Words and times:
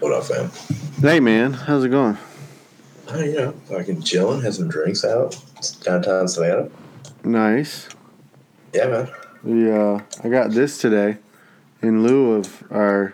What 0.00 0.12
up, 0.12 0.24
fam? 0.24 0.50
Hey 1.02 1.20
man, 1.20 1.52
how's 1.52 1.84
it 1.84 1.90
going? 1.90 2.16
Oh, 3.08 3.22
you 3.22 3.34
know, 3.34 3.52
fucking 3.66 4.00
chilling, 4.00 4.40
had 4.40 4.54
some 4.54 4.66
drinks 4.66 5.04
out 5.04 5.38
downtown 5.82 6.26
Savannah. 6.26 6.70
Nice. 7.22 7.86
Yeah, 8.72 8.86
man. 8.86 9.10
Yeah, 9.44 10.00
I 10.24 10.30
got 10.30 10.52
this 10.52 10.78
today. 10.78 11.18
In 11.82 12.02
lieu 12.02 12.32
of 12.32 12.64
our 12.72 13.12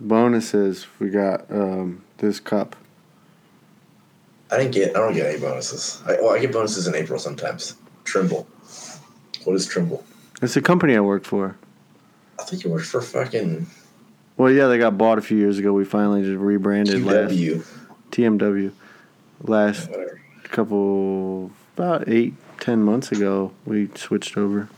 bonuses, 0.00 0.88
we 0.98 1.08
got 1.08 1.48
um, 1.52 2.02
this 2.18 2.40
cup. 2.40 2.74
I 4.50 4.56
didn't 4.56 4.72
get. 4.72 4.96
I 4.96 4.98
don't 4.98 5.14
get 5.14 5.26
any 5.26 5.38
bonuses. 5.38 6.02
I, 6.04 6.14
well, 6.14 6.30
I 6.30 6.40
get 6.40 6.50
bonuses 6.52 6.88
in 6.88 6.96
April 6.96 7.20
sometimes. 7.20 7.76
Trimble. 8.02 8.48
What 9.44 9.54
is 9.54 9.68
Trimble? 9.68 10.04
It's 10.42 10.56
a 10.56 10.62
company 10.62 10.96
I 10.96 11.00
work 11.00 11.24
for. 11.24 11.56
I 12.40 12.42
think 12.42 12.64
you 12.64 12.70
work 12.70 12.82
for 12.82 13.00
fucking 13.00 13.68
Well, 14.36 14.50
yeah, 14.50 14.66
they 14.66 14.78
got 14.78 14.96
bought 14.98 15.18
a 15.18 15.22
few 15.22 15.36
years 15.36 15.58
ago. 15.58 15.72
We 15.72 15.84
finally 15.84 16.22
just 16.22 16.38
rebranded 16.38 17.04
last 17.04 17.32
QW. 17.32 17.64
TMW. 18.10 18.72
Last 19.44 19.90
Whatever. 19.90 20.20
couple, 20.44 21.50
about 21.76 22.08
eight, 22.08 22.34
ten 22.60 22.82
months 22.82 23.12
ago, 23.12 23.52
we 23.66 23.88
switched 23.94 24.36
over. 24.36 24.68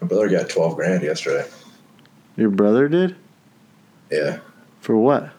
My 0.00 0.06
brother 0.06 0.28
got 0.28 0.48
twelve 0.48 0.76
grand 0.76 1.02
yesterday. 1.02 1.46
Your 2.36 2.50
brother 2.50 2.88
did 2.88 3.16
Yeah, 4.10 4.38
for 4.80 4.96
what? 4.96 5.30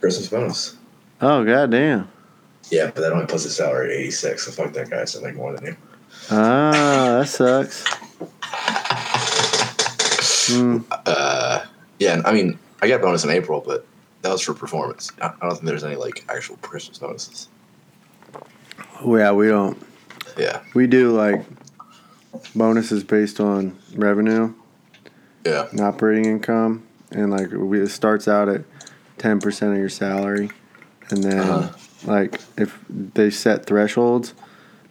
Christmas 0.00 0.28
bonus. 0.28 0.76
Oh 1.20 1.44
goddamn! 1.44 2.08
Yeah, 2.70 2.86
but 2.86 3.00
that 3.00 3.12
only 3.12 3.26
puts 3.26 3.44
his 3.44 3.56
salary 3.56 3.92
at 3.92 3.96
eighty 4.00 4.10
six. 4.10 4.44
So 4.44 4.50
fuck 4.50 4.72
that 4.74 4.90
guy. 4.90 5.04
So 5.06 5.20
make 5.22 5.36
more 5.36 5.54
than 5.54 5.64
you. 5.66 5.76
Ah, 6.30 7.20
that 7.20 7.28
sucks. 7.28 7.84
Hmm. 10.48 10.78
Uh, 10.92 11.06
yeah. 11.98 12.20
I 12.24 12.32
mean, 12.32 12.58
I 12.82 12.88
got 12.88 13.00
bonus 13.00 13.24
in 13.24 13.30
April, 13.30 13.62
but 13.64 13.86
that 14.22 14.30
was 14.30 14.42
for 14.42 14.54
performance. 14.54 15.10
I 15.20 15.32
don't 15.40 15.52
think 15.52 15.64
there's 15.64 15.84
any 15.84 15.96
like 15.96 16.24
actual 16.28 16.56
Christmas 16.56 16.98
bonuses. 16.98 17.48
Well, 19.04 19.20
yeah, 19.20 19.32
we 19.32 19.48
don't. 19.48 19.80
Yeah. 20.36 20.62
We 20.74 20.86
do 20.86 21.10
like 21.12 21.42
bonuses 22.54 23.04
based 23.04 23.40
on 23.40 23.78
revenue 23.94 24.52
Yeah. 25.44 25.68
and 25.70 25.80
operating 25.80 26.26
income, 26.26 26.82
and 27.10 27.30
like 27.30 27.50
we, 27.52 27.80
it 27.80 27.88
starts 27.88 28.28
out 28.28 28.48
at 28.48 28.62
ten 29.18 29.40
percent 29.40 29.72
of 29.72 29.78
your 29.78 29.88
salary, 29.88 30.50
and 31.10 31.22
then 31.22 31.38
Uh-huh. 31.40 31.76
like 32.04 32.40
if 32.58 32.78
they 32.88 33.30
set 33.30 33.64
thresholds, 33.66 34.34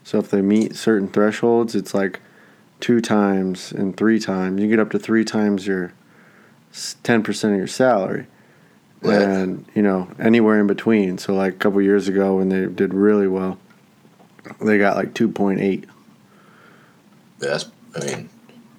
so 0.03 0.17
if 0.19 0.30
they 0.30 0.42
meet 0.42 0.75
certain 0.75 1.08
thresholds, 1.08 1.75
it's 1.75 1.94
like 1.94 2.19
two 2.80 3.02
times 3.02 3.72
and 3.72 3.95
three 3.97 4.19
times. 4.19 4.62
You 4.62 4.67
get 4.67 4.80
up 4.80 4.92
to 4.92 5.00
three 5.00 5.23
times 5.25 5.67
your 5.67 5.94
ten 7.04 7.23
percent 7.23 7.54
of 7.54 7.58
your 7.59 7.68
salary. 7.68 8.28
Right. 9.02 9.22
And 9.22 9.66
you 9.76 9.81
know 9.81 10.09
anywhere 10.20 10.59
in 10.59 10.68
between. 10.68 11.18
So 11.18 11.34
like 11.36 11.54
a 11.54 11.58
couple 11.58 11.81
years 11.81 12.08
ago 12.08 12.38
when 12.38 12.50
they 12.50 12.66
did 12.66 12.94
really 12.94 13.28
well, 13.28 13.58
they 14.62 14.78
got 14.78 14.96
like 14.96 15.14
two 15.14 15.28
point 15.30 15.59
eight. 15.62 15.86
Yeah, 17.42 17.50
That's. 17.50 17.66
I 17.96 18.06
mean, 18.06 18.30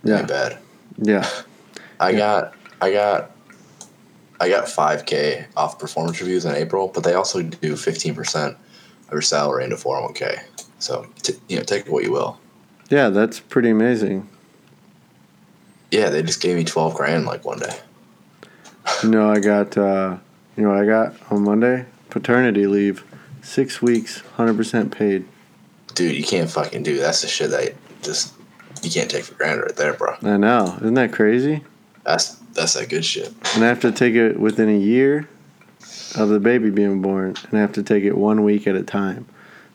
Yeah. 0.04 0.22
bad. 0.22 0.58
Yeah. 0.98 1.28
I 2.00 2.10
Yeah. 2.10 2.18
got 2.18 2.54
I 2.82 2.92
got 2.92 3.30
I 4.40 4.48
got 4.50 4.68
five 4.68 5.06
K 5.06 5.46
off 5.56 5.78
performance 5.78 6.20
reviews 6.20 6.44
in 6.44 6.54
April, 6.54 6.88
but 6.88 7.04
they 7.04 7.14
also 7.14 7.40
do 7.42 7.76
fifteen 7.76 8.14
percent 8.14 8.56
of 9.06 9.12
your 9.12 9.22
salary 9.22 9.64
into 9.64 9.76
four 9.76 9.94
hundred 9.94 10.06
one 10.06 10.14
K. 10.14 10.36
So 10.78 11.06
t- 11.22 11.34
you 11.48 11.56
know, 11.56 11.62
take 11.62 11.88
what 11.88 12.04
you 12.04 12.12
will. 12.12 12.38
Yeah, 12.90 13.08
that's 13.10 13.40
pretty 13.40 13.70
amazing. 13.70 14.28
Yeah, 15.90 16.10
they 16.10 16.22
just 16.22 16.42
gave 16.42 16.56
me 16.56 16.64
twelve 16.64 16.94
grand 16.94 17.24
like 17.24 17.44
one 17.44 17.58
day. 17.60 17.78
You 19.02 19.10
know, 19.10 19.30
I 19.30 19.40
got, 19.40 19.76
uh, 19.76 20.16
you 20.56 20.62
know 20.62 20.70
what 20.70 20.78
I 20.78 20.86
got 20.86 21.14
on 21.30 21.42
Monday? 21.42 21.86
Paternity 22.10 22.66
leave. 22.66 23.04
Six 23.42 23.80
weeks, 23.80 24.22
100% 24.36 24.90
paid. 24.90 25.24
Dude, 25.94 26.16
you 26.16 26.24
can't 26.24 26.50
fucking 26.50 26.82
do. 26.82 26.98
That's 26.98 27.22
the 27.22 27.28
shit 27.28 27.50
that 27.50 27.74
just 28.02 28.34
you 28.82 28.90
can't 28.90 29.10
take 29.10 29.24
for 29.24 29.34
granted 29.34 29.62
right 29.62 29.76
there, 29.76 29.94
bro. 29.94 30.14
I 30.22 30.36
know. 30.36 30.76
Isn't 30.80 30.94
that 30.94 31.12
crazy? 31.12 31.62
That's 32.04 32.34
that's 32.54 32.74
that 32.74 32.88
good 32.88 33.04
shit. 33.04 33.32
And 33.54 33.64
I 33.64 33.68
have 33.68 33.80
to 33.80 33.92
take 33.92 34.14
it 34.14 34.38
within 34.38 34.68
a 34.68 34.78
year 34.78 35.28
of 36.16 36.28
the 36.28 36.40
baby 36.40 36.70
being 36.70 37.02
born, 37.02 37.34
and 37.48 37.58
I 37.58 37.60
have 37.60 37.72
to 37.72 37.82
take 37.82 38.04
it 38.04 38.16
one 38.16 38.44
week 38.44 38.66
at 38.66 38.76
a 38.76 38.82
time. 38.82 39.26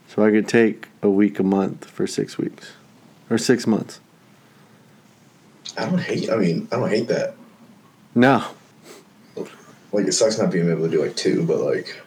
So 0.07 0.25
I 0.25 0.31
could 0.31 0.47
take 0.47 0.87
a 1.01 1.09
week 1.09 1.39
a 1.39 1.43
month 1.43 1.85
for 1.85 2.05
six 2.05 2.37
weeks 2.37 2.73
or 3.29 3.37
six 3.37 3.65
months. 3.65 3.99
I 5.77 5.85
don't 5.85 5.99
hate. 5.99 6.29
I 6.29 6.35
mean, 6.35 6.67
I 6.71 6.75
don't 6.77 6.89
hate 6.89 7.07
that. 7.07 7.35
No, 8.13 8.45
Like 9.91 10.07
it 10.07 10.13
sucks 10.13 10.37
not 10.37 10.51
being 10.51 10.69
able 10.69 10.83
to 10.83 10.89
do 10.89 11.01
like 11.01 11.15
two, 11.15 11.45
but 11.45 11.59
like 11.59 12.01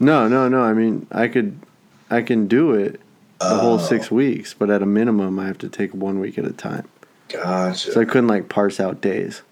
no, 0.00 0.26
no, 0.26 0.48
no. 0.48 0.62
I 0.62 0.72
mean, 0.72 1.06
I 1.12 1.28
could, 1.28 1.60
I 2.08 2.22
can 2.22 2.48
do 2.48 2.72
it 2.72 3.00
the 3.38 3.58
whole 3.58 3.74
oh. 3.74 3.78
six 3.78 4.10
weeks, 4.10 4.54
but 4.54 4.70
at 4.70 4.82
a 4.82 4.86
minimum, 4.86 5.38
I 5.38 5.46
have 5.46 5.58
to 5.58 5.68
take 5.68 5.94
one 5.94 6.18
week 6.18 6.38
at 6.38 6.46
a 6.46 6.52
time. 6.52 6.88
Gotcha. 7.28 7.92
So 7.92 8.00
I 8.00 8.06
couldn't 8.06 8.26
like 8.26 8.48
parse 8.48 8.80
out 8.80 9.02
days. 9.02 9.42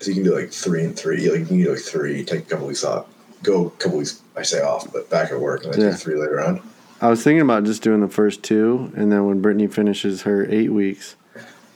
So 0.00 0.08
you 0.08 0.14
can 0.14 0.24
do 0.24 0.34
like 0.34 0.50
three 0.50 0.84
and 0.84 0.98
three. 0.98 1.30
Like 1.30 1.40
you 1.40 1.46
can 1.46 1.62
do 1.62 1.70
like 1.70 1.80
three, 1.80 2.24
take 2.24 2.40
a 2.40 2.42
couple 2.44 2.66
weeks 2.66 2.82
off, 2.82 3.06
go 3.42 3.66
a 3.66 3.70
couple 3.72 3.98
weeks. 3.98 4.20
I 4.34 4.42
say 4.42 4.62
off, 4.62 4.90
but 4.90 5.10
back 5.10 5.30
at 5.30 5.38
work, 5.38 5.64
and 5.64 5.74
then 5.74 5.80
Yeah. 5.82 5.90
take 5.90 6.00
three 6.00 6.16
later 6.16 6.40
on. 6.42 6.62
I 7.02 7.10
was 7.10 7.22
thinking 7.22 7.42
about 7.42 7.64
just 7.64 7.82
doing 7.82 8.00
the 8.00 8.08
first 8.08 8.42
two, 8.42 8.90
and 8.96 9.12
then 9.12 9.26
when 9.26 9.42
Brittany 9.42 9.66
finishes 9.66 10.22
her 10.22 10.46
eight 10.50 10.72
weeks, 10.72 11.16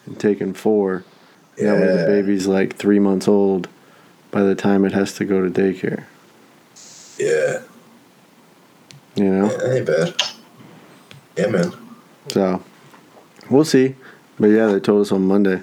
and 0.06 0.18
taking 0.18 0.54
four. 0.54 1.04
That 1.58 1.80
way 1.80 1.96
the 1.96 2.04
baby's 2.06 2.46
like 2.46 2.76
three 2.76 2.98
months 2.98 3.26
old 3.28 3.68
by 4.36 4.42
the 4.42 4.54
time 4.54 4.84
it 4.84 4.92
has 4.92 5.14
to 5.14 5.24
go 5.24 5.40
to 5.40 5.48
daycare. 5.48 6.04
Yeah, 7.18 7.62
You 9.14 9.30
know, 9.30 9.50
yeah, 9.50 9.56
that 9.56 9.76
ain't 9.76 9.86
bad. 9.86 10.14
Yeah, 11.38 11.46
man. 11.46 11.72
so 12.28 12.62
we'll 13.48 13.64
see. 13.64 13.94
But 14.38 14.48
yeah, 14.48 14.66
they 14.66 14.80
told 14.80 15.00
us 15.00 15.10
on 15.10 15.26
Monday. 15.26 15.62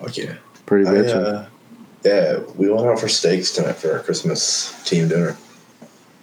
Okay. 0.00 0.36
Pretty 0.66 0.88
I, 0.88 0.94
bitchin'. 0.94 1.24
uh, 1.24 1.48
yeah, 2.04 2.40
we 2.56 2.68
went 2.68 2.88
out 2.88 2.98
for 2.98 3.06
steaks 3.06 3.52
tonight 3.52 3.76
for 3.76 3.92
our 3.92 4.00
Christmas 4.00 4.82
team 4.82 5.06
dinner. 5.06 5.36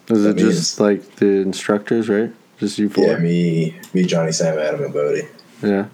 Is 0.09 0.25
I 0.25 0.31
it 0.31 0.35
mean, 0.35 0.45
just 0.47 0.81
like 0.81 1.15
the 1.15 1.27
instructors, 1.27 2.09
right? 2.09 2.33
Just 2.57 2.77
you 2.77 2.89
four? 2.89 3.05
Yeah, 3.05 3.19
me, 3.19 3.79
me, 3.93 4.03
Johnny, 4.03 4.33
Sam, 4.33 4.59
Adam, 4.59 4.83
and 4.83 4.93
Bodie. 4.93 5.29
Yeah. 5.63 5.85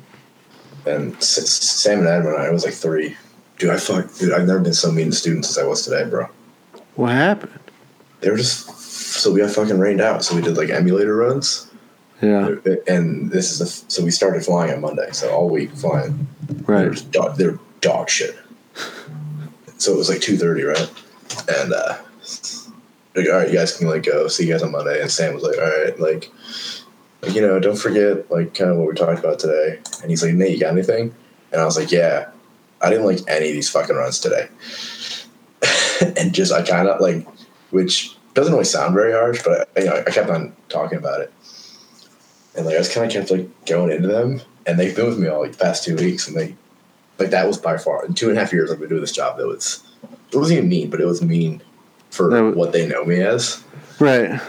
And 0.87 1.21
Sam 1.21 1.99
and 1.99 2.07
Adam 2.07 2.25
and 2.25 2.37
I 2.37 2.47
it 2.47 2.53
was 2.53 2.65
like 2.65 2.73
three. 2.73 3.15
Dude, 3.57 3.69
I 3.69 3.77
fuck. 3.77 4.13
Dude, 4.17 4.33
I've 4.33 4.47
never 4.47 4.59
been 4.59 4.73
so 4.73 4.91
mean 4.91 5.07
to 5.11 5.15
students 5.15 5.49
as 5.49 5.57
I 5.57 5.67
was 5.67 5.83
today, 5.83 6.03
bro. 6.09 6.27
What 6.95 7.11
happened? 7.11 7.57
They 8.21 8.29
were 8.29 8.37
just 8.37 8.69
so 8.79 9.31
we 9.31 9.39
got 9.39 9.51
fucking 9.51 9.79
rained 9.79 10.01
out. 10.01 10.23
So 10.23 10.35
we 10.35 10.41
did 10.41 10.57
like 10.57 10.69
emulator 10.69 11.15
runs, 11.15 11.69
Yeah. 12.21 12.55
and 12.87 13.31
this 13.31 13.51
is 13.51 13.59
the 13.59 13.65
so 13.91 14.03
we 14.03 14.11
started 14.11 14.43
flying 14.43 14.73
on 14.73 14.81
Monday. 14.81 15.09
So 15.11 15.29
all 15.29 15.49
week 15.49 15.71
flying. 15.71 16.27
They're, 16.49 16.75
Right. 16.85 16.91
just 16.91 17.11
dog, 17.11 17.37
they're 17.37 17.59
dog 17.81 18.09
shit. 18.09 18.35
So 19.77 19.93
it 19.93 19.97
was 19.97 20.09
like 20.09 20.21
two 20.21 20.37
thirty, 20.37 20.63
right? 20.63 20.89
And 21.47 21.73
uh, 21.73 21.97
like, 23.15 23.27
all 23.29 23.33
right, 23.37 23.47
you 23.49 23.53
guys 23.55 23.77
can 23.77 23.87
like 23.87 24.03
go. 24.03 24.27
See 24.27 24.45
you 24.47 24.51
guys 24.53 24.63
on 24.63 24.71
Monday. 24.71 25.01
And 25.01 25.09
Sam 25.11 25.33
was 25.33 25.43
like, 25.43 25.57
all 25.57 25.63
right, 25.63 25.99
like, 25.99 26.31
like, 27.21 27.33
you 27.35 27.41
know, 27.41 27.59
don't 27.59 27.77
forget 27.77 28.29
like 28.31 28.53
kind 28.53 28.71
of 28.71 28.77
what 28.77 28.87
we 28.87 28.93
talked 28.95 29.19
about 29.19 29.39
today. 29.39 29.79
And 30.01 30.09
he's 30.09 30.23
like, 30.23 30.33
Nate, 30.33 30.51
you 30.53 30.59
got 30.59 30.71
anything? 30.73 31.13
And 31.51 31.61
I 31.61 31.65
was 31.65 31.77
like, 31.77 31.91
yeah, 31.91 32.29
I 32.85 32.89
didn't 32.89 33.05
like 33.05 33.19
any 33.27 33.49
of 33.49 33.53
these 33.53 33.69
fucking 33.69 33.95
runs 33.95 34.19
today. 34.19 34.47
and 36.17 36.33
just 36.33 36.51
I 36.51 36.61
kind 36.61 36.87
of 36.87 37.01
like, 37.01 37.27
which 37.71 38.15
doesn't 38.35 38.53
always 38.53 38.69
sound 38.69 38.93
very 38.93 39.11
harsh, 39.11 39.41
but 39.43 39.69
I, 39.75 39.79
you 39.79 39.85
know, 39.87 40.03
I 40.05 40.11
kept 40.11 40.29
on 40.29 40.55
talking 40.69 40.97
about 40.99 41.21
it. 41.21 41.33
And 42.55 42.65
like 42.65 42.75
I 42.75 42.77
was 42.77 42.93
kind 42.93 43.05
of 43.07 43.11
kept 43.11 43.31
like 43.31 43.65
going 43.65 43.91
into 43.91 44.07
them, 44.07 44.41
and 44.65 44.79
they've 44.79 44.95
been 44.95 45.07
with 45.07 45.17
me 45.17 45.27
all 45.27 45.41
like 45.41 45.53
the 45.53 45.57
past 45.57 45.83
two 45.83 45.95
weeks, 45.95 46.27
and 46.27 46.37
they 46.37 46.55
like 47.17 47.31
that 47.31 47.47
was 47.47 47.57
by 47.57 47.77
far 47.77 48.05
in 48.05 48.13
two 48.13 48.29
and 48.29 48.37
a 48.37 48.41
half 48.41 48.53
years 48.53 48.71
I've 48.71 48.79
been 48.79 48.89
doing 48.89 49.01
this 49.01 49.11
job. 49.11 49.37
That 49.37 49.47
was 49.47 49.83
it 50.31 50.37
wasn't 50.37 50.59
even 50.59 50.69
mean, 50.69 50.89
but 50.89 51.01
it 51.01 51.05
was 51.05 51.21
mean 51.21 51.61
for 52.11 52.29
was- 52.29 52.55
what 52.55 52.71
they 52.71 52.87
know 52.87 53.03
me 53.03 53.21
as. 53.21 53.63
Right. 53.99 54.39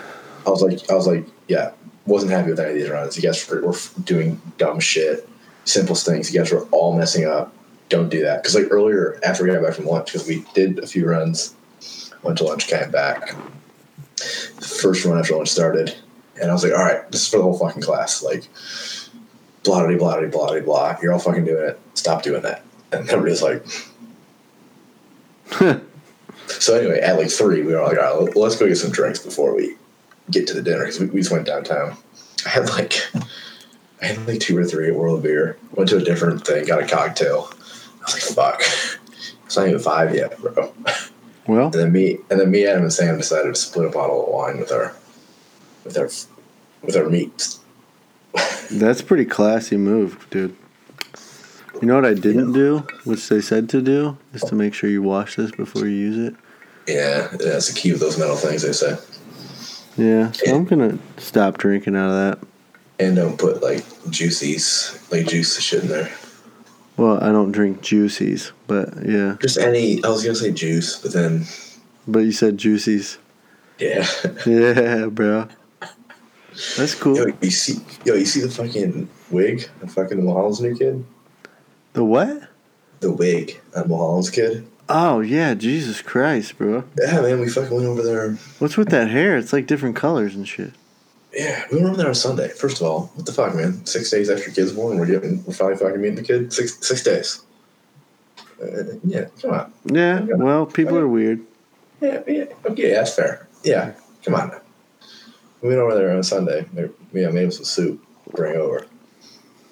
I 0.46 0.50
was 0.50 0.62
like, 0.62 0.88
I 0.90 0.94
was 0.94 1.06
like, 1.06 1.26
yeah, 1.48 1.72
wasn't 2.06 2.30
happy 2.32 2.50
with 2.50 2.60
any 2.60 2.70
of 2.70 2.76
these 2.76 2.88
runs. 2.88 3.16
You 3.16 3.22
guys 3.22 3.48
were, 3.48 3.62
were 3.62 3.74
doing 4.04 4.40
dumb 4.58 4.78
shit, 4.78 5.28
simplest 5.64 6.06
things. 6.06 6.32
You 6.32 6.40
guys 6.40 6.52
were 6.52 6.62
all 6.70 6.96
messing 6.96 7.24
up. 7.24 7.52
Don't 7.88 8.08
do 8.08 8.22
that. 8.22 8.42
Because 8.42 8.54
like 8.54 8.70
earlier, 8.70 9.18
after 9.22 9.44
we 9.44 9.50
got 9.50 9.62
back 9.62 9.74
from 9.74 9.86
lunch, 9.86 10.12
because 10.12 10.26
we 10.26 10.44
did 10.54 10.78
a 10.78 10.86
few 10.86 11.08
runs, 11.08 11.54
went 12.22 12.38
to 12.38 12.44
lunch, 12.44 12.66
came 12.66 12.90
back. 12.90 13.34
First 14.60 15.04
run 15.04 15.18
after 15.18 15.36
lunch 15.36 15.50
started, 15.50 15.94
and 16.40 16.50
I 16.50 16.52
was 16.52 16.64
like, 16.64 16.72
all 16.72 16.84
right, 16.84 17.10
this 17.10 17.22
is 17.22 17.28
for 17.28 17.36
the 17.36 17.42
whole 17.42 17.58
fucking 17.58 17.82
class. 17.82 18.22
Like, 18.22 18.48
blah 19.62 19.86
blah 19.86 19.96
blah 19.96 20.20
blah 20.20 20.48
blah 20.48 20.60
blah. 20.60 20.96
You're 21.00 21.12
all 21.12 21.18
fucking 21.18 21.44
doing 21.44 21.68
it. 21.68 21.80
Stop 21.94 22.22
doing 22.22 22.42
that. 22.42 22.62
And 22.92 23.08
everybody's 23.08 23.42
like. 23.42 23.64
So 26.48 26.76
anyway, 26.76 27.00
at 27.00 27.16
like 27.16 27.30
three, 27.30 27.62
we 27.62 27.74
were 27.74 27.82
like, 27.82 27.98
all 27.98 28.24
right, 28.24 28.36
let's 28.36 28.56
go 28.56 28.66
get 28.68 28.76
some 28.76 28.90
drinks 28.90 29.18
before 29.18 29.54
we 29.54 29.76
get 30.30 30.46
to 30.48 30.54
the 30.54 30.62
dinner 30.62 30.80
because 30.80 31.00
we, 31.00 31.06
we 31.06 31.20
just 31.20 31.32
went 31.32 31.46
downtown. 31.46 31.96
I 32.44 32.48
had 32.50 32.68
like, 32.70 32.94
I 34.02 34.06
had 34.06 34.26
like 34.26 34.40
two 34.40 34.56
or 34.58 34.64
three 34.64 34.88
at 34.88 34.94
World 34.94 35.18
of 35.18 35.22
Beer. 35.22 35.56
Went 35.72 35.88
to 35.90 35.96
a 35.96 36.02
different 36.02 36.46
thing, 36.46 36.66
got 36.66 36.82
a 36.82 36.86
cocktail. 36.86 37.50
I 37.50 38.12
was 38.12 38.36
like, 38.36 38.58
fuck, 38.58 38.60
it's 39.44 39.56
not 39.56 39.68
even 39.68 39.80
five 39.80 40.14
yet, 40.14 40.38
bro. 40.38 40.72
Well, 41.46 41.66
And 41.66 41.74
then 41.74 41.92
me 41.92 42.18
and 42.30 42.40
then 42.40 42.50
me, 42.50 42.66
Adam, 42.66 42.82
and 42.82 42.92
Sam 42.92 43.16
decided 43.16 43.54
to 43.54 43.60
split 43.60 43.86
a 43.86 43.90
bottle 43.90 44.26
of 44.26 44.32
wine 44.32 44.58
with 44.58 44.72
our 44.72 44.94
with 45.84 45.96
our 45.96 46.10
with 46.82 46.96
our 46.96 47.08
meat. 47.08 47.56
that's 48.70 49.02
pretty 49.02 49.24
classy 49.24 49.76
move, 49.76 50.26
dude. 50.30 50.56
You 51.80 51.88
know 51.88 51.94
what 51.94 52.06
I 52.06 52.14
didn't 52.14 52.52
do, 52.52 52.78
which 53.04 53.28
they 53.28 53.40
said 53.40 53.68
to 53.70 53.82
do, 53.82 54.16
is 54.32 54.42
to 54.42 54.54
make 54.54 54.72
sure 54.72 54.88
you 54.88 55.02
wash 55.02 55.36
this 55.36 55.50
before 55.50 55.82
you 55.82 55.94
use 55.94 56.28
it. 56.28 56.34
Yeah, 56.86 57.28
that's 57.32 57.72
the 57.72 57.78
key 57.78 57.92
with 57.92 58.00
those 58.00 58.18
metal 58.18 58.36
things 58.36 58.62
they 58.62 58.72
say. 58.72 58.96
Yeah, 59.96 60.32
so 60.32 60.54
I'm 60.54 60.64
gonna 60.64 60.98
stop 61.18 61.58
drinking 61.58 61.96
out 61.96 62.10
of 62.10 62.40
that. 62.40 62.48
And 62.98 63.16
don't 63.16 63.38
put 63.38 63.62
like 63.62 63.84
juicies, 64.10 64.98
like 65.12 65.26
juice 65.26 65.58
shit 65.60 65.82
in 65.82 65.88
there. 65.88 66.10
Well, 66.96 67.22
I 67.22 67.30
don't 67.30 67.52
drink 67.52 67.82
juicies, 67.82 68.52
but 68.66 68.88
yeah. 69.06 69.36
Just 69.40 69.58
any. 69.58 70.02
I 70.02 70.08
was 70.08 70.22
gonna 70.22 70.34
say 70.34 70.50
juice, 70.50 70.98
but 70.98 71.12
then 71.12 71.44
But 72.08 72.20
you 72.20 72.32
said 72.32 72.56
juicies. 72.56 73.18
yeah. 73.78 74.06
Yeah, 74.46 75.06
bro. 75.06 75.48
That's 76.78 76.94
cool. 76.94 77.16
yo, 77.18 77.26
you 77.42 77.50
see, 77.50 77.84
yo, 78.06 78.14
you 78.14 78.24
see 78.24 78.40
the 78.40 78.48
fucking 78.48 79.10
wig 79.30 79.68
on 79.82 79.88
fucking 79.88 80.24
Mulholland's 80.24 80.62
new 80.62 80.74
kid. 80.74 81.04
The 81.92 82.02
what? 82.02 82.48
The 83.00 83.12
wig 83.12 83.60
on 83.76 83.88
Mulholland's 83.90 84.30
kid. 84.30 84.66
Oh 84.88 85.20
yeah, 85.20 85.52
Jesus 85.52 86.00
Christ, 86.00 86.56
bro. 86.56 86.84
Yeah, 86.98 87.20
man, 87.20 87.40
we 87.40 87.50
fucking 87.50 87.74
went 87.76 87.86
over 87.86 88.02
there. 88.02 88.32
What's 88.58 88.78
with 88.78 88.88
that 88.88 89.10
hair? 89.10 89.36
It's 89.36 89.52
like 89.52 89.66
different 89.66 89.96
colors 89.96 90.34
and 90.34 90.48
shit. 90.48 90.72
Yeah, 91.36 91.64
we 91.70 91.76
went 91.76 91.88
over 91.88 91.96
there 91.98 92.08
on 92.08 92.14
Sunday. 92.14 92.48
First 92.48 92.80
of 92.80 92.86
all, 92.86 93.12
what 93.14 93.26
the 93.26 93.32
fuck, 93.32 93.54
man? 93.54 93.84
Six 93.84 94.10
days 94.10 94.30
after 94.30 94.50
kid's 94.50 94.72
born, 94.72 94.98
we're 94.98 95.04
getting, 95.04 95.44
we're 95.44 95.52
finally 95.52 95.76
fucking 95.76 96.00
meeting 96.00 96.16
the 96.16 96.22
kid. 96.22 96.50
Six 96.50 96.78
six 96.86 97.02
days. 97.02 97.42
Uh, 98.60 98.94
yeah, 99.04 99.26
come 99.42 99.50
on. 99.50 99.72
Yeah, 99.84 100.20
well, 100.20 100.64
people 100.64 100.96
are 100.96 101.06
weird. 101.06 101.44
Yeah, 102.00 102.22
yeah, 102.26 102.44
okay, 102.64 102.90
that's 102.90 103.14
fair. 103.14 103.46
Yeah, 103.62 103.92
come 104.24 104.34
on. 104.34 104.48
Now. 104.48 104.60
We 105.60 105.68
went 105.68 105.80
over 105.80 105.94
there 105.94 106.16
on 106.16 106.22
Sunday. 106.22 106.64
They, 106.72 106.88
yeah, 107.12 107.28
made 107.28 107.48
us 107.48 107.56
some 107.56 107.64
soup. 107.66 108.06
Bring 108.34 108.56
over. 108.56 108.86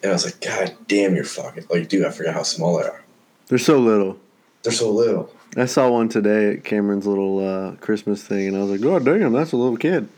And 0.02 0.11
I 0.11 0.12
was 0.12 0.26
like, 0.26 0.40
God 0.43 0.76
damn, 0.87 1.14
you're 1.14 1.25
fucking 1.25 1.64
like, 1.70 1.88
dude. 1.88 2.05
I 2.05 2.11
forgot 2.11 2.34
how 2.34 2.43
small 2.43 2.76
they 2.76 2.84
are. 2.84 3.02
They're 3.46 3.56
so 3.58 3.78
little. 3.78 4.19
They're 4.62 4.72
so 4.72 4.90
little. 4.90 5.31
I 5.56 5.64
saw 5.64 5.88
one 5.88 6.11
today 6.11 6.55
at 6.55 6.64
Cameron's 6.64 7.06
little 7.06 7.38
uh, 7.38 7.76
Christmas 7.76 8.22
thing, 8.22 8.49
and 8.49 8.56
I 8.56 8.61
was 8.61 8.70
like, 8.70 8.81
"God 8.81 9.05
damn, 9.06 9.32
that's 9.32 9.52
a 9.52 9.56
little 9.56 9.78
kid." 9.78 10.08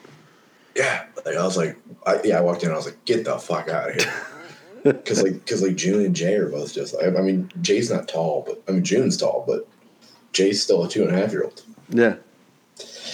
Yeah, 0.75 1.07
like 1.27 1.37
I 1.37 1.45
was 1.45 1.57
like, 1.59 1.77
I, 2.07 2.21
yeah, 2.25 2.39
I 2.39 2.41
walked 2.41 2.63
in. 2.63 2.71
I 2.71 2.77
was 2.77 2.87
like, 2.87 3.05
get 3.05 3.25
the 3.25 3.37
fuck 3.39 3.69
out 3.69 3.91
of 3.91 3.97
here. 4.03 4.13
Because 4.83 5.21
like, 5.21 5.33
because 5.33 5.63
like 5.63 5.75
June 5.75 6.05
and 6.05 6.15
Jay 6.15 6.37
are 6.37 6.49
both 6.49 6.73
just. 6.73 6.95
I, 7.03 7.07
I 7.09 7.21
mean, 7.21 7.51
Jay's 7.61 7.91
not 7.91 8.07
tall, 8.07 8.45
but 8.47 8.63
I 8.69 8.71
mean 8.71 8.85
June's 8.85 9.17
tall, 9.17 9.43
but 9.45 9.67
Jay's 10.33 10.63
still 10.63 10.85
a 10.85 10.89
two 10.89 11.03
and 11.03 11.13
a 11.13 11.19
half 11.19 11.33
year 11.33 11.43
old. 11.43 11.61
Yeah, 11.89 12.15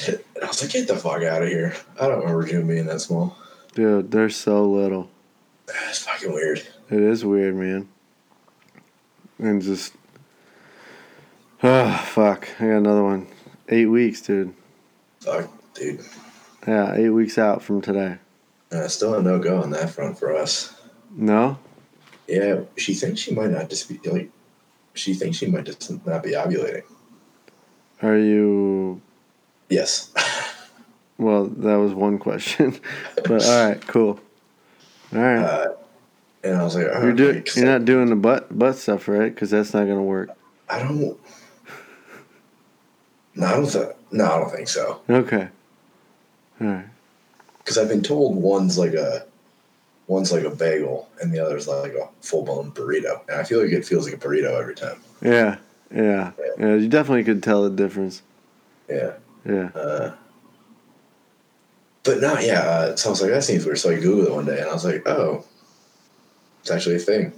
And 0.07 0.19
I 0.43 0.49
was 0.49 0.61
like, 0.63 0.71
get 0.71 0.87
the 0.87 0.97
fuck 0.97 1.23
out 1.23 1.43
of 1.43 1.49
here. 1.49 1.75
I 1.99 2.09
don't 2.09 2.19
remember 2.21 2.47
June 2.47 2.67
being 2.67 2.85
that 2.87 3.01
small. 3.01 3.39
dude, 3.75 4.11
they're 4.11 4.29
so 4.29 4.71
little. 4.71 5.09
That's 5.65 6.01
fucking 6.01 6.31
weird. 6.35 6.59
It 6.91 7.01
is 7.01 7.25
weird, 7.25 7.55
man. 7.57 7.89
And 9.39 9.63
just, 9.63 9.95
oh 11.63 11.97
fuck, 12.13 12.49
I 12.61 12.65
got 12.67 12.77
another 12.77 13.03
one. 13.03 13.29
Eight 13.71 13.87
weeks, 13.87 14.21
dude. 14.21 14.53
Fuck, 15.21 15.49
dude. 15.73 16.05
Yeah, 16.67 16.95
eight 16.95 17.11
weeks 17.11 17.39
out 17.39 17.63
from 17.63 17.81
today. 17.81 18.19
Uh, 18.71 18.89
still 18.89 19.15
a 19.15 19.23
no 19.23 19.39
go 19.39 19.61
on 19.63 19.71
that 19.71 19.91
front 19.91 20.19
for 20.19 20.35
us. 20.35 20.75
No, 21.15 21.59
Yeah, 22.27 22.61
she 22.79 22.95
thinks 22.95 23.21
she 23.21 23.35
might 23.35 23.51
not 23.51 23.69
just 23.69 23.89
be 23.89 23.99
like. 24.09 24.31
She 24.95 25.15
thinks 25.15 25.39
she 25.39 25.47
might 25.47 25.65
just 25.65 25.91
not 26.07 26.23
be 26.23 26.31
ovulating. 26.33 26.83
are 28.03 28.17
you? 28.17 29.01
Yes. 29.69 30.13
Well, 31.19 31.45
that 31.45 31.77
was 31.77 31.93
one 31.95 32.19
question, 32.19 32.81
but 33.15 33.45
all 33.45 33.69
right, 33.69 33.87
cool. 33.87 34.19
All 35.15 35.21
right, 35.21 35.39
Uh, 35.39 35.75
and 36.43 36.57
I 36.57 36.65
was 36.65 36.75
like, 36.75 36.87
you're 36.87 37.41
'cause 37.43 37.57
You're 37.57 37.67
not 37.67 37.85
doing 37.85 38.09
the 38.09 38.17
butt 38.17 38.59
butt 38.59 38.75
stuff, 38.75 39.07
right? 39.07 39.33
Because 39.33 39.51
that's 39.51 39.73
not 39.73 39.87
gonna 39.87 40.03
work. 40.03 40.31
I 40.69 40.81
don't. 40.81 41.17
No, 43.37 43.47
I 43.47 43.53
don't 43.53 43.67
think. 43.67 43.93
No, 44.11 44.25
I 44.25 44.39
don't 44.41 44.51
think 44.51 44.67
so. 44.69 45.01
Okay. 45.09 45.49
Because 47.59 47.79
I've 47.79 47.89
been 47.89 48.03
told 48.03 48.37
one's 48.37 48.79
like 48.79 48.95
a, 48.95 49.27
one's 50.07 50.33
like 50.33 50.45
a 50.45 50.51
bagel, 50.51 51.09
and 51.21 51.33
the 51.33 51.39
other's 51.39 51.69
like 51.69 51.95
a 51.95 52.09
full 52.21 52.43
blown 52.43 52.73
burrito, 52.73 53.21
and 53.29 53.41
I 53.41 53.45
feel 53.45 53.63
like 53.63 53.73
it 53.73 53.85
feels 53.85 54.05
like 54.07 54.15
a 54.15 54.27
burrito 54.27 54.59
every 54.59 54.75
time. 54.75 55.01
Yeah, 55.21 55.59
yeah, 55.95 56.33
yeah. 56.59 56.75
You 56.75 56.89
definitely 56.89 57.25
could 57.25 57.43
tell 57.43 57.63
the 57.65 57.71
difference. 57.71 58.23
Yeah. 58.89 59.13
Yeah. 59.45 59.71
Uh, 59.75 60.15
but 62.05 62.21
no, 62.21 62.39
yeah. 62.39 62.61
Uh, 62.61 62.97
so 62.97 63.09
I 63.09 63.11
was 63.11 63.23
like, 63.23 63.31
that 63.31 63.45
seems 63.45 63.65
weird. 63.65 63.79
So 63.79 63.91
I 63.91 63.95
googled 63.95 64.27
it 64.27 64.33
one 64.33 64.47
day, 64.47 64.61
and 64.61 64.69
I 64.69 64.73
was 64.73 64.85
like, 64.85 65.07
oh, 65.09 65.45
it's 66.61 66.71
actually 66.71 66.97
a 66.97 67.01
thing. 67.01 67.33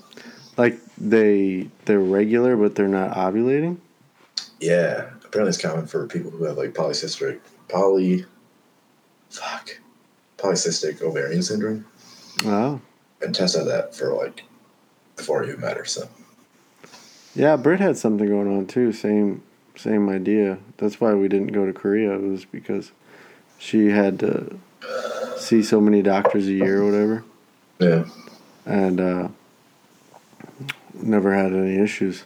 Like 0.57 0.79
they 0.97 1.69
they're 1.85 1.99
regular, 1.99 2.57
but 2.57 2.75
they're 2.75 2.89
not 2.89 3.17
ovulating. 3.17 3.79
Yeah, 4.61 5.11
apparently 5.25 5.49
it's 5.49 5.59
common 5.59 5.87
for 5.87 6.07
people 6.07 6.31
who 6.31 6.45
have 6.45 6.57
like 6.57 6.73
polycystic 6.73 7.41
poly, 7.69 8.25
fuck, 9.31 9.79
polycystic 10.39 11.03
ovarian 11.03 11.43
syndrome, 11.43 11.87
Oh. 12.45 12.81
and 13.23 13.35
Tess 13.35 13.55
had 13.55 13.67
that 13.67 13.95
for 13.95 14.13
like 14.15 14.45
before 15.17 15.45
you 15.45 15.57
met 15.57 15.77
her. 15.77 15.85
So 15.85 16.09
Yeah, 17.35 17.57
Britt 17.57 17.81
had 17.81 17.97
something 17.97 18.29
going 18.29 18.49
on 18.49 18.67
too. 18.67 18.93
Same 18.93 19.43
same 19.77 20.09
idea. 20.09 20.59
That's 20.77 21.01
why 21.01 21.15
we 21.15 21.27
didn't 21.29 21.49
go 21.53 21.67
to 21.67 21.73
Korea. 21.73 22.13
It 22.15 22.23
was 22.23 22.45
because 22.45 22.93
she 23.59 23.89
had 23.89 24.19
to 24.21 24.59
see 25.37 25.63
so 25.63 25.81
many 25.81 26.01
doctors 26.03 26.47
a 26.47 26.53
year 26.53 26.83
or 26.83 26.85
whatever, 26.87 27.25
yeah, 27.81 28.05
and 28.67 29.01
uh, 29.01 29.29
never 30.95 31.35
had 31.35 31.53
any 31.53 31.77
issues. 31.79 32.25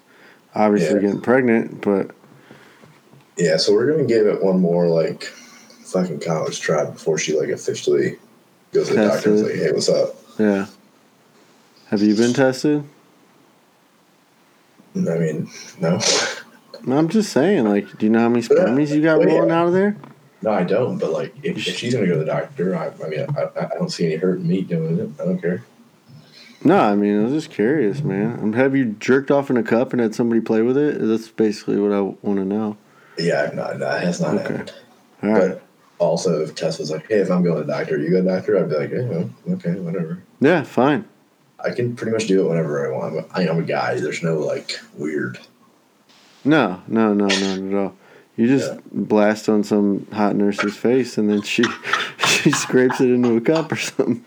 Obviously, 0.54 0.96
Yeah. 0.96 1.00
getting 1.02 1.20
pregnant, 1.20 1.80
but 1.80 2.10
yeah. 3.36 3.56
So 3.56 3.72
we're 3.72 3.90
gonna 3.90 4.04
give 4.06 4.26
it 4.26 4.42
one 4.42 4.60
more 4.60 4.88
like 4.88 5.32
fucking 5.88 6.20
college 6.20 6.60
try 6.60 6.84
before 6.84 7.18
she 7.18 7.38
like 7.38 7.48
officially 7.48 8.18
goes 8.72 8.88
to 8.88 8.94
the 8.94 9.06
doctor 9.06 9.30
and 9.30 9.38
is 9.38 9.44
like, 9.44 9.54
hey, 9.54 9.72
what's 9.72 9.88
up? 9.88 10.14
yeah. 10.38 10.66
Have 11.88 12.02
you 12.02 12.14
been 12.14 12.34
tested? 12.34 12.84
I 14.94 14.98
mean, 15.00 15.48
no, 15.80 15.98
I'm 16.86 17.08
just 17.08 17.32
saying. 17.32 17.66
Like, 17.66 17.98
do 17.98 18.06
you 18.06 18.10
know 18.10 18.20
how 18.20 18.28
many 18.28 18.42
spermies 18.42 18.94
you 18.94 19.00
got 19.02 19.20
yeah. 19.20 19.26
rolling 19.26 19.50
out 19.50 19.68
of 19.68 19.72
there? 19.72 19.96
no, 20.42 20.50
I 20.50 20.64
don't. 20.64 20.98
But 20.98 21.12
like, 21.12 21.34
if, 21.42 21.56
if 21.56 21.76
she's 21.76 21.94
gonna 21.94 22.06
go 22.06 22.14
to 22.14 22.18
the 22.18 22.24
doctor, 22.24 22.76
I, 22.76 22.90
I 23.02 23.08
mean, 23.08 23.20
I, 23.36 23.42
I 23.42 23.66
I 23.66 23.74
don't 23.78 23.90
see 23.90 24.06
any 24.06 24.16
hurt 24.16 24.38
in 24.38 24.48
me 24.48 24.62
doing 24.62 24.98
it. 24.98 25.10
I 25.20 25.24
don't 25.24 25.40
care. 25.40 25.64
No, 26.64 26.78
I 26.78 26.96
mean, 26.96 27.20
I 27.20 27.24
was 27.24 27.32
just 27.32 27.50
curious, 27.50 28.02
man. 28.02 28.38
Um, 28.40 28.52
Have 28.54 28.74
you 28.74 28.86
jerked 28.86 29.30
off 29.30 29.48
in 29.48 29.56
a 29.56 29.62
cup 29.62 29.92
and 29.92 30.00
had 30.02 30.14
somebody 30.14 30.40
play 30.40 30.62
with 30.62 30.76
it? 30.76 30.98
That's 31.00 31.28
basically 31.28 31.78
what 31.78 31.92
I 31.92 32.00
want 32.00 32.40
to 32.40 32.44
know. 32.44 32.76
Yeah, 33.16 33.44
I've 33.44 33.54
not. 33.54 33.78
That 33.78 34.02
has 34.02 34.20
not 34.20 34.34
Okay. 34.34 34.42
happened. 34.42 34.72
All 35.22 35.30
right. 35.30 35.48
But 35.50 35.62
also, 35.98 36.42
if 36.42 36.54
Tess 36.54 36.78
was 36.78 36.90
like, 36.90 37.08
"Hey, 37.08 37.16
if 37.16 37.30
I'm 37.30 37.42
going 37.42 37.56
to 37.60 37.64
the 37.64 37.72
doctor, 37.72 37.98
you 37.98 38.10
go 38.10 38.16
to 38.16 38.22
the 38.22 38.30
doctor," 38.36 38.58
I'd 38.58 38.68
be 38.70 38.76
like, 38.76 38.90
"Yeah, 38.90 39.02
well, 39.02 39.30
okay, 39.54 39.72
whatever." 39.80 40.22
Yeah, 40.40 40.62
fine. 40.62 41.04
I 41.64 41.70
can 41.70 41.96
pretty 41.96 42.12
much 42.12 42.26
do 42.28 42.44
it 42.44 42.48
whenever 42.48 42.86
I 42.86 42.96
want. 42.96 43.14
But 43.14 43.28
I 43.38 43.46
am 43.48 43.58
a 43.58 43.62
guy. 43.62 43.98
There's 44.00 44.22
no 44.22 44.38
like 44.38 44.78
weird. 44.96 45.38
No, 46.44 46.80
no, 46.86 47.12
no, 47.14 47.26
not 47.26 47.58
at 47.58 47.74
all. 47.74 47.94
You 48.36 48.46
just 48.46 48.72
Yeah. 48.72 48.78
blast 48.92 49.48
on 49.48 49.64
some 49.64 50.06
hot 50.12 50.36
nurse's 50.36 50.76
face 50.76 51.18
and 51.18 51.28
then 51.28 51.42
she 51.42 51.64
she 52.26 52.52
scrapes 52.52 53.00
it 53.00 53.10
into 53.10 53.36
a 53.36 53.40
cup 53.40 53.72
or 53.72 53.76
something. 53.76 54.24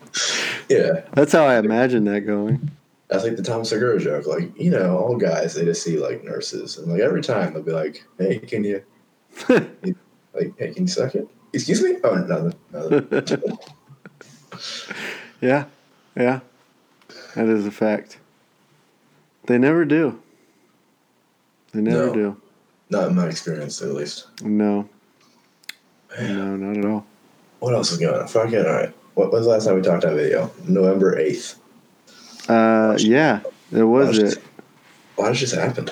Yeah, 0.67 1.03
That's 1.13 1.31
how 1.31 1.45
I 1.45 1.57
imagine 1.59 2.03
that 2.05 2.21
going. 2.21 2.69
that's 3.07 3.23
like 3.23 3.37
the 3.37 3.43
Tom 3.43 3.63
Segura 3.63 3.97
joke. 3.99 4.27
Like 4.27 4.51
you 4.59 4.69
know, 4.69 4.97
all 4.97 5.15
guys 5.15 5.53
they 5.53 5.63
just 5.63 5.83
see 5.83 5.97
like 5.97 6.25
nurses, 6.25 6.77
and 6.77 6.91
like 6.91 6.99
every 6.99 7.21
time 7.21 7.53
they'll 7.53 7.63
be 7.63 7.71
like, 7.71 8.03
"Hey, 8.17 8.39
can 8.39 8.65
you 8.65 8.83
like, 9.49 10.53
hey, 10.57 10.73
can 10.73 10.83
you 10.83 10.87
suck 10.87 11.15
it?" 11.15 11.27
Excuse 11.53 11.81
me? 11.83 11.97
Oh, 12.03 12.15
nothing. 12.15 12.53
nothing. 12.71 13.57
Yeah, 15.41 15.65
yeah. 16.15 16.41
That 17.35 17.47
is 17.47 17.65
a 17.65 17.71
fact. 17.71 18.19
They 19.47 19.57
never 19.57 19.85
do. 19.85 20.21
They 21.73 21.81
never 21.81 22.07
No. 22.07 22.13
do. 22.13 22.41
Not 22.91 23.09
in 23.09 23.15
my 23.15 23.25
experience, 23.27 23.81
at 23.81 23.89
least. 23.93 24.27
No. 24.43 24.87
No, 26.19 26.55
not 26.57 26.77
at 26.77 26.85
all. 26.85 27.05
What 27.59 27.73
else 27.73 27.91
is 27.91 27.97
going 27.97 28.19
on? 28.21 28.27
Fuck 28.27 28.53
it. 28.53 28.67
All 28.67 28.73
right. 28.73 28.93
What 29.15 29.31
was 29.31 29.45
the 29.45 29.51
last 29.51 29.65
time 29.65 29.75
we 29.75 29.81
talked 29.81 30.05
on 30.05 30.15
video? 30.15 30.51
November 30.67 31.17
eighth. 31.17 31.57
Uh, 32.47 32.95
yeah, 32.99 33.39
it 33.71 33.83
was 33.83 34.19
it. 34.19 34.37
Why 35.15 35.29
does 35.29 35.39
this 35.41 35.53
happen? 35.53 35.89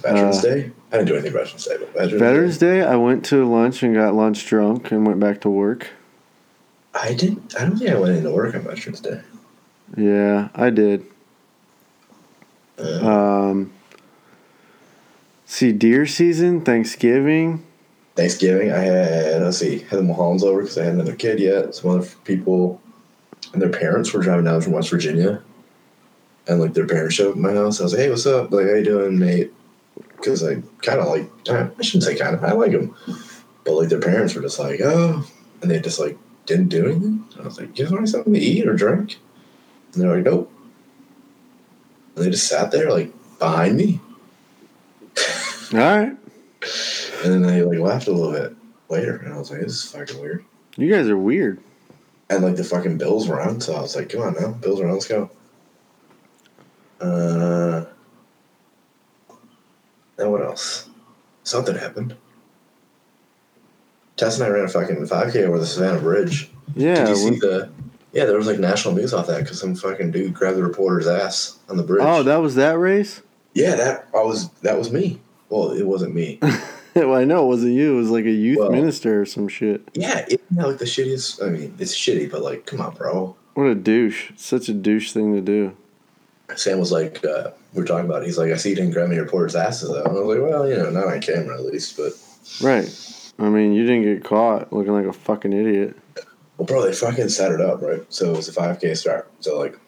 Veterans 0.00 0.38
Uh, 0.38 0.42
Day? 0.42 0.70
I 0.94 0.98
didn't 0.98 1.08
do 1.08 1.14
anything 1.14 1.32
Veterans 1.32 1.64
Day, 1.64 1.76
but 1.76 1.92
Veterans, 1.92 2.20
Veterans 2.20 2.58
Day, 2.58 2.82
I 2.82 2.94
went 2.94 3.24
to 3.26 3.44
lunch 3.44 3.82
and 3.82 3.96
got 3.96 4.14
lunch 4.14 4.46
drunk 4.46 4.92
and 4.92 5.04
went 5.04 5.18
back 5.18 5.40
to 5.40 5.50
work. 5.50 5.88
I 6.94 7.14
didn't. 7.14 7.52
I 7.58 7.64
don't 7.64 7.76
think 7.76 7.90
I 7.90 7.98
went 7.98 8.16
into 8.16 8.30
work 8.30 8.54
on 8.54 8.60
Veterans 8.60 9.00
Day. 9.00 9.20
Yeah, 9.96 10.50
I 10.54 10.70
did. 10.70 11.04
Uh, 12.78 13.08
Um, 13.10 13.72
see, 15.46 15.72
deer 15.72 16.06
season, 16.06 16.60
Thanksgiving, 16.60 17.64
Thanksgiving, 18.14 18.70
I 18.70 18.78
had 18.78 19.42
let's 19.42 19.58
see, 19.58 19.80
had 19.80 19.98
the 19.98 20.02
Mulhollands 20.04 20.44
over 20.44 20.60
because 20.60 20.78
I 20.78 20.84
had 20.84 20.94
another 20.94 21.16
kid 21.16 21.40
yet. 21.40 21.74
Some 21.74 21.90
other 21.90 22.06
people 22.22 22.80
and 23.52 23.60
their 23.60 23.68
parents 23.68 24.12
were 24.12 24.22
driving 24.22 24.44
down 24.44 24.60
from 24.60 24.74
West 24.74 24.90
Virginia, 24.90 25.42
and 26.46 26.60
like 26.60 26.74
their 26.74 26.86
parents 26.86 27.16
showed 27.16 27.30
up 27.30 27.34
at 27.34 27.40
my 27.42 27.52
house. 27.52 27.80
I 27.80 27.82
was 27.82 27.94
like, 27.94 28.02
"Hey, 28.02 28.10
what's 28.10 28.26
up? 28.26 28.52
Like, 28.52 28.66
how 28.66 28.74
you 28.74 28.84
doing, 28.84 29.18
mate?" 29.18 29.52
Because 30.16 30.42
I 30.44 30.56
kind 30.82 31.00
of 31.00 31.06
like 31.08 31.30
I 31.48 31.70
shouldn't 31.82 32.04
say 32.04 32.16
kind 32.16 32.34
of 32.34 32.42
I 32.44 32.52
like 32.52 32.72
them, 32.72 32.94
but 33.64 33.74
like 33.74 33.88
their 33.88 34.00
parents 34.00 34.34
were 34.34 34.42
just 34.42 34.58
like, 34.58 34.80
"Oh," 34.82 35.26
and 35.62 35.70
they 35.70 35.80
just 35.80 35.98
like 36.00 36.16
didn't 36.46 36.68
do 36.68 36.86
anything. 36.86 37.24
I 37.38 37.42
was 37.42 37.58
like, 37.58 37.78
"You 37.78 37.84
guys 37.84 37.92
want 37.92 38.08
something 38.08 38.32
to 38.32 38.40
eat 38.40 38.66
or 38.66 38.74
drink?" 38.74 39.18
And 39.92 40.02
they're 40.02 40.14
like, 40.16 40.24
"Nope." 40.24 40.50
And 42.16 42.24
they 42.24 42.30
just 42.30 42.46
sat 42.48 42.70
there 42.70 42.90
like 42.90 43.12
behind 43.38 43.76
me, 43.76 44.00
All 45.72 45.78
right. 45.78 46.16
and 47.24 47.32
then 47.32 47.42
they 47.42 47.62
like 47.62 47.78
laughed 47.78 48.06
a 48.06 48.12
little 48.12 48.32
bit 48.32 48.56
later, 48.88 49.16
and 49.16 49.32
I 49.34 49.38
was 49.38 49.50
like, 49.50 49.60
"This 49.60 49.84
is 49.84 49.90
fucking 49.90 50.20
weird." 50.20 50.44
You 50.76 50.90
guys 50.90 51.08
are 51.08 51.16
weird. 51.18 51.60
And 52.30 52.42
like 52.42 52.56
the 52.56 52.64
fucking 52.64 52.96
Bills 52.98 53.28
were 53.28 53.40
on, 53.40 53.60
so 53.60 53.74
I 53.76 53.82
was 53.82 53.94
like, 53.94 54.08
come 54.08 54.22
on 54.22 54.34
now, 54.40 54.52
Bills 54.52 54.80
are 54.80 54.86
on, 54.86 54.94
let's 54.94 55.06
go. 55.06 55.30
Uh, 57.00 57.84
then 60.16 60.30
what 60.30 60.42
else? 60.42 60.88
Something 61.42 61.76
happened. 61.76 62.16
Tess 64.16 64.36
and 64.38 64.44
I 64.46 64.48
ran 64.48 64.64
a 64.64 64.68
fucking 64.68 64.96
5K 64.96 65.44
over 65.46 65.58
the 65.58 65.66
Savannah 65.66 66.00
Bridge. 66.00 66.50
Yeah. 66.74 66.94
Did 66.94 67.08
you 67.08 67.16
see 67.16 67.38
the? 67.38 67.70
Yeah, 68.12 68.26
there 68.26 68.36
was 68.36 68.46
like 68.46 68.60
national 68.60 68.94
news 68.94 69.12
off 69.12 69.26
that 69.26 69.40
because 69.42 69.58
some 69.58 69.74
fucking 69.74 70.12
dude 70.12 70.34
grabbed 70.34 70.56
the 70.56 70.62
reporter's 70.62 71.08
ass 71.08 71.58
on 71.68 71.76
the 71.76 71.82
bridge. 71.82 72.02
oh, 72.04 72.22
that 72.22 72.36
was 72.36 72.54
that 72.54 72.78
race? 72.78 73.22
yeah, 73.54 73.74
that 73.74 74.08
I 74.14 74.22
was 74.22 74.50
that 74.62 74.78
was 74.78 74.92
me. 74.92 75.20
Well, 75.48 75.72
it 75.72 75.84
wasn't 75.84 76.14
me. 76.14 76.38
well, 76.94 77.14
I 77.14 77.24
know 77.24 77.44
it 77.44 77.48
wasn't 77.48 77.72
you. 77.74 77.94
It 77.94 77.96
was 77.96 78.10
like 78.10 78.24
a 78.24 78.30
youth 78.30 78.58
Well- 78.58 78.70
minister 78.70 79.20
or 79.20 79.26
some 79.26 79.48
shit. 79.48 79.82
yeah, 79.94 80.24
it, 80.28 80.40
you 80.50 80.56
know, 80.56 80.68
like 80.68 80.78
the 80.78 80.84
shittiest. 80.84 81.44
I 81.44 81.50
mean, 81.50 81.74
it's 81.80 81.94
shitty, 81.96 82.30
but 82.30 82.42
like, 82.42 82.66
come 82.66 82.80
on, 82.80 82.94
bro. 82.94 83.36
What 83.54 83.66
a 83.66 83.74
douche. 83.74 84.30
Such 84.36 84.68
a 84.68 84.72
douche 84.72 85.12
thing 85.12 85.34
to 85.34 85.40
do. 85.40 85.76
Sam 86.56 86.78
was 86.78 86.92
like, 86.92 87.24
uh, 87.24 87.50
we 87.72 87.80
were 87.80 87.86
talking 87.86 88.06
about. 88.06 88.22
It. 88.22 88.26
He's 88.26 88.38
like, 88.38 88.52
I 88.52 88.56
see 88.56 88.70
you 88.70 88.76
didn't 88.76 88.92
grab 88.92 89.10
any 89.10 89.18
reporters' 89.18 89.56
asses 89.56 89.88
though. 89.88 90.02
And 90.02 90.08
I 90.08 90.20
was 90.20 90.36
like, 90.36 90.50
well, 90.50 90.68
you 90.68 90.76
know, 90.76 90.90
not 90.90 91.06
on 91.06 91.20
camera 91.20 91.56
at 91.56 91.64
least, 91.64 91.96
but 91.96 92.12
Right. 92.60 93.32
I 93.38 93.48
mean, 93.48 93.72
you 93.72 93.86
didn't 93.86 94.02
get 94.02 94.24
caught 94.24 94.72
looking 94.72 94.92
like 94.92 95.06
a 95.06 95.12
fucking 95.12 95.52
idiot. 95.52 95.96
well, 96.56 96.66
bro, 96.66 96.82
they 96.82 96.92
fucking 96.92 97.30
set 97.30 97.50
it 97.52 97.60
up 97.60 97.82
right. 97.82 98.04
So 98.12 98.32
it 98.32 98.36
was 98.36 98.48
a 98.48 98.52
5K 98.52 98.96
start. 98.96 99.30
So 99.40 99.58
like, 99.58 99.78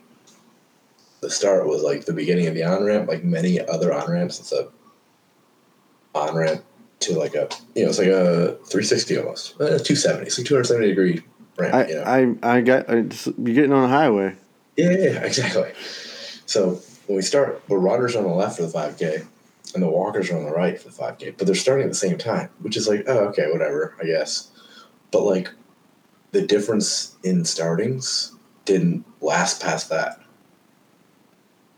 the 1.20 1.30
start 1.30 1.66
was 1.66 1.82
like 1.82 2.04
the 2.04 2.12
beginning 2.12 2.46
of 2.46 2.54
the 2.54 2.64
on 2.64 2.84
ramp. 2.84 3.08
Like 3.08 3.24
many 3.24 3.60
other 3.60 3.92
on 3.92 4.10
ramps, 4.10 4.40
it's 4.40 4.52
a 4.52 4.68
on 6.14 6.34
ramp 6.34 6.64
to 7.00 7.18
like 7.18 7.34
a 7.34 7.48
you 7.74 7.82
know 7.82 7.90
it's 7.90 7.98
like 7.98 8.08
a 8.08 8.56
360 8.66 9.18
almost, 9.18 9.54
uh, 9.60 9.78
270. 9.78 10.26
It's 10.26 10.38
like 10.38 10.46
270 10.46 10.88
degree 10.88 11.22
ramp. 11.58 11.74
I, 11.74 11.86
you 11.86 11.94
know? 11.94 12.38
I, 12.42 12.56
I 12.56 12.60
got, 12.62 12.88
I 12.90 13.02
just, 13.02 13.26
you're 13.26 13.54
getting 13.54 13.72
on 13.72 13.84
a 13.84 13.88
highway. 13.88 14.34
Yeah, 14.76 14.90
yeah, 14.90 15.20
exactly. 15.24 15.72
So 16.46 16.80
when 17.06 17.16
we 17.16 17.22
start, 17.22 17.62
the 17.68 17.76
runners 17.76 18.16
on 18.16 18.24
the 18.24 18.30
left 18.30 18.56
for 18.56 18.62
the 18.62 18.72
5K, 18.72 19.26
and 19.74 19.82
the 19.82 19.88
walkers 19.88 20.30
are 20.30 20.38
on 20.38 20.44
the 20.44 20.52
right 20.52 20.80
for 20.80 20.88
the 20.88 20.94
5K, 20.94 21.36
but 21.36 21.46
they're 21.46 21.56
starting 21.56 21.84
at 21.84 21.90
the 21.90 21.96
same 21.96 22.18
time, 22.18 22.48
which 22.60 22.76
is 22.76 22.88
like, 22.88 23.04
oh, 23.08 23.26
okay, 23.26 23.50
whatever, 23.50 23.96
I 24.00 24.06
guess. 24.06 24.50
But 25.10 25.22
like, 25.22 25.50
the 26.30 26.46
difference 26.46 27.16
in 27.22 27.44
startings 27.44 28.32
didn't 28.64 29.04
last 29.20 29.62
past 29.62 29.88
that. 29.90 30.20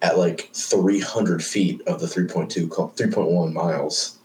At 0.01 0.19
like 0.19 0.51
300 0.53 1.43
feet 1.43 1.81
of 1.87 2.01
the 2.01 2.07
3.2, 2.07 2.69
3.1 2.69 3.53
miles, 3.53 4.19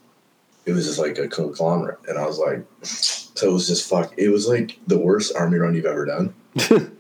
it 0.66 0.74
was 0.74 0.86
just 0.86 1.00
like 1.00 1.18
a 1.18 1.28
conglomerate, 1.28 2.00
and 2.08 2.18
I 2.18 2.26
was 2.26 2.38
like, 2.38 2.64
so 2.84 3.50
it 3.50 3.54
was 3.54 3.68
just 3.68 3.90
fuck. 3.90 4.14
It 4.18 4.30
was 4.30 4.48
like 4.48 4.80
the 4.88 4.98
worst 4.98 5.36
army 5.36 5.58
run 5.58 5.74
you've 5.74 5.86
ever 5.86 6.06
done 6.06 6.34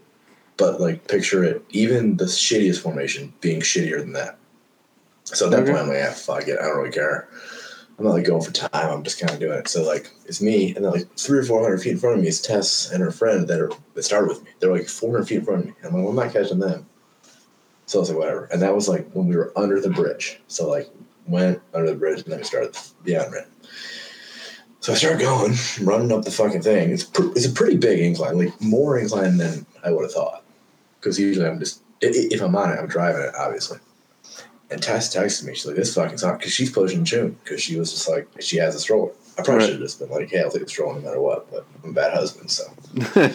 but 0.63 0.79
like 0.79 1.05
picture 1.09 1.43
it, 1.43 1.61
even 1.71 2.15
the 2.15 2.23
shittiest 2.23 2.81
formation 2.81 3.33
being 3.41 3.59
shittier 3.59 3.99
than 3.99 4.13
that. 4.13 4.37
So 5.25 5.45
at 5.45 5.51
that 5.51 5.63
Okay. 5.63 5.71
point, 5.71 5.83
I'm 5.83 5.87
like, 5.89 5.97
yeah, 5.97 6.13
fuck 6.13 6.47
it, 6.47 6.57
I 6.57 6.63
don't 6.63 6.77
really 6.77 6.89
care. 6.91 7.27
I'm 7.99 8.05
not 8.05 8.13
like 8.13 8.23
going 8.23 8.41
for 8.41 8.51
time. 8.51 8.69
I'm 8.73 9.03
just 9.03 9.19
kind 9.19 9.31
of 9.33 9.39
doing 9.41 9.59
it. 9.59 9.67
So 9.67 9.83
like, 9.83 10.09
it's 10.25 10.41
me, 10.41 10.73
and 10.73 10.85
then 10.85 10.91
like 10.93 11.13
three 11.17 11.39
or 11.39 11.43
four 11.43 11.61
hundred 11.61 11.81
feet 11.81 11.91
in 11.91 11.97
front 11.97 12.15
of 12.15 12.21
me 12.21 12.29
is 12.29 12.41
Tess 12.41 12.89
and 12.91 13.03
her 13.03 13.11
friend 13.11 13.45
that 13.49 13.59
are 13.59 13.71
that 13.93 14.03
started 14.03 14.29
with 14.29 14.41
me. 14.43 14.51
They're 14.59 14.71
like 14.71 14.87
400 14.87 15.27
feet 15.27 15.39
in 15.39 15.45
front 15.45 15.59
of 15.59 15.65
me. 15.67 15.73
I'm 15.83 15.93
like, 15.93 16.01
well, 16.01 16.09
I'm 16.09 16.15
not 16.15 16.33
catching 16.33 16.59
them. 16.59 16.85
So 17.85 17.99
I 17.99 18.01
was 18.01 18.09
like, 18.09 18.19
whatever. 18.19 18.45
And 18.45 18.61
that 18.61 18.73
was 18.73 18.87
like 18.87 19.11
when 19.11 19.27
we 19.27 19.35
were 19.35 19.51
under 19.57 19.81
the 19.81 19.89
bridge. 19.89 20.39
So 20.47 20.69
like, 20.69 20.89
went 21.27 21.61
under 21.73 21.89
the 21.91 21.97
bridge, 21.97 22.23
and 22.23 22.31
then 22.31 22.39
we 22.39 22.45
started 22.45 22.75
the 23.03 23.17
on. 23.17 23.33
So 24.79 24.91
I 24.91 24.95
started 24.95 25.19
going, 25.21 25.53
running 25.81 26.11
up 26.11 26.25
the 26.25 26.31
fucking 26.31 26.61
thing. 26.61 26.89
It's 26.91 27.03
pr- 27.03 27.31
it's 27.35 27.45
a 27.45 27.51
pretty 27.51 27.77
big 27.77 27.99
incline, 27.99 28.37
like 28.37 28.59
more 28.59 28.97
incline 28.97 29.37
than 29.37 29.65
I 29.81 29.91
would 29.91 30.03
have 30.03 30.11
thought. 30.11 30.42
Because 31.03 31.19
usually 31.19 31.45
I'm 31.45 31.59
just 31.59 31.81
if 32.01 32.41
I'm 32.41 32.55
on 32.55 32.71
it, 32.71 32.79
I'm 32.79 32.87
driving 32.87 33.21
it, 33.23 33.35
obviously. 33.37 33.79
And 34.71 34.81
Tess 34.81 35.13
texted 35.13 35.43
me. 35.45 35.53
She's 35.53 35.65
like, 35.65 35.75
"This 35.75 35.93
fucking 35.93 36.17
sucks," 36.17 36.37
because 36.37 36.53
she's 36.53 36.71
pushing 36.71 37.03
June 37.03 37.37
because 37.43 37.61
she 37.61 37.77
was 37.77 37.91
just 37.91 38.07
like 38.09 38.27
she 38.39 38.57
has 38.57 38.73
a 38.75 38.79
stroller. 38.79 39.11
I 39.37 39.41
probably 39.41 39.55
Right. 39.55 39.63
should 39.65 39.73
have 39.73 39.81
just 39.81 39.99
been 39.99 40.09
like, 40.09 40.29
"Hey, 40.29 40.39
I'll 40.41 40.49
take 40.49 40.63
the 40.63 40.69
stroller 40.69 40.95
no 40.95 41.01
matter 41.01 41.19
what," 41.19 41.51
but 41.51 41.65
I'm 41.83 41.89
a 41.89 41.93
bad 41.93 42.13
husband, 42.13 42.49
so 42.49 42.63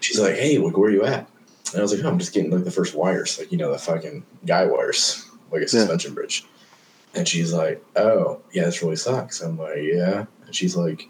she's 0.00 0.18
like, 0.18 0.34
"Hey, 0.36 0.58
like, 0.58 0.76
where 0.76 0.88
are 0.88 0.92
you 0.92 1.04
at?" 1.04 1.28
And 1.72 1.78
I 1.78 1.82
was 1.82 1.92
like, 1.94 2.02
oh, 2.04 2.08
"I'm 2.08 2.18
just 2.18 2.32
getting 2.32 2.50
like 2.50 2.64
the 2.64 2.70
first 2.70 2.94
wires, 2.94 3.38
like 3.38 3.52
you 3.52 3.58
know 3.58 3.70
the 3.70 3.78
fucking 3.78 4.24
guy 4.46 4.64
wires, 4.66 5.24
like 5.52 5.62
a 5.62 5.68
suspension 5.68 6.14
bridge." 6.14 6.44
And 7.14 7.28
she's 7.28 7.52
like, 7.52 7.84
"Oh, 7.96 8.40
yeah, 8.52 8.64
this 8.64 8.82
really 8.82 8.96
sucks." 8.96 9.40
I'm 9.42 9.58
like, 9.58 9.78
"Yeah," 9.82 10.24
and 10.46 10.54
she's 10.54 10.74
like, 10.76 11.08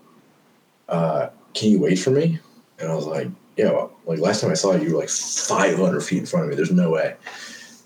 uh, 0.89 1.29
"Can 1.55 1.71
you 1.71 1.79
wait 1.81 1.99
for 1.99 2.11
me?" 2.11 2.39
And 2.79 2.91
I 2.91 2.95
was 2.95 3.07
like, 3.07 3.29
"Yeah, 3.57 3.73
well, 3.73 3.93
like 4.07 4.19
last 4.19 4.41
time 4.41 4.51
I 4.51 4.55
saw 4.55 4.75
you, 4.75 4.89
you 4.89 4.95
were 4.95 5.01
like 5.01 5.09
500 5.09 6.01
feet 6.01 6.19
in 6.19 6.27
front 6.27 6.45
of 6.45 6.51
me. 6.51 6.57
There's 6.57 6.71
no 6.71 6.91
way." 6.91 7.17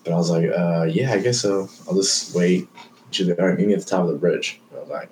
But 0.05 0.13
I 0.13 0.17
was 0.17 0.31
like, 0.31 0.51
uh, 0.51 0.87
"Yeah, 0.91 1.13
I 1.13 1.19
guess 1.19 1.41
so. 1.41 1.69
I'll 1.89 1.95
just 1.95 2.35
wait." 2.35 2.69
She's 3.11 3.29
like, 3.29 3.39
"All 3.39 3.47
right, 3.47 3.57
meet 3.59 3.69
me 3.69 3.75
at 3.75 3.81
the 3.81 3.87
top 3.87 4.03
of 4.03 4.09
the 4.09 4.19
bridge." 4.19 4.61
And 4.71 4.79
I 4.79 4.81
was 4.83 4.91
like, 4.91 5.11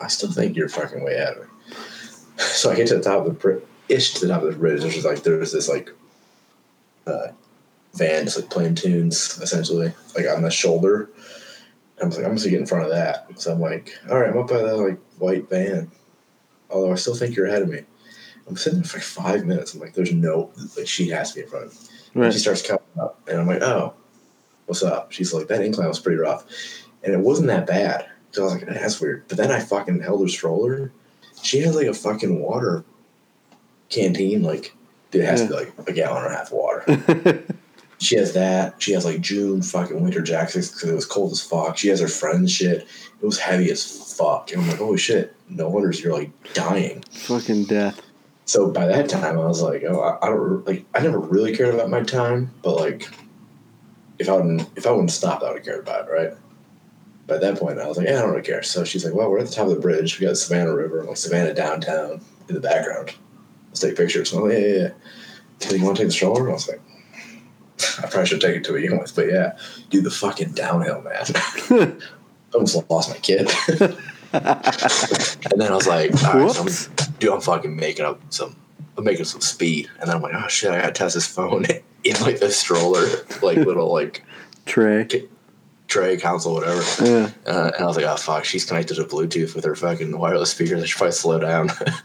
"I 0.00 0.08
still 0.08 0.30
think 0.30 0.56
you're 0.56 0.68
fucking 0.68 1.02
way 1.02 1.14
ahead 1.14 1.36
of 1.36 1.42
me." 1.42 1.48
So 2.38 2.70
I 2.70 2.74
get 2.74 2.88
to 2.88 2.96
the 2.96 3.02
top 3.02 3.20
of 3.20 3.26
the 3.26 3.38
bridge, 3.38 3.62
ish 3.88 4.14
to 4.14 4.26
the 4.26 4.32
top 4.32 4.42
of 4.42 4.52
the 4.52 4.58
bridge. 4.58 4.80
There's 4.80 5.04
like 5.04 5.22
there's 5.22 5.52
this 5.52 5.68
like 5.68 5.90
uh, 7.06 7.28
van 7.94 8.24
just 8.24 8.38
like 8.38 8.50
playing 8.50 8.74
tunes 8.74 9.38
essentially, 9.40 9.92
like 10.16 10.26
on 10.28 10.42
the 10.42 10.50
shoulder. 10.50 11.10
I 12.02 12.06
was 12.06 12.16
like, 12.16 12.26
I'm 12.26 12.32
just 12.32 12.44
gonna 12.44 12.52
get 12.52 12.60
in 12.60 12.66
front 12.66 12.84
of 12.84 12.90
that. 12.90 13.26
So 13.40 13.52
I'm 13.52 13.60
like, 13.60 13.96
all 14.10 14.18
right, 14.18 14.30
I'm 14.30 14.38
up 14.38 14.48
by 14.48 14.58
the 14.58 14.76
like 14.76 14.98
white 15.18 15.48
van. 15.48 15.90
Although 16.70 16.92
I 16.92 16.96
still 16.96 17.14
think 17.14 17.36
you're 17.36 17.46
ahead 17.46 17.62
of 17.62 17.68
me. 17.68 17.82
I'm 18.48 18.56
sitting 18.56 18.80
there 18.80 18.88
for 18.88 18.98
like 18.98 19.04
five 19.04 19.44
minutes. 19.44 19.74
I'm 19.74 19.80
like, 19.80 19.94
there's 19.94 20.12
no 20.12 20.50
like 20.76 20.86
she 20.86 21.08
has 21.10 21.30
to 21.30 21.36
be 21.36 21.42
in 21.42 21.48
front 21.48 21.66
of 21.66 21.72
me. 22.14 22.24
And 22.24 22.32
she 22.32 22.38
starts 22.38 22.66
coming 22.66 22.82
up, 23.00 23.20
and 23.28 23.40
I'm 23.40 23.46
like, 23.46 23.62
oh, 23.62 23.94
what's 24.66 24.82
up? 24.82 25.12
She's 25.12 25.32
like, 25.32 25.48
that 25.48 25.62
incline 25.62 25.88
was 25.88 26.00
pretty 26.00 26.18
rough, 26.18 26.44
and 27.02 27.14
it 27.14 27.20
wasn't 27.20 27.48
that 27.48 27.66
bad. 27.66 28.08
So 28.32 28.42
I 28.42 28.44
was 28.44 28.54
like, 28.54 28.66
that's 28.66 29.00
weird. 29.00 29.24
But 29.28 29.38
then 29.38 29.50
I 29.50 29.60
fucking 29.60 30.02
held 30.02 30.22
her 30.22 30.28
stroller. 30.28 30.92
She 31.42 31.60
had 31.60 31.74
like 31.74 31.86
a 31.86 31.94
fucking 31.94 32.40
water 32.40 32.84
canteen, 33.88 34.42
like 34.42 34.74
it 35.12 35.22
has 35.24 35.42
to 35.42 35.48
be 35.48 35.54
like 35.54 35.72
a 35.86 35.92
gallon 35.92 36.24
and 36.24 36.34
a 36.34 36.36
half 36.36 36.46
of 36.46 36.52
water. 36.52 37.44
She 38.02 38.16
has 38.16 38.32
that. 38.32 38.82
She 38.82 38.92
has 38.92 39.04
like 39.04 39.20
June 39.20 39.62
fucking 39.62 40.02
winter 40.02 40.22
jackets 40.22 40.70
because 40.70 40.90
it 40.90 40.94
was 40.94 41.06
cold 41.06 41.30
as 41.30 41.40
fuck. 41.40 41.78
She 41.78 41.86
has 41.86 42.00
her 42.00 42.08
friends 42.08 42.50
shit. 42.50 42.80
It 43.20 43.24
was 43.24 43.38
heavy 43.38 43.70
as 43.70 44.12
fuck. 44.16 44.50
And 44.50 44.60
I'm 44.60 44.68
like, 44.68 44.78
holy 44.78 44.98
shit, 44.98 45.36
no 45.48 45.68
wonders 45.68 46.02
you're 46.02 46.12
like 46.12 46.32
dying. 46.52 47.04
Fucking 47.12 47.66
death. 47.66 48.02
So 48.44 48.70
by 48.70 48.86
that 48.86 49.08
time, 49.08 49.38
I 49.38 49.46
was 49.46 49.62
like, 49.62 49.84
oh, 49.84 50.18
I, 50.20 50.26
don't 50.26 50.66
like. 50.66 50.84
I 50.94 51.00
never 51.00 51.18
really 51.18 51.56
cared 51.56 51.74
about 51.74 51.90
my 51.90 52.02
time, 52.02 52.50
but 52.62 52.76
like, 52.76 53.08
if 54.18 54.28
I 54.28 54.32
wouldn't, 54.34 54.68
if 54.76 54.86
I 54.86 54.90
wouldn't 54.90 55.10
stop, 55.10 55.42
I 55.42 55.48
would 55.48 55.58
have 55.58 55.64
cared 55.64 55.80
about 55.80 56.08
it, 56.08 56.12
right? 56.12 56.32
By 57.26 57.38
that 57.38 57.58
point, 57.58 57.78
I 57.78 57.86
was 57.86 57.98
like, 57.98 58.08
yeah, 58.08 58.18
I 58.18 58.22
don't 58.22 58.30
really 58.30 58.42
care. 58.42 58.62
So 58.62 58.84
she's 58.84 59.04
like, 59.04 59.14
well, 59.14 59.30
we're 59.30 59.38
at 59.38 59.46
the 59.46 59.52
top 59.52 59.68
of 59.68 59.74
the 59.74 59.80
bridge. 59.80 60.18
We 60.18 60.26
got 60.26 60.36
Savannah 60.36 60.74
River, 60.74 61.00
and 61.00 61.08
like 61.08 61.16
Savannah 61.16 61.54
downtown 61.54 62.20
in 62.48 62.54
the 62.54 62.60
background. 62.60 63.14
Let's 63.68 63.80
take 63.80 63.96
pictures. 63.96 64.30
So 64.30 64.38
I'm 64.38 64.44
like, 64.44 64.52
yeah, 64.52 64.58
yeah, 64.58 64.76
yeah. 64.76 64.90
So 65.60 65.74
you 65.76 65.84
want 65.84 65.96
to 65.96 66.02
take 66.02 66.08
the 66.08 66.12
stroller? 66.12 66.50
I 66.50 66.52
was 66.52 66.68
like, 66.68 66.80
I 67.98 68.08
probably 68.08 68.26
should 68.26 68.40
take 68.40 68.56
it 68.56 68.64
to 68.64 68.72
begin 68.72 68.98
with, 68.98 69.14
but 69.14 69.28
yeah, 69.28 69.56
do 69.90 70.00
the 70.00 70.10
fucking 70.10 70.52
downhill, 70.52 71.02
man. 71.02 71.24
I 72.52 72.54
almost 72.54 72.90
lost 72.90 73.10
my 73.10 73.16
kid. 73.18 73.50
and 74.32 75.60
then 75.60 75.70
I 75.70 75.74
was 75.74 75.86
like, 75.86 76.10
right, 76.22 76.50
so 76.50 76.62
I'm, 76.62 77.16
dude, 77.18 77.32
I'm 77.32 77.40
fucking 77.40 77.76
making 77.76 78.04
up 78.04 78.20
some, 78.30 78.56
I'm 78.96 79.04
making 79.04 79.24
some 79.24 79.40
speed. 79.40 79.90
And 80.00 80.08
then 80.08 80.16
I'm 80.16 80.22
like, 80.22 80.34
oh 80.34 80.48
shit, 80.48 80.70
I 80.70 80.80
gotta 80.80 80.92
test 80.92 81.14
this 81.14 81.26
phone 81.26 81.64
in 82.04 82.20
like 82.20 82.40
the 82.40 82.50
stroller, 82.50 83.06
like 83.42 83.58
little 83.58 83.92
like 83.92 84.24
Trey. 84.66 85.06
tray 85.88 86.16
console, 86.16 86.54
whatever. 86.54 86.82
Yeah. 87.04 87.30
Uh, 87.46 87.72
and 87.74 87.84
I 87.84 87.86
was 87.86 87.96
like, 87.96 88.06
oh 88.06 88.16
fuck, 88.16 88.44
she's 88.44 88.64
connected 88.64 88.94
to 88.94 89.04
Bluetooth 89.04 89.54
with 89.54 89.64
her 89.64 89.74
fucking 89.74 90.16
wireless 90.16 90.50
speakers. 90.50 90.82
I 90.82 90.86
should 90.86 90.98
probably 90.98 91.12
slow 91.12 91.38
down. 91.38 91.68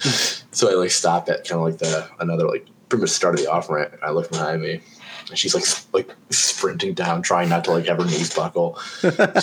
so 0.51 0.69
I 0.69 0.73
like 0.73 0.91
stopped 0.91 1.29
at 1.29 1.47
kind 1.47 1.59
of 1.59 1.65
like 1.65 1.77
the 1.77 2.09
another 2.19 2.47
like 2.47 2.67
pretty 2.89 3.01
much 3.01 3.11
start 3.11 3.35
of 3.35 3.41
the 3.41 3.51
off 3.51 3.69
ramp. 3.69 3.93
I 4.03 4.11
looked 4.11 4.31
behind 4.31 4.61
me, 4.61 4.81
and 5.29 5.37
she's 5.37 5.53
like 5.53 5.63
like 5.93 6.15
sprinting 6.29 6.93
down, 6.93 7.21
trying 7.21 7.49
not 7.49 7.63
to 7.65 7.71
like 7.71 7.87
have 7.87 7.97
her 7.97 8.05
knees 8.05 8.33
buckle. 8.33 8.77
She's 9.01 9.17
like, 9.19 9.33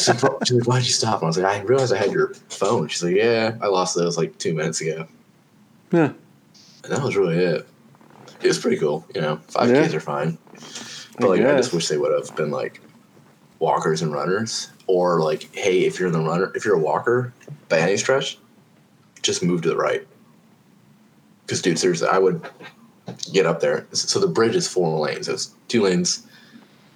she's 0.46 0.52
like, 0.52 0.66
"Why'd 0.66 0.84
you 0.84 0.92
stop?" 0.92 1.20
And 1.20 1.24
I 1.24 1.26
was 1.26 1.38
like, 1.38 1.46
"I 1.46 1.62
realized 1.62 1.92
I 1.92 1.98
had 1.98 2.12
your 2.12 2.34
phone." 2.48 2.88
She's 2.88 3.02
like, 3.02 3.16
"Yeah, 3.16 3.56
I 3.60 3.66
lost 3.66 3.94
those 3.94 4.16
like 4.16 4.38
two 4.38 4.54
minutes 4.54 4.80
ago." 4.80 5.06
Yeah. 5.92 6.12
And 6.82 6.92
that 6.92 7.02
was 7.02 7.16
really 7.16 7.38
it. 7.38 7.66
It 8.42 8.48
was 8.48 8.58
pretty 8.58 8.76
cool, 8.76 9.06
you 9.14 9.20
know. 9.20 9.36
Five 9.48 9.70
Yeah. 9.70 9.86
Ks 9.86 9.94
are 9.94 10.00
fine, 10.00 10.36
but 11.18 11.26
I 11.26 11.28
like 11.28 11.40
I 11.40 11.56
just 11.56 11.72
wish 11.72 11.88
they 11.88 11.96
would 11.96 12.12
have 12.12 12.34
been 12.36 12.50
like 12.50 12.80
walkers 13.58 14.02
and 14.02 14.12
runners, 14.12 14.70
or 14.86 15.20
like, 15.22 15.54
hey, 15.54 15.84
if 15.84 15.98
you're 15.98 16.10
the 16.10 16.20
runner, 16.20 16.52
if 16.54 16.64
you're 16.64 16.76
a 16.76 16.80
walker 16.80 17.32
by 17.68 17.78
any 17.78 17.96
stretch, 17.96 18.38
just 19.22 19.42
move 19.42 19.62
to 19.62 19.68
the 19.70 19.76
right. 19.76 20.06
Because 21.46 21.62
dude, 21.62 21.78
seriously, 21.78 22.08
I 22.08 22.18
would 22.18 22.42
get 23.32 23.46
up 23.46 23.60
there. 23.60 23.86
So 23.92 24.20
the 24.20 24.26
bridge 24.26 24.56
is 24.56 24.68
four 24.68 24.98
lanes. 24.98 25.28
It's 25.28 25.54
two 25.68 25.82
lanes, 25.82 26.26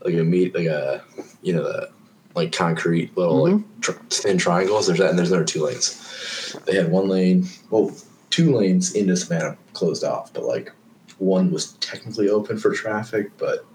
like 0.04 0.14
a 0.14 0.24
meet, 0.24 0.54
like 0.54 0.66
a 0.66 1.02
you 1.42 1.52
know 1.52 1.62
the 1.62 1.90
like 2.34 2.52
concrete 2.52 3.16
little 3.16 3.42
like 3.42 3.54
mm-hmm. 3.54 3.80
tr- 3.80 3.92
thin 4.10 4.38
triangles. 4.38 4.86
There's 4.86 4.98
that, 4.98 5.10
and 5.10 5.18
there's 5.18 5.30
another 5.30 5.44
two 5.44 5.64
lanes. 5.64 6.56
They 6.64 6.74
had 6.76 6.90
one 6.90 7.08
lane, 7.08 7.46
well, 7.70 7.92
two 8.30 8.54
lanes 8.56 8.94
into 8.94 9.16
Savannah 9.16 9.56
closed 9.72 10.04
off, 10.04 10.32
but 10.32 10.44
like 10.44 10.72
one 11.18 11.50
was 11.50 11.72
technically 11.74 12.28
open 12.28 12.58
for 12.58 12.72
traffic, 12.72 13.30
but 13.38 13.66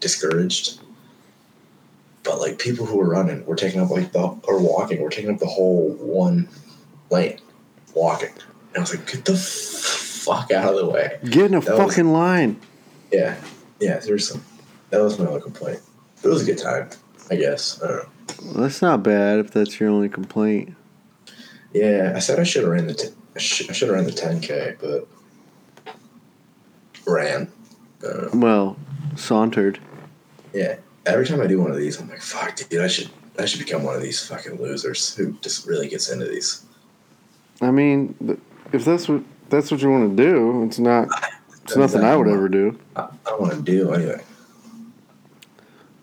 discouraged. 0.00 0.80
But 2.22 2.38
like 2.38 2.58
people 2.58 2.86
who 2.86 2.98
were 2.98 3.08
running 3.08 3.44
were 3.44 3.56
taking 3.56 3.80
up 3.80 3.90
like 3.90 4.12
the 4.12 4.20
or 4.20 4.60
walking 4.60 5.00
were 5.02 5.10
taking 5.10 5.30
up 5.30 5.38
the 5.38 5.46
whole 5.46 5.90
one 5.94 6.48
lane, 7.10 7.38
walking. 7.94 8.30
And 8.68 8.78
I 8.78 8.80
was 8.80 8.94
like, 8.94 9.10
get 9.10 9.24
the 9.24 9.32
f- 9.32 10.01
fuck 10.24 10.50
out 10.52 10.74
of 10.74 10.80
the 10.80 10.86
way. 10.88 11.18
Get 11.24 11.46
in 11.46 11.54
a 11.54 11.60
That 11.60 11.78
was- 11.78 11.94
fucking 11.94 12.12
line. 12.12 12.58
Yeah, 13.10 13.36
yeah. 13.80 14.00
Seriously, 14.00 14.40
that 14.90 15.00
was 15.02 15.18
my 15.18 15.26
only 15.26 15.40
complaint. 15.42 15.80
It 16.22 16.28
was 16.28 16.42
a 16.42 16.46
good 16.46 16.58
time, 16.58 16.88
I 17.30 17.36
guess. 17.36 17.80
I 17.82 17.88
don't 17.88 17.96
know. 18.56 18.62
That's 18.62 18.80
not 18.82 19.02
bad 19.02 19.38
if 19.40 19.50
that's 19.50 19.78
your 19.80 19.90
only 19.90 20.08
complaint. 20.08 20.74
Yeah, 21.72 22.12
I 22.14 22.18
said 22.20 22.38
I 22.38 22.44
should 22.44 22.62
have 22.62 22.72
ran 22.72 22.86
the 22.86 22.94
t- 22.94 23.08
I, 23.34 23.38
should 23.38 23.68
have 23.68 23.88
ran 23.90 24.04
the 24.04 24.10
10k, 24.12 24.76
but 24.80 25.08
ran. 27.06 27.50
Uh, 28.04 28.28
Well, 28.34 28.76
sauntered. 29.16 29.78
yeah, 30.52 30.76
every 31.06 31.26
time 31.26 31.40
I 31.40 31.46
do 31.46 31.60
one 31.60 31.70
of 31.70 31.76
these, 31.76 31.98
I'm 32.00 32.08
like, 32.08 32.20
fuck, 32.22 32.56
dude, 32.68 32.80
I 32.82 32.88
should 32.88 33.10
I 33.38 33.46
should 33.46 33.60
become 33.64 33.82
one 33.82 33.96
of 33.96 34.02
these 34.02 34.24
fucking 34.26 34.60
losers 34.60 35.14
who 35.14 35.32
just 35.40 35.66
really 35.66 35.88
gets 35.88 36.10
into 36.10 36.26
these. 36.26 36.62
I 37.62 37.70
mean, 37.70 38.14
if 38.72 38.84
that's 38.84 39.08
what 39.08 39.22
that's 39.52 39.70
what 39.70 39.80
you 39.82 39.90
want 39.90 40.16
to 40.16 40.22
do, 40.22 40.64
it's 40.64 40.78
not. 40.78 41.08
It's 41.64 41.76
nothing 41.76 42.02
I 42.02 42.16
would 42.16 42.26
ever 42.26 42.48
do. 42.48 42.76
I, 42.96 43.08
I 43.24 43.36
want 43.36 43.52
to 43.52 43.62
do 43.62 43.92
anyway. 43.92 44.20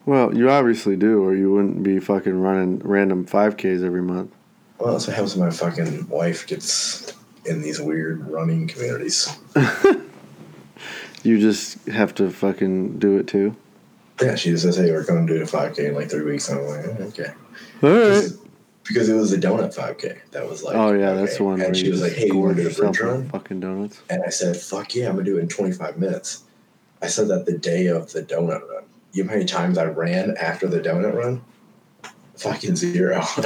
Well, 0.05 0.33
you 0.35 0.49
obviously 0.49 0.95
do, 0.95 1.21
or 1.21 1.35
you 1.35 1.51
wouldn't 1.51 1.83
be 1.83 1.99
fucking 1.99 2.39
running 2.39 2.79
random 2.79 3.25
5Ks 3.25 3.83
every 3.83 4.01
month. 4.01 4.31
Well, 4.79 4.93
that's 4.93 5.07
what 5.07 5.15
happens 5.15 5.35
when 5.35 5.49
my 5.49 5.53
fucking 5.53 6.07
wife 6.07 6.47
gets 6.47 7.13
in 7.45 7.61
these 7.61 7.81
weird 7.81 8.25
running 8.29 8.67
communities. 8.67 9.37
You 11.23 11.39
just 11.39 11.85
have 11.87 12.15
to 12.15 12.29
fucking 12.29 12.99
do 12.99 13.17
it 13.17 13.27
too. 13.27 13.55
Yeah, 14.21 14.35
she 14.35 14.51
just 14.51 14.63
says, 14.63 14.77
"Hey, 14.77 14.91
we're 14.91 15.03
going 15.03 15.27
to 15.27 15.33
do 15.33 15.41
a 15.41 15.45
5k 15.45 15.79
in 15.79 15.95
like 15.95 16.09
three 16.09 16.23
weeks." 16.23 16.49
And 16.49 16.59
I'm 16.59 16.65
like, 16.65 16.85
"Oh, 16.85 17.03
"Okay." 17.03 17.31
All 17.83 17.89
right. 17.89 18.29
Because- 18.89 19.07
it 19.07 19.13
was 19.13 19.29
the 19.31 19.37
donut 19.37 19.73
5K. 19.73 20.17
That 20.31 20.49
was 20.49 20.63
like, 20.63 20.75
Oh 20.75 20.91
yeah, 20.93 21.13
that's 21.13 21.37
the 21.37 21.43
one 21.43 21.59
where 21.59 21.67
And 21.67 21.77
she 21.77 21.89
was 21.89 22.01
like, 22.01 22.13
"Hey, 22.13 22.25
you 22.25 22.37
want 22.37 22.57
to 22.57 22.63
do 22.63 22.67
a 22.67 22.71
yourself 22.71 22.97
bridge 22.97 23.07
run?" 23.07 23.29
fucking 23.29 23.59
donuts. 23.59 24.01
And 24.09 24.23
I 24.23 24.29
said, 24.29 24.57
"Fuck 24.57 24.95
yeah, 24.95 25.07
I'm 25.09 25.13
gonna 25.13 25.25
do 25.25 25.37
it 25.37 25.41
in 25.41 25.47
25 25.47 25.97
minutes." 25.99 26.43
I 27.01 27.07
said 27.07 27.27
that 27.29 27.45
the 27.45 27.57
day 27.57 27.85
of 27.85 28.11
the 28.11 28.23
donut 28.23 28.67
run. 28.67 28.83
You 29.13 29.23
know 29.23 29.29
how 29.29 29.35
many 29.35 29.45
times 29.45 29.77
I 29.77 29.85
ran 29.85 30.35
after 30.37 30.67
the 30.67 30.79
donut 30.79 31.15
run? 31.15 31.41
Fucking 32.37 32.75
zero. 32.75 33.21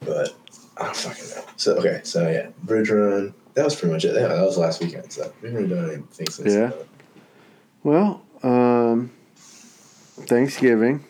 but 0.00 0.34
I 0.76 0.84
don't 0.84 0.96
fucking 0.96 1.28
know. 1.28 1.44
So 1.56 1.76
okay, 1.76 2.00
so 2.04 2.28
yeah, 2.28 2.48
bridge 2.62 2.90
run. 2.90 3.34
That 3.54 3.64
was 3.64 3.76
pretty 3.76 3.92
much 3.92 4.04
it. 4.04 4.14
Yeah, 4.14 4.28
that 4.28 4.42
was 4.42 4.56
last 4.56 4.80
weekend. 4.82 5.12
So 5.12 5.30
we 5.42 5.50
haven't 5.50 5.68
done 5.68 5.90
anything 5.90 6.30
since. 6.30 6.54
Yeah. 6.54 6.72
well, 7.82 8.22
um, 8.42 9.10
Thanksgiving 9.36 11.04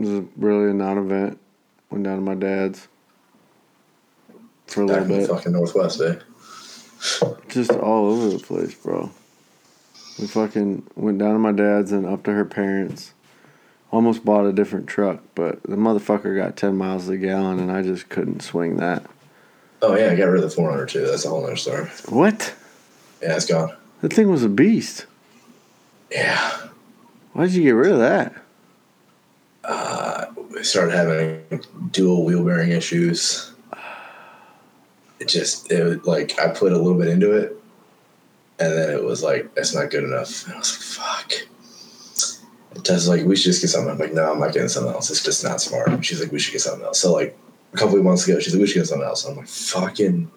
was 0.00 0.24
really 0.36 0.70
a 0.70 0.74
non-event. 0.74 1.38
Went 1.90 2.04
down 2.04 2.16
to 2.16 2.22
my 2.22 2.34
dad's 2.34 2.88
for 4.66 4.82
a 4.82 4.86
Back 4.86 5.00
little 5.08 5.16
bit. 5.18 5.28
fucking 5.28 5.52
northwest, 5.52 6.00
eh? 6.00 6.16
just 7.48 7.72
all 7.72 8.06
over 8.06 8.28
the 8.30 8.38
place, 8.38 8.74
bro. 8.74 9.10
We 10.18 10.26
fucking 10.26 10.86
went 10.96 11.18
down 11.18 11.32
to 11.32 11.38
my 11.38 11.52
dad's 11.52 11.92
and 11.92 12.06
up 12.06 12.22
to 12.24 12.32
her 12.32 12.44
parents. 12.44 13.12
Almost 13.90 14.24
bought 14.24 14.46
a 14.46 14.52
different 14.52 14.86
truck, 14.86 15.20
but 15.34 15.60
the 15.64 15.76
motherfucker 15.76 16.36
got 16.36 16.56
10 16.56 16.76
miles 16.76 17.08
a 17.08 17.16
gallon 17.16 17.58
and 17.58 17.72
I 17.72 17.82
just 17.82 18.08
couldn't 18.08 18.40
swing 18.42 18.76
that. 18.76 19.04
Oh 19.82 19.96
yeah, 19.96 20.10
I 20.12 20.14
got 20.14 20.26
rid 20.26 20.44
of 20.44 20.48
the 20.48 20.54
400 20.54 20.88
too. 20.88 21.06
That's 21.06 21.24
a 21.24 21.28
whole 21.30 21.42
other 21.44 21.56
story. 21.56 21.86
What? 22.08 22.54
Yeah, 23.22 23.34
it's 23.34 23.46
gone. 23.46 23.74
That 24.02 24.12
thing 24.12 24.30
was 24.30 24.44
a 24.44 24.48
beast. 24.48 25.06
Yeah. 26.12 26.68
Why 27.32 27.46
did 27.46 27.54
you 27.54 27.62
get 27.62 27.70
rid 27.70 27.92
of 27.92 27.98
that? 27.98 28.34
Uh, 29.70 30.26
we 30.50 30.64
started 30.64 30.92
having 30.92 31.64
dual 31.92 32.24
wheel 32.24 32.44
bearing 32.44 32.72
issues. 32.72 33.52
It 35.20 35.28
just 35.28 35.70
it 35.70 35.84
was 35.84 36.04
like 36.04 36.38
I 36.40 36.48
put 36.48 36.72
a 36.72 36.78
little 36.78 36.98
bit 36.98 37.06
into 37.06 37.32
it, 37.32 37.56
and 38.58 38.72
then 38.72 38.90
it 38.90 39.04
was 39.04 39.22
like 39.22 39.54
that's 39.54 39.74
not 39.74 39.90
good 39.90 40.02
enough. 40.02 40.44
And 40.46 40.54
I 40.54 40.58
was 40.58 40.72
like, 40.72 41.06
fuck. 41.06 41.32
And 42.74 42.84
Tess 42.84 42.96
was 42.96 43.08
like, 43.08 43.24
we 43.24 43.36
should 43.36 43.50
just 43.52 43.60
get 43.62 43.68
something. 43.68 43.92
I'm 43.92 43.98
like, 43.98 44.12
no, 44.12 44.32
I'm 44.32 44.40
not 44.40 44.52
getting 44.52 44.68
something 44.68 44.92
else. 44.92 45.10
It's 45.10 45.22
just 45.22 45.44
not 45.44 45.60
smart. 45.60 45.88
And 45.88 46.04
she's 46.04 46.20
like, 46.20 46.32
we 46.32 46.38
should 46.40 46.52
get 46.52 46.62
something 46.62 46.84
else. 46.84 46.98
So 46.98 47.12
like 47.12 47.36
a 47.72 47.76
couple 47.76 47.96
of 47.96 48.04
months 48.04 48.26
ago, 48.26 48.40
she's 48.40 48.54
like, 48.54 48.60
we 48.60 48.66
should 48.66 48.80
get 48.80 48.86
something 48.86 49.06
else. 49.06 49.24
And 49.24 49.32
I'm 49.32 49.38
like, 49.38 49.48
fucking 49.48 50.30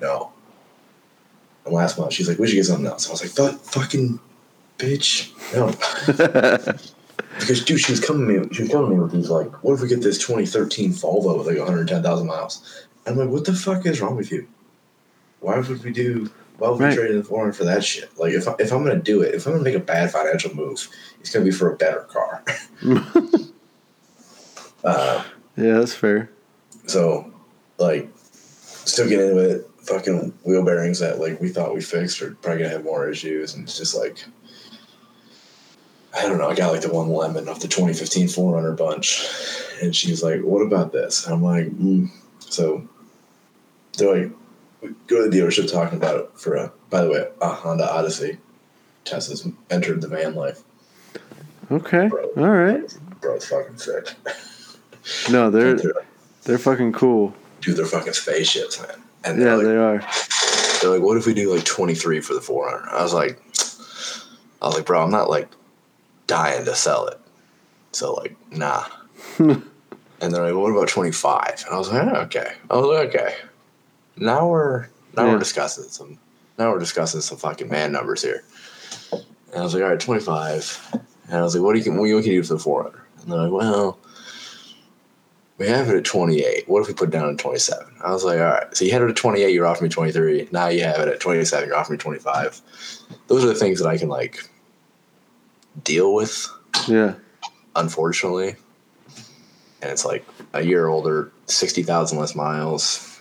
no. 0.00 0.32
And 1.64 1.74
last 1.74 1.98
month, 1.98 2.12
she's 2.12 2.28
like, 2.28 2.38
we 2.38 2.46
should 2.46 2.56
get 2.56 2.66
something 2.66 2.86
else. 2.86 3.08
I 3.08 3.12
was 3.12 3.22
like, 3.22 3.30
"Fuck- 3.30 3.60
fucking 3.60 4.20
bitch, 4.78 5.32
no. 5.52 6.74
Because 7.38 7.64
dude, 7.64 7.80
she 7.80 7.92
was 7.92 8.00
coming 8.04 8.26
to 8.28 8.40
me. 8.46 8.54
She 8.54 8.62
was 8.62 8.70
coming 8.72 8.90
me 8.90 8.98
with 9.00 9.12
these 9.12 9.30
like, 9.30 9.50
"What 9.64 9.74
if 9.74 9.80
we 9.80 9.88
get 9.88 10.02
this 10.02 10.18
2013 10.18 10.92
Volvo 10.92 11.38
with 11.38 11.46
like 11.46 11.56
110,000 11.58 12.26
miles?" 12.26 12.84
I'm 13.06 13.16
like, 13.16 13.28
"What 13.28 13.44
the 13.44 13.52
fuck 13.54 13.86
is 13.86 14.00
wrong 14.00 14.16
with 14.16 14.30
you? 14.32 14.46
Why 15.40 15.58
would 15.58 15.84
we 15.84 15.90
do? 15.92 16.30
Why 16.58 16.70
would 16.70 16.80
Right. 16.80 16.90
we 16.90 16.96
trade 16.96 17.10
in 17.12 17.18
the 17.18 17.24
400 17.24 17.52
for 17.54 17.64
that 17.64 17.84
shit? 17.84 18.10
Like, 18.18 18.32
if 18.32 18.48
I, 18.48 18.54
if 18.58 18.72
I'm 18.72 18.82
gonna 18.84 18.98
do 19.00 19.22
it, 19.22 19.34
if 19.34 19.46
I'm 19.46 19.52
gonna 19.52 19.62
make 19.64 19.76
a 19.76 19.78
bad 19.80 20.10
financial 20.10 20.54
move, 20.54 20.88
it's 21.20 21.30
gonna 21.30 21.44
be 21.44 21.50
for 21.52 21.70
a 21.72 21.76
better 21.76 22.00
car." 22.10 22.42
uh, 24.84 25.22
Yeah, 25.56 25.74
that's 25.78 25.94
fair. 25.94 26.30
so, 26.86 27.32
like, 27.78 28.08
still 28.22 29.08
getting 29.08 29.28
into 29.30 29.38
it. 29.50 29.64
Fucking 29.82 30.34
wheel 30.44 30.62
bearings 30.64 30.98
that 30.98 31.18
like 31.18 31.40
we 31.40 31.48
thought 31.48 31.74
we 31.74 31.80
fixed 31.80 32.20
are 32.20 32.32
probably 32.42 32.58
gonna 32.62 32.74
have 32.74 32.84
more 32.84 33.08
issues, 33.08 33.54
and 33.54 33.64
it's 33.64 33.78
just 33.78 33.94
like. 33.96 34.22
I 36.16 36.22
don't 36.22 36.38
know. 36.38 36.48
I 36.48 36.54
got 36.54 36.72
like 36.72 36.80
the 36.80 36.92
one 36.92 37.10
lemon 37.10 37.48
off 37.48 37.60
the 37.60 37.68
2015 37.68 38.28
4Runner 38.28 38.76
bunch, 38.76 39.26
and 39.82 39.94
she's 39.94 40.22
like, 40.22 40.40
"What 40.40 40.60
about 40.60 40.92
this?" 40.92 41.24
And 41.24 41.34
I'm 41.34 41.42
like, 41.42 41.66
mm. 41.66 42.10
"So 42.40 42.88
they're 43.96 44.24
like, 44.24 44.32
we 44.80 44.90
go 45.06 45.22
to 45.22 45.28
the 45.28 45.36
dealership 45.36 45.70
talking 45.70 45.98
about 45.98 46.16
it 46.16 46.30
for 46.34 46.54
a. 46.56 46.72
By 46.90 47.02
the 47.02 47.10
way, 47.10 47.28
a 47.42 47.48
Honda 47.48 47.90
Odyssey. 47.90 48.38
Tessa's 49.04 49.46
entered 49.70 50.00
the 50.00 50.08
van 50.08 50.34
life. 50.34 50.62
Okay. 51.70 52.08
Bro. 52.08 52.30
All 52.36 52.48
right. 52.48 52.98
Bro, 53.20 53.36
it's 53.36 53.48
fucking 53.48 53.78
sick. 53.78 54.14
No, 55.30 55.50
they're 55.50 55.76
Dude, 55.76 55.92
they're 56.44 56.58
fucking 56.58 56.92
cool. 56.92 57.34
Dude, 57.62 57.78
they're 57.78 57.86
fucking 57.86 58.12
spaceships, 58.12 58.78
man. 58.80 59.02
And 59.24 59.38
Yeah, 59.38 59.56
they're 59.56 59.56
like, 59.56 59.66
they 59.66 59.76
are. 59.76 60.78
They're 60.82 60.90
like, 60.90 61.02
what 61.02 61.16
if 61.16 61.26
we 61.26 61.32
do 61.32 61.54
like 61.54 61.64
23 61.64 62.20
for 62.20 62.34
the 62.34 62.42
400? 62.42 62.88
I 62.90 63.02
was 63.02 63.14
like, 63.14 63.40
I 64.60 64.66
was 64.66 64.74
like, 64.74 64.84
bro, 64.84 65.02
I'm 65.02 65.10
not 65.10 65.30
like 65.30 65.48
dying 66.28 66.64
to 66.64 66.74
sell 66.76 67.08
it. 67.08 67.18
So 67.90 68.14
like, 68.14 68.36
nah. 68.52 68.84
and 69.38 69.62
they're 70.20 70.44
like, 70.44 70.54
what 70.54 70.70
about 70.70 70.86
25? 70.88 71.64
And 71.66 71.74
I 71.74 71.78
was 71.78 71.90
like, 71.92 72.06
oh, 72.06 72.20
okay. 72.22 72.52
I 72.70 72.76
was 72.76 72.86
like, 72.86 73.08
okay. 73.14 73.34
Now 74.16 74.46
we're 74.48 74.82
now 75.16 75.24
Yeah. 75.26 75.32
we're 75.32 75.38
discussing 75.40 75.84
some 75.88 76.18
now 76.58 76.70
we're 76.72 76.78
discussing 76.78 77.20
some 77.20 77.38
fucking 77.38 77.68
man 77.68 77.90
numbers 77.92 78.22
here. 78.22 78.44
And 79.12 79.56
I 79.56 79.62
was 79.62 79.74
like, 79.74 79.82
all 79.82 79.88
right, 79.90 79.98
25. 80.00 81.00
And 81.28 81.36
I 81.36 81.42
was 81.42 81.54
like, 81.54 81.64
what 81.64 81.72
do 81.72 81.78
you 81.78 81.84
can 81.84 81.96
what 81.98 82.06
do 82.06 82.10
you 82.10 82.22
do 82.22 82.42
for 82.42 82.54
the 82.54 82.60
400? 82.60 83.00
And 83.22 83.32
they're 83.32 83.38
like, 83.48 83.52
well, 83.52 83.98
we 85.56 85.66
have 85.66 85.88
it 85.88 85.96
at 85.96 86.04
28. 86.04 86.68
What 86.68 86.82
if 86.82 86.88
we 86.88 86.94
put 86.94 87.08
it 87.08 87.12
down 87.12 87.30
at 87.30 87.38
27? 87.38 87.86
I 88.04 88.12
was 88.12 88.24
like, 88.24 88.38
all 88.38 88.44
right. 88.44 88.76
So 88.76 88.84
you 88.84 88.92
had 88.92 89.02
it 89.02 89.10
at 89.10 89.16
28, 89.16 89.52
you're 89.52 89.66
offering 89.66 89.88
me 89.88 89.92
23. 89.92 90.48
Now 90.52 90.68
you 90.68 90.82
have 90.84 91.00
it 91.00 91.08
at 91.08 91.20
27, 91.20 91.68
you're 91.68 91.76
offering 91.76 91.96
me 91.96 92.02
25. 92.02 92.60
Those 93.28 93.44
are 93.44 93.48
the 93.48 93.54
things 93.54 93.80
that 93.80 93.88
I 93.88 93.98
can 93.98 94.08
like 94.08 94.48
deal 95.84 96.14
with, 96.14 96.48
Yeah. 96.86 97.14
unfortunately. 97.76 98.56
And 99.80 99.92
it's 99.92 100.04
like 100.04 100.26
a 100.52 100.62
year 100.62 100.88
older, 100.88 101.30
60,000 101.46 102.18
less 102.18 102.34
miles, 102.34 103.20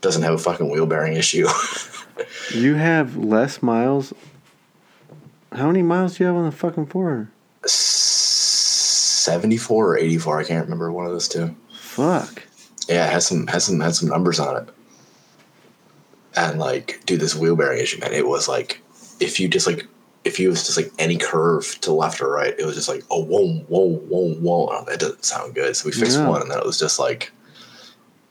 doesn't 0.00 0.22
have 0.22 0.34
a 0.34 0.38
fucking 0.38 0.70
wheel 0.70 0.86
bearing 0.86 1.14
issue. 1.14 1.46
You 2.54 2.74
have 2.74 3.16
less 3.16 3.62
miles. 3.62 4.12
How 5.52 5.68
many 5.68 5.80
miles 5.82 6.16
do 6.18 6.24
you 6.24 6.28
have 6.28 6.36
on 6.36 6.44
the 6.44 6.52
fucking 6.52 6.86
four? 6.86 7.30
74 7.64 9.86
or 9.92 9.96
84, 9.98 10.40
I 10.40 10.44
can't 10.44 10.64
remember 10.64 10.92
one 10.92 11.06
of 11.06 11.12
those 11.12 11.28
two. 11.28 11.56
Fuck. 11.72 12.42
Yeah, 12.88 13.06
it 13.06 13.12
has 13.12 13.26
some 13.26 13.46
has 13.46 13.64
some 13.64 13.80
had 13.80 13.94
some 13.94 14.08
numbers 14.10 14.38
on 14.38 14.62
it. 14.64 14.68
And 16.36 16.58
like, 16.58 17.00
dude, 17.06 17.20
this 17.20 17.34
wheel 17.34 17.56
bearing 17.56 17.80
issue, 17.80 18.00
man, 18.00 18.12
it 18.12 18.28
was 18.28 18.48
like 18.48 18.82
if 19.18 19.40
you 19.40 19.48
just 19.48 19.66
like 19.66 19.86
if 20.30 20.38
you 20.38 20.48
was 20.48 20.64
just 20.64 20.76
like 20.76 20.92
any 20.98 21.16
curve 21.16 21.78
to 21.82 21.92
left 21.92 22.20
or 22.22 22.30
right, 22.30 22.54
it 22.58 22.64
was 22.64 22.76
just 22.76 22.88
like 22.88 23.02
oh 23.10 23.22
whoa 23.22 23.46
whoa 23.68 23.96
whoa 23.96 24.34
whoa. 24.34 24.68
Oh, 24.70 24.84
that 24.86 25.00
doesn't 25.00 25.24
sound 25.24 25.54
good. 25.54 25.76
So 25.76 25.86
we 25.86 25.92
fixed 25.92 26.16
Yeah. 26.18 26.28
one, 26.28 26.40
and 26.42 26.50
then 26.50 26.58
it 26.58 26.64
was 26.64 26.78
just 26.78 26.98
like 26.98 27.32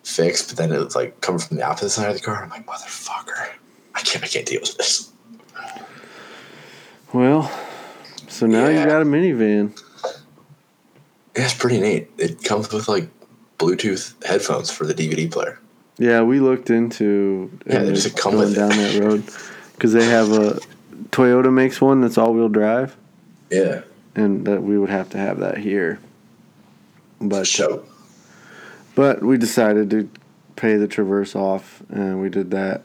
fixed. 0.04 0.48
But 0.50 0.58
then 0.58 0.72
it 0.72 0.80
was 0.84 0.96
like 0.96 1.20
coming 1.22 1.40
from 1.40 1.58
the 1.58 1.64
opposite 1.64 1.90
side 1.92 2.10
of 2.10 2.16
the 2.16 2.22
car. 2.24 2.42
I'm 2.42 2.50
like 2.50 2.66
motherfucker, 2.66 3.50
I 3.94 4.02
can't 4.02 4.24
I 4.24 4.28
can't 4.28 4.46
deal 4.46 4.62
with 4.62 4.78
this. 4.78 5.12
Well, 7.14 7.52
so 8.28 8.46
now 8.46 8.68
you 8.68 8.86
got 8.86 9.02
a 9.02 9.06
minivan. 9.06 9.80
Yeah, 11.36 11.46
it's 11.46 11.54
pretty 11.54 11.80
neat. 11.80 12.10
It 12.18 12.44
comes 12.44 12.72
with 12.72 12.88
like 12.88 13.10
Bluetooth 13.58 14.24
headphones 14.24 14.70
for 14.72 14.86
the 14.86 14.94
DVD 14.94 15.32
player. 15.32 15.60
Yeah, 15.98 16.22
we 16.22 16.40
looked 16.40 16.70
into 16.70 17.52
Yeah, 17.66 17.84
they 17.84 17.92
just 17.94 18.16
come 18.16 18.34
going 18.36 18.54
down 18.54 18.70
that 18.70 19.00
road 19.04 19.24
because 19.74 19.92
they 19.94 20.06
have 20.06 20.32
a 20.32 20.60
Toyota 21.12 21.52
makes 21.52 21.82
one 21.82 22.02
that's 22.02 22.18
all 22.18 22.34
wheel 22.34 22.50
drive, 22.50 22.96
Yeah, 23.50 23.82
and 24.16 24.46
that 24.46 24.62
we 24.64 24.78
would 24.78 24.90
have 24.90 25.10
to 25.12 25.18
have 25.18 25.40
that 25.40 25.58
here. 25.58 26.00
But 27.22 27.48
show. 27.48 27.84
but 28.96 29.22
we 29.24 29.38
decided 29.38 29.90
to 29.92 30.10
pay 30.56 30.78
the 30.78 30.88
Traverse 30.88 31.36
off, 31.36 31.82
and 31.90 32.22
we 32.22 32.30
did 32.30 32.52
that. 32.52 32.84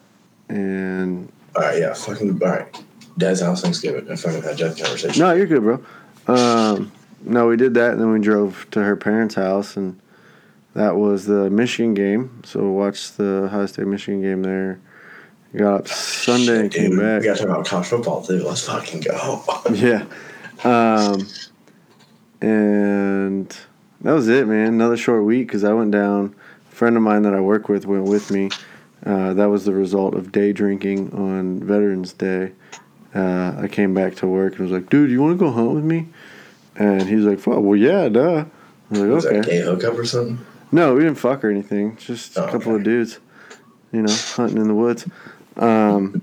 And 0.48 1.31
All 1.57 1.62
right, 1.62 1.79
yeah, 1.79 1.94
fucking 1.94 2.42
all 2.42 2.48
right. 2.48 2.83
Dad's 3.16 3.40
house 3.40 3.62
Thanksgiving. 3.62 4.11
I 4.11 4.16
fucking 4.16 4.42
had 4.42 4.59
that 4.59 4.77
conversation. 4.77 5.20
no, 5.22 5.33
you're 5.35 5.46
good, 5.46 5.62
bro. 5.62 5.85
Um, 6.27 6.90
no, 7.22 7.46
we 7.46 7.57
did 7.57 7.74
that, 7.74 7.92
and 7.92 8.00
then 8.00 8.11
we 8.12 8.18
drove 8.20 8.66
to 8.72 8.81
her 8.83 8.96
parents' 8.96 9.37
house, 9.37 9.77
and 9.77 9.98
that 10.74 10.96
was 10.96 11.27
the 11.27 11.48
Michigan 11.50 11.94
game. 11.94 12.42
So 12.44 12.61
we 12.61 12.70
watched 12.70 13.16
the 13.16 13.44
Ohio 13.44 13.66
State 13.66 13.87
Michigan 13.87 14.20
game 14.20 14.42
there. 14.42 14.81
Got 15.56 15.74
up 15.82 15.88
Sunday 15.88 16.60
and 16.60 16.70
came 16.72 16.90
dude. 16.90 17.00
back. 17.00 17.20
We 17.20 17.26
got 17.26 17.36
to 17.36 17.42
talk 17.44 17.48
about 17.50 17.66
college 17.66 17.86
football 17.86 18.22
too. 18.22 18.42
Let's 18.42 18.66
fucking 18.66 19.00
go. 19.00 19.42
Yeah. 19.72 20.04
Um, 20.64 21.26
and 22.40 23.48
that 24.00 24.12
was 24.12 24.28
it, 24.28 24.46
man. 24.46 24.68
Another 24.74 24.96
short 24.96 25.24
week 25.24 25.46
because 25.48 25.64
I 25.64 25.72
went 25.72 25.90
down. 25.90 26.34
A 26.70 26.74
friend 26.74 26.96
of 26.96 27.02
mine 27.02 27.22
that 27.22 27.34
I 27.34 27.40
work 27.40 27.68
with 27.68 27.86
went 27.86 28.04
with 28.04 28.30
me. 28.30 28.50
Uh, 29.06 29.34
that 29.34 29.46
was 29.46 29.64
the 29.64 29.72
result 29.72 30.14
of 30.14 30.32
day 30.32 30.52
drinking 30.52 31.12
on 31.12 31.60
Veterans 31.60 32.12
Day. 32.12 32.52
Uh, 33.14 33.54
I 33.58 33.68
came 33.68 33.94
back 33.94 34.16
to 34.16 34.26
work 34.26 34.52
and 34.54 34.62
was 34.62 34.72
like, 34.72 34.90
dude, 34.90 35.10
you 35.10 35.22
want 35.22 35.38
to 35.38 35.44
go 35.44 35.50
hunt 35.52 35.70
with 35.72 35.84
me? 35.84 36.08
And 36.76 37.02
he's 37.02 37.22
like, 37.24 37.38
"Fuck, 37.38 37.60
well, 37.60 37.76
yeah, 37.76 38.08
duh. 38.08 38.44
I 38.44 38.46
was 38.90 39.00
like, 39.00 39.10
Was 39.10 39.24
that 39.24 39.34
a 39.34 39.38
okay. 39.38 39.50
gay 39.50 39.60
hookup 39.60 39.94
or 39.96 40.04
something? 40.04 40.44
No, 40.72 40.94
we 40.94 41.04
didn't 41.04 41.18
fuck 41.18 41.44
or 41.44 41.50
anything. 41.50 41.96
Just 41.96 42.36
a 42.36 42.44
Oh, 42.48 42.50
couple 42.50 42.74
of 42.74 42.82
dudes, 42.82 43.20
you 43.92 44.02
know, 44.02 44.12
hunting 44.12 44.58
in 44.58 44.66
the 44.66 44.74
woods. 44.74 45.06
Um, 45.56 46.22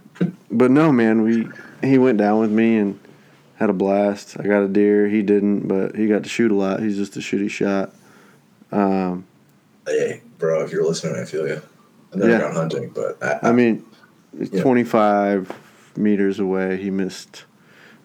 but 0.51 0.71
no, 0.71 0.91
man, 0.91 1.21
we 1.21 1.47
he 1.81 1.97
went 1.97 2.17
down 2.17 2.39
with 2.39 2.51
me 2.51 2.77
and 2.77 2.99
had 3.55 3.69
a 3.69 3.73
blast. 3.73 4.37
I 4.39 4.43
got 4.43 4.61
a 4.63 4.67
deer. 4.67 5.07
He 5.07 5.21
didn't, 5.21 5.67
but 5.67 5.95
he 5.95 6.07
got 6.07 6.23
to 6.23 6.29
shoot 6.29 6.51
a 6.51 6.55
lot. 6.55 6.79
He's 6.81 6.97
just 6.97 7.15
a 7.17 7.19
shooty 7.19 7.49
shot. 7.49 7.93
Um, 8.71 9.25
Hey, 9.87 10.21
bro, 10.37 10.61
if 10.63 10.71
you're 10.71 10.85
listening, 10.85 11.19
I 11.19 11.25
feel 11.25 11.47
you. 11.47 11.61
I've 12.13 12.19
never 12.19 12.31
Yeah. 12.31 12.39
gone 12.39 12.53
hunting, 12.55 12.89
but 12.93 13.17
I, 13.23 13.49
I 13.49 13.51
mean, 13.51 13.83
Yeah. 14.39 14.61
25 14.61 15.51
meters 15.97 16.39
away, 16.39 16.77
he 16.77 16.89
missed 16.91 17.45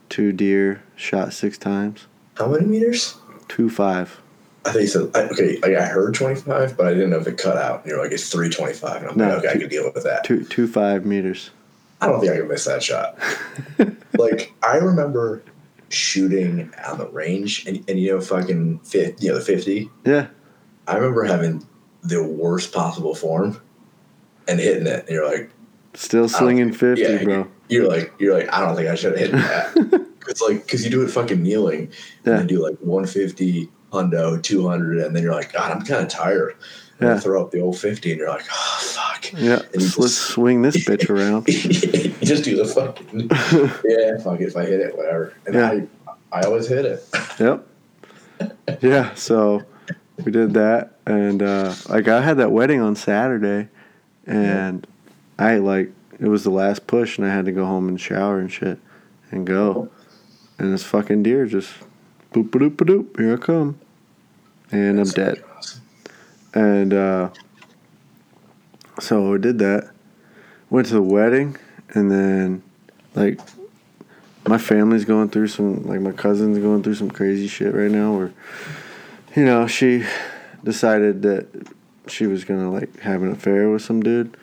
two 0.08 0.32
deer, 0.32 0.82
shot 0.96 1.32
six 1.34 1.58
times. 1.58 2.06
how 2.38 2.48
many 2.48 2.66
meters? 2.66 3.16
Two 3.48 3.68
five. 3.70 4.20
I 4.66 4.72
think 4.72 4.82
you 4.82 4.86
said 4.88 5.10
I, 5.14 5.20
okay. 5.28 5.58
I, 5.64 5.76
I 5.82 5.86
heard 5.86 6.14
25, 6.14 6.76
but 6.76 6.86
I 6.86 6.90
didn't 6.94 7.10
know 7.10 7.18
if 7.18 7.26
it 7.26 7.38
cut 7.38 7.56
out. 7.56 7.82
And 7.82 7.90
you're 7.90 8.02
like, 8.02 8.12
it's 8.12 8.30
325, 8.30 9.02
and 9.02 9.10
I'm 9.10 9.16
No, 9.18 9.28
like, 9.28 9.38
okay, 9.44 9.48
I 9.48 9.58
can 9.58 9.68
deal 9.68 9.90
with 9.94 10.04
that. 10.04 10.24
Two 10.24 10.44
two 10.44 10.66
five 10.66 11.04
meters. 11.06 11.50
I 12.00 12.06
don't 12.08 12.20
think 12.20 12.32
I 12.32 12.36
can 12.38 12.48
miss 12.48 12.64
that 12.64 12.82
shot. 12.82 13.18
like 14.18 14.52
I 14.62 14.76
remember 14.76 15.42
shooting 15.88 16.72
on 16.86 16.98
the 16.98 17.08
range, 17.08 17.66
and, 17.66 17.82
and 17.88 17.98
you 17.98 18.10
know, 18.12 18.20
fucking 18.20 18.80
fit, 18.80 19.22
you 19.22 19.30
know, 19.30 19.38
the 19.38 19.44
50. 19.44 19.88
Yeah. 20.04 20.26
I 20.86 20.96
remember 20.96 21.24
having 21.24 21.66
the 22.02 22.22
worst 22.22 22.72
possible 22.72 23.14
form 23.14 23.60
and 24.46 24.60
hitting 24.60 24.86
it. 24.86 25.00
And 25.00 25.08
you're 25.08 25.26
like, 25.26 25.50
Still 25.94 26.28
slinging 26.28 26.72
50, 26.72 27.02
yeah, 27.02 27.24
bro. 27.24 27.48
You're 27.68 27.88
like, 27.88 28.12
you're 28.18 28.38
like, 28.38 28.52
I 28.52 28.60
don't 28.60 28.76
think 28.76 28.88
I 28.88 28.94
should 28.94 29.18
have 29.18 29.30
hit 29.30 29.32
that. 29.32 30.06
it's 30.28 30.42
like, 30.42 30.62
because 30.66 30.84
you 30.84 30.90
do 30.90 31.02
it 31.02 31.08
fucking 31.08 31.42
kneeling, 31.42 31.90
Yeah. 32.24 32.32
and 32.32 32.38
then 32.40 32.46
do 32.46 32.62
like 32.62 32.76
150, 32.80 33.70
hundo, 33.96 34.42
200, 34.42 34.98
and 34.98 35.14
then 35.16 35.22
you're 35.22 35.32
like, 35.34 35.52
God, 35.52 35.72
I'm 35.72 35.82
kind 35.84 36.02
of 36.02 36.08
tired. 36.08 36.54
And 36.98 37.08
Yeah. 37.10 37.18
throw 37.20 37.42
up 37.42 37.50
the 37.50 37.60
old 37.60 37.78
50, 37.78 38.10
and 38.12 38.18
you're 38.18 38.28
like, 38.30 38.46
oh, 38.50 38.78
fuck. 38.94 39.32
Yeah. 39.34 39.58
And 39.72 39.82
Let's 39.82 39.96
just- 39.96 40.16
swing 40.28 40.62
this 40.62 40.76
bitch 40.84 41.10
around. 41.14 41.46
you 41.48 42.26
just 42.26 42.44
do 42.44 42.56
the 42.56 42.64
fucking, 42.64 43.28
yeah, 43.84 44.16
fuck 44.22 44.40
it, 44.40 44.48
if 44.48 44.56
I 44.56 44.64
hit 44.64 44.80
it, 44.80 44.96
whatever. 44.96 45.34
And 45.46 45.54
Yeah. 45.54 45.80
I, 46.32 46.38
I 46.38 46.40
always 46.42 46.68
hit 46.68 46.84
it. 46.86 47.04
Yep. 47.38 47.66
Yeah, 48.80 49.14
so 49.14 49.62
we 50.24 50.32
did 50.32 50.54
that, 50.54 50.92
and 51.06 51.42
uh, 51.42 51.74
like 51.88 52.08
I 52.08 52.20
had 52.22 52.38
that 52.38 52.50
wedding 52.50 52.80
on 52.80 52.96
Saturday, 52.96 53.68
and 54.26 54.86
I 55.38 55.58
like 55.58 55.92
it 56.18 56.28
was 56.28 56.44
the 56.44 56.50
last 56.50 56.86
push, 56.86 57.18
and 57.18 57.26
I 57.26 57.30
had 57.30 57.44
to 57.44 57.52
go 57.52 57.64
home 57.66 57.88
and 57.88 58.00
shower 58.00 58.38
and 58.38 58.50
shit, 58.50 58.78
and 59.30 59.46
go, 59.46 59.88
and 60.58 60.72
this 60.72 60.82
fucking 60.82 61.22
deer 61.24 61.44
just 61.46 61.70
boop 62.32 62.54
a 62.54 62.58
doop 62.58 62.80
a 62.80 62.84
doop, 62.84 63.18
here 63.18 63.34
I 63.34 63.36
come, 63.36 63.78
and 64.72 64.98
I'm 65.00 65.08
dead, 65.08 65.42
and 66.54 66.92
uh, 66.94 67.30
so 69.00 69.34
I 69.34 69.38
did 69.38 69.58
that, 69.58 69.90
went 70.70 70.88
to 70.88 70.94
the 70.94 71.02
wedding, 71.02 71.56
and 71.90 72.10
then 72.10 72.62
like 73.14 73.40
my 74.48 74.58
family's 74.58 75.04
going 75.04 75.28
through 75.28 75.48
some 75.48 75.84
like 75.86 76.00
my 76.00 76.12
cousin's 76.12 76.58
going 76.58 76.82
through 76.82 76.94
some 76.94 77.10
crazy 77.10 77.48
shit 77.48 77.74
right 77.74 77.90
now 77.90 78.16
where 78.16 78.32
you 79.34 79.44
know 79.44 79.66
she 79.66 80.04
decided 80.64 81.22
that 81.22 81.46
she 82.06 82.26
was 82.26 82.44
gonna 82.44 82.70
like 82.70 83.00
have 83.00 83.22
an 83.22 83.32
affair 83.32 83.70
with 83.70 83.82
some 83.82 84.02
dude. 84.02 84.36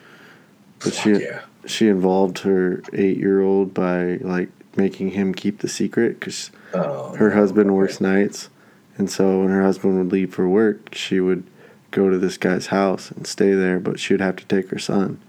But 0.80 0.92
she 0.94 1.12
yeah. 1.12 1.42
she 1.66 1.88
involved 1.88 2.40
her 2.40 2.82
eight 2.92 3.16
year 3.16 3.40
old 3.40 3.72
by 3.72 4.16
like 4.16 4.50
making 4.76 5.10
him 5.12 5.34
keep 5.34 5.60
the 5.60 5.68
secret 5.68 6.18
because 6.20 6.50
Oh, 6.74 7.14
her 7.14 7.28
no. 7.30 7.36
husband 7.36 7.74
works 7.74 8.00
nights 8.00 8.48
and 8.96 9.10
so 9.10 9.40
when 9.40 9.50
her 9.50 9.62
husband 9.62 9.96
would 9.98 10.12
leave 10.12 10.34
for 10.34 10.48
work 10.48 10.94
she 10.94 11.20
would 11.20 11.44
go 11.90 12.10
to 12.10 12.18
this 12.18 12.36
guy's 12.36 12.66
house 12.68 13.10
and 13.10 13.26
stay 13.26 13.52
there 13.52 13.78
but 13.78 13.98
she 14.00 14.12
would 14.12 14.20
have 14.20 14.36
to 14.36 14.44
take 14.46 14.68
her 14.70 14.78
son 14.78 15.20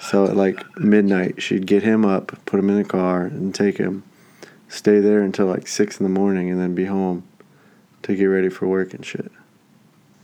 so 0.00 0.26
at 0.26 0.36
like 0.36 0.62
midnight 0.78 1.40
she'd 1.42 1.66
get 1.66 1.82
him 1.82 2.04
up 2.04 2.32
put 2.46 2.58
him 2.60 2.70
in 2.70 2.76
the 2.76 2.84
car 2.84 3.22
and 3.24 3.54
take 3.54 3.78
him 3.78 4.02
stay 4.68 4.98
there 5.00 5.22
until 5.22 5.46
like 5.46 5.66
six 5.68 5.98
in 6.00 6.04
the 6.04 6.10
morning 6.10 6.50
and 6.50 6.60
then 6.60 6.74
be 6.74 6.86
home 6.86 7.22
to 8.02 8.14
get 8.16 8.24
ready 8.24 8.48
for 8.48 8.66
work 8.66 8.92
and 8.94 9.04
shit 9.04 9.30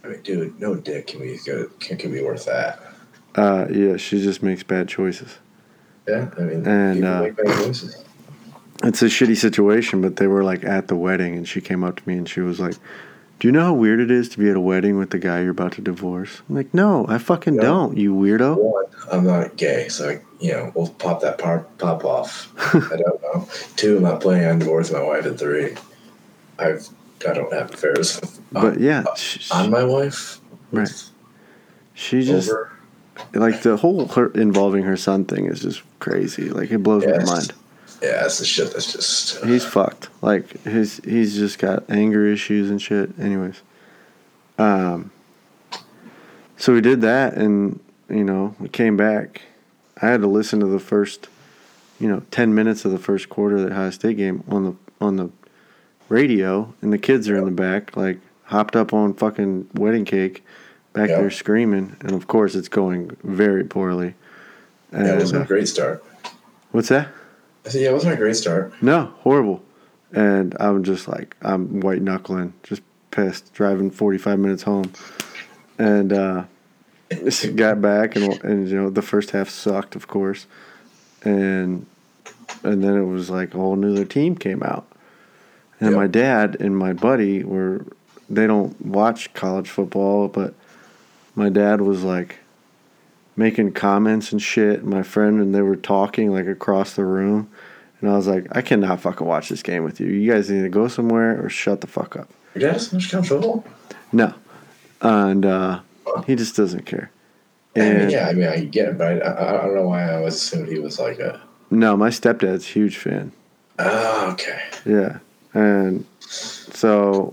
I 0.03 0.09
mean, 0.09 0.23
dude, 0.23 0.59
no 0.59 0.77
dick 0.77 1.09
can 1.09 1.21
be 1.21 1.39
good. 1.45 1.79
Can, 1.79 1.99
can 1.99 2.11
be 2.11 2.23
worth 2.23 2.47
that. 2.47 2.81
uh, 3.35 3.67
yeah 3.71 3.97
she 3.99 4.21
just 4.23 4.43
makes 4.43 4.63
bad 4.63 4.89
choices 4.89 5.39
Yeah, 6.09 6.31
I 6.39 6.41
mean, 6.41 6.67
And, 6.67 7.05
uh, 7.05 7.23
make 7.23 7.37
bad 7.37 7.47
choices. 7.65 8.03
It's 8.85 9.03
a 9.03 9.07
shitty 9.07 9.37
situation, 9.37 10.01
but 10.01 10.17
they 10.17 10.27
were 10.27 10.45
like 10.45 10.65
at 10.65 10.89
the 10.89 10.97
wedding, 10.97 11.37
and 11.37 11.47
she 11.49 11.61
came 11.61 11.85
up 11.85 11.97
to 11.97 12.09
me 12.09 12.17
and 12.17 12.29
she 12.29 12.41
was 12.41 12.59
like, 12.61 12.75
"Do 13.39 13.49
you 13.49 13.53
know 13.53 13.63
how 13.65 13.75
weird 13.75 14.01
it 14.01 14.11
is 14.11 14.29
to 14.31 14.39
be 14.39 14.49
at 14.51 14.57
a 14.57 14.61
wedding 14.61 14.99
with 14.99 15.11
the 15.11 15.19
guy 15.19 15.41
you're 15.43 15.51
about 15.51 15.73
to 15.73 15.83
divorce?" 15.83 16.43
I'm 16.49 16.57
like, 16.57 16.73
"No, 16.73 17.07
I 17.09 17.19
fucking 17.19 17.57
No. 17.57 17.63
don't, 17.63 17.97
you 17.99 18.15
weirdo." 18.15 18.57
One, 18.57 18.85
I'm 19.13 19.25
not 19.25 19.57
gay, 19.57 19.89
so 19.89 20.19
you 20.41 20.53
know 20.53 20.73
we'll 20.75 20.89
pop 20.89 21.21
that 21.21 21.39
pop 21.39 21.77
pop 21.79 22.05
off. 22.05 22.53
I 22.93 22.97
don't 22.97 23.23
know. 23.23 23.49
Two, 23.77 23.99
I'm 23.99 24.03
not 24.05 24.21
planning 24.21 24.49
on 24.49 24.59
divorcing 24.61 24.97
my 24.97 25.03
wife. 25.05 25.27
And 25.27 25.39
three, 25.39 25.75
I've 26.59 26.89
I 27.29 27.35
don't 27.35 27.53
have 27.53 27.75
affairs 27.75 28.19
But 28.51 28.81
yeah, 28.81 29.05
uh, 29.07 29.15
sh- 29.15 29.51
on 29.51 29.71
my 29.71 29.85
wife. 29.85 30.41
Right. 30.73 30.89
she 31.95 32.23
just 32.23 32.49
Over. 32.49 32.71
like 33.35 33.61
the 33.63 33.77
whole 33.77 34.07
her 34.09 34.31
involving 34.33 34.85
her 34.85 34.97
son 34.97 35.25
thing 35.27 35.45
is 35.47 35.61
just 35.61 35.83
crazy. 35.99 36.49
Like 36.49 36.71
it 36.71 36.79
blows 36.83 37.05
Yeah, 37.05 37.19
my 37.19 37.25
mind. 37.25 37.53
Yeah, 38.03 38.23
that's 38.23 38.39
the 38.39 38.45
shit. 38.45 38.73
That's 38.73 38.93
just. 38.93 39.43
uh, 39.43 39.47
He's 39.47 39.65
fucked. 39.65 40.09
Like 40.23 40.63
his 40.65 41.01
he's 41.05 41.35
just 41.37 41.59
got 41.59 41.89
anger 41.91 42.27
issues 42.27 42.71
and 42.71 42.81
shit. 42.81 43.11
Anyways, 43.19 43.61
um, 44.59 45.11
so 46.57 46.73
we 46.73 46.81
did 46.81 47.01
that, 47.03 47.35
and 47.35 47.81
you 48.09 48.25
know 48.25 48.55
we 48.59 48.69
came 48.69 48.97
back. 48.97 49.43
I 50.03 50.07
had 50.07 50.21
to 50.23 50.27
listen 50.27 50.61
to 50.61 50.67
the 50.67 50.79
first, 50.79 51.29
you 51.99 52.09
know, 52.09 52.23
ten 52.31 52.55
minutes 52.55 52.85
of 52.85 52.93
the 52.93 52.99
first 52.99 53.29
quarter 53.29 53.57
of 53.57 53.63
the 53.63 53.71
Ohio 53.73 53.91
State 53.91 54.17
game 54.17 54.45
on 54.49 54.65
the 54.65 54.75
on 55.01 55.17
the 55.17 55.31
radio, 56.09 56.73
and 56.83 56.93
the 56.93 56.99
kids 56.99 57.29
are 57.29 57.37
in 57.37 57.45
the 57.45 57.51
back, 57.51 57.97
like 57.97 58.19
hopped 58.45 58.77
up 58.77 58.93
on 58.95 59.15
fucking 59.15 59.69
wedding 59.75 60.05
cake, 60.05 60.45
back 60.93 61.09
Yeah. 61.11 61.17
there 61.21 61.31
screaming, 61.31 61.97
and 62.01 62.13
of 62.13 62.27
course 62.27 62.55
it's 62.55 62.69
going 62.69 63.17
very 63.23 63.65
poorly. 63.65 64.15
And, 64.93 65.07
Yeah, 65.07 65.19
it 65.21 65.35
uh, 65.35 65.41
a 65.43 65.45
great 65.45 65.69
start. 65.69 66.03
what's 66.73 66.89
that? 66.89 67.09
I 67.65 67.69
said, 67.69 67.83
yeah, 67.83 67.91
it 67.91 67.93
wasn't 67.93 68.15
a 68.15 68.17
great 68.17 68.37
start. 68.37 68.73
No, 68.83 69.13
horrible. 69.19 69.63
And 70.13 70.57
I'm 70.59 70.83
just 70.83 71.07
like, 71.09 71.37
I'm 71.43 71.81
white 71.81 72.03
knuckling, 72.03 72.55
just 72.63 72.83
pissed, 73.11 73.53
driving 73.53 73.91
45 73.91 74.39
minutes 74.39 74.63
home. 74.63 74.93
And 75.79 76.13
uh, 76.13 76.45
got 77.55 77.81
back, 77.81 78.17
and, 78.17 78.43
and 78.45 78.69
you 78.69 78.77
know, 78.77 78.91
the 78.91 79.03
first 79.03 79.31
half 79.31 79.49
sucked, 79.49 79.95
of 79.97 80.09
course. 80.09 80.47
And 81.23 81.87
and 82.65 82.83
then 82.83 82.97
it 82.97 83.05
was 83.05 83.31
like 83.31 83.55
a 83.55 83.59
whole 83.59 83.77
nother 83.77 84.05
team 84.05 84.37
came 84.37 84.63
out. 84.63 84.87
And 85.79 85.91
Yep. 85.91 85.97
my 85.99 86.07
dad 86.07 86.57
and 86.61 86.77
my 86.77 86.93
buddy 86.93 87.43
were, 87.45 87.87
they 88.29 88.47
don't 88.47 88.79
watch 88.85 89.33
college 89.35 89.71
football, 89.71 90.29
but 90.29 90.55
my 91.35 91.49
dad 91.49 91.81
was 91.81 92.03
like 92.03 92.39
making 93.41 93.73
comments 93.73 94.33
and 94.33 94.41
shit. 94.41 94.85
My 94.85 95.03
friend 95.03 95.41
and 95.41 95.55
they 95.55 95.63
were 95.63 95.75
talking 95.75 96.31
like 96.31 96.47
across 96.47 96.93
the 96.93 97.05
room. 97.05 97.51
And 98.01 98.11
I 98.11 98.17
was 98.17 98.29
like, 98.29 98.47
I 98.53 98.61
cannot 98.61 99.01
fucking 99.01 99.27
watch 99.27 99.49
this 99.49 99.63
game 99.63 99.83
with 99.83 99.99
you. 99.99 100.07
You 100.07 100.31
guys 100.31 100.51
need 100.51 100.63
to 100.63 100.69
go 100.69 100.89
somewhere 100.89 101.43
or 101.43 101.49
shut 101.49 101.81
the 101.81 101.87
fuck 101.87 102.17
up. 102.17 102.29
Doesn't 102.57 103.13
watch 103.13 103.29
football? 103.29 103.65
No. 104.13 104.35
And 105.01 105.47
uh, 105.47 105.81
he 106.27 106.37
just 106.37 106.55
doesn't 106.55 106.85
care. 106.85 107.11
I 107.77 107.81
mean, 107.81 108.11
yeah, 108.11 108.29
I 108.29 108.33
mean, 108.35 108.49
I 108.49 108.65
get 108.65 108.89
it, 108.89 108.99
but 108.99 109.23
I, 109.23 109.31
I, 109.31 109.59
I 109.59 109.65
don't 109.65 109.75
know 109.75 109.89
why 109.89 110.11
I 110.11 110.17
always 110.17 110.35
assumed 110.35 110.69
he 110.69 110.79
was 110.79 110.99
like 110.99 111.19
a. 111.21 111.41
no, 111.71 111.97
my 111.97 112.11
stepdad's 112.11 112.65
a 112.65 112.69
huge 112.69 112.97
fan. 112.97 113.33
Oh, 113.79 114.33
okay. 114.33 114.61
Yeah. 114.85 115.19
And 115.55 116.05
so 116.21 117.33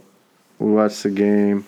we 0.59 0.71
watched 0.71 1.03
the 1.03 1.09
game. 1.09 1.65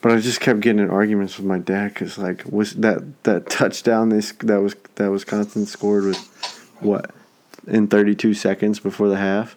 But 0.00 0.12
I 0.12 0.18
just 0.20 0.40
kept 0.40 0.60
getting 0.60 0.80
in 0.80 0.90
arguments 0.90 1.36
with 1.38 1.46
my 1.46 1.58
dad 1.58 1.92
because, 1.94 2.18
like, 2.18 2.44
was 2.48 2.74
that 2.74 3.24
that 3.24 3.50
touchdown 3.50 4.10
they 4.10 4.20
sc- 4.20 4.44
that 4.44 4.60
was 4.60 4.76
that 4.94 5.10
Wisconsin 5.10 5.66
scored 5.66 6.04
with 6.04 6.18
what 6.80 7.10
in 7.66 7.88
32 7.88 8.34
seconds 8.34 8.78
before 8.78 9.08
the 9.08 9.16
half. 9.16 9.56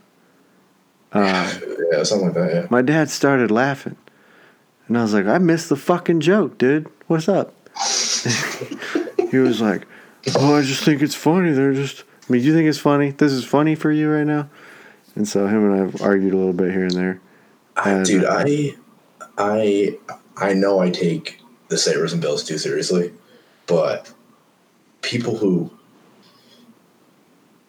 Uh, 1.13 1.51
Yeah, 1.91 2.03
something 2.03 2.27
like 2.29 2.35
that, 2.35 2.53
yeah. 2.53 2.67
my 2.71 2.81
dad 2.81 3.09
started 3.09 3.51
laughing, 3.51 3.97
and 4.87 4.97
I 4.97 5.03
was 5.03 5.13
like, 5.13 5.25
"I 5.27 5.37
missed 5.37 5.69
the 5.69 5.75
fucking 5.75 6.21
joke, 6.21 6.57
dude. 6.57 6.87
What's 7.07 7.27
up?" 7.29 7.53
he 9.29 9.37
was 9.37 9.61
like, 9.61 9.85
"Oh, 10.37 10.55
I 10.55 10.61
just 10.63 10.83
think 10.83 11.01
it's 11.01 11.15
funny. 11.15 11.51
They're 11.51 11.73
just. 11.73 12.03
I 12.27 12.33
mean, 12.33 12.41
do 12.41 12.47
you 12.47 12.53
think 12.55 12.67
it's 12.67 12.77
funny? 12.79 13.11
This 13.11 13.31
is 13.31 13.43
funny 13.45 13.75
for 13.75 13.91
you 13.91 14.09
right 14.09 14.25
now." 14.25 14.49
And 15.15 15.27
so 15.27 15.45
him 15.47 15.65
and 15.69 15.73
I 15.75 15.77
have 15.85 16.01
argued 16.01 16.33
a 16.33 16.37
little 16.37 16.53
bit 16.53 16.71
here 16.71 16.83
and 16.85 16.91
there. 16.91 17.21
And- 17.85 18.05
dude, 18.05 18.23
I, 18.25 18.73
I, 19.37 19.97
I 20.41 20.53
know 20.53 20.79
I 20.79 20.89
take 20.89 21.39
the 21.69 21.77
Sabres 21.77 22.13
and 22.13 22.21
Bills 22.21 22.43
too 22.43 22.57
seriously, 22.57 23.13
but 23.67 24.11
people 25.01 25.37
who, 25.37 25.71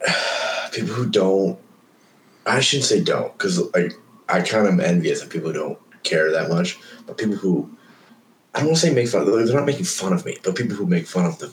people 0.72 0.94
who 0.94 1.08
don't, 1.08 1.58
I 2.46 2.60
shouldn't 2.60 2.86
say 2.88 3.02
don't, 3.02 3.32
because 3.36 3.58
like 3.74 3.92
I 4.28 4.40
kind 4.40 4.66
of 4.66 4.72
am 4.72 4.80
envious 4.80 5.22
of 5.22 5.30
people 5.30 5.52
who 5.52 5.58
don't 5.58 6.02
care 6.02 6.32
that 6.32 6.48
much, 6.48 6.78
but 7.06 7.18
people 7.18 7.36
who, 7.36 7.70
I 8.54 8.58
don't 8.60 8.68
want 8.68 8.80
to 8.80 8.86
say 8.88 8.94
make 8.94 9.08
fun. 9.08 9.24
They're 9.26 9.54
not 9.54 9.66
making 9.66 9.84
fun 9.84 10.12
of 10.12 10.24
me, 10.24 10.38
but 10.42 10.56
people 10.56 10.76
who 10.76 10.86
make 10.86 11.06
fun 11.06 11.26
of 11.26 11.38
the, 11.38 11.52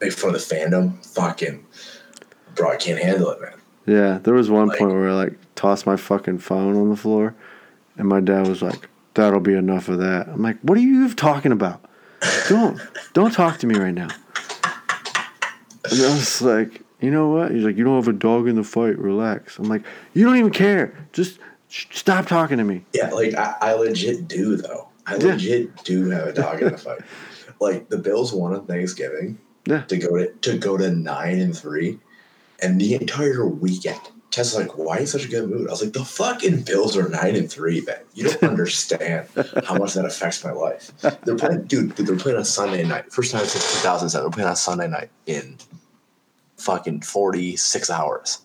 make 0.00 0.12
fun 0.12 0.34
of 0.34 0.48
the 0.48 0.54
fandom, 0.54 1.04
fucking, 1.06 1.64
bro, 2.54 2.70
I 2.72 2.76
can't 2.76 3.00
handle 3.00 3.30
it, 3.30 3.40
man. 3.40 3.54
Yeah, 3.86 4.18
there 4.22 4.34
was 4.34 4.50
one 4.50 4.68
Like- 4.68 4.78
point 4.78 4.92
where 4.92 5.08
I 5.10 5.14
like 5.14 5.34
tossed 5.54 5.86
my 5.86 5.96
fucking 5.96 6.38
phone 6.38 6.76
on 6.76 6.90
the 6.90 6.96
floor, 6.96 7.34
and 7.96 8.08
my 8.08 8.20
dad 8.20 8.48
was 8.48 8.62
like, 8.62 8.88
"That'll 9.14 9.40
be 9.40 9.54
enough 9.54 9.88
of 9.88 9.98
that." 9.98 10.28
I'm 10.28 10.42
like, 10.42 10.58
"What 10.62 10.76
are 10.78 10.82
you 10.82 11.12
talking 11.14 11.52
about? 11.52 11.84
Don't 12.48 12.80
don't 13.12 13.32
talk 13.32 13.58
to 13.58 13.66
me 13.66 13.76
right 13.76 13.94
now." 13.94 14.08
And 15.90 16.00
I 16.02 16.14
was 16.14 16.40
like, 16.42 16.82
"You 17.00 17.10
know 17.10 17.28
what?" 17.28 17.50
He's 17.52 17.64
like, 17.64 17.76
"You 17.76 17.84
don't 17.84 17.96
have 17.96 18.08
a 18.08 18.12
dog 18.18 18.48
in 18.48 18.56
the 18.56 18.64
fight. 18.64 18.98
Relax." 18.98 19.58
I'm 19.58 19.68
like, 19.68 19.82
"You 20.14 20.24
don't 20.24 20.36
even 20.36 20.50
care. 20.52 20.94
Just 21.12 21.38
sh- 21.68 21.86
stop 21.92 22.26
talking 22.26 22.58
to 22.58 22.64
me." 22.64 22.84
Yeah, 22.92 23.10
like 23.10 23.34
I, 23.34 23.54
I 23.60 23.72
legit 23.74 24.26
do 24.28 24.56
though. 24.56 24.88
I 25.06 25.16
Yeah. 25.16 25.32
legit 25.32 25.84
do 25.84 26.08
have 26.10 26.26
a 26.28 26.32
dog 26.32 26.62
in 26.62 26.72
the 26.72 26.78
fight. 26.78 27.00
Like 27.60 27.88
the 27.88 27.98
Bills 27.98 28.32
won 28.32 28.52
on 28.52 28.66
Thanksgiving 28.66 29.38
Yeah. 29.64 29.82
to 29.82 29.96
go 29.96 30.16
to 30.18 30.26
to 30.42 30.58
go 30.58 30.76
to 30.76 30.90
nine 30.90 31.38
and 31.38 31.56
three, 31.56 31.98
and 32.60 32.80
the 32.80 32.94
entire 32.94 33.46
weekend. 33.46 34.00
Tess 34.34 34.54
was 34.54 34.66
like, 34.66 34.76
"Why 34.76 34.96
are 34.96 35.00
you 35.00 35.06
such 35.06 35.24
a 35.26 35.28
good 35.28 35.48
mood?" 35.48 35.68
I 35.68 35.70
was 35.70 35.82
like, 35.82 35.92
"The 35.92 36.04
fucking 36.04 36.62
Bills 36.62 36.96
are 36.96 37.08
nine 37.08 37.36
and 37.36 37.50
three, 37.50 37.80
man. 37.82 38.00
You 38.14 38.30
don't 38.30 38.42
understand 38.50 39.28
how 39.64 39.76
much 39.76 39.94
that 39.94 40.04
affects 40.04 40.42
my 40.42 40.50
life." 40.50 40.90
They're 41.22 41.36
playing, 41.36 41.64
dude. 41.64 41.92
They're 41.92 42.16
playing 42.16 42.38
on 42.38 42.44
Sunday 42.44 42.84
night. 42.84 43.12
First 43.12 43.30
time 43.30 43.46
since 43.46 43.82
2007. 43.82 44.24
They're 44.24 44.34
playing 44.34 44.48
on 44.48 44.56
Sunday 44.56 44.88
night 44.88 45.10
in 45.26 45.56
fucking 46.56 47.02
46 47.02 47.90
hours. 47.90 48.38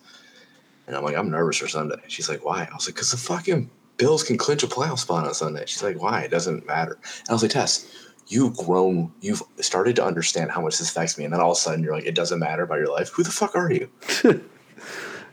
And 0.86 0.96
I'm 0.96 1.04
like, 1.04 1.16
I'm 1.16 1.30
nervous 1.30 1.58
for 1.58 1.68
Sunday. 1.68 1.96
She's 2.08 2.28
like, 2.28 2.44
why? 2.44 2.68
I 2.70 2.74
was 2.74 2.86
like, 2.86 2.94
because 2.94 3.10
the 3.10 3.16
fucking 3.16 3.70
Bills 3.96 4.22
can 4.22 4.38
clinch 4.38 4.62
a 4.62 4.66
playoff 4.66 4.98
spot 4.98 5.26
on 5.26 5.34
Sunday. 5.34 5.64
She's 5.66 5.82
like, 5.82 6.00
why? 6.00 6.22
It 6.22 6.30
doesn't 6.30 6.66
matter. 6.66 6.98
And 7.02 7.30
I 7.30 7.32
was 7.32 7.42
like, 7.42 7.52
Tess, 7.52 7.92
you've 8.26 8.56
grown, 8.56 9.12
you've 9.20 9.42
started 9.60 9.96
to 9.96 10.04
understand 10.04 10.50
how 10.50 10.60
much 10.60 10.78
this 10.78 10.90
affects 10.90 11.18
me. 11.18 11.24
And 11.24 11.32
then 11.32 11.40
all 11.40 11.52
of 11.52 11.56
a 11.56 11.60
sudden 11.60 11.82
you're 11.82 11.94
like, 11.94 12.06
it 12.06 12.14
doesn't 12.14 12.38
matter 12.38 12.62
about 12.62 12.78
your 12.78 12.90
life. 12.90 13.10
Who 13.10 13.22
the 13.22 13.30
fuck 13.30 13.56
are 13.56 13.72
you? 13.72 13.90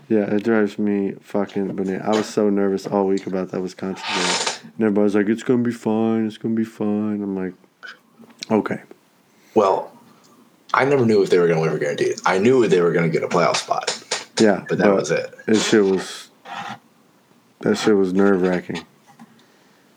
Yeah, 0.10 0.34
it 0.34 0.44
drives 0.44 0.80
me 0.80 1.14
fucking 1.22 1.76
banana. 1.76 2.04
I 2.04 2.16
was 2.16 2.28
so 2.28 2.50
nervous 2.50 2.88
all 2.88 3.08
week 3.08 3.28
about 3.28 3.52
that 3.52 3.62
Wisconsin 3.62 4.04
game. 4.08 4.62
And 4.64 4.84
everybody's 4.86 5.16
like, 5.16 5.28
"It's 5.28 5.44
gonna 5.44 5.64
be 5.64 5.72
fine. 5.72 6.26
It's 6.26 6.38
gonna 6.38 6.56
be 6.56 6.64
fine." 6.64 7.22
I'm 7.22 7.36
like, 7.36 7.54
"Okay." 8.50 8.82
Well, 9.54 9.92
I 10.74 10.86
never 10.86 11.06
knew 11.06 11.24
if 11.24 11.30
they 11.30 11.40
were 11.40 11.48
going 11.48 11.58
to 11.58 11.62
win 11.62 11.72
for 11.72 11.80
guaranteed. 11.80 12.20
I 12.26 12.38
knew 12.40 12.68
they 12.68 12.82
were 12.82 12.92
going 12.92 13.10
to 13.10 13.12
get 13.12 13.24
a 13.24 13.28
playoff 13.28 13.56
spot, 13.58 14.04
Yeah, 14.40 14.66
but 14.70 14.78
that 14.78 14.94
was 14.94 15.12
it. 15.12 15.34
That 15.46 15.56
shit 15.56 15.84
was 15.84 16.30
that 17.62 17.78
shit 17.78 17.96
was 17.96 18.14
nerve 18.14 18.42
wracking. 18.42 18.86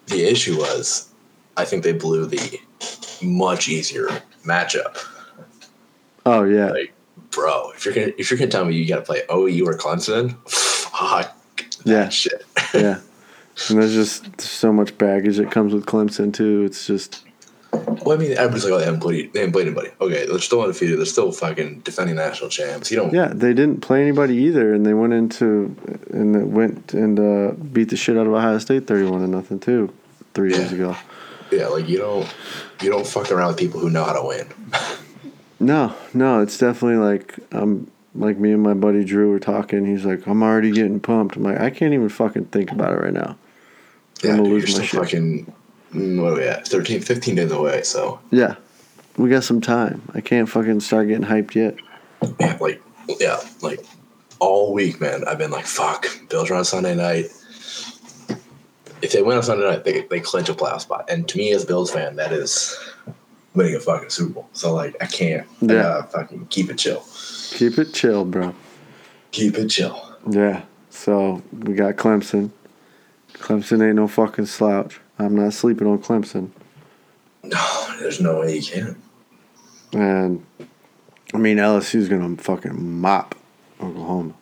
The 0.07 0.25
issue 0.25 0.57
was, 0.59 1.09
I 1.57 1.64
think 1.64 1.85
they 1.85 1.92
blew 1.92 2.27
the 2.27 2.59
much 3.23 3.68
easier 3.68 4.09
matchup. 4.44 4.99
Oh 6.25 6.44
yeah, 6.44 6.70
Like, 6.70 6.92
bro, 7.31 7.71
if 7.77 7.85
you're 7.85 7.95
gonna 7.95 8.12
if 8.19 8.31
you're 8.31 8.38
gonna 8.38 8.51
tell 8.51 8.64
me 8.64 8.75
you 8.75 8.87
got 8.87 8.97
to 8.97 9.03
play 9.03 9.23
OU 9.33 9.66
or 9.66 9.75
Clemson, 9.77 10.37
fuck 10.49 11.35
Yeah. 11.85 12.05
that 12.05 12.12
shit. 12.12 12.45
yeah. 12.75 13.01
And 13.69 13.79
there's 13.83 13.93
just 13.95 14.40
so 14.40 14.73
much 14.73 14.97
baggage 14.97 15.37
that 15.37 15.51
comes 15.51 15.75
with 15.75 15.85
Clemson 15.87 16.33
too. 16.33 16.64
It's 16.64 16.87
just 16.87 17.25
Well, 17.73 18.12
I 18.12 18.16
mean, 18.16 18.33
everybody's 18.33 18.64
like, 18.64 18.73
oh, 18.73 18.79
they 18.79 18.85
haven't 18.87 19.01
played, 19.01 19.33
they 19.35 19.40
haven't 19.40 19.53
played 19.53 19.66
anybody. 19.66 19.90
Okay, 20.01 20.25
they're 20.27 20.38
still 20.38 20.62
undefeated. 20.62 20.99
They're 20.99 21.05
still 21.05 21.31
fucking 21.31 21.81
defending 21.81 22.16
national 22.16 22.49
champs. 22.49 22.90
You 22.90 22.97
don't. 22.97 23.12
yeah, 23.12 23.29
they 23.35 23.53
didn't 23.53 23.81
play 23.83 24.01
anybody 24.03 24.35
either, 24.37 24.73
and 24.73 24.87
they 24.87 24.95
went 24.95 25.12
into 25.12 25.77
and 26.11 26.35
they 26.35 26.43
went 26.43 26.95
and 26.95 27.21
uh, 27.21 27.53
beat 27.73 27.90
the 27.90 27.97
shit 27.97 28.16
out 28.16 28.27
of 28.27 28.33
Ohio 28.33 28.59
State 28.59 28.87
thirty-one 28.87 29.21
to 29.21 29.27
nothing 29.27 29.61
too, 29.61 29.93
three 30.35 30.55
years 30.55 30.73
ago. 30.73 30.97
Yeah, 31.51 31.66
like 31.66 31.87
you 31.88 31.99
don't. 31.99 32.33
You 32.81 32.90
don't 32.90 33.07
fuck 33.07 33.31
around 33.31 33.49
with 33.49 33.59
people 33.59 33.79
who 33.81 33.90
know 33.90 34.05
how 34.05 34.14
to 34.14 34.25
win. 34.27 34.47
No, 35.61 35.94
no, 36.14 36.40
it's 36.40 36.57
definitely 36.59 36.96
like 36.99 37.38
um 37.53 37.90
like 38.14 38.38
me 38.38 38.51
and 38.53 38.62
my 38.62 38.75
buddy 38.75 39.05
Drew 39.05 39.31
were 39.31 39.38
talking. 39.38 39.85
He's 39.85 40.05
like, 40.05 40.27
I'm 40.27 40.42
already 40.42 40.73
getting 40.73 40.99
pumped. 41.01 41.37
I'm 41.37 41.42
like, 41.44 41.61
I 41.61 41.70
can't 41.70 41.94
even 41.94 42.09
fucking 42.09 42.46
think 42.46 42.73
about 42.73 42.92
it 42.92 42.96
right 43.01 43.12
now. 43.12 43.37
Yeah, 44.23 44.33
I'm 44.33 44.37
gonna 44.38 44.49
dude, 44.49 44.53
lose 44.53 44.70
you're 44.70 44.81
my 44.81 44.87
still 44.87 45.05
shit. 45.05 45.11
fucking. 45.11 45.53
mm, 45.94 46.23
What 46.23 46.33
are 46.33 46.37
we 46.37 46.44
at? 46.44 46.66
13, 46.66 47.01
15 47.03 47.35
days 47.37 47.53
away. 47.53 47.83
So 47.83 48.18
Yeah, 48.31 48.57
we 49.16 49.29
got 49.31 49.44
some 49.44 49.61
time. 49.61 50.03
I 50.14 50.20
can't 50.20 50.49
fucking 50.49 50.81
start 50.81 51.09
getting 51.09 51.25
hyped 51.27 51.55
yet. 51.55 51.77
yeah, 52.40 52.57
like 52.61 52.83
yeah, 53.20 53.38
like 53.62 53.85
all 54.40 54.73
week, 54.73 55.01
man. 55.01 55.25
I've 55.29 55.38
been 55.38 55.51
like, 55.51 55.66
fuck. 55.66 56.07
Bills 56.29 56.51
are 56.51 56.55
on 56.55 56.64
Sunday 56.64 56.94
night. 56.94 57.27
If 59.03 59.12
they 59.12 59.23
win 59.23 59.37
on 59.38 59.42
Sunday 59.42 59.68
night, 59.68 59.85
they 59.85 60.03
they 60.03 60.20
clinch 60.20 60.49
a 60.49 60.55
playoff 60.55 60.81
spot. 60.83 61.09
And 61.09 61.29
to 61.29 61.38
me, 61.38 61.53
as 61.53 61.64
a 61.64 61.66
Bills 61.66 61.90
fan, 61.90 62.16
that 62.16 62.33
is 62.33 62.77
winning 63.54 63.74
a 63.74 63.80
fucking 63.80 64.10
Super 64.10 64.34
Bowl. 64.34 64.48
So 64.52 64.74
like, 64.74 64.96
I 65.02 65.06
can't. 65.06 65.46
Yeah. 65.60 66.02
fucking 66.02 66.46
keep 66.46 66.70
it 66.70 66.78
chill. 66.78 67.04
Keep 67.50 67.78
it 67.78 67.92
chill, 67.92 68.24
bro. 68.24 68.54
Keep 69.32 69.56
it 69.56 69.68
chill. 69.68 70.16
Yeah. 70.28 70.62
So 70.90 71.42
we 71.52 71.74
got 71.74 71.96
Clemson. 71.96 72.50
Clemson 73.34 73.86
ain't 73.86 73.96
no 73.96 74.08
fucking 74.08 74.46
slouch. 74.46 75.00
I'm 75.18 75.34
not 75.34 75.52
sleeping 75.52 75.86
on 75.86 75.98
Clemson. 75.98 76.50
No, 77.42 77.96
there's 77.98 78.20
no 78.20 78.40
way 78.40 78.56
you 78.56 78.62
can. 78.62 79.02
And 79.92 80.44
I 81.32 81.38
mean 81.38 81.56
LSU's 81.56 82.08
gonna 82.08 82.36
fucking 82.36 83.00
mop 83.00 83.34
Oklahoma. 83.80 84.34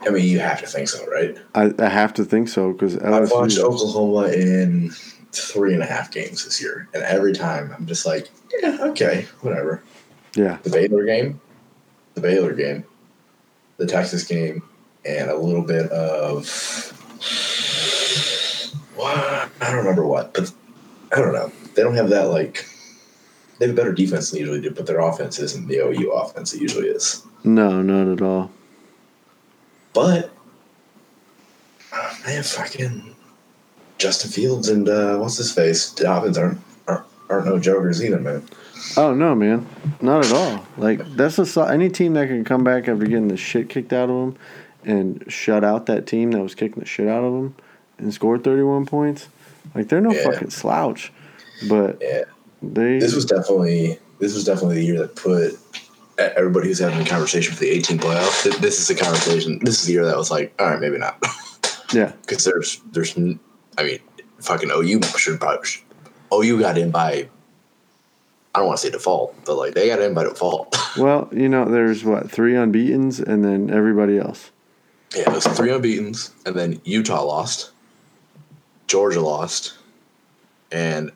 I 0.00 0.10
mean, 0.10 0.24
you 0.24 0.38
have 0.38 0.60
to 0.60 0.66
think 0.66 0.88
so, 0.88 1.04
right? 1.06 1.36
I, 1.54 1.72
I 1.78 1.88
have 1.88 2.14
to 2.14 2.24
think 2.24 2.48
so 2.48 2.72
because 2.72 2.96
I've 2.98 3.30
watched 3.30 3.58
Oklahoma 3.58 4.28
in 4.28 4.92
three 5.32 5.74
and 5.74 5.82
a 5.82 5.86
half 5.86 6.10
games 6.10 6.44
this 6.44 6.60
year, 6.60 6.88
and 6.94 7.02
every 7.02 7.32
time 7.32 7.74
I'm 7.76 7.86
just 7.86 8.06
like, 8.06 8.30
yeah, 8.62 8.78
okay, 8.80 9.26
whatever. 9.40 9.82
Yeah. 10.34 10.58
The 10.62 10.70
Baylor 10.70 11.04
game, 11.04 11.40
the 12.14 12.20
Baylor 12.20 12.52
game, 12.52 12.84
the 13.76 13.86
Texas 13.86 14.24
game, 14.24 14.62
and 15.04 15.30
a 15.30 15.36
little 15.36 15.62
bit 15.62 15.90
of 15.90 16.46
what 18.94 19.16
I 19.16 19.48
don't 19.60 19.76
remember 19.76 20.06
what, 20.06 20.34
but 20.34 20.52
I 21.12 21.16
don't 21.20 21.32
know. 21.32 21.52
They 21.74 21.82
don't 21.82 21.94
have 21.94 22.10
that 22.10 22.24
like 22.24 22.66
they 23.58 23.66
have 23.66 23.74
a 23.74 23.76
better 23.76 23.92
defense 23.92 24.30
than 24.30 24.38
they 24.38 24.40
usually 24.40 24.60
do, 24.60 24.70
but 24.70 24.86
their 24.86 25.00
offense 25.00 25.38
isn't 25.38 25.66
the 25.66 25.78
OU 25.78 26.12
offense 26.12 26.54
it 26.54 26.60
usually 26.60 26.88
is. 26.88 27.24
No, 27.44 27.82
not 27.82 28.12
at 28.12 28.22
all. 28.22 28.50
But 29.92 30.30
man, 32.24 32.42
fucking 32.42 33.14
Justin 33.98 34.30
Fields 34.30 34.68
and 34.68 34.88
uh, 34.88 35.16
what's 35.18 35.36
his 35.36 35.52
face 35.52 35.90
Dobbins 35.92 36.38
aren't, 36.38 36.58
aren't 36.86 37.04
aren't 37.28 37.46
no 37.46 37.58
jokers 37.58 38.02
either, 38.04 38.18
man. 38.20 38.42
Oh 38.96 39.12
no, 39.12 39.34
man, 39.34 39.66
not 40.00 40.24
at 40.24 40.32
all. 40.32 40.64
Like 40.76 41.04
that's 41.16 41.38
a 41.38 41.62
any 41.68 41.90
team 41.90 42.14
that 42.14 42.28
can 42.28 42.44
come 42.44 42.64
back 42.64 42.88
after 42.88 43.04
getting 43.04 43.28
the 43.28 43.36
shit 43.36 43.68
kicked 43.68 43.92
out 43.92 44.08
of 44.08 44.16
them 44.16 44.36
and 44.84 45.24
shut 45.28 45.64
out 45.64 45.86
that 45.86 46.06
team 46.06 46.30
that 46.30 46.40
was 46.42 46.54
kicking 46.54 46.80
the 46.80 46.86
shit 46.86 47.08
out 47.08 47.24
of 47.24 47.32
them 47.32 47.54
and 47.98 48.14
score 48.14 48.38
thirty 48.38 48.62
one 48.62 48.86
points. 48.86 49.28
Like 49.74 49.88
they're 49.88 50.00
no 50.00 50.12
Yeah. 50.14 50.30
fucking 50.30 50.50
slouch, 50.50 51.12
but 51.68 51.98
Yeah, 52.00 52.22
they 52.62 52.98
this 53.00 53.14
was 53.14 53.24
definitely 53.26 53.98
this 54.20 54.34
was 54.34 54.44
definitely 54.44 54.76
the 54.76 54.84
year 54.84 54.98
that 55.00 55.16
put 55.16 55.58
everybody 56.18 56.68
who's 56.68 56.78
having 56.80 57.00
a 57.00 57.04
conversation 57.08 57.54
for 57.54 57.60
the 57.60 57.70
18 57.70 57.98
playoff. 57.98 58.60
This 58.60 58.80
is 58.80 58.90
a 58.90 58.94
conversation. 59.00 59.60
This 59.62 59.80
is 59.80 59.86
the 59.86 59.92
year 59.92 60.04
that 60.04 60.16
was 60.16 60.32
like, 60.32 60.52
all 60.58 60.66
right, 60.66 60.80
maybe 60.80 60.98
not, 60.98 61.22
yeah 61.92 62.12
because 62.22 62.44
there's 62.44 62.80
there's 62.92 63.12
I 63.78 63.84
mean, 63.84 63.98
fucking 64.40 64.70
OU 64.70 65.02
should 65.16 65.40
probably 65.40 65.64
should- 65.66 65.84
OU 66.32 66.60
got 66.60 66.76
in 66.76 66.90
by. 66.90 67.28
I 68.54 68.58
don't 68.60 68.66
want 68.66 68.78
to 68.80 68.86
say 68.86 68.90
default, 68.90 69.34
but 69.44 69.56
like 69.56 69.74
they 69.74 69.88
got 69.88 70.00
in 70.02 70.12
by 70.14 70.24
default. 70.24 70.76
Well, 70.96 71.28
you 71.30 71.48
know, 71.48 71.66
there's 71.66 72.02
what 72.02 72.28
three 72.28 72.54
unbeaten's 72.54 73.20
and 73.20 73.44
then 73.44 73.70
everybody 73.70 74.18
else. 74.18 74.50
Yeah, 75.14 75.30
it 75.30 75.32
was 75.32 75.46
three 75.46 75.70
unbeaten's, 75.70 76.32
and 76.44 76.56
then 76.56 76.80
Utah 76.84 77.22
lost, 77.22 77.70
Georgia 78.88 79.20
lost, 79.20 79.74
and 80.72 81.12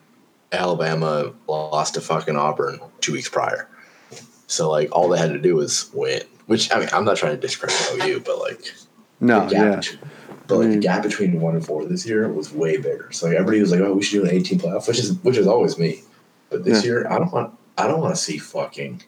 Alabama 0.53 1.33
lost 1.47 1.95
to 1.95 2.01
fucking 2.01 2.37
Auburn 2.37 2.79
two 3.01 3.11
weeks 3.13 3.27
prior. 3.27 3.67
So 4.47 4.69
like 4.69 4.89
all 4.91 5.09
they 5.09 5.17
had 5.17 5.33
to 5.33 5.39
do 5.39 5.55
was 5.55 5.89
win. 5.93 6.21
Which 6.45 6.71
I 6.71 6.79
mean, 6.79 6.89
I'm 6.93 7.03
not 7.03 7.17
trying 7.17 7.35
to 7.35 7.41
discredit 7.41 7.75
OU, 7.93 8.21
but 8.21 8.39
like 8.39 8.73
No, 9.19 9.49
yeah, 9.49 9.81
but 10.47 10.57
like 10.57 10.69
the 10.69 10.73
hmm. 10.75 10.79
gap 10.81 11.03
between 11.03 11.39
one 11.39 11.55
and 11.55 11.65
four 11.65 11.85
this 11.85 12.05
year 12.05 12.27
was 12.27 12.51
way 12.53 12.77
bigger. 12.77 13.11
So 13.11 13.27
like 13.27 13.35
everybody 13.35 13.61
was 13.61 13.71
like, 13.71 13.79
"Oh, 13.81 13.93
we 13.93 14.03
should 14.03 14.21
do 14.21 14.29
an 14.29 14.35
18 14.35 14.59
playoff," 14.59 14.87
which 14.87 14.99
is 14.99 15.13
which 15.23 15.37
is 15.37 15.47
always 15.47 15.77
me. 15.77 16.01
But 16.49 16.63
this 16.65 16.83
Yeah. 16.83 16.89
year, 16.91 17.07
I 17.09 17.17
don't 17.17 17.31
want 17.31 17.53
I 17.77 17.87
don't 17.87 18.01
want 18.01 18.15
to 18.15 18.21
see 18.21 18.37
fucking 18.37 19.01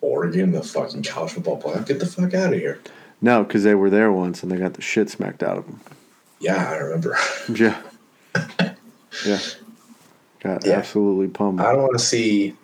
Oregon 0.00 0.52
the 0.52 0.62
fucking 0.62 1.02
college 1.02 1.32
football 1.32 1.60
playoff. 1.60 1.86
Get 1.86 2.00
the 2.00 2.06
fuck 2.06 2.34
out 2.34 2.52
of 2.52 2.58
here. 2.58 2.80
no, 3.20 3.44
because 3.44 3.64
they 3.64 3.74
were 3.74 3.90
there 3.90 4.10
once 4.10 4.42
and 4.42 4.50
they 4.50 4.56
got 4.56 4.74
the 4.74 4.82
shit 4.82 5.10
smacked 5.10 5.42
out 5.42 5.58
of 5.58 5.66
them. 5.66 5.80
Yeah, 6.40 6.70
I 6.70 6.76
remember. 6.76 7.16
Yeah, 7.54 7.80
yeah, 9.26 9.38
got 10.40 10.64
Yeah. 10.64 10.72
absolutely 10.74 11.28
pummeled. 11.28 11.60
I 11.60 11.72
don't 11.72 11.82
want 11.82 11.98
to 11.98 12.04
see 12.04 12.56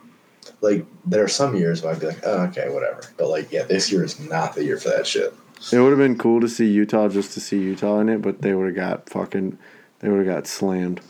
like 0.60 0.84
there 1.04 1.22
are 1.22 1.28
some 1.28 1.56
years 1.56 1.82
where 1.82 1.92
I'd 1.92 2.00
be 2.00 2.06
like, 2.06 2.20
oh, 2.24 2.44
okay, 2.44 2.68
whatever. 2.70 3.02
But 3.16 3.28
like, 3.28 3.52
yeah, 3.52 3.64
this 3.64 3.90
year 3.92 4.04
is 4.04 4.18
not 4.20 4.54
the 4.54 4.64
year 4.64 4.78
for 4.78 4.88
that 4.88 5.06
shit. 5.06 5.34
It 5.72 5.80
would 5.80 5.90
have 5.90 5.98
been 5.98 6.18
cool 6.18 6.40
to 6.40 6.48
see 6.48 6.66
Utah 6.66 7.08
just 7.08 7.32
to 7.32 7.40
see 7.40 7.58
Utah 7.58 7.98
in 8.00 8.08
it, 8.08 8.22
but 8.22 8.42
they 8.42 8.54
would 8.54 8.66
have 8.66 8.74
got 8.76 9.10
fucking, 9.10 9.58
they 10.00 10.08
would 10.08 10.26
have 10.26 10.34
got 10.36 10.46
slammed. 10.46 11.00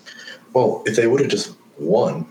Well, 0.53 0.83
if 0.87 0.97
they 0.97 1.07
would 1.07 1.21
have 1.21 1.31
just 1.31 1.55
won, 1.79 2.27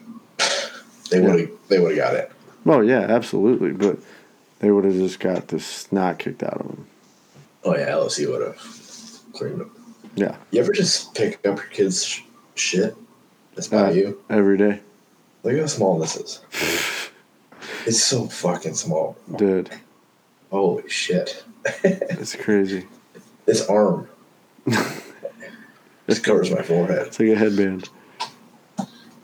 they 1.12 1.20
would 1.20 1.40
have 1.40 1.50
they 1.68 1.80
would 1.80 1.96
have 1.96 2.06
got 2.12 2.16
it. 2.16 2.32
Well, 2.64 2.84
yeah, 2.84 3.02
absolutely, 3.02 3.72
but 3.74 4.00
they 4.60 4.72
would 4.72 4.86
have 4.86 4.96
just 4.96 5.20
got 5.20 5.50
the 5.50 5.60
snot 5.60 6.18
kicked 6.20 6.42
out 6.42 6.60
of 6.62 6.68
them. 6.68 6.88
Oh 7.64 7.76
yeah, 7.76 7.90
LSU 7.92 8.30
would 8.32 8.42
have 8.42 8.58
cleaned 9.34 9.60
them. 9.62 9.72
Yeah, 10.16 10.36
You 10.52 10.62
ever 10.62 10.72
just 10.72 11.14
pick 11.14 11.36
up 11.46 11.58
your 11.58 11.58
kids' 11.68 12.04
sh- 12.06 12.22
shit 12.56 12.96
that's 13.54 13.68
by 13.68 13.88
Uh, 13.88 13.92
you? 13.92 14.24
every 14.30 14.58
day, 14.58 14.80
Look 15.44 15.60
how 15.60 15.66
small 15.68 16.00
this 16.00 16.16
is. 16.16 16.40
It's 17.88 18.02
so 18.02 18.26
fucking 18.28 18.74
small. 18.74 19.16
dude. 19.36 19.70
Holy 20.52 20.90
shit! 20.90 21.44
It's 21.84 22.36
crazy. 22.36 22.86
This 23.46 23.68
arm 23.68 24.08
just 26.08 26.24
covers 26.24 26.52
my 26.52 26.62
forehead. 26.62 27.08
It's 27.08 27.20
like 27.20 27.30
a 27.30 27.36
headband. 27.36 27.90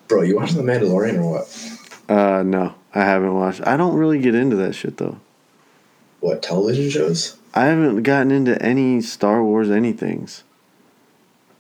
Bro, 0.08 0.24
you 0.24 0.36
watching 0.36 0.58
The 0.58 0.64
Mandalorian 0.64 1.20
or 1.20 1.30
what? 1.30 1.70
Uh, 2.10 2.44
no, 2.44 2.76
I 2.94 3.00
haven't 3.02 3.34
watched. 3.34 3.66
I 3.66 3.78
don't 3.78 3.96
really 3.96 4.20
get 4.20 4.36
into 4.36 4.56
that 4.58 4.76
shit 4.76 4.98
though. 4.98 5.20
What 6.20 6.42
television 6.44 6.90
shows? 6.90 7.38
I 7.54 7.66
haven't 7.66 8.04
gotten 8.04 8.32
into 8.32 8.62
any 8.62 9.02
Star 9.02 9.44
Wars 9.44 9.70
anythings. 9.70 10.44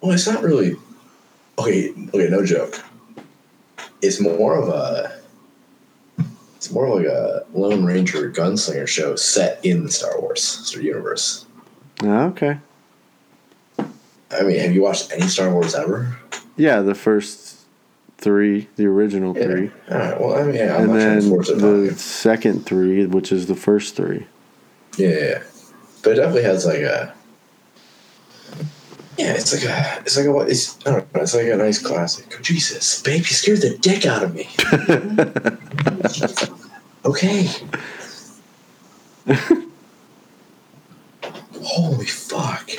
Well, 0.01 0.11
it's 0.11 0.27
not 0.27 0.43
really. 0.43 0.75
Okay, 1.57 1.93
okay, 2.13 2.27
no 2.29 2.45
joke. 2.45 2.83
It's 4.01 4.19
more 4.19 4.55
of 4.55 4.69
a. 4.69 5.10
It's 6.61 6.69
more 6.69 6.95
like 6.95 7.07
a 7.07 7.43
Lone 7.55 7.83
Ranger 7.83 8.29
gunslinger 8.29 8.87
show 8.87 9.15
set 9.15 9.65
in 9.65 9.83
the 9.83 9.91
Star 9.91 10.21
Wars 10.21 10.43
Star 10.43 10.79
universe. 10.79 11.47
Ah, 12.03 12.25
okay. 12.25 12.59
I 13.79 14.43
mean, 14.43 14.59
have 14.59 14.71
you 14.71 14.83
watched 14.83 15.11
any 15.11 15.23
Star 15.27 15.51
Wars 15.51 15.73
ever? 15.73 16.15
Yeah, 16.57 16.81
the 16.81 16.93
first 16.93 17.61
three, 18.19 18.67
the 18.75 18.85
original 18.85 19.35
Yeah. 19.35 19.43
three, 19.45 19.71
All 19.89 19.97
right. 19.97 20.21
Well, 20.21 20.35
I 20.39 20.43
mean, 20.43 20.53
yeah, 20.53 20.75
I'm 20.77 20.91
and 20.91 20.99
then 20.99 21.21
to 21.23 21.29
force 21.29 21.49
it 21.49 21.53
on 21.53 21.61
the 21.61 21.83
you. 21.85 21.91
second 21.93 22.63
three, 22.67 23.07
which 23.07 23.31
is 23.31 23.47
the 23.47 23.55
first 23.55 23.95
three. 23.95 24.27
Yeah, 24.97 25.07
yeah, 25.09 25.43
but 26.03 26.11
it 26.11 26.15
definitely 26.17 26.43
has 26.43 26.67
like 26.67 26.81
a. 26.81 27.11
Yeah, 29.17 29.33
it's 29.33 29.51
like 29.51 29.63
a, 29.63 30.01
it's 30.05 30.15
like 30.15 30.27
a, 30.27 30.37
it's, 30.41 30.77
I 30.85 30.91
don't 30.91 31.13
know, 31.15 31.21
it's 31.21 31.33
like 31.33 31.47
a 31.47 31.55
nice 31.57 31.79
classic. 31.79 32.31
Oh, 32.37 32.41
Jesus, 32.43 33.01
babe, 33.01 33.17
you 33.17 33.23
scared 33.25 33.61
the 33.61 33.75
dick 33.79 34.05
out 34.05 34.21
of 34.23 34.35
me. 34.35 34.47
okay. 37.05 37.47
Holy 41.63 42.05
fuck. 42.05 42.69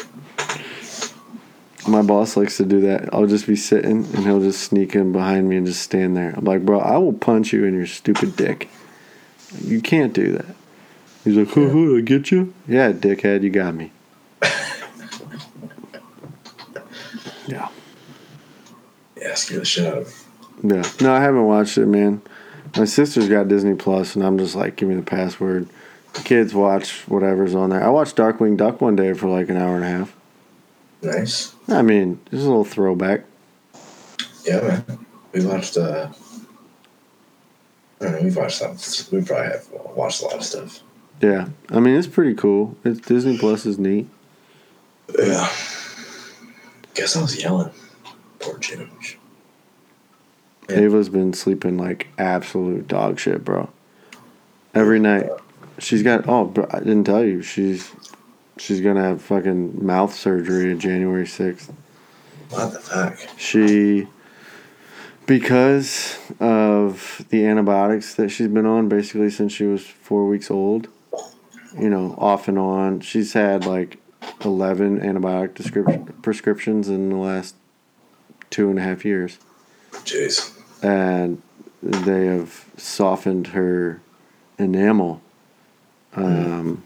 My 1.87 2.03
boss 2.03 2.37
likes 2.37 2.59
to 2.59 2.65
do 2.65 2.81
that. 2.83 3.13
I'll 3.13 3.27
just 3.27 3.47
be 3.47 3.57
sitting, 3.57 4.05
and 4.15 4.25
he'll 4.25 4.41
just 4.41 4.63
sneak 4.63 4.95
in 4.95 5.13
behind 5.13 5.49
me 5.49 5.57
and 5.57 5.67
just 5.67 5.83
stand 5.83 6.17
there. 6.17 6.35
I'm 6.37 6.45
like, 6.45 6.65
bro, 6.65 6.79
I 6.79 6.97
will 6.99 7.13
punch 7.13 7.53
you 7.53 7.65
in 7.65 7.75
your 7.75 7.87
stupid 7.87 8.37
dick. 8.37 8.69
You 9.61 9.81
can't 9.81 10.13
do 10.13 10.33
that. 10.33 10.55
He's 11.25 11.37
like, 11.37 11.49
huh, 11.49 11.71
huh, 11.71 11.97
I 11.97 12.01
get 12.01 12.31
you? 12.31 12.55
Yeah, 12.67 12.93
dickhead, 12.93 13.43
you 13.43 13.51
got 13.51 13.75
me. 13.75 13.93
yeah. 17.47 17.69
Yeah, 19.17 19.35
scare 19.35 19.61
the 19.61 19.65
shit 19.65 19.87
out 19.87 19.99
of 19.99 20.07
me. 20.63 20.77
Yeah. 20.77 20.83
No, 21.01 21.15
I 21.15 21.21
haven't 21.21 21.45
watched 21.45 21.79
it, 21.79 21.87
man. 21.87 22.23
My 22.77 22.85
sister's 22.87 23.29
got 23.29 23.49
Disney 23.49 23.75
Plus, 23.75 24.17
and 24.17 24.25
I'm 24.25 24.39
just 24.39 24.55
like, 24.55 24.77
give 24.77 24.89
me 24.89 24.95
the 24.95 25.03
password. 25.03 25.69
The 26.15 26.23
kids 26.23 26.55
watch 26.55 27.07
whatever's 27.09 27.55
on 27.55 27.71
there. 27.71 27.83
I 27.83 27.89
watched 27.89 28.17
Darkwing 28.17 28.57
Duck 28.57 28.81
one 28.81 28.97
day 28.97 29.13
for 29.13 29.29
like 29.29 29.49
an 29.49 29.57
hour 29.57 29.77
and 29.77 29.85
a 29.85 29.89
half. 29.89 30.17
Nice. 31.03 31.55
I 31.69 31.83
mean, 31.83 32.21
just 32.31 32.45
a 32.45 32.49
little 32.49 32.65
throwback. 32.65 33.25
Yeah, 34.45 34.61
man. 34.61 35.07
We 35.33 35.45
watched, 35.45 35.77
uh, 35.77 36.09
I 38.01 38.05
don't 38.05 38.13
know, 38.13 38.21
we've 38.23 38.37
watched 38.37 38.59
some, 38.59 38.77
we 39.11 39.25
probably 39.25 39.53
have 39.53 39.69
watched 39.95 40.23
a 40.23 40.27
lot 40.27 40.35
of 40.35 40.45
stuff. 40.45 40.81
Yeah. 41.21 41.49
I 41.71 41.81
mean, 41.81 41.97
it's 41.97 42.07
pretty 42.07 42.35
cool. 42.35 42.77
It's 42.85 43.01
Disney 43.01 43.39
Plus 43.39 43.65
is 43.67 43.79
neat. 43.79 44.09
Yeah. 45.19 45.49
Guess 46.95 47.17
I 47.17 47.23
was 47.23 47.43
yelling. 47.43 47.71
Poor 48.39 48.59
Ginge. 48.59 49.17
Yeah. 50.69 50.81
Ava's 50.81 51.09
been 51.09 51.33
sleeping 51.33 51.77
like 51.77 52.09
absolute 52.19 52.89
dog 52.89 53.19
shit, 53.19 53.45
bro. 53.45 53.71
Every 54.75 54.99
night. 54.99 55.29
She's 55.79 56.03
got 56.03 56.29
oh, 56.29 56.45
bro, 56.45 56.67
I 56.71 56.79
didn't 56.79 57.05
tell 57.05 57.25
you. 57.25 57.43
She's 57.43 57.91
she's 58.59 58.81
gonna 58.81 59.03
have 59.03 59.23
fucking 59.23 59.85
mouth 59.85 60.15
surgery 60.15 60.71
on 60.71 60.79
January 60.79 61.27
sixth. 61.27 61.73
What 62.51 62.73
the 62.73 62.79
fuck? 62.79 63.19
She 63.39 64.07
because 65.27 66.19
of 66.41 67.25
the 67.31 67.47
antibiotics 67.47 68.15
that 68.15 68.29
she's 68.29 68.49
been 68.49 68.67
on 68.67 68.89
basically 68.89 69.31
since 69.31 69.53
she 69.53 69.65
was 69.65 69.85
four 69.85 70.27
weeks 70.27 70.51
old. 70.51 70.89
You 71.79 71.89
know, 71.89 72.15
off 72.19 72.49
and 72.49 72.59
on. 72.59 73.01
She's 73.01 73.33
had 73.33 73.65
like 73.65 73.99
eleven 74.45 75.01
antibiotic 75.01 76.23
prescriptions 76.23 76.89
in 76.89 77.09
the 77.09 77.17
last 77.17 77.55
two 78.51 78.69
and 78.69 78.79
a 78.79 78.83
half 78.83 79.05
years. 79.05 79.39
Jeez. 80.05 80.53
and 80.83 81.41
they 81.83 82.27
have 82.27 82.65
softened 82.77 83.49
her 83.49 84.01
enamel. 84.59 85.21
Um, 86.15 86.83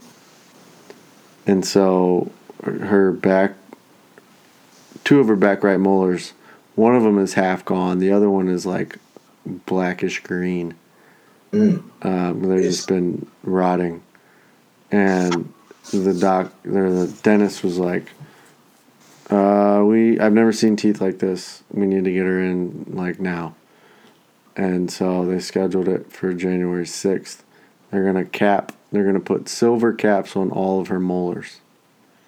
and 1.47 1.65
so 1.65 2.31
her 2.63 3.13
back, 3.13 3.55
two 5.05 5.21
of 5.21 5.29
her 5.29 5.37
back 5.37 5.63
right 5.65 5.79
molars, 5.81 6.33
one 6.75 6.95
of 6.95 7.03
them 7.03 7.19
is 7.19 7.35
half 7.35 7.65
gone, 7.65 7.99
the 7.99 8.13
other 8.13 8.29
one 8.31 8.49
is 8.49 8.67
like 8.67 8.99
blackish 9.45 10.23
green. 10.23 10.75
Mm. 11.53 11.83
Um, 12.03 12.43
they've 12.43 12.65
Yes. 12.65 12.77
just 12.77 12.89
been 12.89 13.27
rotting. 13.43 14.03
And 14.91 15.53
the 15.93 16.15
doc, 16.15 16.53
or 16.67 16.91
the 16.91 17.07
dentist 17.23 17.65
was 17.65 17.79
like, 17.79 18.11
uh, 19.31 19.83
we 19.85 20.19
I've 20.21 20.33
never 20.33 20.53
seen 20.53 20.77
teeth 20.77 21.01
like 21.01 21.19
this. 21.19 21.63
We 21.71 21.87
need 21.87 22.05
to 22.05 22.13
get 22.13 22.25
her 22.27 22.41
in 22.43 22.87
like 22.89 23.19
now. 23.21 23.55
and 24.57 24.91
so 24.91 25.25
they 25.27 25.39
scheduled 25.41 25.89
it 25.89 26.11
for 26.13 26.33
January 26.33 26.85
6th. 26.87 27.43
They're 27.91 28.03
going 28.11 28.25
to 28.25 28.25
cap, 28.25 28.73
they're 28.91 29.03
going 29.05 29.15
to 29.15 29.21
put 29.21 29.49
silver 29.49 29.93
caps 29.93 30.35
on 30.37 30.51
all 30.51 30.81
of 30.81 30.89
her 30.89 30.99
molars. 31.01 31.61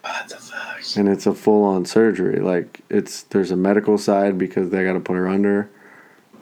What 0.02 0.28
the 0.28 0.36
fuck? 0.36 0.78
And 0.96 1.08
it's 1.08 1.26
a 1.26 1.34
full 1.34 1.64
on 1.64 1.84
surgery. 1.84 2.40
Like, 2.40 2.80
it's 2.88 3.22
there's 3.24 3.50
a 3.50 3.56
medical 3.56 3.98
side 3.98 4.38
because 4.38 4.70
they 4.70 4.84
got 4.84 4.92
to 4.94 5.00
put 5.00 5.16
her 5.16 5.28
under, 5.28 5.68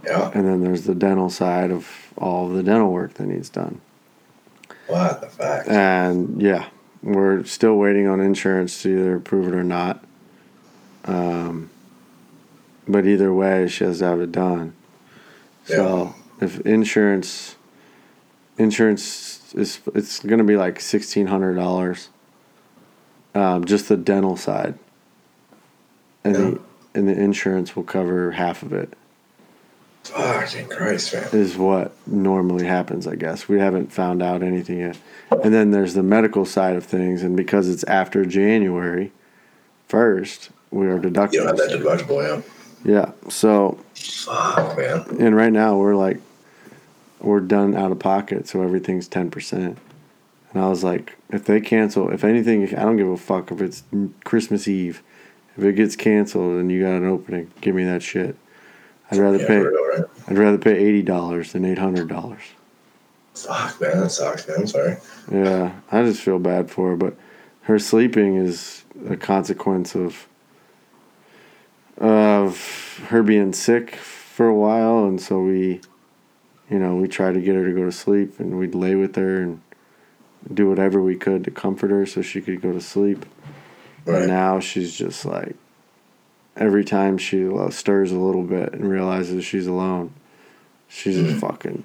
Yeah. 0.04 0.30
and 0.34 0.46
then 0.46 0.62
there's 0.62 0.84
the 0.84 0.94
dental 0.94 1.30
side 1.30 1.70
of 1.70 1.88
all 2.18 2.46
of 2.48 2.52
the 2.54 2.62
dental 2.62 2.92
work 2.92 3.14
that 3.14 3.26
needs 3.26 3.48
done. 3.48 3.80
What 4.86 5.20
the 5.20 5.28
fuck? 5.28 5.64
And 5.68 6.40
yeah, 6.40 6.68
we're 7.02 7.44
still 7.44 7.76
waiting 7.76 8.06
on 8.06 8.20
insurance 8.20 8.82
to 8.82 8.90
either 8.90 9.16
approve 9.16 9.48
it 9.48 9.54
or 9.54 9.64
not. 9.64 10.04
Um, 11.06 11.70
but 12.88 13.06
either 13.06 13.32
way, 13.32 13.68
she 13.68 13.84
has 13.84 13.98
to 14.00 14.04
have 14.06 14.20
it 14.20 14.32
done. 14.32 14.74
So 15.64 16.14
if 16.40 16.60
insurance, 16.60 17.56
insurance 18.58 19.52
is 19.54 19.80
it's 19.94 20.20
going 20.20 20.38
to 20.38 20.44
be 20.44 20.56
like 20.56 20.80
sixteen 20.80 21.26
hundred 21.26 21.54
dollars. 21.54 22.08
Um, 23.34 23.64
just 23.64 23.88
the 23.88 23.96
dental 23.96 24.36
side, 24.36 24.74
and 26.24 26.34
Yeah. 26.34 26.40
the 26.50 26.60
and 26.94 27.08
the 27.08 27.12
insurance 27.12 27.76
will 27.76 27.82
cover 27.84 28.30
half 28.32 28.62
of 28.62 28.72
it. 28.72 28.94
Fucking 30.04 30.68
Christ, 30.68 31.12
man. 31.12 31.28
is 31.32 31.56
what 31.58 31.92
normally 32.06 32.64
happens, 32.64 33.06
I 33.08 33.16
guess. 33.16 33.48
We 33.48 33.58
haven't 33.58 33.92
found 33.92 34.22
out 34.22 34.42
anything 34.42 34.78
yet. 34.78 34.96
And 35.42 35.52
then 35.52 35.72
there's 35.72 35.94
the 35.94 36.02
medical 36.04 36.46
side 36.46 36.76
of 36.76 36.84
things, 36.84 37.22
and 37.24 37.36
because 37.36 37.68
it's 37.68 37.82
after 37.84 38.24
January 38.24 39.10
1st, 39.90 40.50
we 40.76 40.86
are 40.88 40.98
deducting. 40.98 41.40
You 41.40 41.46
don't 41.46 41.58
have 41.58 41.68
that 41.68 41.80
deductible, 41.80 42.22
yeah. 42.22 42.42
Yeah. 42.84 43.30
So, 43.30 43.78
Fuck, 43.94 44.76
man. 44.76 45.04
and 45.18 45.34
right 45.34 45.52
now 45.52 45.76
we're 45.76 45.96
like, 45.96 46.20
we're 47.20 47.40
done 47.40 47.74
out 47.74 47.90
of 47.90 47.98
pocket, 47.98 48.46
so 48.46 48.62
everything's 48.62 49.08
10%. 49.08 49.52
And 49.52 49.76
I 50.62 50.68
was 50.68 50.84
like, 50.84 51.16
if 51.30 51.44
they 51.46 51.60
cancel, 51.60 52.10
if 52.10 52.22
anything, 52.24 52.62
I 52.76 52.82
don't 52.82 52.96
give 52.96 53.08
a 53.08 53.16
fuck 53.16 53.50
if 53.50 53.60
it's 53.60 53.82
Christmas 54.24 54.68
Eve. 54.68 55.02
If 55.56 55.64
it 55.64 55.72
gets 55.74 55.96
canceled 55.96 56.56
and 56.60 56.70
you 56.70 56.82
got 56.82 56.92
an 56.92 57.06
opening, 57.06 57.50
give 57.62 57.74
me 57.74 57.84
that 57.84 58.02
shit. 58.02 58.36
I'd 59.10 59.18
rather 59.18 59.38
Yeah, 59.38 59.46
pay. 59.46 59.58
right? 59.58 60.04
I'd 60.28 60.36
rather 60.38 60.58
pay 60.58 60.76
eighty 60.76 61.00
dollars 61.02 61.52
than 61.52 61.64
eight 61.64 61.78
hundred 61.78 62.08
dollars. 62.08 62.42
Fuck, 63.34 63.80
man. 63.80 64.00
That 64.00 64.10
sucks, 64.10 64.46
man. 64.48 64.58
I'm 64.60 64.66
sorry. 64.66 64.96
Yeah, 65.32 65.72
I 65.90 66.02
just 66.02 66.20
feel 66.20 66.38
bad 66.38 66.70
for 66.70 66.90
her, 66.90 66.96
but 66.96 67.14
her 67.62 67.78
sleeping 67.78 68.36
is 68.36 68.84
a 69.08 69.16
consequence 69.16 69.94
of 69.94 70.26
of 71.98 73.04
her 73.08 73.22
being 73.22 73.52
sick 73.52 73.96
for 73.96 74.46
a 74.46 74.54
while, 74.54 75.04
and 75.04 75.20
so 75.20 75.40
we, 75.40 75.80
you 76.70 76.78
know, 76.78 76.96
we 76.96 77.08
tried 77.08 77.34
to 77.34 77.40
get 77.40 77.54
her 77.54 77.64
to 77.64 77.72
go 77.72 77.84
to 77.84 77.92
sleep, 77.92 78.38
and 78.38 78.58
we'd 78.58 78.74
lay 78.74 78.94
with 78.94 79.16
her 79.16 79.42
and 79.42 79.60
do 80.52 80.68
whatever 80.68 81.02
we 81.02 81.16
could 81.16 81.44
to 81.44 81.50
comfort 81.50 81.90
her 81.90 82.06
so 82.06 82.22
she 82.22 82.40
could 82.40 82.60
go 82.60 82.72
to 82.72 82.80
sleep. 82.80 83.26
Right. 84.04 84.22
And 84.22 84.28
now 84.28 84.60
she's 84.60 84.96
just 84.96 85.24
like, 85.24 85.56
every 86.56 86.84
time 86.84 87.18
she 87.18 87.46
uh, 87.46 87.70
stirs 87.70 88.12
a 88.12 88.18
little 88.18 88.44
bit 88.44 88.72
and 88.72 88.88
realizes 88.88 89.44
she's 89.44 89.66
alone, 89.66 90.12
she's 90.88 91.16
just 91.16 91.40
fucking 91.40 91.82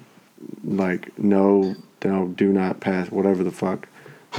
like, 0.64 1.18
no, 1.18 1.74
no, 2.04 2.28
do 2.28 2.52
not 2.52 2.80
pass, 2.80 3.10
whatever 3.10 3.42
the 3.42 3.50
fuck. 3.50 3.88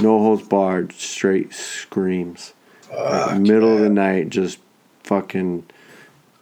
No 0.00 0.18
holds 0.18 0.46
barred, 0.46 0.92
straight 0.92 1.52
screams. 1.52 2.52
Like, 2.92 3.40
middle 3.40 3.74
of 3.74 3.80
the 3.80 3.88
night, 3.88 4.28
just 4.28 4.58
fucking, 5.04 5.64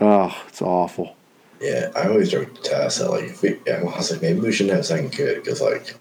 oh, 0.00 0.42
it's 0.48 0.62
awful. 0.62 1.16
Yeah, 1.60 1.90
I 1.94 2.08
always 2.08 2.30
joke 2.30 2.52
to 2.54 2.62
Tess 2.62 2.98
that, 2.98 3.10
like, 3.10 3.24
if 3.24 3.42
we, 3.42 3.58
yeah, 3.66 3.74
I 3.74 3.82
was 3.84 4.10
like, 4.10 4.22
maybe 4.22 4.40
we 4.40 4.50
shouldn't 4.52 4.74
have 4.74 4.84
second 4.86 5.10
kid 5.10 5.42
because, 5.44 5.60
like, 5.60 5.94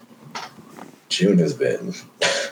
June 1.08 1.38
has 1.38 1.54
been 1.54 1.94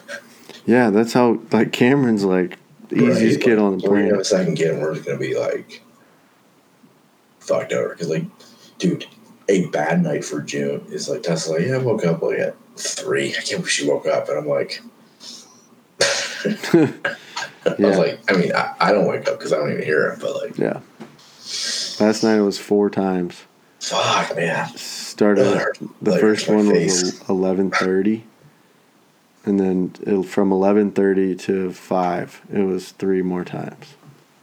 Yeah, 0.66 0.90
that's 0.90 1.12
how, 1.14 1.40
like, 1.50 1.72
Cameron's 1.72 2.24
like 2.24 2.56
the 2.88 2.96
easiest 3.06 3.36
Right, 3.38 3.44
kid 3.44 3.58
like, 3.58 3.64
on 3.64 3.78
the 3.78 3.82
gonna 3.88 4.00
have 4.02 4.08
planet. 4.10 4.20
a 4.20 4.24
second 4.24 4.56
kid, 4.56 4.70
and 4.72 4.82
we're 4.82 4.94
just 4.94 5.06
gonna 5.06 5.18
be 5.18 5.36
like 5.36 5.82
fucked 7.40 7.72
over 7.72 7.88
because, 7.90 8.08
like, 8.08 8.24
dude, 8.78 9.06
a 9.48 9.66
bad 9.66 10.02
night 10.02 10.24
for 10.24 10.40
June 10.40 10.84
is 10.90 11.08
like 11.08 11.22
Tessa's 11.22 11.50
like, 11.50 11.62
yeah, 11.62 11.76
I 11.76 11.78
woke 11.78 12.04
up 12.04 12.22
like 12.22 12.38
at 12.38 12.54
three. 12.76 13.30
I 13.30 13.40
can't 13.40 13.48
believe 13.62 13.70
she 13.70 13.88
woke 13.88 14.06
up, 14.06 14.28
and 14.28 14.38
I'm 14.38 14.46
like, 14.46 14.80
I 17.66 17.74
was 17.78 17.98
like, 17.98 18.20
I 18.30 18.36
mean, 18.36 18.52
I, 18.54 18.74
I 18.80 18.92
don't 18.92 19.06
wake 19.06 19.28
up 19.28 19.38
because 19.38 19.52
I 19.52 19.56
don't 19.56 19.70
even 19.72 19.84
hear 19.84 20.08
it, 20.08 20.20
but 20.20 20.34
like, 20.36 20.58
Yeah. 20.58 20.80
Last 21.98 22.22
night 22.22 22.36
it 22.36 22.42
was 22.42 22.58
four 22.58 22.88
times. 22.90 23.42
fuck, 23.80 24.34
man. 24.36 24.68
Started 24.76 25.46
Ugh, 25.46 25.88
the 26.00 26.18
first 26.18 26.48
one 26.48 26.70
face. 26.70 27.02
was 27.02 27.28
eleven 27.28 27.70
thirty, 27.70 28.24
and 29.44 29.58
then 29.60 29.94
it, 30.02 30.24
from 30.26 30.52
eleven 30.52 30.92
thirty 30.92 31.34
to 31.36 31.72
five, 31.72 32.40
it 32.52 32.62
was 32.62 32.92
three 32.92 33.20
more 33.22 33.44
times. 33.44 33.94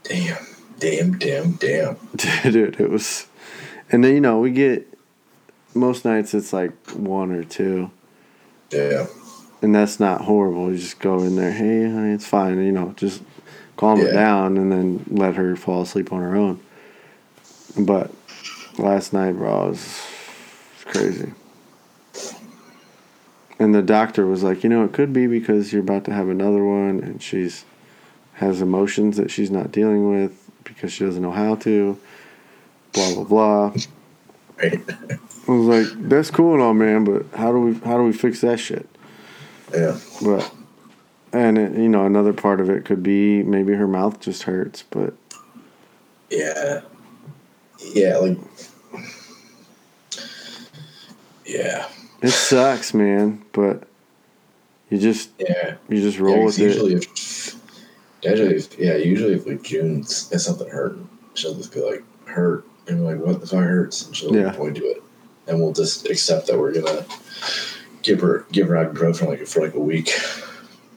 Damn, 0.04 0.38
damn, 0.80 1.18
damn, 1.18 1.52
damn. 1.54 1.98
Dude, 2.16 2.80
it 2.80 2.90
was, 2.90 3.28
and 3.92 4.04
then 4.04 4.14
you 4.14 4.22
know 4.22 4.40
we 4.40 4.52
get 4.52 4.88
most 5.74 6.06
nights 6.06 6.34
it's 6.34 6.54
like 6.54 6.72
one 6.92 7.32
or 7.32 7.44
two, 7.44 7.90
Yeah, 8.72 9.08
and 9.62 9.74
that's 9.74 10.00
not 10.00 10.22
horrible. 10.22 10.72
You 10.72 10.78
just 10.78 11.00
go 11.00 11.20
in 11.24 11.36
there, 11.36 11.52
hey, 11.52 11.84
honey, 11.90 12.14
it's 12.14 12.28
fine. 12.28 12.64
You 12.64 12.72
know, 12.72 12.94
just 12.96 13.22
calm 13.76 14.00
Yeah. 14.00 14.06
it 14.08 14.14
down, 14.14 14.58
and 14.58 14.72
then 14.72 15.06
let 15.10 15.36
her 15.36 15.56
fall 15.56 15.82
asleep 15.82 16.12
on 16.14 16.22
her 16.22 16.36
own. 16.36 16.60
But 17.78 18.12
last 18.78 19.14
night, 19.14 19.34
bro, 19.34 19.66
it 19.66 19.70
was 19.70 20.02
crazy. 20.86 21.34
And 23.60 23.74
the 23.74 23.82
doctor 23.82 24.26
was 24.28 24.44
like, 24.44 24.64
you 24.64 24.70
know, 24.70 24.84
it 24.84 24.94
could 24.94 25.12
be 25.14 25.26
because 25.26 25.74
you're 25.74 25.82
about 25.82 26.06
to 26.06 26.14
have 26.14 26.30
another 26.30 26.64
one, 26.64 27.00
and 27.00 27.22
she's 27.22 27.66
has 28.34 28.62
emotions 28.62 29.18
that 29.18 29.32
she's 29.32 29.50
not 29.50 29.72
dealing 29.72 30.12
with 30.12 30.32
because 30.64 30.94
she 30.94 31.04
doesn't 31.04 31.24
know 31.24 31.32
how 31.32 31.56
to. 31.56 31.98
Blah 32.94 33.14
blah 33.16 33.24
blah. 33.24 33.66
right. 34.62 34.80
I 35.48 35.52
was 35.52 35.66
like, 35.66 36.10
that's 36.10 36.30
cool 36.30 36.54
and 36.54 36.62
all, 36.62 36.74
man, 36.76 37.04
but 37.04 37.26
how 37.36 37.52
do 37.52 37.60
we 37.60 37.74
how 37.80 37.98
do 37.98 38.04
we 38.04 38.14
fix 38.14 38.42
that 38.42 38.60
shit? 38.60 38.88
Yeah, 39.74 40.00
But 40.24 40.52
and 41.34 41.58
it, 41.58 41.74
you 41.74 41.90
know, 41.90 42.06
another 42.06 42.34
part 42.34 42.62
of 42.62 42.70
it 42.70 42.86
could 42.86 43.04
be 43.04 43.44
maybe 43.44 43.74
her 43.74 43.88
mouth 43.88 44.20
just 44.20 44.44
hurts, 44.44 44.84
but 44.90 45.14
yeah, 46.30 46.82
yeah. 47.94 48.18
Like, 48.18 48.38
yeah, 51.46 51.88
it 52.22 52.30
sucks, 52.32 52.94
man. 52.94 53.44
But 53.52 53.84
you 54.90 54.98
just 54.98 55.32
yeah. 55.40 55.76
you 55.90 56.02
just 56.02 56.18
Yeah, 56.18 56.24
roll 56.24 56.46
'cause 56.46 56.58
with 56.58 56.60
it. 56.60 56.74
usually 56.74 56.94
if 56.96 57.56
usually 58.24 58.56
if, 58.56 58.80
yeah, 58.80 58.96
usually 58.96 59.34
if 59.34 59.46
like 59.46 59.64
June's 59.64 60.30
if 60.32 60.42
something 60.42 60.70
hurting, 60.70 61.10
she'll 61.34 61.56
just 61.56 61.74
be 61.74 61.82
like 61.82 62.04
hurt 62.26 62.66
and 62.88 63.04
we're 63.04 63.16
like 63.16 63.26
what 63.26 63.42
the 63.42 63.48
fuck 63.48 63.60
hurts 63.66 64.06
and 64.06 64.16
she'll 64.16 64.34
Yeah. 64.36 64.52
point 64.54 64.78
to 64.78 64.86
it. 64.86 65.04
And 65.48 65.60
we'll 65.62 65.74
just 65.74 66.10
accept 66.10 66.48
that 66.48 66.58
we're 66.58 66.74
gonna 66.74 67.06
give 68.08 68.22
her 68.22 68.46
give 68.52 68.70
her 68.70 68.76
ibuprofen 68.76 69.28
like 69.28 69.46
for 69.46 69.62
like 69.62 69.76
a 69.76 69.80
week. 69.80 70.10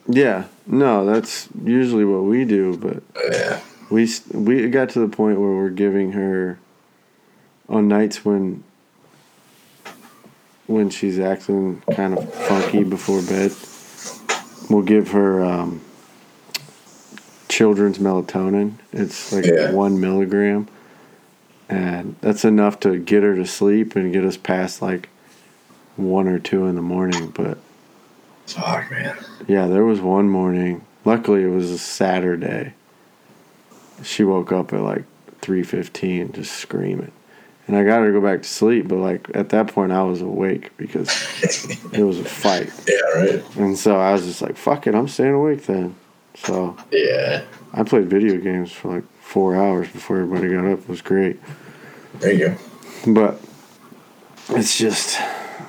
Yeah, 0.07 0.45
no, 0.65 1.05
that's 1.05 1.47
usually 1.63 2.05
what 2.05 2.23
we 2.23 2.43
do, 2.45 2.75
but 2.77 3.03
Yeah. 3.31 3.59
we 3.91 4.09
we 4.33 4.67
got 4.69 4.89
to 4.91 4.99
the 4.99 5.07
point 5.07 5.39
where 5.39 5.51
we're 5.51 5.69
giving 5.69 6.13
her 6.13 6.57
on 7.69 7.87
nights 7.87 8.25
when 8.25 8.63
when 10.67 10.89
she's 10.89 11.19
acting 11.19 11.81
kind 11.91 12.17
of 12.17 12.33
funky 12.33 12.83
before 12.83 13.21
bed 13.21 13.51
we'll 14.69 14.81
give 14.83 15.09
her 15.11 15.43
um, 15.43 15.81
children's 17.49 17.97
melatonin 17.99 18.73
it's 18.93 19.33
like 19.33 19.45
Yeah. 19.45 19.71
one 19.71 19.99
milligram 19.99 20.67
and 21.69 22.15
that's 22.21 22.45
enough 22.45 22.79
to 22.81 22.97
get 22.97 23.23
her 23.23 23.35
to 23.35 23.45
sleep 23.45 23.95
and 23.97 24.13
get 24.13 24.23
us 24.23 24.37
past 24.37 24.81
like 24.81 25.09
one 25.97 26.27
or 26.27 26.39
two 26.39 26.65
in 26.67 26.75
the 26.75 26.81
morning 26.81 27.27
but 27.29 27.57
Fuck 28.47 28.91
man. 28.91 29.17
yeah, 29.47 29.67
there 29.67 29.85
was 29.85 30.01
one 30.01 30.29
morning. 30.29 30.83
Luckily, 31.05 31.43
it 31.43 31.47
was 31.49 31.69
a 31.71 31.77
Saturday. 31.77 32.73
She 34.03 34.23
woke 34.23 34.51
up 34.51 34.73
at 34.73 34.81
like 34.81 35.03
three 35.41 35.63
fifteen, 35.63 36.31
just 36.33 36.53
screaming, 36.53 37.11
and 37.67 37.77
I 37.77 37.83
got 37.83 37.99
her 38.01 38.07
to 38.07 38.19
go 38.19 38.21
back 38.25 38.41
to 38.43 38.47
sleep. 38.49 38.87
But 38.87 38.97
like 38.97 39.29
at 39.35 39.49
that 39.49 39.67
point, 39.67 39.91
I 39.91 40.03
was 40.03 40.21
awake 40.21 40.75
because 40.77 41.07
it 41.93 42.03
was 42.03 42.19
a 42.19 42.25
fight, 42.25 42.71
Yeah, 42.87 43.19
right? 43.19 43.55
and 43.57 43.77
so 43.77 43.99
I 43.99 44.11
was 44.13 44.25
just 44.25 44.41
like, 44.41 44.57
"Fuck 44.57 44.85
it, 44.87 44.95
I'm 44.95 45.07
staying 45.07 45.33
awake 45.33 45.65
then." 45.65 45.95
So 46.35 46.75
Yeah. 46.91 47.43
I 47.73 47.83
played 47.83 48.09
video 48.09 48.37
games 48.37 48.71
for 48.71 48.95
like 48.95 49.03
four 49.21 49.55
hours 49.55 49.87
before 49.89 50.19
everybody 50.19 50.49
got 50.53 50.65
up. 50.65 50.79
It 50.79 50.89
was 50.89 51.01
great, 51.01 51.39
There 52.19 52.33
you 52.33 52.47
go. 53.05 53.13
but 53.13 53.39
it's 54.49 54.77
just 54.77 55.17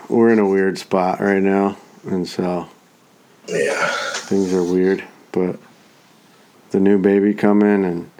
we're 0.09 0.31
in 0.31 0.39
a 0.39 0.49
weird 0.49 0.79
spot 0.79 1.21
right 1.21 1.43
now, 1.43 1.77
and 2.07 2.27
so 2.27 2.69
Yeah. 3.49 3.87
things 4.15 4.53
are 4.53 4.63
weird, 4.65 5.03
but 5.33 5.59
the 6.71 6.81
new 6.81 6.99
baby 6.99 7.35
coming 7.35 7.85
and 7.85 8.11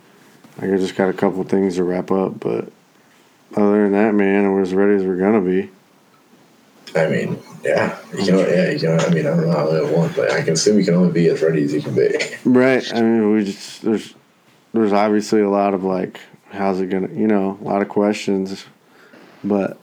I 0.61 0.67
just 0.77 0.97
got 0.97 1.09
a 1.09 1.15
couple 1.15 1.43
things 1.45 1.77
to 1.77 1.85
wrap 1.85 2.11
up, 2.11 2.39
but 2.39 2.69
other 3.57 3.83
than 3.83 3.93
that, 3.93 4.15
man, 4.15 4.53
we're 4.53 4.63
as 4.63 4.75
ready 4.75 4.95
as 4.95 5.05
we're 5.05 5.17
gonna 5.17 5.41
be. 5.41 5.71
I 6.95 7.07
mean, 7.09 7.39
yeah, 7.65 7.99
you 8.13 8.25
can. 8.25 8.39
Yeah, 8.39 8.71
you 8.71 8.79
can. 8.79 9.01
I 9.01 9.09
mean, 9.09 9.27
I 9.27 9.31
don't 9.31 9.47
know 9.47 9.53
how 9.53 9.67
they 9.71 9.81
want, 9.95 10.15
but 10.15 10.31
I 10.31 10.43
can 10.43 10.53
assume 10.53 10.79
you 10.79 10.85
can 10.85 10.95
only 10.95 11.13
be 11.13 11.29
as 11.29 11.41
ready 11.41 11.65
as 11.65 11.73
you 11.73 11.81
can 11.81 11.95
be. 11.95 12.11
Right. 12.45 12.87
I 12.95 13.01
mean, 13.01 13.33
we 13.33 13.45
just 13.45 13.83
there's 13.83 14.15
there's 14.75 14.93
obviously 14.93 15.41
a 15.41 15.49
lot 15.49 15.73
of 15.73 15.85
like, 15.85 16.21
how's 16.51 16.81
it 16.81 16.91
gonna, 16.91 17.09
you 17.15 17.27
know, 17.27 17.59
a 17.61 17.65
lot 17.65 17.81
of 17.81 17.89
questions, 17.89 18.67
but 19.43 19.79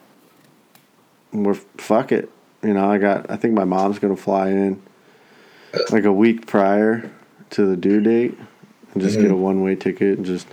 we're 1.32 1.54
fuck 1.54 2.12
it. 2.12 2.30
You 2.64 2.74
know, 2.74 2.90
I 2.90 2.98
got. 2.98 3.30
I 3.30 3.36
think 3.38 3.54
my 3.54 3.64
mom's 3.66 4.00
gonna 4.00 4.16
fly 4.16 4.50
in 4.50 4.82
like 5.92 6.04
a 6.06 6.12
week 6.14 6.46
prior 6.48 7.10
to 7.52 7.66
the 7.66 7.78
due 7.78 8.02
date 8.02 8.38
and 8.94 9.02
just 9.02 9.18
get 9.20 9.30
a 9.32 9.34
Mhm. 9.34 9.40
one 9.40 9.62
way 9.62 9.76
ticket 9.76 10.18
and 10.18 10.26
just 10.26 10.48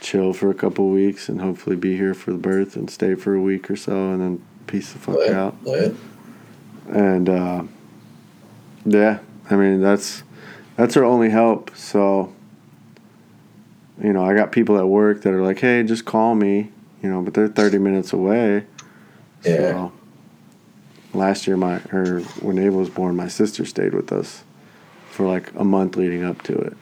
chill 0.00 0.32
for 0.32 0.50
a 0.50 0.54
couple 0.54 0.88
weeks 0.90 1.28
and 1.28 1.40
hopefully 1.40 1.76
be 1.76 1.96
here 1.96 2.12
for 2.14 2.32
the 2.32 2.38
birth 2.38 2.76
and 2.76 2.90
stay 2.90 3.14
for 3.14 3.34
a 3.34 3.40
week 3.40 3.70
or 3.70 3.76
so 3.76 4.10
and 4.12 4.20
then 4.20 4.42
peace 4.66 4.92
the 4.92 4.98
fuck 4.98 5.28
out. 5.30 5.54
lit. 5.64 5.94
And 6.90 7.28
uh, 7.28 7.62
yeah, 8.84 9.18
I 9.50 9.56
mean 9.56 9.80
that's 9.80 10.22
that's 10.76 10.96
our 10.96 11.04
only 11.04 11.30
help. 11.30 11.70
So 11.76 12.32
you 14.02 14.12
know, 14.12 14.24
I 14.24 14.34
got 14.34 14.52
people 14.52 14.78
at 14.78 14.86
work 14.88 15.22
that 15.22 15.32
are 15.32 15.42
like, 15.42 15.60
"Hey, 15.60 15.82
just 15.82 16.04
call 16.04 16.34
me," 16.34 16.70
you 17.02 17.08
know, 17.10 17.22
but 17.22 17.34
they're 17.34 17.48
thirty 17.48 17.78
minutes 17.78 18.12
away. 18.12 18.64
Yeah. 19.44 19.56
So 19.56 19.92
last 21.14 21.46
year, 21.46 21.56
my 21.56 21.76
or 21.92 22.20
when 22.40 22.58
Ava 22.58 22.76
was 22.76 22.90
born, 22.90 23.16
my 23.16 23.28
sister 23.28 23.64
stayed 23.64 23.94
with 23.94 24.12
us 24.12 24.44
for 25.10 25.26
like 25.26 25.52
a 25.54 25.64
month 25.64 25.96
leading 25.96 26.24
up 26.24 26.42
to 26.42 26.56
it 26.56 26.76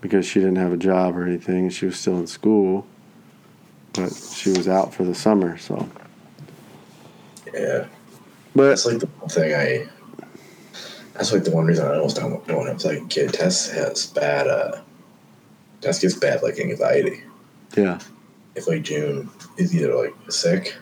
because 0.00 0.26
she 0.26 0.40
didn't 0.40 0.56
have 0.56 0.72
a 0.72 0.76
job 0.76 1.16
or 1.16 1.24
anything. 1.26 1.68
She 1.70 1.86
was 1.86 1.98
still 1.98 2.18
in 2.18 2.26
school, 2.26 2.86
but 3.92 4.12
she 4.12 4.50
was 4.50 4.68
out 4.68 4.92
for 4.94 5.04
the 5.04 5.14
summer. 5.14 5.58
So, 5.58 5.88
Yeah. 7.52 7.86
but 8.54 8.68
That's 8.68 8.86
like 8.86 8.98
the 9.00 9.06
one 9.06 9.28
thing 9.28 9.54
I. 9.54 9.88
That's 11.14 11.30
like 11.32 11.44
the 11.44 11.50
one 11.50 11.66
reason 11.66 11.86
I 11.86 11.96
almost 11.96 12.16
don't 12.16 12.46
don't 12.46 12.66
have 12.66 12.82
like 12.84 13.08
kid. 13.10 13.32
Tess 13.34 13.70
has 13.70 14.06
bad. 14.06 14.46
uh 14.48 14.80
Tess 15.82 15.98
gets 16.00 16.14
bad 16.14 16.42
like 16.42 16.58
anxiety. 16.60 17.22
yeah, 17.76 17.98
If 18.54 18.68
like 18.68 18.82
June 18.82 19.28
is 19.58 19.74
either 19.74 19.94
like 19.94 20.14
sick 20.30 20.74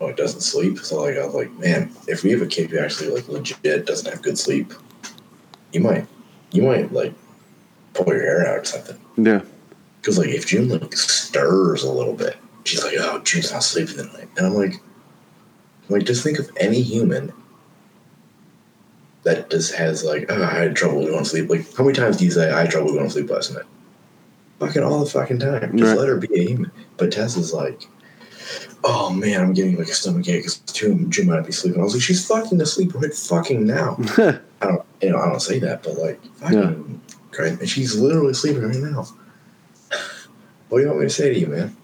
Oh, 0.00 0.06
or 0.06 0.12
doesn't 0.12 0.42
sleep, 0.42 0.78
so 0.78 1.02
like 1.02 1.16
I 1.16 1.24
was 1.26 1.34
like, 1.34 1.52
man, 1.58 1.90
if 2.06 2.22
we 2.22 2.30
have 2.30 2.42
a 2.42 2.46
kid 2.46 2.70
who 2.70 2.78
actually 2.78 3.10
like 3.10 3.28
legit 3.28 3.84
doesn't 3.86 4.10
have 4.10 4.22
good 4.22 4.38
sleep, 4.38 4.72
you 5.72 5.80
might, 5.80 6.06
you 6.52 6.62
might 6.62 6.92
like 6.92 7.12
pull 7.94 8.06
your 8.06 8.20
hair 8.22 8.46
out 8.48 8.58
or 8.60 8.64
something. 8.64 8.98
yeah, 9.16 9.40
Because 10.00 10.16
like 10.18 10.28
if 10.28 10.46
June 10.46 10.68
like 10.68 10.94
stirs 10.94 11.82
a 11.82 11.90
little 11.92 12.14
bit, 12.14 12.36
she's 12.64 12.84
like, 12.84 12.94
"Oh, 12.98 13.18
June's 13.20 13.50
not 13.52 13.64
sleeping 13.64 13.96
tonight," 13.96 14.28
and 14.36 14.46
I'm 14.46 14.54
like, 14.54 14.74
like 15.88 16.04
just 16.04 16.22
think 16.22 16.38
of 16.38 16.48
any 16.60 16.80
human 16.80 17.32
that 19.24 19.50
just 19.50 19.74
has 19.74 20.04
like, 20.04 20.26
"Oh, 20.28 20.42
I 20.42 20.54
had 20.54 20.76
trouble 20.76 21.04
going 21.06 21.18
to 21.18 21.28
sleep." 21.28 21.50
Like, 21.50 21.74
how 21.76 21.82
many 21.84 21.96
times 21.96 22.18
do 22.18 22.24
you 22.24 22.30
say, 22.30 22.50
"I 22.50 22.60
had 22.62 22.70
trouble 22.70 22.92
going 22.92 23.04
to 23.04 23.10
sleep 23.10 23.28
last 23.30 23.52
night"? 23.52 23.64
Fucking 24.60 24.82
all 24.82 25.00
the 25.04 25.10
fucking 25.10 25.38
time. 25.40 25.76
Just 25.76 25.90
Right. 25.90 25.98
let 25.98 26.08
her 26.08 26.16
be 26.16 26.28
a 26.40 26.44
human. 26.44 26.70
But 26.96 27.12
Tess 27.12 27.36
is 27.36 27.52
like, 27.52 27.82
"Oh 28.84 29.10
man, 29.10 29.40
I'm 29.40 29.52
getting 29.54 29.76
like 29.76 29.88
a 29.88 29.94
stomach 29.94 30.28
ache 30.28 30.40
because 30.42 30.58
June, 30.72 31.10
June 31.10 31.26
might 31.26 31.46
be 31.46 31.52
sleeping." 31.52 31.80
I 31.80 31.84
was 31.84 31.94
like, 31.94 32.02
"She's 32.02 32.26
fucking 32.26 32.60
asleep 32.60 32.94
right 32.94 33.12
fucking 33.14 33.66
now." 33.66 33.96
I 34.60 34.66
don't, 34.66 34.84
you 35.00 35.10
know, 35.10 35.18
I 35.18 35.28
don't 35.28 35.40
say 35.40 35.58
that, 35.60 35.82
but 35.84 35.96
like, 35.98 36.20
fucking, 36.36 37.00
great. 37.30 37.60
And 37.60 37.68
she's 37.68 37.96
literally 37.98 38.34
sleeping 38.34 38.62
right 38.62 38.76
now. 38.76 39.06
What 40.68 40.78
do 40.78 40.82
you 40.82 40.88
want 40.88 41.00
me 41.00 41.06
to 41.06 41.10
say 41.10 41.32
to 41.32 41.38
you, 41.38 41.46
man? 41.46 41.76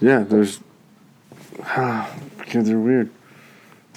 yeah. 0.00 0.20
There's 0.20 0.60
kids 2.46 2.70
are 2.70 2.78
weird. 2.78 3.10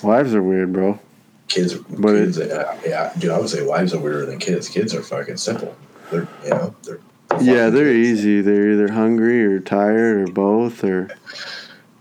Wives 0.03 0.33
are 0.35 0.43
weird, 0.43 0.71
bro. 0.73 0.99
Kids, 1.47 1.73
But 1.73 2.13
kids, 2.13 2.39
uh, 2.39 2.77
yeah, 2.85 3.11
dude, 3.17 3.31
I 3.31 3.39
would 3.39 3.49
say 3.49 3.65
wives 3.65 3.93
are 3.93 3.99
weirder 3.99 4.27
than 4.27 4.37
kids. 4.39 4.69
Kids 4.69 4.93
are 4.93 5.01
fucking 5.01 5.37
simple. 5.37 5.75
They're, 6.11 6.27
you 6.43 6.49
know, 6.51 6.75
they're. 6.83 6.99
Yeah, 7.41 7.69
they're 7.69 7.91
kids. 7.91 8.19
easy. 8.19 8.41
They're 8.41 8.71
either 8.71 8.91
hungry 8.91 9.43
or 9.43 9.59
tired 9.59 10.29
or 10.29 10.31
both. 10.31 10.83
Or 10.83 11.09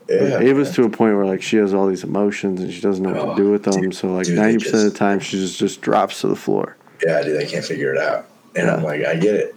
Yeah, 0.09 0.41
Ava's 0.41 0.71
to 0.77 0.85
a 0.85 0.89
point 0.89 1.17
where 1.17 1.27
like 1.27 1.43
she 1.43 1.57
has 1.59 1.75
all 1.75 1.87
these 1.87 2.03
emotions 2.05 2.61
and 2.61 2.73
she 2.73 2.81
doesn't 2.81 3.03
know 3.03 3.11
what 3.13 3.19
Oh, 3.21 3.31
to 3.35 3.43
do 3.43 3.49
oh, 3.49 3.53
with 3.53 3.63
them. 3.65 3.81
dude, 3.81 3.95
so 3.95 4.09
like 4.09 4.27
ninety 4.29 4.59
percent 4.65 4.87
of 4.87 4.93
the 4.93 4.99
time 4.99 5.21
she 5.21 5.37
just 5.39 5.59
just 5.59 5.81
drops 5.83 6.21
to 6.23 6.29
the 6.29 6.37
floor. 6.37 6.77
yeah, 7.07 7.23
dude, 7.23 7.39
they 7.39 7.47
can't 7.47 7.65
figure 7.65 7.93
it 7.95 8.01
out, 8.01 8.27
and 8.57 8.71
I'm 8.71 8.83
like, 8.83 9.05
I 9.05 9.17
get 9.17 9.35
it, 9.35 9.55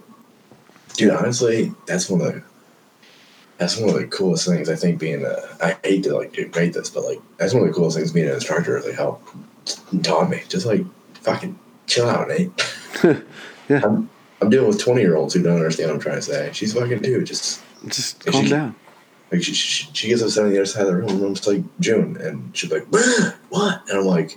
dude. 0.94 1.10
Honestly, 1.12 1.72
that's 1.86 2.08
one 2.10 2.20
of 2.20 2.26
the. 2.34 2.42
That's 3.58 3.78
one 3.78 3.90
of 3.90 3.94
the 3.94 4.06
coolest 4.08 4.46
things 4.48 4.68
I 4.68 4.74
think 4.74 4.98
being 4.98 5.24
a. 5.24 5.36
I 5.62 5.76
hate 5.84 6.02
to 6.04 6.16
like 6.16 6.32
debate 6.32 6.72
this, 6.74 6.90
but 6.90 7.04
like 7.04 7.20
that's 7.38 7.54
one 7.54 7.62
of 7.62 7.68
the 7.68 7.74
coolest 7.74 7.96
things 7.96 8.10
being 8.12 8.26
an 8.28 8.34
instructor 8.34 8.76
is 8.76 8.84
like 8.84 8.94
help 8.96 9.22
taught 10.02 10.28
me 10.28 10.42
just 10.48 10.66
like 10.66 10.84
fucking 11.14 11.56
chill 11.86 12.08
out, 12.08 12.28
Nate. 12.28 12.50
Yeah. 13.68 13.80
I'm, 13.84 14.10
I'm 14.40 14.50
dealing 14.50 14.66
with 14.68 14.80
twenty 14.80 15.00
year 15.02 15.14
olds 15.16 15.32
who 15.34 15.42
don't 15.42 15.56
understand 15.56 15.88
what 15.90 15.94
I'm 15.94 16.00
trying 16.00 16.16
to 16.16 16.22
say. 16.22 16.50
She's 16.52 16.74
fucking 16.74 17.00
dude, 17.00 17.24
just 17.26 17.62
Just 17.86 18.26
calm 18.26 18.44
she- 18.44 18.50
down. 18.50 18.74
Like 19.32 19.42
she, 19.42 19.54
she, 19.54 19.88
she 19.94 20.08
gets 20.08 20.20
upset 20.22 20.44
on 20.44 20.50
the 20.50 20.56
other 20.58 20.66
side 20.66 20.82
of 20.82 20.88
the 20.88 20.96
room. 20.96 21.08
and 21.08 21.24
I'm 21.24 21.34
just 21.34 21.46
like 21.48 21.62
June, 21.80 22.16
and 22.20 22.54
she's 22.56 22.70
like, 22.70 22.84
"What?" 23.48 23.82
And 23.88 23.98
I'm 23.98 24.04
like, 24.04 24.36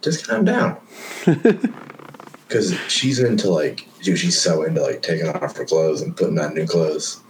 just 0.00 0.26
calm 0.26 0.44
down, 0.46 0.78
because 2.48 2.74
she's 2.88 3.18
into 3.20 3.50
like, 3.50 3.86
dude, 4.02 4.18
she's 4.18 4.40
so 4.40 4.62
into 4.62 4.80
like 4.82 5.02
taking 5.02 5.28
off 5.28 5.56
her 5.56 5.64
clothes 5.64 6.00
and 6.00 6.16
putting 6.16 6.38
on 6.38 6.54
new 6.54 6.66
clothes. 6.66 7.20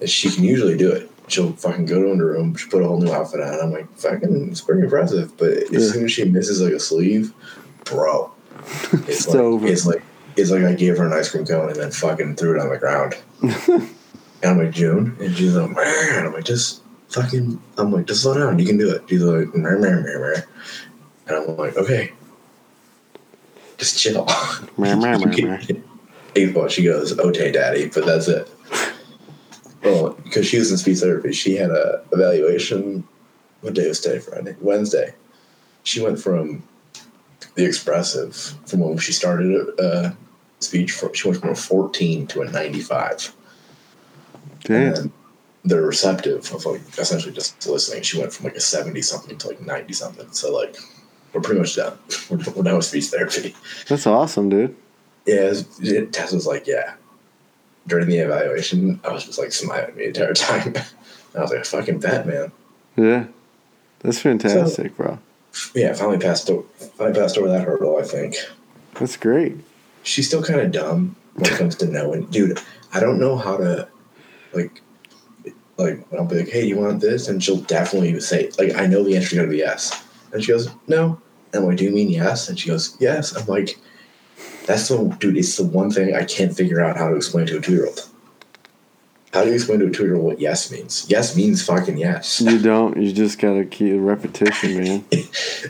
And 0.00 0.08
she 0.08 0.30
can 0.30 0.44
usually 0.44 0.76
do 0.76 0.90
it. 0.90 1.10
She'll 1.28 1.52
fucking 1.52 1.86
go 1.86 2.02
to 2.02 2.16
her 2.16 2.26
room, 2.26 2.54
she 2.54 2.68
put 2.68 2.82
a 2.82 2.86
whole 2.86 3.00
new 3.00 3.10
outfit 3.12 3.40
on. 3.40 3.58
I'm 3.60 3.72
like, 3.72 3.90
fucking, 3.96 4.50
it's 4.50 4.60
pretty 4.60 4.82
impressive. 4.82 5.36
But 5.36 5.70
Yeah. 5.70 5.78
as 5.78 5.92
soon 5.92 6.04
as 6.04 6.12
she 6.12 6.24
misses 6.24 6.60
like 6.60 6.72
a 6.74 6.80
sleeve, 6.80 7.32
bro, 7.84 8.30
it's 8.92 9.08
It's 9.08 9.28
like 9.28 9.36
over. 9.38 9.66
it's 9.66 9.86
like 9.86 10.02
it's 10.36 10.50
like 10.50 10.64
I 10.64 10.74
gave 10.74 10.98
her 10.98 11.06
an 11.06 11.12
ice 11.12 11.30
cream 11.30 11.46
cone 11.46 11.70
and 11.70 11.76
then 11.76 11.90
fucking 11.90 12.36
threw 12.36 12.54
it 12.58 12.60
on 12.60 12.68
the 12.70 12.78
ground. 12.78 13.14
And 14.44 14.52
I'm 14.52 14.58
like, 14.58 14.74
June? 14.74 15.16
And 15.20 15.34
she's 15.34 15.56
like, 15.56 15.70
"Meh." 15.70 16.18
and 16.18 16.26
I'm 16.26 16.34
like, 16.34 16.44
just 16.44 16.82
fucking, 17.08 17.60
I'm 17.78 17.90
like, 17.90 18.06
just 18.06 18.22
slow 18.22 18.38
down. 18.38 18.58
You 18.58 18.66
can 18.66 18.76
do 18.76 18.90
it. 18.90 19.02
She's 19.08 19.22
like, 19.22 19.54
"Meh, 19.54 19.78
meh, 19.78 20.00
meh, 20.00 20.18
meh." 20.18 20.42
and 21.26 21.36
I'm 21.36 21.56
like, 21.56 21.76
okay, 21.76 22.12
just 23.78 23.98
chill. 23.98 24.26
Meh, 24.78 24.94
meh, 24.94 25.16
meh. 25.16 25.58
Hey, 26.34 26.52
well, 26.54 26.68
she 26.68 26.84
goes, 26.84 27.18
okay, 27.18 27.52
daddy, 27.52 27.88
but 27.88 28.04
that's 28.04 28.28
it. 28.28 28.50
Well, 29.82 30.10
because 30.24 30.46
she 30.46 30.58
was 30.58 30.70
in 30.70 30.78
speech 30.78 30.98
therapy, 30.98 31.32
she 31.32 31.56
had 31.56 31.70
a 31.70 32.02
evaluation. 32.12 33.06
What 33.60 33.74
day 33.74 33.88
was 33.88 34.00
today? 34.00 34.18
Friday, 34.18 34.56
Wednesday. 34.60 35.14
She 35.84 36.02
went 36.02 36.18
from 36.18 36.62
the 37.54 37.64
expressive 37.64 38.34
from 38.66 38.80
when 38.80 38.98
she 38.98 39.12
started 39.12 39.68
uh, 39.80 40.10
speech. 40.58 40.92
From, 40.92 41.12
she 41.14 41.28
went 41.28 41.40
from 41.40 41.50
a 41.50 41.54
14 41.54 42.26
to 42.28 42.42
a 42.42 42.50
95. 42.50 43.34
And 44.68 44.94
Damn. 44.94 44.94
then 44.94 45.12
the 45.64 45.80
receptive 45.80 46.52
of 46.52 46.64
like 46.66 46.80
essentially 46.98 47.32
just 47.32 47.66
listening, 47.66 48.02
she 48.02 48.18
went 48.18 48.32
from 48.32 48.44
like 48.44 48.56
a 48.56 48.60
70 48.60 49.00
something 49.02 49.36
to 49.38 49.48
like 49.48 49.60
90 49.60 49.92
something. 49.94 50.30
So 50.32 50.52
like 50.54 50.76
we're 51.32 51.40
pretty 51.40 51.60
much 51.60 51.74
done. 51.76 51.98
We're, 52.30 52.38
we're 52.54 52.62
done 52.62 52.76
with 52.76 52.84
speech 52.84 53.06
therapy. 53.06 53.54
That's 53.88 54.06
awesome, 54.06 54.48
dude. 54.50 54.76
Yeah, 55.26 55.50
it 55.52 55.66
it, 55.80 56.12
Tess 56.12 56.32
was 56.32 56.46
like, 56.46 56.66
yeah. 56.66 56.94
During 57.86 58.06
the 58.08 58.18
evaluation, 58.18 59.00
I 59.04 59.10
was 59.12 59.24
just 59.24 59.38
like 59.38 59.52
smiling 59.52 59.96
the 59.96 60.06
entire 60.08 60.32
time. 60.34 60.74
I 61.36 61.40
was 61.40 61.50
like, 61.50 61.64
fucking 61.64 61.98
bet, 61.98 62.26
man. 62.26 62.52
Yeah. 62.96 63.24
That's 64.00 64.20
fantastic, 64.20 64.96
bro. 64.96 65.18
Yeah, 65.74 65.92
finally 65.94 66.18
passed. 66.18 66.48
o- 66.50 66.66
Finally 66.96 67.18
passed 67.20 67.36
over 67.38 67.48
that 67.48 67.64
hurdle. 67.64 67.96
I 67.98 68.02
think 68.02 68.36
That's 68.94 69.16
great. 69.16 69.56
she's 70.02 70.26
still 70.28 70.42
kind 70.42 70.60
of 70.60 70.70
dumb 70.72 71.16
when 71.34 71.50
it 71.52 71.56
comes 71.58 71.74
to 71.76 71.86
knowing, 71.86 72.26
dude. 72.26 72.60
I 72.92 73.00
don't 73.00 73.18
know 73.18 73.36
how 73.36 73.56
to, 73.56 73.88
like, 74.54 74.80
like 75.76 76.06
I'll 76.12 76.24
be 76.24 76.36
like, 76.36 76.48
hey, 76.48 76.64
you 76.64 76.78
want 76.78 77.00
this? 77.00 77.28
And 77.28 77.42
she'll 77.42 77.60
definitely 77.62 78.18
say, 78.20 78.50
like, 78.58 78.74
I 78.74 78.86
know 78.86 79.02
the 79.02 79.16
answer's 79.16 79.38
gonna 79.38 79.48
be 79.48 79.58
yes. 79.58 80.02
And 80.32 80.42
she 80.42 80.52
goes, 80.52 80.68
no. 80.88 81.20
And 81.52 81.62
I'm 81.62 81.68
like, 81.68 81.78
do 81.78 81.84
you 81.84 81.92
mean 81.92 82.10
yes? 82.10 82.48
And 82.48 82.58
she 82.58 82.68
goes, 82.68 82.96
yes. 83.00 83.36
I'm 83.36 83.46
like, 83.46 83.78
that's 84.66 84.88
the 84.88 85.16
dude. 85.20 85.36
It's 85.36 85.56
the 85.56 85.64
one 85.64 85.90
thing 85.90 86.14
I 86.14 86.24
can't 86.24 86.54
figure 86.54 86.80
out 86.80 86.96
how 86.96 87.08
to 87.08 87.16
explain 87.16 87.46
to 87.46 87.58
a 87.58 87.60
two 87.60 87.72
year 87.72 87.86
old. 87.86 88.08
How 89.32 89.42
do 89.42 89.48
you 89.48 89.56
explain 89.56 89.80
to 89.80 89.86
a 89.86 89.90
two 89.90 90.04
year 90.04 90.14
old 90.14 90.24
what 90.24 90.40
yes 90.40 90.70
means? 90.70 91.06
Yes 91.08 91.36
means 91.36 91.64
fucking 91.64 91.98
yes. 91.98 92.40
You 92.40 92.58
don't. 92.58 92.96
You 92.96 93.12
just 93.12 93.40
gotta 93.40 93.64
keep 93.64 93.94
repetition, 93.96 94.76
man. 94.76 95.04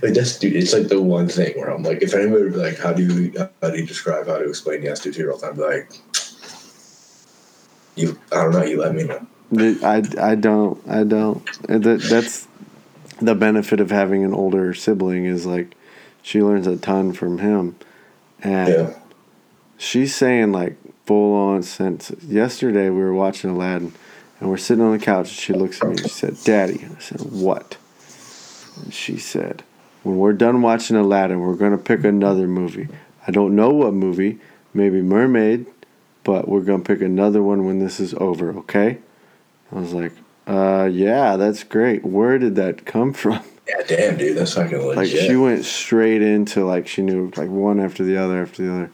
like 0.03 0.12
that's 0.14 0.39
dude. 0.39 0.55
It's 0.55 0.74
like 0.74 0.89
the 0.89 1.01
one 1.01 1.28
thing 1.28 1.59
where 1.59 1.70
I'm 1.70 1.82
like, 1.82 2.03
if 2.03 2.14
anybody 2.14 2.45
would 2.45 2.53
be 2.53 2.59
like, 2.59 2.78
how 2.78 2.93
do 2.93 3.03
you 3.03 3.49
how 3.62 3.70
do 3.70 3.78
you 3.78 3.87
describe 3.87 4.26
how 4.26 4.37
to 4.37 4.49
explain 4.49 4.82
yes 4.82 5.01
to 5.01 5.09
a 5.09 5.12
two 5.12 5.22
year 5.22 5.32
old? 5.32 5.43
I'd 5.43 5.57
be 5.57 5.62
like, 5.62 5.91
you. 7.97 8.18
I 8.32 8.36
don't 8.42 8.53
know. 8.53 8.62
You 8.64 8.80
let 8.80 8.95
me 8.95 9.05
know. 9.05 9.26
I, 9.84 10.03
I 10.20 10.34
don't. 10.34 10.80
I 10.88 11.05
don't. 11.05 11.42
That, 11.68 12.03
that's 12.09 12.49
the 13.20 13.34
benefit 13.34 13.80
of 13.80 13.90
having 13.90 14.24
an 14.24 14.34
older 14.34 14.74
sibling 14.74 15.24
is 15.26 15.47
like 15.47 15.74
she 16.22 16.42
learns 16.42 16.66
a 16.66 16.76
ton 16.76 17.12
from 17.12 17.38
him. 17.38 17.76
And 18.42 18.68
Yeah. 18.68 18.95
she's 19.78 20.14
saying 20.14 20.53
like 20.53 20.76
full 21.07 21.34
on 21.34 21.62
since 21.62 22.11
Yesterday 22.26 22.88
we 22.90 23.01
were 23.01 23.14
watching 23.14 23.51
Aladdin 23.51 23.92
And 24.40 24.49
we're 24.51 24.57
sitting 24.57 24.82
on 24.82 24.92
the 24.92 25.05
couch, 25.05 25.28
and 25.28 25.36
she 25.38 25.53
looks 25.53 25.80
at 25.82 25.88
me 25.88 25.97
and 25.97 26.03
she 26.03 26.09
said, 26.09 26.36
Daddy. 26.45 26.84
I 26.97 27.01
said, 27.01 27.20
What? 27.20 27.76
And 28.82 28.92
she 28.92 29.18
said, 29.18 29.62
When 30.03 30.16
we're 30.18 30.32
done 30.32 30.62
watching 30.62 30.97
Aladdin, 30.97 31.40
we're 31.40 31.55
going 31.55 31.72
to 31.72 31.78
pick 31.78 32.03
another 32.05 32.49
movie. 32.49 32.88
I 33.26 33.30
don't 33.30 33.55
know 33.55 33.70
what 33.70 33.95
movie, 33.95 34.38
maybe 34.74 35.01
Mermaid, 35.01 35.66
but 36.25 36.49
we're 36.49 36.61
going 36.62 36.83
to 36.83 36.87
pick 36.87 37.03
another 37.03 37.43
one 37.43 37.64
when 37.66 37.79
this 37.79 38.01
is 38.01 38.14
over, 38.14 38.51
okay? 38.59 38.99
I 39.72 39.79
was 39.79 39.93
like, 39.93 40.12
uh, 40.47 40.89
yeah, 40.93 41.37
that's 41.37 41.62
great. 41.64 42.05
Where 42.05 42.39
did 42.39 42.57
that 42.57 42.85
come 42.85 43.12
from? 43.22 43.43
Yeah, 43.66 43.83
damn, 43.87 44.16
dude, 44.18 44.37
that's 44.37 44.55
fucking 44.55 44.77
legit. 44.79 44.97
Like 44.97 45.09
she 45.09 45.37
went 45.37 45.64
straight 45.64 46.20
into 46.20 46.64
like 46.66 46.87
she 46.87 47.01
knew 47.03 47.33
like 47.37 47.49
one 47.49 47.81
after 47.81 48.05
the 48.05 48.16
other 48.18 48.43
after 48.43 48.62
the 48.62 48.70
other. 48.72 48.91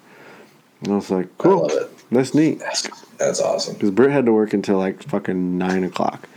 And 0.83 0.93
I 0.93 0.95
was 0.97 1.11
like, 1.11 1.27
I 1.27 1.43
cool, 1.43 1.63
love 1.63 1.73
it. 1.73 1.91
that's 2.13 2.35
neat. 2.35 2.61
That's, 2.61 2.89
that's 3.19 3.41
awesome. 3.41 3.75
Because 3.75 3.91
Britt 3.91 4.13
had 4.13 4.27
to 4.27 4.33
work 4.33 4.53
until 4.53 4.79
like 4.79 5.03
fucking 5.03 5.59
nine 5.59 5.83
o'clock 5.83 6.29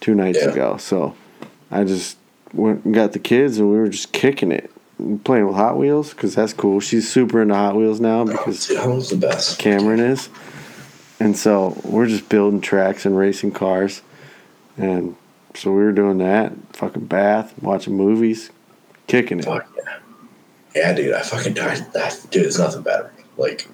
two 0.00 0.14
nights 0.16 0.38
Yeah. 0.42 0.50
ago. 0.50 0.76
So 0.76 1.14
I 1.70 1.84
just 1.84 2.16
went 2.52 2.84
and 2.84 2.92
got 2.92 3.12
the 3.12 3.18
kids 3.20 3.58
and 3.58 3.70
we 3.70 3.76
were 3.76 3.88
just 3.88 4.10
kicking 4.12 4.50
it, 4.50 4.70
playing 5.24 5.46
with 5.46 5.56
Hot 5.56 5.76
Wheels 5.76 6.10
because 6.10 6.34
that's 6.34 6.52
cool. 6.52 6.80
She's 6.80 7.10
super 7.10 7.40
into 7.42 7.54
Hot 7.54 7.76
Wheels 7.76 8.00
now 8.00 8.20
oh, 8.20 8.26
because 8.26 8.66
Dude, 8.66 8.78
the 8.78 9.16
best. 9.16 9.58
Cameron 9.58 10.00
is. 10.00 10.28
And 11.20 11.36
so 11.36 11.80
we're 11.84 12.06
just 12.06 12.28
building 12.28 12.60
tracks 12.60 13.04
and 13.04 13.16
racing 13.16 13.52
cars. 13.52 14.02
And 14.76 15.16
so 15.54 15.72
we 15.72 15.82
were 15.82 15.92
doing 15.92 16.18
that, 16.18 16.52
fucking 16.74 17.06
bath, 17.06 17.54
watching 17.60 17.96
movies, 17.96 18.50
kicking 19.08 19.40
it. 19.40 19.44
Fuck 19.44 19.68
yeah. 19.76 19.98
Yeah, 20.76 20.92
dude, 20.92 21.14
I 21.14 21.22
fucking 21.22 21.54
died. 21.54 21.92
That, 21.94 22.24
dude, 22.30 22.46
it's 22.46 22.58
nothing 22.58 22.82
better. 22.82 23.12
Like, 23.36 23.66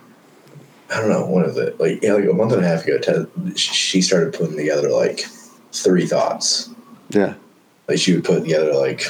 I 0.91 1.01
don't 1.01 1.11
know, 1.11 1.27
one 1.27 1.45
of 1.45 1.55
the, 1.55 1.75
like, 1.79 2.03
yeah, 2.03 2.15
like 2.15 2.25
a 2.25 2.33
month 2.33 2.53
and 2.53 2.65
a 2.65 2.67
half 2.67 2.85
ago, 2.85 2.99
Ted, 2.99 3.59
she 3.59 4.01
started 4.01 4.33
putting 4.33 4.57
together, 4.57 4.91
like, 4.91 5.27
three 5.73 6.07
thoughts. 6.07 6.71
Yeah. 7.11 7.35
Like, 7.89 7.99
she 7.99 8.15
would 8.15 8.25
put 8.25 8.43
together, 8.43 8.73
like, 8.75 9.07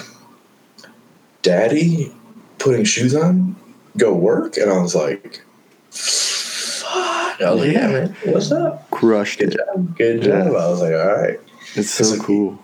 Daddy 1.44 2.12
putting 2.58 2.84
shoes 2.84 3.14
on, 3.14 3.54
go 3.96 4.12
work. 4.14 4.56
And 4.56 4.68
I 4.70 4.78
was 4.80 4.94
like, 4.96 5.42
fuck. 5.90 7.40
I 7.40 7.50
was 7.50 7.60
like, 7.60 7.72
yeah, 7.72 7.80
Yeah. 7.88 7.92
man, 7.92 8.16
what's 8.24 8.50
up? 8.50 8.90
Crushed 8.90 9.38
Good 9.38 9.54
it. 9.54 9.58
job. 9.58 9.96
Good 9.96 10.24
Yeah. 10.24 10.44
job. 10.44 10.46
I 10.48 10.68
was 10.70 10.80
like, 10.80 10.94
all 10.94 11.16
right. 11.16 11.38
It's 11.76 11.90
so 11.90 12.02
It's 12.02 12.12
like- 12.12 12.22
cool. 12.22 12.58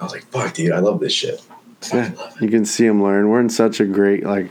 I 0.00 0.04
was 0.04 0.12
like, 0.12 0.24
fuck, 0.26 0.54
dude, 0.54 0.72
I 0.72 0.80
love 0.80 0.98
this 1.00 1.12
shit. 1.12 1.40
Yeah. 1.92 2.04
fucking 2.04 2.16
love 2.18 2.34
it. 2.36 2.42
You 2.42 2.48
can 2.48 2.64
see 2.64 2.86
them 2.86 3.02
learn. 3.02 3.28
We're 3.28 3.40
in 3.40 3.50
such 3.50 3.78
a 3.78 3.84
great, 3.84 4.24
like, 4.24 4.48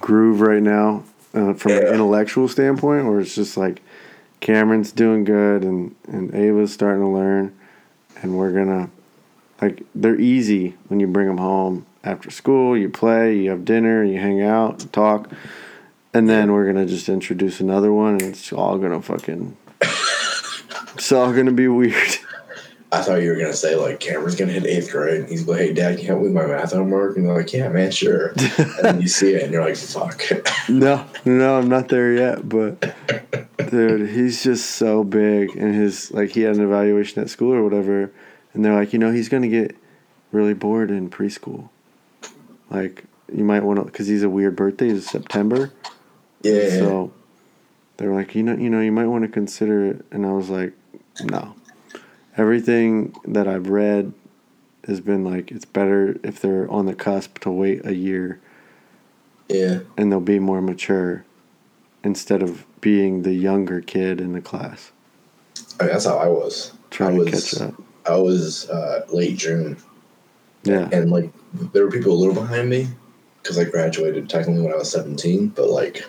groove 0.00 0.40
right 0.40 0.62
now 0.62 1.04
uh, 1.34 1.52
from 1.54 1.72
an 1.72 1.86
intellectual 1.86 2.48
standpoint 2.48 3.06
where 3.06 3.20
it's 3.20 3.34
just 3.34 3.56
like 3.58 3.82
Cameron's 4.40 4.90
doing 4.92 5.24
good 5.24 5.62
and, 5.62 5.94
and 6.08 6.34
Ava's 6.34 6.72
starting 6.72 7.02
to 7.02 7.08
learn. 7.08 7.54
And 8.22 8.38
we're 8.38 8.52
going 8.52 8.68
to, 8.68 8.90
like, 9.60 9.82
they're 9.94 10.18
easy 10.18 10.74
when 10.88 10.98
you 11.00 11.06
bring 11.06 11.26
them 11.28 11.36
home 11.38 11.84
after 12.06 12.30
school. 12.30 12.76
You 12.76 12.88
play, 12.88 13.36
you 13.36 13.50
have 13.50 13.64
dinner, 13.64 14.04
you 14.04 14.18
hang 14.18 14.40
out, 14.40 14.90
talk. 14.92 15.30
And 16.14 16.28
then 16.28 16.52
we're 16.52 16.64
going 16.72 16.76
to 16.76 16.86
just 16.86 17.08
introduce 17.08 17.60
another 17.60 17.92
one 17.92 18.14
and 18.14 18.22
it's 18.22 18.52
all 18.52 18.78
going 18.78 18.92
to 18.92 19.02
fucking. 19.02 19.56
It's 20.94 21.12
all 21.12 21.32
going 21.32 21.46
to 21.46 21.52
be 21.52 21.68
weird. 21.68 22.16
I 22.92 23.02
thought 23.02 23.20
you 23.20 23.30
were 23.30 23.36
gonna 23.36 23.52
say 23.52 23.74
like 23.74 23.98
Cameron's 23.98 24.36
gonna 24.36 24.52
hit 24.52 24.64
eighth 24.64 24.90
grade. 24.92 25.20
And 25.20 25.28
he's 25.28 25.46
like, 25.46 25.58
"Hey, 25.58 25.72
Dad, 25.72 25.96
can 25.96 26.00
you 26.00 26.06
help 26.06 26.20
me 26.20 26.28
with 26.28 26.32
my 26.32 26.46
math 26.46 26.72
homework?" 26.72 27.16
And 27.16 27.26
they're 27.26 27.36
like, 27.36 27.52
"Yeah, 27.52 27.68
man, 27.68 27.90
sure." 27.90 28.28
and 28.28 28.70
then 28.80 29.00
you 29.00 29.08
see 29.08 29.34
it, 29.34 29.42
and 29.42 29.52
you're 29.52 29.64
like, 29.64 29.76
"Fuck." 29.76 30.22
No, 30.68 31.04
no, 31.24 31.58
I'm 31.58 31.68
not 31.68 31.88
there 31.88 32.12
yet. 32.12 32.48
But 32.48 32.94
dude, 33.70 34.08
he's 34.08 34.42
just 34.42 34.70
so 34.70 35.02
big, 35.04 35.56
and 35.56 35.74
his 35.74 36.12
like 36.12 36.30
he 36.30 36.42
had 36.42 36.56
an 36.56 36.62
evaluation 36.62 37.22
at 37.22 37.28
school 37.28 37.52
or 37.52 37.62
whatever, 37.62 38.12
and 38.54 38.64
they're 38.64 38.74
like, 38.74 38.92
you 38.92 38.98
know, 39.00 39.12
he's 39.12 39.28
gonna 39.28 39.48
get 39.48 39.76
really 40.32 40.54
bored 40.54 40.90
in 40.90 41.10
preschool. 41.10 41.68
Like 42.70 43.04
you 43.32 43.44
might 43.44 43.62
want 43.62 43.78
to, 43.78 43.84
because 43.84 44.06
he's 44.06 44.22
a 44.22 44.28
weird 44.28 44.56
birthday. 44.56 44.90
He's 44.90 45.08
September, 45.08 45.72
yeah. 46.42 46.70
so 46.70 47.12
they're 47.96 48.12
like, 48.12 48.34
you 48.34 48.42
know, 48.42 48.56
you 48.56 48.70
know, 48.70 48.80
you 48.80 48.92
might 48.92 49.06
want 49.06 49.22
to 49.24 49.28
consider 49.28 49.84
it. 49.86 50.04
And 50.10 50.26
I 50.26 50.32
was 50.32 50.50
like, 50.50 50.72
no. 51.24 51.54
Everything 52.36 53.14
that 53.24 53.48
I've 53.48 53.68
read 53.68 54.12
has 54.86 55.00
been 55.00 55.24
like 55.24 55.50
it's 55.50 55.64
better 55.64 56.18
if 56.22 56.40
they're 56.40 56.70
on 56.70 56.86
the 56.86 56.94
cusp 56.94 57.38
to 57.40 57.50
wait 57.50 57.84
a 57.84 57.94
year 57.94 58.40
yeah. 59.48 59.80
and 59.96 60.10
they'll 60.10 60.20
be 60.20 60.38
more 60.38 60.60
mature 60.60 61.24
instead 62.04 62.42
of 62.42 62.64
being 62.80 63.22
the 63.22 63.32
younger 63.32 63.80
kid 63.80 64.20
in 64.20 64.32
the 64.32 64.40
class. 64.40 64.92
I 65.80 65.84
mean, 65.84 65.92
that's 65.92 66.04
how 66.04 66.18
I 66.18 66.28
was. 66.28 66.72
Trying 66.90 67.14
I 67.14 67.24
to 67.24 67.30
was, 67.30 67.50
catch 67.52 67.62
up. 67.62 67.74
I 68.06 68.16
was 68.16 68.70
uh, 68.70 69.04
late 69.12 69.36
June, 69.36 69.76
Yeah. 70.62 70.88
and 70.92 71.10
like 71.10 71.32
there 71.72 71.84
were 71.84 71.90
people 71.90 72.12
a 72.12 72.14
little 72.18 72.34
behind 72.34 72.68
me 72.70 72.88
because 73.42 73.58
I 73.58 73.64
graduated 73.64 74.28
technically 74.28 74.62
when 74.62 74.72
I 74.72 74.76
was 74.76 74.90
17, 74.90 75.48
but 75.48 75.68
like, 75.68 76.04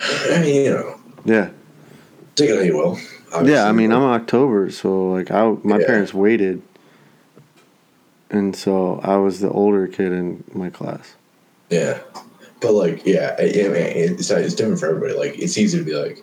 I 0.00 0.40
mean, 0.40 0.64
you 0.64 0.70
know, 0.70 0.96
Yeah. 1.24 1.50
take 2.34 2.50
it 2.50 2.56
how 2.56 2.62
you 2.62 2.76
will. 2.76 2.98
Yeah, 3.44 3.66
I 3.66 3.72
mean, 3.72 3.92
I'm 3.92 4.02
October, 4.02 4.70
so 4.70 5.10
like 5.12 5.30
I 5.30 5.54
my 5.62 5.78
Yeah. 5.78 5.86
parents 5.86 6.12
waited. 6.12 6.62
And 8.30 8.56
so 8.56 8.98
I 9.02 9.16
was 9.16 9.40
the 9.40 9.50
older 9.50 9.86
kid 9.86 10.12
in 10.12 10.42
my 10.54 10.70
class. 10.70 11.14
Yeah, 11.70 11.98
but 12.60 12.72
like, 12.72 13.04
yeah, 13.06 13.34
I- 13.38 13.42
I 13.42 13.68
mean, 13.68 13.74
it's 13.76 14.30
it's 14.30 14.54
different 14.54 14.80
for 14.80 14.88
everybody. 14.88 15.14
Like, 15.14 15.38
it's 15.38 15.56
easy 15.58 15.78
to 15.78 15.84
be 15.84 15.94
like, 15.94 16.22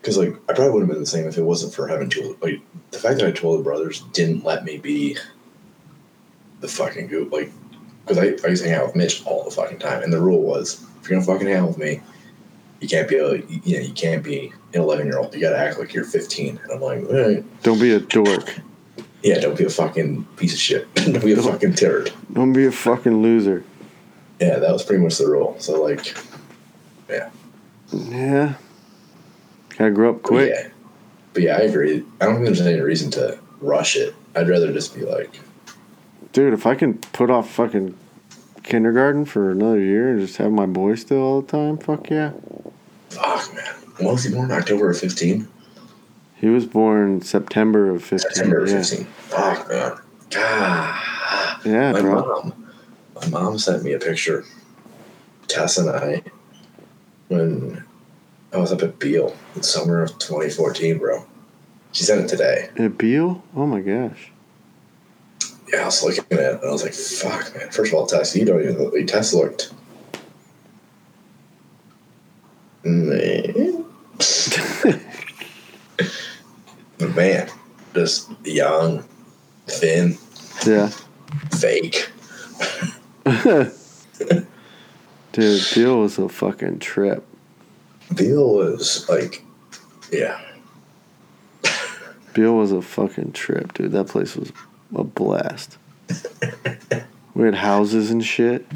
because 0.00 0.16
like 0.18 0.34
I 0.48 0.52
probably 0.54 0.72
would 0.72 0.80
have 0.82 0.88
been 0.90 1.00
the 1.00 1.06
same 1.06 1.26
if 1.26 1.36
it 1.38 1.42
wasn't 1.42 1.74
for 1.74 1.86
having 1.86 2.08
two. 2.10 2.36
Like, 2.42 2.60
the 2.90 2.98
fact 2.98 3.16
that 3.16 3.22
I 3.24 3.26
had 3.26 3.36
two 3.36 3.46
older 3.48 3.62
brothers 3.62 4.02
didn't 4.12 4.44
let 4.44 4.64
me 4.64 4.78
be 4.78 5.16
the 6.60 6.68
fucking 6.68 7.08
goop. 7.08 7.32
Like, 7.32 7.50
because 8.06 8.18
I, 8.18 8.46
I 8.46 8.50
used 8.50 8.62
to 8.62 8.68
hang 8.70 8.78
out 8.78 8.86
with 8.86 8.96
Mitch 8.96 9.24
all 9.26 9.44
the 9.44 9.50
fucking 9.50 9.78
time, 9.78 10.02
and 10.02 10.12
the 10.12 10.20
rule 10.20 10.42
was 10.42 10.84
if 11.02 11.08
you're 11.08 11.18
gonna 11.20 11.30
fucking 11.32 11.46
hang 11.46 11.56
out 11.58 11.68
with 11.68 11.78
me, 11.78 12.00
you 12.80 12.88
can't 12.88 13.08
be 13.08 13.16
a 13.16 13.34
you 13.36 13.76
know 13.78 13.84
you 13.86 13.92
can't 13.92 14.22
be 14.22 14.52
an 14.74 14.80
11 14.80 15.06
year 15.06 15.18
old. 15.18 15.34
You 15.34 15.40
gotta 15.40 15.58
act 15.58 15.78
like 15.78 15.92
you're 15.94 16.04
15. 16.04 16.60
And 16.62 16.72
I'm 16.72 16.80
like, 16.80 17.02
Don't 17.62 17.80
be 17.80 17.92
a 17.92 18.00
dork. 18.00 18.54
yeah, 19.22 19.38
don't 19.40 19.56
be 19.58 19.64
a 19.64 19.70
fucking 19.70 20.24
piece 20.36 20.52
of 20.54 20.58
shit. 20.60 20.92
don't 20.96 21.24
be 21.24 21.32
a 21.32 21.42
fucking 21.42 21.74
turd. 21.74 22.12
Don't 22.32 22.52
be 22.52 22.66
a 22.66 22.72
fucking 22.72 23.20
loser. 23.22 23.64
Yeah, 24.40 24.58
that 24.58 24.72
was 24.72 24.82
pretty 24.84 25.02
much 25.02 25.18
the 25.18 25.26
rule. 25.26 25.56
So 25.58 25.82
like, 25.82 26.14
Yeah. 27.10 27.30
Yeah. 27.92 28.54
Gotta 29.76 29.90
grow 29.90 30.10
up 30.10 30.22
But 30.22 30.28
quick. 30.28 30.50
Yeah. 30.54 30.68
But 31.34 31.42
yeah, 31.42 31.56
I 31.56 31.60
agree. 31.60 32.04
I 32.20 32.24
don't 32.26 32.34
think 32.36 32.46
there's 32.46 32.60
any 32.60 32.80
reason 32.80 33.10
to 33.12 33.38
rush 33.60 33.96
it. 33.96 34.14
I'd 34.34 34.48
rather 34.48 34.72
just 34.72 34.94
be 34.94 35.02
like, 35.02 35.38
Dude, 36.32 36.52
if 36.52 36.66
I 36.66 36.74
can 36.74 36.94
put 36.98 37.30
off 37.30 37.50
fucking 37.50 37.96
kindergarten 38.62 39.24
for 39.24 39.50
another 39.50 39.80
year 39.80 40.10
and 40.10 40.20
just 40.20 40.36
have 40.36 40.52
my 40.52 40.66
boy 40.66 40.94
still 40.94 41.18
all 41.18 41.40
the 41.40 41.48
time, 41.48 41.78
fuck 41.78 42.10
yeah. 42.10 42.32
fuck, 43.10 43.54
man. 43.54 43.74
When 43.96 44.12
was 44.12 44.24
he 44.24 44.32
born? 44.32 44.52
October 44.52 44.90
of 44.90 44.98
15? 44.98 45.48
He 46.36 46.48
was 46.48 46.66
born 46.66 47.20
September 47.22 47.90
of 47.90 48.04
15. 48.04 48.18
September 48.18 48.62
of 48.62 48.70
yeah. 48.70 48.76
15. 48.78 49.04
Fuck, 49.04 49.68
man. 49.68 49.98
God. 50.30 51.02
Yeah, 51.64 51.92
my 51.92 52.00
bro. 52.00 52.20
mom. 52.20 52.72
My 53.14 53.28
mom 53.28 53.58
sent 53.58 53.82
me 53.82 53.92
a 53.92 53.98
picture. 53.98 54.44
Tess 55.48 55.78
and 55.78 55.88
I, 55.90 56.22
when 57.28 57.82
I 58.52 58.58
was 58.58 58.70
up 58.70 58.82
at 58.82 58.98
Beale 58.98 59.34
in 59.56 59.62
summer 59.62 60.02
of 60.02 60.10
2014, 60.18 60.98
bro. 60.98 61.26
She 61.92 62.04
sent 62.04 62.20
it 62.20 62.28
today. 62.28 62.68
A 62.76 62.88
Beale? 62.88 63.42
Oh 63.56 63.66
my 63.66 63.80
gosh. 63.80 64.30
Yeah, 65.72 65.82
I 65.82 65.84
was 65.86 66.02
looking 66.02 66.24
at 66.30 66.38
it 66.38 66.54
and 66.60 66.64
I 66.64 66.72
was 66.72 66.82
like, 66.82 66.94
fuck, 66.94 67.54
man. 67.56 67.70
First 67.70 67.92
of 67.92 67.98
all, 67.98 68.06
Tess, 68.06 68.34
you 68.34 68.44
don't 68.44 68.62
even 68.62 68.78
look. 68.78 68.94
Tess 69.06 69.34
looked. 69.34 69.72
Man. 72.84 73.84
But 76.98 77.14
man, 77.14 77.48
just 77.94 78.28
young, 78.44 79.04
thin, 79.68 80.18
Yeah. 80.66 80.90
fake. 81.60 82.10
Dude, 85.32 85.62
Beale 85.74 86.00
was 86.00 86.18
a 86.18 86.28
fucking 86.28 86.80
trip. 86.80 87.24
Beale 88.16 88.52
was 88.52 89.08
like, 89.08 89.44
yeah. 90.10 90.40
Beale 92.34 92.56
was 92.56 92.72
a 92.72 92.82
fucking 92.82 93.30
trip, 93.32 93.74
dude. 93.74 93.92
That 93.92 94.08
place 94.08 94.34
was 94.34 94.50
a 94.94 95.04
blast. 95.04 95.78
we 97.34 97.44
had 97.44 97.54
houses 97.56 98.10
and 98.10 98.24
shit. 98.24 98.66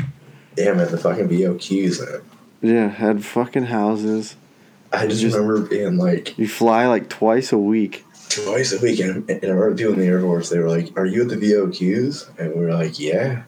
Yeah, 0.57 0.75
man, 0.75 0.91
the 0.91 0.99
fucking 0.99 1.29
BOQs, 1.29 2.01
man. 2.11 2.21
Yeah, 2.61 2.89
had 2.89 3.25
fucking 3.25 3.65
houses. 3.65 4.37
I 4.93 5.07
just, 5.07 5.23
Just- 5.23 5.37
remember 5.37 5.67
being 5.69 5.97
like 5.97 6.37
You 6.39 6.47
fly 6.47 6.87
like 6.87 7.09
twice 7.09 7.53
a 7.53 7.59
week. 7.59 8.05
twice 8.29 8.73
a 8.73 8.79
week, 8.83 9.01
and, 9.01 9.29
and 9.31 9.43
I 9.45 9.49
remember 9.49 9.75
people 9.75 9.95
in 9.95 10.01
the 10.01 10.07
Air 10.07 10.21
Force, 10.21 10.51
they 10.51 10.59
were 10.59 10.69
like, 10.69 10.97
Are 10.99 11.07
you 11.07 11.23
at 11.23 11.29
the 11.29 11.37
VOQs? 11.37 12.39
And 12.39 12.55
we 12.55 12.61
were 12.61 12.75
like, 12.75 12.99
Yeah. 12.99 13.45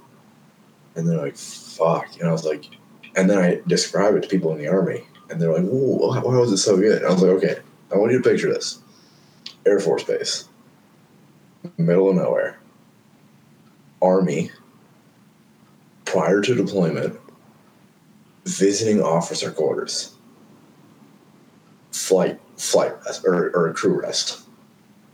And 0.96 1.06
they're 1.08 1.20
like, 1.20 1.36
Fuck. 1.36 2.18
And 2.18 2.28
I 2.28 2.32
was 2.32 2.44
like, 2.44 2.64
And 3.14 3.28
then 3.28 3.38
I 3.38 3.60
described 3.66 4.16
it 4.16 4.22
to 4.22 4.28
people 4.28 4.52
in 4.52 4.58
the 4.58 4.68
Army, 4.68 5.04
and 5.28 5.38
they're 5.40 5.52
like, 5.52 5.64
Whoa, 5.66 6.08
why 6.08 6.18
why 6.20 6.38
was 6.38 6.50
it 6.50 6.56
so 6.58 6.76
good? 6.78 6.98
And 7.02 7.06
I 7.06 7.12
was 7.12 7.20
like, 7.22 7.32
Okay, 7.32 7.56
I 7.92 7.98
want 7.98 8.12
you 8.12 8.22
to 8.22 8.28
picture 8.28 8.52
this. 8.52 8.78
Air 9.66 9.80
Force 9.80 10.02
Base, 10.04 10.48
middle 11.76 12.10
of 12.10 12.16
nowhere, 12.16 12.58
Army, 14.02 14.50
prior 16.04 16.40
to 16.42 16.54
deployment, 16.54 17.18
visiting 18.44 19.02
officer 19.02 19.50
quarters, 19.50 20.14
flight, 21.92 22.38
flight 22.56 22.92
rest, 23.06 23.24
or, 23.24 23.50
or 23.56 23.72
crew 23.72 24.00
rest. 24.00 24.42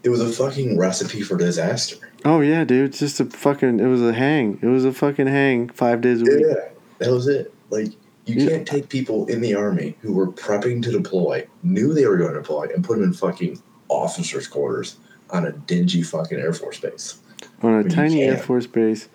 It 0.03 0.09
was 0.09 0.21
a 0.21 0.31
fucking 0.31 0.79
recipe 0.79 1.21
for 1.23 1.37
disaster. 1.37 1.97
Oh 2.25 2.41
yeah, 2.41 2.65
dude. 2.65 2.91
It's 2.91 2.99
just 2.99 3.21
a 3.21 3.27
fucking. 3.27 3.81
It 3.81 3.87
was 3.87 4.03
a 4.03 4.13
hang. 4.15 4.59
It 4.63 4.67
was 4.67 4.85
a 4.85 4.93
fucking 4.93 5.27
hang. 5.27 5.69
Five 5.69 6.01
days 6.01 6.23
a 6.23 6.25
week. 6.25 6.45
Yeah, 6.47 6.69
that 6.99 7.11
was 7.11 7.29
it. 7.29 7.53
Like, 7.69 7.89
you 8.25 8.37
Yeah. 8.43 8.49
can't 8.51 8.67
take 8.69 8.89
people 8.89 9.27
in 9.27 9.41
the 9.43 9.55
army 9.55 9.97
who 10.01 10.13
were 10.15 10.29
prepping 10.29 10.83
to 10.85 10.91
deploy, 10.91 11.47
knew 11.63 11.93
they 11.93 12.07
were 12.07 12.17
going 12.17 12.33
to 12.33 12.41
deploy, 12.41 12.67
and 12.75 12.83
put 12.85 12.95
them 12.99 13.05
in 13.05 13.13
fucking 13.13 13.63
officers' 13.89 14.47
quarters 14.49 14.97
on 15.33 15.47
a 15.47 15.53
dingy 15.53 16.03
fucking 16.03 16.39
Air 16.39 16.53
Force 16.53 16.79
base. 16.81 17.19
on 17.63 17.81
a 17.81 17.83
But 17.83 17.93
tiny 17.93 18.23
Air. 18.23 18.37
Force 18.39 18.67
base, 18.67 19.09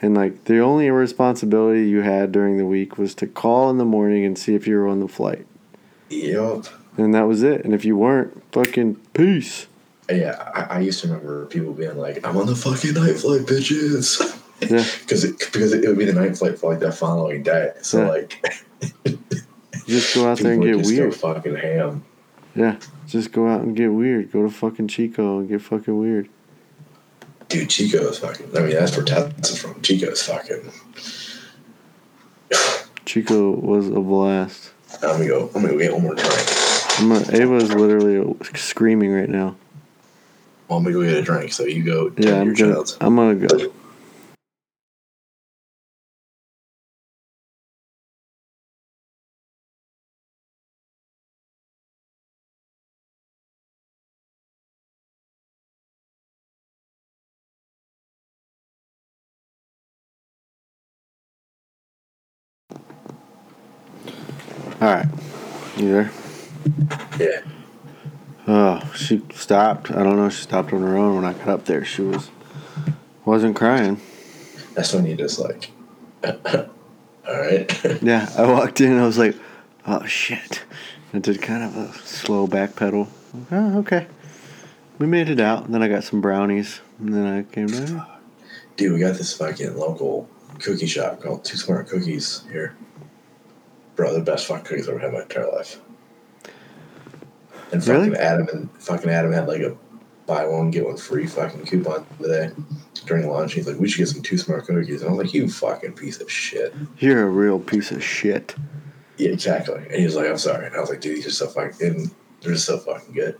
and 0.00 0.14
like 0.16 0.44
the 0.44 0.58
only 0.60 0.90
responsibility 0.90 1.88
you 1.88 2.00
had 2.02 2.32
during 2.32 2.58
the 2.58 2.66
week 2.66 2.98
was 2.98 3.14
to 3.16 3.26
call 3.26 3.70
in 3.70 3.78
the 3.78 3.84
morning 3.84 4.24
and 4.24 4.36
see 4.38 4.54
if 4.54 4.66
you 4.66 4.76
were 4.76 4.88
on 4.88 5.00
the 5.00 5.08
flight, 5.08 5.46
Yep. 6.10 6.66
and 6.96 7.14
that 7.14 7.22
was 7.28 7.42
it. 7.42 7.64
And 7.64 7.72
if 7.74 7.84
you 7.84 7.96
weren't, 7.96 8.42
fucking 8.52 8.96
peace. 9.14 9.66
Yeah, 10.10 10.36
I, 10.54 10.76
I 10.76 10.80
used 10.80 11.00
to 11.02 11.08
remember 11.08 11.46
people 11.46 11.72
being 11.72 11.96
like, 11.96 12.26
"I'm 12.26 12.36
on 12.36 12.46
the 12.46 12.56
fucking 12.56 12.94
night 12.94 13.16
flight, 13.18 13.42
bitches," 13.42 14.20
Yeah. 14.60 14.84
because 15.00 15.24
it, 15.24 15.38
because 15.38 15.72
it, 15.72 15.86
would 15.88 15.98
be 15.98 16.04
the 16.04 16.12
night 16.12 16.36
flight 16.36 16.58
for 16.58 16.70
like 16.72 16.80
that 16.80 16.94
following 16.94 17.42
day. 17.42 17.72
So 17.82 18.02
Yeah. 18.02 18.08
like, 18.08 18.44
Just 19.86 20.14
go 20.14 20.28
out 20.28 20.38
there 20.38 20.52
and 20.52 20.62
get 20.62 20.84
weird. 20.86 21.14
fucking 21.14 21.56
ham. 21.56 22.04
Yeah, 22.54 22.76
just 23.06 23.32
go 23.32 23.48
out 23.48 23.62
and 23.62 23.76
get 23.76 23.88
weird. 23.88 24.30
Go 24.32 24.42
to 24.42 24.50
fucking 24.50 24.88
Chico 24.88 25.38
and 25.38 25.48
get 25.48 25.62
fucking 25.62 25.98
weird. 25.98 26.28
Dude, 27.48 27.70
Chico 27.70 28.08
is 28.08 28.18
fucking. 28.18 28.56
I 28.56 28.60
mean, 28.60 28.70
that's 28.70 28.96
where 28.96 29.04
Tess 29.04 29.50
is 29.50 29.58
from. 29.58 29.80
Chico 29.82 30.10
is 30.10 30.22
fucking. 30.22 30.70
Chico 33.04 33.50
was 33.50 33.88
a 33.88 34.00
blast. 34.00 34.72
I'm 34.94 35.00
gonna 35.00 35.26
go. 35.26 35.50
I'm 35.54 35.62
gonna 35.62 35.68
go 35.68 35.78
get 35.78 35.92
one 35.92 36.02
more 36.02 36.14
drink. 36.14 36.48
I'm 36.98 37.12
Ava's 37.12 37.74
literally 37.74 38.36
screaming 38.54 39.12
right 39.12 39.28
now. 39.28 39.56
Well, 40.68 40.78
I'm 40.78 40.84
gonna 40.84 40.94
go 40.94 41.02
get 41.02 41.16
a 41.16 41.22
drink. 41.22 41.52
So 41.52 41.64
you 41.64 41.84
go. 41.84 42.12
Yeah, 42.16 42.40
I'm 42.40 42.54
your 42.54 42.54
gonna. 42.54 42.84
I'm 43.00 43.16
gonna 43.16 43.34
go. 43.34 43.72
All 64.82 64.88
right, 64.88 65.06
you 65.76 65.92
there? 65.92 66.10
Yeah. 67.16 67.42
Oh, 68.48 68.92
she 68.96 69.22
stopped. 69.32 69.92
I 69.92 70.02
don't 70.02 70.16
know. 70.16 70.28
She 70.28 70.42
stopped 70.42 70.72
on 70.72 70.82
her 70.82 70.96
own 70.96 71.14
when 71.14 71.24
I 71.24 71.34
got 71.34 71.48
up 71.50 71.64
there. 71.66 71.84
She 71.84 72.02
was 72.02 72.30
wasn't 73.24 73.54
crying. 73.54 74.00
That's 74.74 74.92
when 74.92 75.06
you 75.06 75.14
just 75.14 75.38
like. 75.38 75.70
All 76.24 76.66
right. 77.28 77.80
Yeah, 78.02 78.28
I 78.36 78.44
walked 78.50 78.80
in. 78.80 78.98
I 78.98 79.06
was 79.06 79.18
like, 79.18 79.36
"Oh 79.86 80.04
shit!" 80.04 80.64
I 81.14 81.20
did 81.20 81.40
kind 81.40 81.62
of 81.62 81.76
a 81.76 81.92
slow 82.04 82.48
back 82.48 82.74
pedal. 82.74 83.06
Oh, 83.52 83.78
okay. 83.78 84.08
We 84.98 85.06
made 85.06 85.28
it 85.28 85.38
out. 85.38 85.64
And 85.64 85.72
then 85.72 85.84
I 85.84 85.86
got 85.86 86.02
some 86.02 86.20
brownies, 86.20 86.80
and 86.98 87.14
then 87.14 87.24
I 87.24 87.42
came 87.44 87.68
down. 87.68 88.04
Dude, 88.76 88.94
we 88.94 88.98
got 88.98 89.14
this 89.16 89.32
fucking 89.32 89.76
local 89.76 90.28
cookie 90.58 90.88
shop 90.88 91.20
called 91.22 91.44
Two 91.44 91.56
Smart 91.56 91.86
Cookies 91.86 92.42
here. 92.50 92.74
Bro, 93.96 94.14
the 94.14 94.20
best 94.20 94.46
fucking 94.46 94.64
cookies 94.64 94.88
I've 94.88 94.94
ever 94.94 95.00
had 95.00 95.08
in 95.08 95.14
my 95.14 95.22
entire 95.22 95.50
life. 95.52 95.80
And 97.72 97.82
fucking 97.82 98.10
Really? 98.12 98.16
Adam 98.18 98.48
and 98.52 98.70
fucking 98.82 99.10
Adam 99.10 99.32
had 99.32 99.48
like 99.48 99.60
a 99.62 99.76
buy 100.26 100.46
one 100.46 100.70
get 100.70 100.84
one 100.84 100.96
free 100.96 101.26
fucking 101.26 101.64
coupon 101.66 102.06
today 102.20 102.50
during 103.06 103.28
lunch. 103.28 103.54
He's 103.54 103.66
like, 103.66 103.78
we 103.78 103.88
should 103.88 103.98
get 103.98 104.08
some 104.08 104.22
Two 104.22 104.38
Smart 104.38 104.66
Cookies, 104.66 105.00
and 105.02 105.10
I 105.10 105.12
was 105.14 105.24
like, 105.26 105.34
you 105.34 105.48
fucking 105.48 105.94
piece 105.94 106.20
of 106.20 106.30
shit. 106.30 106.74
You're 106.98 107.22
a 107.24 107.30
real 107.30 107.58
piece 107.58 107.90
of 107.90 108.02
shit. 108.02 108.54
Yeah, 109.16 109.30
exactly. 109.30 109.76
And 109.76 109.94
he 109.94 110.04
was 110.04 110.16
like, 110.16 110.28
I'm 110.28 110.38
sorry. 110.38 110.66
And 110.66 110.76
I 110.76 110.80
was 110.80 110.90
like, 110.90 111.00
dude, 111.00 111.16
these 111.16 111.26
are 111.26 111.30
so 111.30 111.46
fucking, 111.48 111.86
and 111.86 112.10
they're 112.40 112.52
just 112.52 112.66
so 112.66 112.78
fucking 112.78 113.14
good. 113.14 113.38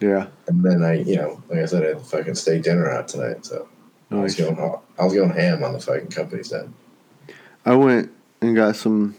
Yeah. 0.00 0.28
And 0.48 0.64
then 0.64 0.82
I, 0.82 1.00
you 1.02 1.16
know, 1.16 1.42
like 1.48 1.58
I 1.60 1.66
said, 1.66 1.84
I 1.84 1.88
had 1.88 2.00
fucking 2.02 2.34
steak 2.34 2.62
dinner 2.62 2.90
out 2.90 3.08
tonight, 3.08 3.44
so 3.46 3.68
I 4.10 4.16
was 4.16 4.38
Nice. 4.38 4.48
going, 4.48 4.80
I 4.98 5.04
was 5.04 5.14
going 5.14 5.30
ham 5.30 5.62
on 5.62 5.72
the 5.74 5.80
fucking 5.80 6.08
company's 6.08 6.50
then. 6.50 6.74
I 7.64 7.74
went 7.76 8.10
and 8.40 8.56
got 8.56 8.74
some 8.76 9.14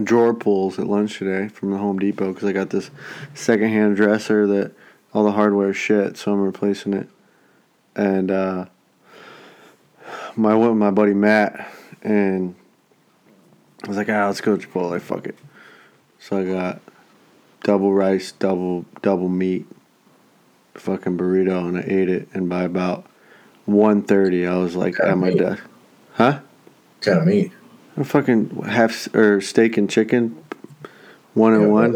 drawer 0.00 0.34
pulls 0.34 0.78
at 0.78 0.86
lunch 0.86 1.18
today 1.18 1.48
from 1.48 1.70
the 1.70 1.78
Home 1.78 1.98
Depot 1.98 2.32
because 2.32 2.48
I 2.48 2.52
got 2.52 2.70
this 2.70 2.90
secondhand 3.34 3.96
dresser 3.96 4.46
that 4.46 4.72
all 5.12 5.24
the 5.24 5.32
hardware 5.32 5.70
is 5.70 5.76
shit, 5.76 6.16
so 6.16 6.32
I'm 6.32 6.40
replacing 6.40 6.94
it. 6.94 7.08
And 7.94 8.30
uh, 8.30 8.66
my, 10.36 10.54
went 10.54 10.72
with 10.72 10.78
my 10.78 10.90
buddy 10.90 11.14
Matt, 11.14 11.68
and 12.02 12.54
I 13.84 13.88
was 13.88 13.96
like, 13.96 14.08
ah, 14.08 14.26
let's 14.26 14.40
go 14.40 14.56
to 14.56 14.66
Chipotle, 14.66 15.00
fuck 15.00 15.26
it. 15.26 15.36
So 16.18 16.38
I 16.38 16.44
got 16.44 16.80
double 17.64 17.92
rice, 17.92 18.32
double 18.32 18.86
double 19.02 19.28
meat, 19.28 19.66
fucking 20.74 21.18
burrito, 21.18 21.68
and 21.68 21.76
I 21.76 21.82
ate 21.82 22.08
it. 22.08 22.28
And 22.32 22.48
by 22.48 22.62
about 22.62 23.06
1.30, 23.68 24.48
I 24.48 24.56
was 24.56 24.74
like 24.74 24.98
at 25.00 25.18
my 25.18 25.32
desk. 25.34 25.62
Huh? 26.14 26.40
Kind 27.00 27.18
of 27.18 27.26
meat. 27.26 27.52
A 27.96 28.04
fucking 28.04 28.62
half 28.64 29.14
or 29.14 29.40
steak 29.40 29.76
and 29.76 29.88
chicken, 29.88 30.42
one 31.34 31.52
and 31.52 31.62
Yeah, 31.64 31.68
one, 31.68 31.92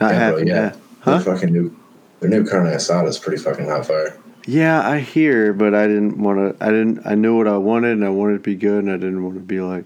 not 0.00 0.12
yeah, 0.12 0.12
half 0.12 0.30
bro, 0.32 0.38
and 0.40 0.48
yeah. 0.48 0.54
half. 0.62 0.72
Their 1.04 1.14
Huh? 1.18 1.20
fucking 1.20 1.52
new, 1.52 1.76
their 2.20 2.30
new 2.30 2.46
carne 2.46 2.66
asada 2.66 3.08
is 3.08 3.18
pretty 3.18 3.42
fucking 3.42 3.66
hot 3.66 3.86
fire. 3.86 4.16
Yeah, 4.46 4.86
I 4.86 5.00
hear, 5.00 5.52
but 5.52 5.74
I 5.74 5.86
didn't 5.86 6.18
want 6.18 6.58
to. 6.58 6.64
I 6.64 6.70
didn't. 6.70 7.06
I 7.06 7.14
knew 7.14 7.36
what 7.36 7.46
I 7.48 7.56
wanted, 7.58 7.92
and 7.92 8.04
I 8.04 8.08
wanted 8.10 8.34
it 8.34 8.38
to 8.38 8.42
be 8.42 8.54
good, 8.54 8.84
and 8.84 8.90
I 8.92 8.96
didn't 8.96 9.22
want 9.22 9.36
to 9.36 9.40
be 9.40 9.60
like, 9.60 9.84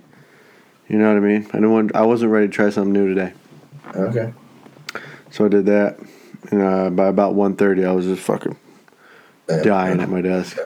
you 0.88 0.96
know 0.98 1.09
what 1.09 1.16
I 1.16 1.20
mean. 1.26 1.46
I 1.50 1.52
didn't 1.56 1.72
want. 1.72 1.94
I 1.96 2.02
wasn't 2.02 2.30
ready 2.32 2.46
to 2.46 2.52
try 2.52 2.70
something 2.70 2.92
new 2.92 3.09
today, 3.09 3.32
Okay. 3.94 4.32
so 5.30 5.44
I 5.44 5.48
did 5.48 5.66
that. 5.66 5.98
And 6.50 6.62
uh, 6.62 6.90
by 6.90 7.06
about 7.09 7.34
1.30, 7.34 7.86
I 7.86 7.92
was 7.92 8.06
just 8.06 8.22
fucking 8.22 8.56
dying 9.48 10.00
at 10.00 10.09
my 10.09 10.20
desk. 10.22 10.56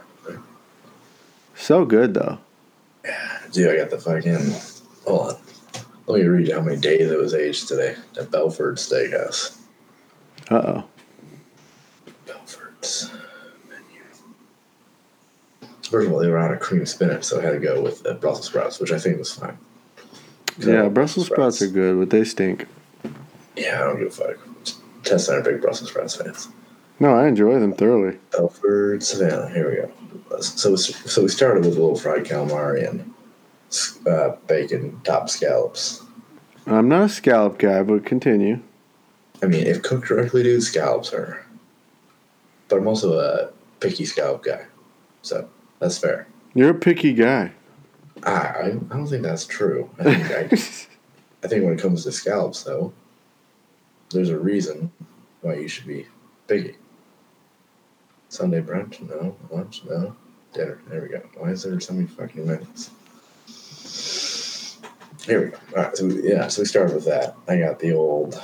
So 1.54 1.84
good 1.86 2.12
though. 2.14 2.38
Yeah, 3.04 3.38
dude, 3.52 3.70
I 3.70 3.76
got 3.76 3.90
the 3.90 3.98
fucking. 3.98 4.71
Hold 5.06 5.32
on. 5.32 5.36
Let 6.06 6.20
me 6.20 6.26
read 6.26 6.48
you 6.48 6.54
how 6.54 6.60
many 6.60 6.80
days 6.80 7.10
it 7.10 7.18
was 7.18 7.34
aged 7.34 7.68
today 7.68 7.96
at 8.18 8.30
Belford 8.30 8.76
Steakhouse. 8.76 9.58
Uh 10.50 10.54
oh. 10.54 10.84
Belford's 12.26 13.10
menu. 13.68 14.02
First 15.88 16.06
of 16.08 16.12
all, 16.12 16.18
they 16.18 16.28
were 16.28 16.38
out 16.38 16.52
of 16.52 16.60
cream 16.60 16.84
spinach, 16.86 17.24
so 17.24 17.38
I 17.40 17.42
had 17.42 17.52
to 17.52 17.58
go 17.60 17.80
with 17.80 18.02
Brussels 18.20 18.46
sprouts, 18.46 18.80
which 18.80 18.92
I 18.92 18.98
think 18.98 19.18
was 19.18 19.32
fine. 19.32 19.56
Yeah, 20.58 20.88
Brussels 20.88 21.26
sprouts 21.26 21.62
are 21.62 21.68
good, 21.68 21.98
but 21.98 22.10
they 22.10 22.24
stink. 22.24 22.66
Yeah, 23.56 23.80
I 23.80 23.84
don't 23.84 23.98
give 23.98 24.08
a 24.08 24.10
fuck. 24.10 24.36
Tess 25.04 25.28
and 25.28 25.36
I 25.36 25.40
are 25.40 25.52
big 25.52 25.60
Brussels 25.62 25.90
sprouts 25.90 26.16
fans. 26.16 26.48
No, 27.00 27.14
I 27.14 27.26
enjoy 27.26 27.58
them 27.58 27.72
thoroughly. 27.72 28.18
Belford 28.30 29.02
Savannah. 29.02 29.48
Here 29.48 29.70
we 29.70 29.76
go. 29.76 30.40
So 30.40 30.76
so 30.76 31.22
we 31.22 31.28
started 31.28 31.64
with 31.64 31.76
a 31.76 31.80
little 31.80 31.96
fried 31.96 32.24
calamari 32.24 32.88
and 32.88 33.11
uh, 34.06 34.36
bacon 34.46 35.00
top 35.04 35.28
scallops. 35.28 36.02
I'm 36.66 36.88
not 36.88 37.02
a 37.02 37.08
scallop 37.08 37.58
guy, 37.58 37.82
but 37.82 38.04
continue. 38.04 38.60
I 39.42 39.46
mean, 39.46 39.66
if 39.66 39.82
cooked 39.82 40.06
correctly, 40.06 40.42
dude, 40.42 40.62
scallops 40.62 41.12
are. 41.12 41.44
But 42.68 42.78
I'm 42.78 42.86
also 42.86 43.18
a 43.18 43.50
picky 43.80 44.04
scallop 44.04 44.44
guy, 44.44 44.66
so 45.22 45.48
that's 45.80 45.98
fair. 45.98 46.26
You're 46.54 46.70
a 46.70 46.74
picky 46.74 47.12
guy. 47.12 47.52
I 48.22 48.30
I, 48.30 48.66
I 48.66 48.70
don't 48.70 49.06
think 49.06 49.22
that's 49.22 49.46
true. 49.46 49.90
I 49.98 50.04
think 50.04 50.30
I, 50.30 50.42
I 51.44 51.48
think 51.48 51.64
when 51.64 51.74
it 51.74 51.80
comes 51.80 52.04
to 52.04 52.12
scallops, 52.12 52.62
though, 52.62 52.92
there's 54.10 54.30
a 54.30 54.38
reason 54.38 54.92
why 55.40 55.54
you 55.54 55.68
should 55.68 55.86
be 55.86 56.06
picky. 56.46 56.76
Sunday 58.28 58.62
brunch? 58.62 59.00
No. 59.08 59.36
Lunch? 59.50 59.82
No. 59.84 60.16
Dinner. 60.54 60.80
There 60.88 61.02
we 61.02 61.08
go. 61.08 61.22
Why 61.36 61.50
is 61.50 61.62
there 61.62 61.78
so 61.80 61.92
many 61.94 62.06
fucking 62.06 62.46
minutes? 62.46 62.90
Here 65.24 65.44
we 65.44 65.50
go. 65.50 65.58
All 65.76 65.82
right. 65.84 65.96
So 65.96 66.06
we, 66.06 66.28
yeah. 66.28 66.48
So 66.48 66.62
we 66.62 66.66
started 66.66 66.94
with 66.94 67.04
that. 67.04 67.36
I 67.48 67.58
got 67.58 67.78
the 67.78 67.92
old. 67.92 68.34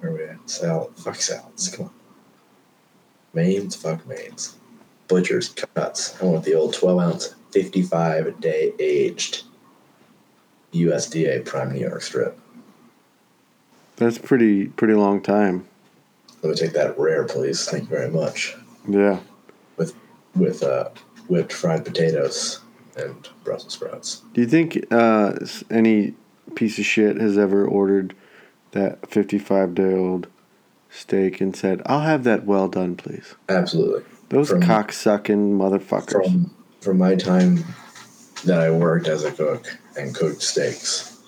Where 0.00 0.12
are 0.12 0.14
we 0.14 0.24
at? 0.24 0.48
Salad. 0.48 0.96
Fuck 0.96 1.16
salads. 1.16 1.74
Come 1.74 1.86
on. 1.86 1.92
Mains. 3.34 3.76
Fuck 3.76 4.06
mains. 4.06 4.56
Butcher's 5.08 5.48
cuts. 5.48 6.20
I 6.22 6.24
want 6.24 6.44
the 6.44 6.54
old 6.54 6.72
12 6.74 7.00
ounce, 7.00 7.34
55 7.50 8.40
day 8.40 8.72
aged 8.78 9.42
USDA 10.72 11.44
prime 11.44 11.72
New 11.72 11.80
York 11.80 12.02
strip. 12.02 12.38
That's 13.96 14.18
pretty 14.18 14.66
pretty 14.66 14.94
long 14.94 15.20
time. 15.20 15.66
Let 16.42 16.50
me 16.50 16.56
take 16.56 16.72
that 16.72 16.98
rare, 16.98 17.24
please. 17.24 17.68
Thank 17.68 17.84
you 17.84 17.88
very 17.90 18.10
much. 18.10 18.56
Yeah. 18.88 19.20
With 19.76 19.94
with 20.34 20.62
uh, 20.62 20.90
whipped 21.28 21.52
fried 21.52 21.84
potatoes 21.84 22.60
and 22.96 23.28
Brussels 23.44 23.74
sprouts. 23.74 24.22
Do 24.34 24.40
you 24.40 24.46
think 24.46 24.84
uh, 24.90 25.38
any 25.70 26.14
piece 26.54 26.78
of 26.78 26.84
shit 26.84 27.16
has 27.20 27.38
ever 27.38 27.66
ordered 27.66 28.14
that 28.72 29.08
55 29.10 29.74
day 29.74 29.94
old 29.94 30.26
steak 30.90 31.40
and 31.40 31.54
said, 31.54 31.82
I'll 31.86 32.00
have 32.00 32.24
that 32.24 32.44
well 32.44 32.68
done, 32.68 32.96
please? 32.96 33.34
Absolutely. 33.48 34.04
Those 34.28 34.50
From- 34.50 34.62
cocksucking 34.62 35.56
motherfuckers. 35.58 36.24
From 36.24 36.54
from 36.80 36.96
my 36.96 37.14
time 37.14 37.62
that 38.44 38.58
I 38.58 38.70
worked 38.70 39.06
as 39.06 39.24
a 39.24 39.30
cook 39.30 39.66
and 39.98 40.14
cooked 40.14 40.40
steaks, 40.40 41.20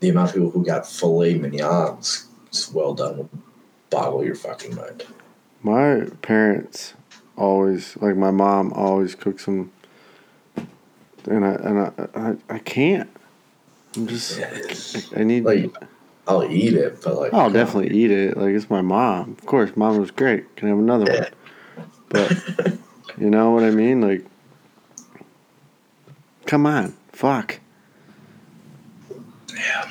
the 0.00 0.08
amount 0.08 0.30
of 0.30 0.34
people 0.34 0.50
who 0.50 0.64
got 0.64 0.88
filet 0.88 1.34
mignons 1.34 2.26
well 2.72 2.94
done 2.94 3.16
will 3.18 3.30
boggle 3.90 4.24
your 4.24 4.34
fucking 4.34 4.74
mind. 4.74 5.06
My 5.62 6.06
parents 6.22 6.94
always, 7.36 7.96
like 7.98 8.16
my 8.16 8.30
mom, 8.32 8.72
always 8.72 9.14
cooks 9.14 9.44
them, 9.44 9.70
and 11.26 11.44
I 11.44 11.50
and 11.52 11.78
I 11.78 11.92
I, 12.50 12.54
I 12.54 12.58
can't. 12.58 13.10
I'm 13.96 14.06
just 14.06 14.38
Yeah, 14.38 14.54
it's- 14.54 15.12
I 15.16 15.24
need. 15.24 15.44
like 15.44 15.74
I'll 16.28 16.44
eat 16.44 16.74
it, 16.74 17.02
but 17.02 17.16
like 17.16 17.32
I'll 17.34 17.50
definitely 17.50 17.96
eat 17.96 18.10
it. 18.10 18.36
Like 18.36 18.50
it's 18.54 18.70
my 18.70 18.82
mom. 18.82 19.32
Of 19.38 19.46
course, 19.46 19.70
mom 19.76 19.98
was 19.98 20.10
great. 20.10 20.54
Can 20.56 20.68
I 20.68 20.70
have 20.70 20.78
another 20.78 21.06
one? 21.12 21.26
But 22.08 22.78
you 23.18 23.30
know 23.30 23.50
what 23.50 23.64
I 23.64 23.70
mean? 23.70 24.00
Like, 24.00 24.24
come 26.46 26.66
on, 26.66 26.94
fuck. 27.12 27.58
Yeah, 29.54 29.90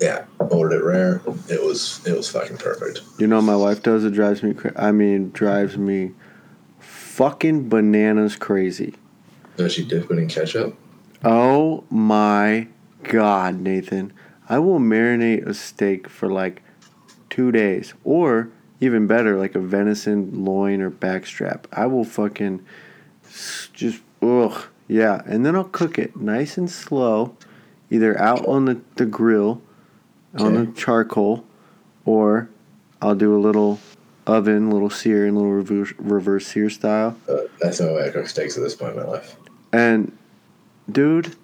Yeah, 0.00 0.24
ordered 0.38 0.72
it 0.80 0.84
rare. 0.84 1.22
It 1.48 1.62
was 1.62 2.00
it 2.06 2.16
was 2.16 2.28
fucking 2.30 2.56
perfect. 2.58 3.02
You 3.18 3.26
know 3.28 3.36
what 3.36 3.42
my 3.44 3.56
wife 3.56 3.82
does? 3.82 4.04
It 4.04 4.12
drives 4.14 4.42
me. 4.42 4.52
Cra- 4.54 4.72
I 4.76 4.90
mean, 4.92 5.30
drives 5.30 5.76
me 5.78 6.12
fucking 6.80 7.68
bananas 7.68 8.36
crazy. 8.36 8.94
Does 9.56 9.72
she 9.72 9.84
dip 9.84 10.10
it 10.10 10.18
in 10.18 10.28
ketchup? 10.28 10.76
Oh 11.22 11.84
my 11.90 12.68
god, 13.04 13.60
Nathan. 13.60 14.12
I 14.48 14.58
will 14.58 14.80
marinate 14.80 15.46
a 15.46 15.54
steak 15.54 16.08
for 16.08 16.30
like 16.30 16.62
two 17.30 17.50
days. 17.50 17.94
Or 18.04 18.50
even 18.80 19.06
better, 19.06 19.38
like 19.38 19.54
a 19.54 19.60
venison 19.60 20.44
loin 20.44 20.80
or 20.80 20.90
backstrap. 20.90 21.64
I 21.72 21.86
will 21.86 22.04
fucking 22.04 22.64
just 23.72 24.02
ugh. 24.20 24.64
Yeah. 24.88 25.22
And 25.24 25.46
then 25.46 25.56
I'll 25.56 25.64
cook 25.64 25.98
it 25.98 26.16
nice 26.16 26.58
and 26.58 26.70
slow, 26.70 27.36
either 27.90 28.18
out 28.20 28.46
on 28.46 28.66
the, 28.66 28.80
the 28.96 29.06
grill, 29.06 29.62
on 30.36 30.54
the 30.54 30.72
charcoal, 30.72 31.44
or 32.04 32.50
I'll 33.00 33.14
do 33.14 33.34
a 33.34 33.40
little 33.40 33.78
oven, 34.26 34.70
little 34.70 34.90
sear 34.90 35.26
and 35.26 35.36
little 35.36 35.52
reverse, 35.52 35.94
reverse 35.98 36.46
sear 36.46 36.68
style. 36.68 37.16
Uh, 37.28 37.42
that's 37.60 37.78
the 37.78 37.86
way 37.86 38.06
I 38.06 38.10
cook 38.10 38.26
steaks 38.26 38.56
at 38.56 38.62
this 38.62 38.74
point 38.74 38.96
in 38.96 38.98
my 38.98 39.06
life. 39.06 39.36
And 39.74 40.16
dude, 40.90 41.34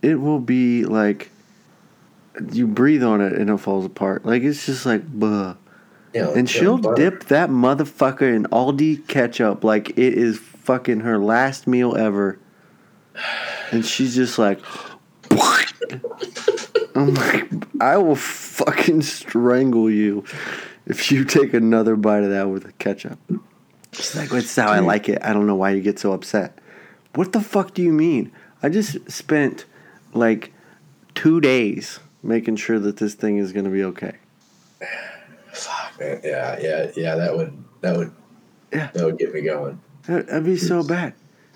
it 0.00 0.14
will 0.14 0.40
be 0.40 0.84
like 0.86 1.30
you 2.52 2.66
breathe 2.66 3.02
on 3.04 3.20
it 3.20 3.34
and 3.34 3.50
it 3.50 3.56
falls 3.58 3.84
apart. 3.84 4.24
Like 4.24 4.42
it's 4.42 4.64
just 4.64 4.86
like 4.86 5.02
buh. 5.06 5.54
Yeah, 6.14 6.30
And 6.30 6.48
she'll 6.48 6.78
butter. 6.78 6.94
dip 7.10 7.24
that 7.24 7.50
motherfucker 7.50 8.34
in 8.34 8.44
Aldi 8.44 9.06
ketchup 9.08 9.64
like 9.64 9.90
it 9.90 10.14
is 10.14 10.38
fucking 10.38 11.00
her 11.00 11.18
last 11.18 11.66
meal 11.66 11.96
ever. 11.96 12.38
And 13.72 13.84
she's 13.84 14.14
just 14.14 14.38
like 14.38 14.60
I'm 16.94 17.12
like 17.14 17.50
I 17.80 17.96
will 17.98 18.16
fucking 18.16 19.02
strangle 19.02 19.90
you 19.90 20.24
if 20.86 21.10
you 21.12 21.24
take 21.24 21.52
another 21.52 21.96
bite 21.96 22.22
of 22.22 22.30
that 22.30 22.48
with 22.48 22.62
the 22.64 22.72
ketchup. 22.72 23.18
She's 23.92 24.16
like, 24.16 24.30
that's 24.30 24.54
how 24.56 24.68
I 24.70 24.80
like 24.80 25.08
it. 25.08 25.18
I 25.22 25.32
don't 25.32 25.46
know 25.46 25.54
why 25.54 25.70
you 25.70 25.80
get 25.82 25.98
so 25.98 26.12
upset. 26.12 26.58
What 27.14 27.32
the 27.32 27.40
fuck 27.40 27.74
do 27.74 27.82
you 27.82 27.92
mean? 27.92 28.32
I 28.62 28.68
just 28.68 29.10
spent 29.10 29.64
like 30.12 30.52
two 31.14 31.40
days 31.40 32.00
making 32.22 32.56
sure 32.56 32.78
that 32.78 32.96
this 32.96 33.14
thing 33.14 33.38
is 33.38 33.52
gonna 33.52 33.70
be 33.70 33.84
okay. 33.84 34.14
Fuck 35.52 36.00
man, 36.00 36.20
yeah, 36.24 36.58
yeah, 36.60 36.90
yeah. 36.96 37.14
That 37.14 37.36
would 37.36 37.56
that 37.80 37.96
would 37.96 38.12
Yeah. 38.72 38.90
that 38.94 39.04
would 39.04 39.18
get 39.18 39.32
me 39.32 39.42
going. 39.42 39.80
That- 40.06 40.26
That'd 40.26 40.44
be 40.44 40.56
so 40.56 40.82
bad. 40.82 41.14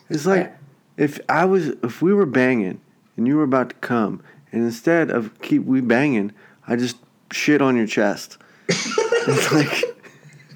It's 0.09 0.27
like 0.27 0.55
if 0.97 1.19
I 1.29 1.45
was 1.45 1.69
if 1.83 2.01
we 2.03 2.13
were 2.15 2.27
banging 2.27 2.81
and 3.17 3.27
you 3.27 3.37
were 3.37 3.43
about 3.43 3.71
to 3.71 3.75
come, 3.77 4.23
and 4.53 4.63
instead 4.63 5.11
of 5.11 5.41
keep 5.43 5.65
we 5.65 5.81
banging, 5.81 6.33
I 6.67 6.77
just 6.77 6.97
shit 7.33 7.61
on 7.61 7.77
your 7.77 7.87
chest. 7.87 8.39
it's 8.69 9.53
like, 9.53 9.85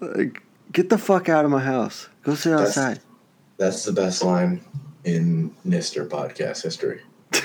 like 0.00 0.41
get 0.72 0.88
the 0.88 0.98
fuck 0.98 1.28
out 1.28 1.44
of 1.44 1.50
my 1.50 1.60
house. 1.60 2.08
Go 2.24 2.34
sit 2.34 2.50
That's- 2.50 2.68
outside. 2.76 3.00
That's 3.58 3.84
the 3.84 3.92
best 3.92 4.24
line 4.24 4.60
in 5.04 5.54
Nister 5.66 6.08
podcast 6.08 6.62
history. 6.62 7.00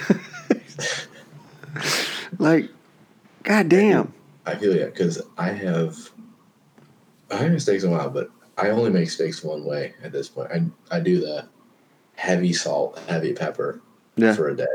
Like, 2.39 2.69
goddamn. 3.43 4.13
I 4.45 4.55
feel 4.55 4.75
yeah, 4.75 4.85
because 4.85 5.21
I 5.37 5.49
have 5.49 5.97
I 7.31 7.55
steaks 7.57 7.83
in 7.83 7.91
a 7.91 7.97
while, 7.97 8.09
but 8.09 8.29
I 8.57 8.69
only 8.69 8.89
make 8.89 9.09
steaks 9.09 9.43
one 9.43 9.65
way 9.65 9.93
at 10.03 10.11
this 10.11 10.29
point. 10.29 10.49
I 10.51 10.95
I 10.95 10.99
do 10.99 11.19
the 11.19 11.47
heavy 12.15 12.53
salt, 12.53 12.99
heavy 13.07 13.33
pepper 13.33 13.81
Yeah. 14.15 14.33
for 14.33 14.49
a 14.49 14.55
day. 14.55 14.65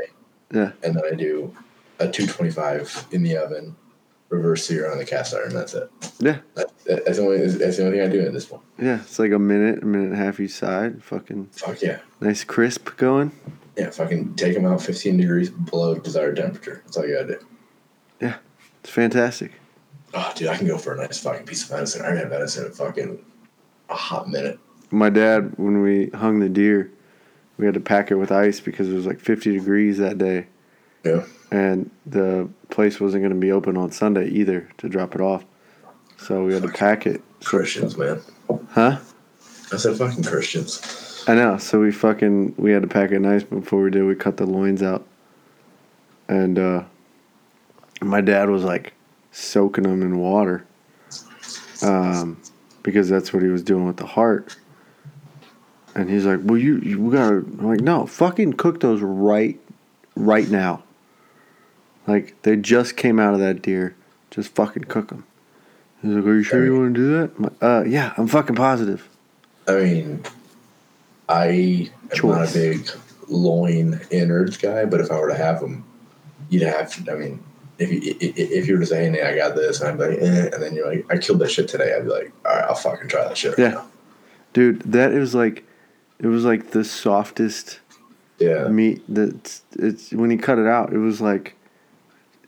Yeah. 0.51 0.71
And 0.83 0.95
then 0.95 1.03
I 1.11 1.15
do 1.15 1.55
a 1.99 2.07
two 2.09 2.27
twenty 2.27 2.51
five 2.51 3.07
in 3.11 3.23
the 3.23 3.37
oven, 3.37 3.75
reverse 4.33 4.65
sear 4.65 4.91
on 4.91 4.97
the 4.97 5.05
cast 5.05 5.33
iron. 5.33 5.53
That's 5.53 5.73
it. 5.73 5.89
Yeah. 6.19 6.39
That, 6.55 6.71
that- 6.85 7.05
that's 7.05 7.17
the 7.17 7.23
only 7.23 7.37
that's 7.47 7.77
the 7.77 7.85
only 7.85 7.97
thing 7.99 8.07
I 8.07 8.11
do 8.11 8.21
at 8.25 8.33
this 8.33 8.45
point. 8.45 8.63
Yeah, 8.77 9.01
it's 9.01 9.17
like 9.19 9.31
a 9.31 9.39
minute, 9.39 9.83
a 9.83 9.85
minute 9.85 10.05
and 10.11 10.13
a 10.13 10.17
half 10.17 10.39
each 10.39 10.51
side. 10.51 11.03
Fucking 11.03 11.47
Fuck 11.51 11.81
yeah. 11.81 11.99
nice 12.19 12.43
crisp 12.43 12.97
going. 12.97 13.31
Yeah, 13.77 13.89
fucking 13.89 14.35
take 14.35 14.53
them 14.53 14.65
out 14.65 14.81
15 14.81 15.17
degrees 15.17 15.49
below 15.49 15.95
desired 15.95 16.35
temperature. 16.35 16.81
That's 16.85 16.97
all 16.97 17.07
you 17.07 17.15
gotta 17.15 17.39
do. 17.39 17.45
Yeah, 18.21 18.35
it's 18.81 18.89
fantastic. 18.91 19.53
Oh, 20.13 20.31
dude, 20.35 20.47
I 20.49 20.57
can 20.57 20.67
go 20.67 20.77
for 20.77 20.93
a 20.93 20.97
nice 20.97 21.19
fucking 21.23 21.45
piece 21.47 21.63
of 21.63 21.69
venison. 21.69 22.01
I 22.03 22.05
haven't 22.09 22.19
had 22.19 22.29
venison 22.29 22.65
in 22.67 22.71
fucking 22.71 23.25
a 23.89 23.95
hot 23.95 24.29
minute. 24.29 24.59
My 24.91 25.09
dad, 25.09 25.53
when 25.57 25.81
we 25.81 26.09
hung 26.09 26.39
the 26.39 26.49
deer, 26.49 26.91
we 27.57 27.65
had 27.65 27.73
to 27.73 27.79
pack 27.79 28.11
it 28.11 28.15
with 28.15 28.31
ice 28.31 28.59
because 28.59 28.89
it 28.89 28.93
was 28.93 29.07
like 29.07 29.19
50 29.19 29.53
degrees 29.57 29.97
that 29.97 30.19
day. 30.19 30.45
Yeah. 31.03 31.23
And 31.53 31.91
the 32.07 32.49
place 32.71 32.99
wasn't 32.99 33.21
going 33.21 33.33
to 33.33 33.39
be 33.39 33.51
open 33.51 33.77
on 33.77 33.91
Sunday 33.91 34.27
either 34.29 34.67
to 34.79 34.89
drop 34.89 35.13
it 35.13 35.21
off. 35.21 35.45
So 36.17 36.43
we 36.43 36.53
had 36.53 36.63
to 36.63 36.69
pack 36.69 37.05
it. 37.05 37.21
Christians, 37.43 37.95
man. 37.95 38.21
huh? 38.71 38.97
I 39.71 39.77
said 39.77 39.95
fucking 39.97 40.23
Christians. 40.23 41.23
I 41.27 41.35
know. 41.35 41.59
So 41.59 41.79
we 41.79 41.91
fucking, 41.91 42.55
we 42.57 42.71
had 42.71 42.81
to 42.81 42.87
pack 42.87 43.11
it 43.11 43.19
nice 43.19 43.43
but 43.43 43.59
before 43.59 43.83
we 43.83 43.91
did. 43.91 44.03
We 44.03 44.15
cut 44.15 44.37
the 44.37 44.47
loins 44.47 44.81
out. 44.81 45.05
And 46.27 46.57
uh, 46.57 46.85
my 48.01 48.21
dad 48.21 48.49
was 48.49 48.63
like 48.63 48.93
soaking 49.31 49.83
them 49.83 50.01
in 50.01 50.17
water 50.17 50.65
um, 51.83 52.41
because 52.81 53.09
that's 53.09 53.31
what 53.31 53.43
he 53.43 53.49
was 53.49 53.61
doing 53.61 53.85
with 53.85 53.97
the 53.97 54.07
heart. 54.07 54.55
And 55.95 56.09
he's 56.09 56.25
like, 56.25 56.39
"Well, 56.41 56.57
you, 56.57 56.79
you 56.79 56.99
we 56.99 57.15
gotta." 57.15 57.35
I'm 57.35 57.67
like, 57.67 57.81
"No, 57.81 58.07
fucking 58.07 58.53
cook 58.53 58.79
those 58.79 59.01
right, 59.01 59.59
right 60.15 60.49
now. 60.49 60.81
Like 62.07 62.35
they 62.43 62.55
just 62.55 62.97
came 62.97 63.19
out 63.19 63.33
of 63.33 63.39
that 63.39 63.61
deer. 63.61 63.95
Just 64.31 64.53
fucking 64.55 64.85
cook 64.85 65.09
them." 65.09 65.25
He's 66.01 66.11
like, 66.11 66.25
"Are 66.25 66.35
you 66.35 66.43
sure 66.43 66.65
you 66.65 66.77
want 66.77 66.95
to 66.95 66.99
do 66.99 67.17
that?" 67.17 67.31
I'm 67.37 67.43
like, 67.43 67.53
"Uh, 67.61 67.83
yeah, 67.87 68.13
I'm 68.17 68.27
fucking 68.27 68.55
positive." 68.55 69.07
I 69.67 69.75
mean, 69.75 70.23
I 71.29 71.89
am 72.11 72.27
not 72.29 72.49
a 72.49 72.53
big 72.53 72.89
loin 73.29 74.01
innards 74.11 74.57
guy, 74.57 74.85
but 74.85 74.99
if 74.99 75.09
I 75.11 75.19
were 75.19 75.29
to 75.29 75.35
have 75.35 75.61
them, 75.61 75.85
you'd 76.49 76.63
have. 76.63 76.93
I 77.09 77.13
mean, 77.15 77.39
if 77.79 77.89
you 77.91 77.99
i- 78.21 78.25
i- 78.25 78.33
if 78.53 78.67
you 78.67 78.73
were 78.75 78.81
to 78.81 78.85
say, 78.85 79.09
"Hey, 79.09 79.21
I 79.23 79.35
got 79.35 79.55
this," 79.55 79.79
and 79.79 79.89
I'd 79.89 79.97
be 79.97 80.15
like, 80.15 80.21
eh, 80.21 80.49
and 80.53 80.61
then 80.61 80.75
you're 80.75 80.87
like, 80.87 81.05
"I 81.09 81.17
killed 81.17 81.39
that 81.39 81.49
shit 81.51 81.67
today," 81.69 81.93
I'd 81.95 82.03
be 82.03 82.09
like, 82.09 82.31
"All 82.45 82.53
right, 82.53 82.65
I'll 82.65 82.75
fucking 82.75 83.07
try 83.07 83.23
that 83.23 83.37
shit." 83.37 83.51
Right 83.57 83.59
Yeah. 83.59 83.69
now. 83.69 83.85
Dude, 84.51 84.81
that 84.81 85.13
is 85.13 85.33
like, 85.33 85.63
it 86.19 86.27
was 86.27 86.43
like 86.43 86.71
the 86.71 86.83
softest 86.83 87.79
Yeah. 88.39 88.67
meat 88.67 89.01
that 89.07 89.61
it's 89.79 90.11
when 90.11 90.29
he 90.29 90.37
cut 90.37 90.59
it 90.59 90.67
out. 90.67 90.91
It 90.93 90.97
was 90.99 91.21
like, 91.21 91.55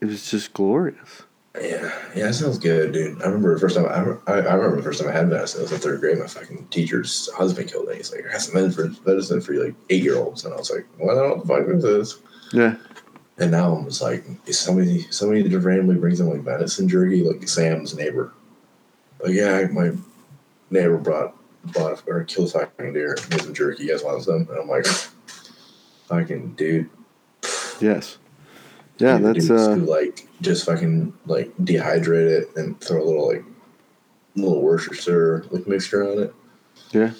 it 0.05 0.11
was 0.11 0.29
just 0.29 0.53
glorious. 0.53 1.23
Yeah, 1.59 1.89
yeah, 2.13 2.27
that 2.27 2.33
sounds 2.33 2.57
good, 2.57 2.91
dude. 2.91 3.21
I 3.21 3.27
remember 3.27 3.53
the 3.53 3.59
first 3.59 3.77
time 3.77 3.85
I, 3.85 4.31
I, 4.31 4.39
I 4.39 4.53
remember 4.55 4.75
the 4.77 4.83
first 4.83 4.99
time 4.99 5.09
I 5.09 5.13
had 5.13 5.29
venison. 5.29 5.61
It 5.61 5.63
was 5.63 5.71
in 5.71 5.79
third 5.79 6.01
grade. 6.01 6.19
My 6.19 6.27
fucking 6.27 6.67
teacher's 6.69 7.31
husband 7.33 7.71
killed 7.71 7.87
it. 7.89 7.95
He's 7.95 8.11
like, 8.11 8.25
"I 8.27 8.31
got 8.33 8.41
some 8.41 8.55
venison 8.55 8.93
for, 8.93 9.03
venison 9.03 9.39
for 9.41 9.53
like 9.53 9.73
eight 9.89 10.03
year 10.03 10.17
olds," 10.17 10.43
and 10.43 10.53
I 10.53 10.57
was 10.57 10.69
like, 10.69 10.85
"Well, 10.99 11.11
I 11.11 11.21
don't 11.21 11.29
know 11.29 11.35
what 11.35 11.65
the 11.67 11.71
fuck 11.71 11.81
this 11.81 11.83
is." 11.85 12.21
Yeah, 12.51 12.75
And 13.37 13.51
now 13.51 13.73
I'm 13.73 13.85
just 13.85 14.01
like, 14.01 14.25
somebody 14.51 15.01
somebody 15.11 15.47
just 15.47 15.65
randomly 15.65 15.95
brings 15.95 16.19
in 16.19 16.29
like 16.29 16.41
venison 16.41 16.89
jerky, 16.89 17.23
like 17.23 17.47
Sam's 17.47 17.95
neighbor. 17.95 18.33
Like, 19.21 19.33
yeah, 19.33 19.65
my 19.71 19.91
neighbor 20.69 20.97
brought 20.97 21.35
bought 21.73 22.03
or 22.05 22.23
killed 22.25 22.49
a 22.49 22.51
fucking 22.59 22.93
deer, 22.93 23.17
made 23.29 23.41
some 23.41 23.53
jerky. 23.53 23.85
You 23.85 23.91
guys 23.91 24.03
want 24.03 24.23
some? 24.23 24.47
And 24.49 24.59
I'm 24.59 24.67
like, 24.67 24.85
fucking 26.07 26.53
dude. 26.55 26.89
yes. 27.79 28.17
Yeah, 28.97 29.17
You 29.17 29.33
that's 29.33 29.49
uh, 29.49 29.75
who 29.75 29.81
like 29.81 30.27
just 30.41 30.65
fucking 30.65 31.13
like 31.25 31.55
dehydrate 31.57 32.29
it 32.41 32.55
and 32.55 32.79
throw 32.79 33.01
a 33.01 33.05
little 33.05 33.27
like 33.27 33.43
little 34.35 34.61
Worcestershire 34.61 35.45
like 35.51 35.67
mixture 35.67 36.09
on 36.09 36.23
it. 36.23 36.33
yeah. 36.91 37.11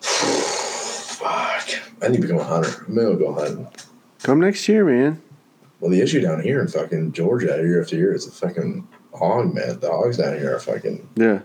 Fuck. 0.00 1.68
I 2.02 2.08
need 2.08 2.16
to 2.16 2.22
become 2.22 2.38
a 2.38 2.44
hunter. 2.44 2.84
Maybe 2.88 3.06
gonna 3.06 3.18
go 3.18 3.32
hunting. 3.34 3.68
Come 4.22 4.40
next 4.40 4.68
year, 4.68 4.84
man. 4.84 5.22
Well, 5.80 5.90
the 5.90 6.00
issue 6.00 6.20
down 6.20 6.42
here 6.42 6.60
in 6.60 6.68
fucking 6.68 7.12
Georgia, 7.12 7.46
year 7.46 7.82
after 7.82 7.96
year, 7.96 8.14
is 8.14 8.26
a 8.26 8.30
fucking 8.30 8.86
hog, 9.14 9.54
man. 9.54 9.78
The 9.80 9.90
hogs 9.90 10.16
down 10.16 10.38
here 10.38 10.56
are 10.56 10.60
fucking. 10.60 11.08
Yeah, 11.16 11.40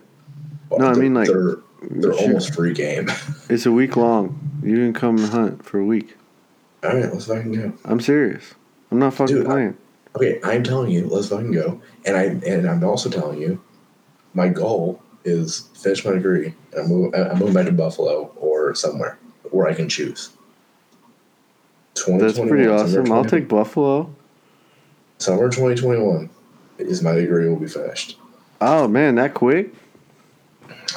No, 0.71 0.87
I 0.87 0.93
mean, 0.93 1.13
like, 1.13 1.27
they're 1.27 1.57
they're 1.89 2.13
almost 2.13 2.53
free 2.53 2.73
game. 2.73 3.09
it's 3.49 3.65
a 3.65 3.71
week 3.71 3.97
long. 3.97 4.61
You 4.63 4.75
can 4.75 4.93
come 4.93 5.17
and 5.17 5.29
hunt 5.29 5.65
for 5.65 5.79
a 5.79 5.85
week. 5.85 6.15
All 6.83 6.95
right, 6.95 7.11
let's 7.11 7.25
fucking 7.25 7.51
go. 7.51 7.73
I'm 7.85 7.99
serious. 7.99 8.55
I'm 8.91 8.99
not 8.99 9.13
fucking 9.13 9.35
Dude, 9.35 9.47
I- 9.47 9.49
playing. 9.49 9.77
Okay, 10.15 10.39
I'm 10.43 10.63
telling 10.63 10.91
you, 10.91 11.07
let's 11.07 11.29
fucking 11.29 11.53
go. 11.53 11.81
And 12.05 12.17
I 12.17 12.23
and 12.45 12.69
I'm 12.69 12.83
also 12.83 13.09
telling 13.09 13.41
you, 13.41 13.61
my 14.33 14.49
goal 14.49 15.01
is 15.23 15.69
finish 15.75 16.03
my 16.03 16.11
degree 16.11 16.53
and 16.73 16.81
I 16.81 16.85
move 16.85 17.15
I 17.15 17.33
move 17.35 17.53
back 17.53 17.65
to 17.67 17.71
Buffalo 17.71 18.31
or 18.35 18.75
somewhere 18.75 19.17
where 19.51 19.67
I 19.67 19.73
can 19.73 19.87
choose. 19.87 20.31
That's 21.95 22.39
pretty 22.39 22.67
awesome. 22.67 23.11
I'll 23.11 23.25
take 23.25 23.47
Buffalo. 23.47 24.13
summer 25.17 25.49
2021 25.49 26.29
is 26.79 27.01
my 27.03 27.13
degree 27.13 27.47
will 27.47 27.57
be 27.57 27.67
finished. 27.67 28.17
Oh 28.59 28.87
man, 28.87 29.15
that 29.15 29.33
quick? 29.33 29.73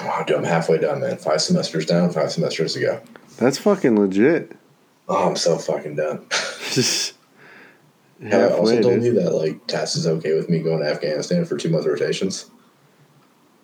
Oh, 0.01 0.25
dude, 0.27 0.39
I'm 0.39 0.45
halfway 0.45 0.79
done, 0.79 1.01
man. 1.01 1.19
Five 1.19 1.41
semesters 1.41 1.87
down, 1.87 2.11
five 2.11 2.33
semesters 2.33 2.75
to 2.75 2.81
go. 2.81 3.01
That's 3.37 3.59
fucking 3.59 3.99
legit. 3.99 4.57
Oh, 5.09 5.29
I'm 5.29 5.37
so 5.37 5.57
fucking 5.57 5.97
done. 5.97 6.27
Have 8.23 8.53
I 8.53 8.55
also 8.55 8.81
told 8.81 8.95
dude. 8.95 9.05
you 9.05 9.13
that 9.21 9.35
like 9.35 9.67
Tass 9.67 9.97
is 9.97 10.07
okay 10.07 10.35
with 10.35 10.49
me 10.49 10.61
going 10.61 10.81
to 10.81 10.87
Afghanistan 10.87 11.45
for 11.45 11.57
two 11.57 11.69
month 11.69 11.85
rotations 11.87 12.47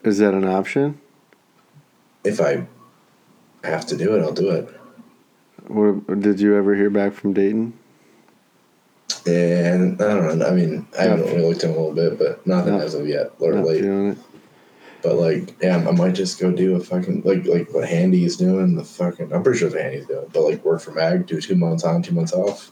Is 0.03 0.19
that 0.19 0.35
an 0.35 0.45
option? 0.45 1.01
if 2.25 2.41
I 2.41 2.67
have 3.65 3.87
to 3.87 3.97
do 3.97 4.15
it, 4.15 4.21
I'll 4.23 4.33
do 4.33 4.51
it. 4.51 4.69
What, 5.69 6.21
did 6.21 6.39
you 6.41 6.55
ever 6.57 6.75
hear 6.75 6.91
back 6.91 7.13
from 7.15 7.33
Dayton? 7.33 7.73
And 9.27 10.01
I 10.03 10.15
don't 10.15 10.39
know. 10.39 10.47
I 10.47 10.51
mean, 10.53 10.87
I 10.99 11.03
haven't 11.05 11.27
really 11.27 11.43
looked 11.49 11.63
in 11.65 11.71
a 11.71 11.73
little 11.73 11.93
bit, 11.95 12.19
but 12.19 12.47
nothing 12.47 12.75
Yeah. 12.75 12.81
as 12.83 12.95
of 12.95 13.07
yet. 13.07 13.33
Or 13.39 13.53
Not 13.53 13.67
late. 13.67 13.81
feeling 13.83 14.09
it. 14.13 14.19
But 15.03 15.15
like, 15.15 15.57
yeah, 15.63 15.77
I 15.77 15.91
might 15.93 16.15
just 16.15 16.39
go 16.39 16.51
do 16.53 16.77
a 16.77 16.81
fucking 16.81 17.23
like 17.25 17.47
like 17.47 17.73
what 17.73 17.89
Handy's 17.89 18.37
doing. 18.37 18.77
The 18.77 18.85
fucking 18.85 19.33
I'm 19.33 19.43
pretty 19.43 19.59
sure 19.59 19.71
what 19.71 19.81
Handy's 19.81 20.07
doing. 20.07 20.27
But 20.33 20.43
like, 20.43 20.63
work 20.65 20.83
for 20.83 20.91
Mag, 20.93 21.27
do 21.27 21.41
two 21.41 21.55
months 21.55 21.85
on, 21.85 22.03
two 22.03 22.15
months 22.15 22.33
off. 22.35 22.71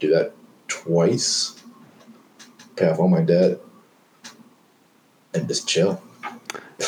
Do 0.00 0.10
that 0.10 0.34
twice. 0.68 1.62
Pay 2.76 2.88
off 2.88 2.98
all 2.98 3.08
my 3.08 3.22
debt, 3.22 3.58
and 5.34 5.48
just 5.48 5.66
chill. 5.66 6.02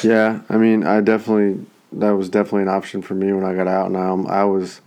Yeah, 0.03 0.41
I 0.49 0.57
mean, 0.57 0.85
I 0.85 1.01
definitely 1.01 1.67
that 1.93 2.11
was 2.11 2.29
definitely 2.29 2.63
an 2.63 2.69
option 2.69 3.01
for 3.03 3.15
me 3.15 3.33
when 3.33 3.45
I 3.45 3.55
got 3.55 3.67
out. 3.67 3.91
Now 3.91 4.25
I, 4.29 4.41
I 4.41 4.45
was 4.45 4.81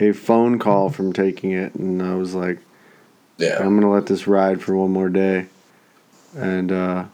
a 0.00 0.12
phone 0.12 0.58
call 0.58 0.90
from 0.90 1.12
taking 1.12 1.52
it, 1.52 1.74
and 1.74 2.02
I 2.02 2.14
was 2.14 2.34
like, 2.34 2.58
Yeah, 3.36 3.58
I'm 3.60 3.78
gonna 3.78 3.92
let 3.92 4.06
this 4.06 4.26
ride 4.26 4.60
for 4.62 4.76
one 4.76 4.92
more 4.92 5.08
day, 5.08 5.46
and 6.36 6.72
uh, 6.72 7.04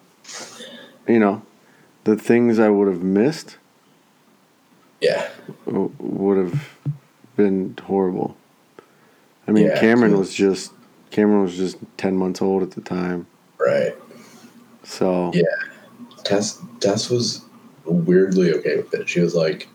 you 1.07 1.19
know, 1.19 1.43
the 2.05 2.17
things 2.17 2.59
I 2.59 2.71
would 2.71 2.89
have 2.89 3.03
missed 3.03 3.59
yeah, 5.01 5.29
would 5.67 6.39
have 6.39 6.79
been 7.37 7.77
horrible. 7.85 8.37
I 9.47 9.51
mean, 9.51 9.67
Yeah, 9.67 9.79
Cameron 9.79 10.19
was 10.19 10.33
just 10.33 10.73
Cameron 11.15 11.43
was 11.43 11.57
just 11.57 11.77
ten 11.97 12.17
months 12.17 12.43
old 12.43 12.65
at 12.65 12.73
the 12.73 12.81
time, 12.81 13.25
right. 13.59 13.95
so 14.83 15.31
Yeah. 15.33 15.43
Tess 16.25 16.61
Tess 16.81 17.09
was 17.09 17.43
weirdly 17.85 18.53
okay 18.55 18.79
with 18.79 18.93
it. 18.95 19.09
She 19.09 19.21
was 19.21 19.33
like, 19.33 19.69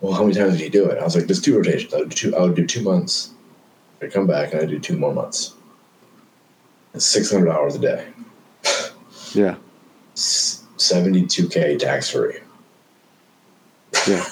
"Well, 0.00 0.12
how 0.12 0.22
many 0.24 0.34
times 0.34 0.54
did 0.58 0.62
you 0.64 0.70
do 0.70 0.86
it?" 0.86 0.98
I 0.98 1.04
was 1.04 1.14
like, 1.14 1.26
"There's 1.28 1.40
two 1.40 1.56
rotations. 1.56 1.94
I 1.94 1.98
would 1.98 2.08
do 2.08 2.16
two. 2.16 2.36
I 2.36 2.42
would 2.42 2.56
do 2.56 2.66
two 2.66 2.82
months. 2.82 3.30
I 4.02 4.08
come 4.08 4.26
back 4.26 4.52
and 4.52 4.60
I 4.60 4.64
do 4.64 4.80
two 4.80 4.96
more 4.98 5.14
months. 5.14 5.54
It's 6.94 7.06
six 7.06 7.30
hundred 7.30 7.46
dollars 7.46 7.76
a 7.76 7.78
day. 7.78 8.06
yeah, 9.34 9.54
Seventy-two 10.14 11.48
k 11.48 11.76
tax 11.78 12.10
free. 12.10 12.38
yeah. 14.08 14.24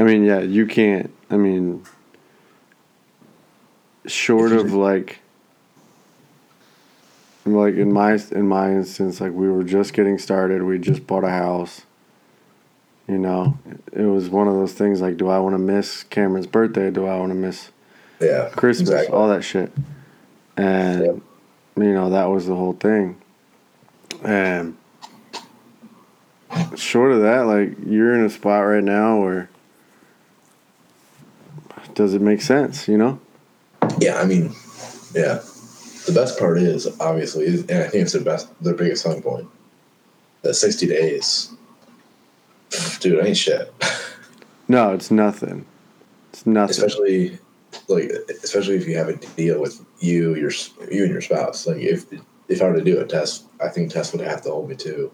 I 0.00 0.02
mean, 0.02 0.24
yeah, 0.24 0.40
you 0.40 0.66
can't. 0.66 1.12
I 1.30 1.36
mean, 1.36 1.84
short 4.06 4.52
of 4.52 4.72
like, 4.72 5.20
like 7.44 7.74
in 7.74 7.92
my 7.92 8.18
in 8.32 8.46
my 8.48 8.70
instance, 8.72 9.20
like 9.20 9.32
we 9.32 9.50
were 9.50 9.64
just 9.64 9.92
getting 9.92 10.18
started. 10.18 10.62
We 10.62 10.78
just 10.78 11.06
bought 11.06 11.24
a 11.24 11.30
house. 11.30 11.82
You 13.08 13.18
know, 13.18 13.58
it 13.92 14.04
was 14.04 14.28
one 14.28 14.46
of 14.48 14.54
those 14.54 14.72
things 14.72 15.00
like, 15.00 15.16
do 15.16 15.28
I 15.28 15.38
want 15.40 15.54
to 15.54 15.58
miss 15.58 16.04
Cameron's 16.04 16.46
birthday? 16.46 16.90
Do 16.90 17.06
I 17.06 17.18
want 17.18 17.30
to 17.30 17.34
miss 17.34 17.70
Yeah, 18.20 18.48
Christmas? 18.50 18.88
exactly. 18.90 19.14
All 19.14 19.28
that 19.28 19.42
shit. 19.42 19.72
And 20.56 21.00
Yep. 21.04 21.16
you 21.78 21.92
know 21.92 22.10
that 22.10 22.26
was 22.26 22.46
the 22.46 22.54
whole 22.54 22.74
thing. 22.74 23.16
And 24.22 24.76
short 26.76 27.12
of 27.12 27.22
that, 27.22 27.40
like 27.46 27.76
you're 27.84 28.14
in 28.14 28.24
a 28.24 28.30
spot 28.30 28.60
right 28.66 28.84
now 28.84 29.20
where 29.20 29.48
does 31.94 32.14
it 32.14 32.22
make 32.22 32.40
sense? 32.40 32.86
You 32.88 32.98
know? 32.98 33.18
Yeah, 34.02 34.20
I 34.20 34.24
mean, 34.24 34.52
yeah. 35.14 35.40
The 36.06 36.12
best 36.12 36.38
part 36.38 36.58
is 36.58 36.86
obviously, 37.00 37.46
and 37.46 37.70
I 37.84 37.86
think 37.88 38.02
it's 38.02 38.12
the 38.12 38.20
best, 38.20 38.48
the 38.62 38.72
biggest 38.74 39.02
selling 39.04 39.22
point. 39.22 39.48
That 40.42 40.54
sixty 40.54 40.86
days, 40.88 41.52
dude, 42.98 43.24
ain't 43.24 43.36
shit. 43.36 43.72
No, 44.68 44.92
it's 44.92 45.10
nothing. 45.10 45.64
It's 46.32 46.44
nothing. 46.46 46.70
especially 46.70 47.38
like 47.88 48.10
especially 48.42 48.76
if 48.76 48.86
you 48.88 48.96
have 48.96 49.08
a 49.08 49.16
deal 49.36 49.60
with 49.60 49.80
you 50.00 50.34
your 50.34 50.50
you 50.90 51.02
and 51.04 51.10
your 51.12 51.20
spouse 51.20 51.66
like 51.66 51.78
if 51.78 52.04
if 52.48 52.60
i 52.60 52.68
were 52.68 52.76
to 52.76 52.84
do 52.84 53.00
a 53.00 53.06
test 53.06 53.44
i 53.62 53.68
think 53.68 53.90
tess 53.90 54.12
would 54.12 54.20
have 54.20 54.42
to 54.42 54.50
hold 54.50 54.68
me 54.68 54.76
too 54.76 55.10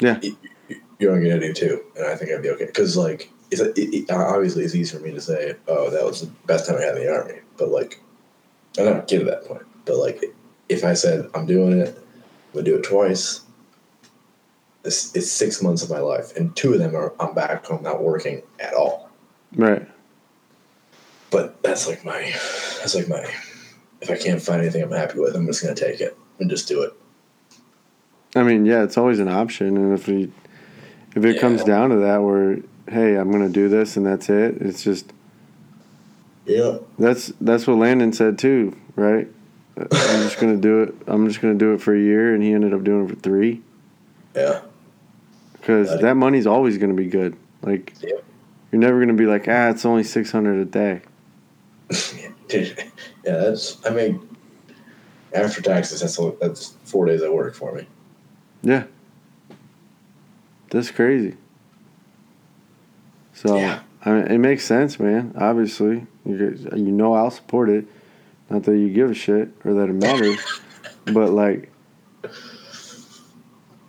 Yeah. 0.00 0.18
You- 0.22 0.36
you- 0.68 0.80
you're 0.98 1.12
only 1.12 1.28
gonna 1.28 1.40
do 1.40 1.52
two 1.52 1.80
and 1.96 2.06
i 2.06 2.14
think 2.16 2.30
i'd 2.30 2.42
be 2.42 2.50
okay 2.50 2.66
because 2.66 2.96
like 2.96 3.28
it's 3.60 3.78
it, 3.78 3.94
it, 3.94 4.10
uh, 4.10 4.16
obviously 4.16 4.64
it's 4.64 4.74
easy 4.74 4.96
for 4.96 5.02
me 5.02 5.12
to 5.12 5.20
say 5.20 5.54
oh 5.68 5.90
that 5.90 6.04
was 6.04 6.20
the 6.20 6.26
best 6.46 6.66
time 6.66 6.76
i 6.76 6.82
had 6.82 6.96
in 6.96 7.04
the 7.04 7.12
army 7.12 7.40
but 7.56 7.68
like 7.68 8.00
i 8.78 8.82
don't 8.82 9.06
get 9.08 9.20
to 9.20 9.24
that 9.24 9.44
point 9.44 9.62
but 9.84 9.96
like 9.96 10.22
if 10.68 10.84
i 10.84 10.92
said 10.92 11.28
i'm 11.34 11.46
doing 11.46 11.80
it 11.80 11.96
i'm 11.96 12.52
gonna 12.52 12.64
do 12.64 12.76
it 12.76 12.82
twice 12.82 13.40
it's, 14.84 15.14
it's 15.16 15.30
six 15.30 15.62
months 15.62 15.82
of 15.82 15.90
my 15.90 16.00
life 16.00 16.36
and 16.36 16.54
two 16.56 16.72
of 16.72 16.78
them 16.78 16.94
are 16.94 17.12
i'm 17.20 17.34
back 17.34 17.64
home 17.66 17.82
not 17.82 18.02
working 18.02 18.42
at 18.60 18.74
all 18.74 19.10
right. 19.56 19.86
but 21.30 21.62
that's 21.62 21.88
like 21.88 22.04
my 22.04 22.20
that's 22.80 22.94
like 22.94 23.08
my 23.08 23.24
if 24.04 24.10
I 24.10 24.22
can't 24.22 24.40
find 24.40 24.60
anything 24.60 24.82
I'm 24.82 24.90
happy 24.90 25.18
with, 25.18 25.34
I'm 25.34 25.46
just 25.46 25.62
gonna 25.62 25.74
take 25.74 26.00
it 26.00 26.16
and 26.38 26.50
just 26.50 26.68
do 26.68 26.82
it. 26.82 26.92
I 28.36 28.42
mean, 28.42 28.66
yeah, 28.66 28.82
it's 28.82 28.98
always 28.98 29.18
an 29.18 29.28
option, 29.28 29.76
and 29.76 29.98
if 29.98 30.06
we, 30.06 30.30
if 31.14 31.24
it 31.24 31.40
comes 31.40 31.64
down 31.64 31.90
to 31.90 31.96
that, 31.96 32.18
where 32.18 32.58
hey, 32.88 33.16
I'm 33.16 33.30
gonna 33.30 33.48
do 33.48 33.68
this 33.68 33.96
and 33.96 34.06
that's 34.06 34.28
it. 34.28 34.58
It's 34.60 34.82
just 34.82 35.12
Yeah. 36.46 36.78
that's 36.98 37.32
that's 37.40 37.66
what 37.66 37.78
Landon 37.78 38.12
said 38.12 38.38
too, 38.38 38.76
right? 38.96 39.28
I'm 39.76 39.88
just 39.90 40.38
gonna 40.38 40.56
do 40.56 40.82
it. 40.82 40.94
I'm 41.06 41.26
just 41.28 41.40
gonna 41.40 41.54
do 41.54 41.72
it 41.74 41.80
for 41.80 41.94
a 41.94 41.98
year, 42.00 42.32
and 42.34 42.42
he 42.42 42.52
ended 42.52 42.72
up 42.72 42.84
doing 42.84 43.06
it 43.06 43.08
for 43.10 43.16
three 43.16 43.60
Yeah. 44.36 44.60
because 45.60 45.90
it. 45.92 46.00
that 46.02 46.14
money's 46.16 46.46
always 46.46 46.78
gonna 46.78 46.94
be 46.94 47.06
good. 47.06 47.36
Like 47.62 47.94
Yep. 48.00 48.22
you're 48.70 48.80
never 48.80 49.00
gonna 49.00 49.14
be 49.14 49.26
like, 49.26 49.48
ah, 49.48 49.68
it's 49.70 49.84
only 49.84 50.04
six 50.04 50.30
hundred 50.30 50.60
a 50.60 50.64
day. 50.64 51.00
Dude, 52.48 52.78
yeah, 53.24 53.36
that's 53.38 53.78
I 53.86 53.90
mean 53.90 54.20
after 55.32 55.60
taxes 55.60 56.00
that's 56.00 56.16
that's 56.40 56.74
four 56.84 57.06
days 57.06 57.22
of 57.22 57.32
work 57.32 57.54
for 57.54 57.72
me. 57.74 57.86
Yeah, 58.62 58.84
that's 60.70 60.90
crazy. 60.90 61.36
So 63.34 63.58
Yeah. 63.58 63.80
I 64.04 64.10
mean, 64.12 64.26
it 64.26 64.38
makes 64.38 64.64
sense, 64.64 64.98
man. 65.00 65.34
Obviously, 65.36 66.06
you 66.24 66.58
you 66.74 66.92
know 66.92 67.14
I'll 67.14 67.30
support 67.30 67.68
it. 67.68 67.86
Not 68.50 68.64
that 68.64 68.76
you 68.76 68.90
give 68.90 69.10
a 69.10 69.14
shit 69.14 69.48
or 69.64 69.74
that 69.74 69.88
it 69.88 69.94
matters, 69.94 70.38
but 71.06 71.30
like, 71.30 71.70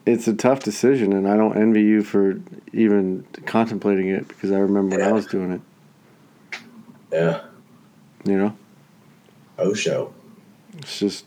it's 0.06 0.28
a 0.28 0.34
tough 0.34 0.64
decision, 0.64 1.12
and 1.14 1.28
I 1.28 1.36
don't 1.36 1.58
envy 1.58 1.82
you 1.82 2.02
for 2.04 2.42
even 2.72 3.26
contemplating 3.46 4.08
it 4.08 4.28
because 4.28 4.52
I 4.52 4.58
remember 4.60 4.98
when 4.98 5.06
I 5.08 5.12
was 5.12 5.26
doing 5.26 5.52
it. 5.52 5.62
Yeah. 7.12 7.42
You 8.24 8.38
know, 8.38 8.58
Oh 9.60 9.74
show. 9.74 10.14
it's 10.78 10.98
just 11.00 11.26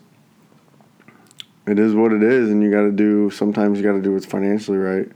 it 1.67 1.77
is 1.77 1.93
what 1.93 2.11
it 2.11 2.23
is, 2.23 2.49
and 2.49 2.63
you 2.63 2.71
got 2.71 2.81
to 2.81 2.91
do. 2.91 3.29
Sometimes 3.29 3.77
you 3.77 3.83
got 3.83 3.93
to 3.93 4.01
do 4.01 4.13
what's 4.13 4.25
financially 4.25 4.77
right. 4.77 5.09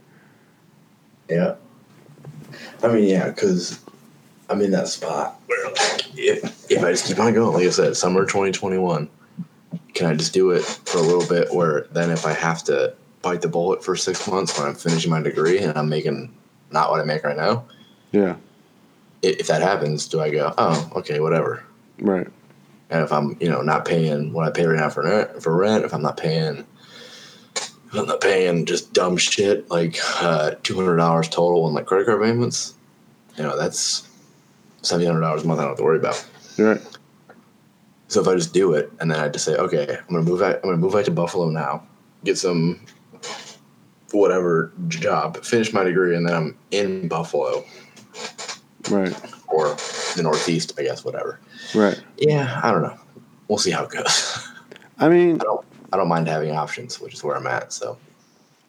Yeah. 1.28 1.56
I 2.82 2.88
mean, 2.88 3.04
yeah, 3.04 3.28
because 3.28 3.80
I'm 4.50 4.60
in 4.60 4.70
that 4.72 4.88
spot 4.88 5.40
where 5.46 5.66
if, 6.16 6.70
if 6.70 6.82
I 6.84 6.90
just 6.92 7.06
keep 7.06 7.18
on 7.18 7.32
going, 7.34 7.54
like 7.54 7.66
I 7.66 7.70
said, 7.70 7.96
summer 7.96 8.24
2021, 8.24 9.08
can 9.94 10.06
I 10.06 10.14
just 10.14 10.32
do 10.34 10.50
it 10.50 10.62
for 10.64 10.98
a 10.98 11.02
little 11.02 11.26
bit? 11.26 11.52
Where 11.54 11.86
then, 11.92 12.10
if 12.10 12.26
I 12.26 12.32
have 12.32 12.62
to 12.64 12.94
bite 13.22 13.40
the 13.42 13.48
bullet 13.48 13.82
for 13.84 13.96
six 13.96 14.28
months 14.28 14.58
when 14.58 14.68
I'm 14.68 14.74
finishing 14.74 15.10
my 15.10 15.22
degree 15.22 15.58
and 15.58 15.76
I'm 15.78 15.88
making 15.88 16.34
not 16.70 16.90
what 16.90 17.00
I 17.00 17.04
make 17.04 17.24
right 17.24 17.36
now, 17.36 17.64
Yeah. 18.12 18.36
if 19.22 19.46
that 19.46 19.62
happens, 19.62 20.06
do 20.08 20.20
I 20.20 20.30
go, 20.30 20.52
oh, 20.58 20.90
okay, 20.96 21.20
whatever? 21.20 21.62
Right. 22.00 22.26
And 22.90 23.02
if 23.02 23.12
I'm, 23.12 23.36
you 23.40 23.48
know, 23.48 23.62
not 23.62 23.84
paying 23.86 24.32
what 24.32 24.46
I 24.46 24.50
pay 24.50 24.66
right 24.66 24.78
now 24.78 24.90
for 24.90 25.02
rent, 25.04 25.42
for 25.42 25.56
rent, 25.56 25.84
if 25.84 25.94
I'm 25.94 26.02
not 26.02 26.16
paying, 26.16 26.58
if 26.58 26.58
I'm 26.58 26.66
not 26.66 26.66
paying 28.20 28.64
just 28.66 28.92
dumb 28.92 29.16
shit 29.16 29.70
like 29.70 29.96
uh, 30.20 30.52
two 30.62 30.74
hundred 30.74 30.96
dollars 30.96 31.28
total 31.28 31.66
in 31.68 31.74
like 31.74 31.86
credit 31.86 32.06
card 32.06 32.22
payments, 32.22 32.74
you 33.36 33.42
know, 33.42 33.56
that's 33.56 34.08
seven 34.82 35.06
hundred 35.06 35.20
dollars 35.20 35.44
a 35.44 35.46
month. 35.46 35.60
I 35.60 35.62
don't 35.64 35.70
have 35.72 35.78
to 35.78 35.84
worry 35.84 35.98
about. 35.98 36.26
Right. 36.58 36.80
So 38.08 38.20
if 38.20 38.28
I 38.28 38.34
just 38.34 38.52
do 38.52 38.74
it 38.74 38.92
and 39.00 39.10
then 39.10 39.18
I 39.18 39.28
just 39.28 39.44
say, 39.44 39.54
okay, 39.56 39.96
I'm 39.98 40.14
gonna 40.14 40.22
move 40.22 40.42
out, 40.42 40.56
I'm 40.56 40.62
gonna 40.62 40.76
move 40.76 40.94
out 40.94 41.04
to 41.06 41.10
Buffalo 41.10 41.48
now, 41.48 41.82
get 42.24 42.38
some 42.38 42.80
whatever 44.12 44.72
job, 44.88 45.42
finish 45.44 45.72
my 45.72 45.82
degree, 45.84 46.14
and 46.16 46.28
then 46.28 46.34
I'm 46.34 46.58
in 46.70 47.08
Buffalo 47.08 47.64
Right. 48.90 49.12
or 49.48 49.74
the 50.14 50.20
Northeast, 50.22 50.74
I 50.78 50.82
guess, 50.82 51.04
whatever. 51.04 51.40
Right. 51.74 52.00
Yeah, 52.18 52.60
I 52.62 52.70
don't 52.70 52.82
know. 52.82 52.96
We'll 53.48 53.58
see 53.58 53.70
how 53.72 53.84
it 53.84 53.90
goes. 53.90 54.46
I 54.98 55.08
mean, 55.08 55.36
I 55.40 55.44
don't, 55.44 55.64
I 55.94 55.96
don't 55.96 56.08
mind 56.08 56.26
having 56.26 56.50
options, 56.50 57.00
which 57.00 57.14
is 57.14 57.22
where 57.22 57.36
I'm 57.36 57.46
at. 57.46 57.72
So 57.72 57.96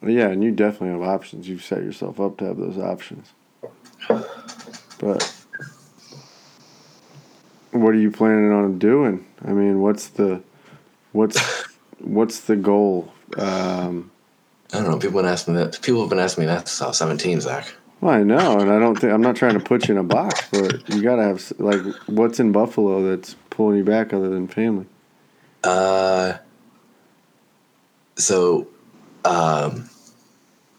yeah, 0.00 0.28
and 0.28 0.44
you 0.44 0.52
definitely 0.52 0.90
have 0.90 1.02
options. 1.02 1.48
You've 1.48 1.64
set 1.64 1.82
yourself 1.82 2.20
up 2.20 2.36
to 2.36 2.44
have 2.44 2.56
those 2.56 2.78
options. 2.78 3.32
But 4.98 5.34
what 7.72 7.94
are 7.94 7.98
you 7.98 8.12
planning 8.12 8.52
on 8.52 8.78
doing? 8.78 9.26
I 9.44 9.50
mean, 9.50 9.80
what's 9.80 10.06
the 10.06 10.40
what's 11.10 11.66
what's 11.98 12.40
the 12.42 12.54
goal? 12.54 13.12
Um, 13.36 14.12
I 14.72 14.76
don't 14.76 14.88
know. 14.88 14.98
People 14.98 15.18
have 15.18 15.24
been 15.24 15.32
asking 15.32 15.54
that. 15.54 15.82
People 15.82 16.02
have 16.02 16.10
been 16.10 16.20
asking 16.20 16.42
me 16.42 16.46
that 16.46 16.68
since 16.68 16.82
I 16.82 16.86
was 16.86 16.98
17, 16.98 17.40
Zach. 17.40 17.74
well, 18.00 18.14
I 18.14 18.22
know, 18.22 18.60
and 18.60 18.70
I 18.70 18.78
don't 18.78 18.94
think 19.00 19.12
I'm 19.12 19.20
not 19.20 19.34
trying 19.34 19.54
to 19.54 19.60
put 19.60 19.88
you 19.88 19.94
in 19.94 19.98
a 19.98 20.04
box, 20.04 20.46
but 20.52 20.88
you 20.90 21.02
gotta 21.02 21.24
have 21.24 21.52
like 21.58 21.80
what's 22.06 22.38
in 22.38 22.52
Buffalo 22.52 23.02
that's 23.02 23.34
pulling 23.50 23.78
you 23.78 23.84
back 23.84 24.12
other 24.12 24.28
than 24.28 24.46
family. 24.46 24.86
Uh, 25.64 26.34
so, 28.16 28.66
um, 29.24 29.88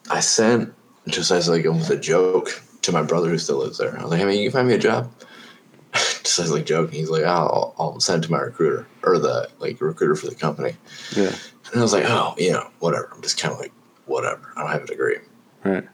I 0.09 0.19
sent 0.19 0.73
just 1.07 1.31
as 1.31 1.49
like 1.49 1.65
almost 1.65 1.89
a 1.89 1.97
joke 1.97 2.61
to 2.81 2.91
my 2.91 3.01
brother 3.03 3.29
who 3.29 3.37
still 3.37 3.57
lives 3.57 3.77
there. 3.77 3.97
I 3.97 4.01
was 4.01 4.11
like, 4.11 4.19
"Hey, 4.19 4.25
man, 4.25 4.37
you 4.37 4.49
can 4.49 4.59
find 4.59 4.67
me 4.67 4.73
a 4.73 4.79
job." 4.79 5.11
just 5.93 6.39
as 6.39 6.51
like 6.51 6.65
joking. 6.65 6.99
He's 6.99 7.09
like, 7.09 7.23
"I'll, 7.23 7.75
I'll 7.77 7.99
send 7.99 8.23
it 8.23 8.27
to 8.27 8.31
my 8.31 8.39
recruiter 8.39 8.87
or 9.03 9.19
the 9.19 9.49
like 9.59 9.79
recruiter 9.81 10.15
for 10.15 10.27
the 10.27 10.35
company." 10.35 10.75
Yeah. 11.15 11.33
And 11.71 11.79
I 11.79 11.81
was 11.81 11.93
like, 11.93 12.05
"Oh, 12.07 12.35
you 12.37 12.51
know, 12.51 12.67
whatever." 12.79 13.09
I'm 13.13 13.21
just 13.21 13.39
kind 13.39 13.53
of 13.53 13.59
like, 13.59 13.71
"Whatever." 14.05 14.53
I 14.55 14.61
don't 14.61 14.71
have 14.71 14.83
a 14.83 14.87
degree. 14.87 15.17
Right. 15.63 15.87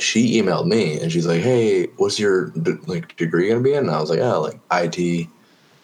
She 0.00 0.40
emailed 0.40 0.66
me 0.66 0.98
and 1.00 1.12
she's 1.12 1.26
like, 1.26 1.42
"Hey, 1.42 1.86
what's 1.96 2.18
your 2.18 2.50
d- 2.50 2.78
like 2.86 3.16
degree 3.16 3.48
gonna 3.48 3.60
be 3.60 3.74
in?" 3.74 3.86
And 3.86 3.90
I 3.90 4.00
was 4.00 4.10
like, 4.10 4.20
"Oh, 4.20 4.40
like 4.40 4.58
IT, 4.72 5.28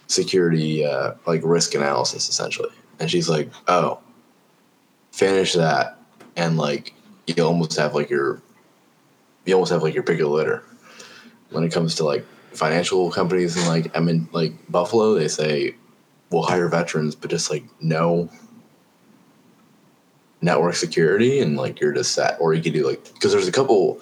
security, 0.07 0.85
uh, 0.85 1.15
like 1.27 1.43
risk 1.45 1.75
analysis, 1.75 2.29
essentially." 2.29 2.71
And 2.99 3.11
she's 3.11 3.29
like, 3.29 3.51
"Oh, 3.69 4.01
finish 5.13 5.55
that, 5.55 5.99
and 6.37 6.57
like 6.57 6.95
you 7.27 7.45
almost 7.45 7.77
have 7.77 7.95
like 7.95 8.11
your, 8.11 8.43
you 9.45 9.55
almost 9.55 9.73
have 9.73 9.83
like 9.83 9.95
your 9.95 10.03
pick 10.03 10.21
of 10.21 10.29
the 10.29 10.29
litter. 10.29 10.63
When 11.51 11.65
it 11.65 11.73
comes 11.73 11.97
to 11.97 12.05
like 12.05 12.25
financial 12.53 13.11
companies 13.11 13.57
and 13.57 13.67
like 13.67 13.97
i 13.97 14.01
mean 14.01 14.29
like 14.33 14.53
Buffalo. 14.71 15.15
They 15.15 15.29
say 15.29 15.75
we'll 16.31 16.43
hire 16.43 16.69
veterans, 16.69 17.15
but 17.15 17.31
just 17.31 17.51
like 17.51 17.65
no 17.81 18.29
network 20.41 20.75
security 20.75 21.41
and 21.41 21.57
like 21.57 21.81
you're 21.81 21.93
just 21.93 22.13
set. 22.13 22.37
Or 22.41 22.55
you 22.55 22.63
could 22.63 22.73
do 22.73 22.87
like 22.87 23.13
because 23.15 23.33
there's 23.33 23.49
a 23.49 23.53
couple 23.53 24.01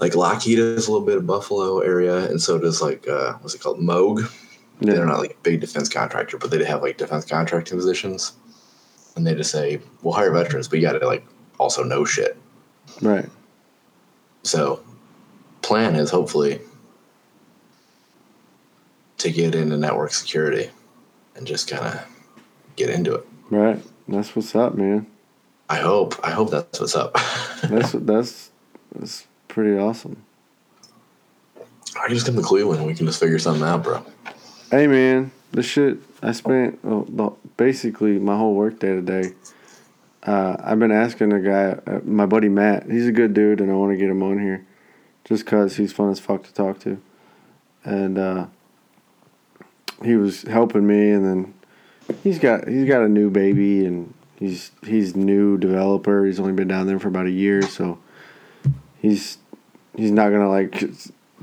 like 0.00 0.14
Lockheed 0.14 0.58
is 0.58 0.86
a 0.86 0.92
little 0.92 1.06
bit 1.06 1.16
of 1.16 1.26
Buffalo 1.26 1.80
area 1.80 2.28
and 2.30 2.40
so 2.40 2.58
does 2.58 2.80
like 2.80 3.06
uh 3.08 3.34
what's 3.34 3.54
it 3.54 3.60
called? 3.60 3.80
Moog. 3.80 4.30
They're 4.80 5.04
not 5.06 5.18
like 5.18 5.32
a 5.32 5.42
big 5.42 5.60
defense 5.60 5.88
contractor 5.88 6.38
but 6.38 6.50
they 6.50 6.64
have 6.64 6.82
like 6.82 6.98
defense 6.98 7.24
contracting 7.24 7.76
positions 7.76 8.34
and 9.18 9.26
they 9.26 9.34
just 9.34 9.50
say 9.50 9.80
we'll 10.02 10.14
hire 10.14 10.30
veterans 10.32 10.68
but 10.68 10.78
you 10.78 10.82
gotta 10.82 11.04
like 11.06 11.24
also 11.58 11.82
know 11.82 12.04
shit 12.04 12.36
Right. 13.02 13.28
so 14.42 14.80
plan 15.60 15.94
is 15.94 16.10
hopefully 16.10 16.60
to 19.18 19.30
get 19.30 19.54
into 19.54 19.76
network 19.76 20.12
security 20.12 20.70
and 21.36 21.46
just 21.46 21.68
kind 21.68 21.84
of 21.84 22.06
get 22.76 22.88
into 22.88 23.14
it 23.14 23.26
Right. 23.50 23.82
That's 24.06 24.36
what's 24.36 24.54
up, 24.54 24.74
man. 24.74 25.06
I 25.70 25.78
hope 25.78 26.14
I 26.22 26.30
hope 26.30 26.50
that's 26.50 26.80
what's 26.80 26.94
up 26.96 27.14
That's 27.64 27.92
that's 27.92 28.50
that's 28.94 29.26
pretty 29.48 29.76
awesome. 29.78 30.22
I 32.00 32.08
just 32.08 32.24
come 32.26 32.36
to 32.36 32.42
Cleveland 32.42 32.78
and 32.80 32.86
we 32.86 32.94
can 32.94 33.06
just 33.06 33.20
figure 33.20 33.38
something 33.38 33.64
out 33.64 33.82
bro 33.82 34.04
Hey 34.70 34.86
man, 34.86 35.30
the 35.52 35.62
shit 35.62 35.98
I 36.22 36.32
spent 36.32 36.78
oh, 36.84 37.04
the, 37.08 37.30
basically 37.58 38.18
my 38.18 38.34
whole 38.34 38.54
work 38.54 38.78
day 38.78 38.94
today. 38.94 39.32
Uh, 40.22 40.56
I've 40.60 40.78
been 40.78 40.92
asking 40.92 41.32
a 41.34 41.40
guy, 41.40 41.78
uh, 41.86 42.00
my 42.04 42.24
buddy 42.24 42.48
Matt. 42.48 42.90
He's 42.90 43.06
a 43.06 43.12
good 43.12 43.34
dude, 43.34 43.60
and 43.60 43.70
I 43.70 43.74
want 43.74 43.92
to 43.92 43.98
get 43.98 44.08
him 44.08 44.22
on 44.22 44.38
here, 44.38 44.66
just 45.24 45.44
cause 45.44 45.76
he's 45.76 45.92
fun 45.92 46.10
as 46.10 46.18
fuck 46.18 46.44
to 46.44 46.54
talk 46.54 46.80
to. 46.80 47.00
And 47.84 48.18
uh, 48.18 48.46
he 50.02 50.16
was 50.16 50.42
helping 50.42 50.86
me, 50.86 51.10
and 51.10 51.24
then 51.24 51.54
he's 52.24 52.38
got 52.38 52.66
he's 52.66 52.88
got 52.88 53.02
a 53.02 53.08
new 53.08 53.30
baby, 53.30 53.84
and 53.84 54.14
he's 54.38 54.72
he's 54.84 55.14
new 55.14 55.58
developer. 55.58 56.24
He's 56.24 56.40
only 56.40 56.52
been 56.52 56.68
down 56.68 56.86
there 56.86 56.98
for 56.98 57.08
about 57.08 57.26
a 57.26 57.30
year, 57.30 57.62
so 57.62 57.98
he's 59.00 59.38
he's 59.96 60.10
not 60.10 60.30
gonna 60.30 60.48
like 60.48 60.82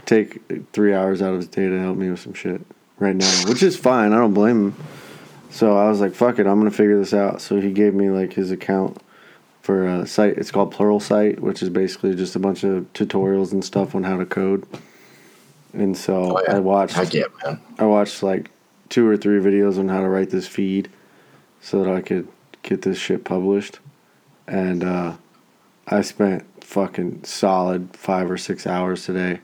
take 0.06 0.42
three 0.74 0.94
hours 0.94 1.22
out 1.22 1.32
of 1.32 1.38
his 1.38 1.48
day 1.48 1.68
to 1.68 1.80
help 1.80 1.98
me 1.98 2.10
with 2.10 2.20
some 2.20 2.34
shit 2.34 2.62
right 3.00 3.16
now, 3.16 3.44
which 3.48 3.64
is 3.64 3.78
fine. 3.78 4.14
I 4.14 4.18
don't 4.18 4.34
blame 4.34 4.68
him. 4.68 4.76
So 5.56 5.78
I 5.78 5.88
was 5.88 6.02
like, 6.02 6.14
fuck 6.14 6.38
it, 6.38 6.48
I'm 6.48 6.60
gonna 6.60 6.70
figure 6.70 7.00
this 7.00 7.14
out. 7.14 7.40
So 7.40 7.62
he 7.62 7.72
gave 7.72 7.94
me 7.94 8.10
like 8.10 8.34
his 8.34 8.52
account 8.52 9.02
for 9.62 9.88
a 9.88 10.06
site. 10.06 10.38
It's 10.38 10.52
called 10.52 10.74
Pluralsight, 10.74 11.40
which 11.40 11.64
is 11.64 11.70
basically 11.70 12.14
just 12.14 12.36
a 12.36 12.40
bunch 12.40 12.66
of 12.66 12.92
tutorials 12.92 13.54
and 13.54 13.64
stuff 13.64 13.96
on 13.96 14.04
how 14.04 14.18
to 14.18 14.26
code. 14.26 14.68
And 15.72 15.98
so 15.98 16.38
Oh, 16.38 16.42
yeah. 16.46 16.58
I 16.58 16.60
watched 16.60 16.98
I 16.98 17.04
yeah, 17.04 17.24
man. 17.42 17.62
I 17.80 17.86
watched 17.86 18.22
like 18.22 18.52
two 18.90 19.08
or 19.08 19.16
three 19.16 19.40
videos 19.40 19.80
on 19.80 19.88
how 19.88 20.02
to 20.02 20.10
write 20.10 20.30
this 20.30 20.46
feed 20.46 20.90
so 21.62 21.82
that 21.82 21.90
I 21.90 22.02
could 22.02 22.28
get 22.62 22.82
this 22.82 22.98
shit 22.98 23.24
published. 23.24 23.80
And 24.48 24.84
uh, 24.84 25.14
I 25.88 26.02
spent 26.02 26.44
fucking 26.66 27.24
solid 27.24 27.96
five 27.96 28.30
or 28.30 28.38
six 28.38 28.68
hours 28.68 29.06
today 29.06 29.40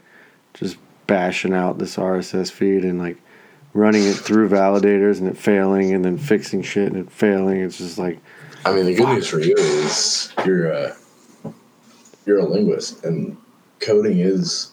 just 0.55 0.75
bashing 1.07 1.53
out 1.53 1.77
this 1.77 1.95
RSS 1.95 2.51
feed 2.51 2.83
and 2.83 2.99
like 2.99 3.15
running 3.73 4.03
it 4.03 4.15
through 4.15 4.49
validators 4.49 5.19
and 5.19 5.27
it 5.27 5.37
failing 5.37 5.93
and 5.93 6.03
then 6.03 6.17
fixing 6.17 6.61
shit 6.61 6.91
and 6.91 6.97
it 6.97 7.11
failing. 7.11 7.61
It's 7.61 7.77
just 7.77 7.97
like, 7.97 8.19
I 8.65 8.73
mean, 8.75 8.85
the 8.85 8.93
good 8.93 9.07
news 9.09 9.27
for 9.27 9.39
you 9.39 9.55
is 9.57 10.33
you're 10.45 10.71
a 10.71 10.95
you're 12.25 12.37
a 12.39 12.45
linguist, 12.45 13.03
and 13.03 13.35
coding 13.79 14.19
is. 14.19 14.71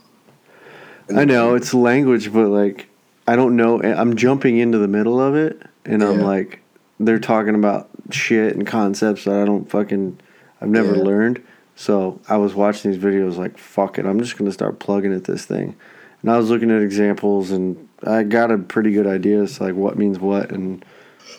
I 1.14 1.24
know 1.24 1.54
it's 1.54 1.72
language, 1.72 2.32
but 2.32 2.48
like 2.48 2.88
I 3.26 3.36
don't 3.36 3.56
know. 3.56 3.78
Eh, 3.80 3.94
I'm 3.94 4.16
jumping 4.16 4.58
into 4.58 4.78
the 4.78 4.88
middle 4.88 5.20
of 5.20 5.34
it, 5.34 5.62
and 5.86 6.02
I'm 6.02 6.20
like, 6.20 6.60
they're 7.00 7.18
talking 7.18 7.54
about 7.54 7.88
shit 8.10 8.54
and 8.54 8.66
concepts 8.66 9.24
that 9.24 9.40
I 9.40 9.44
don't 9.44 9.68
fucking, 9.70 10.18
I've 10.60 10.68
never 10.68 10.94
Yeah. 10.96 11.02
learned. 11.02 11.42
So 11.76 12.20
I 12.28 12.36
was 12.38 12.54
watching 12.54 12.90
these 12.90 13.00
videos, 13.02 13.36
like, 13.36 13.56
fuck 13.56 13.98
it, 13.98 14.04
I'm 14.06 14.18
just 14.18 14.36
gonna 14.36 14.52
start 14.52 14.78
plugging 14.78 15.14
at 15.14 15.24
this 15.24 15.44
thing, 15.46 15.74
and 16.22 16.30
I 16.30 16.36
was 16.36 16.50
looking 16.50 16.70
at 16.70 16.82
examples, 16.82 17.50
and 17.50 17.87
I 18.06 18.22
got 18.22 18.50
a 18.50 18.58
pretty 18.58 18.92
good 18.92 19.06
idea 19.06 19.46
to 19.46 19.62
like 19.62 19.74
what 19.74 19.98
means 19.98 20.18
what 20.18 20.50
and 20.52 20.84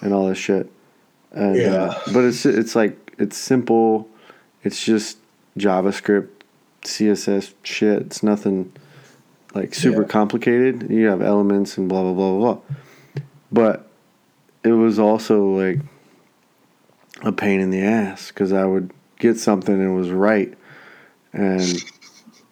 and 0.01 0.13
all 0.13 0.27
this 0.27 0.37
shit. 0.37 0.71
And 1.31 1.55
uh, 1.55 1.59
Yeah. 1.59 1.99
but 2.13 2.23
it's 2.25 2.45
it's 2.45 2.75
like 2.75 2.97
it's 3.17 3.37
simple. 3.37 4.07
It's 4.63 4.83
just 4.83 5.17
JavaScript, 5.57 6.27
CSS 6.83 7.53
shit. 7.63 8.01
It's 8.01 8.23
nothing 8.23 8.71
like 9.55 9.73
super 9.73 10.01
Yeah. 10.01 10.07
complicated. 10.07 10.89
You 10.89 11.07
have 11.07 11.21
elements 11.21 11.77
and 11.77 11.87
blah 11.87 12.01
blah 12.01 12.13
blah 12.13 12.37
blah. 12.37 12.53
blah. 12.53 12.61
But 13.51 13.87
it 14.63 14.73
was 14.73 14.99
also 14.99 15.45
like 15.45 15.79
a 17.21 17.31
pain 17.31 17.59
in 17.59 17.69
the 17.69 17.81
ass 17.81 18.29
because 18.29 18.51
I 18.53 18.65
would 18.65 18.91
get 19.17 19.37
something 19.37 19.73
and 19.73 19.83
it 19.91 19.93
was 19.93 20.09
right, 20.11 20.53
and 21.33 21.83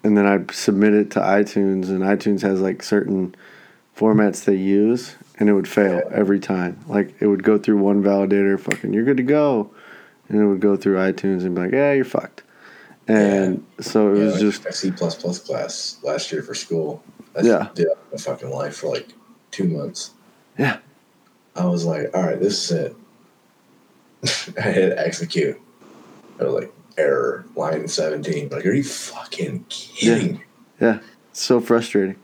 and 0.04 0.18
then 0.18 0.26
I'd 0.26 0.52
submit 0.52 0.94
it 0.94 1.12
to 1.12 1.20
iTunes, 1.20 1.90
and 1.90 2.02
iTunes 2.02 2.42
has 2.42 2.62
like 2.62 2.82
certain 2.84 3.36
formats 3.98 4.46
they 4.46 4.56
use, 4.56 5.16
and 5.40 5.50
it 5.50 5.54
would 5.54 5.68
fail 5.68 6.02
every 6.14 6.40
time. 6.40 6.80
Like 6.88 7.16
it 7.20 7.28
would 7.28 7.44
go 7.44 7.58
through 7.58 7.78
one 7.78 8.04
validator, 8.04 8.60
fucking, 8.60 8.94
you're 8.94 9.04
good 9.04 9.18
to 9.18 9.24
go, 9.24 9.72
and 10.30 10.40
it 10.40 10.46
would 10.46 10.60
go 10.62 10.78
through 10.78 10.98
iTunes 10.98 11.44
and 11.46 11.56
be 11.56 11.62
like, 11.62 11.72
yeah, 11.72 11.94
you're 11.94 12.06
fucked. 12.06 12.44
And 13.08 13.66
so 13.80 14.14
it 14.14 14.20
Yeah, 14.20 14.26
was 14.26 14.34
like 14.34 14.42
just 14.42 14.66
my 14.66 14.72
C 14.72 14.92
plus 14.92 15.16
plus 15.16 15.40
class 15.40 15.98
last 16.04 16.32
year 16.32 16.44
for 16.44 16.54
school. 16.54 17.02
I 17.38 17.42
Yeah. 17.42 17.70
did 17.74 17.88
my 18.12 18.18
fucking 18.18 18.50
life 18.50 18.76
for 18.78 18.88
like 18.90 19.08
two 19.52 19.64
months. 19.66 20.12
Yeah. 20.58 20.78
I 21.56 21.66
was 21.66 21.86
like, 21.86 22.16
all 22.16 22.24
right, 22.24 22.40
this 22.40 22.70
is 22.70 22.72
it. 22.72 22.96
I 24.58 24.72
hit 24.72 24.98
execute. 24.98 25.60
I 26.40 26.44
was 26.44 26.54
like, 26.54 26.74
error, 26.98 27.46
line 27.56 27.88
17. 27.88 28.50
Like, 28.50 28.66
are 28.66 28.74
you 28.74 28.84
fucking 28.84 29.66
kidding? 29.70 30.42
Yeah. 30.82 31.00
It's 31.32 31.42
so 31.42 31.60
frustrating. 31.60 32.16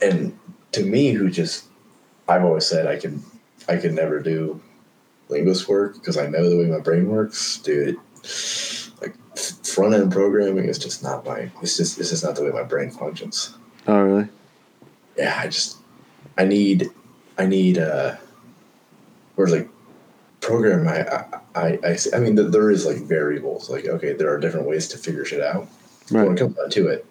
And 0.00 0.36
to 0.72 0.82
me, 0.84 1.12
who 1.12 1.30
just, 1.30 1.64
I've 2.28 2.44
always 2.44 2.66
said 2.66 2.86
I 2.86 2.98
can, 2.98 3.22
I 3.68 3.76
could 3.76 3.92
never 3.92 4.18
do 4.20 4.60
linguist 5.28 5.68
work 5.68 5.94
because 5.94 6.16
I 6.18 6.26
know 6.26 6.48
the 6.48 6.56
way 6.56 6.66
my 6.66 6.80
brain 6.80 7.08
works, 7.08 7.58
dude. 7.58 7.96
Like 9.00 9.14
front 9.64 9.94
end 9.94 10.12
programming 10.12 10.64
is 10.66 10.78
just 10.78 11.02
not 11.02 11.24
my. 11.24 11.50
It's 11.62 11.76
just 11.76 11.98
it's 11.98 12.10
just 12.10 12.24
not 12.24 12.36
the 12.36 12.44
way 12.44 12.50
my 12.50 12.62
brain 12.62 12.90
functions. 12.90 13.54
Oh, 13.86 14.00
really? 14.02 14.28
Yeah, 15.16 15.36
I 15.38 15.48
just 15.48 15.78
I 16.38 16.44
need 16.44 16.88
I 17.38 17.46
need 17.46 17.78
uh 17.78 18.16
or 19.36 19.48
like 19.48 19.68
program 20.40 20.86
I 20.88 21.02
I 21.08 21.24
I, 21.54 21.78
I, 21.84 21.96
see- 21.96 22.12
I 22.14 22.18
mean 22.20 22.36
th- 22.36 22.50
there 22.52 22.70
is 22.70 22.86
like 22.86 22.98
variables 22.98 23.68
like 23.70 23.86
okay 23.86 24.12
there 24.12 24.32
are 24.32 24.38
different 24.38 24.66
ways 24.66 24.88
to 24.88 24.98
figure 24.98 25.24
shit 25.24 25.42
out. 25.42 25.68
But 26.10 26.26
When 26.26 26.36
it 26.36 26.38
comes 26.38 26.56
down 26.56 26.70
to 26.70 26.88
it, 26.88 27.06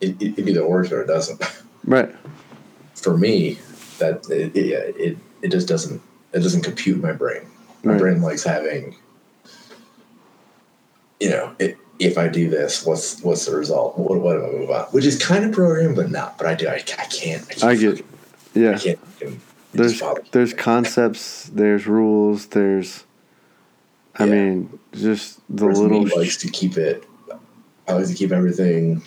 it, 0.00 0.20
it, 0.22 0.38
it 0.38 0.48
either 0.48 0.66
works 0.66 0.92
or 0.92 1.02
it 1.02 1.06
doesn't. 1.06 1.42
Right. 1.84 2.12
For 3.06 3.16
me, 3.16 3.56
that 4.00 4.28
it, 4.28 4.56
it, 4.56 5.16
it 5.40 5.48
just 5.52 5.68
doesn't 5.68 6.02
it 6.32 6.40
doesn't 6.40 6.62
compute 6.62 7.00
my 7.00 7.12
brain. 7.12 7.42
My 7.84 7.92
Right. 7.92 8.00
brain 8.00 8.20
likes 8.20 8.42
having, 8.42 8.96
you 11.20 11.30
know, 11.30 11.54
it, 11.60 11.78
if 12.00 12.18
I 12.18 12.26
do 12.26 12.50
this, 12.50 12.84
what's 12.84 13.22
what's 13.22 13.46
the 13.46 13.54
result? 13.54 13.96
What, 13.96 14.18
what 14.18 14.32
do 14.32 14.44
I 14.44 14.50
move 14.50 14.70
on? 14.72 14.86
Which 14.86 15.04
is 15.04 15.24
kind 15.24 15.44
of 15.44 15.52
programmed, 15.52 15.94
but 15.94 16.10
not. 16.10 16.36
But 16.36 16.48
I 16.48 16.54
do. 16.56 16.66
I, 16.66 16.72
I 16.74 16.78
can't. 16.80 17.46
I, 17.48 17.54
can't 17.54 17.62
I 17.62 17.74
get. 17.76 18.00
I 18.00 18.58
Yeah. 18.58 18.76
can't. 18.76 18.98
it 19.20 19.38
just 19.76 20.00
There's 20.00 20.02
me. 20.02 20.08
there's 20.32 20.52
concepts. 20.52 21.44
There's 21.54 21.86
rules. 21.86 22.46
There's. 22.46 23.04
I 24.16 24.24
Yeah. 24.24 24.32
mean, 24.32 24.78
just 24.94 25.38
the 25.48 25.66
Whereas 25.66 25.78
little. 25.78 26.02
me 26.02 26.10
likes 26.16 26.38
to 26.38 26.48
keep 26.50 26.76
it. 26.76 27.04
I 27.86 27.92
like 27.92 28.08
to 28.08 28.14
keep 28.14 28.32
everything. 28.32 29.00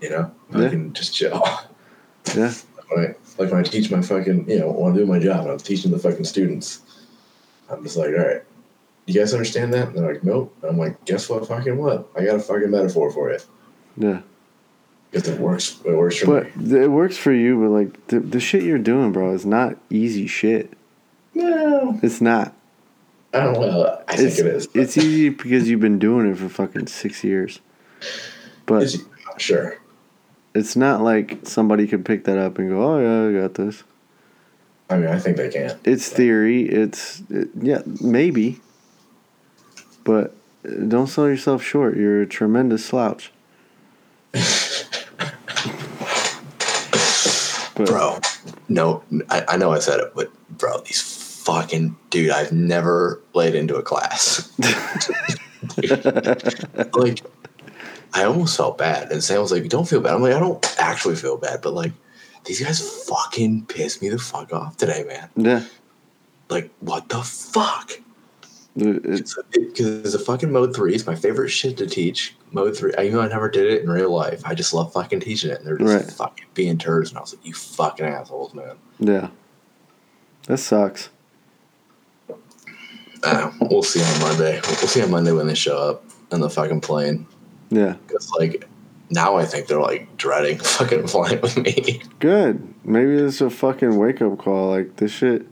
You 0.00 0.08
know, 0.08 0.30
I 0.54 0.62
Yeah. 0.62 0.68
can 0.70 0.94
just 0.94 1.14
chill. 1.14 1.44
yeah. 2.36 2.52
when 2.88 3.06
I 3.06 3.14
like 3.38 3.50
when 3.52 3.60
I 3.60 3.62
teach 3.62 3.90
my 3.90 4.02
fucking 4.02 4.48
you 4.50 4.58
know 4.60 4.70
when 4.70 4.90
I'm 4.92 4.96
doing 4.96 5.08
my 5.08 5.18
job 5.18 5.40
and 5.42 5.50
I'm 5.50 5.58
teaching 5.58 5.90
the 5.90 5.98
fucking 5.98 6.24
students, 6.24 6.80
I'm 7.70 7.82
just 7.82 7.96
like, 7.96 8.08
all 8.10 8.26
right, 8.26 8.42
you 9.06 9.14
guys 9.14 9.32
understand 9.32 9.72
that? 9.74 9.88
And 9.88 9.96
they're 9.98 10.12
like, 10.14 10.24
nope. 10.24 10.54
And 10.62 10.70
I'm 10.72 10.78
like, 10.78 11.04
guess 11.04 11.28
what? 11.28 11.46
Fucking 11.48 11.76
what? 11.76 12.08
I 12.16 12.24
got 12.24 12.36
a 12.36 12.40
fucking 12.40 12.70
metaphor 12.70 13.10
for 13.10 13.30
it. 13.30 13.46
Yeah. 13.96 14.20
If 15.12 15.26
it 15.26 15.40
works, 15.40 15.80
it 15.84 15.92
works 15.96 16.18
for 16.18 16.26
But 16.26 16.56
me. 16.56 16.80
it 16.80 16.88
works 16.90 17.16
for 17.16 17.32
you. 17.32 17.60
But 17.60 17.70
like 17.70 18.06
the 18.08 18.20
the 18.20 18.40
shit 18.40 18.62
you're 18.62 18.78
doing, 18.78 19.10
bro, 19.12 19.32
is 19.34 19.44
not 19.46 19.76
easy 19.90 20.26
shit. 20.26 20.72
No, 21.34 21.98
It's 22.02 22.20
not. 22.20 22.54
I 23.32 23.40
don't 23.40 23.60
know. 23.60 24.02
I 24.08 24.16
think 24.16 24.28
It's 24.30 24.38
it 24.40 24.46
is. 24.46 24.68
it's 24.74 24.96
easy 24.98 25.28
because 25.28 25.68
you've 25.70 25.80
been 25.80 26.00
doing 26.00 26.28
it 26.30 26.36
for 26.36 26.48
fucking 26.48 26.88
six 26.88 27.22
years. 27.22 27.60
But 28.66 28.82
It's- 28.82 28.98
sure. 29.38 29.78
It's 30.54 30.76
not 30.76 31.02
like 31.02 31.38
somebody 31.44 31.86
could 31.86 32.04
pick 32.04 32.24
that 32.24 32.38
up 32.38 32.58
and 32.58 32.68
go, 32.68 32.82
"Oh 32.82 33.00
yeah, 33.00 33.28
I 33.28 33.42
got 33.42 33.54
this." 33.54 33.82
I 34.88 34.96
mean, 34.96 35.08
I 35.08 35.18
think 35.18 35.36
they 35.36 35.48
can. 35.48 35.78
It's 35.84 36.08
theory. 36.08 36.68
It's 36.68 37.22
it, 37.30 37.48
yeah, 37.60 37.82
maybe. 38.00 38.60
But 40.04 40.34
don't 40.88 41.06
sell 41.06 41.28
yourself 41.28 41.62
short. 41.62 41.96
You're 41.96 42.22
a 42.22 42.26
tremendous 42.26 42.84
slouch. 42.84 43.32
But 47.80 47.88
bro. 47.88 48.18
No, 48.68 49.02
I, 49.30 49.44
I 49.48 49.56
know 49.56 49.72
I 49.72 49.78
said 49.78 50.00
it, 50.00 50.12
but 50.14 50.30
bro, 50.50 50.80
these 50.80 51.00
fucking 51.44 51.96
dude, 52.10 52.30
I've 52.30 52.52
never 52.52 53.22
laid 53.34 53.54
into 53.54 53.76
a 53.76 53.82
class. 53.82 54.52
like, 56.94 57.22
I 58.12 58.24
almost 58.24 58.56
felt 58.56 58.76
bad, 58.78 59.12
and 59.12 59.22
Sam 59.22 59.40
was 59.40 59.52
like, 59.52 59.68
"Don't 59.68 59.88
feel 59.88 60.00
bad." 60.00 60.14
I'm 60.14 60.22
like, 60.22 60.34
"I 60.34 60.40
don't 60.40 60.64
actually 60.80 61.16
feel 61.16 61.36
bad, 61.36 61.60
but 61.62 61.74
like, 61.74 61.92
these 62.44 62.60
guys 62.62 62.80
fucking 63.08 63.66
pissed 63.66 64.02
me 64.02 64.08
the 64.08 64.18
fuck 64.18 64.52
off 64.52 64.76
today, 64.76 65.04
man. 65.06 65.28
yeah, 65.36 65.64
Like, 66.48 66.70
what 66.80 67.08
the 67.08 67.22
fuck?" 67.22 67.92
Because 68.76 70.04
it's 70.04 70.14
a 70.14 70.18
fucking 70.18 70.50
mode 70.52 70.74
three. 70.74 70.94
It's 70.94 71.06
my 71.06 71.14
favorite 71.16 71.48
shit 71.50 71.76
to 71.78 71.86
teach. 71.86 72.36
Mode 72.52 72.76
three. 72.76 72.92
I 72.96 73.02
even 73.02 73.16
though 73.16 73.22
I 73.22 73.28
never 73.28 73.48
did 73.50 73.66
it 73.66 73.82
in 73.82 73.90
real 73.90 74.10
life. 74.14 74.42
I 74.44 74.54
just 74.54 74.72
love 74.72 74.92
fucking 74.92 75.20
teaching 75.20 75.50
it. 75.50 75.58
And 75.58 75.66
they're 75.66 75.76
just 75.76 75.92
Right. 75.92 76.10
fucking 76.12 76.46
being 76.54 76.78
turds. 76.78 77.10
And 77.10 77.18
I 77.18 77.20
was 77.20 77.34
like, 77.34 77.44
you 77.44 77.52
fucking 77.52 78.06
assholes, 78.06 78.54
man. 78.54 78.76
yeah. 78.98 79.28
That 80.46 80.58
sucks. 80.58 81.10
Uh, 83.22 83.50
we'll 83.60 83.82
see 83.82 84.02
on 84.02 84.20
Monday. 84.20 84.60
We'll 84.66 84.88
see 84.88 85.02
on 85.02 85.10
Monday 85.10 85.32
when 85.32 85.46
they 85.46 85.54
show 85.54 85.76
up 85.76 86.04
in 86.32 86.40
the 86.40 86.48
fucking 86.48 86.80
plane. 86.80 87.26
Yeah, 87.70 87.94
Because 88.06 88.30
like 88.32 88.68
now 89.10 89.36
I 89.36 89.44
think 89.44 89.66
they're 89.68 89.80
like 89.80 90.16
dreading 90.16 90.58
fucking 90.76 91.06
flying 91.06 91.40
with 91.40 91.56
me. 91.56 92.02
good. 92.18 92.74
Maybe 92.84 93.14
it's 93.14 93.40
a 93.40 93.50
fucking 93.50 93.96
wake 93.96 94.20
up 94.22 94.38
call. 94.38 94.70
Like 94.70 94.96
this 94.96 95.12
shit. 95.12 95.46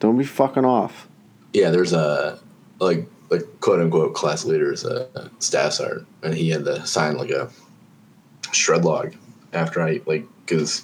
Don't 0.00 0.18
be 0.18 0.24
fucking 0.24 0.64
off. 0.64 1.08
yeah, 1.52 1.70
there's 1.70 1.92
a 1.92 2.38
like 2.80 3.06
like 3.30 3.42
quote 3.60 3.80
unquote 3.80 4.14
class 4.14 4.44
leader's 4.44 4.84
a 4.84 5.30
staff 5.38 5.72
sergeant, 5.74 6.06
and 6.22 6.34
he 6.34 6.50
had 6.50 6.64
to 6.64 6.84
sign 6.86 7.16
like 7.16 7.30
a 7.30 7.48
shred 8.52 8.84
log 8.84 9.14
after 9.52 9.80
I 9.80 10.00
like 10.06 10.26
because 10.44 10.82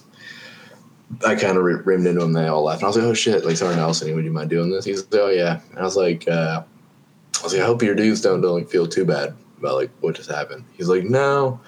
I 1.27 1.35
kind 1.35 1.56
of 1.59 1.65
rimmed 1.65 2.06
into 2.06 2.23
him. 2.23 2.32
They 2.32 2.47
all 2.47 2.62
laughed. 2.62 2.81
And 2.82 2.85
I 2.85 2.89
was 2.89 2.97
like, 2.97 3.06
"Oh 3.06 3.15
shit!" 3.15 3.44
Like 3.44 3.56
Sergeant 3.56 3.78
Nelson, 3.81 4.15
would 4.15 4.24
you 4.24 4.31
mind 4.31 4.51
doing 4.51 4.70
this? 4.70 4.85
He's 4.85 5.01
like, 5.10 5.20
"Oh 5.20 5.31
yeah." 5.31 5.60
And 5.70 5.78
I 5.81 5.82
was 5.82 5.97
like, 5.97 6.28
uh, 6.28 6.62
"I 7.40 7.43
was 7.43 7.52
like, 7.52 7.62
I 7.62 7.66
hope 7.66 7.82
your 7.82 7.94
dudes 7.97 8.20
don't 8.20 8.40
don't 8.40 8.55
like 8.55 8.69
feel 8.70 8.86
too 8.86 9.05
bad 9.05 9.35
about 9.59 9.74
like 9.74 9.90
what 10.01 10.16
just 10.16 10.30
happened." 10.30 10.64
He's 10.76 10.89
like, 10.89 11.05
"No." 11.05 11.60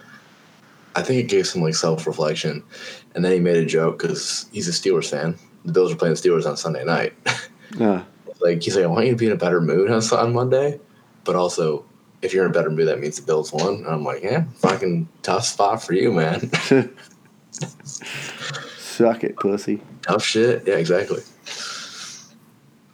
I 0.97 1.03
think 1.03 1.21
it 1.21 1.29
gave 1.29 1.47
some 1.47 1.63
like 1.63 1.75
self 1.75 2.07
reflection, 2.07 2.65
and 3.15 3.25
then 3.25 3.33
he 3.33 3.39
made 3.39 3.57
a 3.57 3.65
joke 3.65 3.99
because 3.99 4.47
he's 4.53 4.69
a 4.69 4.73
Steelers 4.73 5.09
fan. 5.09 5.37
The 5.65 5.73
Bills 5.73 5.93
are 5.93 5.97
playing 5.97 6.15
the 6.15 6.21
Steelers 6.21 6.47
on 6.47 6.57
Sunday 6.57 6.85
night. 6.85 7.15
Yeah, 7.79 8.03
like 8.41 8.65
he's 8.65 8.75
like, 8.75 8.83
I 8.83 8.89
want 8.89 9.07
you 9.07 9.13
to 9.13 9.17
be 9.17 9.27
in 9.27 9.33
a 9.33 9.37
better 9.37 9.61
mood 9.61 9.93
on, 9.93 10.03
on 10.19 10.33
Monday, 10.33 10.81
but 11.23 11.37
also 11.37 11.85
if 12.23 12.35
you're 12.35 12.45
in 12.45 12.51
a 12.51 12.55
better 12.55 12.71
mood, 12.71 12.89
that 12.89 13.01
means 13.01 13.17
the 13.17 13.23
Bills 13.23 13.53
won. 13.53 13.75
And 13.77 13.87
I'm 13.87 14.05
like, 14.05 14.23
yeah, 14.23 14.45
fucking 14.57 15.09
tough 15.23 15.45
spot 15.45 15.83
for 15.83 15.95
you, 15.95 16.13
man. 16.13 16.51
suck 17.53 19.25
it, 19.25 19.37
pussy. 19.37 19.81
tough 20.03 20.25
shit. 20.25 20.67
Yeah, 20.67 20.75
exactly. 20.77 21.23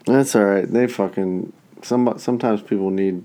That's 0.06 0.36
all 0.36 0.44
right. 0.44 0.70
They 0.70 0.86
fucking 0.86 1.52
some. 1.82 2.14
Sometimes 2.18 2.62
people 2.62 2.90
need 2.90 3.24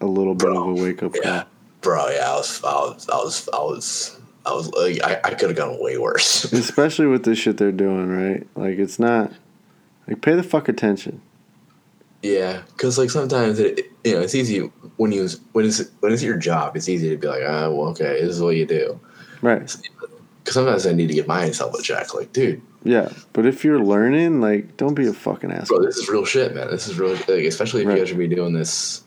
a 0.00 0.06
little 0.06 0.34
bit 0.34 0.46
Bro, 0.46 0.70
of 0.72 0.78
a 0.78 0.82
wake 0.82 1.02
up 1.02 1.12
call. 1.12 1.22
Yeah, 1.24 1.44
bro. 1.80 2.08
Yeah, 2.08 2.30
I 2.32 2.36
was, 2.36 2.62
I 2.64 2.68
was, 2.72 3.08
I 3.08 3.16
was, 3.16 3.48
I 3.52 3.58
was, 3.58 4.20
I 4.46 4.52
was 4.52 5.00
I, 5.02 5.20
I 5.24 5.30
could 5.34 5.50
have 5.50 5.56
gone 5.56 5.80
way 5.82 5.98
worse. 5.98 6.44
Especially 6.52 7.06
with 7.06 7.24
the 7.24 7.34
shit 7.34 7.56
they're 7.58 7.72
doing, 7.72 8.08
right? 8.08 8.46
Like 8.56 8.78
it's 8.78 8.98
not 8.98 9.32
like 10.08 10.22
pay 10.22 10.34
the 10.34 10.42
fuck 10.42 10.68
attention. 10.68 11.20
yeah, 12.22 12.62
because 12.68 12.98
like 12.98 13.10
sometimes 13.10 13.58
it, 13.58 13.80
you 14.04 14.14
know, 14.14 14.20
it's 14.20 14.34
easy 14.34 14.60
when 14.96 15.12
you 15.12 15.28
when 15.52 15.64
it's 15.66 15.82
when 16.00 16.12
it's 16.12 16.22
your 16.22 16.36
job. 16.36 16.76
It's 16.76 16.88
easy 16.88 17.10
to 17.10 17.16
be 17.16 17.26
like, 17.26 17.42
ah, 17.46 17.68
well, 17.70 17.88
okay, 17.88 18.20
this 18.20 18.36
is 18.36 18.42
what 18.42 18.56
you 18.56 18.66
do. 18.66 18.98
Right. 19.42 19.60
Because 19.60 20.54
sometimes 20.54 20.86
I 20.86 20.92
need 20.92 21.08
to 21.08 21.14
give 21.14 21.26
myself 21.26 21.74
a 21.78 21.82
check. 21.82 22.14
Like, 22.14 22.32
dude, 22.32 22.60
Yeah. 22.82 23.10
But 23.34 23.44
if 23.46 23.62
you're 23.64 23.78
learning, 23.78 24.40
like 24.40 24.76
don't 24.78 24.94
be 24.94 25.06
a 25.06 25.12
fucking 25.12 25.52
ass. 25.52 25.68
bro, 25.68 25.82
this 25.84 25.96
is 25.98 26.08
real 26.08 26.24
shit, 26.24 26.54
man. 26.54 26.70
This 26.70 26.88
is 26.88 26.98
real, 26.98 27.12
like, 27.12 27.28
especially 27.28 27.82
if 27.82 27.88
Right. 27.88 27.98
you 27.98 28.04
guys 28.04 28.12
are 28.12 28.16
be 28.16 28.26
doing 28.28 28.54
this 28.54 29.02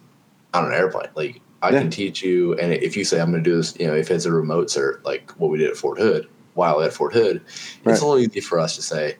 on 0.53 0.65
an 0.65 0.73
airplane. 0.73 1.09
Like, 1.15 1.41
I 1.61 1.69
Yeah. 1.71 1.79
can 1.81 1.89
teach 1.89 2.21
you, 2.23 2.53
and 2.55 2.73
if 2.73 2.97
you 2.97 3.03
say 3.05 3.19
I'm 3.21 3.31
going 3.31 3.43
to 3.43 3.49
do 3.49 3.55
this, 3.57 3.75
you 3.79 3.87
know, 3.87 3.95
if 3.95 4.11
it's 4.11 4.25
a 4.25 4.31
remote 4.31 4.67
cert, 4.67 5.03
like 5.05 5.31
what 5.37 5.49
we 5.49 5.57
did 5.57 5.69
at 5.69 5.77
Fort 5.77 5.97
Hood, 5.97 6.27
while 6.55 6.81
at 6.81 6.93
Fort 6.93 7.13
Hood, 7.13 7.41
Right. 7.83 7.93
it's 7.93 8.01
a 8.01 8.05
little 8.05 8.19
easy 8.19 8.41
for 8.41 8.59
us 8.59 8.75
to 8.75 8.81
say, 8.81 9.15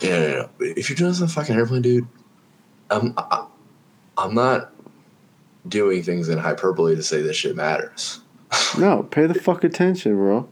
yeah, 0.00 0.18
no, 0.18 0.28
no, 0.28 0.40
no. 0.42 0.48
if 0.60 0.88
you're 0.88 0.96
doing 0.96 1.10
this 1.10 1.20
on 1.20 1.26
a 1.26 1.30
fucking 1.30 1.54
airplane, 1.56 1.82
dude, 1.82 2.06
I'm, 2.90 3.14
I, 3.16 3.46
I'm 4.16 4.34
not 4.34 4.72
doing 5.68 6.02
things 6.02 6.28
in 6.28 6.38
hyperbole 6.38 6.96
to 6.96 7.02
say 7.02 7.22
this 7.22 7.36
shit 7.36 7.56
matters. 7.56 8.20
No, 8.78 9.02
pay 9.02 9.26
the 9.26 9.34
fuck 9.34 9.62
attention, 9.64 10.14
bro. 10.14 10.48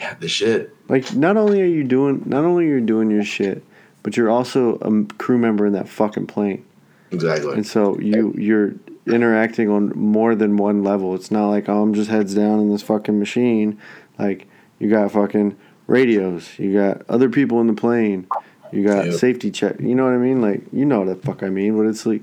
Yeah, 0.00 0.14
the 0.20 0.28
shit. 0.28 0.74
Like 0.88 1.14
not 1.14 1.36
only 1.36 1.60
are 1.62 1.66
you 1.66 1.84
doing 1.84 2.22
not 2.26 2.44
only 2.44 2.64
are 2.66 2.78
you 2.78 2.80
doing 2.80 3.10
your 3.10 3.24
shit, 3.24 3.62
but 4.02 4.16
you're 4.16 4.30
also 4.30 4.76
a 4.76 5.04
crew 5.16 5.38
member 5.38 5.66
in 5.66 5.72
that 5.74 5.88
fucking 5.88 6.26
plane. 6.26 6.64
Exactly. 7.10 7.54
And 7.54 7.66
so 7.66 7.98
you 8.00 8.34
you're 8.36 8.74
interacting 9.06 9.68
on 9.68 9.92
more 9.94 10.34
than 10.34 10.56
one 10.56 10.82
level. 10.82 11.14
It's 11.14 11.30
not 11.30 11.48
like 11.50 11.68
oh, 11.68 11.82
I'm 11.82 11.94
just 11.94 12.10
heads 12.10 12.34
down 12.34 12.60
in 12.60 12.70
this 12.70 12.82
fucking 12.82 13.18
machine. 13.18 13.78
Like 14.18 14.46
you 14.78 14.88
got 14.90 15.12
fucking 15.12 15.56
radios, 15.86 16.58
you 16.58 16.72
got 16.72 17.02
other 17.08 17.28
people 17.28 17.60
in 17.60 17.66
the 17.66 17.74
plane, 17.74 18.26
you 18.72 18.84
got 18.84 19.06
Yep. 19.06 19.14
safety 19.14 19.50
check. 19.50 19.80
You 19.80 19.94
know 19.94 20.04
what 20.04 20.14
I 20.14 20.18
mean? 20.18 20.40
Like 20.40 20.62
you 20.72 20.84
know 20.84 21.00
what 21.02 21.08
the 21.08 21.26
fuck 21.26 21.42
I 21.42 21.48
mean. 21.50 21.76
But 21.76 21.86
it's 21.86 22.06
like 22.06 22.22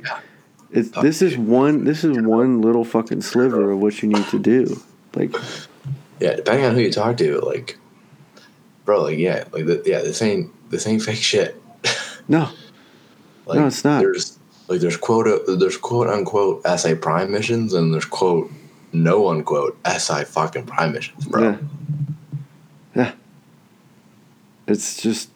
it's 0.72 0.90
this 1.02 1.22
is 1.22 1.38
one 1.38 1.84
this 1.84 2.04
is 2.04 2.18
one 2.18 2.62
little 2.62 2.84
fucking 2.86 3.22
sliver 3.22 3.72
of 3.72 3.80
what 3.80 4.02
you 4.02 4.10
need 4.10 4.28
to 4.30 4.40
do. 4.40 4.82
Like 5.16 5.36
Yeah, 6.20 6.36
depending 6.36 6.66
on 6.66 6.76
who 6.76 6.82
you 6.82 6.92
talk 6.92 7.18
to, 7.18 7.40
like 7.42 7.78
bro, 8.86 9.04
like 9.04 9.18
yeah, 9.18 9.44
like 9.52 9.66
the, 9.66 9.82
yeah, 9.86 10.00
this 10.02 10.22
ain't 10.22 10.52
this 10.72 10.88
ain't 10.88 11.04
fake 11.04 11.18
shit. 11.18 11.62
No, 12.28 12.50
Like, 13.46 13.60
No, 13.60 13.68
it's 13.68 13.84
not. 13.84 14.00
There's 14.00 14.40
like 14.72 14.80
there's 14.80 14.96
quote 14.96 15.28
there's 15.60 15.76
quote 15.76 16.08
unquote 16.08 16.66
SI 16.66 16.96
prime 16.96 17.30
missions 17.30 17.74
and 17.74 17.94
there's 17.94 18.06
quote 18.06 18.50
no 18.94 19.28
unquote 19.28 19.78
SI 19.86 20.24
fucking 20.24 20.66
prime 20.66 20.94
missions, 20.94 21.26
bro. 21.26 21.42
Yeah. 21.44 21.58
Yeah. 22.96 23.12
It's 24.68 25.02
just 25.02 25.30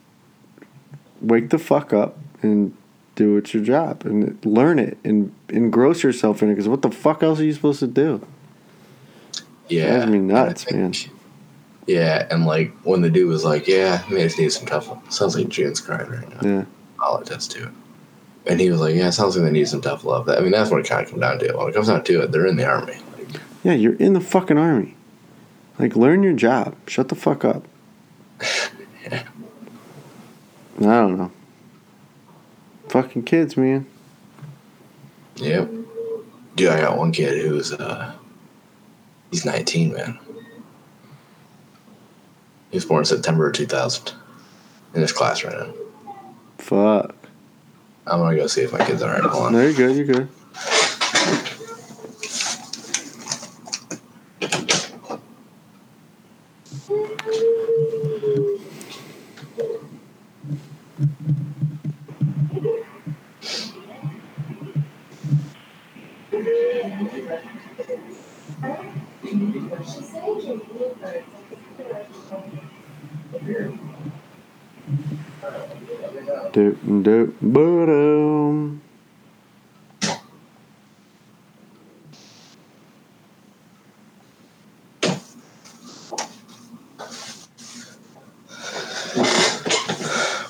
wake 1.22 1.50
the 1.50 1.58
fuck 1.58 1.92
up 1.92 2.18
and 2.42 2.76
do 3.16 3.36
it's 3.36 3.54
your 3.54 3.64
job 3.64 4.06
and 4.06 4.38
learn 4.46 4.80
it 4.80 4.98
and 5.04 5.34
engross 5.50 6.02
yourself 6.04 6.42
in 6.42 6.50
it 6.50 6.54
because 6.54 6.70
what 6.70 6.82
the 6.82 6.92
fuck 6.92 7.22
else 7.22 7.40
are 7.42 7.44
you 7.46 7.54
supposed 7.54 7.80
to 7.82 7.88
do? 7.88 8.26
Yeah, 9.68 9.98
Drives 9.98 10.12
me 10.12 10.20
nuts, 10.20 10.66
I 10.68 10.72
think- 10.72 11.10
Yeah, 11.88 12.26
and 12.32 12.46
like 12.46 12.72
when 12.84 13.02
the 13.02 13.10
dude 13.10 13.28
was 13.28 13.44
like, 13.44 13.68
"Yeah, 13.68 14.02
I 14.08 14.12
just 14.12 14.40
need 14.40 14.52
some 14.52 14.66
tough." 14.66 14.88
love." 14.88 15.02
Sounds 15.10 15.36
like 15.36 15.50
June's 15.50 15.82
crying 15.82 16.10
right 16.10 16.30
now. 16.42 16.50
Yeah. 16.50 16.66
I'll 17.00 17.18
attest 17.18 17.52
to 17.52 17.64
it. 17.66 17.70
And 18.48 18.60
he 18.60 18.70
was 18.70 18.80
like, 18.80 18.96
"Yeah, 18.96 19.08
it 19.08 19.14
sounds 19.14 19.36
like 19.36 19.46
they 19.46 19.52
need 19.52 19.68
some 19.68 19.82
tough 19.82 20.04
love." 20.04 20.30
I 20.30 20.40
mean, 20.40 20.52
that's 20.52 20.70
what 20.70 20.80
it 20.80 20.88
kind 20.88 21.04
of 21.04 21.10
comes 21.10 21.22
down 21.22 21.40
to. 21.40 21.54
When 21.54 21.68
it 21.70 21.74
comes 21.74 21.88
down 21.88 22.04
to 22.04 22.22
it, 22.22 22.32
they're 22.32 22.46
in 22.46 22.58
the 22.58 22.66
army. 22.66 22.98
Like, 23.18 23.42
Yeah, 23.64 23.74
you're 23.74 23.96
in 23.96 24.14
the 24.14 24.22
fucking 24.22 24.58
army. 24.58 24.96
Like, 25.80 25.96
learn 25.96 26.24
your 26.24 26.34
job. 26.34 26.76
Shut 26.88 27.10
the 27.10 27.16
fuck 27.16 27.44
up. 27.44 27.66
Yeah. 29.10 29.24
I 30.80 30.82
don't 30.82 31.18
know. 31.18 31.32
Fucking 32.90 33.24
kids, 33.24 33.58
man. 33.58 33.88
Yep. 35.38 35.70
Dude, 36.56 36.70
I 36.70 36.82
got 36.82 36.98
one 36.98 37.12
kid 37.12 37.46
who's 37.46 37.74
uh 37.74 38.14
he's 39.32 39.46
19, 39.46 39.94
man. 39.94 40.20
He 42.72 42.78
was 42.78 42.86
born 42.86 43.02
in 43.02 43.06
September 43.06 43.52
2000 43.52 44.14
in 44.94 45.02
this 45.02 45.12
class 45.12 45.44
right 45.44 45.58
now. 45.58 45.74
Fuck. 46.58 47.15
I'm 48.08 48.20
gonna 48.20 48.36
go 48.36 48.48
see 48.48 48.62
if 48.62 48.72
my 48.72 48.86
kid's 48.86 49.02
alright. 49.02 49.24
Hold 49.24 49.48
on. 49.48 49.54
No, 49.54 49.62
you're 49.62 49.74
good. 49.74 49.96
You're 49.96 50.06
good. 50.06 50.30
Doop 76.54 76.76
doop 77.04 77.34
boom. 77.42 78.82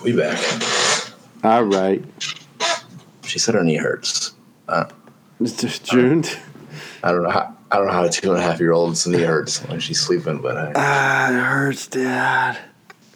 We 0.04 0.16
back. 0.16 0.40
All 1.44 1.64
right. 1.64 2.04
She 3.26 3.40
said 3.40 3.56
her 3.56 3.64
knee 3.64 3.76
hurts. 3.78 4.34
Uh, 4.68 4.86
It's 5.40 5.60
just 5.60 5.86
June. 5.86 6.24
I 7.04 7.12
don't 7.12 7.24
know 7.24 7.30
how 7.30 7.56
I 7.72 7.78
don't 7.78 7.88
know 7.88 7.94
how 7.94 8.04
a 8.04 8.10
two 8.10 8.32
and 8.32 8.40
a 8.40 8.44
half 8.44 8.60
year 8.60 8.72
old's 8.72 9.06
knee 9.08 9.22
hurts 9.24 9.60
when 9.68 9.80
she's 9.80 10.00
sleeping, 10.00 10.42
but 10.42 10.58
I 10.58 10.72
Ah, 10.76 11.30
it 11.32 11.44
hurts, 11.44 11.88
Dad. 11.88 12.58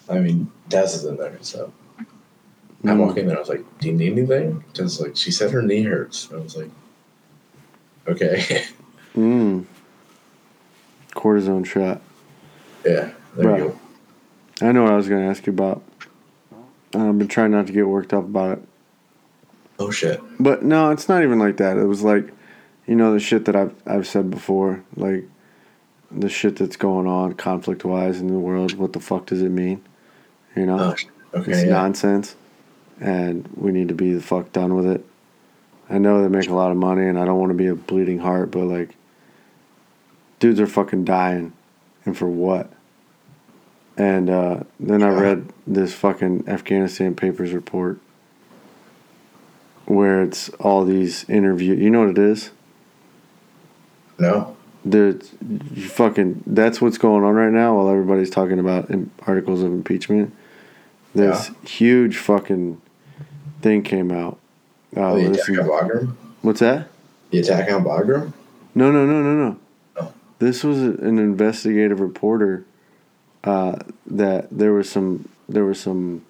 I 0.10 0.18
mean 0.20 0.52
Des 0.70 0.84
is 0.86 1.06
in 1.06 1.18
there, 1.18 1.38
so 1.42 1.72
I 2.86 2.94
walk 2.94 3.18
in 3.18 3.28
there, 3.28 3.36
I 3.36 3.40
was 3.40 3.50
like, 3.50 3.66
Do 3.80 3.88
you 3.88 3.94
need 3.94 4.14
anything? 4.14 4.64
Just 4.74 5.02
like 5.02 5.16
she 5.18 5.32
said 5.32 5.52
her 5.52 5.62
knee 5.62 5.84
hurts. 5.84 6.30
I 6.32 6.38
was 6.38 6.56
like, 6.56 6.70
Okay. 8.08 8.66
Mm. 9.16 9.66
Cortisone 11.16 11.66
shot. 11.66 12.00
yeah, 12.86 13.12
there 13.36 13.48
Right. 13.50 13.60
you 13.64 13.76
go. 14.62 14.68
I 14.68 14.72
know 14.72 14.84
what 14.84 14.94
I 14.94 14.96
was 14.98 15.10
going 15.10 15.24
to 15.24 15.30
ask 15.30 15.46
you 15.48 15.52
about. 15.54 15.82
I've 16.94 17.18
been 17.18 17.28
trying 17.28 17.52
not 17.52 17.68
to 17.68 17.74
get 17.74 17.88
worked 17.88 18.14
up 18.14 18.24
about 18.26 18.60
it. 18.60 18.64
Oh 19.80 19.90
shit. 19.92 20.22
But 20.40 20.64
no, 20.64 20.92
it's 20.92 21.10
not 21.10 21.24
even 21.24 21.40
like 21.40 21.58
that. 21.58 21.78
It 21.78 21.86
was 21.86 22.04
like, 22.04 22.32
you 22.86 22.96
know, 22.96 23.14
the 23.14 23.20
shit 23.20 23.46
that 23.46 23.56
I've 23.56 23.74
I've 23.86 24.08
said 24.08 24.30
before, 24.30 24.84
like 24.96 25.24
the 26.12 26.30
shit 26.30 26.56
that's 26.58 26.76
going 26.78 27.08
on 27.08 27.34
conflict 27.34 27.84
wise 27.86 28.20
in 28.22 28.28
the 28.28 28.40
world. 28.40 28.74
What 28.76 28.94
the 28.94 29.00
fuck 29.00 29.26
does 29.28 29.42
it 29.42 29.50
mean? 29.50 29.82
You 30.60 30.66
know, 30.66 30.80
Oh, 31.34 31.40
okay. 31.40 31.52
it's 31.52 31.64
yeah. 31.64 31.70
nonsense, 31.70 32.36
and 33.00 33.48
we 33.56 33.72
need 33.72 33.88
to 33.88 33.94
be 33.94 34.14
the 34.14 34.22
fuck 34.22 34.52
done 34.52 34.76
with 34.76 34.86
it. 34.86 35.06
I 35.90 35.98
know 35.98 36.22
they 36.22 36.28
make 36.28 36.50
a 36.50 36.54
lot 36.54 36.72
of 36.72 36.78
money, 36.78 37.08
and 37.08 37.18
I 37.18 37.24
don't 37.26 37.40
want 37.40 37.52
to 37.52 37.58
be 37.58 37.68
a 37.68 37.76
bleeding 37.76 38.20
heart, 38.20 38.52
but 38.52 38.66
like, 38.66 38.96
dudes 40.40 40.60
are 40.60 40.68
fucking 40.68 41.06
dying, 41.06 41.54
and 42.06 42.18
for 42.18 42.28
what? 42.28 42.72
And 43.98 44.30
uh, 44.30 44.64
then 44.80 45.02
I 45.02 45.10
read 45.10 45.52
this 45.66 45.94
fucking 45.94 46.48
Afghanistan 46.48 47.16
Papers 47.16 47.52
report 47.54 48.00
where 49.86 50.22
it's 50.24 50.50
all 50.60 50.86
these 50.86 51.28
interview. 51.30 51.74
You 51.74 51.90
know 51.90 52.02
what 52.02 52.10
it 52.10 52.18
is? 52.18 52.52
No. 54.18 54.56
The 54.86 55.16
fucking 55.90 56.44
that's 56.48 56.80
what's 56.80 56.98
going 56.98 57.24
on 57.24 57.34
right 57.34 57.52
now 57.52 57.76
while 57.76 57.90
everybody's 57.90 58.30
talking 58.30 58.60
about 58.60 58.90
articles 59.28 59.62
of 59.62 59.72
impeachment. 59.74 60.34
This 61.14 61.52
huge 61.66 62.18
fucking 62.18 62.82
thing 63.62 63.84
came 63.84 64.12
out. 64.12 64.40
Uh, 64.96 65.16
the 65.16 65.30
listen- 65.30 65.56
attack 65.56 65.70
on 65.70 65.90
Bagram? 65.90 66.16
what's 66.42 66.60
that? 66.60 66.88
The 67.32 67.40
attack 67.40 67.72
on 67.72 67.84
Bagram? 67.84 68.34
No, 68.76 68.92
no, 68.92 69.06
no, 69.06 69.22
no, 69.22 69.50
no. 69.50 69.58
Oh. 69.98 70.14
This 70.40 70.64
was 70.64 70.82
an 70.82 71.20
investigative 71.20 72.00
reporter 72.00 72.66
uh, 73.44 73.78
that 74.06 74.48
there 74.52 74.74
was 74.74 74.90
some 74.90 75.30
there 75.48 75.66
was 75.66 75.80
some 75.80 76.26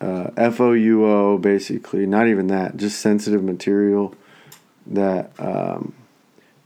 uh, 0.00 0.30
FOUO 0.36 1.40
basically, 1.40 2.06
not 2.06 2.28
even 2.28 2.46
that, 2.48 2.76
just 2.76 3.00
sensitive 3.00 3.42
material 3.42 4.14
that 4.86 5.32
um, 5.38 5.94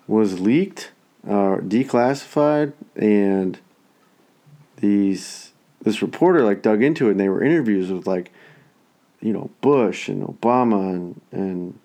was 0.07 0.41
leaked 0.41 0.91
or 1.27 1.61
declassified, 1.61 2.73
and 2.97 3.59
these 4.77 5.52
this 5.83 6.03
reporter 6.03 6.45
like 6.45 6.63
dug 6.63 6.83
into 6.83 7.09
it, 7.09 7.13
and 7.13 7.21
they 7.21 7.29
were 7.29 7.43
interviews 7.43 7.91
with 7.91 8.07
like 8.07 8.33
you 9.21 9.33
know 9.33 9.51
Bush 9.61 10.09
and 10.09 10.23
Obama 10.23 10.91
and 10.91 11.21
and 11.31 11.79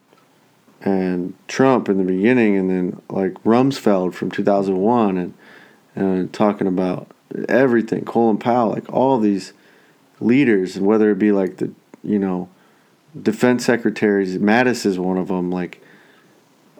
and 0.81 1.33
Trump 1.47 1.89
in 1.89 1.97
the 1.97 2.03
beginning, 2.03 2.55
and 2.55 2.69
then 2.69 3.01
like 3.09 3.33
Rumsfeld 3.43 4.13
from 4.13 4.31
2001, 4.31 5.17
and 5.17 5.33
and 5.95 6.33
talking 6.33 6.67
about 6.67 7.07
everything, 7.49 8.05
Colin 8.05 8.37
Powell, 8.37 8.69
like 8.69 8.91
all 8.91 9.19
these 9.19 9.53
leaders, 10.19 10.75
and 10.75 10.85
whether 10.85 11.11
it 11.11 11.19
be 11.19 11.31
like 11.31 11.57
the 11.57 11.71
you 12.03 12.19
know 12.19 12.49
defense 13.19 13.65
secretaries, 13.65 14.37
Mattis 14.37 14.85
is 14.85 14.99
one 14.99 15.17
of 15.17 15.27
them, 15.27 15.51
like 15.51 15.81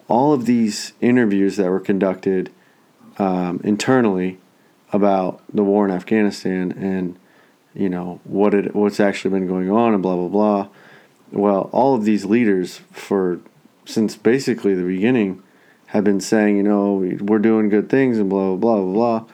all 0.06 0.32
of 0.32 0.46
these 0.46 0.92
interviews 1.00 1.56
that 1.56 1.70
were 1.70 1.80
conducted 1.80 2.50
um, 3.18 3.60
internally 3.64 4.38
about 4.92 5.42
the 5.52 5.62
war 5.62 5.84
in 5.84 5.90
Afghanistan 5.90 6.72
and 6.72 7.18
you 7.74 7.88
know 7.88 8.20
what 8.24 8.54
it 8.54 8.74
what's 8.74 9.00
actually 9.00 9.30
been 9.30 9.46
going 9.46 9.70
on 9.70 9.94
and 9.94 10.02
blah 10.02 10.16
blah 10.16 10.28
blah. 10.28 10.68
Well, 11.30 11.68
all 11.72 11.94
of 11.94 12.04
these 12.04 12.24
leaders 12.24 12.80
for 12.90 13.40
since 13.84 14.16
basically 14.16 14.74
the 14.74 14.82
beginning 14.82 15.42
have 15.86 16.04
been 16.04 16.20
saying, 16.20 16.56
you 16.56 16.62
know, 16.62 16.94
we- 16.94 17.16
we're 17.16 17.38
doing 17.38 17.68
good 17.70 17.88
things 17.88 18.18
and 18.18 18.28
blah 18.28 18.54
blah 18.56 18.56
blah 18.56 18.82
blah 18.82 18.92
blah, 18.92 19.24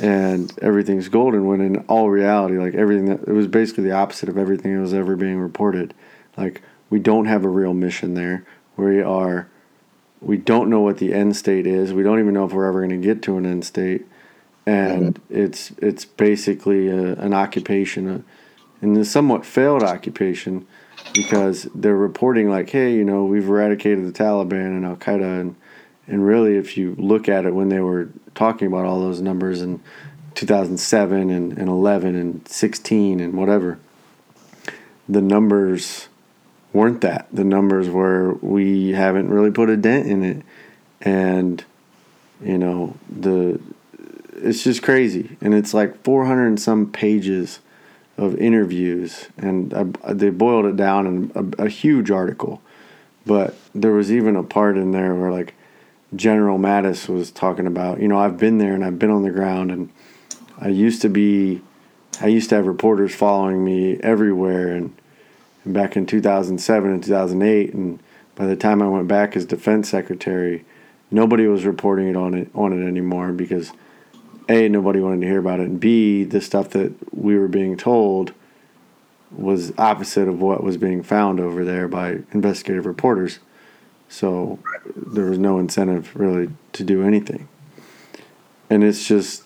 and 0.00 0.52
everything's 0.62 1.08
golden. 1.08 1.46
When 1.46 1.60
in 1.60 1.78
all 1.88 2.10
reality, 2.10 2.58
like 2.58 2.74
everything 2.74 3.06
that 3.06 3.20
it 3.26 3.32
was 3.32 3.46
basically 3.46 3.84
the 3.84 3.92
opposite 3.92 4.28
of 4.28 4.38
everything 4.38 4.74
that 4.74 4.80
was 4.80 4.94
ever 4.94 5.16
being 5.16 5.38
reported. 5.38 5.94
Like 6.36 6.62
we 6.90 6.98
don't 6.98 7.26
have 7.26 7.44
a 7.44 7.48
real 7.48 7.74
mission 7.74 8.14
there. 8.14 8.44
We 8.76 9.00
are, 9.02 9.48
we 10.20 10.36
don't 10.36 10.70
know 10.70 10.80
what 10.80 10.98
the 10.98 11.12
end 11.12 11.36
state 11.36 11.66
is. 11.66 11.92
We 11.92 12.02
don't 12.02 12.18
even 12.18 12.34
know 12.34 12.44
if 12.44 12.52
we're 12.52 12.66
ever 12.66 12.80
going 12.86 13.00
to 13.00 13.06
get 13.06 13.22
to 13.22 13.36
an 13.36 13.46
end 13.46 13.64
state, 13.64 14.06
and 14.70 15.20
it's 15.28 15.72
it's 15.78 16.04
basically 16.04 16.88
a, 16.88 17.14
an 17.14 17.34
occupation, 17.34 18.08
a, 18.08 18.22
and 18.80 18.96
a 18.96 19.04
somewhat 19.04 19.44
failed 19.44 19.82
occupation 19.82 20.66
because 21.12 21.68
they're 21.74 21.96
reporting 21.96 22.48
like, 22.48 22.70
hey, 22.70 22.94
you 22.94 23.04
know, 23.04 23.24
we've 23.24 23.48
eradicated 23.48 24.06
the 24.06 24.16
Taliban 24.16 24.66
and 24.66 24.84
Al 24.84 24.96
Qaeda, 24.96 25.40
and 25.40 25.56
and 26.06 26.24
really, 26.24 26.56
if 26.56 26.76
you 26.76 26.94
look 26.98 27.28
at 27.28 27.44
it 27.44 27.54
when 27.54 27.68
they 27.68 27.80
were 27.80 28.10
talking 28.34 28.68
about 28.68 28.84
all 28.84 29.00
those 29.00 29.20
numbers 29.20 29.60
in 29.60 29.80
2007 30.34 31.30
and, 31.30 31.58
and 31.58 31.68
11 31.68 32.14
and 32.14 32.46
16 32.46 33.20
and 33.20 33.34
whatever, 33.34 33.78
the 35.08 35.20
numbers 35.20 36.08
weren't 36.72 37.00
that. 37.00 37.26
The 37.32 37.44
numbers 37.44 37.88
were 37.88 38.34
we 38.34 38.92
haven't 38.92 39.30
really 39.30 39.50
put 39.50 39.68
a 39.68 39.76
dent 39.76 40.06
in 40.06 40.22
it, 40.22 40.42
and 41.00 41.64
you 42.40 42.56
know 42.56 42.96
the 43.08 43.60
it's 44.42 44.64
just 44.64 44.82
crazy, 44.82 45.36
and 45.40 45.54
it's 45.54 45.74
like 45.74 46.02
400 46.02 46.46
and 46.46 46.60
some 46.60 46.90
pages 46.90 47.60
of 48.16 48.36
interviews, 48.36 49.28
and 49.38 49.72
I, 50.04 50.12
they 50.12 50.30
boiled 50.30 50.66
it 50.66 50.76
down 50.76 51.06
in 51.06 51.54
a, 51.58 51.64
a 51.64 51.68
huge 51.68 52.10
article. 52.10 52.60
But 53.24 53.54
there 53.74 53.92
was 53.92 54.10
even 54.12 54.36
a 54.36 54.42
part 54.42 54.76
in 54.76 54.92
there 54.92 55.14
where 55.14 55.30
like 55.30 55.54
General 56.14 56.58
Mattis 56.58 57.08
was 57.08 57.30
talking 57.30 57.66
about, 57.66 58.00
you 58.00 58.08
know, 58.08 58.18
I've 58.18 58.38
been 58.38 58.58
there 58.58 58.74
and 58.74 58.84
I've 58.84 58.98
been 58.98 59.10
on 59.10 59.22
the 59.22 59.30
ground, 59.30 59.70
and 59.70 59.90
I 60.58 60.68
used 60.68 61.02
to 61.02 61.08
be, 61.08 61.62
I 62.20 62.26
used 62.26 62.50
to 62.50 62.56
have 62.56 62.66
reporters 62.66 63.14
following 63.14 63.64
me 63.64 63.96
everywhere, 64.00 64.68
and, 64.74 64.94
and 65.64 65.72
back 65.72 65.96
in 65.96 66.06
2007 66.06 66.90
and 66.90 67.02
2008, 67.02 67.74
and 67.74 68.00
by 68.34 68.46
the 68.46 68.56
time 68.56 68.82
I 68.82 68.88
went 68.88 69.08
back 69.08 69.36
as 69.36 69.46
defense 69.46 69.88
secretary, 69.88 70.64
nobody 71.10 71.46
was 71.46 71.64
reporting 71.64 72.08
it 72.08 72.16
on 72.16 72.34
it 72.34 72.50
on 72.54 72.72
it 72.72 72.86
anymore 72.86 73.32
because 73.32 73.72
a 74.50 74.68
nobody 74.68 75.00
wanted 75.00 75.20
to 75.22 75.26
hear 75.26 75.38
about 75.38 75.60
it, 75.60 75.66
and 75.68 75.80
b 75.80 76.24
the 76.24 76.40
stuff 76.40 76.70
that 76.70 76.92
we 77.14 77.38
were 77.38 77.48
being 77.48 77.76
told 77.76 78.32
was 79.30 79.72
opposite 79.78 80.26
of 80.28 80.40
what 80.40 80.62
was 80.64 80.76
being 80.76 81.02
found 81.02 81.38
over 81.38 81.64
there 81.64 81.86
by 81.86 82.18
investigative 82.32 82.84
reporters. 82.84 83.38
So 84.08 84.58
there 84.96 85.26
was 85.26 85.38
no 85.38 85.58
incentive 85.58 86.14
really 86.16 86.48
to 86.72 86.82
do 86.82 87.02
anything. 87.04 87.46
And 88.68 88.82
it's 88.82 89.06
just 89.06 89.44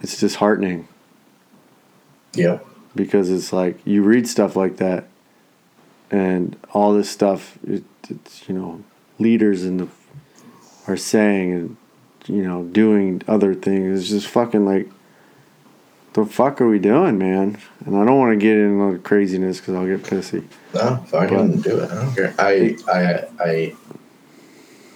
it's 0.00 0.18
disheartening 0.18 0.88
Yeah. 2.34 2.60
because 2.96 3.28
it's 3.28 3.52
like 3.52 3.78
you 3.84 4.02
read 4.02 4.26
stuff 4.26 4.56
like 4.56 4.78
that 4.78 5.04
and 6.10 6.56
all 6.72 6.94
this 6.94 7.10
stuff 7.10 7.58
it, 7.66 7.84
it's 8.08 8.48
you 8.48 8.54
know 8.54 8.82
leaders 9.18 9.64
in 9.64 9.76
the 9.76 9.88
are 10.88 10.96
saying 10.96 11.52
and 11.52 11.76
you 12.26 12.42
know 12.42 12.64
doing 12.64 13.22
other 13.26 13.54
things 13.54 14.00
it's 14.00 14.10
just 14.10 14.26
fucking 14.26 14.64
like 14.64 14.88
the 16.12 16.24
fuck 16.26 16.60
are 16.60 16.68
we 16.68 16.78
doing 16.78 17.18
man 17.18 17.56
and 17.86 17.96
i 17.96 18.04
don't 18.04 18.18
want 18.18 18.32
to 18.32 18.36
get 18.36 18.56
into 18.56 18.92
the 18.92 18.98
craziness 18.98 19.58
because 19.58 19.74
i'll 19.74 19.86
get 19.86 20.02
pissy 20.02 20.44
No, 20.74 20.96
fucking 21.08 21.60
do 21.62 21.80
it. 21.80 21.90
I 21.90 21.94
don't 21.94 22.14
care. 22.14 22.34
I 22.38 22.76
I 22.88 23.24
I 23.40 23.76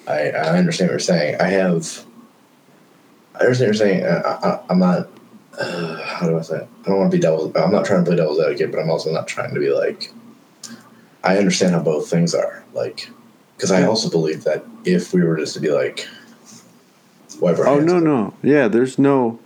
I 0.07 0.31
I 0.31 0.59
understand 0.59 0.89
what 0.89 0.93
you're 0.93 0.99
saying. 1.01 1.41
I 1.41 1.49
have. 1.49 2.05
I 3.35 3.41
understand 3.41 3.51
what 3.51 3.59
you're 3.59 3.75
saying. 3.75 4.05
I, 4.05 4.19
I, 4.21 4.61
I'm 4.71 4.79
not. 4.79 5.09
Uh, 5.59 5.97
how 6.03 6.27
do 6.29 6.39
I 6.39 6.43
say? 6.43 6.59
It? 6.59 6.69
I 6.85 6.89
don't 6.89 6.99
want 6.99 7.11
to 7.11 7.17
be 7.17 7.21
devil's. 7.21 7.55
I'm 7.57 7.73
not 7.73 7.85
trying 7.85 8.05
to 8.05 8.09
play 8.09 8.17
devil's 8.17 8.39
advocate, 8.39 8.71
but 8.71 8.81
I'm 8.81 8.91
also 8.91 9.11
not 9.13 9.27
trying 9.27 9.55
to 9.55 9.61
be 9.61 9.71
like. 9.71 10.13
I 11.25 11.39
understand 11.39 11.73
how 11.75 11.81
both 11.81 12.09
things 12.09 12.35
are 12.35 12.63
like, 12.75 13.09
because 13.57 13.71
I 13.73 13.85
also 13.85 14.11
believe 14.11 14.45
that 14.45 14.63
if 14.85 15.13
we 15.15 15.23
were 15.25 15.39
just 15.39 15.55
to 15.55 15.61
be 15.61 15.71
like, 15.71 16.07
wipe 17.41 17.59
our 17.59 17.67
oh 17.67 17.75
hands 17.77 17.93
no 17.93 17.99
up, 17.99 18.03
no 18.03 18.35
yeah 18.43 18.69
there's 18.69 18.99
no 18.99 19.39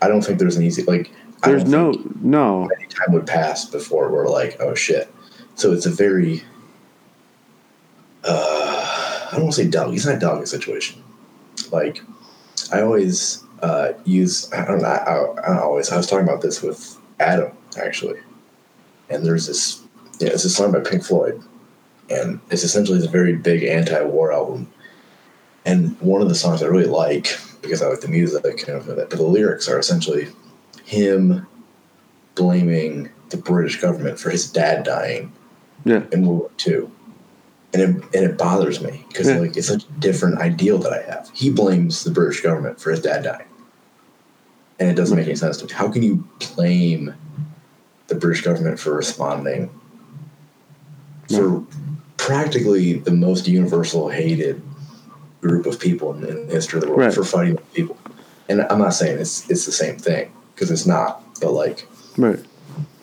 I 0.00 0.08
don't 0.08 0.22
think 0.22 0.38
there's 0.38 0.56
an 0.56 0.62
easy 0.62 0.82
like. 0.84 1.10
I 1.42 1.50
there's 1.50 1.64
no 1.64 1.92
no 2.20 2.68
any 2.76 2.86
time 2.86 3.12
would 3.12 3.26
pass 3.26 3.64
before 3.64 4.10
we're 4.10 4.28
like, 4.28 4.56
oh 4.60 4.74
shit. 4.74 5.12
So 5.54 5.72
it's 5.72 5.86
a 5.86 5.90
very, 5.90 6.42
uh, 8.24 9.26
I 9.26 9.32
don't 9.32 9.44
want 9.44 9.54
to 9.54 9.64
say 9.64 9.68
dog. 9.70 9.94
It's 9.94 10.06
not 10.06 10.16
a 10.16 10.18
dog 10.20 10.46
situation. 10.46 11.02
Like, 11.72 12.00
I 12.72 12.82
always 12.82 13.42
uh, 13.62 13.92
use. 14.04 14.52
I 14.52 14.64
don't 14.64 14.82
know. 14.82 14.88
I, 14.88 15.50
I, 15.52 15.60
always. 15.60 15.90
I 15.90 15.96
was 15.96 16.06
talking 16.06 16.26
about 16.26 16.42
this 16.42 16.62
with 16.62 16.96
Adam 17.20 17.52
actually, 17.80 18.20
and 19.10 19.24
there's 19.24 19.46
this. 19.46 19.82
Yeah, 20.20 20.28
it's 20.28 20.44
a 20.44 20.50
song 20.50 20.72
by 20.72 20.80
Pink 20.80 21.04
Floyd, 21.04 21.40
and 22.10 22.40
it's 22.50 22.64
essentially 22.64 23.04
a 23.04 23.08
very 23.08 23.34
big 23.34 23.62
anti-war 23.62 24.32
album. 24.32 24.72
And 25.68 26.00
one 26.00 26.22
of 26.22 26.30
the 26.30 26.34
songs 26.34 26.62
I 26.62 26.66
really 26.66 26.86
like 26.86 27.38
because 27.60 27.82
I 27.82 27.88
like 27.88 28.00
the 28.00 28.08
music 28.08 28.42
everything, 28.46 28.96
but 28.96 29.10
the 29.10 29.22
lyrics 29.22 29.68
are 29.68 29.78
essentially 29.78 30.28
him 30.84 31.46
blaming 32.34 33.10
the 33.28 33.36
British 33.36 33.78
government 33.78 34.18
for 34.18 34.30
his 34.30 34.50
dad 34.50 34.84
dying 34.84 35.30
yeah 35.84 36.04
in 36.10 36.26
World 36.26 36.40
War 36.40 36.50
II. 36.66 36.88
And 37.74 37.82
it, 37.82 37.88
and 38.14 38.30
it 38.30 38.38
bothers 38.38 38.80
me 38.80 39.04
because 39.08 39.28
Yeah. 39.28 39.40
like 39.40 39.58
it's 39.58 39.66
such 39.68 39.84
a 39.84 40.00
different 40.00 40.38
ideal 40.38 40.78
that 40.78 40.92
I 40.94 41.02
have. 41.02 41.30
He 41.34 41.50
blames 41.50 42.02
the 42.02 42.10
British 42.10 42.40
government 42.40 42.80
for 42.80 42.90
his 42.90 43.00
dad 43.00 43.24
dying, 43.24 43.46
and 44.80 44.88
it 44.88 44.94
doesn't 44.94 45.18
make 45.18 45.26
any 45.26 45.36
sense 45.36 45.58
to 45.58 45.66
me. 45.66 45.72
How 45.74 45.88
can 45.88 46.02
you 46.02 46.26
blame 46.54 47.12
the 48.06 48.14
British 48.14 48.42
government 48.42 48.80
for 48.80 48.94
responding 48.94 49.68
for 51.28 51.62
practically 52.16 52.94
the 52.94 53.10
most 53.10 53.46
universal 53.46 54.08
hated 54.08 54.62
group 55.40 55.66
of 55.66 55.78
people 55.78 56.14
in, 56.14 56.24
in 56.26 56.46
the 56.46 56.52
history 56.54 56.78
of 56.78 56.84
the 56.84 56.88
world 56.90 57.00
Right. 57.00 57.14
for 57.14 57.24
fighting 57.24 57.56
people? 57.74 57.96
And 58.48 58.62
I'm 58.70 58.78
not 58.78 58.94
saying 58.94 59.18
it's 59.18 59.48
it's 59.50 59.66
the 59.66 59.72
same 59.72 59.96
thing 59.98 60.32
because 60.54 60.70
it's 60.70 60.86
not, 60.86 61.22
but 61.40 61.52
like 61.52 61.86
right 62.16 62.38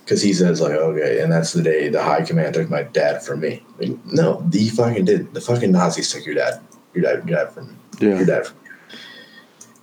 because 0.03 0.21
he 0.21 0.33
says 0.33 0.59
like 0.61 0.71
okay 0.73 1.21
and 1.21 1.31
that's 1.31 1.53
the 1.53 1.63
day 1.63 1.87
the 1.89 2.01
high 2.03 2.21
command 2.21 2.53
took 2.53 2.69
my 2.69 2.83
dad 2.83 3.23
from 3.23 3.39
me 3.39 3.63
like, 3.79 3.89
no 4.05 4.45
he 4.53 4.69
fucking 4.69 5.05
did 5.05 5.33
the 5.33 5.41
fucking 5.41 5.71
nazis 5.71 6.11
took 6.11 6.23
your 6.25 6.35
dad 6.35 6.59
your 6.93 7.01
dad 7.03 7.27
your 7.27 7.37
dad 7.37 7.51
from 7.53 7.75
Yeah. 7.99 8.17
your 8.17 8.25
dad 8.25 8.45
from 8.45 8.57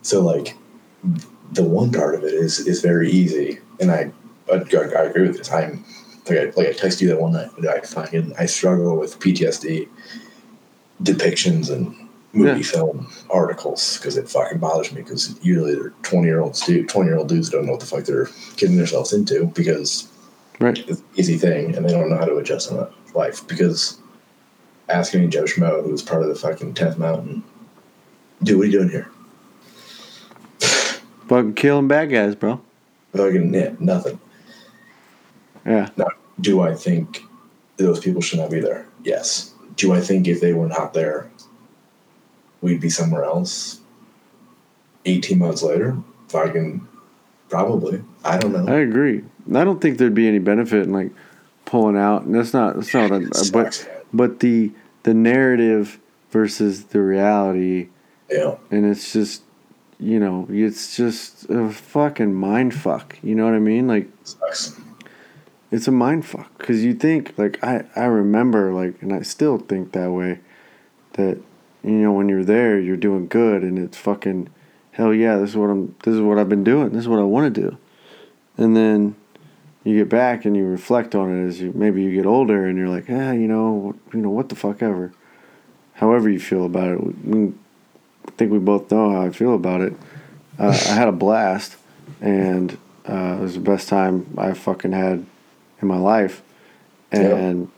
so 0.03 0.21
like 0.23 0.55
the 1.53 1.63
one 1.65 1.91
part 1.91 2.15
of 2.15 2.23
it 2.25 2.35
is 2.35 2.61
is 2.69 2.81
very 2.83 3.11
easy 3.11 3.59
and 3.81 3.91
i 3.91 4.13
i, 4.53 4.57
I 4.57 5.03
agree 5.03 5.27
with 5.27 5.39
this 5.39 5.51
i'm 5.51 5.85
like 6.29 6.39
I, 6.39 6.45
like 6.57 6.69
I 6.69 6.73
texted 6.73 7.01
you 7.01 7.09
that 7.09 7.21
one 7.21 7.33
night 7.33 7.51
i 7.69 7.81
fucking 7.81 8.35
i 8.39 8.47
struggle 8.47 8.97
with 8.99 9.19
ptsd 9.19 9.89
depictions 11.03 11.71
and 11.71 11.97
movie 12.33 12.61
Yeah. 12.61 12.67
film 12.67 13.07
articles 13.31 13.99
because 13.99 14.17
it 14.17 14.29
fucking 14.29 14.59
bothers 14.59 14.93
me 14.93 15.03
because 15.03 15.35
usually 15.43 15.75
they're 15.75 15.93
20 16.03 16.27
year 16.27 16.41
olds 16.41 16.65
dude 16.65 16.89
20 16.89 17.09
year 17.09 17.19
old 17.19 17.29
dudes 17.29 17.51
don't 17.51 17.67
know 17.67 17.73
what 17.73 17.81
the 17.81 17.87
fuck 17.87 18.05
they're 18.05 18.29
getting 18.57 18.77
themselves 18.77 19.13
into 19.13 19.47
because 19.47 20.09
right. 20.59 20.79
it's 20.89 21.01
an 21.01 21.07
easy 21.17 21.37
thing 21.37 21.75
and 21.77 21.85
they 21.87 21.93
don't 21.93 22.09
know 22.09 22.17
how 22.17 22.25
to 22.25 22.37
adjust 22.37 22.71
in 22.71 22.87
life 23.15 23.47
because 23.47 23.99
ask 24.89 25.15
any 25.15 25.27
Joe 25.29 25.45
Schmo 25.45 25.85
who's 25.85 26.03
part 26.03 26.23
of 26.23 26.29
the 26.29 26.35
fucking 26.35 26.75
10th 26.75 26.99
mountain 26.99 27.43
dude 28.43 28.59
what 28.59 28.65
are 28.65 28.67
you 28.67 28.73
doing 28.73 28.89
here? 28.89 29.11
Fucking 31.29 31.55
killing 31.55 31.89
bad 31.89 32.11
guys 32.11 32.35
bro. 32.35 32.61
Fucking 33.15 33.53
yeah, 33.53 33.75
nothing. 33.79 34.19
Yeah. 35.67 35.91
Now 35.97 36.09
do 36.41 36.63
I 36.63 36.75
think 36.75 37.23
those 37.77 38.01
people 38.01 38.23
should 38.23 38.39
not 38.39 38.51
be 38.51 38.61
there? 38.61 38.87
Yes. 39.05 39.53
Do 39.77 39.93
I 39.93 40.01
think 40.01 40.29
if 40.29 40.41
they 40.41 40.53
were 40.53 40.69
not 40.69 40.95
there 40.95 41.31
we'd 42.63 42.81
be 42.81 42.89
somewhere 42.89 43.25
else 43.25 43.81
18 45.05 45.39
months 45.39 45.63
later 45.63 45.97
fucking 46.29 46.87
probably. 47.51 48.03
I 48.25 48.39
don't 48.39 48.53
know. 48.53 48.73
I 48.73 48.79
agree. 48.79 49.23
I 49.55 49.65
don't 49.65 49.81
think 49.81 49.99
there'd 49.99 50.15
be 50.15 50.27
any 50.27 50.39
benefit 50.39 50.85
in 50.85 50.93
like 50.93 51.11
pulling 51.67 51.97
out, 51.97 52.23
and 52.23 52.35
that's 52.35 52.55
not 52.55 52.75
that's 52.75 52.95
not 52.95 53.13
a, 53.13 53.21
but 53.53 53.89
but 54.13 54.41
the 54.41 54.73
the 55.03 55.15
narrative 55.15 56.01
versus 56.31 56.85
the 56.85 57.01
reality, 57.01 57.89
yeah. 58.31 58.57
And 58.71 58.87
it's 58.87 59.13
just 59.13 59.43
you 60.01 60.19
know 60.19 60.47
it's 60.49 60.97
just 60.97 61.49
a 61.51 61.71
fucking 61.71 62.35
mind 62.35 62.75
fuck. 62.75 63.19
You 63.23 63.35
know 63.35 63.45
what 63.45 63.55
I 63.55 63.59
mean? 63.59 63.87
Like 63.87 64.09
it's 65.71 65.89
a 65.89 65.93
mind 65.93 66.25
fuck. 66.25 66.57
Because 66.59 66.83
you 66.83 66.95
think 66.95 67.37
like 67.37 67.63
I 67.63 67.85
I 67.95 68.05
remember 68.05 68.73
like, 68.73 69.03
and 69.03 69.13
I 69.13 69.23
still 69.23 69.59
think 69.59 69.93
that 69.93 70.11
way 70.11 70.41
that 71.15 71.39
you 71.85 71.91
know 71.91 72.13
when 72.13 72.29
you're 72.29 72.45
there 72.45 72.79
you're 72.79 72.97
doing 72.97 73.27
good 73.27 73.63
and 73.63 73.79
it's 73.79 73.97
fucking 73.97 74.49
hell 74.93 75.13
yeah 75.13 75.37
this 75.37 75.51
is 75.51 75.57
what 75.57 75.71
I'm 75.71 75.95
this 76.03 76.15
is 76.15 76.21
what 76.21 76.39
I've 76.39 76.49
been 76.49 76.65
doing. 76.65 76.91
This 76.91 77.01
is 77.01 77.09
what 77.09 77.19
I 77.19 77.25
want 77.25 77.55
to 77.55 77.61
do. 77.61 77.79
And 78.57 78.77
then 78.77 79.17
you 79.85 79.99
get 79.99 80.09
back 80.09 80.45
and 80.45 80.57
you 80.57 80.65
reflect 80.65 81.15
on 81.15 81.31
it 81.31 81.49
as 81.49 81.61
you 81.61 81.73
maybe 81.75 82.03
you 82.03 82.15
get 82.15 82.27
older 82.27 82.67
and 82.67 82.79
you're 82.79 82.89
like 82.89 83.07
ah 83.09 83.33
you 83.33 83.49
know 83.49 83.95
you 84.13 84.21
know 84.21 84.31
what 84.31 84.49
the 84.49 84.55
fuck 84.55 84.83
ever. 84.83 85.13
However 85.95 86.29
you 86.29 86.41
feel 86.41 86.65
about 86.65 86.89
it 86.89 87.27
we, 87.27 87.53
I 88.27 88.31
think 88.33 88.53
we 88.53 88.59
both 88.59 88.91
know 88.91 89.11
how 89.11 89.23
I 89.23 89.31
feel 89.31 89.55
about 89.55 89.81
it. 89.81 89.95
Uh, 90.59 90.69
I 90.69 90.95
had 90.95 91.09
a 91.09 91.13
blast 91.13 91.77
and 92.21 92.79
uh, 93.09 93.37
it 93.39 93.41
was 93.41 93.55
the 93.55 93.61
best 93.61 93.89
time 93.89 94.33
I 94.39 94.53
fucking 94.53 94.93
had 94.93 95.27
in 95.81 95.89
my 95.89 95.99
life. 95.99 96.43
And 97.11 97.71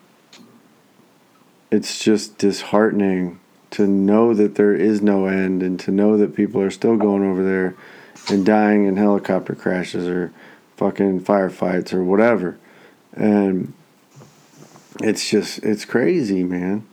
it's 1.71 2.05
just 2.05 2.39
disheartening 2.39 3.41
to 3.75 3.87
know 3.87 4.35
that 4.35 4.55
there 4.55 4.75
is 4.75 5.03
no 5.03 5.27
end 5.27 5.63
and 5.63 5.79
to 5.81 5.91
know 5.91 6.17
that 6.17 6.35
people 6.35 6.61
are 6.61 6.71
still 6.71 6.97
going 6.97 7.25
over 7.25 7.43
there 7.43 7.75
and 8.29 8.47
dying 8.47 8.87
in 8.87 8.97
helicopter 8.97 9.55
crashes 9.55 10.07
or 10.07 10.33
fucking 10.77 11.21
firefights 11.21 11.93
or 11.93 12.05
whatever. 12.05 12.57
And 13.13 13.73
it's 15.01 15.29
just 15.29 15.59
it's 15.63 15.85
crazy, 15.85 16.45
man. 16.45 16.87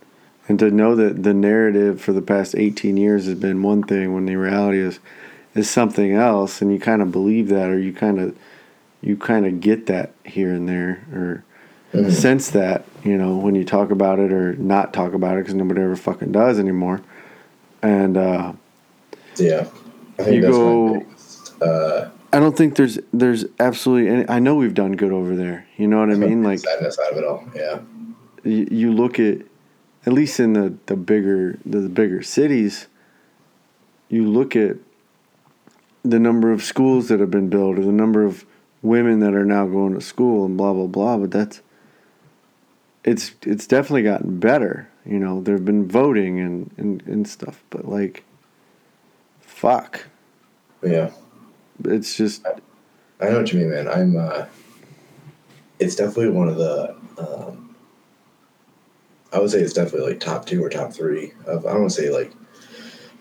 And 0.48 0.58
to 0.58 0.70
know 0.70 0.96
that 0.96 1.22
the 1.22 1.34
narrative 1.34 2.00
for 2.00 2.12
the 2.12 2.22
past 2.22 2.56
18 2.56 2.96
years 2.96 3.26
has 3.26 3.38
been 3.38 3.62
one 3.62 3.84
thing 3.84 4.12
when 4.12 4.26
the 4.26 4.36
reality 4.36 4.78
is 4.78 4.98
is 5.54 5.70
something 5.70 6.14
else 6.14 6.62
and 6.62 6.72
you 6.72 6.80
kind 6.80 7.02
of 7.02 7.12
believe 7.12 7.48
that 7.48 7.68
or 7.68 7.78
you 7.78 7.92
kind 7.92 8.18
of 8.18 8.36
you 9.00 9.16
kind 9.16 9.46
of 9.46 9.60
get 9.60 9.86
that 9.86 10.12
here 10.24 10.52
and 10.52 10.68
there 10.68 11.04
or 11.12 11.44
sense 12.10 12.50
that, 12.50 12.84
you 13.04 13.16
know, 13.18 13.36
when 13.36 13.54
you 13.54 13.64
talk 13.64 13.90
about 13.90 14.18
it 14.18 14.32
or 14.32 14.54
not 14.56 14.92
talk 14.92 15.12
about 15.12 15.36
it 15.36 15.40
because 15.42 15.54
nobody 15.54 15.82
ever 15.82 15.96
fucking 15.96 16.32
does 16.32 16.58
anymore. 16.58 17.02
And 17.82 18.16
uh, 18.16 18.52
yeah 19.36 19.66
I 20.18 20.22
think 20.22 20.36
You 20.36 20.40
that's 20.42 20.56
go- 20.56 20.94
biggest- 21.00 21.62
Uh, 21.62 22.08
I 22.34 22.40
don't 22.40 22.56
think 22.56 22.76
there's 22.76 22.98
there's 23.12 23.44
absolutely 23.60 24.08
any. 24.10 24.28
I 24.28 24.38
know 24.38 24.54
we've 24.54 24.72
done 24.72 24.92
good 24.92 25.12
over 25.12 25.36
there. 25.36 25.66
You 25.76 25.86
know 25.86 26.00
what 26.00 26.10
I 26.10 26.14
mean? 26.14 26.42
Like 26.42 26.60
sadness 26.60 26.98
out 26.98 27.12
of 27.12 27.18
it 27.18 27.24
all. 27.24 27.44
Yeah. 27.54 27.80
you, 28.42 28.66
you 28.70 28.92
look 28.92 29.20
at 29.20 29.38
at 30.06 30.12
least 30.14 30.40
in 30.40 30.54
the 30.54 30.72
the 30.86 30.96
bigger 30.96 31.58
the 31.66 31.88
bigger 31.90 32.22
cities. 32.22 32.86
You 34.08 34.26
look 34.30 34.56
at 34.56 34.76
the 36.02 36.18
number 36.18 36.50
of 36.52 36.62
schools 36.62 37.08
that 37.08 37.20
have 37.20 37.30
been 37.30 37.48
built 37.50 37.78
or 37.78 37.82
the 37.82 37.92
number 37.92 38.24
of 38.24 38.46
women 38.80 39.20
that 39.20 39.34
are 39.34 39.44
now 39.44 39.66
going 39.66 39.92
to 39.94 40.00
school 40.00 40.46
and 40.46 40.56
blah 40.56 40.72
blah 40.72 40.86
blah. 40.86 41.18
But 41.18 41.32
that's 41.32 41.60
it's 43.04 43.32
it's 43.42 43.66
definitely 43.66 44.02
gotten 44.02 44.38
better. 44.38 44.88
You 45.04 45.18
know, 45.18 45.40
there've 45.40 45.64
been 45.64 45.88
voting 45.88 46.38
and, 46.38 46.70
and, 46.76 47.02
and 47.06 47.26
stuff, 47.26 47.62
but 47.70 47.88
like 47.88 48.24
fuck. 49.40 50.06
Yeah. 50.82 51.10
It's 51.84 52.16
just 52.16 52.46
I 53.22 53.30
know 53.30 53.38
what 53.38 53.52
you 53.52 53.60
mean, 53.60 53.70
man. 53.70 53.88
I'm. 53.88 54.16
Uh, 54.16 54.46
it's 55.78 55.94
definitely 55.94 56.30
one 56.30 56.48
of 56.48 56.56
the. 56.56 56.96
Um, 57.18 57.76
I 59.32 59.38
would 59.38 59.50
say 59.50 59.60
it's 59.60 59.72
definitely 59.72 60.10
like 60.10 60.20
top 60.20 60.44
two 60.44 60.62
or 60.62 60.68
top 60.68 60.92
three 60.92 61.32
of. 61.46 61.64
I 61.64 61.70
don't 61.70 61.82
want 61.82 61.92
to 61.92 62.02
say 62.02 62.10
like 62.10 62.32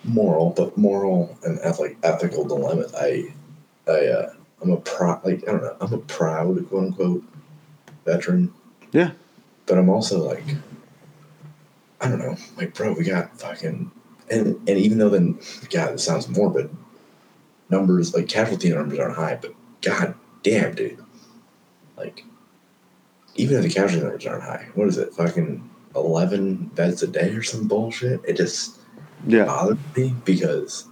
moral, 0.03 0.49
but 0.49 0.75
moral 0.77 1.37
and 1.43 1.59
eth- 1.59 1.95
ethical 2.03 2.45
dilemmas. 2.45 2.93
I, 2.95 3.25
I, 3.87 4.07
uh, 4.07 4.33
I'm 4.61 4.71
a 4.71 4.77
pro. 4.77 5.21
Like 5.23 5.47
I 5.47 5.51
don't 5.51 5.61
know. 5.61 5.77
I'm 5.79 5.93
a 5.93 5.99
proud 5.99 6.67
quote 6.69 6.83
unquote 6.83 7.23
veteran. 8.05 8.51
Yeah. 8.91 9.11
But 9.71 9.77
I'm 9.77 9.89
also 9.89 10.27
like. 10.27 10.43
I 12.01 12.09
don't 12.09 12.19
know. 12.19 12.35
Like, 12.57 12.73
bro, 12.73 12.91
we 12.91 13.05
got 13.05 13.39
fucking. 13.39 13.89
And, 14.29 14.47
and 14.67 14.77
even 14.77 14.97
though 14.97 15.07
then, 15.07 15.39
God, 15.69 15.93
it 15.93 15.99
sounds 16.01 16.27
morbid. 16.27 16.69
Numbers 17.69 18.13
like 18.13 18.27
casualty 18.27 18.69
numbers 18.69 18.99
aren't 18.99 19.15
high, 19.15 19.39
but 19.41 19.53
god 19.81 20.13
damn, 20.43 20.75
dude. 20.75 21.01
Like, 21.95 22.25
even 23.35 23.55
if 23.55 23.63
the 23.63 23.69
casualty 23.69 24.03
numbers 24.03 24.25
aren't 24.25 24.43
high, 24.43 24.67
what 24.75 24.89
is 24.89 24.97
it? 24.97 25.13
Fucking 25.13 25.69
11 25.95 26.71
beds 26.75 27.01
a 27.01 27.07
day 27.07 27.29
or 27.29 27.41
some 27.41 27.69
bullshit? 27.69 28.19
It 28.27 28.35
just 28.35 28.77
yeah. 29.25 29.45
bothers 29.45 29.77
me 29.95 30.13
because 30.25 30.85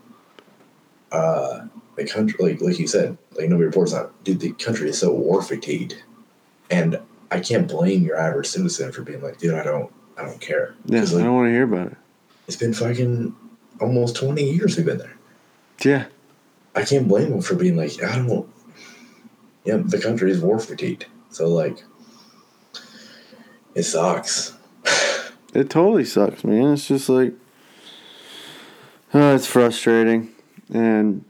uh, 1.11 1.65
the 1.97 2.05
country, 2.05 2.37
like, 2.39 2.61
like 2.61 2.79
you 2.79 2.87
said, 2.87 3.17
like 3.33 3.49
nobody 3.49 3.65
reports 3.65 3.91
on 3.91 4.05
it. 4.05 4.11
Dude, 4.23 4.39
the 4.39 4.53
country 4.53 4.87
is 4.87 4.99
so 4.99 5.11
war 5.11 5.41
fatigued. 5.41 6.01
And 6.71 7.01
I 7.31 7.39
can't 7.39 7.67
blame 7.67 8.03
your 8.03 8.17
average 8.17 8.47
citizen 8.47 8.91
for 8.91 9.01
being 9.03 9.21
like, 9.21 9.37
dude, 9.37 9.53
I 9.55 9.63
don't, 9.63 9.91
I 10.17 10.23
don't 10.25 10.41
care. 10.41 10.73
Yeah, 10.85 10.99
'Cause, 10.99 11.15
I 11.15 11.23
don't 11.23 11.35
want 11.35 11.47
to 11.47 11.51
hear 11.51 11.63
about 11.63 11.87
it. 11.91 11.97
it's 12.47 12.57
been 12.57 12.73
fucking 12.73 13.35
almost 13.79 14.15
20 14.15 14.43
years 14.43 14.75
we've 14.77 14.85
been 14.85 14.97
there. 14.97 15.15
Yeah. 15.83 16.05
I 16.75 16.83
can't 16.83 17.07
blame 17.07 17.29
them 17.29 17.41
for 17.41 17.55
being 17.55 17.75
like, 17.77 18.01
I 18.03 18.15
don't. 18.17 18.49
Yeah, 19.65 19.77
the 19.77 19.99
country 20.01 20.31
is 20.31 20.39
war 20.41 20.59
fatigued, 20.59 21.05
so 21.29 21.47
like, 21.47 21.83
it 23.75 23.83
sucks. 23.83 24.53
It 25.51 25.67
totally 25.71 26.05
sucks, 26.05 26.43
man. 26.43 26.73
It's 26.73 26.87
just 26.87 27.09
like, 27.09 27.33
uh, 29.15 29.33
it's 29.35 29.47
frustrating, 29.47 30.29
and 30.71 31.25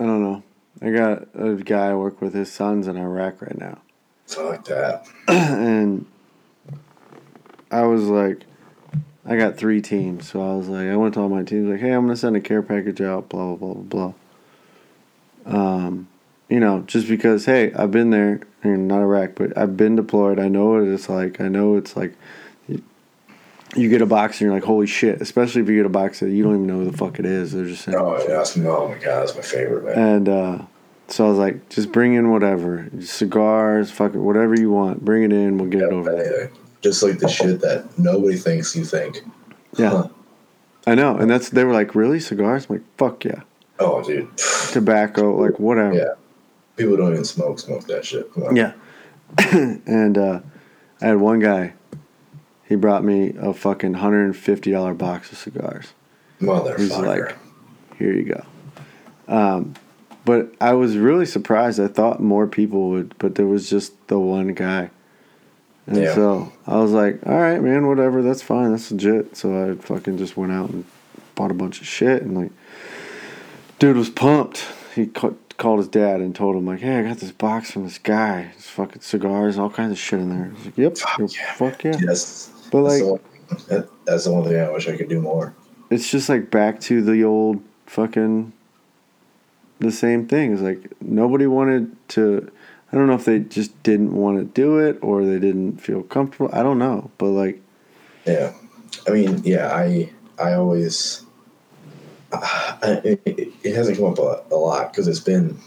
I 0.00 0.02
don't 0.04 0.20
know. 0.20 0.42
I 0.84 0.90
got 0.90 1.28
a 1.34 1.54
guy 1.54 1.88
I 1.90 1.94
work 1.94 2.20
with. 2.20 2.34
His 2.34 2.52
son's 2.52 2.86
in 2.88 2.96
Iraq 2.98 3.40
right 3.40 3.58
now, 3.58 3.78
Fuck 4.26 4.66
that. 4.66 5.06
and 5.28 6.04
I 7.70 7.82
was 7.82 8.02
like, 8.04 8.42
I 9.24 9.36
got 9.36 9.56
three 9.56 9.80
teams, 9.80 10.28
so 10.30 10.42
I 10.42 10.54
was 10.54 10.68
like, 10.68 10.86
I 10.88 10.96
went 10.96 11.14
to 11.14 11.20
all 11.20 11.30
my 11.30 11.42
teams, 11.42 11.70
like, 11.70 11.80
hey, 11.80 11.92
I'm 11.92 12.02
gonna 12.02 12.16
send 12.16 12.36
a 12.36 12.40
care 12.40 12.60
package 12.62 13.00
out, 13.00 13.30
blah 13.30 13.54
blah 13.54 13.72
blah 13.72 13.82
blah 13.82 14.12
blah. 15.46 15.86
Um, 15.86 16.08
you 16.50 16.60
know, 16.60 16.80
just 16.86 17.08
because, 17.08 17.46
hey, 17.46 17.72
I've 17.72 17.90
been 17.90 18.10
there, 18.10 18.40
and 18.62 18.86
not 18.86 19.00
Iraq, 19.00 19.30
but 19.36 19.56
I've 19.56 19.76
been 19.78 19.96
deployed. 19.96 20.38
I 20.38 20.48
know 20.48 20.72
what 20.72 20.82
it's 20.82 21.08
like. 21.08 21.40
I 21.40 21.48
know 21.48 21.76
it's 21.76 21.96
like. 21.96 22.14
You, 22.68 22.82
you 23.74 23.88
get 23.88 24.02
a 24.02 24.06
box 24.06 24.40
and 24.40 24.46
you're 24.46 24.54
like, 24.54 24.64
holy 24.64 24.86
shit! 24.86 25.20
Especially 25.22 25.62
if 25.62 25.68
you 25.68 25.76
get 25.76 25.86
a 25.86 25.88
box 25.88 26.20
that 26.20 26.30
you 26.30 26.42
don't 26.42 26.54
even 26.54 26.66
know 26.66 26.84
who 26.84 26.90
the 26.90 26.96
fuck 26.96 27.18
it 27.18 27.24
is. 27.26 27.52
They're 27.52 27.64
just 27.64 27.84
saying, 27.84 27.96
Oh, 27.98 28.18
yeah, 28.18 28.36
that's, 28.36 28.56
oh 28.58 28.88
my 28.88 28.94
god, 28.98 29.22
that's 29.22 29.34
my 29.34 29.40
favorite 29.42 29.84
man. 29.84 29.98
and 29.98 30.28
uh, 30.28 30.58
so 31.08 31.26
I 31.26 31.28
was 31.28 31.38
like, 31.38 31.68
just 31.68 31.92
bring 31.92 32.14
in 32.14 32.30
whatever, 32.30 32.88
cigars, 33.00 33.90
fuck 33.90 34.14
it, 34.14 34.18
whatever 34.18 34.54
you 34.58 34.70
want. 34.70 35.04
Bring 35.04 35.22
it 35.22 35.32
in. 35.32 35.58
We'll 35.58 35.68
get 35.70 35.82
it 35.82 35.92
over. 35.92 36.10
there. 36.10 36.50
Just 36.82 37.02
like 37.02 37.18
the 37.18 37.28
shit 37.28 37.60
that 37.60 37.98
nobody 37.98 38.36
thinks 38.36 38.74
you 38.76 38.84
think. 38.84 39.20
Yeah, 39.76 39.90
Huh. 39.90 40.08
I 40.86 40.94
know. 40.94 41.16
And 41.16 41.30
that's 41.30 41.48
they 41.50 41.64
were 41.64 41.72
like, 41.72 41.94
really 41.94 42.20
cigars? 42.20 42.66
I'm 42.68 42.76
like, 42.76 42.84
fuck 42.98 43.24
yeah, 43.24 43.40
Oh, 43.78 44.02
dude. 44.02 44.28
tobacco, 44.72 45.34
like 45.40 45.58
whatever. 45.58 45.94
Yeah. 45.94 46.14
People 46.76 46.96
don't 46.96 47.12
even 47.12 47.24
smoke, 47.24 47.58
smoke 47.58 47.86
that 47.86 48.04
shit. 48.04 48.32
Come 48.34 48.42
on. 48.44 48.56
Yeah. 48.56 48.72
and 49.52 50.18
uh, 50.18 50.40
I 51.00 51.06
had 51.06 51.16
one 51.18 51.38
guy. 51.38 51.72
He 52.68 52.76
brought 52.76 53.04
me 53.04 53.32
a 53.38 53.54
fucking 53.54 53.94
hundred 53.94 54.24
and 54.24 54.36
fifty 54.36 54.72
dollar 54.72 54.94
box 54.94 55.30
of 55.32 55.38
cigars. 55.38 55.92
He's 56.76 56.90
like, 56.90 57.36
here 57.98 58.12
you 58.12 58.24
go. 58.24 58.44
Um, 59.28 59.74
but 60.24 60.54
I 60.60 60.72
was 60.74 60.96
really 60.96 61.26
surprised. 61.26 61.80
I 61.80 61.88
thought 61.88 62.20
more 62.20 62.46
people 62.46 62.90
would, 62.90 63.16
but 63.18 63.34
there 63.34 63.46
was 63.46 63.68
just 63.68 63.92
the 64.08 64.18
one 64.18 64.48
guy. 64.54 64.90
And 65.86 65.96
Yeah. 65.98 66.14
so 66.14 66.52
I 66.66 66.76
was 66.78 66.92
like, 66.92 67.20
all 67.26 67.34
right, 67.38 67.62
man, 67.62 67.86
whatever. 67.86 68.22
That's 68.22 68.42
fine. 68.42 68.70
That's 68.70 68.90
legit. 68.90 69.36
So 69.36 69.70
I 69.70 69.74
fucking 69.74 70.16
just 70.18 70.36
went 70.36 70.52
out 70.52 70.70
and 70.70 70.84
bought 71.34 71.50
a 71.50 71.54
bunch 71.54 71.80
of 71.80 71.86
shit. 71.86 72.22
And 72.22 72.34
like, 72.36 72.50
dude 73.78 73.96
was 73.96 74.08
pumped. 74.10 74.64
He 74.94 75.06
ca- 75.06 75.32
called 75.58 75.78
his 75.80 75.88
dad 75.88 76.20
and 76.20 76.34
told 76.34 76.56
him, 76.56 76.66
like, 76.66 76.80
hey, 76.80 76.98
I 76.98 77.02
got 77.02 77.18
this 77.18 77.32
box 77.32 77.70
from 77.70 77.84
this 77.84 77.98
guy. 77.98 78.52
It's 78.56 78.68
fucking 78.70 79.02
cigars, 79.02 79.58
all 79.58 79.68
kinds 79.70 79.92
of 79.92 79.98
shit 79.98 80.20
in 80.20 80.30
there. 80.30 80.50
I 80.50 80.54
was 80.54 80.64
like, 80.64 80.78
yep. 80.78 80.96
Fuck 80.96 81.20
yeah, 81.34 81.52
fuck 81.54 81.84
yeah. 81.84 81.96
Yes. 82.00 82.50
But 82.72 82.82
that's, 82.84 82.94
like, 82.94 83.02
the 83.02 83.10
one, 83.10 83.20
that, 83.68 83.88
that's 84.06 84.24
the 84.24 84.32
one 84.32 84.44
thing 84.44 84.58
I 84.60 84.70
wish 84.70 84.88
I 84.88 84.96
could 84.96 85.08
do 85.08 85.20
more. 85.20 85.54
it's 85.90 86.10
just 86.10 86.28
like 86.28 86.50
back 86.50 86.80
to 86.82 87.02
the 87.02 87.24
old 87.24 87.62
fucking 87.86 88.52
the 89.78 89.92
same 89.92 90.26
thing. 90.26 90.52
It's 90.52 90.62
like 90.62 90.92
nobody 91.00 91.46
wanted 91.46 91.96
to. 92.10 92.50
I 92.92 92.96
don't 92.96 93.06
know 93.06 93.14
if 93.14 93.24
they 93.24 93.40
just 93.40 93.82
didn't 93.82 94.14
want 94.14 94.38
to 94.38 94.44
do 94.44 94.78
it 94.78 94.98
or 95.02 95.24
they 95.24 95.38
didn't 95.38 95.78
feel 95.78 96.02
comfortable. 96.02 96.48
I 96.52 96.62
don't 96.62 96.78
know, 96.78 97.10
but 97.18 97.26
like, 97.30 97.60
Yeah, 98.24 98.52
I 99.08 99.10
mean, 99.10 99.42
yeah, 99.44 99.74
I 99.74 100.10
I 100.38 100.54
always 100.54 101.24
uh, 102.32 102.76
it, 103.04 103.20
it, 103.24 103.52
it 103.62 103.74
hasn't 103.74 103.98
come 103.98 104.06
up 104.06 104.18
a, 104.18 104.44
a 104.54 104.56
lot 104.56 104.92
because 104.92 105.08
it's 105.08 105.20
been 105.20 105.58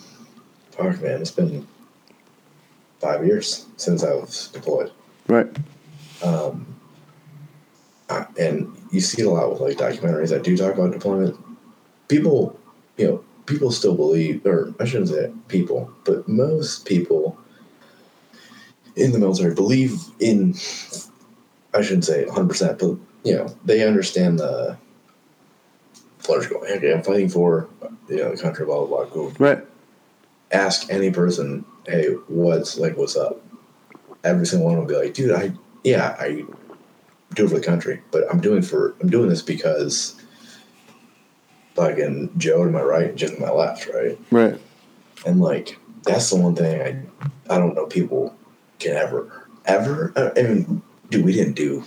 fuck 0.71 1.01
man, 1.01 1.21
it's 1.21 1.31
been 1.31 1.67
five 2.99 3.25
years 3.25 3.65
since 3.77 4.03
I 4.03 4.13
was 4.13 4.47
deployed, 4.49 4.91
right? 5.27 5.47
um, 6.23 6.65
and 8.39 8.75
you 8.91 9.01
see 9.01 9.21
it 9.21 9.25
a 9.25 9.29
lot 9.29 9.51
with 9.51 9.59
like 9.59 9.77
documentaries 9.77 10.29
that 10.29 10.43
do 10.43 10.55
talk 10.55 10.73
about 10.73 10.91
deployment. 10.91 11.37
People, 12.07 12.57
you 12.95 13.07
know, 13.07 13.23
people 13.47 13.71
still 13.71 13.95
believe, 13.95 14.45
or 14.45 14.73
I 14.79 14.85
shouldn't 14.85 15.09
say 15.09 15.31
people, 15.47 15.91
but 16.03 16.27
most 16.27 16.85
people 16.85 17.37
in 18.95 19.11
the 19.11 19.19
military 19.19 19.55
believe 19.55 19.99
in 20.19 20.53
I 21.73 21.81
shouldn't 21.81 22.05
say 22.05 22.25
100%, 22.25 22.79
but 22.79 22.97
you 23.27 23.35
know, 23.35 23.47
they 23.65 23.85
understand 23.85 24.39
the 24.39 24.77
flourish 26.19 26.47
going, 26.47 26.71
okay, 26.71 26.93
I'm 26.93 27.03
fighting 27.03 27.29
for 27.29 27.67
you 28.09 28.17
know 28.17 28.31
the 28.35 28.41
country, 28.41 28.65
blah 28.65 28.85
blah 28.85 29.05
blah. 29.05 29.13
Go 29.13 29.33
Right. 29.39 29.59
ask 30.51 30.91
any 30.91 31.11
person, 31.11 31.65
hey, 31.87 32.07
what's 32.27 32.77
like 32.77 32.97
what's 32.97 33.15
up? 33.15 33.41
Every 34.23 34.45
single 34.45 34.67
one 34.67 34.77
will 34.77 34.85
be 34.85 34.95
like, 34.95 35.13
dude, 35.13 35.31
I 35.31 35.53
yeah, 35.83 36.15
I 36.19 36.43
do 37.33 37.45
it 37.45 37.49
for 37.49 37.55
the 37.55 37.61
country, 37.61 38.01
but 38.11 38.23
I'm 38.31 38.41
doing 38.41 38.61
for 38.61 38.95
I'm 39.01 39.09
doing 39.09 39.29
this 39.29 39.41
because 39.41 40.15
fucking 41.77 42.31
Joe 42.37 42.65
to 42.65 42.71
my 42.71 42.81
right 42.81 43.09
and 43.09 43.17
Jim 43.17 43.35
to 43.35 43.39
my 43.41 43.51
left, 43.51 43.87
right? 43.93 44.19
Right. 44.31 44.59
And 45.25 45.39
like 45.39 45.77
that's 46.03 46.29
the 46.29 46.35
one 46.37 46.55
thing 46.55 46.81
I 46.81 47.53
I 47.53 47.57
don't 47.57 47.75
know 47.75 47.85
people 47.85 48.35
can 48.79 48.95
ever 48.97 49.47
ever 49.65 50.11
uh, 50.15 50.31
I 50.35 50.41
mean, 50.43 50.81
dude, 51.09 51.23
we 51.23 51.31
didn't 51.33 51.53
do 51.55 51.83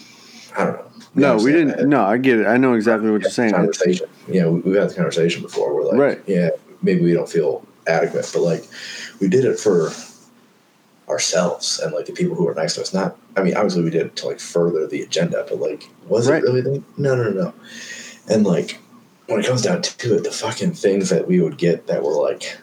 I 0.57 0.65
don't 0.65 0.75
know. 0.77 0.87
No, 1.15 1.37
we 1.45 1.53
didn't. 1.53 1.77
that. 1.77 1.87
No, 1.87 2.03
I 2.05 2.17
get 2.19 2.39
it. 2.39 2.47
I 2.47 2.57
know 2.57 2.75
exactly 2.75 3.11
what 3.11 3.21
you're 3.23 3.31
saying. 3.31 3.51
It's- 3.51 3.61
Conversation. 3.79 4.07
Yeah, 4.29 4.47
we, 4.47 4.61
we've 4.61 4.77
had 4.77 4.91
the 4.91 4.95
conversation 4.95 5.43
before. 5.43 5.75
We're 5.75 5.85
like, 5.89 5.99
Right. 5.99 6.21
yeah, 6.27 6.51
maybe 6.83 7.03
we 7.03 7.13
don't 7.13 7.29
feel 7.29 7.67
adequate, 7.89 8.31
but 8.33 8.43
like 8.43 8.65
we 9.21 9.29
did 9.29 9.45
it 9.45 9.59
for 9.59 9.91
ourselves 11.09 11.81
and 11.81 11.93
like 11.93 12.07
the 12.07 12.13
people 12.13 12.37
who 12.37 12.45
were 12.45 12.55
next 12.55 12.75
to 12.75 12.83
us. 12.83 12.95
Not, 12.95 13.17
I 13.37 13.43
mean, 13.43 13.57
obviously 13.57 13.83
we 13.83 13.91
did 13.91 14.07
it 14.07 14.17
to 14.17 14.27
like 14.29 14.39
further 14.41 14.87
the 14.87 15.03
agenda, 15.03 15.45
but 15.49 15.59
like, 15.59 15.89
was 16.07 16.29
Right. 16.29 16.43
it 16.43 16.47
really? 16.47 16.61
The, 16.61 16.83
no, 16.97 17.17
no, 17.17 17.25
no, 17.25 17.31
no. 17.31 17.55
And 18.29 18.45
like, 18.47 18.79
when 19.31 19.41
it 19.41 19.47
comes 19.47 19.63
down 19.63 19.81
to 19.83 20.17
it, 20.17 20.25
the 20.25 20.31
fucking 20.31 20.73
things 20.73 21.09
that 21.11 21.27
we 21.29 21.41
would 21.41 21.57
get 21.57 21.87
that 21.87 22.03
were 22.03 22.13
like, 22.15 22.59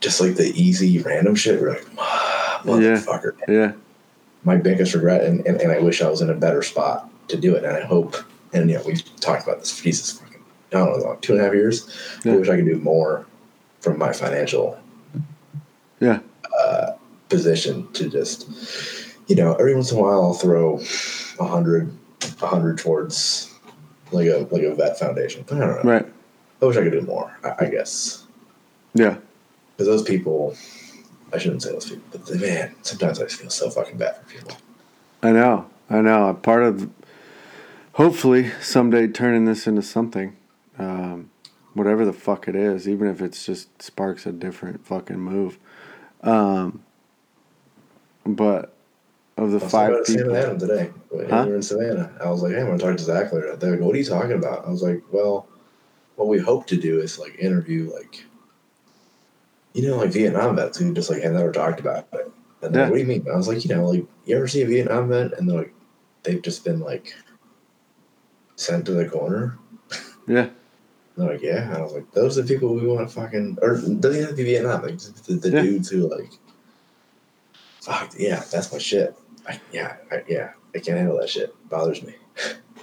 just 0.00 0.20
like 0.20 0.34
the 0.36 0.52
easy 0.54 0.98
random 1.00 1.34
shit. 1.34 1.60
We're 1.60 1.70
like, 1.70 1.86
ah, 1.98 2.60
motherfucker 2.64 3.34
Yeah. 3.48 3.72
my 4.44 4.56
biggest 4.56 4.94
regret, 4.94 5.24
and, 5.24 5.46
and, 5.46 5.60
and 5.60 5.72
I 5.72 5.78
wish 5.78 6.02
I 6.02 6.08
was 6.10 6.20
in 6.20 6.30
a 6.30 6.34
better 6.34 6.62
spot 6.62 7.08
to 7.28 7.36
do 7.36 7.54
it. 7.54 7.64
And 7.64 7.76
I 7.76 7.80
hope, 7.80 8.16
and 8.52 8.68
you 8.70 8.76
know, 8.76 8.82
we've 8.84 9.02
talked 9.20 9.44
about 9.44 9.60
this. 9.60 9.80
Jesus 9.80 10.18
fucking 10.18 10.42
I 10.72 10.76
don't 10.78 11.00
know, 11.00 11.16
two 11.20 11.32
and 11.32 11.40
a 11.40 11.44
half 11.44 11.54
years. 11.54 11.88
Yeah. 12.24 12.32
I 12.32 12.36
wish 12.36 12.48
I 12.48 12.56
could 12.56 12.66
do 12.66 12.76
more 12.78 13.26
from 13.80 13.98
my 13.98 14.12
financial 14.12 14.78
Yeah. 16.00 16.20
uh, 16.60 16.92
position 17.28 17.90
to 17.92 18.08
just, 18.08 18.48
you 19.28 19.36
know, 19.36 19.54
every 19.54 19.74
once 19.74 19.92
in 19.92 19.98
a 19.98 20.00
while 20.02 20.22
I'll 20.22 20.34
throw 20.34 20.80
a 21.40 21.44
hundred, 21.46 21.92
a 22.42 22.46
hundred 22.46 22.78
towards 22.78 23.54
like 24.12 24.26
a 24.26 24.46
like 24.50 24.62
a 24.62 24.74
vet 24.74 24.98
foundation. 24.98 25.44
I 25.50 25.58
don't 25.58 25.60
know. 25.60 25.82
Right. 25.90 26.06
I 26.60 26.64
wish 26.64 26.76
I 26.76 26.82
could 26.82 26.92
do 26.92 27.02
more. 27.02 27.36
I, 27.44 27.66
I 27.66 27.70
guess 27.70 28.26
Yeah. 28.94 29.16
because 29.76 29.86
those 29.86 30.02
people, 30.02 30.56
I 31.32 31.38
shouldn't 31.38 31.62
say 31.62 31.70
those 31.72 31.88
people, 31.88 32.02
but 32.10 32.26
the, 32.26 32.36
man, 32.36 32.74
sometimes 32.82 33.20
I 33.20 33.24
just 33.24 33.40
feel 33.40 33.50
so 33.50 33.70
fucking 33.70 33.96
bad 33.96 34.16
for 34.16 34.24
people. 34.34 34.52
I 35.22 35.32
know. 35.32 35.66
I 35.90 36.00
know. 36.00 36.34
Part 36.42 36.62
of 36.64 36.90
hopefully 37.92 38.50
someday 38.60 39.06
turning 39.08 39.44
this 39.44 39.66
into 39.66 39.82
something. 39.82 40.36
Um, 40.78 41.30
whatever 41.74 42.04
the 42.04 42.12
fuck 42.12 42.48
it 42.48 42.56
is, 42.56 42.88
even 42.88 43.08
if 43.08 43.20
it's 43.22 43.44
just 43.46 43.80
sparks 43.82 44.26
a 44.26 44.32
different 44.32 44.84
fucking 44.86 45.18
move. 45.18 45.58
Um, 46.22 46.82
but 48.26 48.74
of 49.38 49.50
the 49.52 49.58
I 49.60 49.62
was 49.64 49.72
five 49.72 49.88
about 49.90 50.00
it 50.00 50.06
Sam 50.06 50.16
people, 50.16 50.34
and 50.34 50.44
Adam 50.44 50.58
today 50.58 50.90
when 51.10 51.28
Huh? 51.30 51.42
we 51.44 51.50
were 51.50 51.56
in 51.56 51.62
Savannah. 51.62 52.12
I 52.22 52.30
was 52.30 52.42
like, 52.42 52.52
"Hey, 52.52 52.60
I'm 52.60 52.66
gonna 52.66 52.78
talk 52.78 52.96
to 52.96 53.02
Zach 53.04 53.32
later." 53.32 53.56
They're 53.56 53.72
like, 53.72 53.80
"What 53.80 53.94
are 53.94 53.98
you 53.98 54.04
talking 54.04 54.32
about?" 54.32 54.66
I 54.66 54.70
was 54.70 54.82
like, 54.82 55.02
"Well, 55.12 55.48
what 56.16 56.28
we 56.28 56.38
hope 56.38 56.66
to 56.68 56.76
do 56.76 57.00
is 57.00 57.18
like 57.18 57.36
interview 57.38 57.92
like, 57.92 58.24
you 59.74 59.86
know, 59.88 59.96
like 59.98 60.10
Vietnam 60.10 60.56
vets 60.56 60.78
who 60.78 60.92
just 60.92 61.10
like 61.10 61.22
have 61.22 61.32
never 61.32 61.52
talked 61.52 61.80
about 61.80 62.06
it." 62.12 62.30
And 62.62 62.74
they're 62.74 62.82
Yeah. 62.82 62.86
like, 62.86 62.90
what 62.90 62.96
do 62.96 63.02
you 63.02 63.06
mean? 63.08 63.26
I 63.32 63.36
was 63.36 63.46
like, 63.48 63.64
you 63.64 63.74
know, 63.74 63.86
like 63.86 64.04
you 64.24 64.36
ever 64.36 64.48
see 64.48 64.62
a 64.62 64.66
Vietnam 64.66 65.08
vet 65.08 65.38
and 65.38 65.48
they're 65.48 65.58
like, 65.58 65.74
they've 66.24 66.42
just 66.42 66.64
been 66.64 66.80
like 66.80 67.14
sent 68.56 68.84
to 68.86 68.92
the 68.92 69.08
corner. 69.08 69.56
yeah, 70.26 70.48
They're 71.16 71.28
like, 71.28 71.42
yeah. 71.42 71.68
And 71.68 71.76
I 71.76 71.80
was 71.82 71.92
like, 71.92 72.10
those 72.12 72.36
are 72.36 72.42
the 72.42 72.48
people 72.52 72.74
we 72.74 72.86
want 72.86 73.08
to 73.08 73.14
fucking, 73.14 73.58
or 73.62 73.74
doesn't 73.76 74.04
even 74.04 74.20
have 74.22 74.30
to 74.30 74.36
be 74.36 74.42
Vietnam. 74.44 74.82
Like 74.82 74.98
the, 74.98 75.34
the 75.34 75.50
Yeah. 75.50 75.62
dudes 75.62 75.88
who 75.88 76.08
like, 76.08 76.32
fuck 77.80 78.12
yeah, 78.18 78.42
that's 78.50 78.72
my 78.72 78.78
shit. 78.78 79.14
I, 79.48 79.60
yeah, 79.72 79.96
I, 80.10 80.22
yeah, 80.28 80.52
I 80.74 80.78
can't 80.78 80.98
handle 80.98 81.18
that 81.18 81.30
shit. 81.30 81.44
It 81.50 81.68
bothers 81.68 82.02
me. 82.02 82.14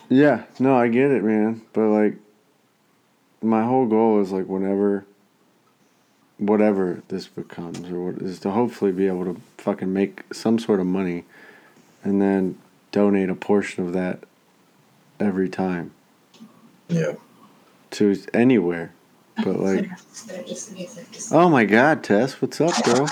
yeah, 0.10 0.44
no, 0.60 0.76
I 0.76 0.88
get 0.88 1.12
it, 1.12 1.24
man. 1.24 1.62
But 1.74 1.90
like, 1.90 2.16
my 3.42 3.64
whole 3.64 3.86
goal 3.86 4.22
is 4.22 4.32
like 4.32 4.48
whenever, 4.48 5.06
whatever 6.38 7.04
this 7.10 7.28
becomes, 7.28 7.88
or 7.90 8.12
what 8.12 8.22
is 8.22 8.40
to 8.42 8.52
hopefully 8.52 8.92
be 8.92 9.08
able 9.08 9.26
to 9.26 9.40
fucking 9.58 9.94
make 9.94 10.24
some 10.34 10.58
sort 10.60 10.80
of 10.80 10.86
money, 10.88 11.26
and 12.04 12.22
then 12.22 12.58
donate 12.92 13.30
a 13.30 13.36
portion 13.36 13.86
of 13.86 13.94
that 13.94 14.20
every 15.20 15.50
time 15.50 15.92
Yeah. 16.88 17.14
to 17.92 18.16
anywhere. 18.34 18.92
But 19.44 19.60
like, 19.60 19.90
just 20.48 20.70
in 20.72 20.78
case 20.78 20.98
I 20.98 21.14
just 21.14 21.34
oh 21.34 21.50
my 21.50 21.66
God, 21.66 22.04
Tess, 22.04 22.42
what's 22.42 22.60
up, 22.62 22.74
girl? 22.84 23.08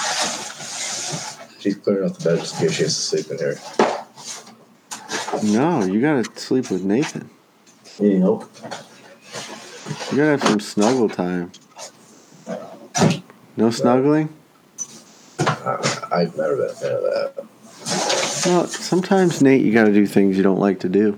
She's 1.63 1.75
clearing 1.75 2.09
off 2.09 2.17
the 2.17 2.25
bed 2.25 2.39
just 2.39 2.61
in 2.61 2.67
case 2.67 2.75
she 2.75 2.83
has 2.83 2.93
to 2.93 3.23
sleep 3.23 3.31
in 3.31 3.37
here. 3.37 3.57
No, 5.57 5.85
you 5.85 6.01
gotta 6.01 6.25
sleep 6.37 6.69
with 6.69 6.83
Nathan. 6.83 7.29
You 8.01 8.19
help? 8.19 8.51
You 10.11 10.17
gotta 10.17 10.31
have 10.31 10.43
some 10.43 10.59
snuggle 10.59 11.07
time. 11.07 11.53
No 13.55 13.71
snuggling? 13.71 14.27
Uh, 15.39 16.01
I've 16.11 16.35
never 16.35 16.57
been 16.57 16.69
a 16.69 16.73
fan 16.73 16.91
of 16.91 17.03
that. 17.03 17.45
No, 18.45 18.65
sometimes 18.65 19.41
Nate, 19.41 19.63
you 19.63 19.71
gotta 19.71 19.93
do 19.93 20.05
things 20.05 20.35
you 20.35 20.43
don't 20.43 20.59
like 20.59 20.81
to 20.81 20.89
do. 20.89 21.17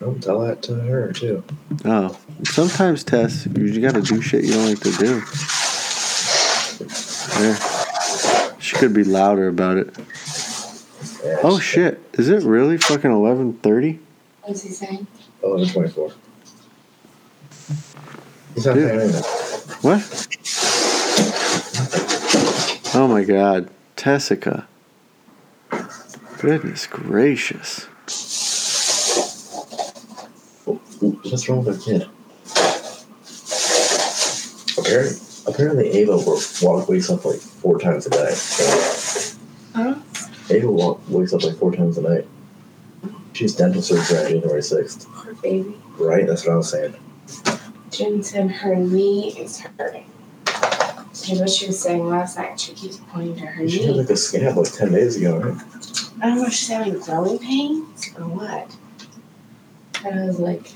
Don't 0.00 0.22
tell 0.22 0.40
that 0.46 0.62
to 0.62 0.76
her 0.76 1.12
too. 1.12 1.44
Oh, 1.84 2.18
sometimes 2.44 3.04
Tess, 3.04 3.44
you 3.44 3.82
gotta 3.82 4.00
do 4.00 4.22
shit 4.22 4.44
you 4.44 4.54
don't 4.54 4.70
like 4.70 4.80
to 4.80 4.92
do. 4.92 5.22
Yeah. 7.38 7.77
She 8.68 8.76
could 8.76 8.92
be 8.92 9.02
louder 9.02 9.48
about 9.48 9.78
it. 9.78 9.96
Yeah, 11.24 11.38
Oh 11.42 11.58
shit! 11.58 12.02
Is 12.12 12.28
it 12.28 12.42
really 12.42 12.76
fucking 12.76 13.10
eleven 13.10 13.54
thirty? 13.54 13.98
What's 14.42 14.60
he 14.62 14.68
saying? 14.68 15.06
1124. 15.40 16.12
He's 18.54 18.66
not 18.66 18.74
Dude. 18.74 18.90
paying. 18.90 19.10
What? 19.80 20.26
Oh 22.94 23.08
my 23.08 23.24
god, 23.24 23.70
Tessica. 23.96 24.68
Goodness 26.38 26.86
gracious. 26.86 27.86
Oh, 30.66 30.78
ooh, 31.02 31.18
what's 31.24 31.48
wrong 31.48 31.64
with 31.64 31.78
our 31.78 31.82
kid? 31.82 32.06
Apparently, 34.78 35.27
apparently 35.48 35.88
Ava 35.90 36.16
work, 36.18 36.40
walk, 36.62 36.88
wakes 36.88 37.10
up 37.10 37.24
like 37.24 37.38
four 37.40 37.78
times 37.78 38.06
a 38.06 38.10
day. 38.10 38.34
Huh? 39.74 39.94
Ava 40.50 40.70
walk, 40.70 41.00
wakes 41.08 41.32
up 41.32 41.42
like 41.42 41.56
four 41.56 41.72
times 41.74 41.98
a 41.98 42.02
night. 42.02 42.26
She's 43.32 43.54
dental 43.54 43.82
surgery 43.82 44.18
on 44.18 44.30
January 44.42 44.60
6th. 44.60 45.06
Poor 45.06 45.34
baby. 45.34 45.76
Right? 45.98 46.26
That's 46.26 46.44
what 46.44 46.54
I 46.54 46.56
was 46.56 46.70
saying. 46.70 46.94
Jen 47.90 48.22
said 48.22 48.50
her 48.50 48.74
knee 48.74 49.34
is 49.38 49.60
hurting. 49.60 50.10
Because 50.44 51.40
what 51.40 51.50
she 51.50 51.66
was 51.66 51.80
saying 51.80 52.06
last 52.08 52.36
night, 52.36 52.58
she 52.60 52.72
keeps 52.74 53.00
pointing 53.08 53.36
to 53.36 53.46
her 53.46 53.62
knee. 53.62 53.70
She 53.70 53.82
had 53.84 53.96
like 53.96 54.10
a 54.10 54.16
scab 54.16 54.56
like 54.56 54.72
10 54.72 54.92
days 54.92 55.16
ago, 55.16 55.38
right? 55.38 55.62
I 56.20 56.26
don't 56.26 56.38
know 56.38 56.46
if 56.46 56.52
she's 56.52 56.68
having 56.68 56.98
growing 56.98 57.38
pains 57.38 58.10
or 58.18 58.24
what. 58.24 58.76
And 60.04 60.20
I 60.20 60.24
was 60.24 60.38
like, 60.38 60.72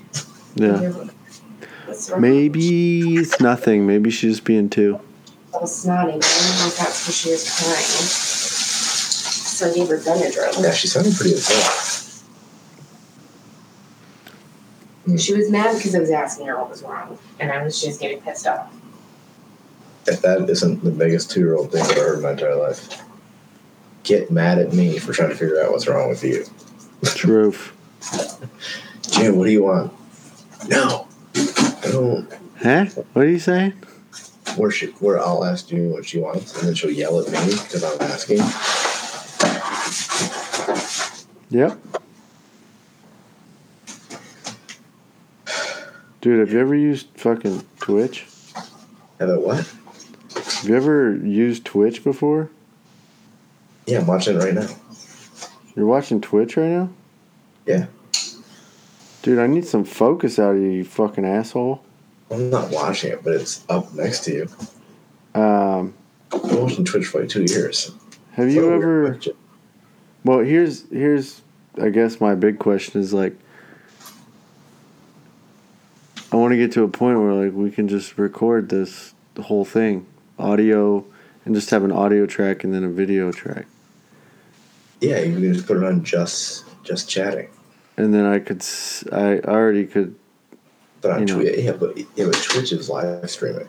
Yeah. 0.54 1.08
What's 1.92 2.08
wrong? 2.08 2.22
Maybe 2.22 3.16
it's 3.16 3.38
nothing. 3.38 3.86
Maybe 3.86 4.08
she's 4.08 4.36
just 4.36 4.44
being 4.44 4.70
too. 4.70 4.98
I 5.54 5.58
was 5.58 5.82
snotty. 5.82 6.12
but 6.12 6.24
I 6.24 6.48
don't 6.48 6.58
know 6.60 6.66
if 6.68 6.78
that's 6.78 7.02
because 7.02 7.18
she 7.18 7.30
was 7.30 7.44
crying. 7.60 7.84
So 9.44 9.70
I 9.70 9.74
gave 9.74 9.88
her 9.88 9.98
Benadryl. 9.98 10.62
Yeah, 10.62 10.70
she 10.70 10.88
sounded 10.88 11.14
pretty 11.14 11.34
upset. 11.34 12.22
She 15.20 15.34
was 15.34 15.50
mad 15.50 15.76
because 15.76 15.94
I 15.94 15.98
was 15.98 16.10
asking 16.10 16.46
her 16.46 16.56
what 16.56 16.70
was 16.70 16.82
wrong. 16.82 17.18
And 17.38 17.52
I 17.52 17.62
was 17.62 17.78
just 17.78 18.00
getting 18.00 18.22
pissed 18.22 18.46
off. 18.46 18.74
If 20.06 20.22
that 20.22 20.48
isn't 20.48 20.82
the 20.82 20.90
biggest 20.90 21.30
two 21.30 21.40
year 21.40 21.56
old 21.56 21.72
thing 21.72 21.82
I've 21.82 21.90
ever 21.90 22.00
heard 22.00 22.16
in 22.16 22.22
my 22.22 22.30
entire 22.30 22.56
life. 22.56 23.02
Get 24.04 24.30
mad 24.30 24.58
at 24.58 24.72
me 24.72 24.98
for 24.98 25.12
trying 25.12 25.28
to 25.28 25.34
figure 25.34 25.62
out 25.62 25.72
what's 25.72 25.86
wrong 25.86 26.08
with 26.08 26.24
you. 26.24 26.46
Truth. 27.04 27.76
Jim, 29.10 29.36
what 29.36 29.44
do 29.44 29.52
you 29.52 29.64
want? 29.64 29.92
No. 30.66 31.06
I. 31.92 32.26
Huh? 32.62 32.84
What 33.12 33.26
are 33.26 33.28
you 33.28 33.38
saying? 33.38 33.74
Where 34.56 34.70
she, 34.70 34.86
where 34.86 35.20
I'll 35.20 35.44
ask 35.44 35.68
June 35.68 35.92
what 35.92 36.06
she 36.06 36.18
wants, 36.18 36.58
and 36.58 36.68
then 36.68 36.74
she'll 36.74 36.90
yell 36.90 37.20
at 37.20 37.26
me 37.26 37.52
because 37.52 37.84
I'm 37.84 38.00
asking. 38.02 38.38
Yep. 41.50 41.78
Dude, 46.20 46.38
have 46.40 46.52
you 46.52 46.60
ever 46.60 46.74
used 46.74 47.08
fucking 47.14 47.64
Twitch? 47.80 48.26
Have 49.18 49.28
it 49.28 49.40
what? 49.40 49.66
Have 50.34 50.64
you 50.68 50.76
ever 50.76 51.16
used 51.16 51.64
Twitch 51.64 52.04
before? 52.04 52.48
Yeah, 53.86 53.98
I'm 54.00 54.06
watching 54.06 54.36
it 54.36 54.38
right 54.38 54.54
now. 54.54 54.68
You're 55.74 55.86
watching 55.86 56.20
Twitch 56.20 56.56
right 56.56 56.68
now? 56.68 56.90
Yeah. 57.66 57.86
Dude, 59.22 59.38
I 59.38 59.46
need 59.46 59.64
some 59.64 59.84
focus 59.84 60.38
out 60.38 60.56
of 60.56 60.60
you, 60.60 60.68
you 60.68 60.84
fucking 60.84 61.24
asshole. 61.24 61.82
I'm 62.30 62.50
not 62.50 62.70
watching 62.70 63.12
it, 63.12 63.22
but 63.22 63.34
it's 63.34 63.64
up 63.68 63.92
next 63.94 64.24
to 64.24 64.32
you. 64.32 65.40
Um, 65.40 65.94
I've 66.32 66.42
been 66.42 66.62
watching 66.62 66.84
Twitch 66.84 67.06
for 67.06 67.20
like 67.20 67.28
two 67.28 67.44
years. 67.44 67.92
have 68.32 68.46
It's 68.46 68.56
you 68.56 68.72
ever. 68.72 69.18
Well, 70.24 70.40
here's 70.40 70.88
here's 70.90 71.40
I 71.80 71.88
guess 71.90 72.20
my 72.20 72.34
big 72.34 72.58
question 72.58 73.00
is 73.00 73.12
like 73.12 73.34
I 76.32 76.36
want 76.36 76.52
to 76.52 76.56
get 76.56 76.72
to 76.72 76.82
a 76.82 76.88
point 76.88 77.20
where 77.20 77.32
like 77.32 77.52
we 77.52 77.70
can 77.70 77.88
just 77.88 78.18
record 78.18 78.70
this 78.70 79.14
the 79.34 79.42
whole 79.42 79.64
thing, 79.64 80.06
audio 80.38 81.04
and 81.44 81.54
just 81.54 81.70
have 81.70 81.84
an 81.84 81.92
audio 81.92 82.26
track 82.26 82.64
and 82.64 82.74
then 82.74 82.84
a 82.84 82.88
video 82.88 83.30
track. 83.30 83.66
Yeah, 85.00 85.20
you 85.20 85.34
can 85.34 85.52
just 85.52 85.66
put 85.66 85.76
it 85.76 85.84
on 85.84 86.02
just 86.02 86.64
just 86.84 87.08
chatting. 87.08 87.48
And 87.96 88.12
then 88.12 88.24
I 88.24 88.38
could 88.38 88.64
I 89.12 89.38
already 89.40 89.86
could 89.86 90.14
But 91.00 91.10
on 91.12 91.20
You 91.20 91.26
know. 91.26 91.40
Twitch, 91.40 91.58
yeah, 91.58 91.72
but 91.72 91.98
yeah, 92.16 92.26
but 92.26 92.34
Twitch 92.34 92.72
is 92.72 92.88
live 92.88 93.30
streaming. 93.30 93.68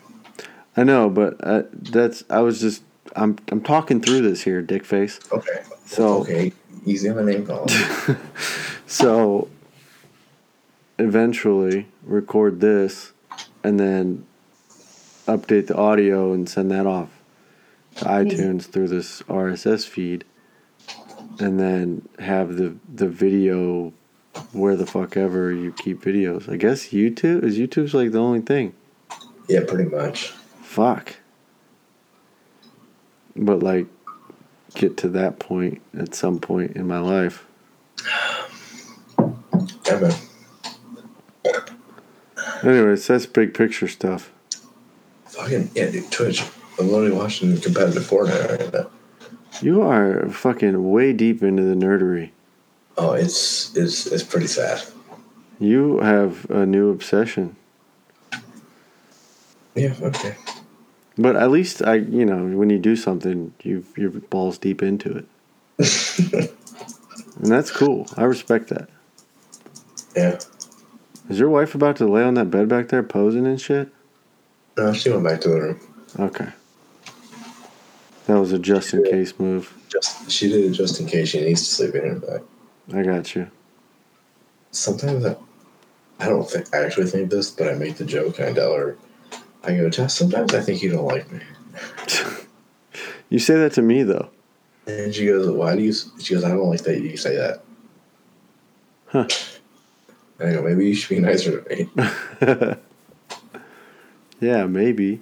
I 0.76 0.84
know, 0.84 1.10
but 1.10 1.36
uh, 1.42 1.64
that's 1.72 2.24
I 2.30 2.40
was 2.40 2.60
just 2.60 2.84
I'm 3.16 3.38
I'm 3.50 3.62
talking 3.62 4.02
through 4.02 4.22
this 4.22 4.42
here, 4.42 4.62
dick 4.62 4.86
face. 4.86 5.20
Okay. 5.32 5.64
So 5.86 6.22
okay, 6.22 6.54
easy 6.86 7.10
on 7.10 7.18
the 7.18 7.24
name 7.24 7.46
call. 7.46 7.68
so 8.88 9.50
eventually 11.00 11.88
record 12.04 12.60
this 12.60 13.12
and 13.64 13.80
then 13.80 14.26
update 15.28 15.68
the 15.68 15.76
audio 15.76 16.34
and 16.34 16.50
send 16.50 16.72
that 16.72 16.86
off 16.86 17.10
to 17.96 18.06
iTunes 18.06 18.64
through 18.64 18.88
this 18.88 19.22
RSS 19.24 19.88
feed 19.88 20.26
and 21.40 21.60
then 21.60 22.08
have 22.20 22.56
the 22.56 22.76
the 22.94 23.08
video 23.08 23.94
where 24.52 24.76
the 24.76 24.86
fuck 24.86 25.18
ever 25.18 25.52
you 25.52 25.72
keep 25.72 26.02
videos. 26.02 26.52
I 26.52 26.58
guess 26.58 26.90
YouTube 26.90 27.44
is 27.44 27.58
YouTube's 27.58 27.94
like 27.94 28.12
the 28.12 28.20
only 28.20 28.42
thing. 28.42 28.74
Yeah, 29.48 29.62
pretty 29.68 29.90
much. 29.90 30.30
Fuck. 30.62 31.16
But 33.36 33.62
like, 33.62 33.88
get 34.76 34.98
to 34.98 35.10
that 35.10 35.40
point 35.40 35.82
at 35.98 36.16
some 36.16 36.40
point 36.40 36.76
in 36.76 36.88
my 36.88 37.00
life. 37.00 37.46
Yeah, 39.86 40.00
man. 40.00 40.14
Anyways, 42.64 43.06
that's 43.08 43.26
big 43.26 43.54
picture 43.54 43.88
stuff. 43.90 44.32
Fucking 45.26 45.72
yeah, 45.76 45.92
dude. 45.92 46.10
Twitch. 46.10 46.44
I'm 46.80 46.88
literally 46.88 47.12
watching 47.12 47.60
competitive 47.60 48.04
Fortnite 48.04 48.60
right 48.60 48.74
now. 48.74 48.90
You 49.62 49.82
are 49.82 50.30
fucking 50.30 50.90
way 50.92 51.12
deep 51.14 51.44
into 51.44 51.64
the 51.64 51.76
nerdery. 51.76 52.32
Oh, 52.98 53.14
it's 53.14 53.76
it's 53.76 54.08
it's 54.08 54.24
pretty 54.24 54.48
sad. 54.48 54.84
You 55.60 56.00
have 56.00 56.50
a 56.50 56.66
new 56.66 56.90
obsession. 56.90 57.56
Yeah. 59.76 59.96
Okay. 60.02 60.36
But 61.18 61.36
at 61.36 61.52
least 61.52 61.82
I, 61.84 61.96
you 61.96 62.26
know, 62.26 62.46
when 62.58 62.70
you 62.70 62.80
do 62.80 62.96
something, 62.96 63.54
you 63.64 63.86
you're 63.96 64.10
balls 64.10 64.58
deep 64.58 64.82
into 64.82 65.12
it, 65.18 65.26
and 67.38 67.46
that's 67.52 67.72
cool. 67.72 68.08
I 68.18 68.24
respect 68.24 68.70
that. 68.70 68.90
Yeah. 70.16 70.40
Is 71.30 71.40
your 71.40 71.50
wife 71.50 71.76
about 71.76 71.96
to 71.98 72.08
lay 72.08 72.24
on 72.24 72.34
that 72.34 72.52
bed 72.52 72.68
back 72.68 72.90
there 72.90 73.04
posing 73.04 73.48
and 73.48 73.60
shit? 73.60 73.90
No, 74.78 74.94
she 74.94 75.10
went 75.10 75.24
back 75.24 75.42
to 75.42 75.50
the 75.50 75.62
room. 75.62 75.80
Okay. 76.20 76.50
That 78.26 78.40
was 78.40 78.52
a 78.52 78.60
just 78.60 78.94
in 78.94 79.04
case 79.04 79.38
move. 79.40 79.74
Just 79.90 80.32
she 80.32 80.50
did 80.50 80.66
it 80.66 80.72
just 80.72 81.00
in 81.00 81.08
case 81.08 81.30
she 81.30 81.42
needs 81.42 81.62
to 81.62 81.76
sleep 81.76 81.96
in 81.96 82.06
her 82.06 82.16
back. 82.16 82.42
I 82.92 83.04
got 83.04 83.36
you. 83.36 83.50
Sometimes 84.72 85.26
I, 85.26 85.36
I 86.20 86.28
don't 86.28 86.50
think 86.50 86.74
I 86.74 86.84
actually 86.84 87.08
think 87.08 87.30
this, 87.30 87.52
but 87.52 87.70
I 87.70 87.74
make 87.74 87.98
the 87.98 88.06
joke 88.06 88.40
and 88.40 88.50
I 88.50 88.54
tell 88.54 88.74
her, 88.74 88.98
I 89.64 89.76
go, 89.78 89.90
Jess, 89.90 90.16
sometimes 90.16 90.54
I 90.54 90.62
think 90.62 90.82
you 90.82 90.92
don't 90.92 91.06
like 91.06 91.32
me. 91.32 91.40
You 93.34 93.40
say 93.40 93.56
that 93.56 93.74
to 93.74 93.82
me 93.82 94.04
though. 94.04 94.30
And 94.86 95.12
she 95.12 95.26
goes, 95.26 95.50
Why 95.50 95.76
do 95.76 95.82
you? 95.82 95.92
She 96.20 96.36
goes, 96.36 96.44
I 96.44 96.50
don't 96.50 96.70
like 96.70 96.84
that 96.84 97.02
you 97.02 97.18
say 97.18 97.36
that. 97.36 97.64
Huh. 99.08 99.28
And 100.38 100.50
I 100.50 100.54
go, 100.54 100.62
Maybe 100.62 100.88
you 100.88 100.94
should 100.94 101.16
be 101.16 101.20
nicer 101.20 101.62
to 101.62 101.76
me. 101.76 102.78
yeah, 104.40 104.68
maybe. 104.68 105.20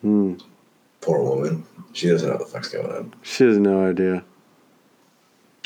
Hmm. 0.00 0.36
Poor 1.02 1.22
woman. 1.22 1.66
She 1.92 2.08
doesn't 2.08 2.26
know 2.26 2.36
what 2.36 2.46
the 2.46 2.50
fuck's 2.50 2.70
going 2.70 2.90
on. 2.90 3.14
She 3.20 3.44
has 3.44 3.58
no 3.58 3.86
idea. 3.86 4.24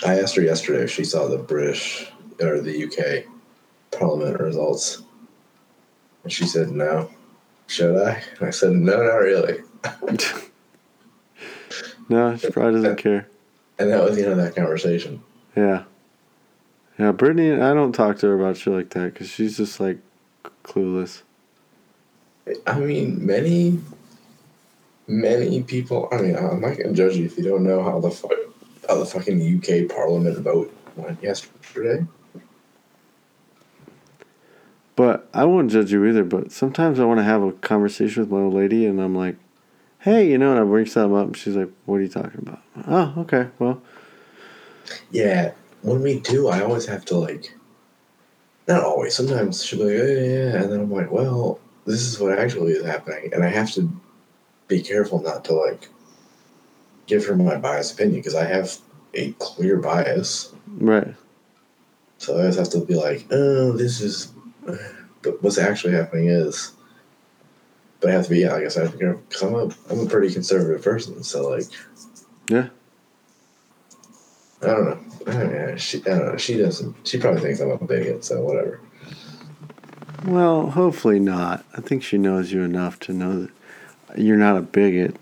I 0.04 0.20
asked 0.20 0.36
her 0.36 0.42
yesterday 0.42 0.84
if 0.84 0.90
she 0.90 1.04
saw 1.04 1.28
the 1.28 1.38
British 1.38 2.10
or 2.40 2.60
the 2.60 2.84
UK 2.84 3.30
Parliament 3.96 4.40
results. 4.40 5.02
And 6.22 6.32
she 6.32 6.46
said, 6.46 6.70
No. 6.70 7.10
Should 7.66 7.96
I? 7.96 8.22
And 8.38 8.48
I 8.48 8.50
said, 8.50 8.72
No, 8.72 8.96
not 9.02 9.16
really. 9.16 9.60
No, 12.08 12.36
she 12.36 12.50
probably 12.50 12.82
doesn't 12.82 12.96
care. 12.96 13.28
And 13.78 13.90
that 13.90 14.02
was 14.02 14.16
the 14.16 14.22
end 14.22 14.32
of 14.32 14.38
that 14.38 14.54
conversation. 14.54 15.22
Yeah. 15.56 15.84
Yeah, 16.98 17.12
Brittany, 17.12 17.52
I 17.52 17.74
don't 17.74 17.92
talk 17.92 18.18
to 18.18 18.26
her 18.26 18.38
about 18.38 18.56
shit 18.56 18.72
like 18.72 18.90
that 18.90 19.12
because 19.12 19.28
she's 19.28 19.56
just 19.56 19.80
like 19.80 19.98
clueless. 20.62 21.22
I 22.66 22.78
mean, 22.78 23.24
many, 23.24 23.80
many 25.08 25.62
people. 25.62 26.08
I 26.12 26.18
mean, 26.18 26.36
I'm 26.36 26.60
not 26.60 26.76
gonna 26.76 26.92
judge 26.92 27.16
you 27.16 27.24
if 27.24 27.36
you 27.38 27.44
don't 27.44 27.64
know 27.64 27.82
how 27.82 27.98
the 28.00 28.10
fu- 28.10 28.43
how 28.88 28.96
the 28.98 29.06
fucking 29.06 29.40
UK 29.40 29.88
Parliament 29.88 30.38
vote 30.38 30.72
went 30.96 31.22
yesterday. 31.22 32.06
But 34.96 35.28
I 35.34 35.44
won't 35.44 35.70
judge 35.70 35.92
you 35.92 36.04
either. 36.06 36.24
But 36.24 36.52
sometimes 36.52 37.00
I 37.00 37.04
want 37.04 37.18
to 37.18 37.24
have 37.24 37.42
a 37.42 37.52
conversation 37.52 38.22
with 38.22 38.30
my 38.30 38.38
old 38.38 38.54
lady, 38.54 38.86
and 38.86 39.00
I'm 39.00 39.14
like, 39.14 39.36
"Hey, 40.00 40.30
you 40.30 40.38
know," 40.38 40.52
and 40.52 40.60
I 40.60 40.64
bring 40.64 40.86
something 40.86 41.16
up, 41.16 41.26
and 41.26 41.36
she's 41.36 41.56
like, 41.56 41.70
"What 41.86 41.96
are 41.96 42.02
you 42.02 42.08
talking 42.08 42.40
about?" 42.40 42.60
Oh, 42.86 43.22
okay. 43.22 43.48
Well, 43.58 43.82
Yeah, 45.10 45.52
when 45.82 46.02
we 46.02 46.20
do, 46.20 46.48
I 46.48 46.60
always 46.62 46.86
have 46.86 47.04
to 47.06 47.16
like. 47.16 47.56
Not 48.68 48.82
always. 48.84 49.14
Sometimes 49.14 49.64
she'll 49.64 49.80
be 49.80 49.86
like, 49.86 50.02
"Oh, 50.02 50.06
yeah, 50.06 50.20
yeah," 50.20 50.62
and 50.62 50.72
then 50.72 50.80
I'm 50.80 50.90
like, 50.92 51.10
"Well, 51.10 51.58
this 51.86 52.02
is 52.02 52.20
what 52.20 52.38
actually 52.38 52.72
is 52.72 52.84
happening," 52.84 53.30
and 53.32 53.42
I 53.44 53.48
have 53.48 53.72
to 53.72 53.90
be 54.68 54.80
careful 54.82 55.20
not 55.22 55.44
to 55.46 55.54
like 55.54 55.88
give 57.06 57.24
her 57.26 57.36
my 57.36 57.56
biased 57.56 57.94
opinion 57.94 58.20
because 58.20 58.34
I 58.34 58.44
have 58.44 58.76
a 59.14 59.32
clear 59.32 59.76
bias. 59.78 60.52
right. 60.68 61.14
So 62.18 62.34
I 62.36 62.40
always 62.40 62.56
have 62.56 62.70
to 62.70 62.78
be 62.84 62.94
like, 62.94 63.26
oh, 63.30 63.72
this 63.72 64.00
is, 64.00 64.32
but 65.22 65.42
what's 65.42 65.58
actually 65.58 65.92
happening 65.94 66.28
is. 66.28 66.72
But 68.00 68.10
I 68.10 68.12
have 68.14 68.24
to 68.24 68.30
be, 68.30 68.40
yeah, 68.40 68.52
like 68.52 68.60
I 68.60 68.62
have 68.64 68.72
said, 68.72 68.98
because 68.98 69.42
I'm 69.42 69.54
a, 69.54 69.70
I'm 69.90 70.06
a 70.06 70.06
pretty 70.06 70.32
conservative 70.32 70.82
person. 70.82 71.22
So 71.22 71.48
like, 71.50 71.64
Yeah. 72.48 72.68
I 74.62 74.66
don't 74.66 74.84
know. 74.86 74.98
I 75.26 75.32
don't 75.32 75.52
know. 75.52 75.76
She, 75.76 75.98
I 76.00 76.08
don't 76.10 76.26
know. 76.26 76.36
She 76.38 76.56
doesn't. 76.56 76.96
She 77.06 77.18
probably 77.18 77.40
thinks 77.42 77.60
I'm 77.60 77.70
a 77.70 77.78
bigot. 77.78 78.24
So 78.24 78.40
whatever. 78.40 78.80
Well, 80.24 80.70
hopefully 80.70 81.18
not. 81.20 81.64
I 81.76 81.80
think 81.82 82.02
she 82.02 82.16
knows 82.16 82.52
you 82.52 82.62
enough 82.62 82.98
to 83.00 83.12
know 83.12 83.48
that 84.08 84.18
you're 84.18 84.38
not 84.38 84.56
a 84.56 84.62
bigot. 84.62 85.16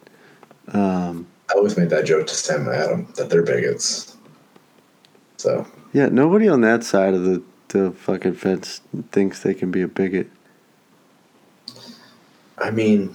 Um, 0.68 1.26
I 1.52 1.58
always 1.58 1.76
made 1.76 1.90
that 1.90 2.06
joke 2.06 2.26
to 2.28 2.34
Sam 2.34 2.66
and 2.66 2.74
Adam 2.74 3.12
that 3.16 3.28
they're 3.28 3.42
bigots. 3.42 4.16
So 5.36 5.66
yeah, 5.92 6.06
nobody 6.06 6.48
on 6.48 6.62
that 6.62 6.82
side 6.82 7.14
of 7.14 7.24
the, 7.24 7.42
the 7.68 7.92
fucking 7.92 8.34
fence 8.34 8.80
thinks 9.10 9.42
they 9.42 9.54
can 9.54 9.70
be 9.70 9.82
a 9.82 9.88
bigot. 9.88 10.30
I 12.58 12.70
mean, 12.70 13.14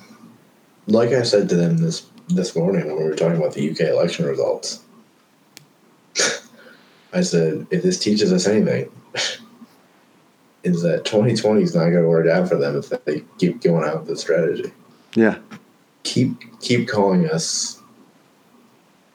like 0.86 1.10
I 1.10 1.24
said 1.24 1.50
to 1.50 1.56
them 1.56 1.78
this 1.78 2.06
this 2.30 2.56
morning 2.56 2.86
when 2.88 2.98
we 2.98 3.04
were 3.06 3.16
talking 3.16 3.38
about 3.38 3.54
the 3.54 3.72
UK 3.72 3.80
election 3.82 4.26
results. 4.26 4.82
I 7.14 7.22
said, 7.22 7.66
if 7.72 7.84
this 7.84 7.98
teaches 7.98 8.34
us 8.34 8.46
anything, 8.46 8.92
is 10.64 10.82
that 10.82 11.06
2020 11.06 11.64
is 11.64 11.74
not 11.74 11.90
going 11.90 12.04
to 12.04 12.10
work 12.10 12.28
out 12.28 12.50
for 12.50 12.58
them 12.58 12.76
if 12.76 12.90
they 13.06 13.24
keep 13.38 13.62
going 13.62 13.88
out 13.88 14.00
with 14.00 14.10
this 14.10 14.22
strategy. 14.22 14.72
Yeah. 15.16 15.38
Keep 16.04 16.60
keep 16.60 16.88
calling 16.88 17.30
us 17.30 17.77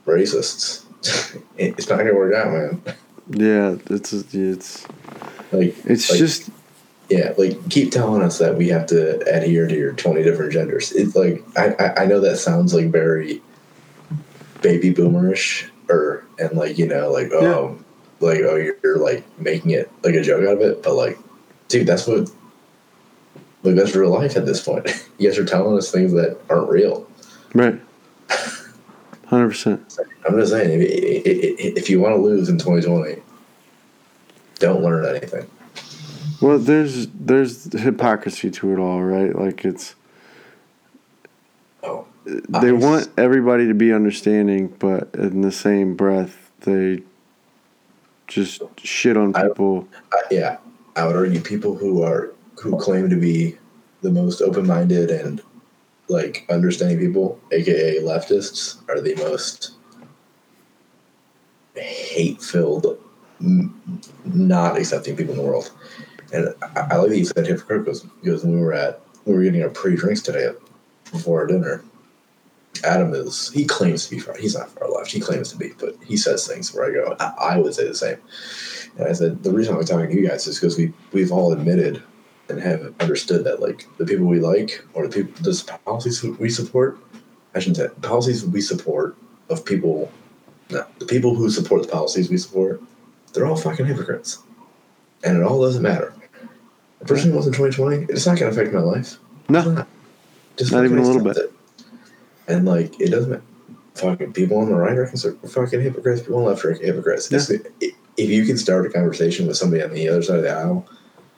racists. 0.07 0.85
it's 1.57 1.89
not 1.89 1.97
to 1.99 2.13
work 2.13 2.35
out, 2.35 2.53
man. 2.53 2.83
Yeah, 3.29 3.77
it's 3.91 4.13
it's 4.13 4.87
Like 5.53 5.75
it's 5.85 6.11
Like- 6.11 6.19
just 6.19 6.51
Yeah, 7.09 7.35
like 7.37 7.69
keep 7.69 7.91
telling 7.91 8.23
us 8.23 8.39
that 8.39 8.57
we 8.57 8.69
have 8.69 8.87
to 8.87 9.21
adhere 9.29 9.67
to 9.67 9.77
your 9.77 9.93
twenty 9.93 10.23
different 10.23 10.53
genders. 10.53 10.93
It's 10.93 11.15
like 11.15 11.43
I, 11.57 11.75
I, 11.79 12.03
I 12.03 12.07
know 12.07 12.21
that 12.21 12.39
sounds 12.39 12.73
like 12.75 12.91
very 12.91 13.43
baby 14.63 14.95
boomerish 14.95 15.69
or 15.89 16.25
and 16.39 16.53
like 16.57 16.79
you 16.79 16.87
know 16.87 17.11
like 17.11 17.33
oh 17.33 17.77
like 18.21 18.39
oh 18.43 18.55
you're, 18.57 18.77
you're 18.83 18.99
like 18.99 19.25
making 19.39 19.73
it 19.73 19.91
like 20.05 20.15
a 20.15 20.23
joke 20.23 20.47
out 20.47 20.55
of 20.55 20.61
it, 20.61 20.83
but 20.83 20.95
like 20.95 21.19
dude, 21.69 21.87
that's 21.87 22.07
what 22.07 22.31
like 23.63 23.75
that's 23.75 23.95
real 23.95 24.11
life 24.11 24.37
at 24.37 24.47
this 24.47 24.63
point. 24.63 24.87
you 25.19 25.29
guys 25.29 25.39
are 25.39 25.45
telling 25.45 25.77
us 25.77 25.91
things 25.91 26.13
that 26.13 26.39
aren't 26.49 26.71
real. 26.71 27.07
right. 27.55 27.81
Hundred 29.33 29.49
percent. 29.49 29.99
I'm 30.29 30.39
just 30.39 30.53
saying 30.53 30.77
if, 30.83 31.89
you 31.89 32.01
want 32.01 32.15
to 32.15 32.21
lose 32.21 32.51
in 32.51 32.59
2020, 32.59 33.23
don't 34.59 34.83
learn 34.83 35.07
anything. 35.07 35.49
Well, 36.43 36.59
there's 36.59 37.07
there's 37.07 37.73
hypocrisy 37.73 38.51
to 38.51 38.75
it 38.75 38.79
all, 38.79 39.01
right? 39.03 39.35
Like 39.35 39.65
it's 39.65 39.95
Oh, 41.83 42.07
they 42.27 42.73
want 42.73 43.09
everybody 43.17 43.67
to 43.69 43.73
be 43.73 43.91
understanding, 43.91 44.69
but 44.79 45.09
in 45.15 45.41
the 45.41 45.51
same 45.51 45.95
breath, 45.95 46.51
they 46.61 47.03
just 48.27 48.61
shit 48.77 49.17
on 49.17 49.35
I- 49.35 49.45
people. 49.45 49.89
I, 50.13 50.21
yeah, 50.31 50.59
I 50.95 51.07
would 51.07 51.17
argue 51.17 51.41
people 51.41 51.75
who 51.75 52.03
are 52.03 52.35
who 52.61 52.77
claim 52.77 53.09
to 53.09 53.17
be 53.17 53.57
the 54.03 54.11
most 54.11 54.43
open-minded 54.43 55.11
and 55.11 55.41
like 56.13 56.47
understanding 56.51 56.99
people, 56.99 57.41
aka 57.51 58.01
leftists, 58.01 58.79
are 58.89 59.01
the 59.01 59.15
most 59.17 59.73
hate-filled, 61.75 62.99
m- 63.41 64.01
not 64.25 64.77
accepting 64.77 65.17
people 65.17 65.33
in 65.33 65.41
the 65.41 65.47
world. 65.47 65.73
And 66.33 66.55
I, 66.63 66.89
I 66.93 66.97
like 66.97 67.11
that 67.11 67.19
you 67.19 67.25
said 67.25 67.47
hypocrite 67.47 67.85
because, 67.85 68.05
when 68.45 68.55
we 68.55 68.61
were 68.61 68.73
at 68.73 69.01
we 69.25 69.35
were 69.35 69.43
getting 69.43 69.63
our 69.63 69.71
pre-drinks 69.71 70.21
today 70.21 70.51
before 71.11 71.41
our 71.41 71.47
dinner. 71.47 71.85
Adam 72.85 73.15
is 73.15 73.51
he 73.53 73.65
claims 73.65 74.07
to 74.07 74.11
be 74.11 74.19
far 74.19 74.37
he's 74.37 74.57
not 74.57 74.71
far 74.71 74.91
left 74.91 75.13
he 75.13 75.21
claims 75.21 75.51
to 75.51 75.57
be 75.57 75.73
but 75.79 75.95
he 76.05 76.17
says 76.17 76.49
things 76.49 76.75
where 76.75 76.87
I 76.87 76.93
go 76.93 77.17
I, 77.21 77.55
I 77.55 77.59
would 77.59 77.75
say 77.75 77.87
the 77.87 77.95
same 77.95 78.17
and 78.97 79.07
I 79.07 79.13
said, 79.13 79.43
the 79.43 79.53
reason 79.53 79.77
I'm 79.77 79.85
talking 79.85 80.09
to 80.11 80.17
you 80.17 80.27
guys 80.27 80.47
is 80.47 80.59
because 80.59 80.77
we 80.77 80.93
we've 81.13 81.31
all 81.31 81.53
admitted 81.53 82.03
and 82.49 82.61
have 82.61 82.93
understood 83.01 83.45
that 83.45 83.61
like 83.61 83.87
the 83.99 84.05
people 84.05 84.27
we 84.27 84.41
like 84.41 84.85
or 84.95 85.07
the 85.07 85.15
people 85.25 85.43
the 85.43 85.79
policies 85.85 86.23
we 86.23 86.49
support, 86.51 86.99
I 87.55 87.61
shouldn't 87.61 87.77
say 87.77 87.89
policies 88.07 88.45
we 88.45 88.61
support 88.61 89.17
of 89.49 89.65
people, 89.65 90.11
no, 90.71 90.85
the 90.99 91.07
people 91.07 91.35
who 91.35 91.51
support 91.51 91.83
the 91.83 91.89
policies 91.89 92.31
we 92.31 92.39
support 92.39 92.81
they're 93.33 93.47
all 93.47 93.57
fucking 93.57 93.87
hypocrites, 93.87 94.39
and 95.25 95.39
it 95.39 95.43
all 95.43 95.63
doesn't 95.63 95.83
matter. 95.83 96.13
The 96.99 97.07
person 97.07 97.31
who 97.31 97.37
was 97.39 97.47
in 97.47 97.55
2020, 97.55 98.13
it's 98.13 98.27
not 98.27 98.39
going 98.39 98.53
to 98.53 98.61
affect 98.61 98.75
my 98.75 98.81
life. 98.81 99.17
No, 99.49 99.63
not. 99.73 99.89
Just 100.59 100.71
Not 100.71 100.85
even 100.85 100.99
a 100.99 101.03
little 101.03 101.25
bit. 101.25 101.37
it. 101.39 101.53
And 102.47 102.67
like, 102.67 103.01
it 103.01 103.11
doesn't. 103.11 103.31
matter. 103.31 103.43
Fucking 103.95 104.33
people 104.35 104.59
on 104.59 104.69
the 104.69 104.75
right 104.75 104.97
are 104.97 105.07
considered 105.07 105.39
fucking 105.51 105.81
hypocrites. 105.81 106.21
People 106.23 106.37
on 106.39 106.45
the 106.45 106.51
left 106.51 106.65
are 106.65 106.73
hypocrites. 106.75 107.29
The- 107.29 107.67
if 107.81 108.29
you 108.29 108.45
can 108.45 108.59
start 108.59 108.85
a 108.87 108.91
conversation 108.91 109.47
with 109.47 109.57
somebody 109.57 109.83
on 109.83 109.93
the 109.95 110.09
other 110.09 110.23
side 110.23 110.37
of 110.37 110.43
the 110.43 110.51
aisle, 110.51 110.87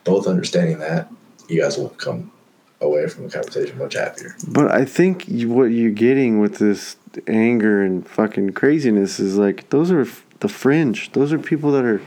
both 0.05 0.27
understanding 0.27 0.79
that, 0.79 1.11
you 1.49 1.61
guys 1.61 1.77
will 1.77 1.89
come 1.89 2.31
away 2.79 3.07
from 3.07 3.25
the 3.25 3.29
conversation 3.29 3.77
much 3.77 3.95
happier. 3.95 4.35
but 4.47 4.71
I 4.71 4.85
think 4.85 5.27
you, 5.27 5.49
what 5.49 5.65
you're 5.65 5.91
getting 5.91 6.39
with 6.39 6.59
this 6.59 6.95
anger 7.27 7.81
and 7.81 8.07
fucking 8.07 8.51
craziness 8.51 9.19
is 9.19 9.37
like 9.37 9.69
those 9.69 9.91
are 9.91 10.07
the 10.39 10.47
fringe. 10.47 11.11
Those 11.11 11.33
are 11.33 11.39
people 11.39 11.71
that 11.71 11.83
are 11.85 12.01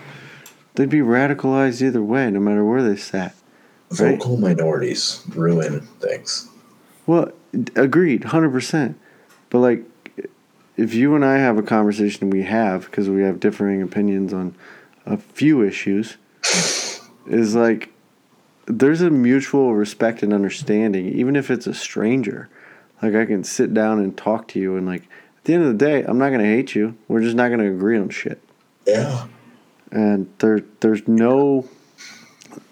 they'd 0.75 0.89
be 0.89 1.01
radicalized 1.01 1.83
either 1.83 2.03
way, 2.03 2.31
no 2.31 2.41
matter 2.41 2.65
where 2.65 2.83
they 2.83 2.97
sat. 2.97 3.35
Right. 3.91 4.19
Vocal 4.19 4.37
minorities 4.37 5.23
ruin 5.35 5.81
things. 6.01 6.49
Well, 7.07 7.33
agreed, 7.75 8.25
hundred 8.25 8.51
percent. 8.51 8.99
But 9.51 9.59
like, 9.61 9.85
if 10.77 10.95
you 10.95 11.15
and 11.15 11.25
I 11.25 11.39
have 11.39 11.57
a 11.57 11.63
conversation, 11.63 12.31
we 12.31 12.43
have 12.43 12.85
because 12.85 13.09
we 13.09 13.23
have 13.23 13.41
differing 13.41 13.83
opinions 13.83 14.33
on 14.33 14.55
a 15.07 15.17
few 15.17 15.63
issues, 15.63 16.19
is 17.29 17.55
like 17.55 17.91
there's 18.67 19.01
a 19.01 19.11
mutual 19.11 19.75
respect 19.75 20.23
and 20.23 20.33
understanding, 20.33 21.09
even 21.09 21.37
if 21.37 21.51
it's 21.51 21.67
a 21.67 21.75
stranger. 21.75 22.49
Like 23.03 23.15
I 23.15 23.25
can 23.25 23.45
sit 23.45 23.73
down 23.73 24.01
and 24.01 24.17
talk 24.17 24.49
to 24.49 24.61
you, 24.61 24.77
and 24.77 24.87
like 24.87 25.03
at 25.03 25.45
the 25.45 25.55
end 25.55 25.65
of 25.65 25.69
the 25.69 25.85
day, 25.85 26.03
I'm 26.03 26.19
not 26.19 26.31
gonna 26.31 26.45
hate 26.45 26.75
you. 26.75 26.97
We're 27.07 27.23
just 27.23 27.37
not 27.37 27.49
gonna 27.49 27.71
agree 27.71 27.99
on 27.99 28.11
shit. 28.11 28.43
Yeah. 28.87 29.27
And 29.91 30.31
there, 30.39 30.61
there's 30.81 31.07
no 31.09 31.69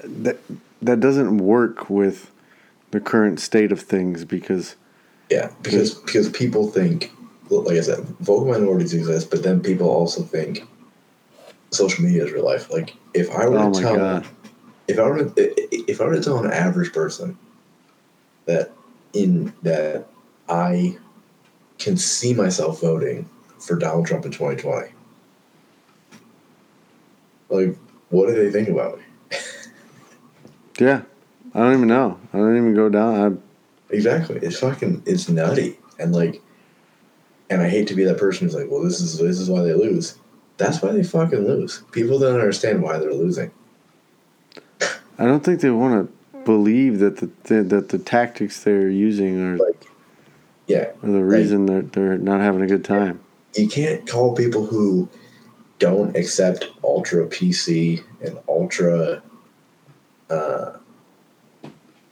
that 0.04 0.38
that 0.82 1.00
doesn't 1.00 1.38
work 1.38 1.88
with 1.88 2.30
the 2.90 3.00
current 3.00 3.40
state 3.40 3.72
of 3.72 3.80
things 3.80 4.24
because 4.24 4.76
Yeah, 5.30 5.50
because 5.62 5.94
because 5.94 6.28
people 6.30 6.70
think, 6.70 7.12
like 7.50 7.76
I 7.76 7.80
said, 7.80 8.00
vocal 8.20 8.46
minorities 8.46 8.92
exist, 8.92 9.30
but 9.30 9.42
then 9.42 9.60
people 9.60 9.88
also 9.88 10.22
think 10.22 10.66
social 11.70 12.04
media 12.04 12.24
is 12.24 12.32
real 12.32 12.44
life. 12.44 12.70
Like 12.70 12.94
if 13.14 13.30
I 13.30 13.48
were 13.48 13.58
Oh 13.58 13.72
to 13.72 13.80
tell, 13.80 13.96
God. 13.96 14.26
If 14.88 14.98
I 14.98 15.02
were 15.02 15.24
to, 15.24 15.90
if 15.90 16.00
I 16.00 16.04
were 16.04 16.14
to 16.14 16.22
tell 16.22 16.44
an 16.44 16.50
average 16.50 16.92
person 16.92 17.38
that 18.46 18.72
in 19.12 19.52
that 19.62 20.06
I 20.48 20.96
can 21.78 21.96
see 21.96 22.34
myself 22.34 22.80
voting 22.80 23.28
for 23.58 23.76
Donald 23.76 24.06
Trump 24.06 24.24
in 24.24 24.30
2020, 24.30 24.92
like 27.48 27.76
what 28.10 28.28
do 28.28 28.34
they 28.34 28.50
think 28.50 28.68
about 28.68 28.98
me? 28.98 29.04
Yeah, 30.78 31.00
I 31.54 31.60
don't 31.60 31.72
even 31.72 31.88
know. 31.88 32.20
I 32.34 32.36
don't 32.36 32.54
even 32.54 32.74
go 32.74 32.90
down. 32.90 33.42
Exactly. 33.88 34.38
It's 34.42 34.58
fucking 34.58 35.02
it's 35.06 35.26
nutty. 35.26 35.78
And 35.98 36.14
like 36.14 36.42
and 37.48 37.62
I 37.62 37.68
hate 37.70 37.88
to 37.88 37.94
be 37.94 38.04
that 38.04 38.18
person 38.18 38.46
who's 38.46 38.54
like, 38.54 38.70
well 38.70 38.82
this 38.82 39.00
is 39.00 39.18
this 39.18 39.40
is 39.40 39.48
why 39.48 39.62
they 39.62 39.72
lose. 39.72 40.18
That's 40.58 40.82
why 40.82 40.92
they 40.92 41.02
fucking 41.02 41.46
lose. 41.46 41.82
People 41.92 42.18
don't 42.18 42.34
understand 42.34 42.82
why 42.82 42.98
they're 42.98 43.14
losing. 43.14 43.50
I, 45.18 45.24
don't 45.24 45.44
think 45.44 45.60
they 45.60 45.70
want 45.70 46.10
to 46.10 46.38
believe 46.44 46.98
that 47.00 47.18
the, 47.18 47.30
the 47.44 47.62
that 47.64 47.88
the 47.90 47.98
tactics 47.98 48.62
they're 48.62 48.88
using 48.90 49.40
are, 49.40 49.56
Like 49.56 49.86
yeah. 50.66 50.90
are 51.02 51.10
the 51.10 51.24
reason 51.24 51.66
they're 51.66 51.82
they're 51.82 52.18
not 52.18 52.40
having 52.40 52.62
a 52.62 52.66
good 52.66 52.84
time. 52.84 53.20
You 53.54 53.68
can't 53.68 54.06
call 54.06 54.34
people 54.34 54.66
who 54.66 55.08
don't 55.78 56.16
accept 56.16 56.68
ultra 56.84 57.26
PC 57.26 58.02
and 58.24 58.38
ultra 58.48 59.22
uh 60.30 60.72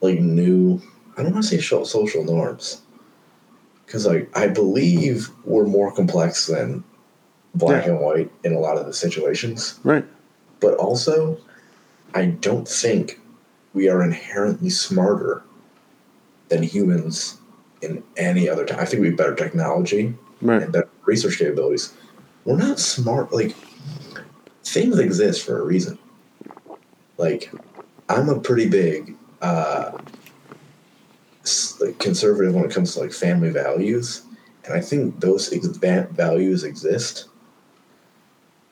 like 0.01 0.21
new 0.21 0.81
I 1.17 1.23
don't 1.23 1.33
want 1.33 1.45
to 1.45 1.61
say 1.61 1.85
social 1.85 2.25
norms. 2.25 2.81
Cause 3.87 4.07
like 4.07 4.37
I 4.37 4.49
believe 4.49 5.29
we're 5.45 5.67
more 5.67 5.93
complex 5.95 6.47
than 6.47 6.83
black 7.55 7.87
Yeah. 7.87 7.93
and 7.93 8.01
white 8.01 8.33
in 8.43 8.53
a 8.55 8.59
lot 8.59 8.77
of 8.79 8.87
the 8.87 8.93
situations. 8.93 9.79
Right. 9.85 10.05
but 10.61 10.75
also 10.75 11.39
I 12.15 12.27
don't 12.27 12.67
think 12.69 13.21
we 13.75 13.89
are 13.89 14.03
inherently 14.03 14.71
smarter 14.71 15.43
than 16.49 16.63
humans 16.63 17.39
in 17.83 18.03
any 18.17 18.49
other 18.49 18.65
time. 18.65 18.79
I 18.81 18.85
think 18.85 19.01
we 19.03 19.09
have 19.09 19.17
better 19.17 19.35
technology 19.35 20.15
Right. 20.41 20.63
and 20.63 20.73
better 20.73 20.89
research 21.07 21.39
capabilities. 21.39 21.93
We're 22.45 22.57
not 22.57 22.79
smart. 22.79 23.33
Like 23.33 23.55
things 24.63 24.99
exist 24.99 25.45
for 25.45 25.61
a 25.61 25.65
reason. 25.65 25.99
Like 27.19 27.51
I'm 28.09 28.29
a 28.29 28.39
pretty 28.39 28.69
big 28.69 29.17
uh, 29.43 29.93
conservative 31.99 32.55
when 32.55 32.65
it 32.65 32.71
comes 32.71 32.95
to 32.95 33.01
like 33.01 33.13
family 33.13 33.51
values, 33.51 34.23
and 34.65 34.75
I 34.75 34.81
think 34.81 35.21
those 35.21 35.53
ex- 35.53 35.67
values 35.67 36.65
exist 36.65 37.27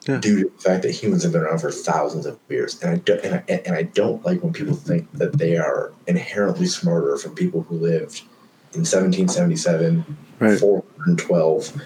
Yeah. 0.07 0.19
due 0.19 0.45
to 0.45 0.51
the 0.51 0.63
fact 0.63 0.83
that 0.83 0.91
humans 0.91 1.23
have 1.23 1.33
been 1.33 1.43
around 1.43 1.61
for 1.61 1.71
thousands 1.71 2.27
of 2.27 2.39
years. 2.49 2.81
And 2.83 2.91
I 2.93 2.97
don't, 2.97 3.25
and 3.25 3.35
I, 3.37 3.53
and 3.65 3.75
I 3.77 3.83
don't 3.85 4.25
like 4.25 4.43
when 4.43 4.53
people 4.53 4.75
think 4.75 5.11
that 5.13 5.39
they 5.39 5.57
are 5.57 5.93
inherently 6.07 6.67
smarter 6.67 7.17
from 7.17 7.35
people 7.35 7.63
who 7.63 7.77
lived 7.77 8.23
in 8.75 8.81
1777, 8.81 10.05
Right. 10.41 10.59
412, 10.59 11.81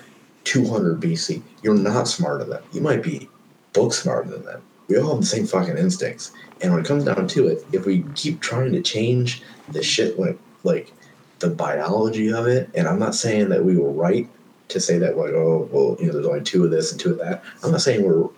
200 0.45 1.01
BC. 1.01 1.43
You're 1.63 1.75
not 1.75 2.09
smarter 2.09 2.39
than 2.39 2.51
them. 2.51 2.63
You 2.73 2.81
might 2.81 3.03
be 3.03 3.29
book 3.75 3.93
smarter 3.93 4.31
than 4.31 4.45
them. 4.45 4.63
We 4.89 4.97
all 4.99 5.11
have 5.11 5.21
the 5.21 5.27
same 5.27 5.47
fucking 5.47 5.77
instincts. 5.77 6.33
And 6.63 6.73
when 6.73 6.81
it 6.83 6.87
comes 6.87 7.05
down 7.05 7.29
to 7.29 7.49
it, 7.49 7.67
if 7.73 7.85
we 7.85 8.05
keep 8.15 8.41
trying 8.41 8.73
to 8.73 8.81
change 8.81 9.43
the 9.69 9.83
shit 9.83 10.19
it, 10.19 10.39
like 10.63 10.93
the 11.41 11.51
biology 11.51 12.33
of 12.33 12.47
it, 12.47 12.71
and 12.75 12.89
I'm 12.89 12.99
not 12.99 13.15
saying 13.15 13.51
that 13.51 13.65
we 13.65 13.77
were 13.77 13.91
right 13.91 14.29
to 14.69 14.81
say 14.81 14.99
that 14.99 15.17
like, 15.17 15.33
oh 15.33 15.69
well, 15.71 15.97
you 16.01 16.07
know, 16.07 16.13
there's 16.15 16.27
only 16.27 16.43
two 16.43 16.65
of 16.65 16.71
this 16.71 16.91
and 16.93 17.01
two 17.01 17.13
of 17.13 17.19
that. 17.19 17.43
I'm 17.63 17.71
not 17.73 17.81
saying 17.81 18.03
we're 18.03 18.29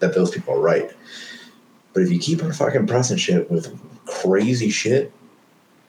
that 0.00 0.14
those 0.14 0.30
people 0.30 0.54
are 0.54 0.60
right. 0.60 0.90
But 1.92 2.02
if 2.02 2.10
you 2.10 2.18
keep 2.18 2.42
on 2.42 2.52
fucking 2.52 2.86
pressing 2.86 3.16
shit 3.16 3.50
with 3.50 3.76
crazy 4.06 4.70
shit, 4.70 5.12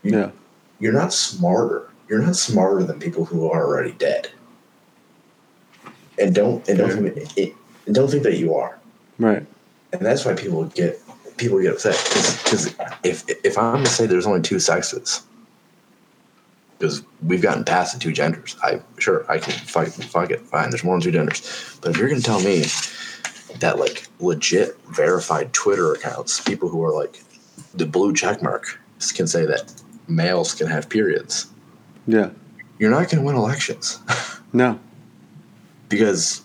you, 0.03 0.11
Yeah. 0.11 0.31
you're 0.79 0.93
not 0.93 1.13
smarter. 1.13 1.89
You're 2.07 2.21
not 2.21 2.35
smarter 2.35 2.83
than 2.83 2.99
people 2.99 3.25
who 3.25 3.49
are 3.49 3.65
already 3.65 3.91
dead. 3.93 4.29
And 6.19 6.33
don't 6.33 6.67
and 6.69 6.77
don't 6.77 7.13
think, 7.13 7.37
it, 7.37 7.53
and 7.85 7.95
don't 7.95 8.09
think 8.09 8.23
that 8.23 8.37
you 8.37 8.55
are. 8.55 8.77
Right. 9.19 9.45
And 9.91 10.01
that's 10.01 10.23
why 10.23 10.33
people 10.33 10.65
get 10.65 11.01
people 11.37 11.59
get 11.61 11.73
upset 11.73 11.95
because 12.43 12.73
if 13.03 13.23
if 13.43 13.57
I'm 13.57 13.83
to 13.83 13.89
say 13.89 14.05
there's 14.05 14.25
only 14.27 14.41
two 14.41 14.59
sexes, 14.59 15.23
because 16.77 17.03
we've 17.23 17.41
gotten 17.41 17.63
past 17.63 17.93
the 17.93 17.99
two 17.99 18.11
genders, 18.11 18.55
I 18.63 18.81
sure 18.97 19.25
I 19.31 19.37
can 19.37 19.53
fight 19.65 19.89
fuck 19.93 20.31
it 20.31 20.41
fine. 20.41 20.69
There's 20.69 20.83
more 20.83 20.95
than 20.95 21.01
two 21.01 21.11
genders, 21.11 21.77
but 21.81 21.91
if 21.91 21.97
you're 21.97 22.09
gonna 22.09 22.21
tell 22.21 22.41
me 22.41 22.65
that 23.59 23.79
like 23.79 24.07
legit 24.19 24.77
verified 24.89 25.53
Twitter 25.53 25.93
accounts, 25.93 26.41
people 26.41 26.67
who 26.69 26.83
are 26.83 26.93
like 26.93 27.21
the 27.73 27.85
blue 27.85 28.13
check 28.13 28.41
mark 28.41 28.79
can 29.13 29.27
say 29.27 29.45
that 29.45 29.71
males 30.07 30.53
can 30.53 30.67
have 30.67 30.89
periods, 30.89 31.47
Yeah. 32.07 32.29
you're 32.79 32.91
not 32.91 33.09
gonna 33.09 33.23
win 33.23 33.35
elections 33.35 33.99
No. 34.53 34.79
because 35.89 36.41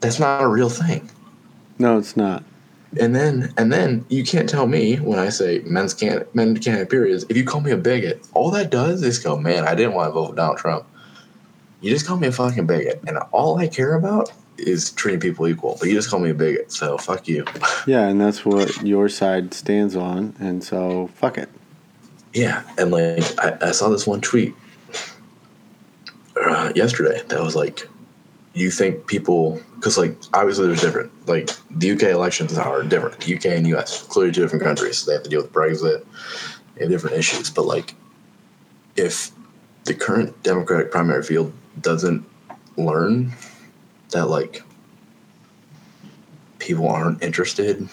that's 0.00 0.18
not 0.18 0.42
a 0.42 0.48
real 0.48 0.68
thing. 0.68 1.08
No, 1.78 1.98
it's 1.98 2.16
not. 2.16 2.42
And 3.00 3.14
then 3.14 3.52
and 3.56 3.72
then 3.72 4.04
you 4.08 4.22
can't 4.22 4.48
tell 4.48 4.66
me 4.66 4.96
when 4.96 5.18
I 5.18 5.30
say 5.30 5.60
men's 5.64 5.94
can't 5.94 6.32
men 6.34 6.56
can't 6.58 6.78
have 6.78 6.90
periods. 6.90 7.24
If 7.28 7.36
you 7.36 7.44
call 7.44 7.60
me 7.60 7.70
a 7.70 7.76
bigot, 7.76 8.26
all 8.34 8.50
that 8.50 8.70
does 8.70 9.02
is 9.02 9.18
go, 9.18 9.36
man, 9.36 9.66
I 9.66 9.74
didn't 9.74 9.94
want 9.94 10.08
to 10.08 10.12
vote 10.12 10.30
for 10.30 10.34
Donald 10.34 10.58
Trump. 10.58 10.84
You 11.80 11.90
just 11.90 12.06
call 12.06 12.16
me 12.16 12.28
a 12.28 12.32
fucking 12.32 12.66
bigot, 12.66 13.02
and 13.06 13.18
all 13.32 13.58
I 13.58 13.66
care 13.66 13.94
about 13.94 14.30
is 14.58 14.92
treating 14.92 15.20
people 15.20 15.48
equal. 15.48 15.76
But 15.80 15.88
you 15.88 15.94
just 15.94 16.10
call 16.10 16.20
me 16.20 16.30
a 16.30 16.34
bigot, 16.34 16.70
so 16.70 16.98
fuck 16.98 17.26
you. 17.28 17.44
Yeah, 17.86 18.06
and 18.06 18.20
that's 18.20 18.44
what 18.44 18.82
your 18.82 19.08
side 19.08 19.52
stands 19.54 19.96
on, 19.96 20.36
and 20.38 20.62
so 20.62 21.08
fuck 21.14 21.36
it. 21.38 21.48
yeah, 22.34 22.62
and 22.78 22.92
like 22.92 23.24
I, 23.40 23.56
I 23.60 23.70
saw 23.72 23.88
this 23.88 24.06
one 24.06 24.20
tweet 24.20 24.54
uh, 26.36 26.72
yesterday 26.76 27.22
that 27.28 27.40
was 27.40 27.56
like, 27.56 27.88
you 28.54 28.70
think 28.70 29.06
people 29.06 29.60
because 29.82 29.98
like 29.98 30.16
obviously 30.32 30.68
there's 30.68 30.80
different 30.80 31.10
like 31.26 31.50
the 31.72 31.90
UK 31.90 32.02
elections 32.04 32.56
are 32.56 32.84
different. 32.84 33.28
UK 33.28 33.46
and 33.46 33.66
US 33.66 34.04
clearly 34.06 34.30
two 34.32 34.42
different 34.42 34.62
countries. 34.62 34.98
So 34.98 35.10
They 35.10 35.14
have 35.14 35.24
to 35.24 35.28
deal 35.28 35.42
with 35.42 35.52
Brexit. 35.52 36.04
and 36.80 36.88
different 36.88 37.16
issues, 37.16 37.50
but 37.50 37.66
like 37.66 37.94
if 38.94 39.32
the 39.84 39.92
current 39.94 40.40
Democratic 40.44 40.92
primary 40.92 41.24
field 41.24 41.52
doesn't 41.80 42.24
learn 42.76 43.32
that 44.10 44.26
like 44.28 44.62
people 46.60 46.88
aren't 46.88 47.20
interested 47.20 47.88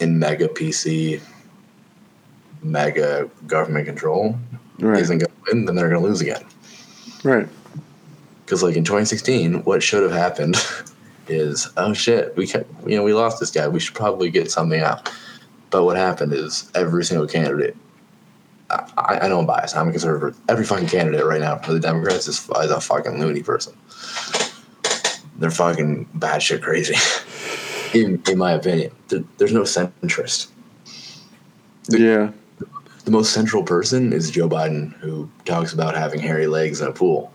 in 0.00 0.18
mega 0.18 0.48
PC, 0.48 1.20
mega 2.62 3.28
government 3.46 3.84
control 3.86 4.34
Right. 4.80 5.02
isn't 5.02 5.18
going 5.18 5.28
to 5.30 5.52
win, 5.52 5.64
then 5.66 5.74
they're 5.74 5.90
going 5.90 6.00
to 6.00 6.08
lose 6.08 6.20
again. 6.22 6.44
Right. 7.22 7.48
Because 8.46 8.62
like 8.62 8.76
in 8.76 8.84
2016, 8.84 9.64
what 9.64 9.82
should 9.82 10.02
have 10.04 10.12
happened 10.12 10.56
is, 11.30 11.68
oh 11.76 11.92
shit, 11.92 12.36
we 12.36 12.46
can 12.46 12.64
you 12.86 12.96
know 12.96 13.02
we 13.02 13.14
lost 13.14 13.40
this 13.40 13.50
guy. 13.50 13.68
We 13.68 13.80
should 13.80 13.94
probably 13.94 14.30
get 14.30 14.50
something 14.50 14.80
out. 14.80 15.10
But 15.70 15.84
what 15.84 15.96
happened 15.96 16.32
is 16.32 16.70
every 16.74 17.04
single 17.04 17.26
candidate. 17.26 17.76
I, 18.70 19.20
I 19.22 19.28
know 19.28 19.40
I'm 19.40 19.46
biased. 19.46 19.76
I'm 19.76 19.88
a 19.88 19.90
conservative. 19.90 20.38
Every 20.48 20.64
fucking 20.64 20.88
candidate 20.88 21.24
right 21.24 21.40
now 21.40 21.56
for 21.58 21.72
the 21.72 21.80
Democrats 21.80 22.28
is, 22.28 22.38
is 22.38 22.70
a 22.70 22.80
fucking 22.80 23.18
loony 23.18 23.42
person. 23.42 23.74
They're 25.38 25.50
fucking 25.50 26.08
batshit 26.16 26.62
crazy. 26.62 26.96
in 27.94 28.22
in 28.28 28.38
my 28.38 28.52
opinion, 28.52 28.92
there, 29.08 29.24
there's 29.38 29.52
no 29.52 29.62
centrist. 29.62 30.48
Yeah. 31.88 32.32
The 33.04 33.10
most 33.10 33.32
central 33.32 33.62
person 33.62 34.12
is 34.12 34.30
Joe 34.30 34.48
Biden, 34.48 34.92
who 34.98 35.30
talks 35.46 35.72
about 35.72 35.94
having 35.94 36.20
hairy 36.20 36.46
legs 36.46 36.82
in 36.82 36.88
a 36.88 36.92
pool. 36.92 37.32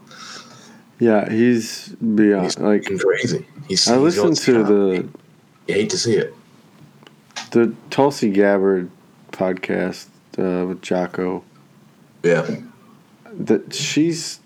Yeah, 1.00 1.28
he's 1.30 1.90
beyond 1.90 2.44
He's 2.44 2.60
like 2.60 2.84
fucking 2.84 3.00
crazy. 3.76 3.90
He's, 3.90 3.90
I 3.90 3.98
listened 3.98 4.38
to 4.46 4.64
the 4.64 5.10
You 5.68 5.74
hate 5.76 5.90
to 5.92 5.98
see 5.98 6.16
it. 6.16 6.34
the 7.52 7.74
Tulsi 7.90 8.30
Gabbard 8.30 8.90
podcast 9.32 10.08
uh, 10.38 10.66
with 10.68 10.82
Jocko. 10.82 11.44
Yeah. 12.24 12.56
That 13.32 13.74
she's 13.74 14.40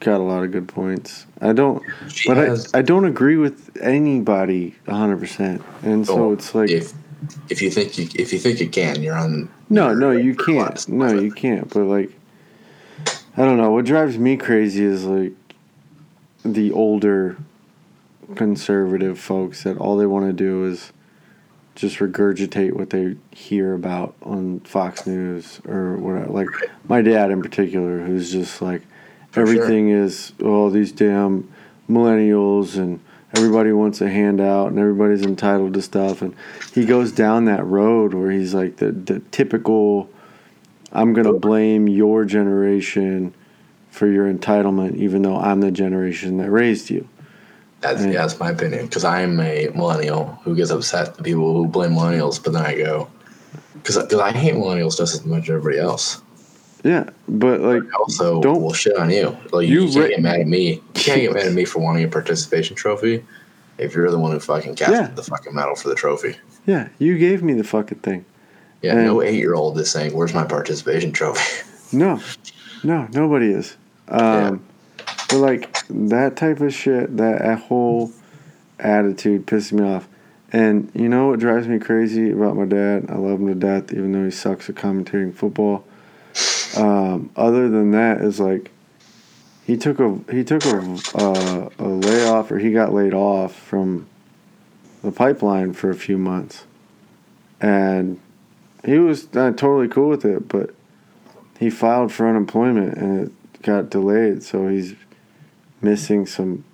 got 0.00 0.20
a 0.20 0.22
lot 0.24 0.42
of 0.44 0.50
good 0.52 0.68
points. 0.68 1.26
I 1.40 1.52
don't, 1.52 1.82
She 2.08 2.28
but 2.28 2.36
has- 2.38 2.72
I 2.74 2.78
I 2.78 2.82
don't 2.82 3.04
agree 3.04 3.36
with 3.36 3.70
anybody 3.82 4.74
hundred 4.88 5.18
percent, 5.20 5.62
and 5.82 6.06
so 6.06 6.24
Oh, 6.30 6.32
it's 6.32 6.54
like 6.54 6.70
if 6.70 6.92
if 7.50 7.60
you 7.62 7.70
think 7.70 7.98
you 7.98 8.08
if 8.14 8.32
you 8.32 8.38
think 8.38 8.60
you 8.60 8.68
can, 8.68 9.02
you're 9.02 9.16
on. 9.16 9.48
no, 9.68 9.88
you're 9.88 9.96
no, 9.98 10.10
you 10.12 10.34
can't, 10.34 10.88
no, 10.88 11.12
you 11.12 11.30
can't. 11.32 11.68
But 11.68 11.84
like, 11.84 12.10
I 13.36 13.44
don't 13.44 13.56
know. 13.58 13.70
What 13.72 13.84
drives 13.84 14.16
me 14.18 14.36
crazy 14.38 14.84
is 14.84 15.04
like 15.04 15.32
the 16.44 16.72
older 16.72 17.36
conservative 18.34 19.18
folks 19.18 19.62
that 19.62 19.78
all 19.78 19.96
they 19.96 20.06
want 20.06 20.26
to 20.26 20.32
do 20.32 20.64
is 20.64 20.92
just 21.74 21.98
regurgitate 21.98 22.72
what 22.72 22.90
they 22.90 23.16
hear 23.30 23.74
about 23.74 24.14
on 24.22 24.60
Fox 24.60 25.06
News 25.06 25.60
or 25.68 25.96
whatever. 25.96 26.32
Like 26.32 26.48
my 26.88 27.02
dad 27.02 27.30
in 27.30 27.42
particular, 27.42 28.00
who's 28.00 28.32
just 28.32 28.60
like 28.62 28.82
For 29.30 29.46
sure. 29.46 29.62
everything 29.62 29.90
is 29.90 30.32
oh 30.40 30.70
these 30.70 30.90
damn 30.90 31.52
millennials 31.88 32.76
and 32.76 33.00
everybody 33.36 33.72
wants 33.72 34.00
a 34.00 34.08
handout 34.08 34.68
and 34.68 34.78
everybody's 34.78 35.22
entitled 35.22 35.74
to 35.74 35.82
stuff 35.82 36.22
and 36.22 36.34
he 36.72 36.86
goes 36.86 37.12
down 37.12 37.44
that 37.44 37.64
road 37.64 38.14
where 38.14 38.30
he's 38.30 38.54
like 38.54 38.76
the, 38.76 38.90
the 38.90 39.20
typical 39.30 40.08
I'm 40.92 41.12
gonna 41.12 41.34
blame 41.34 41.88
your 41.88 42.24
generation 42.24 43.34
for 43.90 44.06
your 44.06 44.32
entitlement 44.32 44.96
even 44.96 45.22
though 45.22 45.36
I'm 45.36 45.60
the 45.60 45.70
generation 45.70 46.38
that 46.38 46.50
raised 46.50 46.88
you. 46.90 47.06
That's 47.92 48.02
Right. 48.04 48.12
yeah, 48.14 48.22
that's 48.22 48.38
my 48.40 48.50
opinion. 48.50 48.86
Because 48.86 49.04
I'm 49.04 49.38
a 49.40 49.68
millennial 49.74 50.38
who 50.44 50.54
gets 50.56 50.70
upset 50.70 51.08
at 51.08 51.22
people 51.22 51.52
who 51.54 51.66
blame 51.68 51.92
millennials, 51.92 52.42
but 52.42 52.52
then 52.52 52.62
I 52.62 52.74
go, 52.76 53.08
because 53.74 53.96
I 53.96 54.32
hate 54.32 54.54
millennials 54.54 54.96
just 54.96 55.14
as 55.14 55.24
much 55.24 55.44
as 55.44 55.50
everybody 55.50 55.78
else. 55.78 56.20
Yeah, 56.84 57.10
but 57.28 57.60
like 57.60 57.82
I 57.82 57.96
also 57.98 58.40
Don't- 58.40 58.62
will 58.62 58.72
shit 58.72 58.96
on 58.96 59.10
you. 59.10 59.36
Like 59.52 59.66
you, 59.68 59.82
You 59.84 59.86
can't 59.92 59.96
ra- 60.02 60.08
get 60.08 60.22
mad 60.22 60.40
at 60.40 60.46
me. 60.46 60.72
You 60.74 60.82
can't 60.94 61.20
get 61.20 61.32
mad 61.34 61.46
at 61.46 61.52
me 61.52 61.64
for 61.64 61.80
wanting 61.80 62.04
a 62.04 62.08
participation 62.08 62.76
trophy 62.76 63.24
if 63.78 63.94
you're 63.94 64.10
the 64.10 64.18
one 64.18 64.32
who 64.32 64.38
fucking 64.40 64.74
casted 64.76 64.96
Yeah. 64.96 65.06
the 65.14 65.22
fucking 65.22 65.54
medal 65.54 65.74
for 65.76 65.88
the 65.88 65.94
trophy. 65.94 66.36
yeah, 66.66 66.88
you 66.98 67.18
gave 67.18 67.42
me 67.42 67.52
the 67.54 67.64
fucking 67.64 67.98
thing. 67.98 68.24
Yeah, 68.82 68.92
And- 68.96 69.04
no 69.06 69.22
eight 69.22 69.34
year 69.36 69.54
old 69.54 69.78
is 69.80 69.90
saying, 69.90 70.12
"Where's 70.14 70.34
my 70.34 70.44
participation 70.44 71.10
trophy?" 71.12 71.64
No, 71.92 72.20
no, 72.84 73.08
nobody 73.12 73.50
is. 73.52 73.76
Um, 74.08 74.62
But 75.28 75.38
like 75.38 75.86
that 75.88 76.36
type 76.36 76.60
of 76.60 76.72
shit, 76.72 77.16
that, 77.16 77.40
that 77.40 77.58
whole 77.60 78.12
attitude 78.78 79.46
pisses 79.46 79.72
me 79.72 79.84
off. 79.84 80.08
And 80.52 80.90
you 80.94 81.08
know 81.08 81.28
what 81.28 81.40
drives 81.40 81.66
me 81.66 81.78
crazy 81.78 82.30
about 82.30 82.56
my 82.56 82.64
dad? 82.64 83.06
I 83.08 83.16
love 83.16 83.40
him 83.40 83.48
to 83.48 83.54
death, 83.54 83.92
even 83.92 84.12
though 84.12 84.24
he 84.24 84.30
sucks 84.30 84.68
at 84.68 84.76
commentating 84.76 85.34
football. 85.34 85.84
Um, 86.76 87.30
other 87.36 87.68
than 87.68 87.90
that, 87.92 88.20
is 88.20 88.38
like 88.38 88.70
he 89.64 89.76
took 89.76 89.98
a 89.98 90.18
he 90.30 90.44
took 90.44 90.64
a 90.64 90.98
uh, 91.14 91.68
a 91.78 91.88
layoff 91.88 92.50
or 92.50 92.58
he 92.58 92.70
got 92.70 92.92
laid 92.92 93.14
off 93.14 93.54
from 93.54 94.06
the 95.02 95.10
pipeline 95.10 95.72
for 95.72 95.90
a 95.90 95.94
few 95.94 96.18
months, 96.18 96.64
and 97.60 98.20
he 98.84 98.98
was 98.98 99.24
uh, 99.36 99.50
totally 99.50 99.88
cool 99.88 100.08
with 100.08 100.24
it, 100.24 100.46
but 100.48 100.70
he 101.58 101.70
filed 101.70 102.12
for 102.12 102.28
unemployment 102.28 102.96
and 102.96 103.26
it 103.26 103.62
got 103.62 103.90
delayed, 103.90 104.42
so 104.42 104.68
he's 104.68 104.94
missing 105.80 106.26
some 106.26 106.64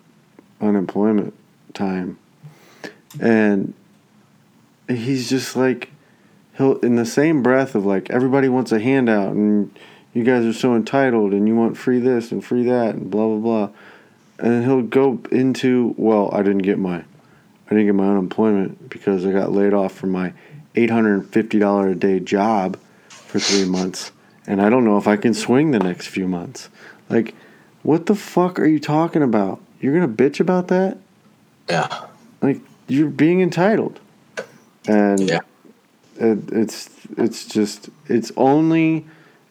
unemployment 0.60 1.34
time. 1.74 2.18
And 3.20 3.74
he's 4.88 5.28
just 5.28 5.56
like 5.56 5.90
he'll 6.56 6.78
in 6.78 6.96
the 6.96 7.06
same 7.06 7.42
breath 7.42 7.74
of 7.74 7.84
like 7.84 8.10
everybody 8.10 8.48
wants 8.48 8.72
a 8.72 8.80
handout 8.80 9.32
and 9.32 9.76
you 10.12 10.24
guys 10.24 10.44
are 10.44 10.52
so 10.52 10.74
entitled 10.74 11.32
and 11.32 11.48
you 11.48 11.56
want 11.56 11.76
free 11.76 11.98
this 11.98 12.32
and 12.32 12.44
free 12.44 12.64
that 12.64 12.94
and 12.94 13.10
blah 13.10 13.26
blah 13.26 13.38
blah. 13.38 13.68
And 14.38 14.64
he'll 14.64 14.82
go 14.82 15.20
into, 15.30 15.94
well, 15.96 16.30
I 16.32 16.42
didn't 16.42 16.62
get 16.62 16.78
my 16.78 16.96
I 16.96 17.70
didn't 17.70 17.86
get 17.86 17.94
my 17.94 18.08
unemployment 18.08 18.88
because 18.88 19.24
I 19.24 19.32
got 19.32 19.52
laid 19.52 19.72
off 19.72 19.92
from 19.92 20.10
my 20.10 20.32
eight 20.74 20.90
hundred 20.90 21.14
and 21.14 21.28
fifty 21.28 21.58
dollar 21.58 21.88
a 21.88 21.94
day 21.94 22.20
job 22.20 22.78
for 23.08 23.38
three 23.38 23.64
months 23.64 24.12
and 24.46 24.60
I 24.60 24.70
don't 24.70 24.84
know 24.84 24.98
if 24.98 25.06
I 25.06 25.16
can 25.16 25.34
swing 25.34 25.70
the 25.70 25.78
next 25.78 26.08
few 26.08 26.26
months. 26.26 26.68
Like, 27.08 27.34
what 27.82 28.06
the 28.06 28.14
fuck 28.14 28.58
are 28.58 28.66
you 28.66 28.78
talking 28.80 29.22
about? 29.22 29.60
You're 29.80 29.92
gonna 29.94 30.12
bitch 30.12 30.40
about 30.40 30.68
that? 30.68 30.98
Yeah, 31.68 31.88
Like, 32.40 32.60
you're 32.88 33.08
being 33.08 33.40
entitled, 33.40 33.98
and 34.86 35.20
Yeah. 35.20 35.40
it, 36.18 36.38
it's 36.52 36.90
it's 37.16 37.46
just 37.46 37.88
it's 38.08 38.32
only 38.36 39.06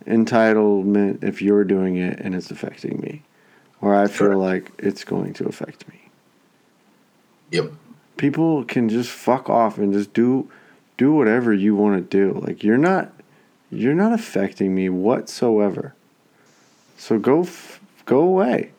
entitlement 0.05 1.23
if 1.23 1.41
you're 1.41 1.63
doing 1.63 1.95
it 1.97 2.19
and 2.19 2.35
it's 2.35 2.51
affecting 2.51 2.99
me, 2.99 3.21
or 3.81 3.95
I 3.95 4.07
feel 4.07 4.27
Correct. 4.27 4.39
like 4.39 4.71
it's 4.79 5.03
going 5.03 5.33
to 5.35 5.45
affect 5.47 5.87
me. 5.89 5.95
yep. 7.51 7.71
People 8.17 8.63
can 8.65 8.87
just 8.89 9.09
fuck 9.09 9.49
off 9.49 9.77
and 9.77 9.91
just 9.93 10.13
do 10.13 10.49
do 10.97 11.11
whatever 11.13 11.53
you 11.53 11.75
want 11.75 12.09
to 12.09 12.17
do. 12.17 12.39
Like 12.39 12.63
you're 12.63 12.77
not 12.77 13.11
you're 13.71 13.95
not 13.95 14.13
affecting 14.13 14.75
me 14.75 14.89
whatsoever. 14.89 15.95
So 16.97 17.17
go 17.17 17.41
f- 17.41 17.70
go 18.05 18.19
away. 18.19 18.71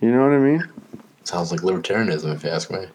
You 0.00 0.10
know 0.10 0.22
what 0.22 0.32
I 0.32 0.38
mean? 0.38 0.68
Sounds 1.24 1.50
like 1.52 1.60
libertarianism, 1.60 2.34
if 2.34 2.42
you 2.44 2.50
ask 2.50 2.70
me. 2.70 2.86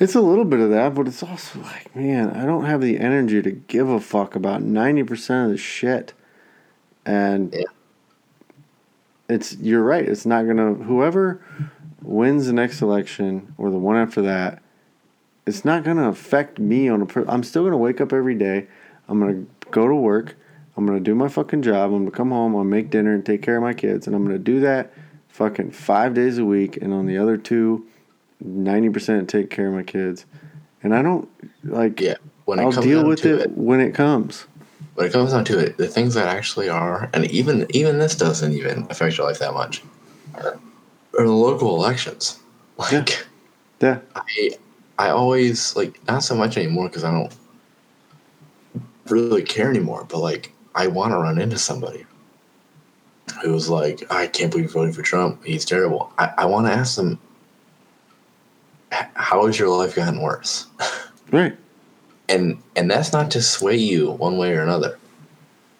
It's 0.00 0.14
a 0.14 0.20
little 0.20 0.44
bit 0.44 0.60
of 0.60 0.70
that, 0.70 0.94
but 0.94 1.06
it's 1.08 1.22
also 1.22 1.60
like, 1.60 1.94
man, 1.94 2.30
I 2.30 2.44
don't 2.46 2.64
have 2.64 2.80
the 2.80 2.98
energy 2.98 3.42
to 3.42 3.50
give 3.50 3.88
a 3.88 4.00
fuck 4.00 4.34
about 4.36 4.62
90% 4.62 5.44
of 5.44 5.50
the 5.50 5.56
shit. 5.58 6.12
And 7.04 7.52
Yeah. 7.52 7.64
it's, 9.28 9.56
you're 9.56 9.82
right. 9.82 10.08
It's 10.08 10.24
not 10.24 10.44
going 10.44 10.56
to, 10.56 10.82
whoever 10.84 11.40
wins 12.02 12.46
the 12.46 12.52
next 12.52 12.80
election 12.80 13.54
or 13.58 13.70
the 13.70 13.78
one 13.78 13.96
after 13.96 14.22
that, 14.22 14.62
it's 15.46 15.64
not 15.64 15.82
going 15.82 15.96
to 15.96 16.04
affect 16.06 16.58
me 16.58 16.88
on 16.88 17.02
a, 17.02 17.06
per- 17.06 17.24
I'm 17.26 17.42
still 17.42 17.62
going 17.62 17.72
to 17.72 17.78
wake 17.78 18.00
up 18.00 18.12
every 18.12 18.34
day. 18.34 18.66
I'm 19.08 19.18
going 19.18 19.46
to 19.46 19.70
go 19.70 19.88
to 19.88 19.94
work. 19.94 20.36
I'm 20.78 20.86
going 20.86 20.96
to 20.96 21.04
do 21.04 21.16
my 21.16 21.26
fucking 21.26 21.62
job. 21.62 21.92
I'm 21.92 22.04
to 22.04 22.12
come 22.12 22.30
home. 22.30 22.54
I'm 22.54 22.62
to 22.62 22.68
make 22.70 22.88
dinner 22.88 23.12
and 23.12 23.26
take 23.26 23.42
care 23.42 23.56
of 23.56 23.62
my 23.64 23.74
kids. 23.74 24.06
And 24.06 24.14
I'm 24.14 24.24
going 24.24 24.36
to 24.36 24.42
do 24.42 24.60
that 24.60 24.92
fucking 25.26 25.72
five 25.72 26.14
days 26.14 26.38
a 26.38 26.44
week. 26.44 26.76
And 26.76 26.94
on 26.94 27.06
the 27.06 27.18
other 27.18 27.36
two, 27.36 27.84
90% 28.46 29.26
take 29.26 29.50
care 29.50 29.66
of 29.66 29.74
my 29.74 29.82
kids. 29.82 30.24
And 30.84 30.94
I 30.94 31.02
don't, 31.02 31.28
like, 31.64 32.00
Yeah, 32.00 32.14
when 32.44 32.60
it 32.60 32.62
I'll 32.62 32.70
deal 32.70 33.04
with 33.04 33.22
to 33.22 33.40
it, 33.40 33.50
when 33.50 33.80
it 33.80 33.92
comes. 33.92 34.46
when 34.94 35.08
it 35.08 35.12
comes 35.12 35.32
down 35.32 35.44
to 35.46 35.58
it, 35.58 35.78
the 35.78 35.88
things 35.88 36.14
that 36.14 36.28
actually 36.28 36.68
are, 36.68 37.10
and 37.12 37.24
even 37.32 37.66
even 37.70 37.98
this 37.98 38.14
doesn't 38.14 38.52
even 38.52 38.86
affect 38.88 39.18
your 39.18 39.26
life 39.26 39.40
that 39.40 39.54
much, 39.54 39.82
are, 40.36 40.60
are 41.18 41.24
the 41.26 41.32
local 41.32 41.74
elections. 41.74 42.38
Like, 42.78 43.26
Yeah. 43.80 43.98
I 44.14 44.50
I 45.00 45.10
always 45.10 45.74
like 45.74 45.98
not 46.06 46.22
so 46.22 46.36
much 46.36 46.56
anymore 46.56 46.86
because 46.86 47.02
I 47.02 47.10
don't 47.10 47.34
really 49.08 49.42
care 49.42 49.68
anymore. 49.68 50.06
But 50.08 50.18
like, 50.18 50.52
I 50.78 50.86
want 50.86 51.12
to 51.12 51.18
run 51.18 51.38
into 51.40 51.58
somebody 51.58 52.06
who's 53.42 53.68
like, 53.68 54.10
I 54.10 54.28
can't 54.28 54.50
believe 54.50 54.66
you're 54.66 54.72
voting 54.72 54.92
for 54.94 55.02
Trump. 55.02 55.44
He's 55.44 55.64
terrible. 55.64 56.12
I, 56.18 56.32
I 56.38 56.44
want 56.46 56.66
to 56.68 56.72
ask 56.72 56.96
them, 56.96 57.18
how 58.90 59.44
has 59.46 59.58
your 59.58 59.68
life 59.68 59.94
gotten 59.94 60.20
worse? 60.22 60.66
Right. 61.30 61.54
And 62.30 62.62
and 62.74 62.90
that's 62.90 63.12
not 63.12 63.30
to 63.32 63.42
sway 63.42 63.76
you 63.76 64.12
one 64.12 64.38
way 64.38 64.54
or 64.56 64.62
another. 64.62 64.98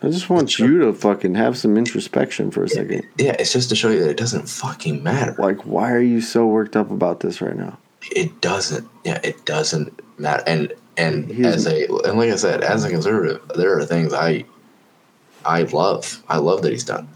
I 0.02 0.08
just 0.10 0.28
want 0.28 0.58
you 0.58 0.78
to 0.80 0.92
fucking 0.92 1.34
have 1.36 1.56
some 1.56 1.78
introspection 1.78 2.50
for 2.50 2.64
a 2.64 2.68
second. 2.68 3.06
Yeah, 3.16 3.34
it's 3.38 3.54
just 3.54 3.70
to 3.70 3.74
show 3.74 3.88
you 3.88 4.00
that 4.00 4.10
it 4.10 4.18
doesn't 4.18 4.46
fucking 4.46 5.02
matter. 5.02 5.34
Like, 5.38 5.64
why 5.64 5.90
are 5.90 6.02
you 6.02 6.20
so 6.20 6.46
worked 6.46 6.76
up 6.76 6.90
about 6.90 7.20
this 7.20 7.40
right 7.40 7.56
now? 7.56 7.78
It 8.12 8.42
doesn't. 8.42 8.86
Yeah, 9.04 9.20
it 9.24 9.42
doesn't 9.46 9.98
matter. 10.18 10.42
And 10.46 10.74
and 10.98 11.30
He's- 11.30 11.54
as 11.54 11.66
a 11.66 11.86
and 12.04 12.18
like 12.18 12.30
I 12.30 12.36
said, 12.36 12.60
as 12.60 12.84
a 12.84 12.90
conservative, 12.90 13.40
there 13.54 13.78
are 13.78 13.86
things 13.86 14.12
I 14.12 14.44
I 15.48 15.62
love. 15.62 16.22
I 16.28 16.36
love 16.36 16.60
that 16.62 16.72
he's 16.72 16.84
done. 16.84 17.08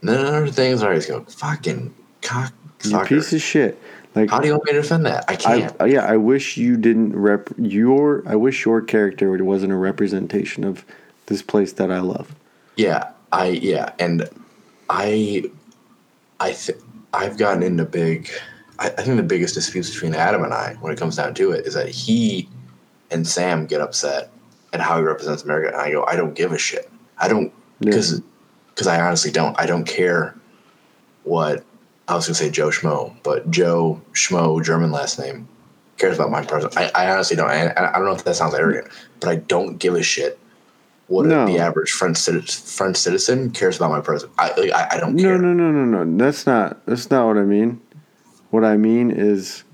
And 0.00 0.10
then 0.10 0.34
are 0.34 0.48
things 0.48 0.82
where 0.82 0.92
he's 0.92 1.06
going 1.06 1.24
fucking 1.24 1.94
You 2.84 2.98
piece 3.04 3.32
of 3.32 3.40
shit. 3.40 3.80
Like 4.16 4.30
How 4.30 4.40
do 4.40 4.48
you 4.48 4.54
want 4.54 4.64
me 4.64 4.72
to 4.72 4.82
defend 4.82 5.06
that? 5.06 5.24
I 5.28 5.34
I, 5.34 5.36
can't. 5.36 5.76
yeah, 5.86 6.04
I 6.04 6.16
wish 6.16 6.56
you 6.56 6.76
didn't 6.76 7.14
rep 7.14 7.50
your. 7.56 8.24
I 8.26 8.34
wish 8.34 8.64
your 8.64 8.80
character 8.80 9.32
wasn't 9.44 9.72
a 9.72 9.76
representation 9.76 10.64
of 10.64 10.84
this 11.26 11.42
place 11.42 11.72
that 11.74 11.92
I 11.92 12.00
love. 12.00 12.34
Yeah, 12.76 13.10
I 13.30 13.48
yeah, 13.48 13.92
and 13.98 14.28
I, 14.88 15.44
I 16.40 16.52
th- 16.52 16.78
I've 17.12 17.38
gotten 17.38 17.62
into 17.62 17.84
big. 17.84 18.30
I, 18.78 18.86
I 18.88 19.02
think 19.02 19.16
the 19.16 19.22
biggest 19.22 19.54
disputes 19.54 19.90
between 19.90 20.14
Adam 20.14 20.42
and 20.42 20.52
I, 20.52 20.74
when 20.80 20.92
it 20.92 20.98
comes 20.98 21.16
down 21.16 21.34
to 21.34 21.52
it, 21.52 21.66
is 21.66 21.74
that 21.74 21.88
he 21.88 22.48
and 23.10 23.26
Sam 23.26 23.66
get 23.66 23.80
upset 23.80 24.30
at 24.72 24.80
how 24.80 24.96
he 24.96 25.02
represents 25.04 25.44
America, 25.44 25.68
and 25.68 25.76
I 25.76 25.90
go, 25.92 26.04
I 26.04 26.16
don't 26.16 26.34
give 26.34 26.52
a 26.52 26.58
shit. 26.58 26.90
I 27.18 27.28
don't. 27.28 27.52
Because 27.80 28.20
because 28.70 28.86
I 28.86 29.00
honestly 29.00 29.30
don't. 29.30 29.58
I 29.58 29.66
don't 29.66 29.84
care 29.84 30.34
what 31.24 31.64
I 32.08 32.14
was 32.14 32.26
gonna 32.26 32.34
say 32.34 32.50
Joe 32.50 32.68
Schmo, 32.68 33.14
but 33.22 33.50
Joe 33.50 34.00
Schmo, 34.12 34.62
German 34.64 34.90
last 34.92 35.18
name, 35.18 35.48
cares 35.98 36.16
about 36.16 36.30
my 36.30 36.44
person. 36.44 36.70
I, 36.76 36.90
I 36.94 37.10
honestly 37.10 37.36
don't. 37.36 37.50
And 37.50 37.72
I, 37.78 37.90
I 37.90 37.92
don't 37.98 38.04
know 38.04 38.14
if 38.14 38.24
that 38.24 38.36
sounds 38.36 38.54
arrogant, 38.54 38.88
but 39.20 39.28
I 39.28 39.36
don't 39.36 39.78
give 39.78 39.94
a 39.94 40.02
shit 40.02 40.38
what 41.08 41.26
No. 41.26 41.46
the 41.46 41.58
average 41.58 41.90
French 41.92 42.16
citizen, 42.16 42.46
French 42.66 42.96
citizen 42.96 43.50
cares 43.50 43.76
about 43.76 43.90
my 43.90 44.00
person. 44.00 44.28
I 44.38 44.50
I, 44.74 44.96
I 44.96 45.00
don't 45.00 45.14
No, 45.16 45.22
care. 45.22 45.38
no, 45.38 45.52
no, 45.52 45.70
no, 45.70 46.04
no. 46.04 46.16
That's 46.18 46.46
not. 46.46 46.84
That's 46.86 47.10
not 47.10 47.26
what 47.26 47.36
I 47.36 47.42
mean. 47.44 47.80
What 48.50 48.64
I 48.64 48.76
mean 48.76 49.10
is, 49.10 49.64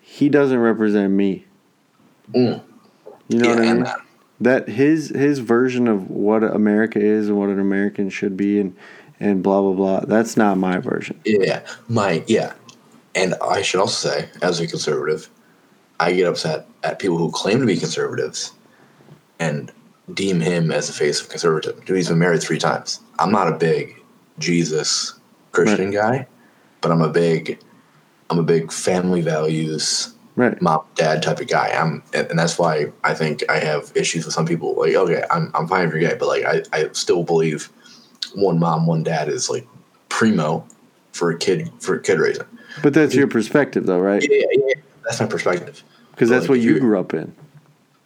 he 0.00 0.28
doesn't 0.28 0.58
represent 0.58 1.12
me. 1.12 1.46
Mm. 2.34 2.62
You 3.28 3.38
know 3.38 3.48
yeah, 3.48 3.54
what 3.54 3.58
I 3.64 3.72
mean? 3.74 3.82
that. 3.84 4.00
That 4.42 4.68
his 4.68 5.08
his 5.10 5.38
version 5.38 5.88
of 5.88 6.10
what 6.10 6.42
America 6.42 6.98
is 7.00 7.28
and 7.28 7.38
what 7.38 7.48
an 7.48 7.60
American 7.60 8.10
should 8.10 8.36
be 8.36 8.60
and 8.60 8.76
and 9.20 9.42
blah 9.42 9.60
blah 9.60 9.72
blah. 9.72 10.00
That's 10.00 10.36
not 10.36 10.58
my 10.58 10.78
version. 10.78 11.20
Yeah, 11.24 11.62
my 11.88 12.24
yeah, 12.26 12.54
and 13.14 13.34
I 13.42 13.62
should 13.62 13.80
also 13.80 14.10
say, 14.10 14.28
as 14.42 14.60
a 14.60 14.66
conservative, 14.66 15.30
I 16.00 16.12
get 16.12 16.26
upset 16.26 16.66
at 16.82 16.98
people 16.98 17.18
who 17.18 17.30
claim 17.30 17.60
to 17.60 17.66
be 17.66 17.76
conservatives 17.76 18.52
and 19.38 19.70
deem 20.12 20.40
him 20.40 20.70
as 20.70 20.88
the 20.88 20.92
face 20.92 21.20
of 21.20 21.28
conservative. 21.28 21.84
Dude, 21.84 21.96
he's 21.96 22.08
been 22.08 22.18
married 22.18 22.42
three 22.42 22.58
times. 22.58 23.00
I'm 23.18 23.30
not 23.30 23.48
a 23.48 23.56
big 23.56 24.00
Jesus 24.38 25.14
Christian 25.52 25.90
guy, 25.90 26.26
but 26.80 26.90
I'm 26.90 27.02
a 27.02 27.08
big, 27.08 27.60
I'm 28.30 28.38
a 28.38 28.42
big 28.42 28.72
family 28.72 29.20
values, 29.20 30.14
Right. 30.34 30.60
mom 30.62 30.82
dad 30.94 31.22
type 31.22 31.40
of 31.40 31.48
guy. 31.48 31.68
I'm, 31.68 32.02
and 32.14 32.26
and 32.28 32.38
that's 32.38 32.58
why 32.58 32.90
I 33.04 33.12
think 33.12 33.44
I 33.50 33.58
have 33.58 33.92
issues 33.94 34.24
with 34.24 34.34
some 34.34 34.46
people. 34.46 34.74
Like, 34.74 34.94
okay, 34.94 35.24
I'm 35.30 35.50
I'm 35.54 35.68
fine 35.68 35.86
if 35.86 35.92
you're 35.92 36.00
gay, 36.00 36.16
but 36.18 36.28
like 36.28 36.44
I 36.44 36.62
I 36.72 36.88
still 36.92 37.22
believe 37.22 37.70
one 38.34 38.58
mom, 38.58 38.86
one 38.86 39.02
dad 39.02 39.28
is 39.28 39.50
like 39.50 39.66
primo 40.08 40.66
for 41.12 41.30
a 41.30 41.38
kid 41.38 41.70
for 41.80 41.94
a 41.94 42.00
kid 42.00 42.18
raising. 42.18 42.46
But 42.82 42.94
that's 42.94 43.14
your 43.14 43.28
perspective, 43.28 43.86
though, 43.86 44.00
right? 44.00 44.22
Yeah, 44.22 44.46
yeah, 44.50 44.64
yeah. 44.68 44.74
That's 45.04 45.20
my 45.20 45.26
perspective. 45.26 45.82
Because 46.12 46.30
that's 46.30 46.44
Like, 46.44 46.50
what 46.50 46.60
you 46.60 46.78
grew 46.78 46.98
up 46.98 47.12
in. 47.12 47.34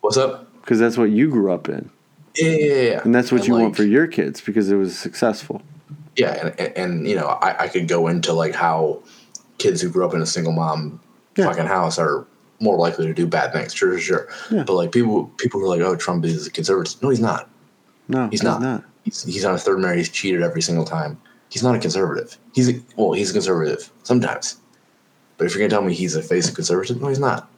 What's 0.01 0.17
up? 0.17 0.53
Because 0.61 0.79
that's 0.79 0.99
what 0.99 1.11
you 1.11 1.31
grew 1.31 1.53
up 1.53 1.69
in, 1.69 1.91
Yeah, 2.35 2.49
yeah, 2.49 2.75
yeah, 2.75 3.01
and 3.05 3.15
that's 3.15 3.31
what 3.31 3.47
you 3.47 3.55
want 3.55 3.77
for 3.77 3.85
your 3.85 4.09
kids 4.09 4.41
because 4.41 4.71
it 4.71 4.77
was 4.77 4.99
successful. 4.99 5.63
Yeah, 6.17 6.33
and, 6.33 6.61
and, 6.61 6.77
and 6.77 7.09
you 7.09 7.15
know, 7.15 7.27
I, 7.27 7.65
I 7.65 7.69
could 7.69 7.87
go 7.87 8.09
into 8.09 8.33
like 8.33 8.55
how 8.55 9.03
kids 9.59 9.81
who 9.81 9.91
grew 9.91 10.05
up 10.05 10.15
in 10.15 10.21
a 10.23 10.27
single 10.27 10.53
mom 10.53 11.01
Yeah. 11.37 11.47
fucking 11.47 11.67
house 11.67 11.99
are 11.99 12.27
more 12.61 12.77
likely 12.79 13.07
to 13.07 13.15
do 13.15 13.27
bad 13.27 13.53
things. 13.53 13.75
Sure, 13.75 13.99
sure, 13.99 14.27
sure. 14.27 14.29
Yeah. 14.51 14.65
But 14.65 14.75
like 14.75 14.93
people, 14.93 15.27
people 15.39 15.61
who 15.61 15.67
are 15.67 15.69
like, 15.77 15.81
oh, 15.81 15.97
Trump 15.97 16.25
is 16.25 16.47
a 16.47 16.51
conservative. 16.51 17.03
No, 17.03 17.11
he's 17.11 17.21
not. 17.21 17.51
No, 18.09 18.29
He's 18.29 18.43
not. 18.43 18.85
He's, 19.05 19.23
he's 19.25 19.45
on 19.45 19.55
a 19.55 19.59
third 19.59 19.79
marriage. 19.79 19.99
He's 19.99 20.09
cheated 20.09 20.43
every 20.43 20.63
single 20.63 20.85
time. 20.85 21.21
He's 21.49 21.63
not 21.63 21.75
a 21.75 21.79
conservative. 21.79 22.37
He's 22.55 22.69
a, 22.69 22.81
well, 22.97 23.13
he's 23.13 23.31
a 23.31 23.33
conservative 23.35 23.91
sometimes. 24.03 24.57
But 25.39 25.47
if 25.47 25.55
you're 25.55 25.61
gonna 25.61 25.71
tell 25.71 25.87
me 25.87 25.93
he's 25.95 26.17
a 26.17 26.23
face 26.23 26.49
of 26.49 26.55
conservative, 26.55 27.01
no, 27.01 27.09
he's 27.09 27.19
not. 27.19 27.49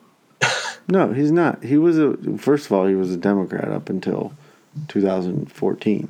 No, 0.90 1.12
he's 1.12 1.30
not. 1.30 1.62
He 1.62 1.76
was 1.76 1.98
a 1.98 2.16
first 2.38 2.64
of 2.64 2.72
all, 2.72 2.86
he 2.86 2.94
was 2.94 3.12
a 3.12 3.18
Democrat 3.18 3.68
up 3.68 3.90
until 3.90 4.32
2014. 4.88 6.08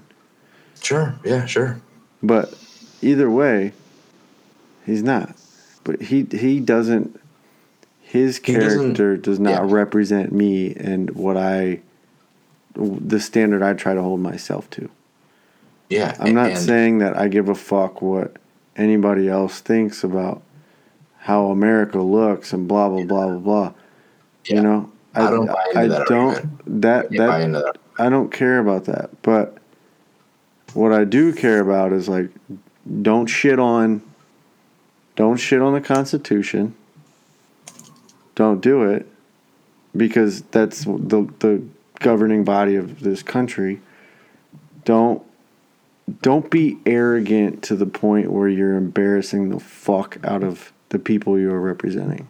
Sure, 0.81 1.19
yeah, 1.25 1.47
sure. 1.47 1.81
But 2.23 2.55
either 3.03 3.29
way, 3.29 3.73
he's 4.87 5.03
not. 5.03 5.35
But 5.83 6.01
he 6.03 6.27
he 6.31 6.61
doesn't. 6.61 7.19
His 8.09 8.39
character 8.39 9.19
does 9.19 9.39
not 9.39 9.51
yeah. 9.51 9.61
represent 9.63 10.33
me 10.33 10.75
and 10.75 11.11
what 11.11 11.37
I, 11.37 11.81
the 12.75 13.21
standard 13.21 13.63
I 13.63 13.75
try 13.75 13.93
to 13.93 14.01
hold 14.01 14.21
myself 14.21 14.71
to. 14.71 14.89
Yeah, 15.91 16.17
I'm 16.19 16.35
not 16.35 16.53
and- 16.53 16.59
saying 16.59 16.99
that 17.01 17.19
I 17.19 17.29
give 17.29 17.51
a 17.51 17.55
fuck 17.55 18.01
what 18.01 18.37
anybody 18.77 19.29
else 19.29 19.61
thinks 19.61 20.03
about 20.03 20.41
how 21.19 21.51
America 21.51 21.99
looks 21.99 22.55
and 22.55 22.67
blah 22.67 22.89
blah 22.89 23.05
blah 23.05 23.27
blah 23.27 23.39
blah. 23.39 23.73
Yeah. 24.47 24.57
You 24.57 24.63
know, 24.63 24.93
I 25.15 25.31
don't 25.31 25.47
buy 25.47 25.65
into 25.69 25.79
I 25.79 25.87
that 25.89 26.07
don't 26.07 26.81
that 26.81 27.11
that 27.11 27.53
that. 27.53 27.79
I 27.99 28.09
don't 28.09 28.33
care 28.33 28.59
about 28.59 28.87
that. 28.87 29.11
But 29.21 29.59
what 30.73 30.93
I 30.93 31.05
do 31.05 31.35
care 31.35 31.61
about 31.61 31.93
is 31.93 32.09
like 32.09 32.31
don't 33.03 33.27
shit 33.27 33.59
on 33.59 34.01
don't 35.15 35.37
shit 35.37 35.61
on 35.61 35.75
the 35.75 35.83
Constitution. 35.83 36.75
Don't 38.39 38.61
do 38.61 38.85
it 38.85 39.05
because 39.97 40.43
that's 40.43 40.85
the 40.85 41.29
the 41.41 41.61
governing 41.99 42.45
body 42.45 42.77
of 42.77 43.01
this 43.01 43.21
country. 43.21 43.81
Don't 44.85 45.25
don't 46.23 46.49
be 46.49 46.79
arrogant 46.87 47.65
to 47.65 47.75
the 47.75 47.85
point 47.85 48.31
where 48.31 48.49
you're 48.49 48.77
embarrassing 48.77 49.49
the 49.49 49.59
fuck 49.59 50.19
out 50.23 50.45
of 50.45 50.73
the 50.91 51.01
people 51.01 51.37
you're 51.37 51.59
representing. 51.59 52.29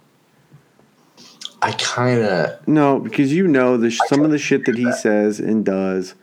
I 1.61 1.73
kind 1.73 2.23
of 2.23 2.67
No, 2.67 2.99
because 2.99 3.35
you 3.35 3.47
know 3.47 3.77
the 3.77 3.91
sh- 3.91 4.01
some 4.07 4.25
of 4.25 4.31
the 4.31 4.39
shit 4.39 4.65
that 4.65 4.79
he 4.79 4.91
says 4.93 5.39
and 5.39 5.63
does 5.63 6.15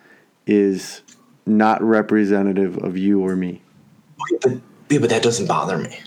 is 0.48 1.04
not 1.46 1.80
representative 1.84 2.76
of 2.80 2.98
you 2.98 3.22
or 3.22 3.36
me. 3.36 3.62
but, 4.42 4.58
yeah, 4.90 4.98
but 4.98 5.12
that 5.12 5.22
doesn't 5.22 5.46
bother 5.46 5.78
me. 5.78 6.00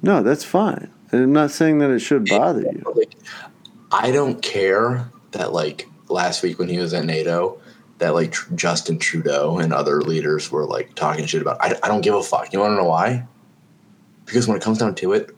No, 0.00 0.22
that's 0.22 0.44
fine. 0.44 0.92
And 1.12 1.22
I'm 1.22 1.32
not 1.32 1.50
saying 1.50 1.78
that 1.78 1.90
it 1.90 1.98
should 2.00 2.26
bother 2.28 2.60
you. 2.62 2.82
Like, 2.94 3.14
I 3.90 4.10
don't 4.12 4.40
care 4.42 5.08
that 5.32 5.52
like 5.52 5.88
last 6.08 6.42
week 6.42 6.58
when 6.58 6.68
he 6.68 6.78
was 6.78 6.94
at 6.94 7.04
NATO, 7.04 7.60
that 7.98 8.14
like 8.14 8.32
Tr- 8.32 8.54
Justin 8.54 8.98
Trudeau 8.98 9.58
and 9.58 9.72
other 9.72 10.00
leaders 10.02 10.50
were 10.50 10.64
like 10.66 10.94
talking 10.94 11.26
shit 11.26 11.42
about. 11.42 11.58
I, 11.60 11.76
I 11.82 11.88
don't 11.88 12.00
give 12.02 12.14
a 12.14 12.22
fuck. 12.22 12.52
You 12.52 12.60
want 12.60 12.72
to 12.72 12.76
know 12.76 12.84
why? 12.88 13.26
Because 14.24 14.46
when 14.46 14.56
it 14.56 14.62
comes 14.62 14.78
down 14.78 14.94
to 14.96 15.12
it, 15.12 15.34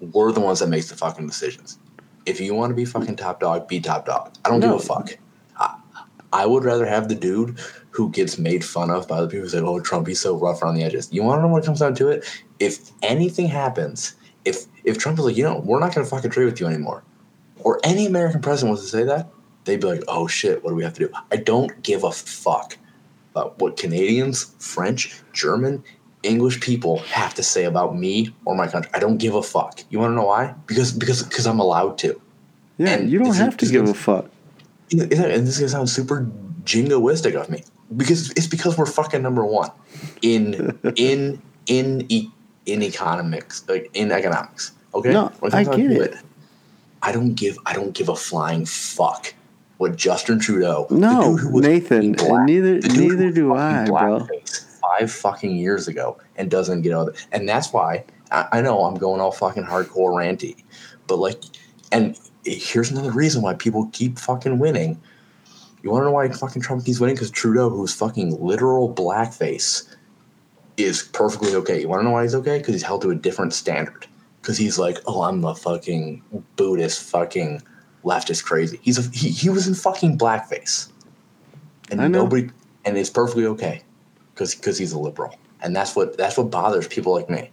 we're 0.00 0.32
the 0.32 0.40
ones 0.40 0.60
that 0.60 0.68
makes 0.68 0.88
the 0.88 0.96
fucking 0.96 1.26
decisions. 1.26 1.78
If 2.24 2.40
you 2.40 2.54
want 2.54 2.70
to 2.70 2.74
be 2.74 2.84
fucking 2.84 3.16
top 3.16 3.40
dog, 3.40 3.66
be 3.68 3.80
top 3.80 4.06
dog. 4.06 4.34
I 4.44 4.50
don't 4.50 4.60
No. 4.60 4.72
give 4.76 4.84
a 4.84 4.86
fuck. 4.86 5.18
I, 5.56 5.76
I 6.32 6.46
would 6.46 6.62
rather 6.64 6.86
have 6.86 7.08
the 7.08 7.14
dude 7.14 7.58
who 7.90 8.10
gets 8.10 8.38
made 8.38 8.64
fun 8.64 8.90
of 8.90 9.08
by 9.08 9.20
the 9.20 9.26
people 9.26 9.44
who 9.44 9.48
say, 9.48 9.58
"Oh, 9.60 9.80
Trump, 9.80 10.06
he's 10.06 10.20
so 10.20 10.36
rough 10.38 10.62
around 10.62 10.74
the 10.76 10.84
edges." 10.84 11.08
You 11.10 11.24
want 11.24 11.38
to 11.38 11.42
know 11.42 11.48
what 11.48 11.64
it 11.64 11.66
comes 11.66 11.80
down 11.80 11.94
to 11.96 12.08
it? 12.08 12.24
If 12.60 12.90
anything 13.02 13.46
happens, 13.48 14.14
if 14.48 14.66
if 14.84 14.98
Trump 14.98 15.18
is 15.18 15.24
like, 15.24 15.36
you 15.36 15.44
know, 15.44 15.58
we're 15.64 15.80
not 15.80 15.94
going 15.94 16.04
to 16.04 16.10
fucking 16.10 16.30
trade 16.30 16.46
with 16.46 16.60
you 16.60 16.66
anymore, 16.66 17.02
or 17.60 17.80
any 17.84 18.06
American 18.06 18.40
president 18.40 18.72
was 18.72 18.82
to 18.82 18.88
say 18.88 19.04
that, 19.04 19.28
they'd 19.64 19.80
be 19.80 19.86
like, 19.86 20.02
"Oh 20.08 20.26
shit, 20.26 20.62
what 20.62 20.70
do 20.70 20.76
we 20.76 20.84
have 20.84 20.94
to 20.94 21.06
do?" 21.06 21.12
I 21.30 21.36
don't 21.36 21.82
give 21.82 22.04
a 22.04 22.12
fuck 22.12 22.76
about 23.32 23.58
what 23.60 23.76
Canadians, 23.76 24.54
French, 24.58 25.20
German, 25.32 25.84
English 26.22 26.60
people 26.60 26.98
have 26.98 27.34
to 27.34 27.42
say 27.42 27.64
about 27.64 27.96
me 27.96 28.34
or 28.44 28.54
my 28.54 28.66
country. 28.66 28.90
I 28.94 28.98
don't 28.98 29.18
give 29.18 29.34
a 29.34 29.42
fuck. 29.42 29.80
You 29.90 29.98
want 29.98 30.12
to 30.12 30.14
know 30.16 30.26
why? 30.26 30.54
Because 30.66 30.92
because 30.92 31.22
because 31.22 31.46
I'm 31.46 31.60
allowed 31.60 31.98
to. 31.98 32.20
Yeah, 32.78 32.90
And 32.90 33.10
you 33.10 33.18
don't 33.18 33.34
have 33.34 33.56
to 33.58 33.66
give 33.66 33.88
a 33.88 33.94
fuck. 33.94 34.26
And 34.92 35.10
this 35.10 35.48
is 35.48 35.58
gonna 35.58 35.68
sound 35.68 35.90
super 35.90 36.26
jingoistic 36.64 37.34
of 37.34 37.48
me 37.50 37.62
because 37.96 38.30
it's 38.32 38.46
because 38.46 38.76
we're 38.76 38.86
fucking 38.86 39.22
number 39.22 39.44
one 39.44 39.70
in 40.22 40.78
in 40.96 41.42
in 41.66 42.06
e- 42.08 42.30
in 42.68 42.82
economics, 42.82 43.64
like 43.68 43.90
in 43.94 44.12
economics. 44.12 44.72
Okay, 44.94 45.12
No, 45.12 45.32
I 45.52 45.64
get 45.64 45.90
it. 45.90 46.14
I 47.02 47.12
don't 47.12 47.34
give 47.34 47.56
I 47.66 47.72
don't 47.74 47.92
give 47.94 48.08
a 48.08 48.16
flying 48.16 48.66
fuck 48.66 49.34
what 49.78 49.96
Justin 49.96 50.38
Trudeau. 50.40 50.86
No, 50.90 51.36
Nathan, 51.36 52.12
black- 52.12 52.44
neither 52.44 52.80
neither 52.80 53.30
do 53.30 53.54
I, 53.54 53.86
bro. 53.86 54.26
Five 54.98 55.10
fucking 55.10 55.56
years 55.56 55.88
ago, 55.88 56.18
and 56.36 56.50
doesn't 56.50 56.82
get 56.82 56.92
out. 56.92 57.14
And 57.32 57.48
that's 57.48 57.72
why 57.72 58.04
I, 58.30 58.48
I 58.52 58.60
know 58.60 58.84
I'm 58.84 58.96
going 58.96 59.20
all 59.20 59.32
fucking 59.32 59.64
hardcore 59.64 60.12
ranty, 60.12 60.56
but 61.06 61.18
like, 61.18 61.42
and 61.92 62.18
here's 62.44 62.90
another 62.90 63.12
reason 63.12 63.42
why 63.42 63.54
people 63.54 63.88
keep 63.92 64.18
fucking 64.18 64.58
winning. 64.58 65.00
You 65.82 65.90
want 65.90 66.02
to 66.02 66.06
know 66.06 66.12
why 66.12 66.28
fucking 66.28 66.62
Trump 66.62 66.84
keeps 66.84 66.98
winning? 66.98 67.14
Because 67.14 67.30
Trudeau, 67.30 67.70
who's 67.70 67.94
fucking 67.94 68.44
literal 68.44 68.92
blackface, 68.92 69.87
is 70.78 71.02
perfectly 71.02 71.54
okay. 71.56 71.80
You 71.80 71.88
want 71.88 72.00
to 72.00 72.04
know 72.04 72.12
why 72.12 72.22
he's 72.22 72.34
okay? 72.36 72.58
Because 72.58 72.74
he's 72.74 72.82
held 72.82 73.02
to 73.02 73.10
a 73.10 73.14
different 73.14 73.52
standard. 73.52 74.06
Because 74.40 74.56
he's 74.56 74.78
like, 74.78 74.98
oh, 75.06 75.22
I'm 75.22 75.40
the 75.40 75.54
fucking 75.54 76.22
Buddhist 76.56 77.02
fucking 77.10 77.62
leftist 78.04 78.44
crazy. 78.44 78.78
He's 78.82 78.98
a, 78.98 79.10
he, 79.10 79.28
he 79.30 79.50
was 79.50 79.66
in 79.66 79.74
fucking 79.74 80.16
blackface, 80.16 80.90
and 81.90 82.12
nobody, 82.12 82.48
and 82.84 82.96
it's 82.96 83.10
perfectly 83.10 83.44
okay, 83.46 83.82
because 84.32 84.54
because 84.54 84.78
he's 84.78 84.92
a 84.92 84.98
liberal, 84.98 85.34
and 85.60 85.74
that's 85.74 85.96
what 85.96 86.16
that's 86.16 86.38
what 86.38 86.50
bothers 86.50 86.86
people 86.88 87.12
like 87.12 87.28
me. 87.28 87.50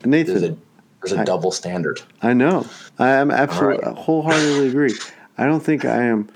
There's 0.00 0.10
Nathan, 0.10 0.36
a 0.44 0.56
There's 1.02 1.12
a 1.12 1.20
I- 1.20 1.24
double 1.24 1.52
standard. 1.52 2.00
I 2.22 2.32
know. 2.32 2.66
I 2.98 3.10
am 3.10 3.30
absolutely 3.30 3.84
Alright. 3.84 3.98
wholeheartedly 3.98 4.68
agree. 4.68 4.94
I 5.38 5.44
don't 5.46 5.60
think 5.60 5.84
I 5.84 6.02
am. 6.04 6.28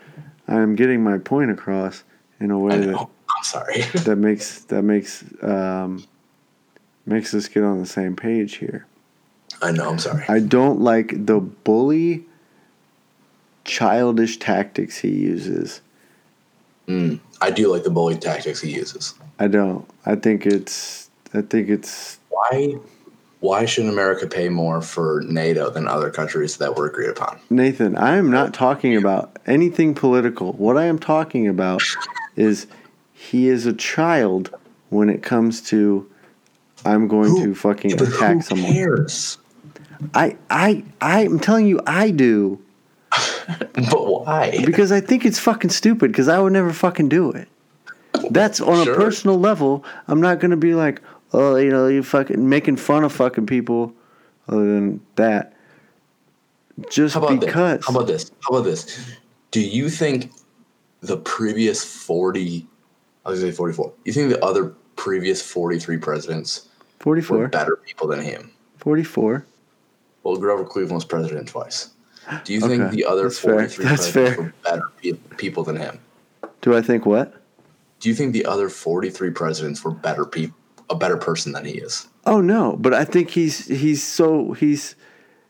I 0.46 0.56
am 0.60 0.76
getting 0.76 1.02
my 1.02 1.18
point 1.18 1.50
across 1.50 2.04
in 2.40 2.50
a 2.50 2.58
way 2.58 2.78
that. 2.78 2.94
I'm 2.98 3.44
sorry. 3.44 3.82
that 4.04 4.16
makes 4.16 4.60
that 4.64 4.82
makes 4.82 5.24
um, 5.42 6.04
makes 7.08 7.34
us 7.34 7.48
get 7.48 7.64
on 7.64 7.80
the 7.80 7.86
same 7.86 8.16
page 8.16 8.56
here. 8.56 8.86
I 9.62 9.72
know. 9.72 9.90
I'm 9.90 9.98
sorry. 9.98 10.24
I 10.28 10.40
don't 10.40 10.80
like 10.80 11.26
the 11.26 11.40
bully, 11.40 12.24
childish 13.64 14.38
tactics 14.38 14.98
he 14.98 15.10
uses. 15.10 15.80
Mm, 16.86 17.20
I 17.40 17.50
do 17.50 17.70
like 17.72 17.84
the 17.84 17.90
bully 17.90 18.16
tactics 18.16 18.60
he 18.60 18.70
uses. 18.70 19.14
I 19.38 19.48
don't. 19.48 19.88
I 20.06 20.14
think 20.14 20.46
it's. 20.46 21.10
I 21.34 21.42
think 21.42 21.68
it's. 21.68 22.18
Why? 22.30 22.76
Why 23.40 23.66
shouldn't 23.66 23.92
America 23.92 24.26
pay 24.26 24.48
more 24.48 24.80
for 24.82 25.22
NATO 25.26 25.70
than 25.70 25.86
other 25.86 26.10
countries 26.10 26.56
that 26.56 26.74
were 26.74 26.86
agreed 26.86 27.10
upon? 27.10 27.38
Nathan, 27.50 27.96
I 27.96 28.16
am 28.16 28.30
not 28.30 28.52
talking 28.52 28.96
about 28.96 29.38
anything 29.46 29.94
political. 29.94 30.54
What 30.54 30.76
I 30.76 30.86
am 30.86 30.98
talking 30.98 31.46
about 31.46 31.80
is 32.34 32.66
he 33.12 33.48
is 33.48 33.64
a 33.64 33.72
child 33.72 34.50
when 34.90 35.08
it 35.08 35.22
comes 35.22 35.60
to 35.68 36.10
I'm 36.92 37.08
going 37.08 37.30
Who- 37.30 37.46
to 37.46 37.54
fucking 37.54 37.90
Yeah, 37.92 38.02
attack 38.02 38.36
who 38.36 38.42
someone. 38.42 38.72
cares? 38.72 39.38
I 40.14 40.36
I 40.50 40.84
I'm 41.00 41.38
telling 41.40 41.66
you 41.66 41.80
I 41.86 42.10
do 42.10 42.58
But 43.74 44.06
why? 44.24 44.62
because 44.64 44.92
I 44.92 45.00
think 45.00 45.24
it's 45.24 45.38
fucking 45.38 45.70
stupid 45.70 46.12
because 46.12 46.28
I 46.28 46.38
would 46.38 46.52
never 46.52 46.72
fucking 46.72 47.08
do 47.08 47.30
it. 47.32 47.48
That's 48.30 48.60
on 48.60 48.84
Sure. 48.84 48.94
a 48.94 48.96
personal 48.96 49.38
level. 49.38 49.84
I'm 50.08 50.20
not 50.20 50.40
going 50.40 50.50
to 50.50 50.56
be 50.56 50.74
like, 50.74 51.00
"Oh, 51.32 51.56
you 51.56 51.70
know, 51.70 51.86
you 51.88 52.02
fucking 52.02 52.48
making 52.48 52.76
fun 52.76 53.04
of 53.04 53.12
fucking 53.12 53.46
people." 53.46 53.92
Other 54.48 54.64
than 54.66 55.00
that, 55.16 55.54
just 56.90 57.14
How 57.14 57.22
about 57.24 57.40
because 57.40 57.78
this? 57.78 57.86
How 57.86 57.94
about 57.94 58.06
this? 58.06 58.30
How 58.42 58.56
about 58.56 58.64
this? 58.64 58.98
Do 59.50 59.60
you 59.60 59.88
think 59.88 60.30
the 61.00 61.16
previous 61.18 61.82
forty? 61.84 62.66
I 63.24 63.30
was 63.30 63.40
gonna 63.40 63.52
say 63.52 63.56
forty-four. 63.56 63.92
You 64.04 64.12
think 64.12 64.30
the 64.30 64.44
other 64.44 64.74
previous 64.96 65.40
forty-three 65.42 65.98
presidents 65.98 66.67
were 67.00 67.20
44, 67.22 67.48
better 67.48 67.76
people 67.76 68.06
than 68.08 68.20
him? 68.20 68.50
44. 68.78 69.44
Well, 70.22 70.36
Grover 70.36 70.64
Cleveland 70.64 70.94
was 70.96 71.04
president 71.04 71.48
twice. 71.48 71.90
Do 72.44 72.52
you 72.52 72.60
think 72.60 72.90
the 72.90 73.04
other 73.06 73.22
that's 73.24 73.38
fair. 73.38 73.54
forty-three 73.54 73.84
That's 73.86 74.10
presidents 74.10 74.36
fair. 74.36 74.44
were 74.44 74.52
better 74.64 74.82
pe- 75.02 75.12
people 75.38 75.64
than 75.64 75.76
him? 75.76 75.98
Do 76.60 76.76
I 76.76 76.82
think 76.82 77.06
what? 77.06 77.32
Do 78.00 78.08
you 78.10 78.14
think 78.14 78.32
the 78.34 78.44
other 78.44 78.68
forty-three 78.68 79.30
presidents 79.30 79.82
were 79.82 79.92
better 79.92 80.26
people, 80.26 80.54
a 80.90 80.94
better 80.94 81.16
person 81.16 81.52
than 81.52 81.64
he 81.64 81.72
is? 81.78 82.06
Oh 82.26 82.42
no, 82.42 82.76
but 82.78 82.92
I 82.92 83.04
think 83.06 83.30
he's 83.30 83.66
he's 83.66 84.02
so 84.02 84.52
he's 84.52 84.94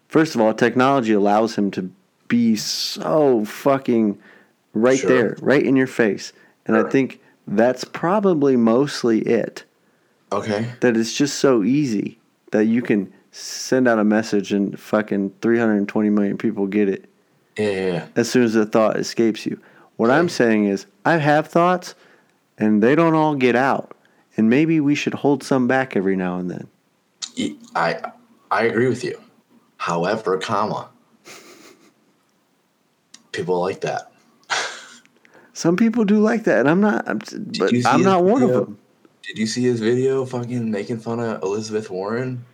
first 0.06 0.36
of 0.36 0.40
all, 0.40 0.54
technology 0.54 1.12
allows 1.12 1.56
him 1.56 1.72
to 1.72 1.90
be 2.28 2.54
so 2.54 3.44
fucking 3.44 4.16
right 4.72 4.98
Sure. 5.00 5.08
there, 5.10 5.36
right 5.40 5.64
in 5.64 5.74
your 5.74 5.86
face. 5.88 6.32
And 6.66 6.76
I 6.76 6.88
think 6.88 7.20
that's 7.48 7.82
probably 7.82 8.54
mostly 8.56 9.20
it. 9.22 9.64
Okay. 10.32 10.70
That 10.80 10.96
it's 10.96 11.14
just 11.14 11.38
so 11.38 11.62
easy 11.62 12.18
that 12.50 12.66
you 12.66 12.82
can 12.82 13.12
send 13.30 13.88
out 13.88 13.98
a 13.98 14.05
message 14.05 14.52
and 14.52 14.78
fucking 14.78 15.32
320 15.42 16.10
million 16.10 16.38
people 16.38 16.66
get 16.66 16.88
it 16.88 17.09
Yeah, 17.56 17.70
yeah, 17.70 17.92
yeah. 17.92 18.06
as 18.16 18.30
soon 18.30 18.42
as 18.44 18.55
the 18.55 18.66
thought 18.66 18.96
escapes 18.96 19.46
you. 19.46 19.60
What 19.96 20.10
I'm 20.10 20.28
saying 20.28 20.66
is, 20.66 20.86
I 21.05 21.16
have 21.16 21.48
thoughts 21.48 21.94
and 22.56 22.82
they 22.82 22.94
don't 22.94 23.14
all 23.14 23.34
get 23.34 23.56
out. 23.56 23.96
And 24.36 24.48
maybe 24.48 24.78
we 24.80 24.94
should 24.94 25.14
hold 25.14 25.42
some 25.42 25.66
back 25.66 25.96
every 25.96 26.14
now 26.14 26.38
and 26.38 26.50
then. 26.50 26.68
I, 27.74 28.12
I 28.50 28.64
agree 28.64 28.88
with 28.88 29.02
you. 29.02 29.20
However, 29.76 30.38
comma, 30.38 30.88
people 33.32 33.60
like 33.60 33.80
that. 33.80 34.12
Some 35.52 35.76
people 35.76 36.05
do 36.05 36.18
like 36.20 36.44
that, 36.44 36.60
and 36.60 36.68
I'm 36.68 36.80
not. 36.80 37.09
I'm, 37.09 37.18
but 37.59 37.72
I'm 37.86 38.02
not 38.02 38.24
one 38.24 38.42
of 38.42 38.50
them. 38.50 38.78
Did 39.28 39.38
you 39.38 39.46
see 39.46 39.62
his 39.62 39.78
video 39.80 40.24
fucking 40.24 40.70
making 40.70 40.98
fun 41.00 41.20
of 41.20 41.42
Elizabeth 41.42 41.90
Warren? 41.90 42.44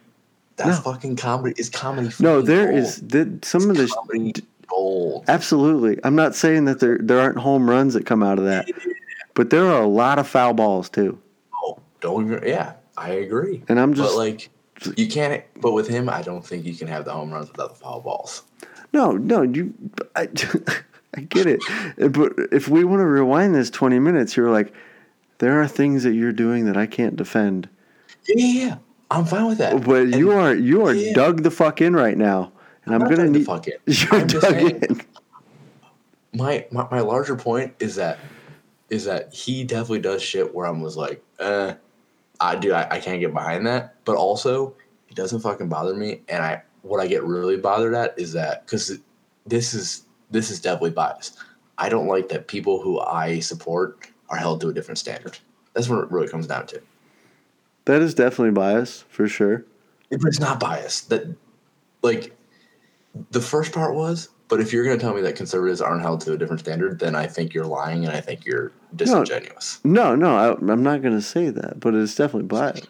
That's 0.56 0.84
No. 0.84 0.92
fucking 0.92 1.16
comedy. 1.16 1.54
Is 1.56 1.68
comedy? 1.70 2.10
No, 2.20 2.42
there 2.42 2.66
gold. 2.66 2.78
is 2.78 3.00
the, 3.00 3.38
some 3.42 3.70
of 3.70 3.76
this. 3.76 3.92
comedy 3.92 4.32
gold. 4.68 5.24
Absolutely, 5.28 5.98
I'm 6.04 6.14
not 6.16 6.34
saying 6.34 6.64
that 6.66 6.80
there 6.80 6.98
there 7.00 7.20
aren't 7.20 7.38
home 7.38 7.68
runs 7.70 7.94
that 7.94 8.06
come 8.06 8.22
out 8.22 8.38
of 8.38 8.44
that, 8.44 8.68
but 9.34 9.50
there 9.50 9.66
are 9.66 9.82
a 9.82 9.86
lot 9.88 10.18
of 10.18 10.26
foul 10.28 10.52
balls 10.54 10.88
too. 10.88 11.18
Oh, 11.62 11.78
don't 12.00 12.26
even. 12.26 12.46
Yeah, 12.46 12.74
I 12.96 13.10
agree. 13.10 13.62
And 13.68 13.78
I'm 13.80 13.94
just 13.94 14.10
but 14.14 14.18
like, 14.18 14.50
you 14.96 15.08
can't. 15.08 15.42
But 15.60 15.72
with 15.72 15.88
him, 15.88 16.08
I 16.08 16.22
don't 16.22 16.44
think 16.44 16.64
you 16.64 16.74
can 16.74 16.88
have 16.88 17.04
the 17.04 17.12
home 17.12 17.32
runs 17.32 17.48
without 17.50 17.70
the 17.70 17.76
foul 17.84 18.00
balls. 18.00 18.42
no, 18.92 19.12
no. 19.12 19.42
You, 19.42 19.72
I, 20.16 20.22
I 21.16 21.20
get 21.20 21.46
it, 21.46 21.60
but 22.12 22.32
if 22.52 22.68
we 22.68 22.84
want 22.84 23.00
to 23.00 23.06
rewind 23.06 23.54
this 23.54 23.70
20 23.70 23.98
minutes, 24.00 24.36
you're 24.36 24.50
like, 24.50 24.72
there 25.38 25.60
are 25.60 25.68
things 25.68 26.02
that 26.04 26.14
you're 26.14 26.32
doing 26.32 26.64
that 26.66 26.76
I 26.76 26.86
can't 26.86 27.16
defend. 27.16 27.68
Yeah, 28.28 28.34
yeah, 28.46 28.66
yeah. 28.66 28.76
I'm 29.10 29.24
fine 29.24 29.46
with 29.46 29.58
that. 29.58 29.84
But 29.84 30.08
you 30.16 30.32
are 30.32 30.54
you 30.54 30.86
are 30.86 30.94
Yeah. 30.94 31.12
dug 31.14 31.42
the 31.42 31.50
fuck 31.50 31.80
in 31.80 31.94
right 31.94 32.16
now, 32.16 32.52
and 32.84 32.94
I'm, 32.94 33.02
not 33.02 33.10
gonna 33.10 33.28
need. 33.30 33.44
fuck 33.46 33.66
it. 33.68 33.80
You're 33.86 34.14
I'm 34.20 34.26
dug 34.26 34.42
saying- 34.42 34.82
in. 34.82 35.00
my, 36.34 36.66
my 36.70 36.86
my 36.90 37.00
larger 37.00 37.36
point 37.36 37.74
is 37.80 37.94
that 37.96 38.18
is 38.90 39.04
that 39.04 39.32
he 39.32 39.64
definitely 39.64 40.00
does 40.00 40.22
shit 40.22 40.54
where 40.54 40.66
I'm 40.66 40.80
was 40.80 40.96
like, 40.96 41.22
uh, 41.40 41.74
I 42.40 42.56
do 42.56 42.72
I, 42.72 42.86
I 42.96 43.00
can't 43.00 43.20
get 43.20 43.32
behind 43.32 43.66
that. 43.66 43.94
But 44.04 44.16
also, 44.16 44.74
it 45.08 45.14
doesn't 45.14 45.40
fucking 45.40 45.68
bother 45.68 45.94
me. 45.94 46.22
And 46.28 46.42
I 46.42 46.62
what 46.82 47.00
I 47.00 47.06
get 47.06 47.22
really 47.24 47.56
bothered 47.56 47.94
at 47.94 48.18
is 48.18 48.32
that 48.32 48.66
because 48.66 48.98
this 49.46 49.74
is 49.74 50.06
this 50.30 50.50
is 50.50 50.60
definitely 50.60 50.90
biased. 50.90 51.38
I 51.78 51.88
don't 51.88 52.06
like 52.06 52.28
that 52.30 52.46
people 52.48 52.80
who 52.80 53.00
I 53.00 53.40
support 53.40 54.08
are 54.34 54.38
held 54.38 54.60
to 54.62 54.68
a 54.68 54.72
different 54.72 54.98
standard. 54.98 55.38
That's 55.72 55.88
what 55.88 56.00
it 56.04 56.10
really 56.10 56.28
comes 56.28 56.46
down 56.46 56.66
to. 56.68 56.82
That 57.86 58.02
is 58.02 58.14
definitely 58.14 58.52
biased 58.52 59.04
for 59.04 59.28
sure. 59.28 59.64
But 60.10 60.24
it's 60.24 60.40
not 60.40 60.60
biased. 60.60 61.10
That 61.10 61.34
like 62.02 62.36
the 63.30 63.40
first 63.40 63.72
part 63.72 63.94
was, 63.94 64.28
but 64.48 64.60
if 64.60 64.72
you're 64.72 64.84
gonna 64.84 64.98
tell 64.98 65.14
me 65.14 65.20
that 65.22 65.36
conservatives 65.36 65.80
aren't 65.80 66.02
held 66.02 66.20
to 66.22 66.32
a 66.32 66.38
different 66.38 66.60
standard, 66.60 66.98
then 66.98 67.14
I 67.14 67.26
think 67.26 67.54
you're 67.54 67.66
lying 67.66 68.04
and 68.06 68.14
I 68.14 68.20
think 68.20 68.44
you're 68.44 68.72
disingenuous. 68.94 69.80
No, 69.84 70.14
no, 70.14 70.36
I, 70.36 70.72
I'm 70.72 70.82
not 70.82 71.02
going 71.02 71.14
to 71.14 71.22
say 71.22 71.50
that, 71.50 71.80
but 71.80 71.94
it's 71.94 72.14
definitely 72.14 72.48
biased. 72.48 72.88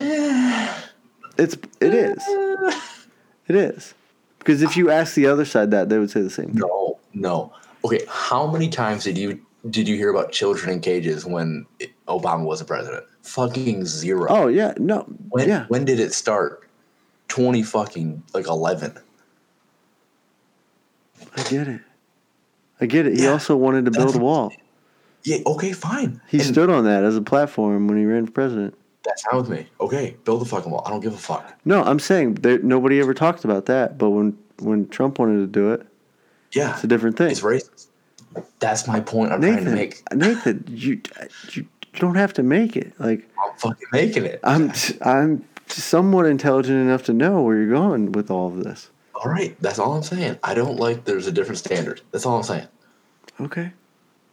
It's 1.40 1.54
it 1.80 1.94
is 1.94 2.20
it 3.46 3.54
is 3.54 3.94
because 4.40 4.60
if 4.60 4.76
you 4.76 4.90
ask 4.90 5.14
the 5.14 5.26
other 5.26 5.44
side 5.44 5.70
that, 5.70 5.88
they 5.88 5.96
would 5.96 6.10
say 6.10 6.20
the 6.20 6.30
same 6.30 6.46
thing. 6.46 6.56
No, 6.56 6.98
no. 7.14 7.52
Okay, 7.84 8.00
how 8.08 8.44
many 8.48 8.68
times 8.68 9.04
did 9.04 9.16
you 9.16 9.40
did 9.70 9.88
you 9.88 9.96
hear 9.96 10.10
about 10.10 10.32
children 10.32 10.70
in 10.72 10.80
cages 10.80 11.24
when 11.26 11.66
Obama 12.06 12.44
was 12.44 12.60
a 12.60 12.64
president? 12.64 13.04
Fucking 13.22 13.84
zero. 13.84 14.26
Oh 14.28 14.46
yeah, 14.48 14.74
no, 14.78 15.00
when 15.28 15.48
yeah, 15.48 15.66
when 15.68 15.84
did 15.84 16.00
it 16.00 16.12
start? 16.12 16.64
Twenty 17.28 17.62
fucking 17.62 18.22
like 18.32 18.46
eleven. 18.46 18.96
I 21.36 21.42
get 21.42 21.68
it. 21.68 21.80
I 22.80 22.86
get 22.86 23.06
it. 23.06 23.16
He 23.16 23.24
Yeah, 23.24 23.32
also 23.32 23.56
wanted 23.56 23.84
to 23.86 23.90
build 23.90 24.14
a 24.14 24.18
wall. 24.18 24.52
Yeah. 25.24 25.38
Okay. 25.46 25.72
Fine. 25.72 26.20
He 26.28 26.38
And 26.38 26.46
stood 26.46 26.70
on 26.70 26.84
that 26.84 27.04
as 27.04 27.16
a 27.16 27.20
platform 27.20 27.88
when 27.88 27.98
he 27.98 28.06
ran 28.06 28.24
for 28.26 28.32
president. 28.32 28.74
That's 29.04 29.22
fine 29.22 29.40
with 29.40 29.48
me. 29.50 29.66
Okay, 29.80 30.16
build 30.24 30.42
a 30.42 30.44
fucking 30.44 30.70
wall. 30.70 30.82
I 30.86 30.90
don't 30.90 31.00
give 31.00 31.14
a 31.14 31.18
fuck. 31.18 31.58
No, 31.64 31.82
I'm 31.82 31.98
saying 31.98 32.34
there, 32.34 32.58
nobody 32.60 33.00
ever 33.00 33.14
talked 33.14 33.44
about 33.44 33.66
that. 33.66 33.98
But 33.98 34.10
when 34.10 34.38
when 34.60 34.88
Trump 34.88 35.18
wanted 35.18 35.40
to 35.40 35.46
do 35.46 35.72
it, 35.72 35.86
Yeah. 36.52 36.74
it's 36.74 36.84
a 36.84 36.86
different 36.86 37.16
thing. 37.16 37.30
It's 37.30 37.40
racist. 37.40 37.88
That's 38.58 38.86
my 38.86 39.00
point 39.00 39.32
I'm 39.32 39.40
trying 39.40 39.64
to 39.64 39.70
make. 39.70 40.02
Nathan, 40.14 40.64
you, 40.68 41.00
you 41.50 41.66
you 41.92 41.98
don't 42.00 42.16
have 42.16 42.32
to 42.34 42.42
make 42.42 42.76
it. 42.76 42.92
Like 42.98 43.28
I'm 43.44 43.54
fucking 43.56 43.88
making 43.92 44.24
it. 44.24 44.40
I'm 44.44 44.72
I'm 45.02 45.44
somewhat 45.66 46.26
intelligent 46.26 46.78
enough 46.78 47.04
to 47.04 47.12
know 47.12 47.42
where 47.42 47.56
you're 47.56 47.70
going 47.70 48.12
with 48.12 48.30
all 48.30 48.48
of 48.48 48.64
this. 48.64 48.90
all 49.14 49.30
right. 49.30 49.56
That's 49.60 49.78
all 49.78 49.92
I'm 49.94 50.02
saying. 50.02 50.38
I 50.42 50.54
don't 50.54 50.76
like 50.78 51.04
there's 51.04 51.26
a 51.26 51.32
different 51.32 51.58
standard. 51.58 52.00
That's 52.12 52.24
all 52.26 52.36
I'm 52.36 52.42
saying. 52.42 52.68
Okay. 53.40 53.72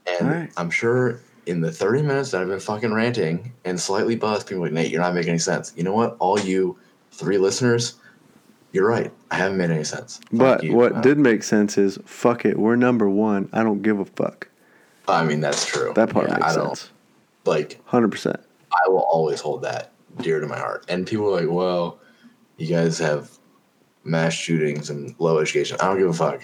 And 0.08 0.28
All 0.28 0.34
right. 0.34 0.52
I'm 0.58 0.70
sure 0.70 1.20
in 1.46 1.62
the 1.62 1.72
30 1.72 2.04
minutes 2.04 2.32
that 2.32 2.42
I've 2.42 2.48
been 2.48 2.60
fucking 2.60 2.94
ranting 2.94 3.52
and 3.66 3.80
slightly 3.80 4.16
buzzed, 4.16 4.48
people 4.48 4.64
are 4.64 4.68
like, 4.68 4.74
Nate, 4.74 4.92
you're 4.92 5.02
not 5.02 5.14
making 5.14 5.32
any 5.32 5.40
sense. 5.40 5.74
You 5.76 5.84
know 5.84 5.94
what? 5.94 6.16
All 6.20 6.40
you 6.40 6.78
three 7.12 7.38
listeners, 7.38 7.96
you're 8.76 8.88
right. 8.88 9.11
I 9.31 9.35
haven't 9.35 9.57
made 9.57 9.72
any 9.72 9.85
sense. 9.85 10.18
Fuck 10.18 10.27
But 10.34 10.64
you. 10.64 10.76
what 10.76 10.97
Uh, 10.97 11.02
did 11.02 11.18
make 11.18 11.43
sense 11.43 11.77
is 11.77 11.97
fuck 12.06 12.43
it. 12.45 12.60
We're 12.60 12.76
number 12.76 13.10
one. 13.10 13.49
I 13.53 13.64
don't 13.64 13.81
give 13.81 13.99
a 13.99 14.06
fuck. 14.06 14.49
I 15.07 15.23
mean, 15.23 15.39
that's 15.39 15.65
true. 15.65 15.93
That 15.95 16.10
part 16.10 16.27
Yeah, 16.27 16.34
makes 16.35 16.45
I 16.45 16.56
don't, 16.56 16.76
sense. 16.76 16.91
Like, 17.45 17.80
Hundred 17.85 18.10
percent. 18.11 18.39
I 18.72 18.89
will 18.89 18.99
always 18.99 19.39
hold 19.39 19.61
that 19.64 19.91
dear 20.22 20.39
to 20.41 20.47
my 20.47 20.57
heart. 20.60 20.84
And 20.89 21.07
people 21.07 21.27
are 21.34 21.39
like, 21.41 21.49
well, 21.49 21.99
you 22.57 22.68
guys 22.68 22.99
have 22.99 23.31
mass 24.03 24.34
shootings 24.34 24.89
and 24.89 25.15
low 25.19 25.38
education. 25.39 25.77
I 25.80 25.85
don't 25.88 25.97
give 25.99 26.10
a 26.10 26.14
fuck. 26.14 26.41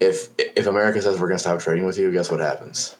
If 0.00 0.30
if 0.38 0.66
America 0.66 1.00
says 1.00 1.20
we're 1.20 1.28
gonna 1.28 1.38
stop 1.38 1.60
trading 1.60 1.86
with 1.86 1.96
you, 1.98 2.10
guess 2.12 2.30
what 2.30 2.40
happens? 2.40 2.96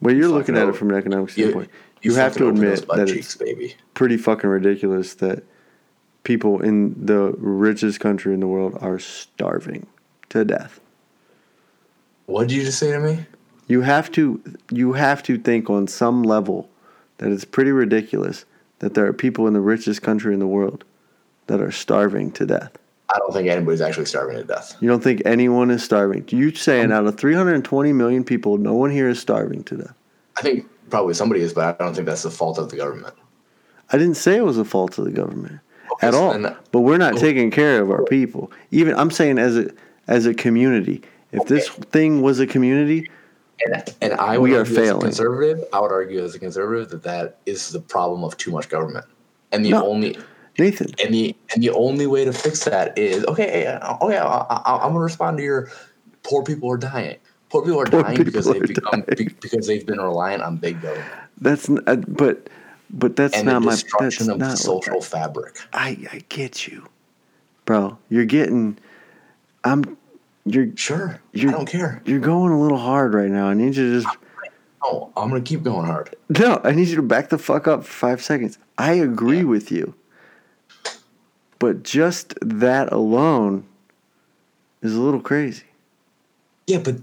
Well, 0.00 0.12
you're 0.14 0.24
Fucking 0.24 0.36
looking 0.38 0.56
at 0.56 0.68
it 0.68 0.76
from 0.76 0.90
an 0.90 0.96
economic 0.96 1.36
You, 1.36 1.44
standpoint. 1.44 1.70
You, 2.02 2.14
have 2.16 2.36
to 2.36 2.48
admit 2.48 2.86
that 2.88 3.08
cheeks, 3.08 3.26
it's 3.28 3.36
baby. 3.36 3.74
pretty 3.94 4.16
fucking 4.16 4.48
ridiculous 4.50 5.14
that 5.14 5.42
people 6.26 6.60
in 6.60 7.06
the 7.06 7.32
richest 7.38 8.00
country 8.00 8.34
in 8.34 8.40
the 8.40 8.48
world 8.48 8.76
are 8.80 8.98
starving 8.98 9.86
to 10.28 10.44
death. 10.44 10.80
What 12.26 12.48
did 12.48 12.56
you 12.56 12.64
just 12.64 12.80
say 12.80 12.90
to 12.90 12.98
me? 12.98 13.24
You 13.68 13.82
have 13.82 14.10
to 14.12 14.42
you 14.72 14.94
have 14.94 15.22
to 15.22 15.38
think 15.38 15.70
on 15.70 15.86
some 15.86 16.24
level 16.24 16.68
that 17.18 17.30
it's 17.30 17.44
pretty 17.44 17.70
ridiculous 17.70 18.44
that 18.80 18.94
there 18.94 19.06
are 19.06 19.12
people 19.12 19.46
in 19.46 19.54
the 19.54 19.60
richest 19.60 20.02
country 20.02 20.34
in 20.34 20.40
the 20.40 20.48
world 20.48 20.84
that 21.46 21.60
are 21.60 21.70
starving 21.70 22.32
to 22.32 22.44
death. 22.44 22.72
I 23.08 23.18
don't 23.18 23.32
think 23.32 23.48
anybody's 23.48 23.80
actually 23.80 24.06
starving 24.06 24.36
to 24.36 24.42
death. 24.42 24.76
You 24.80 24.88
don't 24.88 25.02
think 25.02 25.22
anyone 25.24 25.70
is 25.70 25.84
starving? 25.84 26.24
You 26.28 26.52
saying 26.52 26.90
out 26.90 27.06
of 27.06 27.16
320 27.16 27.92
million 27.92 28.24
people, 28.24 28.58
no 28.58 28.74
one 28.74 28.90
here 28.90 29.08
is 29.08 29.20
starving 29.20 29.62
to 29.64 29.76
death? 29.76 29.94
I 30.36 30.42
think 30.42 30.66
probably 30.90 31.14
somebody 31.14 31.40
is, 31.42 31.54
but 31.54 31.80
I 31.80 31.84
don't 31.84 31.94
think 31.94 32.06
that's 32.06 32.24
the 32.24 32.32
fault 32.32 32.58
of 32.58 32.68
the 32.68 32.76
government. 32.76 33.14
I 33.92 33.98
didn't 33.98 34.16
say 34.16 34.36
it 34.36 34.44
was 34.44 34.56
the 34.56 34.64
fault 34.64 34.98
of 34.98 35.04
the 35.04 35.12
government 35.12 35.60
at 36.02 36.14
all. 36.14 36.38
But 36.72 36.80
we're 36.80 36.98
not 36.98 37.14
Oh. 37.14 37.18
taking 37.18 37.50
care 37.50 37.80
of 37.82 37.90
our 37.90 38.04
people. 38.04 38.50
Even 38.70 38.94
I'm 38.96 39.10
saying 39.10 39.38
as 39.38 39.56
a 39.56 39.70
as 40.08 40.26
a 40.26 40.34
community, 40.34 41.02
if 41.32 41.46
this 41.46 41.68
thing 41.68 42.22
was 42.22 42.38
a 42.40 42.46
community, 42.46 43.10
And, 43.64 43.82
and 44.02 44.12
I 44.14 44.36
We 44.38 44.50
would 44.50 44.56
are 44.56 44.58
argue 44.60 44.72
as 44.76 44.78
a 44.78 44.80
failing. 44.82 45.00
conservative. 45.00 45.64
I 45.72 45.80
would 45.80 45.90
argue 45.90 46.22
as 46.22 46.34
a 46.34 46.38
conservative 46.38 46.90
that 46.90 47.02
that 47.04 47.38
is 47.46 47.70
the 47.70 47.80
problem 47.80 48.22
of 48.22 48.36
too 48.36 48.50
much 48.50 48.68
government. 48.68 49.06
And 49.50 49.64
the 49.64 49.70
No. 49.70 49.86
only 49.86 50.16
Nathan, 50.58 50.88
and 51.02 51.12
the 51.14 51.34
and 51.54 51.62
the 51.62 51.70
only 51.70 52.06
way 52.06 52.24
to 52.24 52.32
fix 52.32 52.64
that 52.64 52.96
is 52.98 53.24
okay. 53.26 53.66
uh, 53.66 53.96
Okay, 54.02 54.16
I, 54.18 54.26
I, 54.26 54.76
I'm 54.82 54.90
gonna 54.92 55.00
respond 55.00 55.38
to 55.38 55.42
your 55.44 55.70
poor 56.22 56.42
people 56.42 56.70
are 56.70 56.76
dying. 56.78 57.16
Poor 57.50 57.62
people 57.62 57.80
are 57.80 57.86
Poor 57.86 58.02
dying 58.02 58.22
because 58.24 58.46
people 58.46 58.60
they've 58.60 58.74
become 58.74 59.00
dying. 59.00 59.16
be, 59.16 59.28
because 59.40 59.66
they've 59.66 59.86
been 59.86 60.00
reliant 60.00 60.42
on 60.42 60.56
big 60.58 60.80
government 60.82 61.10
that's 61.40 61.68
uh, 61.86 61.96
but 62.08 62.48
but 62.90 63.16
that's 63.16 63.36
and 63.36 63.46
not 63.46 63.60
the 63.60 63.66
my 63.66 63.76
that's 64.00 64.20
of 64.20 64.26
not 64.38 64.38
the 64.38 64.56
social 64.56 65.00
fabric. 65.00 65.58
I 65.72 65.98
I 66.12 66.22
get 66.28 66.66
you, 66.66 66.86
bro. 67.64 67.98
You're 68.08 68.24
getting. 68.24 68.78
I'm. 69.64 69.96
You're 70.48 70.68
Sure, 70.76 71.20
You're- 71.32 71.52
I 71.52 71.56
don't 71.56 71.66
care. 71.66 72.00
you're 72.04 72.20
going 72.20 72.52
a 72.52 72.60
little 72.60 72.78
hard 72.78 73.14
right 73.14 73.28
now. 73.30 73.48
I 73.48 73.54
need 73.54 73.74
you 73.76 73.90
to 73.94 74.02
just. 74.02 74.16
Oh, 74.82 75.10
I'm 75.16 75.28
gonna 75.28 75.40
keep 75.40 75.64
going 75.64 75.86
hard. 75.86 76.14
No, 76.38 76.60
I 76.62 76.70
need 76.70 76.86
you 76.86 76.96
to 76.96 77.02
back 77.02 77.30
the 77.30 77.38
fuck 77.38 77.66
up 77.66 77.82
for 77.84 77.90
five 77.92 78.22
seconds. 78.22 78.58
I 78.78 78.92
agree 78.92 79.38
Yeah. 79.38 79.44
with 79.44 79.72
you. 79.72 79.94
But 81.58 81.82
just 81.82 82.34
that 82.42 82.92
alone 82.92 83.64
is 84.82 84.94
a 84.94 85.00
little 85.00 85.20
crazy. 85.20 85.64
Yeah, 86.68 86.78
but 86.78 86.96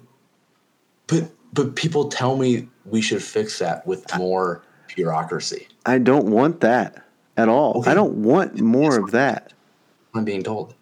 but 1.08 1.30
but 1.52 1.76
people 1.76 2.08
tell 2.08 2.38
me 2.38 2.70
we 2.86 3.02
should 3.02 3.22
fix 3.24 3.60
that 3.60 3.86
with 3.86 4.14
uh, 4.14 4.18
more 4.20 4.62
bureaucracy. 4.96 5.68
I 5.86 5.98
don't 5.98 6.28
want 6.28 6.62
that 6.62 7.04
at 7.38 7.50
all. 7.50 7.80
Okay. 7.80 7.92
I 7.92 7.94
don't 7.94 8.24
want 8.24 8.60
more 8.60 8.98
of 8.98 9.12
that. 9.12 9.54
I'm 10.14 10.26
being 10.26 10.44
told. 10.44 10.76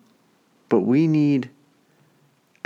But 0.69 0.81
we 0.81 1.07
need, 1.07 1.49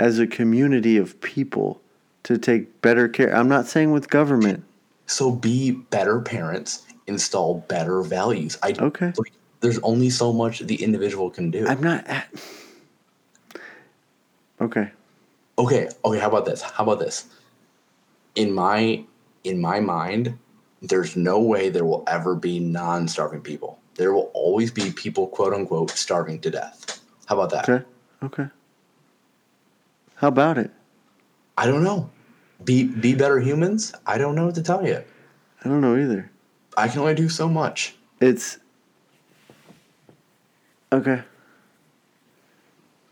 as 0.00 0.18
a 0.18 0.26
community 0.26 0.96
of 0.96 1.20
people, 1.20 1.80
to 2.24 2.38
take 2.38 2.80
better 2.82 3.08
care. 3.08 3.34
I'm 3.34 3.48
not 3.48 3.66
saying 3.66 3.92
with 3.92 4.10
government. 4.10 4.64
So 5.06 5.30
be 5.30 5.70
better 5.70 6.20
parents, 6.20 6.82
install 7.06 7.64
better 7.68 8.02
values. 8.02 8.58
I 8.62 8.74
Okay. 8.78 9.12
like, 9.16 9.32
there's 9.60 9.78
only 9.80 10.10
so 10.10 10.32
much 10.32 10.58
the 10.60 10.82
individual 10.82 11.30
can 11.30 11.50
do. 11.50 11.66
I'm 11.66 11.80
not 11.80 12.06
at. 12.06 12.28
Okay. 14.60 14.90
okay, 15.58 15.88
okay, 16.04 16.18
how 16.18 16.28
about 16.28 16.46
this? 16.46 16.62
How 16.62 16.82
about 16.82 16.98
this? 16.98 17.26
In 18.34 18.52
my 18.52 19.04
in 19.44 19.60
my 19.60 19.80
mind, 19.80 20.36
there's 20.82 21.16
no 21.16 21.40
way 21.40 21.68
there 21.68 21.84
will 21.84 22.04
ever 22.06 22.34
be 22.34 22.58
non-starving 22.60 23.40
people. 23.40 23.78
There 23.94 24.12
will 24.12 24.30
always 24.34 24.70
be 24.70 24.92
people 24.92 25.26
quote 25.28 25.54
unquote 25.54 25.90
starving 25.90 26.40
to 26.40 26.50
death. 26.50 27.00
How 27.26 27.40
about 27.40 27.50
that? 27.50 27.68
Okay. 27.68 27.84
Okay. 28.22 28.48
How 30.16 30.28
about 30.28 30.58
it? 30.58 30.70
I 31.56 31.66
don't 31.66 31.84
know. 31.84 32.10
Be 32.64 32.84
be 32.84 33.14
better 33.14 33.40
humans? 33.40 33.94
I 34.06 34.18
don't 34.18 34.34
know 34.34 34.46
what 34.46 34.54
to 34.56 34.62
tell 34.62 34.86
you. 34.86 35.02
I 35.64 35.68
don't 35.68 35.80
know 35.80 35.96
either. 35.96 36.30
I 36.76 36.88
can 36.88 37.00
only 37.00 37.14
do 37.14 37.28
so 37.28 37.48
much. 37.48 37.94
It's. 38.20 38.58
Okay. 40.92 41.22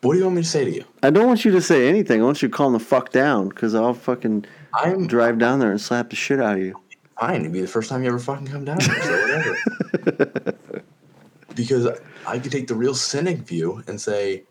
What 0.00 0.12
do 0.12 0.18
you 0.18 0.24
want 0.24 0.36
me 0.36 0.42
to 0.42 0.48
say 0.48 0.64
to 0.64 0.70
you? 0.70 0.84
I 1.02 1.10
don't 1.10 1.26
want 1.26 1.44
you 1.46 1.50
to 1.52 1.62
say 1.62 1.88
anything. 1.88 2.20
I 2.20 2.24
want 2.24 2.42
you 2.42 2.48
to 2.48 2.54
calm 2.54 2.74
the 2.74 2.78
fuck 2.78 3.10
down 3.10 3.48
because 3.48 3.74
I'll 3.74 3.94
fucking 3.94 4.44
I'm 4.74 5.06
drive 5.06 5.38
down 5.38 5.60
there 5.60 5.70
and 5.70 5.80
slap 5.80 6.10
the 6.10 6.16
shit 6.16 6.40
out 6.40 6.58
of 6.58 6.62
you. 6.62 6.78
Fine. 7.18 7.40
It'd 7.40 7.52
be 7.52 7.60
the 7.60 7.68
first 7.68 7.88
time 7.88 8.02
you 8.02 8.08
ever 8.08 8.18
fucking 8.18 8.46
come 8.46 8.64
down 8.64 8.80
here, 8.80 9.02
so 9.02 9.20
whatever. 9.20 10.58
because 11.54 11.88
I 12.26 12.38
could 12.38 12.52
take 12.52 12.66
the 12.66 12.74
real 12.74 12.94
cynic 12.94 13.38
view 13.38 13.82
and 13.86 14.00
say 14.00 14.44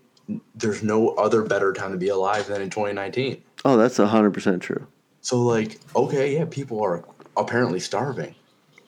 there's 0.56 0.84
no 0.84 1.10
other 1.10 1.42
better 1.44 1.74
time 1.74 1.92
to 1.92 1.98
be 1.98 2.10
alive 2.10 2.48
than 2.48 2.62
in 2.62 2.70
2019. 2.70 3.42
Oh, 3.66 3.78
that's 3.78 3.98
100% 3.98 4.62
true. 4.62 4.88
So 5.22 5.42
like, 5.42 5.80
okay, 5.96 6.34
yeah, 6.36 6.46
people 6.46 6.82
are 6.82 7.04
apparently 7.38 7.80
starving. 7.80 8.36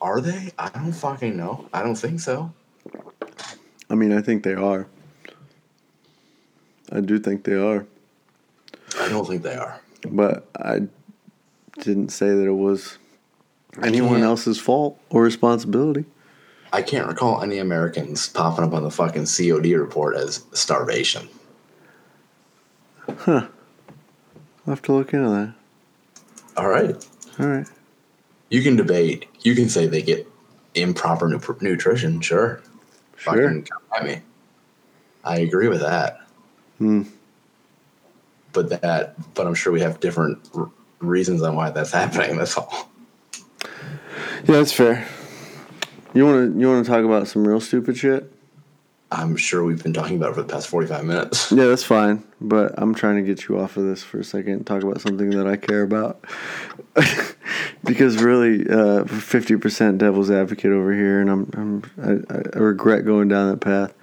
Are 0.00 0.20
they? 0.20 0.50
I 0.58 0.68
don't 0.68 0.92
fucking 0.92 1.36
know. 1.36 1.68
I 1.72 1.82
don't 1.82 1.94
think 1.94 2.20
so. 2.20 2.52
I 3.88 3.94
mean, 3.94 4.12
I 4.12 4.20
think 4.20 4.42
they 4.42 4.54
are. 4.54 4.86
I 6.92 7.00
do 7.00 7.18
think 7.18 7.44
they 7.44 7.54
are. 7.54 7.86
I 9.00 9.08
don't 9.08 9.26
think 9.26 9.42
they 9.42 9.56
are. 9.56 9.80
But 10.08 10.48
I 10.56 10.82
didn't 11.80 12.10
say 12.10 12.28
that 12.28 12.46
it 12.46 12.52
was 12.52 12.98
anyone 13.82 14.22
else's 14.22 14.58
fault 14.58 14.98
or 15.10 15.22
responsibility. 15.22 16.04
I 16.72 16.82
can't 16.82 17.06
recall 17.06 17.42
any 17.42 17.58
Americans 17.58 18.28
popping 18.28 18.64
up 18.64 18.74
on 18.74 18.82
the 18.82 18.90
fucking 18.90 19.26
COD 19.26 19.72
report 19.78 20.16
as 20.16 20.44
starvation. 20.52 21.28
Huh. 23.18 23.46
I'll 24.66 24.72
have 24.74 24.82
to 24.82 24.92
look 24.92 25.12
into 25.14 25.28
that. 25.30 25.54
All 26.56 26.68
right. 26.68 26.94
All 27.38 27.46
right. 27.46 27.66
You 28.50 28.62
can 28.62 28.76
debate. 28.76 29.26
You 29.40 29.54
can 29.54 29.68
say 29.68 29.86
they 29.86 30.02
get 30.02 30.26
improper 30.74 31.28
nu- 31.28 31.40
nutrition. 31.60 32.20
Sure. 32.20 32.60
Sure. 33.16 33.34
Fucking 33.34 33.62
come 33.64 33.82
at 33.96 34.04
me. 34.04 34.20
I 35.24 35.38
agree 35.38 35.68
with 35.68 35.80
that. 35.80 36.20
Hmm. 36.78 37.02
But 38.52 38.70
that, 38.70 39.34
but 39.34 39.46
I'm 39.46 39.54
sure 39.54 39.72
we 39.72 39.80
have 39.80 40.00
different 40.00 40.38
r- 40.54 40.70
reasons 41.00 41.42
on 41.42 41.54
why 41.56 41.70
that's 41.70 41.90
happening. 41.92 42.36
That's 42.36 42.56
all. 42.56 42.90
Yeah, 44.44 44.56
that's 44.56 44.72
fair. 44.72 45.06
You 46.14 46.24
want 46.24 46.54
to 46.54 46.60
you 46.60 46.68
want 46.68 46.84
to 46.84 46.90
talk 46.90 47.04
about 47.04 47.28
some 47.28 47.46
real 47.46 47.60
stupid 47.60 47.96
shit? 47.96 48.32
I'm 49.12 49.36
sure 49.36 49.62
we've 49.64 49.82
been 49.82 49.92
talking 49.92 50.16
about 50.16 50.30
it 50.32 50.34
for 50.34 50.42
the 50.42 50.52
past 50.52 50.66
45 50.66 51.04
minutes. 51.04 51.52
Yeah, 51.52 51.66
that's 51.66 51.84
fine. 51.84 52.24
But 52.40 52.74
I'm 52.76 52.92
trying 52.92 53.16
to 53.16 53.22
get 53.22 53.46
you 53.48 53.58
off 53.58 53.76
of 53.76 53.84
this 53.84 54.02
for 54.02 54.18
a 54.18 54.24
second 54.24 54.52
and 54.52 54.66
talk 54.66 54.82
about 54.82 55.00
something 55.00 55.30
that 55.30 55.46
I 55.46 55.56
care 55.56 55.82
about. 55.82 56.24
because 57.84 58.22
really, 58.22 58.68
uh, 58.68 59.04
fifty 59.04 59.56
percent 59.56 59.98
devil's 59.98 60.30
advocate 60.30 60.72
over 60.72 60.92
here, 60.92 61.20
and 61.20 61.30
I'm, 61.30 61.50
I'm 61.54 62.26
I, 62.28 62.56
I 62.56 62.58
regret 62.58 63.04
going 63.04 63.28
down 63.28 63.50
that 63.50 63.60
path. 63.60 63.94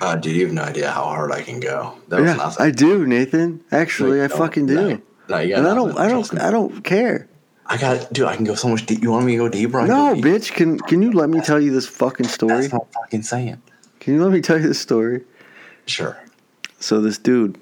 Uh, 0.00 0.16
dude, 0.16 0.36
you 0.36 0.46
have 0.46 0.54
no 0.54 0.62
idea 0.62 0.90
how 0.90 1.04
hard 1.04 1.32
I 1.32 1.42
can 1.42 1.60
go. 1.60 1.96
That 2.08 2.20
was 2.20 2.36
yeah. 2.36 2.64
I 2.64 2.70
do, 2.70 3.06
Nathan. 3.06 3.62
Actually, 3.70 4.18
No, 4.18 4.24
I 4.24 4.28
fucking 4.28 4.66
do. 4.66 4.74
no, 4.74 5.02
no, 5.28 5.36
and 5.36 5.66
I 5.66 5.74
don't, 5.74 5.98
I 5.98 6.08
don't. 6.08 6.38
I 6.40 6.50
don't 6.50 6.82
care. 6.82 7.28
I 7.66 7.76
got, 7.76 8.12
dude. 8.12 8.26
I 8.26 8.36
can 8.36 8.44
go 8.44 8.54
so 8.54 8.68
much 8.68 8.86
deep. 8.86 9.02
You 9.02 9.10
want 9.10 9.24
me 9.24 9.32
to 9.32 9.38
go 9.38 9.48
deeper? 9.48 9.80
I 9.80 9.86
No, 9.86 10.14
go 10.14 10.20
bitch. 10.20 10.52
Can 10.52 10.78
can 10.78 11.02
you 11.02 11.12
let 11.12 11.28
me 11.28 11.40
tell 11.40 11.60
you 11.60 11.72
this 11.72 11.86
fucking 11.86 12.26
story? 12.26 12.62
That's 12.62 12.74
I'm 12.74 12.80
fucking 12.92 13.22
saying. 13.22 13.62
Can 14.00 14.14
you 14.14 14.22
let 14.22 14.32
me 14.32 14.40
tell 14.40 14.60
you 14.60 14.66
this 14.66 14.80
story? 14.80 15.24
Sure. 15.86 16.20
So 16.80 17.00
this 17.00 17.18
dude 17.18 17.58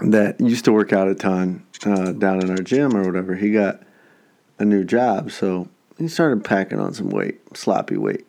that 0.00 0.40
used 0.40 0.64
to 0.64 0.72
work 0.72 0.92
out 0.92 1.08
a 1.08 1.14
ton 1.14 1.64
uh, 1.84 2.12
down 2.12 2.42
in 2.42 2.50
our 2.50 2.56
gym 2.56 2.96
or 2.96 3.04
whatever, 3.04 3.34
he 3.34 3.52
got 3.52 3.82
a 4.58 4.64
new 4.64 4.84
job. 4.84 5.30
So 5.30 5.68
he 5.98 6.08
started 6.08 6.44
packing 6.44 6.80
on 6.80 6.94
some 6.94 7.10
weight, 7.10 7.40
sloppy 7.56 7.96
weight. 7.96 8.26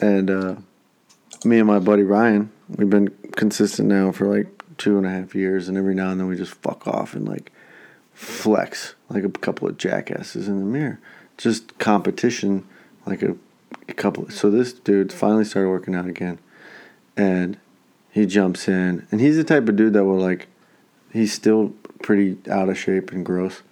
And 0.00 0.30
uh, 0.30 0.56
me 1.44 1.58
and 1.58 1.66
my 1.66 1.78
buddy 1.78 2.02
Ryan, 2.02 2.50
we've 2.76 2.90
been 2.90 3.08
consistent 3.36 3.88
now 3.88 4.12
for 4.12 4.26
like 4.26 4.48
two 4.76 4.96
and 4.98 5.06
a 5.06 5.10
half 5.10 5.34
years. 5.34 5.68
And 5.68 5.78
every 5.78 5.94
now 5.94 6.10
and 6.10 6.20
then 6.20 6.26
we 6.26 6.36
just 6.36 6.54
fuck 6.54 6.86
off 6.86 7.14
and 7.14 7.28
like 7.28 7.52
flex 8.20 8.94
like 9.08 9.24
a 9.24 9.30
couple 9.30 9.66
of 9.66 9.78
jackasses 9.78 10.46
in 10.46 10.58
the 10.58 10.66
mirror. 10.66 11.00
Just 11.38 11.78
competition, 11.78 12.66
like 13.06 13.22
a, 13.22 13.34
a 13.88 13.94
couple. 13.94 14.28
So 14.30 14.50
this 14.50 14.72
dude 14.72 15.12
finally 15.12 15.44
started 15.44 15.70
working 15.70 15.94
out 15.94 16.06
again. 16.06 16.38
And 17.16 17.58
he 18.10 18.26
jumps 18.26 18.68
in 18.68 19.06
and 19.10 19.20
he's 19.20 19.36
the 19.36 19.44
type 19.44 19.68
of 19.68 19.76
dude 19.76 19.92
that 19.92 20.04
will 20.04 20.18
like 20.18 20.48
he's 21.12 21.32
still 21.32 21.72
pretty 22.02 22.36
out 22.50 22.68
of 22.68 22.76
shape 22.76 23.12
and 23.12 23.24
gross 23.24 23.62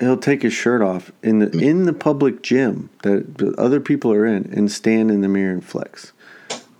he'll 0.00 0.16
take 0.16 0.42
his 0.42 0.52
shirt 0.52 0.82
off 0.82 1.12
in 1.22 1.38
the 1.38 1.50
in 1.58 1.84
the 1.84 1.92
public 1.92 2.42
gym 2.42 2.90
that 3.02 3.54
other 3.58 3.80
people 3.80 4.12
are 4.12 4.26
in 4.26 4.50
and 4.52 4.72
stand 4.72 5.10
in 5.10 5.20
the 5.20 5.28
mirror 5.28 5.52
and 5.52 5.64
flex 5.64 6.12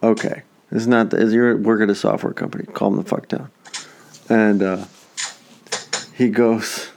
okay 0.03 0.43
it's 0.71 0.87
not 0.87 1.11
the, 1.11 1.25
you're 1.27 1.57
work 1.57 1.81
at 1.81 1.91
a 1.91 1.95
software 1.95 2.33
company 2.33 2.65
calm 2.73 2.97
the 2.97 3.05
fuck 3.05 3.29
down 3.29 3.51
and 4.29 4.63
uh 4.63 4.85
he 6.23 6.31
goes 6.31 6.91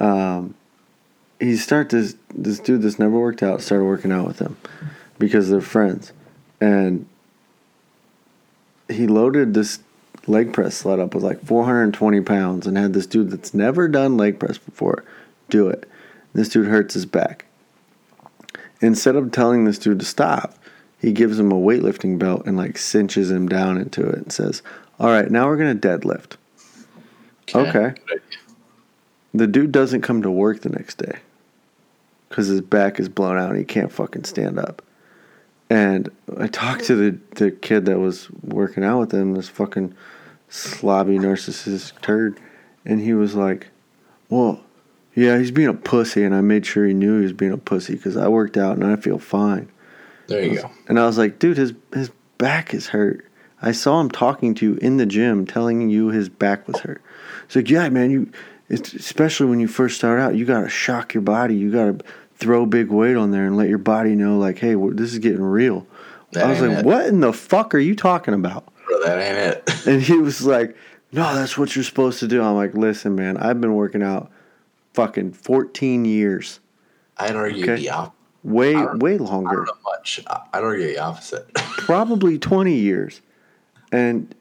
um 0.00 0.54
he 1.40 1.56
start 1.56 1.90
this 1.90 2.16
this 2.34 2.58
dude 2.58 2.82
that's 2.82 2.98
never 2.98 3.18
worked 3.18 3.42
out 3.42 3.60
started 3.60 3.84
working 3.84 4.12
out 4.12 4.26
with 4.26 4.38
him 4.38 4.56
because 5.18 5.48
they're 5.48 5.60
friends 5.60 6.12
and 6.60 7.06
he 8.88 9.06
loaded 9.06 9.54
this 9.54 9.80
leg 10.26 10.52
press 10.52 10.76
sled 10.76 10.98
up 10.98 11.14
with 11.14 11.24
like 11.24 11.44
420 11.44 12.20
pounds 12.22 12.66
and 12.66 12.76
had 12.76 12.92
this 12.92 13.06
dude 13.06 13.30
that's 13.30 13.54
never 13.54 13.88
done 13.88 14.16
leg 14.16 14.38
press 14.38 14.58
before 14.58 15.04
do 15.48 15.68
it. 15.68 15.88
This 16.32 16.48
dude 16.48 16.66
hurts 16.66 16.94
his 16.94 17.06
back. 17.06 17.46
Instead 18.80 19.16
of 19.16 19.32
telling 19.32 19.64
this 19.64 19.78
dude 19.78 20.00
to 20.00 20.04
stop, 20.04 20.58
he 21.00 21.12
gives 21.12 21.38
him 21.38 21.52
a 21.52 21.56
weightlifting 21.56 22.18
belt 22.18 22.42
and 22.46 22.56
like 22.56 22.76
cinches 22.76 23.30
him 23.30 23.48
down 23.48 23.78
into 23.78 24.06
it 24.06 24.16
and 24.16 24.32
says, 24.32 24.62
All 24.98 25.08
right, 25.08 25.30
now 25.30 25.46
we're 25.46 25.56
going 25.56 25.78
to 25.78 25.88
deadlift. 25.88 26.36
Okay. 27.54 27.78
Idea. 27.78 28.20
The 29.34 29.46
dude 29.46 29.72
doesn't 29.72 30.00
come 30.00 30.22
to 30.22 30.30
work 30.30 30.62
the 30.62 30.70
next 30.70 30.96
day 30.96 31.18
because 32.28 32.48
his 32.48 32.60
back 32.60 32.98
is 32.98 33.08
blown 33.08 33.38
out 33.38 33.50
and 33.50 33.58
he 33.58 33.64
can't 33.64 33.92
fucking 33.92 34.24
stand 34.24 34.58
up. 34.58 34.82
And 35.68 36.10
I 36.38 36.46
talked 36.46 36.84
to 36.84 36.94
the, 36.94 37.18
the 37.34 37.50
kid 37.50 37.86
that 37.86 37.98
was 37.98 38.30
working 38.42 38.84
out 38.84 39.00
with 39.00 39.12
him, 39.12 39.34
this 39.34 39.48
fucking 39.48 39.94
slobby 40.48 41.18
narcissist 41.18 42.00
turd, 42.02 42.38
and 42.84 43.00
he 43.00 43.14
was 43.14 43.34
like, 43.34 43.68
Well, 44.28 44.60
yeah, 45.14 45.38
he's 45.38 45.50
being 45.50 45.68
a 45.68 45.74
pussy, 45.74 46.22
and 46.22 46.34
I 46.34 46.40
made 46.40 46.66
sure 46.66 46.86
he 46.86 46.94
knew 46.94 47.18
he 47.18 47.24
was 47.24 47.32
being 47.32 47.52
a 47.52 47.58
pussy 47.58 47.94
because 47.94 48.16
I 48.16 48.28
worked 48.28 48.56
out 48.56 48.76
and 48.76 48.84
I 48.86 48.96
feel 48.96 49.18
fine. 49.18 49.68
There 50.28 50.44
you 50.44 50.62
go. 50.62 50.70
And 50.88 51.00
I 51.00 51.06
was 51.06 51.18
like, 51.18 51.38
Dude, 51.38 51.56
his 51.56 51.72
his 51.92 52.10
back 52.38 52.72
is 52.72 52.88
hurt. 52.88 53.24
I 53.60 53.72
saw 53.72 54.00
him 54.00 54.10
talking 54.10 54.54
to 54.56 54.66
you 54.66 54.74
in 54.76 54.98
the 54.98 55.06
gym, 55.06 55.46
telling 55.46 55.88
you 55.88 56.08
his 56.08 56.28
back 56.28 56.68
was 56.68 56.78
hurt. 56.80 57.02
He's 57.46 57.56
like, 57.56 57.70
Yeah, 57.70 57.88
man, 57.88 58.10
you, 58.10 58.30
it's, 58.68 58.92
especially 58.94 59.46
when 59.46 59.60
you 59.60 59.68
first 59.68 59.96
start 59.96 60.18
out, 60.20 60.34
you 60.34 60.44
gotta 60.44 60.68
shock 60.68 61.14
your 61.14 61.22
body. 61.22 61.54
You 61.54 61.70
gotta 61.70 61.98
throw 62.36 62.66
big 62.66 62.88
weight 62.90 63.16
on 63.16 63.30
there 63.30 63.46
and 63.46 63.56
let 63.56 63.68
your 63.68 63.78
body 63.78 64.14
know, 64.14 64.38
like, 64.38 64.58
hey, 64.58 64.74
this 64.92 65.12
is 65.12 65.18
getting 65.18 65.42
real. 65.42 65.86
That 66.32 66.44
I 66.46 66.50
was 66.50 66.60
like, 66.60 66.78
it. 66.78 66.84
what 66.84 67.06
in 67.06 67.20
the 67.20 67.32
fuck 67.32 67.74
are 67.74 67.78
you 67.78 67.94
talking 67.94 68.34
about? 68.34 68.64
Bro, 68.86 69.00
that 69.04 69.18
ain't 69.18 69.38
it. 69.38 69.70
And 69.86 70.02
he 70.02 70.18
was 70.18 70.44
like, 70.44 70.76
no, 71.12 71.34
that's 71.34 71.56
what 71.56 71.74
you're 71.76 71.84
supposed 71.84 72.18
to 72.20 72.26
do. 72.28 72.42
I'm 72.42 72.56
like, 72.56 72.74
listen, 72.74 73.14
man, 73.14 73.36
I've 73.36 73.60
been 73.60 73.74
working 73.74 74.02
out 74.02 74.30
fucking 74.94 75.32
14 75.32 76.04
years, 76.04 76.58
I'd 77.18 77.36
argue 77.36 77.62
Okay. 77.62 77.76
the 77.76 77.90
opposite. 77.90 78.12
way, 78.42 78.74
way 78.94 79.18
longer, 79.18 79.66
much. 79.84 80.20
I'd 80.26 80.62
argue 80.62 80.86
the 80.88 80.98
opposite. 80.98 81.52
probably 81.54 82.38
20 82.38 82.74
years. 82.74 83.20
And 83.92 84.34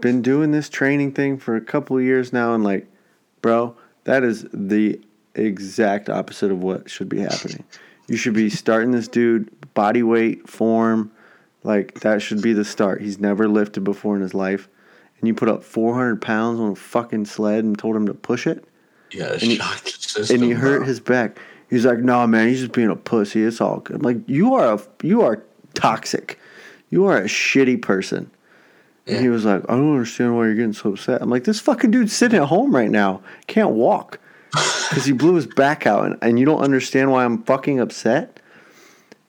been 0.00 0.22
doing 0.22 0.50
this 0.52 0.68
training 0.68 1.12
thing 1.12 1.38
for 1.38 1.56
a 1.56 1.60
couple 1.60 1.96
of 1.96 2.02
years 2.02 2.32
now. 2.32 2.54
And 2.54 2.64
like, 2.64 2.86
bro, 3.42 3.76
that 4.04 4.22
is 4.24 4.46
the 4.52 5.00
exact 5.34 6.08
opposite 6.08 6.50
of 6.50 6.62
what 6.62 6.90
should 6.90 7.08
be 7.08 7.20
happening. 7.20 7.64
You 8.08 8.16
should 8.16 8.34
be 8.34 8.50
starting 8.50 8.90
this 8.90 9.06
dude 9.08 9.48
body 9.74 10.02
weight, 10.02 10.48
form, 10.48 11.12
like 11.62 12.00
that 12.00 12.20
should 12.22 12.42
be 12.42 12.52
the 12.52 12.64
start. 12.64 13.00
He's 13.00 13.20
never 13.20 13.48
lifted 13.48 13.84
before 13.84 14.16
in 14.16 14.22
his 14.22 14.34
life, 14.34 14.68
and 15.20 15.28
you 15.28 15.34
put 15.34 15.48
up 15.48 15.62
400 15.62 16.20
pounds 16.20 16.58
on 16.58 16.72
a 16.72 16.74
fucking 16.74 17.26
sled 17.26 17.62
and 17.64 17.78
told 17.78 17.94
him 17.94 18.06
to 18.06 18.14
push 18.14 18.46
it, 18.46 18.64
yeah, 19.12 19.36
he- 19.36 19.56
the 19.58 19.62
system. 19.84 20.40
and 20.40 20.48
you 20.48 20.56
hurt 20.56 20.78
bro. 20.78 20.86
his 20.86 20.98
back. 21.00 21.38
He's 21.68 21.84
like, 21.86 21.98
"No, 21.98 22.26
man, 22.26 22.48
he's 22.48 22.60
just 22.60 22.72
being 22.72 22.88
a 22.90 22.96
pussy. 22.96 23.44
It's 23.44 23.60
all 23.60 23.78
good." 23.78 23.96
I'm 23.96 24.02
like, 24.02 24.16
"You 24.28 24.54
are 24.54 24.74
a 24.74 24.80
you 25.04 25.22
are 25.22 25.40
toxic. 25.74 26.36
You 26.88 27.04
are 27.06 27.16
a 27.18 27.24
shitty 27.26 27.80
person." 27.80 28.28
And 29.10 29.20
he 29.20 29.28
was 29.28 29.44
like, 29.44 29.62
"I 29.68 29.74
don't 29.74 29.92
understand 29.92 30.36
why 30.36 30.46
you're 30.46 30.54
getting 30.54 30.72
so 30.72 30.90
upset." 30.90 31.22
I'm 31.22 31.30
like, 31.30 31.44
"This 31.44 31.60
fucking 31.60 31.90
dude's 31.90 32.12
sitting 32.12 32.40
at 32.40 32.48
home 32.48 32.74
right 32.74 32.90
now, 32.90 33.22
can't 33.46 33.70
walk 33.70 34.18
because 34.52 35.04
he 35.04 35.12
blew 35.12 35.34
his 35.34 35.46
back 35.46 35.86
out, 35.86 36.06
and, 36.06 36.18
and 36.22 36.38
you 36.38 36.44
don't 36.44 36.60
understand 36.62 37.10
why 37.10 37.24
I'm 37.24 37.42
fucking 37.44 37.80
upset." 37.80 38.40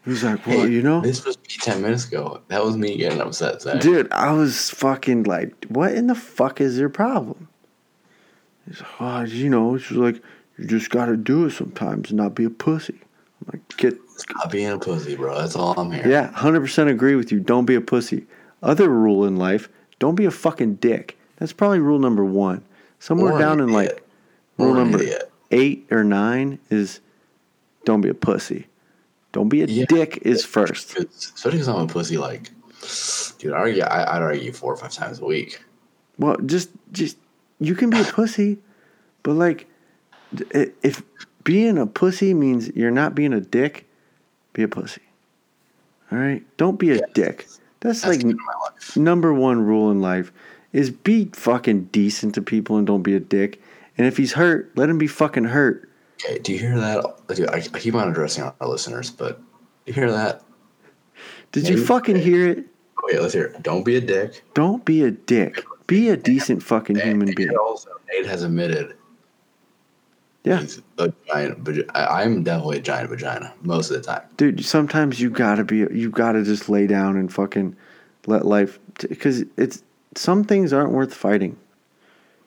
He's 0.06 0.24
like, 0.24 0.46
"Well, 0.48 0.62
Hey, 0.66 0.72
you 0.72 0.82
know." 0.82 1.02
This 1.02 1.24
was 1.26 1.38
me 1.38 1.44
10 1.60 1.82
minutes 1.82 2.08
ago. 2.08 2.42
That 2.48 2.64
was 2.66 2.76
me 2.76 2.98
getting 2.98 3.22
upset. 3.22 3.62
Zach. 3.62 3.82
Dude, 3.82 4.12
I 4.12 4.32
was 4.34 4.70
fucking 4.72 5.24
like, 5.24 5.66
what 5.70 5.94
in 5.94 6.08
the 6.08 6.16
fuck 6.16 6.60
is 6.60 6.80
your 6.80 6.90
problem? 6.90 7.48
He's 8.68 8.82
like, 8.82 8.90
oh, 9.00 9.22
you 9.22 9.50
know, 9.50 9.78
she's 9.78 9.98
like, 9.98 10.22
you 10.58 10.66
just 10.66 10.90
gotta 10.90 11.18
do 11.18 11.46
it 11.46 11.52
sometimes 11.52 12.10
and 12.10 12.18
not 12.18 12.36
be 12.36 12.46
a 12.46 12.50
pussy. 12.50 13.00
I'm 13.02 13.54
like, 13.54 13.78
get, 13.78 13.98
Stop 14.18 14.52
being 14.52 14.70
a 14.70 14.78
pussy, 14.78 15.16
bro. 15.16 15.38
That's 15.40 15.56
all 15.56 15.74
I'm 15.80 15.92
here. 15.92 16.08
yeah, 16.08 16.32
100% 16.32 16.88
agree 16.90 17.16
with 17.16 17.32
you. 17.32 17.40
Don't 17.40 17.66
be 17.66 17.76
a 17.76 17.82
pussy. 17.82 18.26
Other 18.62 18.90
rule 18.90 19.26
in 19.26 19.38
life, 19.38 19.70
don't 20.00 20.16
be 20.16 20.26
a 20.26 20.32
fucking 20.32 20.76
dick. 20.76 21.18
That's 21.38 21.54
probably 21.54 21.80
rule 21.80 22.00
number 22.00 22.24
one. 22.24 22.64
Somewhere 23.00 23.38
down 23.40 23.60
in 23.60 23.70
idiot. 23.70 23.94
like 23.96 24.08
rule 24.58 24.72
Or 24.74 24.76
number 24.76 25.04
eight 25.50 25.88
or 25.90 26.04
nine 26.04 26.60
is 26.70 27.00
don't 27.86 28.02
be 28.02 28.10
a 28.10 28.14
pussy. 28.14 28.68
Don't 29.32 29.50
be 29.50 29.64
a 29.64 29.66
Yeah. 29.66 29.86
dick 29.88 30.20
is 30.22 30.46
first. 30.46 30.98
Especially 30.98 31.52
because 31.52 31.68
I'm 31.70 31.78
a 31.82 31.88
pussy, 31.88 32.18
like, 32.18 32.52
dude, 33.40 33.54
I 33.54 33.58
argue, 33.58 33.82
I, 33.84 34.18
I'd 34.18 34.22
argue 34.22 34.52
four 34.52 34.74
or 34.74 34.78
five 34.78 34.92
times 34.92 35.20
a 35.20 35.26
week. 35.26 35.64
Well, 36.20 36.38
just 36.46 36.70
just 36.92 37.18
you 37.60 37.74
can 37.74 37.90
be 37.90 38.00
a 38.00 38.04
pussy, 38.04 38.60
but 39.24 39.34
like 39.34 39.68
if 40.54 41.02
being 41.44 41.78
a 41.80 41.88
pussy 41.88 42.34
means 42.36 42.70
you're 42.76 42.92
not 42.92 43.16
being 43.16 43.34
a 43.34 43.42
dick, 43.42 43.88
be 44.54 44.62
a 44.62 44.68
pussy. 44.68 45.02
All 46.12 46.20
right? 46.20 46.44
Don't 46.58 46.78
be 46.78 46.92
a 46.92 46.96
Yeah. 46.98 47.02
dick. 47.14 47.48
That's, 47.82 48.02
That's 48.02 48.18
like 48.18 48.26
like 48.26 48.36
my 48.36 48.54
life. 48.70 48.96
number 48.98 49.34
one 49.34 49.62
rule 49.66 49.92
in 49.92 50.02
life 50.02 50.32
is 50.72 50.90
be 50.90 51.26
fucking 51.34 51.86
decent 51.86 52.36
to 52.36 52.42
people 52.42 52.78
and 52.78 52.88
don't 52.88 53.02
be 53.04 53.16
a 53.16 53.20
dick. 53.20 53.62
And 53.98 54.08
if 54.08 54.18
he's 54.18 54.34
hurt, 54.34 54.72
let 54.76 54.90
him 54.90 54.98
be 54.98 55.08
fucking 55.08 55.46
hurt. 55.46 55.90
Okay, 56.24 56.40
do 56.40 56.54
you 56.54 56.60
hear 56.60 56.80
that? 56.80 57.04
Dude, 57.28 57.50
I, 57.50 57.56
I 57.58 57.80
keep 57.80 57.96
on 57.96 58.10
addressing 58.10 58.44
our 58.44 58.68
listeners, 58.68 59.10
but 59.10 59.40
do 59.40 59.44
you 59.88 59.94
hear 59.94 60.12
that? 60.12 60.44
Did 61.52 61.68
you 61.68 61.84
fucking 61.84 62.16
hear 62.16 62.48
it? 62.48 62.66
Oh 63.04 63.10
yeah, 63.12 63.20
let's 63.20 63.34
hear 63.34 63.46
it. 63.46 63.64
Don't 63.64 63.84
be 63.84 63.96
a 63.98 64.02
dick. 64.02 64.44
Don't 64.54 64.86
be 64.86 65.04
a 65.04 65.12
dick. 65.12 65.64
Be 65.88 66.10
a 66.10 66.16
decent 66.18 66.64
fucking 66.64 66.98
human 66.98 67.34
being. 67.36 67.50
Also, 67.58 67.90
Nate 68.14 68.26
has 68.28 68.44
admitted 68.44 68.96
Yeah. 70.44 70.60
he's 70.62 70.82
a 70.98 71.14
giant. 71.28 71.70
I'm 71.94 72.44
definitely 72.44 72.78
a 72.80 72.82
giant 72.82 73.10
vagina 73.10 73.54
most 73.62 73.92
of 73.92 73.98
the 73.98 74.02
time. 74.04 74.24
dude 74.38 74.66
sometimes 74.66 75.20
you 75.22 75.30
gotta 75.30 75.64
be 75.64 75.78
you 75.78 76.10
gotta 76.10 76.44
just 76.44 76.68
lay 76.70 76.88
down 76.88 77.16
and 77.18 77.32
fucking 77.32 77.76
let 78.28 78.46
life 78.46 78.80
because 79.08 79.44
it's 79.58 79.84
some 80.16 80.44
things 80.44 80.74
aren't 80.74 80.92
worth 80.92 81.14
fighting 81.14 81.58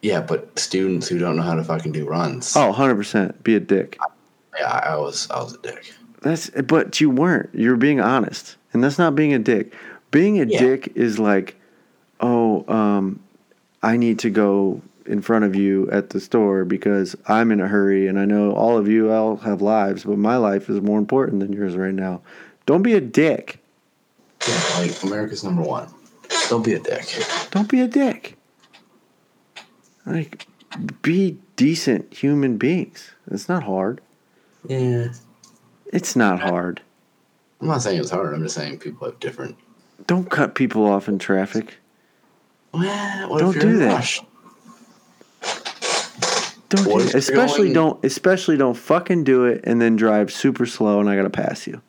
Yeah, 0.01 0.21
but 0.21 0.57
students 0.59 1.07
who 1.07 1.17
don't 1.17 1.35
know 1.37 1.41
how 1.43 1.55
to 1.55 1.63
fucking 1.63 1.93
do 1.93 2.05
runs. 2.07 2.55
oh 2.55 2.73
100% 2.73 3.43
be 3.43 3.55
a 3.55 3.59
dick 3.61 3.97
yeah, 4.59 4.67
I, 4.67 4.93
I 4.93 4.97
was, 4.97 5.29
I 5.31 5.41
was 5.41 5.53
a 5.55 5.57
dick. 5.59 5.93
that's 6.21 6.49
but 6.49 6.99
you 7.01 7.09
weren't 7.09 7.49
you're 7.53 7.75
being 7.77 7.99
honest 8.01 8.57
and 8.73 8.83
that's 8.83 8.97
not 8.99 9.15
being 9.15 9.33
a 9.33 9.39
dick 9.39 9.73
being 10.11 10.41
a 10.41 10.45
Yeah. 10.45 10.59
dick 10.59 10.91
is 10.95 11.17
like 11.17 11.55
oh 12.19 12.65
um 12.73 13.19
i 13.83 13.95
need 13.97 14.19
to 14.19 14.29
go 14.29 14.81
in 15.05 15.21
front 15.21 15.45
of 15.45 15.55
you 15.55 15.89
at 15.91 16.09
the 16.11 16.19
store 16.19 16.65
because 16.65 17.15
i'm 17.27 17.51
in 17.51 17.59
a 17.61 17.67
hurry 17.67 18.07
and 18.07 18.19
i 18.19 18.25
know 18.25 18.51
all 18.53 18.77
of 18.77 18.87
you 18.87 19.11
all 19.11 19.37
have 19.37 19.61
lives 19.61 20.03
but 20.03 20.17
my 20.17 20.35
life 20.37 20.69
is 20.69 20.81
more 20.81 20.97
important 20.99 21.39
than 21.39 21.53
yours 21.53 21.75
right 21.75 21.93
now 21.93 22.21
don't 22.65 22.81
be 22.81 22.93
a 22.93 23.01
dick 23.01 23.59
Yeah, 24.47 24.61
like 24.79 25.03
America's 25.03 25.43
number 25.43 25.61
one. 25.61 25.87
Don't 26.49 26.63
be 26.65 26.73
a 26.73 26.79
dick. 26.79 27.05
Don't 27.51 27.69
be 27.69 27.81
a 27.81 27.87
dick. 27.87 28.37
Like, 30.05 30.45
be 31.01 31.37
decent 31.55 32.13
human 32.13 32.57
beings. 32.57 33.11
It's 33.31 33.47
not 33.49 33.63
hard. 33.63 34.01
Yeah, 34.67 35.07
It's 35.93 36.15
not 36.15 36.39
hard. 36.39 36.81
I'm 37.61 37.67
not 37.67 37.81
saying 37.81 37.99
it's 37.99 38.09
hard. 38.11 38.33
I'm 38.33 38.43
just 38.43 38.55
saying 38.55 38.79
people 38.79 39.07
have 39.07 39.19
different. 39.19 39.55
Don't 40.07 40.29
cut 40.29 40.53
people 40.55 40.85
off 40.85 41.07
in 41.07 41.17
traffic. 41.17 41.75
Well, 42.73 43.29
what 43.29 43.39
Don't 43.39 43.59
do 43.59 43.77
that. 43.77 43.93
rush? 43.93 44.21
Don't 46.75 47.11
do 47.11 47.17
Especially 47.17 47.73
don't 47.73 48.03
especially 48.03 48.57
don't 48.57 48.75
fucking 48.75 49.23
do 49.23 49.45
it 49.45 49.61
and 49.63 49.81
then 49.81 49.95
drive 49.95 50.31
super 50.31 50.65
slow 50.65 50.99
and 50.99 51.09
I 51.09 51.15
gotta 51.15 51.29
pass 51.29 51.67
you. 51.67 51.81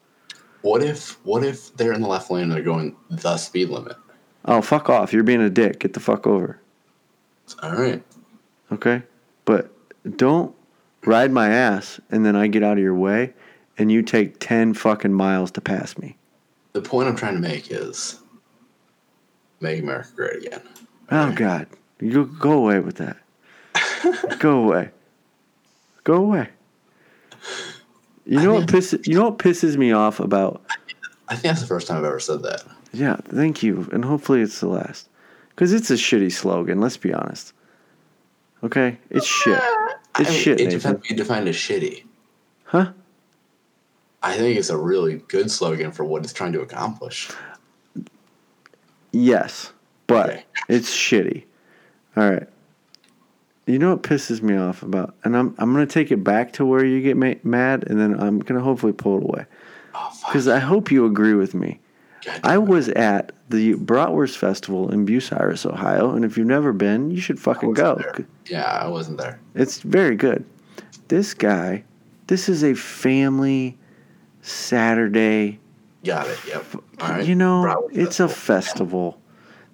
What 0.62 0.82
if 0.82 1.24
what 1.24 1.44
if 1.44 1.76
they're 1.76 1.92
in 1.92 2.00
the 2.00 2.08
left 2.08 2.30
lane 2.30 2.44
and 2.44 2.52
they're 2.52 2.62
going 2.62 2.96
the 3.10 3.36
speed 3.36 3.68
limit? 3.68 3.96
Oh 4.44 4.62
fuck 4.62 4.88
off. 4.88 5.12
You're 5.12 5.22
being 5.22 5.42
a 5.42 5.50
dick. 5.50 5.80
Get 5.80 5.92
the 5.92 6.00
fuck 6.00 6.26
over. 6.26 6.60
All 7.62 7.72
right. 7.72 8.02
Okay? 8.72 9.02
But 9.44 9.72
don't 10.16 10.54
ride 11.04 11.30
my 11.30 11.48
ass 11.48 12.00
and 12.10 12.24
then 12.24 12.36
I 12.36 12.46
get 12.46 12.62
out 12.62 12.78
of 12.78 12.82
your 12.82 12.94
way 12.94 13.34
and 13.78 13.92
you 13.92 14.02
take 14.02 14.38
ten 14.40 14.74
fucking 14.74 15.12
miles 15.12 15.50
to 15.52 15.60
pass 15.60 15.96
me. 15.98 16.16
The 16.72 16.82
point 16.82 17.08
I'm 17.08 17.16
trying 17.16 17.34
to 17.34 17.40
make 17.40 17.70
is 17.70 18.20
make 19.60 19.82
America 19.82 20.10
great 20.14 20.46
again. 20.46 20.62
Oh 21.10 21.32
God, 21.32 21.66
you 22.00 22.26
go 22.38 22.52
away 22.52 22.80
with 22.80 22.96
that. 22.96 23.16
go 24.38 24.62
away. 24.64 24.90
Go 26.04 26.14
away. 26.16 26.48
You 28.24 28.40
know 28.42 28.54
what 28.54 28.66
pisses 28.66 29.06
you 29.06 29.14
know 29.14 29.24
what 29.30 29.38
pisses 29.38 29.76
me 29.76 29.92
off 29.92 30.18
about 30.20 30.62
I 31.28 31.34
think 31.34 31.42
that's 31.44 31.60
the 31.60 31.66
first 31.66 31.86
time 31.88 31.98
I've 31.98 32.04
ever 32.04 32.20
said 32.20 32.42
that. 32.42 32.62
yeah, 32.92 33.16
thank 33.24 33.62
you, 33.62 33.88
and 33.92 34.04
hopefully 34.04 34.42
it's 34.42 34.60
the 34.60 34.68
last. 34.68 35.08
Cause 35.56 35.72
it's 35.72 35.90
a 35.90 35.94
shitty 35.94 36.30
slogan, 36.32 36.80
let's 36.80 36.96
be 36.96 37.12
honest. 37.14 37.52
Okay? 38.62 38.98
It's 39.10 39.26
shit. 39.26 39.58
It's 40.18 40.28
I 40.28 40.30
mean, 40.32 40.32
shit, 40.40 40.60
It 40.60 40.64
Nathan. 40.66 40.78
depends. 40.80 41.10
You 41.10 41.16
defined 41.16 41.48
as 41.48 41.56
shitty. 41.56 42.04
Huh? 42.64 42.92
I 44.22 44.36
think 44.36 44.58
it's 44.58 44.70
a 44.70 44.76
really 44.76 45.18
good 45.28 45.50
slogan 45.50 45.92
for 45.92 46.04
what 46.04 46.24
it's 46.24 46.32
trying 46.32 46.52
to 46.52 46.60
accomplish. 46.60 47.30
Yes, 49.12 49.72
but 50.06 50.30
Okay. 50.30 50.44
it's 50.68 50.90
shitty. 50.94 51.44
All 52.16 52.28
right. 52.30 52.48
You 53.66 53.78
know 53.80 53.90
what 53.90 54.02
pisses 54.04 54.42
me 54.42 54.56
off 54.56 54.82
about, 54.82 55.14
and 55.24 55.36
I'm 55.36 55.54
I'm 55.58 55.72
gonna 55.72 55.86
take 55.86 56.12
it 56.12 56.22
back 56.22 56.52
to 56.54 56.64
where 56.64 56.84
you 56.84 57.00
get 57.02 57.16
ma- 57.16 57.34
mad, 57.42 57.84
and 57.88 57.98
then 58.00 58.18
I'm 58.20 58.38
gonna 58.38 58.60
hopefully 58.60 58.92
pull 58.92 59.18
it 59.18 59.24
away 59.24 59.46
Oh, 59.94 60.12
because 60.26 60.46
I 60.46 60.58
hope 60.60 60.90
you 60.92 61.04
agree 61.06 61.34
with 61.34 61.52
me. 61.54 61.80
God 62.24 62.40
I 62.44 62.58
was 62.58 62.88
at 62.90 63.32
the 63.50 63.74
Bratwurst 63.74 64.36
Festival 64.36 64.92
in 64.92 65.04
Bucyrus, 65.06 65.66
Ohio, 65.66 66.10
and 66.14 66.24
if 66.24 66.36
you've 66.38 66.46
never 66.46 66.72
been, 66.72 67.10
you 67.10 67.20
should 67.20 67.40
fucking 67.40 67.72
go. 67.74 67.96
there. 67.96 68.26
Yeah, 68.48 68.64
I 68.64 68.88
wasn't 68.88 69.18
there. 69.18 69.40
It's 69.56 69.80
very 69.80 70.14
good. 70.16 70.44
This 71.08 71.34
guy, 71.34 71.82
this 72.28 72.48
is 72.48 72.62
a 72.64 72.74
family 72.74 73.76
Saturday. 74.42 75.58
Got 76.04 76.28
it. 76.28 76.38
Yep. 76.46 76.64
All 77.00 77.08
right. 77.08 77.26
You 77.26 77.34
know, 77.34 77.62
Broward 77.62 77.96
it's 77.96 78.20
a 78.20 78.28
Festival. 78.28 79.12
festival. 79.12 79.20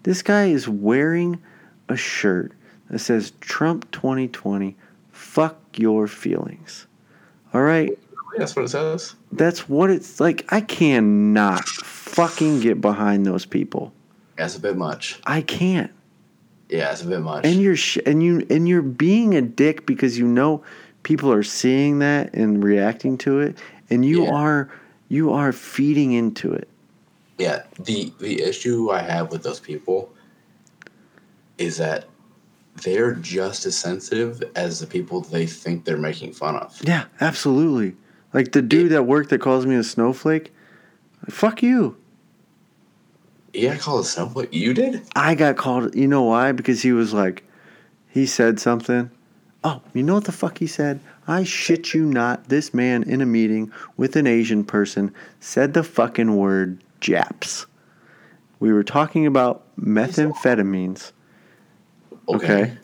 This 0.05 0.23
guy 0.23 0.47
is 0.47 0.69
wearing 0.69 1.40
a 1.89 1.97
shirt 1.97 2.52
that 2.93 2.98
says 3.01 3.32
Trump 3.40 3.90
2020, 3.90 4.77
fuck 5.10 5.59
your 5.77 6.06
feelings. 6.06 6.86
All 7.52 7.62
right? 7.62 7.98
That's 8.36 8.55
what 8.55 8.66
it 8.66 8.69
says. 8.69 9.14
That's 9.32 9.69
what 9.69 9.90
it's 9.90 10.20
like. 10.20 10.44
I 10.52 10.60
cannot 10.60 11.66
fucking 11.66 12.60
get 12.60 12.81
behind 12.81 13.27
those 13.27 13.44
people. 13.44 13.93
That's 14.36 14.56
a 14.56 14.60
bit 14.60 14.77
much. 14.77 15.19
I 15.27 15.40
can't. 15.40 15.90
Yeah, 16.69 16.93
it's 16.93 17.02
a 17.02 17.06
bit 17.06 17.20
much. 17.20 17.44
and 17.44 17.60
you're 17.60 17.77
sh- 17.77 17.98
and 18.06 18.23
you 18.23 18.47
and 18.48 18.69
you're 18.69 18.81
being 18.82 19.35
a 19.35 19.43
dick 19.43 19.85
because 19.85 20.19
you 20.19 20.27
know 20.27 20.62
people 21.02 21.31
are 21.32 21.43
seeing 21.43 21.98
that 21.98 22.32
and 22.35 22.62
reacting 22.62 23.19
to 23.19 23.40
it 23.40 23.59
and 23.90 24.06
you 24.06 24.24
Yeah. 24.24 24.31
are 24.32 24.70
you 25.09 25.32
are 25.32 25.52
feeding 25.52 26.12
into 26.12 26.51
it 26.52 26.69
yeah, 27.39 27.64
the 27.78 28.12
the 28.20 28.40
issue 28.43 28.90
I 28.90 29.02
have 29.02 29.31
with 29.32 29.43
those 29.43 29.60
people 29.60 30.14
is 31.59 31.77
that 31.78 32.05
they're 32.77 33.15
just 33.15 33.66
as 33.66 33.77
sensitive 33.77 34.43
as 34.57 34.81
the 34.81 34.86
people 34.86 35.20
they 35.20 35.47
think 35.47 35.85
they're 35.85 35.97
making 35.97 36.32
fun 36.32 36.57
of. 36.57 36.81
yeah 36.85 37.05
absolutely. 37.20 37.97
Like 38.32 38.53
the 38.53 38.62
dude 38.62 38.93
at 38.93 39.07
work 39.07 39.28
that 39.28 39.40
calls 39.40 39.66
me 39.66 39.74
a 39.74 39.85
snowflake 39.85 40.53
fuck 41.28 41.62
you. 41.62 41.97
Yeah, 43.53 43.74
I 43.74 43.77
call 43.77 44.01
it 44.01 44.05
snowflake. 44.05 44.53
You 44.53 44.73
did? 44.74 45.03
i 45.15 45.35
got 45.35 45.57
called 45.57 45.94
you 45.94 46.09
know 46.09 46.23
why? 46.23 46.53
Because 46.53 46.82
he 46.82 46.93
was 46.93 47.12
like 47.12 47.44
he 48.09 48.27
said 48.27 48.59
something. 48.59 49.11
Oh 49.65 49.82
you 49.93 50.03
know 50.03 50.15
what 50.15 50.24
the 50.24 50.32
fuck 50.32 50.59
he 50.59 50.66
said? 50.66 51.01
I 51.28 51.44
shit 51.44 51.94
you 51.94 52.05
not 52.05 52.49
this 52.49 52.74
man 52.74 53.03
in 53.05 53.20
a 53.20 53.27
meeting 53.27 53.70
with 53.97 54.16
an 54.16 54.27
asian 54.27 54.65
person 54.65 55.15
said 55.40 55.74
the 55.74 55.85
fucking 55.85 56.36
word 56.36 56.82
japs. 57.01 57.66
We 58.59 58.73
were 58.73 58.85
talking 58.85 59.27
about 59.27 59.65
methamphetamines 59.77 61.12
Okay. 62.28 62.77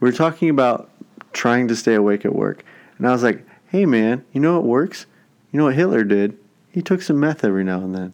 We 0.00 0.08
were 0.08 0.16
talking 0.16 0.50
about 0.50 0.90
trying 1.32 1.68
to 1.68 1.76
stay 1.76 1.94
awake 1.94 2.24
at 2.24 2.34
work. 2.34 2.64
And 2.98 3.06
I 3.06 3.12
was 3.12 3.22
like, 3.22 3.44
hey, 3.68 3.86
man, 3.86 4.24
you 4.32 4.40
know 4.40 4.54
what 4.56 4.64
works? 4.64 5.06
You 5.52 5.58
know 5.58 5.64
what 5.64 5.74
Hitler 5.74 6.04
did? 6.04 6.36
He 6.70 6.82
took 6.82 7.02
some 7.02 7.20
meth 7.20 7.44
every 7.44 7.64
now 7.64 7.78
and 7.78 7.94
then. 7.94 8.12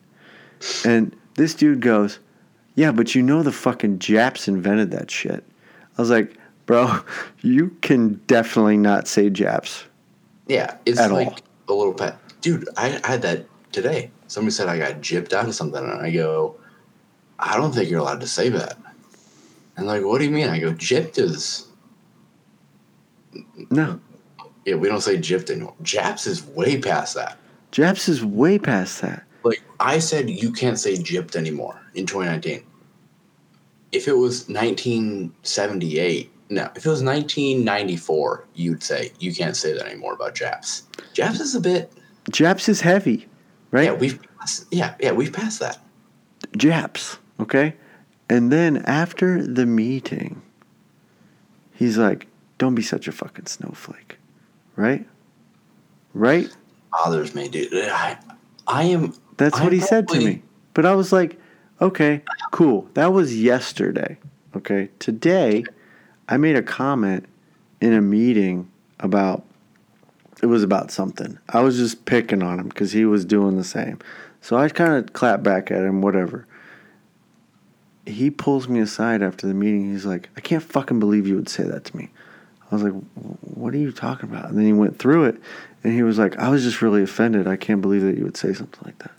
And 0.85 1.17
this 1.35 1.55
dude 1.55 1.81
goes, 1.81 2.19
yeah, 2.75 2.93
but 2.93 3.15
you 3.15 3.23
know 3.23 3.43
the 3.43 3.53
fucking 3.53 3.99
Japs 3.99 4.49
invented 4.49 4.91
that 4.93 5.11
shit. 5.11 5.45
I 5.99 6.03
was 6.03 6.11
like, 6.11 6.37
bro, 6.67 7.01
you 7.41 7.77
can 7.83 8.21
definitely 8.27 8.77
not 8.77 9.09
say 9.09 9.31
Japs. 9.31 9.85
Yeah, 10.47 10.77
it's 10.87 11.01
like 11.01 11.39
a 11.69 11.73
little 11.73 11.95
pet. 11.95 12.19
Dude, 12.41 12.69
I, 12.77 13.01
I 13.05 13.09
had 13.09 13.23
that 13.23 13.47
today. 13.73 14.11
Somebody 14.27 14.53
said 14.53 14.69
I 14.69 14.79
got 14.79 15.01
gypped 15.01 15.33
out 15.33 15.47
of 15.47 15.55
something, 15.55 15.83
and 15.83 16.01
I 16.01 16.11
go, 16.11 16.57
I 17.39 17.57
don't 17.57 17.73
think 17.73 17.91
you're 17.91 18.01
allowed 18.01 18.21
to 18.21 18.27
say 18.27 18.49
that. 18.51 18.77
And 19.77 19.87
like, 19.87 20.05
what 20.05 20.19
do 20.19 20.25
you 20.25 20.31
mean? 20.31 20.49
I 20.49 20.59
go, 20.59 20.73
gypped 20.73 21.19
is. 21.19 21.69
No, 23.71 23.99
Yeah, 24.67 24.75
we 24.75 24.89
don't 24.89 25.01
say 25.01 25.17
gypped 25.17 25.51
anymore. 25.51 25.75
Japs 25.83 26.27
is 26.27 26.45
way 26.45 26.79
past 26.81 27.15
that. 27.15 27.39
Japs 27.71 28.09
is 28.09 28.23
way 28.25 28.59
past 28.59 29.01
that. 29.01 29.25
Like, 29.45 29.63
I 29.81 29.99
said 29.99 30.29
you 30.29 30.53
can't 30.53 30.79
say 30.79 30.95
gypped 30.95 31.35
anymore 31.37 31.81
in 31.95 32.05
2019. 32.07 32.63
If 33.93 34.09
it 34.09 34.13
was 34.13 34.49
1978, 34.49 36.31
no, 36.51 36.65
if 36.77 36.85
it 36.85 36.91
was 36.91 37.03
1994, 37.03 38.47
you'd 38.55 38.83
say 38.83 39.13
you 39.19 39.35
can't 39.35 39.57
say 39.57 39.73
that 39.73 39.87
anymore 39.87 40.13
about 40.13 40.35
Japs. 40.35 40.83
Japs 41.15 41.41
is 41.41 41.55
a 41.55 41.61
bit. 41.61 41.91
Japs 42.31 42.69
is 42.69 42.81
heavy, 42.83 43.27
right? 43.71 43.85
Yeah, 43.85 43.93
we've 43.95 44.21
passed, 44.39 44.67
yeah, 44.71 44.95
yeah, 45.01 45.13
we've 45.13 45.33
passed 45.33 45.61
that. 45.61 45.79
Japs, 46.57 47.19
okay? 47.41 47.75
And 48.33 48.51
then 48.51 48.79
after 48.87 49.47
the 49.47 49.67
meeting, 49.67 50.41
he's 51.75 51.99
like, 51.99 52.29
don't 52.57 52.75
be 52.75 52.81
such 52.81 53.07
a 53.07 53.13
fucking 53.13 53.45
snowflake, 53.45 54.17
right? 54.75 55.07
Right? 56.15 56.49
bothers 56.93 57.35
me, 57.35 57.49
dude. 57.49 57.75
I, 57.75 58.17
I 58.67 58.85
am. 58.85 59.13
That's 59.37 59.61
I 59.61 59.65
what 59.65 59.75
he 59.75 59.81
said 59.81 60.09
to 60.09 60.19
me. 60.19 60.43
But 60.73 60.87
I 60.87 60.95
was 60.95 61.13
like, 61.13 61.39
okay, 61.83 62.23
cool. 62.53 62.89
That 62.95 63.13
was 63.13 63.39
yesterday, 63.39 64.17
okay? 64.57 64.89
Today, 64.99 65.65
I 66.27 66.39
made 66.39 66.57
a 66.57 66.63
comment 66.63 67.27
in 67.83 67.93
a 67.93 68.01
meeting 68.01 68.71
about, 69.01 69.45
it 70.43 70.47
was 70.47 70.63
about 70.63 70.91
something. 70.91 71.39
I 71.51 71.61
was 71.61 71.77
just 71.77 72.07
picking 72.07 72.43
on 72.43 72.59
him 72.61 72.69
because 72.69 72.93
he 72.93 73.05
was 73.05 73.27
doing 73.27 73.59
the 73.59 73.65
same. 73.65 73.99
So 74.41 74.57
I 74.57 74.71
kind 74.71 74.95
of 74.95 75.13
clapped 75.13 75.43
back 75.43 75.71
at 75.71 75.85
him, 75.85 76.01
whatever. 76.01 76.47
He 78.07 78.31
pulls 78.31 78.69
me 78.69 78.81
aside 78.81 79.23
after 79.23 79.47
the 79.47 79.55
meeting. 79.55 79.93
He's 79.93 80.05
like, 80.05 80.29
I 80.37 80.41
can't 80.41 80.63
fucking 80.63 80.99
believe 80.99 81.27
you 81.27 81.37
would 81.37 81.49
say 81.49 81.63
that 81.65 81.85
to 81.85 81.97
me. 81.97 82.11
I 82.71 82.75
was 82.75 82.83
like, 82.85 82.95
what 83.43 83.75
are 83.75 83.79
you 83.79 83.93
talking 83.93 84.31
about? 84.31 84.49
And 84.49 84.59
then 84.59 84.65
he 84.65 84.73
went 84.73 84.99
through 84.99 85.25
it 85.25 85.37
and 85.85 85.93
he 85.93 86.03
was 86.03 86.19
like, 86.19 86.39
I 86.39 86.49
was 86.49 86.63
just 86.63 86.81
really 86.81 87.03
offended. 87.03 87.47
I 87.47 87.57
can't 87.57 87.83
believe 87.83 88.03
that 88.03 88.17
you 88.17 88.25
would 88.25 88.37
say 88.37 88.55
something 88.55 88.81
like 88.85 88.99
that. 88.99 89.13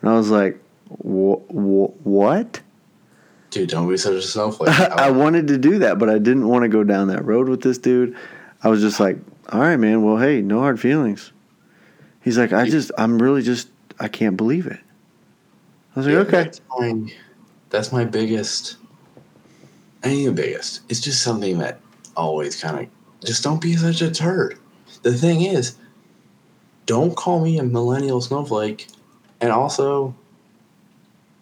And 0.00 0.10
I 0.10 0.14
was 0.14 0.30
like, 0.30 0.60
wh- 0.90 1.42
wh- 1.50 2.06
what? 2.06 2.60
Dude, 3.50 3.70
don't 3.70 3.88
be 3.88 3.96
such 3.96 4.14
a 4.14 4.22
snowflake. 4.22 4.68
I 4.78 5.10
wanted 5.10 5.48
to 5.48 5.58
do 5.58 5.78
that, 5.78 5.98
but 5.98 6.10
I 6.10 6.18
didn't 6.18 6.46
want 6.46 6.64
to 6.64 6.68
go 6.68 6.84
down 6.84 7.08
that 7.08 7.24
road 7.24 7.48
with 7.48 7.62
this 7.62 7.78
dude. 7.78 8.14
I 8.62 8.68
was 8.68 8.82
just 8.82 9.00
like, 9.00 9.16
all 9.50 9.60
right, 9.60 9.76
man. 9.76 10.02
Well, 10.02 10.18
hey, 10.18 10.42
no 10.42 10.60
hard 10.60 10.78
feelings. 10.78 11.32
He's 12.20 12.36
like, 12.36 12.52
I 12.52 12.68
just, 12.68 12.92
I'm 12.98 13.20
really 13.20 13.40
just, 13.40 13.70
I 13.98 14.08
can't 14.08 14.36
believe 14.36 14.66
it. 14.66 14.80
I 15.96 16.00
was 16.00 16.06
like, 16.06 16.12
Yeah, 16.12 16.38
okay. 16.40 16.50
That's 17.70 17.92
my, 17.92 18.04
biggest. 18.04 18.76
Ain't 20.04 20.26
the 20.26 20.32
biggest. 20.32 20.80
It's 20.88 21.00
just 21.00 21.22
something 21.22 21.58
that 21.58 21.80
always 22.16 22.60
kind 22.60 22.78
of 22.78 23.26
just 23.26 23.42
don't 23.42 23.60
be 23.60 23.74
such 23.76 24.00
a 24.00 24.10
turd. 24.10 24.58
The 25.02 25.12
thing 25.12 25.42
is, 25.42 25.76
don't 26.86 27.16
call 27.16 27.40
me 27.44 27.58
a 27.58 27.62
millennial 27.64 28.20
snowflake, 28.20 28.88
and 29.40 29.50
also 29.52 30.14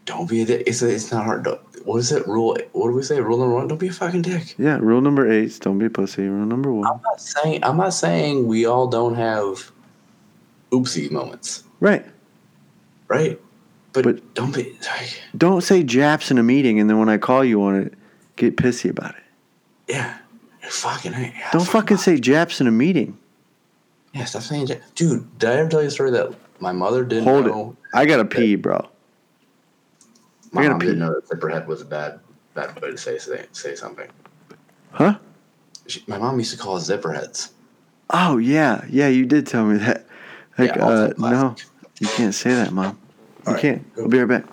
don't 0.06 0.28
be 0.28 0.42
a 0.42 0.46
dick. 0.46 0.64
It's 0.66 0.82
it's 0.82 1.12
not 1.12 1.24
hard. 1.24 1.44
To, 1.44 1.60
what 1.84 1.98
is 1.98 2.10
it? 2.12 2.26
Rule? 2.26 2.56
What 2.72 2.88
do 2.88 2.94
we 2.94 3.02
say? 3.02 3.20
Rule 3.20 3.38
number 3.38 3.54
one: 3.54 3.68
Don't 3.68 3.78
be 3.78 3.88
a 3.88 3.92
fucking 3.92 4.22
dick. 4.22 4.54
Yeah, 4.58 4.78
rule 4.78 5.00
number 5.00 5.30
eight 5.30 5.58
don't 5.60 5.78
be 5.78 5.86
a 5.86 5.90
pussy. 5.90 6.26
Rule 6.26 6.46
number 6.46 6.72
one. 6.72 6.86
I'm 6.86 7.00
not 7.02 7.20
saying 7.20 7.62
I'm 7.62 7.76
not 7.76 7.92
saying 7.94 8.46
we 8.46 8.64
all 8.66 8.86
don't 8.88 9.14
have 9.14 9.70
oopsie 10.72 11.10
moments, 11.10 11.62
Right. 11.80 12.04
right? 13.08 13.40
But, 13.96 14.04
But- 14.04 14.34
don't 14.34 14.54
be. 14.54 14.76
Like, 14.82 15.20
Don't 15.36 15.62
say 15.62 15.82
Japs 15.82 16.30
in 16.30 16.36
a 16.38 16.42
meeting 16.42 16.78
and 16.78 16.88
then 16.90 16.98
when 16.98 17.08
I 17.08 17.16
call 17.18 17.42
you 17.44 17.62
on 17.62 17.74
it, 17.76 17.94
get 18.36 18.56
pissy 18.56 18.90
about 18.90 19.14
it. 19.16 19.22
yeah, 19.88 20.18
fucking. 20.62 21.12
Yeah, 21.12 21.32
Don't 21.52 21.66
fucking 21.66 21.96
say 21.96 22.18
Japs 22.20 22.60
in 22.60 22.66
a 22.66 22.70
meeting. 22.70 23.16
Yeah, 24.12 24.24
stop 24.26 24.42
saying 24.42 24.66
Japs, 24.66 24.90
Dude, 24.94 25.38
did 25.38 25.48
I 25.50 25.54
ever 25.54 25.68
tell 25.70 25.80
you 25.82 25.88
a 25.88 25.90
story 25.90 26.10
that 26.10 26.34
my 26.60 26.72
mother 26.72 27.04
didn't 27.04 27.24
Hold 27.24 27.46
know? 27.46 27.70
it. 27.92 27.96
I 27.96 28.04
gotta 28.06 28.24
pee, 28.26 28.54
bro. 28.56 28.86
My 30.52 30.60
I 30.60 30.64
gotta 30.64 30.74
mom 30.74 30.78
didn't 30.80 30.94
pee. 30.94 31.00
know 31.00 31.14
that 31.14 31.28
zipperhead 31.28 31.66
was 31.66 31.80
a 31.80 31.84
bad, 31.86 32.20
bad 32.54 32.78
way 32.80 32.90
to 32.90 32.98
say 32.98 33.16
say, 33.18 33.46
say 33.52 33.74
something. 33.74 34.08
Huh? 34.92 35.18
She, 35.86 36.02
my 36.06 36.18
mom 36.18 36.38
used 36.38 36.52
to 36.52 36.58
call 36.58 36.76
us 36.76 36.88
zipperheads. 36.88 37.50
Oh 38.10 38.36
yeah, 38.38 38.84
yeah. 38.90 39.08
You 39.08 39.24
did 39.26 39.46
tell 39.46 39.64
me 39.64 39.78
that. 39.78 40.06
Like, 40.58 40.74
Yeah, 40.76 40.86
uh, 40.86 41.12
no, 41.18 41.54
you 42.00 42.08
can't 42.08 42.34
say 42.34 42.50
that, 42.50 42.72
mom. 42.72 42.98
You 43.46 43.50
All 43.50 43.54
right, 43.54 43.62
can't. 43.62 43.92
go. 43.94 44.02
I'll 44.02 44.08
be 44.08 44.18
right 44.18 44.28
back. 44.28 44.44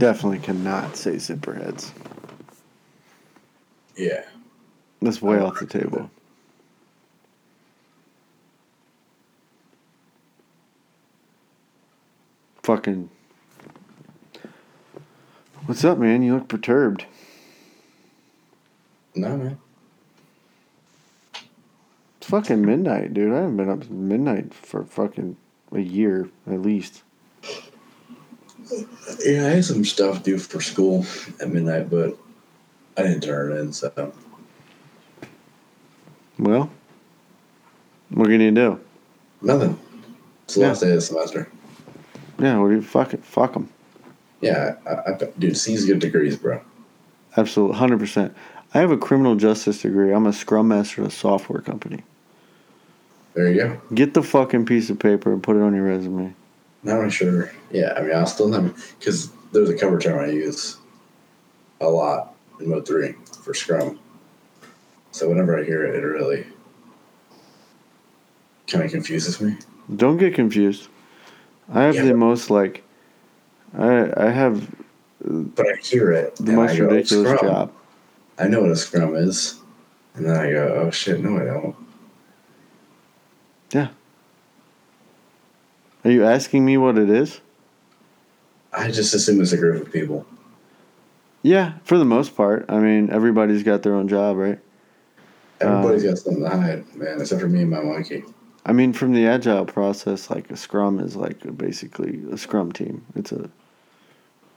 Definitely 0.00 0.38
cannot 0.38 0.96
say 0.96 1.18
zipper 1.18 1.52
heads. 1.52 1.92
Yeah. 3.94 4.24
That's 5.02 5.20
way 5.20 5.38
off 5.38 5.60
the 5.60 5.66
table. 5.66 6.10
Fucking. 12.62 13.10
What's 15.66 15.84
up, 15.84 15.98
man? 15.98 16.22
You 16.22 16.36
look 16.36 16.48
perturbed. 16.48 17.04
No, 19.14 19.36
man. 19.36 19.58
It's 21.34 22.30
fucking 22.30 22.64
midnight, 22.64 23.12
dude. 23.12 23.34
I 23.34 23.40
haven't 23.42 23.58
been 23.58 23.68
up 23.68 23.82
since 23.84 23.92
midnight 23.92 24.54
for 24.54 24.82
fucking 24.82 25.36
a 25.72 25.80
year 25.80 26.30
at 26.46 26.62
least. 26.62 27.02
Yeah, 29.24 29.46
I 29.46 29.50
had 29.50 29.64
some 29.64 29.84
stuff 29.84 30.22
due 30.22 30.38
for 30.38 30.60
school 30.60 31.04
at 31.40 31.48
midnight, 31.50 31.90
but 31.90 32.16
I 32.96 33.02
didn't 33.02 33.22
turn 33.22 33.52
it 33.52 33.56
in, 33.60 33.72
so 33.72 34.12
Well, 36.38 36.70
what 38.10 38.24
can 38.24 38.32
you 38.32 38.38
going 38.38 38.54
to 38.54 38.60
do? 38.60 38.80
nothing. 39.42 39.78
It's 40.44 40.54
the 40.54 40.60
Yeah. 40.62 40.68
last 40.68 40.80
day 40.80 40.88
of 40.90 40.94
the 40.96 41.00
semester. 41.00 41.48
Yeah, 42.38 42.58
what 42.58 42.68
do 42.68 42.74
you 42.76 42.82
fuck 42.82 43.12
it? 43.14 43.24
Fuck 43.24 43.52
them. 43.52 43.68
Yeah, 44.40 44.76
I, 44.86 45.12
I, 45.12 45.18
dude, 45.38 45.56
C's 45.56 45.84
good 45.84 45.98
degrees, 45.98 46.36
bro. 46.36 46.60
Absolutely, 47.36 47.76
hundred 47.76 47.98
percent. 47.98 48.34
I 48.72 48.78
have 48.78 48.90
a 48.90 48.96
criminal 48.96 49.34
justice 49.36 49.82
degree. 49.82 50.12
I'm 50.12 50.26
a 50.26 50.32
scrum 50.32 50.68
master 50.68 51.02
at 51.02 51.08
a 51.08 51.10
software 51.10 51.60
company. 51.60 52.02
There 53.34 53.48
you 53.50 53.56
go. 53.60 53.80
Get 53.94 54.14
the 54.14 54.22
fucking 54.22 54.64
piece 54.66 54.88
of 54.90 54.98
paper 54.98 55.32
and 55.32 55.42
put 55.42 55.56
it 55.56 55.62
on 55.62 55.74
your 55.74 55.84
resume. 55.84 56.34
Not 56.82 56.94
really 56.98 57.10
sure. 57.10 57.52
Yeah, 57.70 57.92
I 57.96 58.02
mean, 58.02 58.14
I'll 58.14 58.26
still 58.26 58.52
have 58.52 58.94
because 58.98 59.30
there's 59.52 59.68
a 59.68 59.76
cover 59.76 59.98
term 59.98 60.18
I 60.18 60.28
use 60.32 60.76
a 61.80 61.88
lot 61.88 62.34
in 62.60 62.68
Mode 62.68 62.86
Three 62.86 63.14
for 63.42 63.52
Scrum. 63.54 63.98
So 65.12 65.28
whenever 65.28 65.58
I 65.58 65.64
hear 65.64 65.84
it, 65.86 65.94
it 65.96 66.06
really 66.06 66.46
kind 68.66 68.84
of 68.84 68.90
confuses 68.90 69.40
me. 69.40 69.56
Don't 69.96 70.16
get 70.16 70.34
confused. 70.34 70.88
I 71.72 71.82
have 71.82 71.96
Yeah, 71.96 72.04
the 72.04 72.14
most 72.14 72.48
like, 72.50 72.82
I 73.76 74.12
I 74.16 74.30
have 74.30 74.68
But 75.20 75.66
I 75.66 75.74
hear 75.82 76.12
it. 76.12 76.36
the 76.36 76.52
most 76.52 76.70
I 76.72 76.76
go, 76.78 76.84
ridiculous 76.86 77.28
"Scrum." 77.28 77.52
job. 77.52 77.72
I 78.38 78.48
know 78.48 78.62
what 78.62 78.70
a 78.70 78.76
Scrum 78.76 79.14
is, 79.16 79.60
and 80.14 80.24
then 80.24 80.36
I 80.36 80.50
go, 80.50 80.82
"Oh 80.86 80.90
shit, 80.90 81.20
no, 81.20 81.36
I 81.36 81.44
don't." 81.44 81.76
Are 86.10 86.12
you 86.12 86.24
asking 86.24 86.64
me 86.64 86.76
what 86.76 86.98
it 86.98 87.08
is? 87.08 87.40
I 88.72 88.90
just 88.90 89.14
assume 89.14 89.40
it's 89.40 89.52
a 89.52 89.56
group 89.56 89.86
of 89.86 89.92
people. 89.92 90.26
Yeah, 91.42 91.74
for 91.84 91.98
the 91.98 92.04
most 92.04 92.36
part. 92.36 92.64
I 92.68 92.80
mean, 92.80 93.10
everybody's 93.10 93.62
got 93.62 93.84
their 93.84 93.94
own 93.94 94.08
job, 94.08 94.36
right? 94.36 94.58
Everybody's 95.60 96.04
Uh, 96.04 96.08
got 96.08 96.18
something 96.18 96.42
to 96.42 96.48
hide, 96.48 96.96
man, 96.96 97.20
except 97.20 97.40
for 97.40 97.46
me 97.46 97.60
and 97.62 97.70
my 97.70 97.80
monkey. 97.80 98.24
I 98.66 98.72
mean, 98.72 98.92
from 98.92 99.12
the 99.12 99.24
agile 99.24 99.64
process, 99.64 100.30
like 100.30 100.50
a 100.50 100.56
scrum 100.56 100.98
is 100.98 101.14
like 101.14 101.56
basically 101.56 102.20
a 102.32 102.36
scrum 102.36 102.72
team. 102.72 103.06
It's 103.14 103.30
a, 103.30 103.48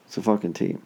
it's 0.08 0.18
a 0.18 0.24
fucking 0.24 0.54
team. 0.54 0.82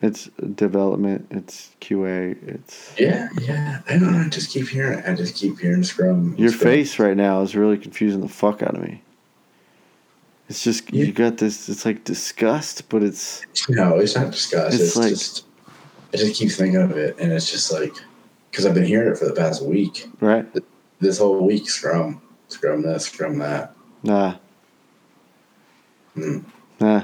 It's 0.00 0.26
development. 0.54 1.26
It's 1.30 1.70
QA. 1.80 2.36
It's 2.46 2.92
Yeah, 2.98 3.28
yeah. 3.40 3.80
I 3.88 3.98
don't 3.98 4.12
know. 4.12 4.18
I 4.20 4.28
just 4.28 4.50
keep 4.50 4.68
hearing. 4.68 5.02
I 5.04 5.14
just 5.14 5.34
keep 5.34 5.58
hearing 5.58 5.82
Scrum. 5.82 6.36
your 6.38 6.50
Scrum. 6.50 6.62
face 6.64 6.98
right 7.00 7.16
now 7.16 7.42
is 7.42 7.56
really 7.56 7.76
confusing 7.78 8.20
the 8.20 8.28
fuck 8.28 8.62
out 8.62 8.76
of 8.76 8.82
me. 8.82 9.02
It's 10.48 10.62
just 10.62 10.92
Yeah. 10.92 11.04
you 11.06 11.12
got 11.12 11.38
this. 11.38 11.68
It's 11.68 11.84
like 11.84 12.04
disgust, 12.04 12.88
but 12.88 13.02
it's 13.02 13.42
No, 13.68 13.98
it's 13.98 14.14
not 14.14 14.30
disgust. 14.30 14.74
It's 14.74 14.84
It's, 14.84 14.96
like- 14.96 15.08
just. 15.10 15.44
I 16.14 16.16
just 16.16 16.36
keep 16.36 16.50
thinking 16.50 16.80
of 16.80 16.92
it, 16.96 17.16
and 17.18 17.30
it's 17.32 17.50
just 17.50 17.70
like, 17.70 17.92
because 18.50 18.64
I've 18.64 18.72
been 18.74 18.86
hearing 18.86 19.10
it 19.12 19.18
for 19.18 19.26
the 19.26 19.34
past 19.34 19.62
week. 19.62 20.08
right. 20.20 20.46
This 21.00 21.18
whole 21.18 21.44
week, 21.46 21.68
Scrum, 21.68 22.20
Scrum 22.48 22.82
this, 22.82 23.04
Scrum 23.06 23.38
that. 23.38 23.74
Nah, 24.02 24.36
Hmm. 26.14 26.38
nah. 26.80 27.02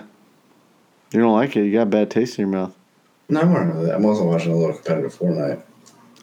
You 1.12 1.20
don't 1.20 1.32
like 1.34 1.54
it. 1.56 1.64
You 1.66 1.72
got 1.72 1.90
bad 1.90 2.10
taste 2.10 2.38
in 2.38 2.48
your 2.48 2.52
mouth. 2.56 2.74
No, 3.28 3.40
I 3.40 3.44
want 3.44 3.70
to 3.70 3.74
know 3.74 3.86
that. 3.86 3.94
I'm 3.94 4.04
also 4.04 4.24
watching 4.24 4.52
a 4.52 4.56
little 4.56 4.74
competitive 4.74 5.14
Fortnite. 5.14 5.62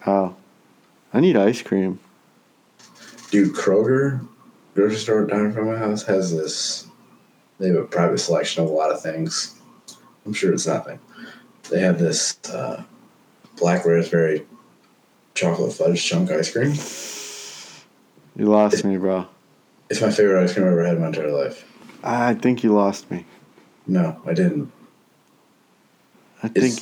Oh, 0.06 0.34
I 1.12 1.20
need 1.20 1.36
ice 1.36 1.62
cream. 1.62 1.98
Dude, 3.30 3.54
Kroger, 3.54 4.26
grocery 4.74 4.96
store 4.96 5.26
down 5.26 5.52
from 5.52 5.66
my 5.66 5.76
house, 5.76 6.02
has 6.04 6.34
this. 6.34 6.86
They 7.58 7.68
have 7.68 7.76
a 7.76 7.84
private 7.84 8.18
selection 8.18 8.62
of 8.62 8.70
a 8.70 8.72
lot 8.72 8.90
of 8.90 9.02
things. 9.02 9.58
I'm 10.26 10.32
sure 10.32 10.52
it's 10.52 10.66
nothing. 10.66 10.98
They 11.70 11.80
have 11.80 11.98
this 11.98 12.38
uh, 12.50 12.82
black 13.56 13.84
raspberry 13.84 14.46
chocolate 15.34 15.72
fudge 15.72 16.04
chunk 16.04 16.30
ice 16.30 16.52
cream. 16.52 16.74
You 18.36 18.46
lost 18.50 18.84
me, 18.84 18.96
bro. 18.96 19.26
It's 19.90 20.00
my 20.00 20.10
favorite 20.10 20.42
ice 20.42 20.54
cream 20.54 20.66
I've 20.66 20.72
ever 20.72 20.84
had 20.84 20.96
in 20.96 21.00
my 21.00 21.08
entire 21.08 21.30
life. 21.30 21.68
I 22.02 22.34
think 22.34 22.62
you 22.64 22.74
lost 22.74 23.10
me. 23.10 23.24
No, 23.86 24.20
I 24.26 24.34
didn't. 24.34 24.72
I 26.42 26.48
think. 26.48 26.80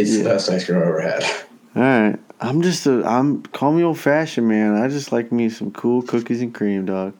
It's 0.00 0.16
yeah. 0.16 0.22
the 0.22 0.28
best 0.30 0.50
ice 0.50 0.64
cream 0.64 0.78
I've 0.78 0.84
ever 0.84 1.00
had. 1.00 1.22
All 1.76 1.82
right. 1.82 2.18
I'm 2.40 2.62
just 2.62 2.86
a. 2.86 3.04
I'm 3.06 3.42
call 3.42 3.72
me 3.72 3.82
old 3.82 3.98
fashioned, 3.98 4.48
man. 4.48 4.74
I 4.74 4.88
just 4.88 5.12
like 5.12 5.30
me 5.30 5.50
some 5.50 5.70
cool 5.72 6.00
cookies 6.02 6.40
and 6.40 6.54
cream, 6.54 6.86
dog. 6.86 7.12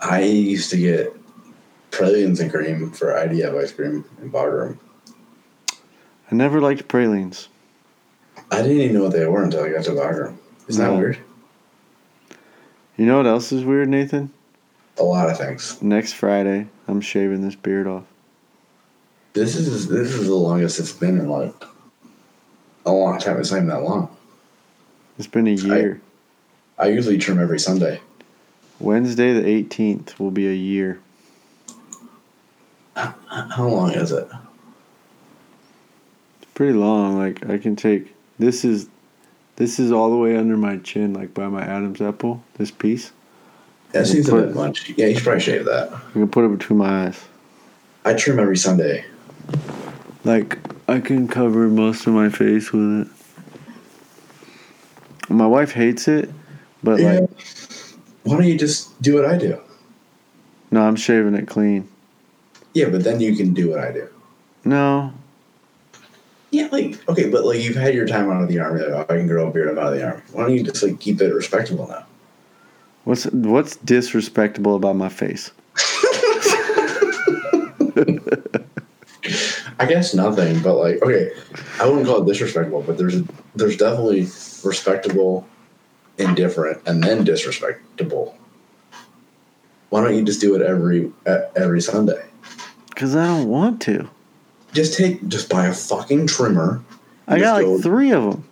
I 0.00 0.22
used 0.22 0.70
to 0.70 0.78
get 0.78 1.14
pralines 1.90 2.40
and 2.40 2.50
cream 2.50 2.90
for 2.92 3.08
IDF 3.08 3.62
ice 3.62 3.72
cream 3.72 4.04
in 4.22 4.30
Bagram. 4.30 4.78
I 6.30 6.34
never 6.34 6.60
liked 6.60 6.88
pralines. 6.88 7.48
I 8.50 8.62
didn't 8.62 8.78
even 8.78 8.96
know 8.96 9.02
what 9.04 9.12
they 9.12 9.26
were 9.26 9.42
until 9.42 9.64
I 9.64 9.70
got 9.70 9.84
to 9.84 9.90
Bagram. 9.90 10.38
Isn't 10.68 10.84
that 10.84 10.96
weird? 10.96 11.18
You 12.96 13.06
know 13.06 13.18
what 13.18 13.26
else 13.26 13.52
is 13.52 13.64
weird, 13.64 13.88
Nathan? 13.88 14.32
A 14.98 15.02
lot 15.02 15.28
of 15.28 15.36
things. 15.36 15.80
Next 15.82 16.14
Friday, 16.14 16.68
I'm 16.86 17.00
shaving 17.00 17.42
this 17.42 17.54
beard 17.54 17.86
off. 17.86 18.04
This 19.38 19.54
is 19.54 19.86
this 19.86 20.14
is 20.14 20.26
the 20.26 20.34
longest 20.34 20.80
it's 20.80 20.92
been 20.92 21.16
in 21.16 21.28
like 21.28 21.54
a 22.84 22.90
long 22.90 23.20
time. 23.20 23.38
It's 23.38 23.52
not 23.52 23.58
even 23.58 23.68
that 23.68 23.84
long. 23.84 24.14
It's 25.16 25.28
been 25.28 25.46
a 25.46 25.52
year. 25.52 26.00
I 26.76 26.88
usually 26.88 27.18
trim 27.18 27.38
every 27.38 27.60
Sunday. 27.60 28.00
Wednesday 28.80 29.32
the 29.32 29.64
18th 29.64 30.18
will 30.18 30.32
be 30.32 30.48
a 30.48 30.52
year. 30.54 31.00
How 32.96 33.68
long 33.68 33.92
is 33.92 34.10
it? 34.10 34.28
It's 36.42 36.50
pretty 36.54 36.72
long. 36.72 37.16
Like 37.16 37.48
I 37.48 37.58
can 37.58 37.76
take 37.76 38.12
this 38.40 38.64
is 38.64 38.88
this 39.54 39.78
is 39.78 39.92
all 39.92 40.10
the 40.10 40.16
way 40.16 40.36
under 40.36 40.56
my 40.56 40.78
chin, 40.78 41.14
like 41.14 41.32
by 41.32 41.46
my 41.46 41.62
Adam's 41.62 42.00
apple. 42.00 42.42
This 42.54 42.72
piece. 42.72 43.12
That 43.92 44.08
seems 44.08 44.28
a 44.28 44.34
bit 44.34 44.54
much. 44.56 44.90
Yeah, 44.96 45.06
you 45.06 45.14
should 45.14 45.22
probably 45.22 45.40
shave 45.42 45.64
that. 45.66 45.92
I 45.92 46.12
can 46.12 46.28
put 46.28 46.44
it 46.44 46.58
between 46.58 46.80
my 46.80 47.06
eyes. 47.06 47.24
I 48.04 48.14
trim 48.14 48.40
every 48.40 48.56
Sunday. 48.56 49.04
Like 50.24 50.58
I 50.88 51.00
can 51.00 51.28
cover 51.28 51.68
most 51.68 52.06
of 52.06 52.12
my 52.14 52.28
face 52.28 52.72
with 52.72 53.02
it. 53.02 53.08
My 55.30 55.46
wife 55.46 55.72
hates 55.72 56.08
it, 56.08 56.30
but 56.82 57.00
Yeah. 57.00 57.20
like 57.20 57.30
Why 58.24 58.36
don't 58.36 58.46
you 58.46 58.58
just 58.58 59.00
do 59.02 59.14
what 59.14 59.24
I 59.24 59.36
do? 59.38 59.58
no, 60.70 60.82
I'm 60.82 60.96
shaving 60.96 61.34
it 61.34 61.46
clean. 61.48 61.88
Yeah, 62.74 62.90
but 62.90 63.02
then 63.04 63.20
you 63.20 63.34
can 63.36 63.54
do 63.54 63.70
what 63.70 63.78
I 63.80 63.90
do. 63.92 64.06
No, 64.64 65.12
Yeah, 66.50 66.68
like 66.72 66.98
okay, 67.08 67.28
but 67.30 67.44
like 67.44 67.60
you've 67.62 67.76
had 67.76 67.94
your 67.94 68.06
time 68.06 68.30
out 68.30 68.42
of 68.42 68.48
the 68.48 68.58
army. 68.58 68.80
Like, 68.82 68.90
oh, 68.90 69.14
I 69.14 69.16
can 69.18 69.26
grow 69.26 69.48
a 69.48 69.50
beard. 69.50 69.68
I'm 69.68 69.78
out 69.78 69.92
of 69.92 69.98
the 69.98 70.04
army. 70.06 70.22
Why 70.32 70.42
don't 70.42 70.54
you 70.54 70.62
just 70.62 70.82
like 70.82 70.98
keep 71.00 71.20
it 71.22 71.32
respectable 71.32 71.86
now? 71.88 72.04
what's 73.04 73.24
what's 73.26 73.76
disrespectable 73.76 74.74
about 74.76 74.96
my 74.96 75.08
face? 75.08 75.50
I 79.80 79.86
guess 79.86 80.12
nothing, 80.14 80.60
but 80.60 80.74
like 80.74 81.02
okay, 81.02 81.30
I 81.80 81.86
wouldn't 81.86 82.06
call 82.06 82.22
it 82.22 82.26
disrespectful, 82.26 82.82
but 82.82 82.98
there's 82.98 83.22
there's 83.54 83.76
definitely 83.76 84.22
respectable, 84.64 85.46
indifferent, 86.18 86.82
and 86.86 87.02
then 87.02 87.24
disrespectable. 87.24 88.36
Why 89.90 90.02
don't 90.02 90.16
you 90.16 90.24
just 90.24 90.40
do 90.40 90.54
it 90.54 90.62
every 90.62 91.12
every 91.56 91.80
Sunday? 91.80 92.24
Cause 92.96 93.14
I 93.14 93.26
don't 93.26 93.48
want 93.48 93.80
to. 93.82 94.10
Just 94.72 94.98
take 94.98 95.26
just 95.28 95.48
buy 95.48 95.66
a 95.66 95.72
fucking 95.72 96.26
trimmer. 96.26 96.82
I 97.28 97.38
got 97.38 97.40
just 97.40 97.54
like 97.54 97.64
go- 97.66 97.80
three 97.82 98.10
of 98.10 98.24
them. 98.24 98.44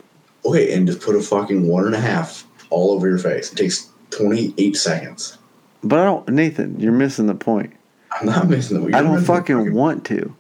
Okay, 0.45 0.73
and 0.73 0.87
just 0.87 1.01
put 1.01 1.17
a 1.17 1.21
fucking 1.21 1.67
one 1.67 1.87
and 1.87 1.95
a 1.95 2.01
half 2.01 2.47
all 2.71 2.93
over 2.93 3.09
your 3.09 3.19
face. 3.19 3.53
It 3.53 3.57
takes 3.57 3.91
twenty 4.11 4.55
eight 4.59 4.77
seconds. 4.77 5.39
But 5.83 5.99
I 5.99 6.05
don't, 6.05 6.29
Nathan. 6.29 6.79
You're 6.79 6.93
missing 6.93 7.27
the 7.27 7.35
point. 7.35 7.73
I'm 8.13 8.27
not 8.27 8.49
missing 8.49 8.77
the. 8.77 8.83
point. 8.85 8.95
I 8.95 9.03
don't 9.03 9.25
fucking 9.25 9.75
want 9.75 10.05
to 10.07 10.36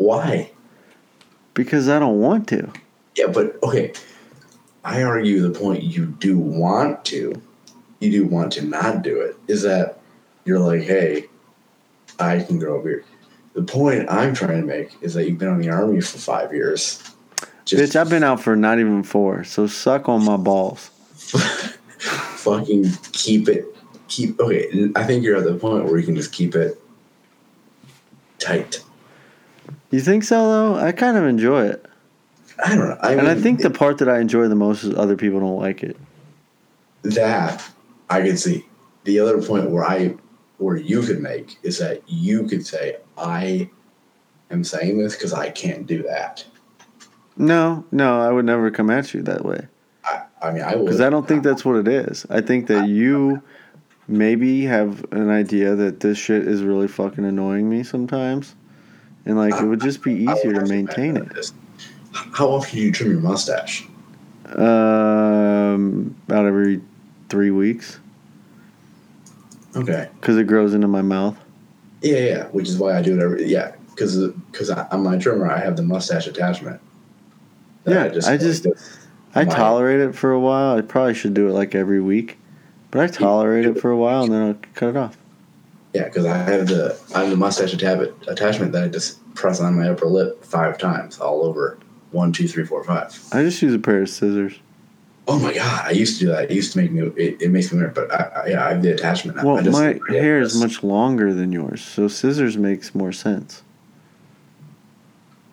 Why? 0.00 0.50
because 1.54 1.88
I 1.88 1.98
don't 1.98 2.20
want 2.20 2.48
to. 2.48 2.70
Yeah, 3.16 3.26
but 3.26 3.62
okay. 3.62 3.92
I 4.82 5.02
argue 5.02 5.40
the 5.40 5.58
point 5.58 5.82
you 5.82 6.06
do 6.06 6.38
want 6.38 7.04
to, 7.06 7.40
you 7.98 8.10
do 8.10 8.26
want 8.26 8.52
to 8.54 8.64
not 8.64 9.02
do 9.02 9.20
it, 9.20 9.36
is 9.46 9.62
that 9.62 9.98
you're 10.44 10.58
like, 10.58 10.82
hey, 10.82 11.26
I 12.18 12.40
can 12.40 12.58
grow 12.58 12.80
a 12.80 12.82
beard. 12.82 13.04
The 13.52 13.62
point 13.62 14.10
I'm 14.10 14.32
trying 14.32 14.60
to 14.60 14.66
make 14.66 14.96
is 15.02 15.12
that 15.14 15.28
you've 15.28 15.38
been 15.38 15.48
in 15.48 15.60
the 15.60 15.68
army 15.68 16.00
for 16.00 16.16
five 16.16 16.54
years. 16.54 17.02
Bitch, 17.66 17.94
I've 17.94 18.08
been 18.08 18.24
out 18.24 18.40
for 18.40 18.56
not 18.56 18.78
even 18.78 19.02
four, 19.02 19.44
so 19.44 19.66
suck 19.66 20.08
on 20.08 20.24
my 20.24 20.36
balls. 20.36 20.90
fucking 22.40 22.90
keep 23.12 23.46
it 23.46 23.66
keep 24.08 24.40
okay 24.40 24.90
i 24.96 25.04
think 25.04 25.22
you're 25.22 25.36
at 25.36 25.44
the 25.44 25.54
point 25.54 25.84
where 25.84 25.98
you 25.98 26.06
can 26.06 26.16
just 26.16 26.32
keep 26.32 26.54
it 26.54 26.80
tight 28.38 28.82
You 29.90 30.00
think 30.00 30.24
so 30.24 30.48
though? 30.48 30.76
I 30.76 30.92
kind 30.92 31.16
of 31.16 31.24
enjoy 31.24 31.66
it. 31.66 31.84
i 32.64 32.74
don't 32.74 32.88
know 32.88 32.96
I 33.00 33.12
And 33.12 33.26
I 33.28 33.34
think 33.34 33.60
the 33.60 33.70
part 33.70 33.98
that 33.98 34.08
I 34.08 34.20
enjoy 34.20 34.48
the 34.48 34.54
most 34.54 34.84
is 34.84 34.94
other 34.94 35.16
people 35.16 35.40
don't 35.40 35.58
like 35.58 35.82
it. 35.82 35.96
that 37.02 37.66
i 38.10 38.20
can 38.20 38.36
see 38.36 38.66
the 39.04 39.18
other 39.18 39.40
point 39.42 39.70
where 39.70 39.84
i 39.84 40.14
where 40.58 40.76
you 40.76 41.00
could 41.02 41.20
make 41.22 41.56
is 41.62 41.78
that 41.78 42.02
you 42.06 42.46
could 42.46 42.66
say 42.66 42.96
i 43.16 43.70
am 44.50 44.62
saying 44.64 44.98
this 44.98 45.14
because 45.16 45.32
i 45.32 45.48
can't 45.48 45.86
do 45.86 46.02
that 46.02 46.44
No, 47.38 47.84
no, 47.90 48.20
I 48.20 48.30
would 48.30 48.44
never 48.44 48.70
come 48.70 48.90
at 48.90 49.14
you 49.14 49.22
that 49.22 49.44
way. 49.44 49.66
i, 50.04 50.22
I 50.42 50.50
mean 50.52 50.62
i 50.62 50.74
would 50.74 50.84
Because 50.84 51.00
I 51.00 51.08
don't 51.08 51.26
think 51.26 51.42
that's 51.42 51.64
what 51.64 51.76
it 51.76 51.88
is. 51.88 52.26
I 52.28 52.40
think 52.42 52.66
that 52.66 52.86
you 52.88 53.40
maybe 54.08 54.64
have 54.64 55.04
an 55.12 55.30
idea 55.30 55.74
that 55.76 56.00
this 56.00 56.18
shit 56.18 56.46
is 56.46 56.62
really 56.62 56.88
fucking 56.88 57.24
annoying 57.24 57.70
me 57.70 57.82
sometimes. 57.84 58.54
And 59.26 59.36
like 59.36 59.54
it 59.60 59.64
would 59.64 59.80
just 59.80 60.02
be 60.02 60.12
easier 60.14 60.54
to 60.54 60.66
maintain 60.66 61.16
it. 61.16 61.50
how 62.12 62.48
often 62.48 62.76
do 62.76 62.80
you 62.84 62.90
trim 62.92 63.10
your 63.12 63.20
mustache 63.20 63.86
Um, 64.56 66.14
about 66.28 66.46
every 66.46 66.80
three 67.28 67.50
weeks 67.50 67.98
okay 69.76 70.08
because 70.20 70.36
it 70.36 70.44
grows 70.48 70.74
into 70.74 70.88
my 70.88 71.02
mouth. 71.02 71.36
yeah 72.02 72.18
yeah 72.18 72.44
which 72.46 72.68
is 72.68 72.76
why 72.76 72.96
i 72.98 73.02
do 73.02 73.14
it 73.18 73.22
every 73.22 73.44
yeah 73.46 73.72
because 73.90 74.16
because 74.50 74.68
i'm 74.70 75.04
my 75.04 75.16
trimmer 75.16 75.48
i 75.48 75.58
have 75.60 75.76
the 75.76 75.82
mustache 75.82 76.26
attachment 76.26 76.80
Yeah, 77.86 78.04
I 78.26 78.36
just- 78.36 78.66
I 79.34 79.44
My- 79.44 79.54
tolerate 79.54 80.00
it 80.00 80.14
for 80.16 80.32
a 80.32 80.40
while. 80.40 80.76
I 80.76 80.80
probably 80.80 81.14
should 81.14 81.34
do 81.34 81.48
it 81.48 81.52
like 81.52 81.76
every 81.76 82.00
week, 82.00 82.36
but 82.90 83.00
I 83.00 83.06
tolerate 83.06 83.64
it 83.64 83.80
for 83.80 83.90
a 83.92 83.96
while 83.96 84.24
and 84.24 84.32
then 84.32 84.42
I'll 84.42 84.58
cut 84.74 84.88
it 84.88 84.96
off. 84.96 85.16
Yeah, 85.92 86.04
because 86.04 86.24
I 86.26 86.36
have 86.36 86.68
the 86.68 86.98
I 87.14 87.20
have 87.22 87.30
the 87.30 87.36
mustache 87.36 87.74
atta- 87.74 88.14
attachment 88.28 88.72
that 88.72 88.84
I 88.84 88.88
just 88.88 89.18
press 89.34 89.60
on 89.60 89.76
my 89.76 89.88
upper 89.88 90.06
lip 90.06 90.44
five 90.44 90.78
times, 90.78 91.18
all 91.18 91.44
over 91.44 91.78
one, 92.12 92.32
two, 92.32 92.46
three, 92.46 92.64
four, 92.64 92.84
five. 92.84 93.18
I 93.32 93.42
just 93.42 93.60
use 93.60 93.74
a 93.74 93.78
pair 93.78 94.02
of 94.02 94.08
scissors. 94.08 94.58
Oh 95.26 95.38
my 95.38 95.52
god, 95.52 95.86
I 95.86 95.90
used 95.90 96.18
to 96.18 96.26
do 96.26 96.32
that. 96.32 96.50
It 96.50 96.54
used 96.54 96.72
to 96.72 96.78
make 96.78 96.90
me. 96.92 97.02
It, 97.16 97.42
it 97.42 97.50
makes 97.50 97.72
me 97.72 97.78
weird, 97.78 97.94
but 97.94 98.12
I, 98.12 98.16
I, 98.16 98.46
yeah, 98.48 98.66
I 98.66 98.70
have 98.70 98.82
the 98.82 98.92
attachment. 98.92 99.42
Well, 99.42 99.58
I 99.58 99.62
just, 99.62 99.78
my 99.78 100.00
hair 100.08 100.40
is 100.40 100.60
much 100.60 100.82
longer 100.82 101.34
than 101.34 101.52
yours, 101.52 101.82
so 101.82 102.08
scissors 102.08 102.56
makes 102.56 102.94
more 102.94 103.12
sense. 103.12 103.62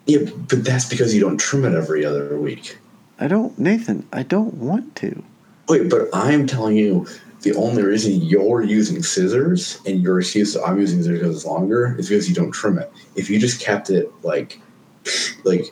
Yeah, 0.05 0.29
but 0.47 0.63
that's 0.63 0.87
because 0.87 1.13
you 1.13 1.19
don't 1.19 1.37
trim 1.37 1.65
it 1.65 1.75
every 1.75 2.05
other 2.05 2.37
week. 2.37 2.77
I 3.19 3.27
don't, 3.27 3.57
Nathan. 3.59 4.07
I 4.13 4.23
don't 4.23 4.53
want 4.55 4.95
to. 4.97 5.23
Wait, 5.67 5.89
but 5.89 6.07
I'm 6.13 6.47
telling 6.47 6.77
you, 6.77 7.07
the 7.47 7.57
only 7.57 7.81
reason 7.81 8.21
you're 8.21 8.61
using 8.61 9.01
scissors 9.01 9.79
and 9.85 10.01
your 10.01 10.19
excuse 10.19 10.53
that 10.53 10.63
I'm 10.65 10.79
using 10.79 11.01
scissors 11.01 11.19
because 11.19 11.35
it's 11.37 11.45
longer 11.45 11.95
is 11.97 12.09
because 12.09 12.27
you 12.27 12.35
don't 12.35 12.51
trim 12.51 12.77
it. 12.77 12.91
If 13.15 13.29
you 13.29 13.39
just 13.39 13.61
kept 13.61 13.89
it 13.89 14.11
like, 14.21 14.59
like, 15.45 15.65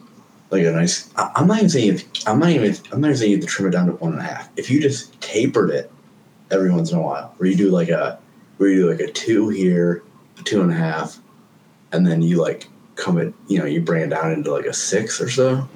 like 0.51 0.63
a 0.63 0.71
nice, 0.71 1.13
I, 1.17 1.31
I'm 1.35 1.47
not 1.47 1.57
even 1.57 1.69
saying 1.69 1.95
if, 1.95 2.27
I'm 2.27 2.39
not 2.39 2.49
even 2.49 2.75
I'm 2.93 3.01
not 3.01 3.07
even 3.07 3.17
saying 3.17 3.31
you 3.31 3.37
have 3.37 3.45
to 3.45 3.51
trim 3.51 3.67
it 3.67 3.71
down 3.71 3.87
to 3.87 3.93
one 3.93 4.13
and 4.13 4.21
a 4.21 4.23
half. 4.23 4.49
If 4.55 4.69
you 4.69 4.79
just 4.79 5.19
tapered 5.19 5.69
it 5.69 5.91
every 6.49 6.71
once 6.71 6.91
in 6.91 6.97
a 6.97 7.01
while, 7.01 7.33
where 7.37 7.49
you 7.49 7.57
do 7.57 7.69
like 7.69 7.89
a, 7.89 8.19
where 8.57 8.69
you 8.69 8.83
do 8.83 8.91
like 8.91 9.01
a 9.01 9.11
two 9.11 9.49
here, 9.49 10.03
a 10.39 10.43
two 10.43 10.61
and 10.61 10.71
a 10.71 10.75
half, 10.75 11.19
and 11.91 12.07
then 12.07 12.21
you 12.21 12.41
like 12.41 12.69
come 12.95 13.17
it, 13.17 13.33
you 13.47 13.59
know, 13.59 13.65
you 13.65 13.81
bring 13.81 14.03
it 14.03 14.09
down 14.09 14.31
into 14.31 14.53
like 14.53 14.65
a 14.65 14.73
six 14.73 15.19
or 15.19 15.29
so. 15.29 15.67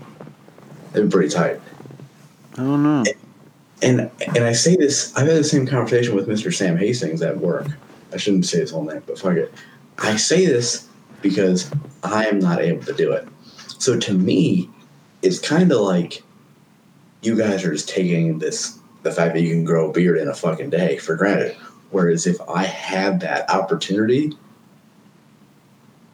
It'd 0.93 1.09
be 1.09 1.11
pretty 1.11 1.29
tight. 1.29 1.59
I 2.53 2.57
don't 2.57 2.83
know. 2.83 3.03
And 3.81 4.11
and 4.35 4.43
I 4.43 4.53
say 4.53 4.75
this, 4.75 5.15
I've 5.15 5.27
had 5.27 5.37
the 5.37 5.43
same 5.43 5.65
conversation 5.65 6.15
with 6.15 6.27
Mr. 6.27 6.53
Sam 6.53 6.77
Hastings 6.77 7.21
at 7.21 7.37
work. 7.37 7.67
I 8.13 8.17
shouldn't 8.17 8.45
say 8.45 8.59
his 8.59 8.71
whole 8.71 8.83
name, 8.83 9.03
but 9.05 9.19
fuck 9.19 9.37
it. 9.37 9.53
I 9.99 10.15
say 10.17 10.45
this 10.45 10.87
because 11.21 11.71
I 12.03 12.25
am 12.25 12.39
not 12.39 12.61
able 12.61 12.83
to 12.85 12.93
do 12.93 13.11
it. 13.11 13.27
So 13.77 13.97
to 13.99 14.13
me, 14.13 14.69
it's 15.21 15.39
kind 15.39 15.71
of 15.71 15.79
like 15.81 16.23
you 17.21 17.37
guys 17.37 17.63
are 17.63 17.71
just 17.71 17.89
taking 17.89 18.39
this 18.39 18.79
the 19.03 19.11
fact 19.11 19.33
that 19.33 19.41
you 19.41 19.49
can 19.49 19.63
grow 19.63 19.89
a 19.89 19.93
beard 19.93 20.17
in 20.17 20.27
a 20.27 20.33
fucking 20.33 20.69
day 20.69 20.97
for 20.97 21.15
granted. 21.15 21.55
Whereas 21.91 22.27
if 22.27 22.39
I 22.49 22.63
had 22.63 23.21
that 23.21 23.49
opportunity, 23.49 24.37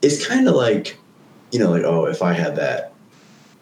it's 0.01 0.25
kind 0.25 0.47
of 0.47 0.55
like, 0.55 0.97
you 1.51 1.59
know, 1.59 1.71
like 1.71 1.83
oh, 1.83 2.05
if 2.05 2.21
I 2.21 2.33
had 2.33 2.55
that, 2.57 2.93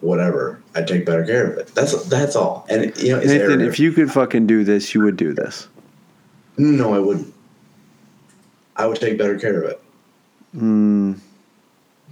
whatever, 0.01 0.61
I'd 0.75 0.87
take 0.87 1.05
better 1.05 1.25
care 1.25 1.51
of 1.51 1.57
it. 1.57 1.67
That's 1.75 2.03
that's 2.05 2.35
all. 2.35 2.65
And 2.69 2.95
you 2.97 3.13
know, 3.13 3.19
Nathan, 3.19 3.61
if 3.61 3.79
you 3.79 3.91
could 3.91 4.11
fucking 4.11 4.47
do 4.47 4.63
this, 4.63 4.93
you 4.95 5.01
would 5.03 5.17
do 5.17 5.33
this. 5.33 5.67
No, 6.57 6.93
I 6.93 6.99
wouldn't. 6.99 7.33
I 8.75 8.87
would 8.87 8.99
take 8.99 9.17
better 9.17 9.37
care 9.37 9.61
of 9.61 9.69
it. 9.69 9.81
Mm, 10.55 11.19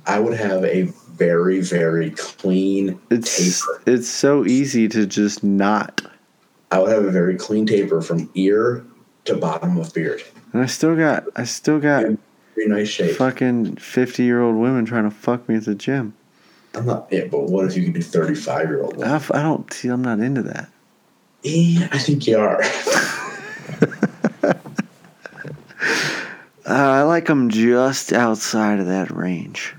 I 0.05 0.19
would 0.19 0.37
have 0.37 0.63
a 0.63 0.83
very, 1.15 1.61
very 1.61 2.11
clean 2.11 2.99
it's 3.09 3.37
taper. 3.61 3.81
it's 3.85 4.07
so 4.07 4.45
easy 4.45 4.87
to 4.89 5.05
just 5.05 5.43
not. 5.43 6.01
I 6.71 6.79
would 6.79 6.91
have 6.91 7.03
a 7.05 7.11
very 7.11 7.35
clean 7.37 7.65
taper 7.65 8.01
from 8.01 8.29
ear 8.35 8.83
to 9.25 9.35
bottom 9.35 9.77
of 9.77 9.93
beard. 9.93 10.23
And 10.53 10.61
I 10.61 10.65
still 10.67 10.95
got 10.95 11.25
I 11.35 11.43
still 11.45 11.79
got 11.79 12.03
Very 12.55 12.67
nice 12.67 12.89
shape. 12.89 13.15
fucking 13.15 13.77
fifty 13.77 14.23
year 14.23 14.41
old 14.41 14.55
women 14.55 14.85
trying 14.85 15.03
to 15.03 15.11
fuck 15.11 15.47
me 15.49 15.55
at 15.55 15.65
the 15.65 15.75
gym. 15.75 16.13
I'm 16.73 16.85
not. 16.85 17.07
Yeah, 17.11 17.25
but 17.25 17.43
what 17.43 17.65
if 17.65 17.75
you 17.75 17.83
could 17.85 17.93
do 17.93 18.01
35 18.01 18.67
year 18.69 18.83
old? 18.83 19.03
I, 19.03 19.17
I 19.33 19.41
don't 19.41 19.71
see. 19.73 19.89
I'm 19.89 20.01
not 20.01 20.19
into 20.19 20.41
that. 20.43 20.69
Yeah, 21.43 21.87
I 21.91 21.97
think 21.97 22.27
you 22.27 22.37
are. 22.39 22.61
Uh, 26.63 26.73
I 26.73 27.01
like 27.01 27.25
them 27.25 27.49
just 27.49 28.13
outside 28.13 28.79
of 28.79 28.85
that 28.85 29.09
range. 29.11 29.73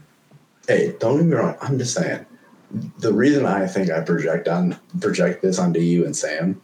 hey, 0.69 0.95
don't 0.99 1.17
get 1.17 1.27
me 1.27 1.37
wrong. 1.37 1.57
I'm 1.63 1.79
just 1.79 1.95
saying. 1.95 2.27
The 2.99 3.13
reason 3.13 3.47
I 3.47 3.67
think 3.67 3.91
I 3.91 4.01
project 4.01 4.49
on 4.49 4.79
project 5.01 5.43
this 5.43 5.59
onto 5.59 5.81
you 5.81 6.05
and 6.05 6.15
Sam, 6.15 6.61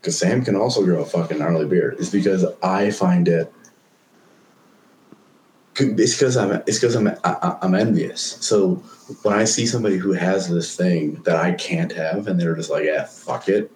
because 0.00 0.18
Sam 0.18 0.44
can 0.44 0.56
also 0.56 0.84
grow 0.84 1.00
a 1.00 1.06
fucking 1.06 1.38
gnarly 1.38 1.66
beard, 1.66 1.98
is 2.00 2.10
because 2.10 2.44
I 2.62 2.90
find 2.90 3.28
it. 3.28 3.52
It's 5.76 6.14
because 6.14 6.36
I'm. 6.36 6.52
It's 6.66 6.78
because 6.78 6.94
I'm. 6.94 7.08
I, 7.24 7.56
I'm 7.62 7.74
envious. 7.74 8.20
So 8.40 8.74
when 9.22 9.34
I 9.34 9.44
see 9.44 9.66
somebody 9.66 9.96
who 9.96 10.12
has 10.12 10.48
this 10.48 10.76
thing 10.76 11.14
that 11.24 11.36
I 11.36 11.52
can't 11.52 11.90
have, 11.92 12.26
and 12.26 12.38
they're 12.40 12.54
just 12.54 12.70
like, 12.70 12.84
"Yeah, 12.84 13.04
fuck 13.04 13.48
it." 13.48 13.70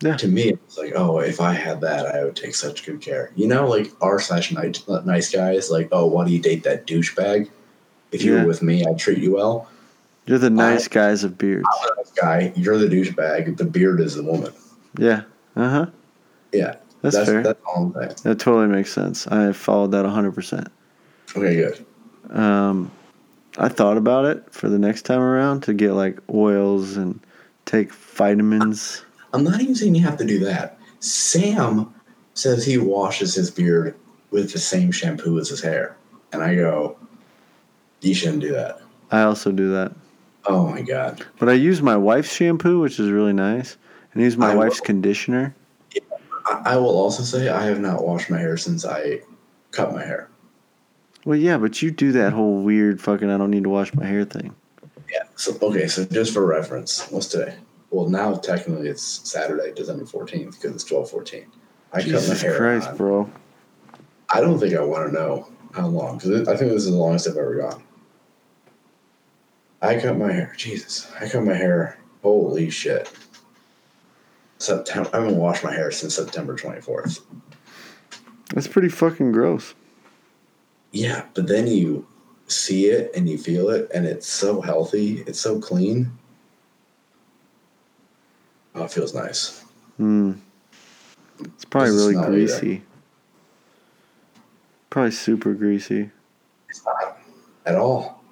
Yeah. 0.00 0.16
To 0.16 0.26
me, 0.28 0.50
it's 0.50 0.76
like, 0.78 0.94
oh, 0.96 1.20
if 1.20 1.40
I 1.40 1.52
had 1.52 1.80
that, 1.82 2.06
I 2.06 2.24
would 2.24 2.34
take 2.34 2.54
such 2.56 2.84
good 2.84 3.00
care. 3.00 3.30
You 3.36 3.46
know, 3.46 3.68
like 3.68 3.90
r 4.00 4.18
slash 4.20 4.50
nice 4.52 4.86
nice 5.04 5.30
guys. 5.32 5.70
Like, 5.70 5.88
oh, 5.92 6.06
why 6.06 6.24
do 6.24 6.32
you 6.32 6.40
date 6.40 6.62
that 6.64 6.86
douchebag? 6.86 7.48
If 8.12 8.22
you 8.22 8.34
Yeah. 8.34 8.42
were 8.42 8.48
with 8.48 8.62
me, 8.62 8.84
I'd 8.84 8.98
treat 8.98 9.18
you 9.18 9.34
well. 9.34 9.68
You're 10.26 10.38
the 10.38 10.50
nice 10.50 10.86
guys 10.88 11.24
of 11.24 11.38
beards. 11.38 11.64
Nice 11.96 12.10
guy. 12.12 12.52
You're 12.54 12.78
the 12.78 12.86
douchebag. 12.86 13.56
The 13.56 13.64
beard 13.64 14.00
is 14.00 14.14
the 14.14 14.22
woman. 14.22 14.52
Yeah. 14.98 15.22
Uh 15.56 15.68
huh. 15.70 15.86
Yeah, 16.52 16.76
That's, 17.00 17.16
that's 17.16 17.28
fair. 17.30 17.42
that's 17.42 17.60
all 17.66 17.86
I'm 17.86 17.92
saying. 17.94 18.14
that 18.24 18.38
totally 18.38 18.66
makes 18.68 18.92
sense. 18.92 19.26
I 19.28 19.52
followed 19.52 19.90
that 19.92 20.04
100%. 20.04 20.68
Okay, 21.36 21.56
good. 21.56 21.84
Um, 22.30 22.90
I 23.58 23.68
thought 23.68 23.96
about 23.96 24.24
it 24.24 24.44
for 24.52 24.68
the 24.68 24.78
next 24.78 25.02
time 25.02 25.20
around 25.20 25.62
to 25.64 25.74
get 25.74 25.92
like 25.92 26.18
oils 26.32 26.96
and 26.96 27.20
take 27.64 27.92
vitamins. 27.92 29.04
I'm 29.32 29.44
not 29.44 29.60
even 29.60 29.74
saying 29.74 29.94
you 29.94 30.02
have 30.02 30.18
to 30.18 30.24
do 30.26 30.38
that. 30.40 30.78
Sam 31.00 31.92
says 32.34 32.64
he 32.64 32.78
washes 32.78 33.34
his 33.34 33.50
beard 33.50 33.94
with 34.30 34.52
the 34.52 34.58
same 34.58 34.90
shampoo 34.92 35.38
as 35.38 35.48
his 35.48 35.60
hair, 35.62 35.96
and 36.32 36.42
I 36.42 36.54
go, 36.54 36.96
you 38.00 38.14
shouldn't 38.14 38.40
do 38.40 38.52
that. 38.52 38.80
I 39.10 39.22
also 39.22 39.52
do 39.52 39.70
that. 39.72 39.92
Oh 40.46 40.66
my 40.68 40.80
god. 40.82 41.24
But 41.38 41.48
I 41.48 41.52
use 41.52 41.82
my 41.82 41.96
wife's 41.96 42.32
shampoo, 42.34 42.80
which 42.80 42.98
is 42.98 43.10
really 43.10 43.32
nice, 43.32 43.76
and 44.12 44.22
I 44.22 44.24
use 44.24 44.36
my 44.36 44.52
I 44.52 44.54
wife's 44.54 44.80
will- 44.80 44.86
conditioner. 44.86 45.54
I, 46.46 46.62
I 46.64 46.76
will 46.76 46.96
also 46.96 47.22
say 47.22 47.48
I 47.48 47.64
have 47.64 47.80
not 47.80 48.04
washed 48.04 48.30
my 48.30 48.38
hair 48.38 48.56
since 48.56 48.84
I 48.84 49.20
cut 49.70 49.92
my 49.92 50.04
hair. 50.04 50.28
Well, 51.24 51.38
yeah, 51.38 51.56
but 51.58 51.80
you 51.82 51.90
do 51.90 52.12
that 52.12 52.32
whole 52.32 52.62
weird 52.62 53.00
fucking 53.00 53.30
I 53.30 53.38
don't 53.38 53.50
need 53.50 53.62
to 53.64 53.68
wash 53.68 53.94
my 53.94 54.04
hair 54.04 54.24
thing. 54.24 54.54
Yeah. 55.10 55.22
So 55.36 55.56
okay. 55.62 55.86
So 55.86 56.04
just 56.04 56.32
for 56.32 56.44
reference, 56.44 57.08
what's 57.10 57.28
today? 57.28 57.56
Well, 57.90 58.08
now 58.08 58.34
technically 58.34 58.88
it's 58.88 59.02
Saturday, 59.30 59.72
December 59.72 60.04
14th, 60.04 60.52
because 60.52 60.74
it's 60.74 60.84
12:14. 60.84 61.44
I 61.92 62.02
cut 62.02 62.26
my 62.26 62.34
hair. 62.34 62.56
Christ, 62.56 62.88
on- 62.88 62.96
bro. 62.96 63.30
I 64.30 64.40
don't 64.40 64.58
think 64.58 64.74
I 64.74 64.80
want 64.82 65.08
to 65.08 65.12
know 65.14 65.48
how 65.74 65.86
long 65.86 66.18
because 66.18 66.48
I 66.48 66.56
think 66.56 66.72
this 66.72 66.84
is 66.84 66.90
the 66.90 66.96
longest 66.96 67.28
I've 67.28 67.36
ever 67.36 67.54
gone. 67.54 67.82
I 69.82 70.00
cut 70.00 70.16
my 70.16 70.32
hair. 70.32 70.54
Jesus, 70.56 71.10
I 71.20 71.28
cut 71.28 71.44
my 71.44 71.54
hair. 71.54 71.98
Holy 72.22 72.70
shit! 72.70 73.10
September. 74.58 75.10
I 75.12 75.18
haven't 75.18 75.36
washed 75.36 75.64
my 75.64 75.72
hair 75.72 75.90
since 75.90 76.14
September 76.14 76.56
twenty 76.56 76.80
fourth. 76.80 77.20
That's 78.54 78.68
pretty 78.68 78.88
fucking 78.88 79.32
gross. 79.32 79.74
Yeah, 80.92 81.24
but 81.34 81.46
then 81.48 81.66
you 81.66 82.06
see 82.46 82.86
it 82.86 83.10
and 83.16 83.28
you 83.28 83.38
feel 83.38 83.70
it, 83.70 83.90
and 83.94 84.06
it's 84.06 84.26
so 84.28 84.60
healthy, 84.60 85.24
it's 85.26 85.40
so 85.40 85.58
clean. 85.58 86.10
Oh, 88.74 88.84
it 88.84 88.90
feels 88.90 89.14
nice. 89.14 89.64
Mm. 90.00 90.38
It's 91.40 91.64
probably 91.64 91.90
Doesn't 91.90 92.00
really 92.00 92.12
smell 92.14 92.24
either. 92.24 92.32
greasy. 92.60 92.82
Probably 94.90 95.10
super 95.10 95.54
greasy. 95.54 96.10
It's 96.68 96.84
not 96.84 97.18
at 97.66 97.76
all. 97.76 98.22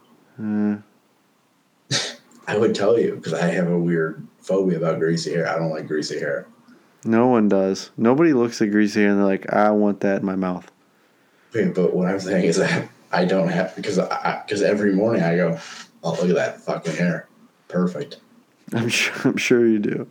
Uh, 0.43 0.77
I 2.47 2.57
would 2.57 2.75
tell 2.75 2.99
you 2.99 3.17
because 3.17 3.33
I 3.35 3.47
have 3.49 3.69
a 3.69 3.79
weird 3.79 4.27
phobia 4.39 4.79
about 4.79 4.99
greasy 4.99 5.33
hair. 5.33 5.49
I 5.49 5.59
don't 5.59 5.71
like 5.71 5.87
greasy 5.87 6.19
hair. 6.19 6.47
no 7.05 7.27
one 7.29 7.49
does. 7.49 7.91
Nobody 7.97 8.33
looks 8.33 8.61
at 8.63 8.71
greasy 8.71 9.01
hair 9.01 9.11
and 9.11 9.19
they're 9.19 9.27
like, 9.27 9.51
I 9.53 9.71
want 9.71 10.01
that 10.01 10.21
in 10.21 10.27
my 10.27 10.37
mouth. 10.37 10.71
But 11.53 11.93
what 11.95 12.09
I'm 12.09 12.21
saying 12.21 12.45
is 12.45 12.57
that 12.57 12.89
I 13.13 13.25
don't 13.25 13.49
have 13.49 13.75
because 13.77 13.99
I 13.99 14.43
because 14.47 14.63
every 14.63 14.93
morning 14.95 15.23
I 15.23 15.37
go, 15.37 15.59
oh 16.03 16.11
look 16.13 16.29
at 16.31 16.35
that 16.37 16.61
fucking 16.61 16.95
hair, 16.95 17.29
perfect. 17.69 18.19
I'm 18.73 18.89
sure. 18.91 19.15
I'm 19.25 19.37
sure 19.37 19.67
you 19.67 19.79
do. 19.79 20.09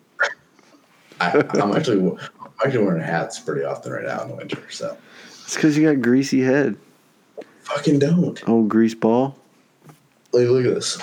I, 1.22 1.43
I'm 1.61 1.74
actually 1.76 2.00
I'm 2.00 2.50
actually 2.66 2.84
wearing 2.85 3.01
hats 3.03 3.40
pretty 3.40 3.64
often 3.64 3.92
right 3.92 4.06
now 4.06 4.22
in 4.24 4.30
the 4.30 4.35
winter. 4.35 4.61
So 4.69 4.98
It's 5.43 5.56
because 5.56 5.77
you 5.77 5.88
got 5.92 6.01
greasy 6.01 6.42
head. 6.42 6.77
fucking 7.64 8.00
don't. 8.00 8.42
Oh, 8.48 8.64
grease 8.64 8.95
ball. 8.95 9.38
Like 10.34 10.48
look 10.48 10.66
at 10.66 10.76
this. 10.76 10.98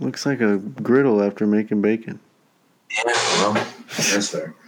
Looks 0.00 0.26
like 0.26 0.40
a 0.40 0.58
griddle 0.58 1.22
after 1.22 1.46
making 1.46 1.80
bacon. 1.80 2.18
Yeah, 2.90 3.04
well, 3.06 3.52
that's 3.96 4.28
fair. 4.28 4.54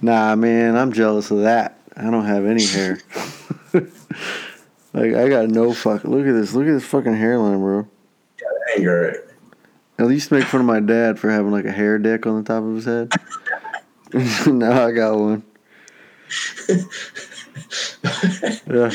Nah, 0.00 0.36
man, 0.36 0.76
I'm 0.76 0.92
jealous 0.92 1.32
of 1.32 1.40
that. 1.40 1.77
I 1.98 2.10
don't 2.10 2.24
have 2.24 2.46
any 2.46 2.64
hair. 2.64 3.00
like 4.92 5.14
I 5.14 5.28
got 5.28 5.48
no 5.48 5.72
fuck. 5.74 6.04
Look 6.04 6.26
at 6.26 6.32
this. 6.32 6.54
Look 6.54 6.66
at 6.66 6.72
this 6.72 6.84
fucking 6.84 7.14
hairline, 7.14 7.58
bro. 7.58 7.88
I 9.98 10.04
used 10.04 10.28
to 10.28 10.34
make 10.38 10.44
fun 10.44 10.60
of 10.60 10.66
my 10.66 10.78
dad 10.78 11.18
for 11.18 11.28
having 11.28 11.50
like 11.50 11.64
a 11.64 11.72
hair 11.72 11.98
dick 11.98 12.24
on 12.24 12.42
the 12.42 12.46
top 12.46 12.62
of 12.62 12.76
his 12.76 12.84
head. 12.84 13.12
now 14.46 14.86
I 14.86 14.92
got 14.92 15.18
one. 15.18 15.42
Yeah, 18.66 18.90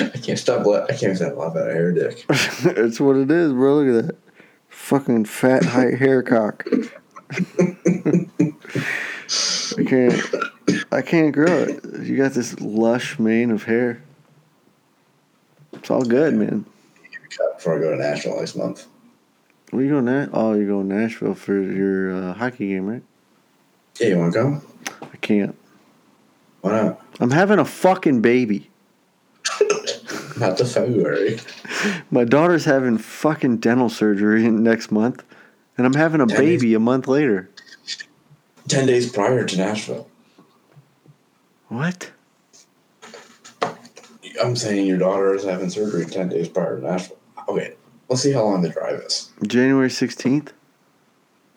I 0.00 0.18
can't 0.18 0.38
stop. 0.38 0.66
la- 0.66 0.86
I 0.88 0.94
can't 0.94 1.16
stop 1.16 1.36
laughing 1.36 1.62
at 1.62 1.70
a 1.70 1.72
hair 1.72 1.92
dick. 1.92 2.24
it's 2.28 2.98
what 2.98 3.16
it 3.16 3.30
is, 3.30 3.52
bro. 3.52 3.76
Look 3.76 4.04
at 4.04 4.06
that. 4.08 4.16
Fucking 4.68 5.26
fat 5.26 5.64
height 5.64 5.98
hair 5.98 6.22
cock. 6.22 6.66
I 9.78 9.84
can't. 9.86 10.20
I 10.90 11.02
can't 11.02 11.32
grow 11.32 11.46
it. 11.64 11.84
You 12.02 12.16
got 12.16 12.32
this 12.32 12.58
lush 12.60 13.18
mane 13.18 13.50
of 13.50 13.64
hair. 13.64 14.02
It's 15.72 15.90
all 15.90 16.02
good, 16.04 16.34
man. 16.34 16.64
Before 17.56 17.76
I 17.76 17.80
go 17.80 17.90
to 17.90 17.96
Nashville 17.96 18.38
next 18.38 18.56
month. 18.56 18.86
Where 19.70 19.82
you 19.82 19.90
going? 19.90 20.04
Na- 20.04 20.28
oh, 20.32 20.54
you're 20.54 20.68
going 20.68 20.88
to 20.88 20.94
Nashville 20.94 21.34
for 21.34 21.60
your 21.60 22.14
uh, 22.14 22.32
hockey 22.34 22.68
game, 22.68 22.86
right? 22.86 23.02
Yeah, 23.98 24.08
you 24.08 24.18
want 24.18 24.32
to 24.32 24.38
go? 24.38 24.62
I 25.02 25.16
can't. 25.16 25.56
Why 26.60 26.80
not? 26.82 27.02
I'm 27.20 27.30
having 27.30 27.58
a 27.58 27.64
fucking 27.64 28.22
baby. 28.22 28.70
Not 30.38 30.56
the 30.58 30.64
February. 30.64 31.38
My 32.10 32.24
daughter's 32.24 32.64
having 32.64 32.98
fucking 32.98 33.58
dental 33.58 33.88
surgery 33.88 34.44
in- 34.46 34.62
next 34.62 34.90
month, 34.90 35.22
and 35.76 35.86
I'm 35.86 35.94
having 35.94 36.20
a 36.20 36.26
Ten 36.26 36.38
baby 36.38 36.74
a 36.74 36.80
month 36.80 37.06
later. 37.08 37.50
Ten 38.68 38.86
days 38.86 39.10
prior 39.12 39.44
to 39.44 39.56
Nashville. 39.56 40.08
What? 41.74 42.12
I'm 44.40 44.54
saying 44.54 44.86
your 44.86 44.98
daughter 44.98 45.34
is 45.34 45.42
having 45.42 45.70
surgery 45.70 46.06
ten 46.06 46.28
days 46.28 46.48
prior 46.48 46.78
to 46.78 46.86
Nashville. 46.86 47.16
Okay, 47.48 47.74
let's 48.08 48.22
see 48.22 48.30
how 48.30 48.44
long 48.44 48.62
the 48.62 48.68
drive 48.68 49.00
is. 49.00 49.32
January 49.44 49.88
16th? 49.88 50.50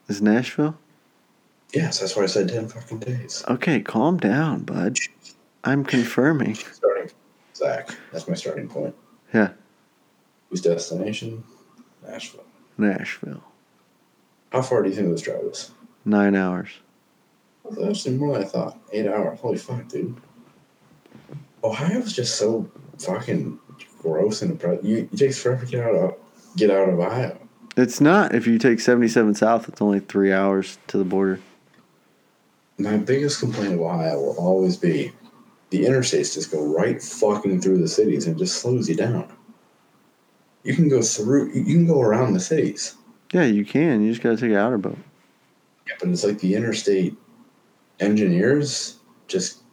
Is 0.08 0.20
Nashville? 0.20 0.76
Yes, 1.72 2.00
that's 2.00 2.16
why 2.16 2.24
I 2.24 2.26
said 2.26 2.50
ten 2.50 2.68
fucking 2.68 2.98
days. 2.98 3.44
Okay, 3.48 3.80
calm 3.80 4.18
down, 4.18 4.64
bud. 4.64 4.98
I'm 5.64 5.84
confirming. 5.84 6.56
Starting, 6.56 7.12
Zach. 7.54 7.92
That's 8.12 8.28
my 8.28 8.34
starting 8.34 8.68
point. 8.68 8.96
Yeah. 9.32 9.52
Whose 10.50 10.62
destination? 10.62 11.44
Nashville. 12.08 12.46
Nashville. 12.76 13.44
How 14.52 14.64
far 14.64 14.82
do 14.82 14.90
you 14.90 14.96
think 14.96 15.10
this 15.12 15.22
drive 15.22 15.44
is? 15.44 15.70
Nine 16.06 16.34
hours. 16.34 16.70
That's 17.72 18.00
actually 18.00 18.18
more 18.18 18.34
than 18.34 18.44
I 18.44 18.48
thought. 18.48 18.80
Eight 18.92 19.08
hours. 19.08 19.40
Holy 19.40 19.58
fuck, 19.58 19.88
dude. 19.88 20.16
Ohio's 21.64 22.14
just 22.14 22.38
so 22.38 22.70
fucking 23.00 23.60
gross 24.00 24.42
and 24.42 24.52
oppressive. 24.52 24.86
You, 24.86 25.10
it 25.12 25.18
takes 25.18 25.42
forever 25.42 25.66
to 25.66 25.72
get 25.72 25.84
out 25.84 25.96
of 25.96 26.16
get 26.56 26.72
out 26.72 26.90
of 26.90 27.00
Ohio. 27.00 27.38
It's 27.76 28.02
not. 28.02 28.34
If 28.34 28.48
you 28.48 28.58
take 28.58 28.80
77 28.80 29.36
south, 29.36 29.70
it's 29.70 29.82
only 29.82 30.00
three 30.00 30.34
hours 30.34 30.80
to 30.88 30.98
the 30.98 31.04
border. 31.04 31.40
My 32.80 32.98
biggest 32.98 33.40
complaint 33.40 33.74
of 33.74 33.82
Ohio 33.82 34.20
will 34.20 34.36
always 34.38 34.78
be 34.78 35.12
the 35.70 35.84
interstates 35.84 36.34
just 36.34 36.52
go 36.52 36.64
right 36.64 37.02
fucking 37.02 37.62
through 37.62 37.80
the 37.80 37.88
cities 37.88 38.28
and 38.28 38.38
just 38.38 38.62
slows 38.62 38.88
you 38.88 38.96
down. 38.96 39.28
You 40.64 40.76
can 40.76 40.90
go 40.90 41.02
through. 41.02 41.52
You 41.54 41.64
can 41.64 41.88
go 41.88 42.02
around 42.02 42.34
the 42.34 42.40
cities. 42.40 42.96
Yeah, 43.32 43.44
you 43.44 43.66
can. 43.66 44.02
You 44.02 44.12
just 44.12 44.24
got 44.24 44.32
to 44.32 44.38
take 44.38 44.52
an 44.52 44.58
outer 44.58 44.78
boat. 44.78 44.98
Yeah, 45.88 45.96
but 46.00 46.10
it's 46.10 46.24
like 46.24 46.40
the 46.40 46.56
interstate 46.56 47.16
engineers 48.00 49.00
just 49.28 49.64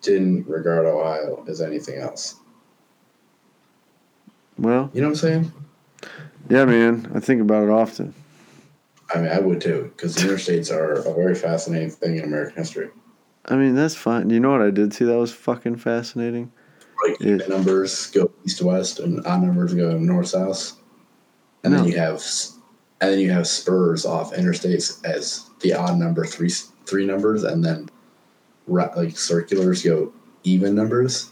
didn't 0.00 0.46
regard 0.48 0.86
Ohio 0.86 1.44
as 1.48 1.60
anything 1.60 1.98
else. 2.00 2.36
Well, 4.58 4.90
You 4.92 5.00
know 5.00 5.08
what 5.08 5.12
I'm 5.12 5.16
saying? 5.16 5.52
yeah, 6.48 6.64
man. 6.64 7.10
I 7.14 7.20
think 7.20 7.40
about 7.40 7.64
it 7.64 7.70
often. 7.70 8.14
I 9.14 9.18
mean, 9.20 9.30
I 9.30 9.40
would 9.40 9.60
too, 9.60 9.92
because 9.96 10.14
the 10.14 10.22
interstates 10.22 10.72
are 10.72 10.94
a 10.94 11.14
very 11.14 11.34
fascinating 11.34 11.90
thing 11.90 12.16
in 12.16 12.24
American 12.24 12.56
history. 12.56 12.90
I 13.46 13.56
mean, 13.56 13.74
that's 13.74 13.94
fine. 13.94 14.30
You 14.30 14.40
know 14.40 14.50
what 14.52 14.62
I 14.62 14.70
did 14.70 14.94
see 14.94 15.04
that 15.04 15.18
was 15.18 15.32
fucking 15.32 15.76
fascinating? 15.76 16.52
Like 17.06 17.20
even 17.20 17.48
numbers 17.48 18.06
go 18.12 18.30
east 18.44 18.58
to 18.58 18.66
west, 18.66 19.00
and 19.00 19.24
odd 19.26 19.42
numbers 19.42 19.74
go 19.74 19.98
north 19.98 20.28
south, 20.28 20.78
and 21.64 21.72
No. 21.72 21.80
then 21.82 21.90
you 21.90 21.98
have, 21.98 22.22
and 23.00 23.10
then 23.10 23.18
you 23.18 23.30
have 23.32 23.46
spurs 23.46 24.06
off 24.06 24.32
interstates 24.32 25.04
as 25.04 25.50
the 25.60 25.74
odd 25.74 25.98
number 25.98 26.24
three 26.24 26.50
three 26.86 27.06
numbers, 27.06 27.44
and 27.44 27.64
then 27.64 27.88
like 28.68 29.16
circulars 29.16 29.82
go 29.82 30.12
even 30.44 30.74
numbers. 30.74 31.30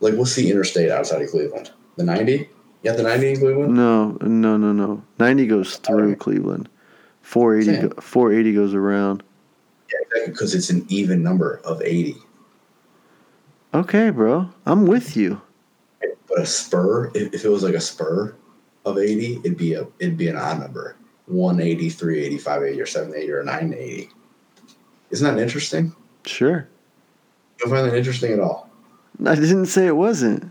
Like, 0.00 0.14
what's 0.14 0.34
the 0.34 0.50
interstate 0.50 0.90
outside 0.90 1.22
of 1.22 1.30
Cleveland? 1.30 1.70
The 1.96 2.04
ninety? 2.04 2.48
Yeah, 2.82 2.92
the 2.92 3.02
ninety 3.02 3.30
in 3.30 3.38
Cleveland? 3.38 3.74
No, 3.74 4.16
no, 4.22 4.56
no, 4.56 4.72
no. 4.72 5.02
90 5.18 5.46
goes 5.46 5.76
oh, 5.76 5.78
through 5.82 6.02
Alright. 6.02 6.18
Cleveland. 6.18 6.68
480, 7.20 7.88
go, 7.88 8.00
480 8.00 8.54
goes 8.54 8.74
around. 8.74 9.22
Yeah, 9.92 9.98
exactly, 10.02 10.32
because 10.32 10.54
it's 10.54 10.70
an 10.70 10.86
even 10.88 11.22
number 11.22 11.60
of 11.64 11.82
eighty. 11.82 12.16
Okay, 13.74 14.10
bro. 14.10 14.48
I'm 14.66 14.86
with 14.86 15.16
you. 15.16 15.40
But 16.00 16.40
a 16.40 16.46
spur, 16.46 17.10
if, 17.14 17.34
if 17.34 17.44
it 17.44 17.48
was 17.48 17.62
like 17.62 17.74
a 17.74 17.80
spur 17.80 18.34
of 18.84 18.98
80, 18.98 19.40
it'd 19.44 19.58
be 19.58 19.74
a 19.74 19.86
it'd 19.98 20.16
be 20.16 20.28
an 20.28 20.36
odd 20.36 20.60
number. 20.60 20.96
180, 21.30 21.88
380, 21.90 22.38
580, 22.38 22.80
or 22.80 22.86
780, 22.86 23.32
or 23.32 23.42
980. 23.44 24.10
Isn't 25.10 25.34
that 25.36 25.42
interesting? 25.42 25.94
Sure. 26.26 26.68
You 27.58 27.66
don't 27.66 27.70
find 27.70 27.90
that 27.90 27.96
interesting 27.96 28.32
at 28.32 28.40
all? 28.40 28.68
I 29.26 29.34
didn't 29.34 29.66
say 29.66 29.86
it 29.86 29.96
wasn't. 29.96 30.50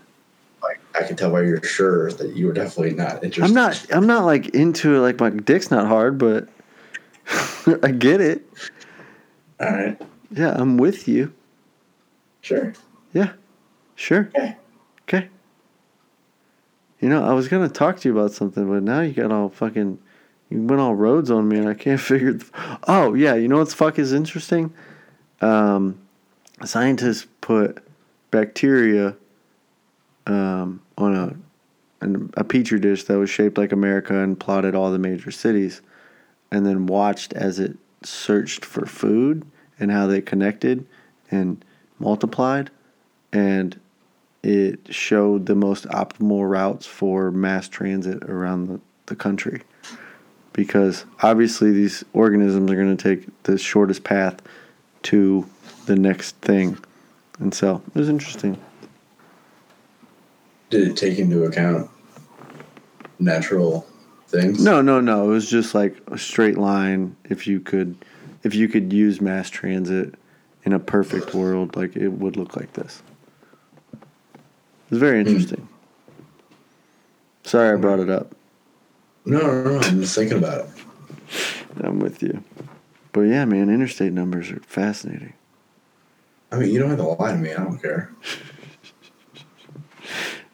Like 0.61 0.79
I 0.95 1.03
can 1.03 1.15
tell 1.15 1.31
by 1.31 1.41
your 1.41 1.61
shirt 1.63 2.17
that 2.17 2.35
you 2.35 2.47
were 2.47 2.53
definitely 2.53 2.93
not 2.93 3.23
interested. 3.23 3.43
I'm 3.45 3.53
not 3.53 3.85
I'm 3.91 4.05
not 4.07 4.25
like 4.25 4.49
into 4.49 4.95
it 4.95 4.99
like 4.99 5.19
my 5.19 5.29
dick's 5.29 5.71
not 5.71 5.87
hard, 5.87 6.17
but 6.17 6.47
I 7.83 7.91
get 7.91 8.21
it. 8.21 8.45
All 9.59 9.71
right, 9.71 10.01
Yeah, 10.31 10.53
I'm 10.55 10.77
with 10.77 11.07
you. 11.07 11.33
sure. 12.41 12.73
Yeah. 13.13 13.33
Sure. 13.95 14.29
Okay. 14.35 14.55
Okay. 15.03 15.29
You 16.99 17.09
know, 17.09 17.23
I 17.23 17.33
was 17.33 17.47
gonna 17.47 17.69
talk 17.69 17.99
to 18.01 18.09
you 18.09 18.17
about 18.17 18.31
something, 18.33 18.69
but 18.69 18.83
now 18.83 19.01
you 19.01 19.13
got 19.13 19.31
all 19.31 19.49
fucking 19.49 19.99
you 20.49 20.61
went 20.61 20.81
all 20.81 20.95
roads 20.95 21.29
on 21.29 21.47
me 21.47 21.57
and 21.57 21.69
I 21.69 21.73
can't 21.73 21.99
figure 22.11 22.33
the, 22.33 22.45
Oh, 22.87 23.13
yeah, 23.13 23.35
you 23.35 23.47
know 23.47 23.57
what's 23.57 23.73
fuck 23.73 23.99
is 23.99 24.13
interesting? 24.13 24.73
Um 25.41 25.99
scientists 26.65 27.25
put 27.41 27.81
bacteria 28.31 29.15
um, 30.27 30.81
on 30.97 31.15
a 31.15 31.35
a 32.35 32.43
petri 32.43 32.79
dish 32.79 33.03
that 33.05 33.17
was 33.17 33.29
shaped 33.29 33.57
like 33.57 33.71
America 33.71 34.17
and 34.17 34.39
plotted 34.39 34.73
all 34.73 34.91
the 34.91 34.99
major 34.99 35.31
cities, 35.31 35.81
and 36.51 36.65
then 36.65 36.85
watched 36.85 37.33
as 37.33 37.59
it 37.59 37.77
searched 38.03 38.63
for 38.63 38.85
food 38.85 39.45
and 39.79 39.91
how 39.91 40.07
they 40.07 40.21
connected 40.21 40.85
and 41.29 41.63
multiplied, 41.99 42.69
and 43.33 43.77
it 44.43 44.93
showed 44.93 45.45
the 45.45 45.55
most 45.55 45.85
optimal 45.89 46.49
routes 46.49 46.85
for 46.85 47.31
mass 47.31 47.67
transit 47.67 48.23
around 48.23 48.67
the, 48.67 48.79
the 49.07 49.15
country. 49.15 49.61
Because 50.59 51.05
obviously, 51.23 51.71
these 51.71 52.03
organisms 52.11 52.69
are 52.69 52.75
going 52.75 52.97
to 52.97 53.01
take 53.01 53.43
the 53.43 53.57
shortest 53.57 54.03
path 54.03 54.41
to 55.03 55.47
the 55.85 55.95
next 55.95 56.35
thing. 56.41 56.77
And 57.39 57.53
so 57.53 57.81
it 57.87 57.95
was 57.95 58.09
interesting. 58.09 58.59
Did 60.69 60.89
it 60.89 60.97
take 60.97 61.17
into 61.17 61.45
account 61.45 61.89
natural 63.19 63.87
things? 64.27 64.61
No, 64.61 64.81
no, 64.81 64.99
no. 64.99 65.23
It 65.23 65.27
was 65.29 65.49
just 65.49 65.73
like 65.73 65.95
a 66.07 66.17
straight 66.17 66.57
line. 66.57 67.15
If 67.23 67.47
you 67.47 67.61
could, 67.61 67.95
if 68.43 68.53
you 68.53 68.67
could 68.67 68.91
use 68.91 69.21
mass 69.21 69.49
transit 69.49 70.13
in 70.65 70.73
a 70.73 70.79
perfect 70.79 71.33
world, 71.33 71.77
like 71.77 71.95
it 71.95 72.09
would 72.09 72.35
look 72.35 72.57
like 72.57 72.73
this. 72.73 73.01
It's 74.91 74.99
very 74.99 75.23
hmm. 75.23 75.29
interesting. 75.29 75.69
Sorry, 77.45 77.71
I 77.71 77.77
brought 77.77 78.01
it 78.01 78.09
up. 78.09 78.35
No, 79.25 79.39
no, 79.39 79.63
no. 79.63 79.79
I'm 79.79 80.01
just 80.01 80.15
thinking 80.15 80.37
about 80.37 80.65
it. 80.65 80.69
I'm 81.81 81.99
with 81.99 82.23
you. 82.23 82.43
But 83.11 83.21
yeah, 83.21 83.45
man, 83.45 83.69
interstate 83.69 84.13
numbers 84.13 84.51
are 84.51 84.59
fascinating. 84.61 85.33
I 86.51 86.57
mean, 86.57 86.69
you 86.71 86.79
don't 86.79 86.89
have 86.89 86.99
to 86.99 87.05
lie 87.05 87.31
to 87.31 87.37
me. 87.37 87.51
I 87.51 87.63
don't 87.63 87.81
care. 87.81 88.11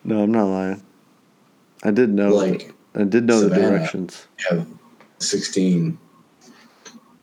No, 0.08 0.22
I'm 0.22 0.32
not 0.32 0.45
lying. 0.45 0.84
I 1.84 1.90
did 1.90 2.11
know. 2.11 2.30
Like, 2.30 2.72
I 2.94 3.03
did 3.06 3.26
know 3.26 3.42
the 3.42 3.56
directions. 3.56 4.27
Yeah, 4.52 4.64
16, 5.18 5.98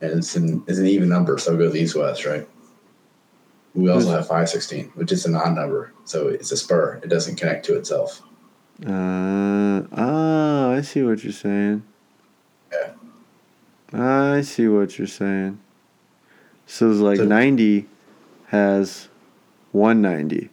and 0.00 0.18
it's 0.18 0.34
an, 0.34 0.64
it's 0.66 0.78
an 0.78 0.86
even 0.86 1.08
number, 1.08 1.38
so 1.38 1.54
it 1.54 1.58
goes 1.58 1.76
east 1.76 1.94
west, 1.94 2.24
right? 2.24 2.48
We 3.74 3.88
also 3.88 4.10
have 4.10 4.26
516, 4.26 4.86
which 4.96 5.12
is 5.12 5.24
an 5.26 5.36
odd 5.36 5.54
number, 5.54 5.94
so 6.04 6.26
it's 6.26 6.50
a 6.50 6.56
spur. 6.56 7.00
It 7.04 7.08
doesn't 7.08 7.36
connect 7.36 7.64
to 7.66 7.76
itself. 7.76 8.20
Uh, 8.86 9.82
oh, 9.92 10.72
I 10.72 10.80
see 10.80 11.02
what 11.02 11.22
you're 11.22 11.32
saying. 11.32 11.82
Yeah. 12.72 12.92
I 13.92 14.40
see 14.42 14.66
what 14.68 14.98
you're 14.98 15.06
saying. 15.06 15.60
So 16.66 16.90
it's 16.90 17.00
like 17.00 17.18
So- 17.18 17.24
90 17.26 17.86
has 18.48 19.08
190. 19.72 20.48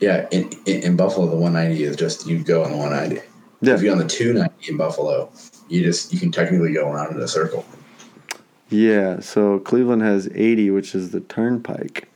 Yeah, 0.00 0.28
in, 0.30 0.48
in, 0.64 0.82
in 0.82 0.96
Buffalo, 0.96 1.26
the 1.26 1.34
190 1.36 1.82
is 1.82 1.96
just 1.96 2.26
you 2.26 2.42
go 2.44 2.62
on 2.62 2.70
the 2.70 2.76
190. 2.76 3.26
Yeah. 3.60 3.74
If 3.74 3.82
you're 3.82 3.92
on 3.92 3.98
the 3.98 4.06
290 4.06 4.70
in 4.70 4.76
Buffalo, 4.76 5.30
you 5.68 5.82
just 5.82 6.12
you 6.12 6.20
can 6.20 6.30
technically 6.30 6.72
go 6.72 6.88
around 6.88 7.14
in 7.16 7.20
a 7.20 7.26
circle. 7.26 7.64
Yeah, 8.70 9.18
so 9.20 9.58
Cleveland 9.60 10.02
has 10.02 10.28
80, 10.34 10.70
which 10.70 10.94
is 10.94 11.10
the 11.10 11.20
turnpike, 11.20 12.08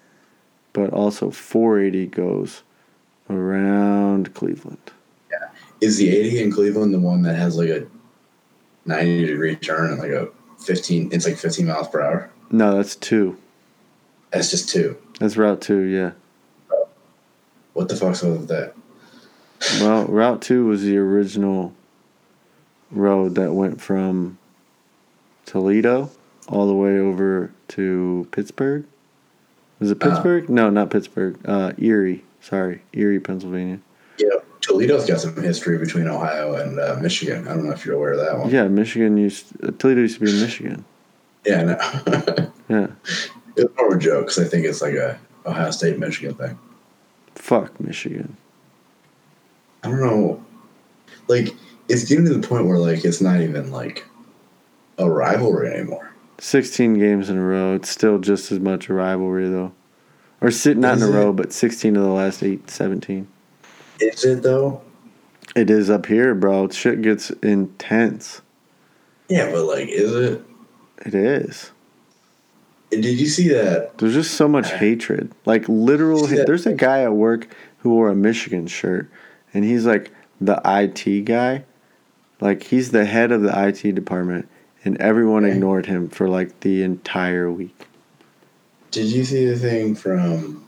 but 0.72 0.90
also 0.90 1.30
480 1.30 2.06
goes 2.06 2.62
around 3.30 4.34
Cleveland. 4.34 4.78
Yeah. 5.30 5.48
Is 5.80 5.96
the 5.98 6.08
80 6.14 6.42
in 6.42 6.52
Cleveland 6.52 6.94
the 6.94 7.00
one 7.00 7.22
that 7.22 7.34
has 7.36 7.56
like 7.56 7.68
a 7.68 7.86
90 8.86 9.26
degree 9.26 9.56
turn 9.56 9.90
and 9.92 9.98
like 9.98 10.10
a 10.10 10.28
15? 10.60 11.10
It's 11.12 11.26
like 11.26 11.36
15 11.36 11.66
miles 11.66 11.88
per 11.88 12.00
hour. 12.02 12.30
No, 12.50 12.76
that's 12.76 12.96
two. 12.96 13.36
That's 14.30 14.50
just 14.50 14.68
two. 14.68 14.96
That's 15.20 15.36
Route 15.36 15.60
2, 15.60 15.80
yeah. 15.82 16.12
What 17.74 17.88
the 17.88 17.96
fuck's 17.96 18.22
up 18.24 18.30
with 18.30 18.48
that? 18.48 18.74
Well, 19.80 20.04
Route 20.06 20.42
2 20.42 20.66
was 20.66 20.82
the 20.82 20.96
original 20.98 21.72
road 22.90 23.34
that 23.36 23.52
went 23.52 23.80
from 23.80 24.38
Toledo 25.46 26.10
all 26.48 26.66
the 26.66 26.74
way 26.74 26.98
over 26.98 27.52
to 27.68 28.26
Pittsburgh. 28.32 28.84
Was 29.78 29.90
it 29.90 29.98
Ah. 30.02 30.08
Pittsburgh? 30.10 30.48
no, 30.50 30.68
not 30.70 30.90
Pittsburgh. 30.90 31.38
Uh, 31.44 31.72
Erie. 31.78 32.24
Sorry, 32.42 32.82
Erie, 32.92 33.20
Pennsylvania. 33.20 33.78
Yeah, 34.18 34.28
Toledo's 34.60 35.06
got 35.06 35.20
some 35.20 35.40
history 35.40 35.78
between 35.78 36.08
Ohio 36.08 36.56
and 36.56 36.78
uh, 36.78 36.98
Michigan. 37.00 37.46
I 37.46 37.54
don't 37.54 37.64
know 37.64 37.72
if 37.72 37.86
you're 37.86 37.94
aware 37.94 38.12
of 38.12 38.18
that 38.18 38.38
one. 38.38 38.50
Yeah, 38.50 38.66
Michigan 38.68 39.16
used 39.16 39.52
uh, 39.64 39.70
Toledo 39.78 40.00
used 40.02 40.18
to 40.18 40.24
be 40.24 40.30
in 40.30 40.40
Michigan. 40.40 40.84
Yeah, 41.46 41.62
no. 41.64 42.48
Yeah, 42.68 42.86
it's 43.56 43.76
more 43.76 43.88
of 43.88 43.96
a 43.96 44.00
joke 44.00 44.26
because 44.26 44.38
I 44.38 44.44
think 44.44 44.64
it's 44.64 44.80
like 44.80 44.94
a 44.94 45.18
Ohio 45.44 45.70
State 45.72 45.98
Michigan 45.98 46.34
thing. 46.36 46.58
fuck 47.34 47.78
Michigan. 47.80 48.36
I 49.82 49.88
don't 49.88 50.00
know. 50.00 50.42
Like, 51.28 51.54
it's 51.88 52.04
getting 52.04 52.24
to 52.24 52.34
the 52.34 52.46
point 52.46 52.66
where 52.66 52.78
like 52.78 53.04
it's 53.04 53.20
not 53.20 53.40
even 53.40 53.70
like 53.70 54.06
a 54.96 55.10
rivalry 55.10 55.74
anymore. 55.74 56.12
16 56.38 56.98
games 56.98 57.28
in 57.28 57.36
a 57.36 57.44
row. 57.44 57.74
It's 57.74 57.90
still 57.90 58.18
just 58.18 58.50
as 58.52 58.58
much 58.58 58.88
a 58.88 58.94
rivalry 58.94 59.48
though. 59.48 59.72
Or 60.42 60.50
sit 60.50 60.76
not 60.76 60.96
in 60.98 61.04
a 61.04 61.10
it? 61.10 61.14
row, 61.14 61.32
but 61.32 61.52
16 61.52 61.96
of 61.96 62.02
the 62.02 62.08
last 62.08 62.42
8, 62.42 62.68
17. 62.70 63.26
Is 64.00 64.24
it 64.24 64.42
though? 64.42 64.82
It 65.54 65.70
is 65.70 65.90
up 65.90 66.06
here, 66.06 66.34
bro. 66.34 66.68
Shit 66.68 67.02
gets 67.02 67.30
intense. 67.30 68.42
Yeah, 69.28 69.50
but 69.50 69.64
like, 69.64 69.88
is 69.88 70.14
it? 70.14 70.42
It 71.06 71.14
is. 71.14 71.70
Did 72.90 73.04
you 73.04 73.26
see 73.26 73.48
that? 73.48 73.96
There's 73.98 74.14
just 74.14 74.34
so 74.34 74.48
much 74.48 74.70
hatred. 74.72 75.32
Like 75.46 75.68
literal. 75.68 76.26
That- 76.26 76.46
There's 76.46 76.66
a 76.66 76.72
guy 76.72 77.02
at 77.02 77.12
work 77.12 77.54
who 77.78 77.90
wore 77.90 78.08
a 78.10 78.14
Michigan 78.14 78.66
shirt, 78.66 79.08
and 79.54 79.64
he's 79.64 79.86
like 79.86 80.10
the 80.40 80.60
IT 80.64 81.24
guy. 81.24 81.64
Like 82.40 82.64
he's 82.64 82.90
the 82.90 83.04
head 83.04 83.30
of 83.32 83.42
the 83.42 83.52
IT 83.68 83.94
department, 83.94 84.48
and 84.84 84.96
everyone 85.00 85.44
Okay. 85.44 85.54
ignored 85.54 85.86
him 85.86 86.08
for 86.08 86.28
like 86.28 86.60
the 86.60 86.82
entire 86.82 87.50
week. 87.50 87.86
Did 88.92 89.06
you 89.06 89.24
see 89.24 89.46
the 89.46 89.58
thing 89.58 89.94
from 89.94 90.64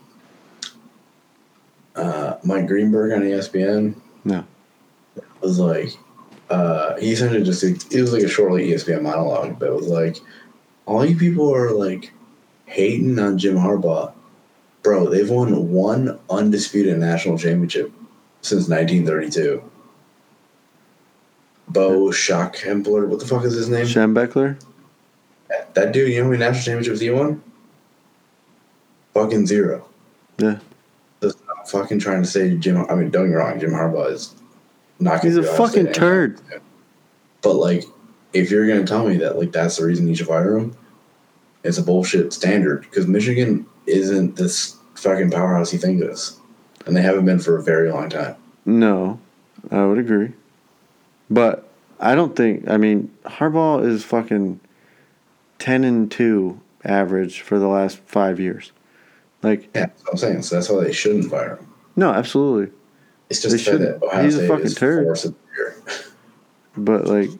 uh, 1.94 2.38
Mike 2.42 2.66
Greenberg 2.66 3.12
on 3.12 3.20
ESPN? 3.20 3.94
No. 4.24 4.44
It 5.16 5.24
was 5.40 5.58
like 5.58 5.90
uh 6.50 6.96
he 6.96 7.12
essentially 7.12 7.42
just 7.42 7.62
it 7.62 8.00
was 8.00 8.12
like 8.12 8.22
a 8.22 8.28
short 8.28 8.52
like 8.52 8.62
ESPN 8.62 9.02
monologue, 9.02 9.58
but 9.58 9.68
it 9.68 9.74
was 9.74 9.88
like 9.88 10.16
all 10.86 11.04
you 11.04 11.16
people 11.16 11.54
are 11.54 11.70
like 11.70 12.12
hating 12.66 13.18
on 13.18 13.38
Jim 13.38 13.56
Harbaugh. 13.56 14.12
Bro, 14.82 15.10
they've 15.10 15.28
won 15.28 15.70
one 15.70 16.18
undisputed 16.28 16.98
national 16.98 17.38
championship 17.38 17.92
since 18.42 18.68
1932. 18.68 19.62
Bo 21.68 22.08
Schockhempler, 22.08 23.08
what 23.08 23.20
the 23.20 23.26
fuck 23.26 23.44
is 23.44 23.54
his 23.54 23.70
name? 23.70 23.86
Schembechler. 23.86 24.60
that 25.72 25.92
dude, 25.92 26.10
you 26.10 26.18
know 26.18 26.24
how 26.24 26.30
many 26.30 26.40
national 26.40 26.64
championships 26.64 27.00
he 27.00 27.10
won? 27.10 27.42
Fucking 29.14 29.46
zero. 29.46 29.88
Yeah. 30.38 30.58
So 31.22 31.30
not 31.46 31.70
fucking 31.70 32.00
trying 32.00 32.22
to 32.22 32.28
say 32.28 32.56
Jim. 32.56 32.84
I 32.90 32.94
mean, 32.94 33.10
don't 33.10 33.24
get 33.26 33.30
me 33.30 33.36
wrong, 33.36 33.58
Jim 33.60 33.70
Harbaugh 33.70 34.10
is 34.10 34.34
not. 34.98 35.24
He's 35.24 35.36
a 35.36 35.42
fucking 35.42 35.92
turd. 35.92 36.40
But 37.40 37.54
like, 37.54 37.84
if 38.32 38.50
you're 38.50 38.66
gonna 38.66 38.86
tell 38.86 39.06
me 39.08 39.16
that 39.18 39.38
like 39.38 39.52
that's 39.52 39.76
the 39.76 39.84
reason 39.84 40.08
you 40.08 40.14
should 40.14 40.26
fire 40.26 40.56
him, 40.56 40.76
it's 41.62 41.78
a 41.78 41.82
bullshit 41.82 42.32
standard 42.32 42.82
because 42.82 43.06
Michigan 43.06 43.66
isn't 43.86 44.36
this 44.36 44.76
fucking 44.96 45.30
powerhouse 45.30 45.72
you 45.72 45.78
think 45.78 46.02
it 46.02 46.10
is, 46.10 46.38
and 46.86 46.96
they 46.96 47.02
haven't 47.02 47.24
been 47.24 47.38
for 47.38 47.56
a 47.56 47.62
very 47.62 47.90
long 47.90 48.08
time. 48.08 48.36
No, 48.66 49.20
I 49.70 49.84
would 49.84 49.98
agree, 49.98 50.32
but 51.30 51.68
I 52.00 52.14
don't 52.14 52.34
think. 52.34 52.68
I 52.68 52.76
mean, 52.76 53.14
Harbaugh 53.24 53.84
is 53.84 54.04
fucking 54.04 54.60
ten 55.58 55.84
and 55.84 56.10
two 56.10 56.60
average 56.84 57.40
for 57.40 57.58
the 57.58 57.68
last 57.68 57.98
five 58.00 58.38
years. 58.38 58.72
Like, 59.44 59.64
Yeah, 59.74 59.86
that's 59.86 60.02
what 60.04 60.10
I'm 60.12 60.18
saying. 60.18 60.42
So 60.42 60.54
that's 60.56 60.68
why 60.68 60.82
they 60.84 60.92
shouldn't 60.92 61.30
fire 61.30 61.56
him. 61.56 61.66
no, 61.96 62.10
absolutely. 62.10 62.72
It's 63.30 63.40
just 63.42 63.52
They 63.56 63.62
the 63.62 63.78
that 63.78 63.84
shouldn't. 63.86 64.02
Ohio 64.02 64.24
He's 64.24 64.34
a 64.34 64.38
State 64.38 64.48
fucking 64.48 64.64
is 64.66 64.74
turd. 64.74 65.04
fourth 65.06 65.24
of 65.24 65.34
the 65.34 65.56
year. 65.56 65.76
But 66.76 67.06
like, 67.06 67.30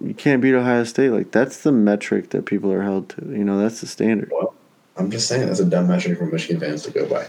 you 0.00 0.14
can't 0.14 0.40
beat 0.40 0.54
Ohio 0.54 0.84
State. 0.84 1.10
Like 1.10 1.30
that's 1.32 1.58
the 1.62 1.72
metric 1.72 2.30
that 2.30 2.46
people 2.46 2.72
are 2.72 2.82
held 2.82 3.08
to. 3.10 3.22
You 3.26 3.44
know, 3.44 3.58
that's 3.58 3.80
the 3.80 3.86
standard. 3.86 4.30
Well, 4.32 4.54
I'm 4.96 5.10
just 5.10 5.28
saying 5.28 5.46
that's 5.46 5.60
a 5.60 5.64
dumb 5.64 5.88
metric 5.88 6.18
for 6.18 6.26
Michigan 6.26 6.60
fans 6.60 6.82
to 6.84 6.90
go 6.90 7.06
by. 7.06 7.26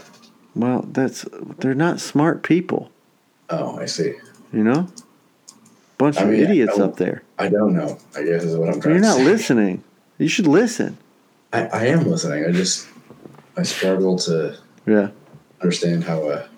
Well, 0.54 0.86
that's 0.92 1.24
they're 1.58 1.74
not 1.74 2.00
smart 2.00 2.42
people. 2.42 2.90
Oh, 3.50 3.78
I 3.78 3.86
see. 3.86 4.14
You 4.52 4.64
know, 4.64 4.86
bunch 5.98 6.18
I 6.18 6.22
of 6.22 6.28
mean, 6.30 6.40
I 6.40 6.44
idiots 6.50 6.78
up 6.78 6.96
there. 6.96 7.22
I 7.38 7.48
don't 7.48 7.74
know. 7.74 7.98
I 8.16 8.22
guess 8.22 8.44
is 8.44 8.56
what 8.56 8.68
I'm 8.68 8.80
trying 8.80 8.94
You're 8.94 9.02
not 9.02 9.18
listening. 9.20 9.82
You 10.18 10.28
should 10.28 10.46
listen. 10.46 10.98
I, 11.52 11.66
I 11.66 11.84
am 11.86 12.04
listening. 12.08 12.44
I 12.44 12.52
just 12.52 12.86
I 13.56 13.62
struggle 13.62 14.18
to 14.20 14.56
Yeah. 14.86 15.10
understand 15.60 16.04
how 16.04 16.28
a 16.30 16.48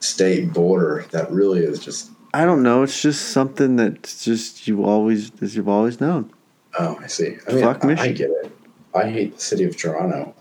state 0.00 0.52
border 0.52 1.06
that 1.10 1.30
really 1.30 1.60
is 1.64 1.78
just 1.80 2.10
I 2.32 2.44
don't 2.44 2.64
know. 2.64 2.82
It's 2.82 3.00
just 3.00 3.28
something 3.28 3.76
that's 3.76 4.24
just 4.24 4.66
you 4.66 4.84
always 4.84 5.30
as 5.40 5.54
you've 5.54 5.68
always 5.68 6.00
known. 6.00 6.32
oh 6.78 6.98
I 7.00 7.06
see. 7.06 7.36
I 7.48 7.52
mean 7.52 7.62
Fuck 7.62 7.84
I, 7.84 7.92
I 8.02 8.12
get 8.12 8.30
it. 8.30 8.50
I 8.94 9.08
hate 9.08 9.34
the 9.36 9.40
city 9.40 9.64
of 9.64 9.76
Toronto 9.76 10.34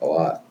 a 0.00 0.06
lot. 0.06 0.44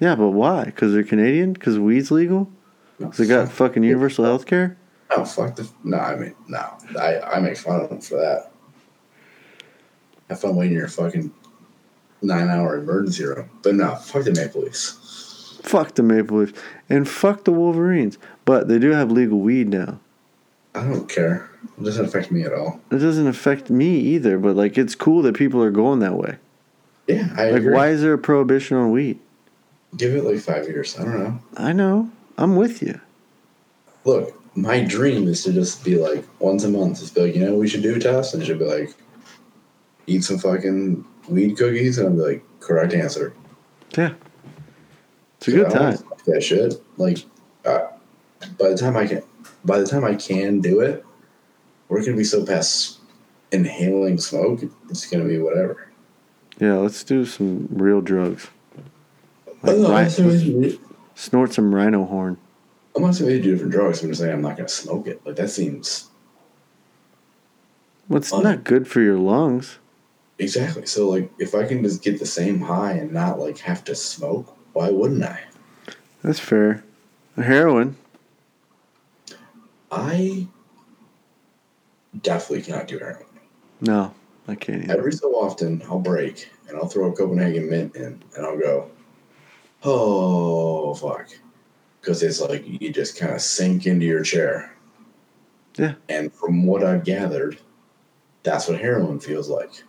Yeah, 0.00 0.14
but 0.14 0.30
why? 0.30 0.64
Because 0.64 0.92
they're 0.92 1.02
Canadian? 1.04 1.52
Because 1.54 1.78
weed's 1.78 2.10
legal? 2.10 2.50
Because 2.98 3.16
they 3.18 3.26
got 3.26 3.50
fucking 3.50 3.82
universal 3.82 4.24
health 4.24 4.46
care? 4.46 4.76
Oh 5.10 5.24
fuck 5.24 5.56
the 5.56 5.68
no, 5.84 5.98
I 5.98 6.16
mean 6.16 6.34
no. 6.48 6.64
I, 7.00 7.20
I 7.20 7.40
make 7.40 7.56
fun 7.56 7.80
of 7.80 7.88
them 7.88 8.00
for 8.00 8.16
that. 8.16 8.50
Have 10.28 10.40
fun 10.40 10.56
waiting 10.56 10.76
your 10.76 10.88
fucking 10.88 11.32
nine 12.24 12.48
hour 12.48 12.76
emergency 12.76 13.24
room. 13.24 13.50
But 13.62 13.74
no, 13.74 13.94
fuck 13.96 14.24
the 14.24 14.32
Maple 14.32 14.62
Leafs. 14.62 15.58
Fuck 15.62 15.94
the 15.94 16.02
Maple 16.02 16.38
Leafs. 16.38 16.58
And 16.88 17.08
fuck 17.08 17.44
the 17.44 17.52
Wolverines. 17.52 18.18
But 18.44 18.68
they 18.68 18.78
do 18.78 18.90
have 18.90 19.10
legal 19.10 19.38
weed 19.40 19.68
now. 19.68 20.00
I 20.74 20.82
don't 20.82 21.08
care. 21.08 21.48
It 21.78 21.84
doesn't 21.84 22.04
affect 22.04 22.30
me 22.30 22.42
at 22.42 22.52
all. 22.52 22.80
It 22.90 22.98
doesn't 22.98 23.26
affect 23.26 23.70
me 23.70 23.96
either, 23.98 24.38
but 24.38 24.56
like 24.56 24.76
it's 24.76 24.94
cool 24.94 25.22
that 25.22 25.36
people 25.36 25.62
are 25.62 25.70
going 25.70 26.00
that 26.00 26.14
way. 26.14 26.36
Yeah, 27.06 27.28
I 27.36 27.50
Like 27.50 27.60
agree. 27.60 27.74
why 27.74 27.88
is 27.90 28.02
there 28.02 28.12
a 28.14 28.18
prohibition 28.18 28.76
on 28.76 28.90
weed? 28.90 29.18
Give 29.96 30.14
it 30.14 30.24
like 30.24 30.40
five 30.40 30.66
years. 30.66 30.98
I 30.98 31.04
don't 31.04 31.22
know. 31.22 31.38
I 31.56 31.72
know. 31.72 32.10
I'm 32.36 32.56
with 32.56 32.82
you. 32.82 33.00
Look, 34.04 34.34
my 34.56 34.80
dream 34.82 35.28
is 35.28 35.44
to 35.44 35.52
just 35.52 35.84
be 35.84 35.96
like 35.96 36.24
once 36.40 36.64
a 36.64 36.68
month, 36.68 36.98
just 37.00 37.14
be 37.14 37.22
like, 37.22 37.34
you 37.36 37.44
know, 37.44 37.54
we 37.54 37.68
should 37.68 37.82
do 37.82 37.94
a 37.94 38.00
test, 38.00 38.34
and 38.34 38.42
it 38.42 38.46
should 38.46 38.58
be 38.58 38.64
like, 38.64 38.90
eat 40.06 40.24
some 40.24 40.38
fucking 40.38 41.04
weed 41.28 41.56
cookies, 41.56 41.98
and 41.98 42.16
be 42.16 42.22
like, 42.22 42.44
correct 42.60 42.94
answer. 42.94 43.34
Yeah. 43.96 44.14
It's 45.38 45.48
a 45.48 45.50
good 45.50 45.70
time. 45.70 45.98
That 46.26 46.42
shit. 46.42 46.82
Like, 46.96 47.18
uh, 47.64 47.88
by 48.58 48.70
the 48.70 48.76
time 48.76 48.96
I 48.96 49.06
can, 49.06 49.22
by 49.64 49.78
the 49.78 49.86
time 49.86 50.04
I 50.04 50.14
can 50.14 50.60
do 50.60 50.80
it, 50.80 51.04
we're 51.88 52.04
gonna 52.04 52.16
be 52.16 52.24
so 52.24 52.44
past 52.44 52.98
inhaling 53.52 54.18
smoke. 54.18 54.60
It's 54.90 55.06
gonna 55.06 55.24
be 55.24 55.38
whatever. 55.38 55.90
Yeah, 56.58 56.74
let's 56.74 57.02
do 57.04 57.24
some 57.24 57.68
real 57.70 58.00
drugs. 58.00 58.48
Like, 59.62 59.78
not 59.78 59.90
right, 59.90 60.10
saying 60.10 60.78
snort 61.14 61.52
some 61.52 61.74
rhino 61.74 62.04
horn. 62.04 62.38
I'm 62.96 63.02
not 63.02 63.14
saying 63.14 63.30
we 63.30 63.40
do 63.40 63.52
different 63.52 63.72
drugs. 63.72 64.02
I'm 64.02 64.08
just 64.08 64.20
saying 64.20 64.32
I'm 64.32 64.42
not 64.42 64.56
gonna 64.56 64.68
smoke 64.68 65.06
it. 65.06 65.24
Like 65.26 65.36
that 65.36 65.50
seems 65.50 66.10
Well, 68.08 68.18
it's 68.18 68.32
not 68.32 68.64
good 68.64 68.86
for 68.86 69.00
your 69.00 69.18
lungs. 69.18 69.78
Exactly. 70.38 70.86
So 70.86 71.08
like, 71.08 71.30
if 71.38 71.54
I 71.54 71.66
can 71.66 71.82
just 71.82 72.02
get 72.02 72.18
the 72.18 72.26
same 72.26 72.60
high 72.60 72.92
and 72.92 73.12
not 73.12 73.38
like 73.38 73.58
have 73.58 73.84
to 73.84 73.94
smoke, 73.94 74.56
why 74.72 74.90
wouldn't 74.90 75.22
I? 75.22 75.40
That's 76.22 76.40
fair. 76.40 76.82
Heroin. 77.36 77.96
I 79.90 80.48
definitely 82.22 82.62
cannot 82.62 82.88
do 82.88 82.98
heroin. 82.98 83.26
No, 83.80 84.14
I 84.48 84.54
can't 84.54 84.84
either. 84.84 84.98
Every 84.98 85.12
so 85.12 85.32
often, 85.34 85.82
I'll 85.88 85.98
break 85.98 86.50
and 86.68 86.76
I'll 86.76 86.86
throw 86.86 87.10
a 87.10 87.16
Copenhagen 87.16 87.68
mint 87.68 87.94
in, 87.96 88.22
and 88.36 88.46
I'll 88.46 88.58
go, 88.58 88.90
"Oh 89.82 90.94
fuck," 90.94 91.28
because 92.00 92.22
it's 92.22 92.40
like 92.40 92.64
you 92.66 92.92
just 92.92 93.18
kind 93.18 93.34
of 93.34 93.40
sink 93.40 93.86
into 93.86 94.06
your 94.06 94.22
chair. 94.22 94.74
Yeah. 95.76 95.94
And 96.08 96.32
from 96.32 96.66
what 96.66 96.84
I've 96.84 97.04
gathered, 97.04 97.58
that's 98.42 98.68
what 98.68 98.80
heroin 98.80 99.20
feels 99.20 99.48
like. 99.48 99.82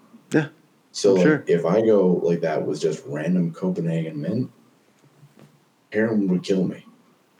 So 0.95 1.13
like, 1.13 1.23
sure. 1.23 1.43
if 1.45 1.65
I 1.65 1.81
go 1.81 2.07
like 2.23 2.39
that 2.39 2.65
with 2.65 2.79
just 2.79 3.03
random 3.05 3.51
Copenhagen 3.51 4.21
mint, 4.21 4.49
heroin 5.91 6.29
would 6.29 6.41
kill 6.41 6.63
me. 6.63 6.85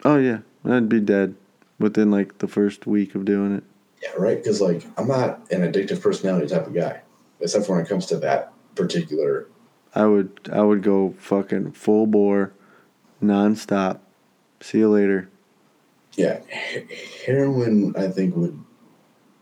Oh 0.04 0.18
yeah, 0.18 0.40
I'd 0.66 0.90
be 0.90 1.00
dead 1.00 1.36
within 1.80 2.12
like 2.12 2.40
the 2.40 2.50
first 2.50 2.86
week 2.86 3.16
of 3.16 3.24
doing 3.24 3.56
it. 3.56 3.64
Yeah, 4.04 4.10
right. 4.18 4.36
Because 4.36 4.60
like 4.60 4.86
I'm 4.98 5.08
not 5.08 5.50
an 5.54 5.62
addictive 5.62 6.02
personality 6.02 6.48
type 6.48 6.68
of 6.68 6.74
guy, 6.74 7.00
except 7.40 7.66
for 7.66 7.78
when 7.78 7.86
it 7.86 7.88
comes 7.88 8.08
to 8.08 8.18
that 8.18 8.52
particular. 8.76 9.48
I 9.96 10.06
would 10.06 10.50
I 10.52 10.62
would 10.62 10.84
go 10.84 11.16
fucking 11.18 11.72
full 11.72 12.08
bore, 12.08 12.52
nonstop. 13.24 14.00
See 14.60 14.80
you 14.80 14.90
later. 14.90 15.30
Yeah, 16.16 16.42
heroin 17.26 17.96
I 17.96 18.10
think 18.10 18.36
would 18.36 18.62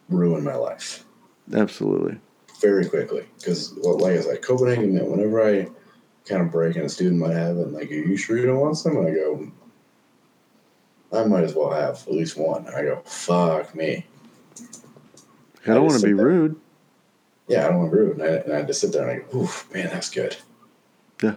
ruin 0.08 0.44
my 0.44 0.56
life 0.56 1.04
Absolutely. 1.52 2.20
Very 2.64 2.86
quickly. 2.88 3.26
Because 3.38 3.74
well, 3.84 4.00
like 4.00 4.14
I 4.18 4.22
said, 4.22 4.42
Copenhagen 4.42 4.96
mint. 4.96 5.08
Whenever 5.08 5.44
I 5.44 5.68
kind 6.26 6.42
of 6.42 6.52
break 6.52 6.76
and 6.78 6.86
a 6.86 6.90
student 6.90 7.20
might 7.20 7.34
have 7.36 7.58
it, 7.58 7.68
and 7.68 7.74
like, 7.74 7.92
are 7.92 7.94
you 7.94 8.18
sure 8.18 8.38
you 8.38 8.48
don't 8.48 8.60
want 8.60 8.78
some? 8.78 8.98
And 8.98 9.08
I 9.08 9.12
go, 9.12 9.52
I 11.12 11.26
might 11.26 11.44
as 11.44 11.54
well 11.54 11.70
have 11.72 12.02
at 12.08 12.14
least 12.14 12.38
one. 12.38 12.66
And 12.66 12.76
I 12.76 12.82
go, 12.84 13.02
fuck 13.06 13.76
me. 13.76 14.06
I 15.66 15.68
don't 15.68 15.78
I 15.78 15.80
want 15.80 16.00
to 16.00 16.06
be 16.08 16.14
there. 16.14 16.26
rude. 16.26 16.56
Yeah, 17.48 17.66
I 17.66 17.70
don't 17.70 17.80
want 17.80 17.92
to 17.92 17.98
ruin. 17.98 18.22
And 18.22 18.24
I, 18.30 18.34
and 18.38 18.54
I 18.54 18.62
just 18.64 18.82
sit 18.82 18.94
there 18.94 19.08
and 19.08 19.22
I 19.22 19.26
go, 19.32 19.42
oof, 19.42 19.72
man, 19.74 19.90
that's 19.90 20.10
good. 20.10 20.36
Yeah. 21.22 21.36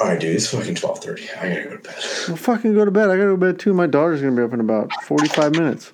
All 0.00 0.08
right, 0.08 0.18
dude. 0.18 0.34
It's 0.34 0.48
fucking 0.48 0.74
twelve 0.76 0.98
thirty. 1.04 1.30
I 1.30 1.48
gotta 1.50 1.62
go 1.64 1.76
to 1.76 1.78
bed. 1.78 1.94
Well, 2.28 2.36
fucking 2.36 2.74
go 2.74 2.84
to 2.84 2.90
bed. 2.90 3.04
I 3.10 3.16
gotta 3.16 3.28
go 3.28 3.30
to 3.32 3.36
bed 3.36 3.58
too. 3.58 3.74
My 3.74 3.86
daughter's 3.86 4.20
gonna 4.22 4.34
be 4.34 4.42
up 4.42 4.52
in 4.52 4.60
about 4.60 4.90
forty 5.04 5.28
five 5.28 5.52
minutes. 5.52 5.92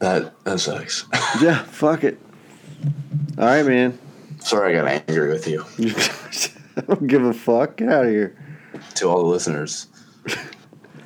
That 0.00 0.32
that 0.44 0.58
sucks. 0.60 1.06
Yeah, 1.40 1.62
fuck 1.64 2.04
it. 2.04 2.18
All 3.38 3.44
right, 3.44 3.64
man. 3.64 3.98
Sorry, 4.40 4.76
I 4.76 4.82
got 4.82 5.08
angry 5.08 5.28
with 5.28 5.46
you. 5.46 5.64
I 6.76 6.80
don't 6.82 7.06
give 7.06 7.24
a 7.24 7.32
fuck. 7.32 7.76
Get 7.76 7.88
out 7.88 8.04
of 8.04 8.10
here. 8.10 8.36
To 8.96 9.08
all 9.08 9.22
the 9.22 9.28
listeners, 9.28 9.86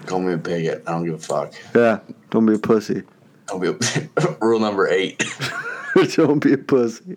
call 0.06 0.20
me 0.20 0.34
a 0.34 0.36
bigot. 0.36 0.82
I 0.86 0.92
don't 0.92 1.04
give 1.04 1.14
a 1.14 1.18
fuck. 1.18 1.54
Yeah, 1.74 2.00
don't 2.30 2.46
be 2.46 2.54
a 2.54 2.58
pussy. 2.58 3.02
I'll 3.48 3.58
be 3.58 3.72
rule 4.40 4.60
number 4.60 4.88
eight. 4.88 5.24
don't 6.14 6.40
be 6.40 6.54
a 6.54 6.58
pussy. 6.58 7.16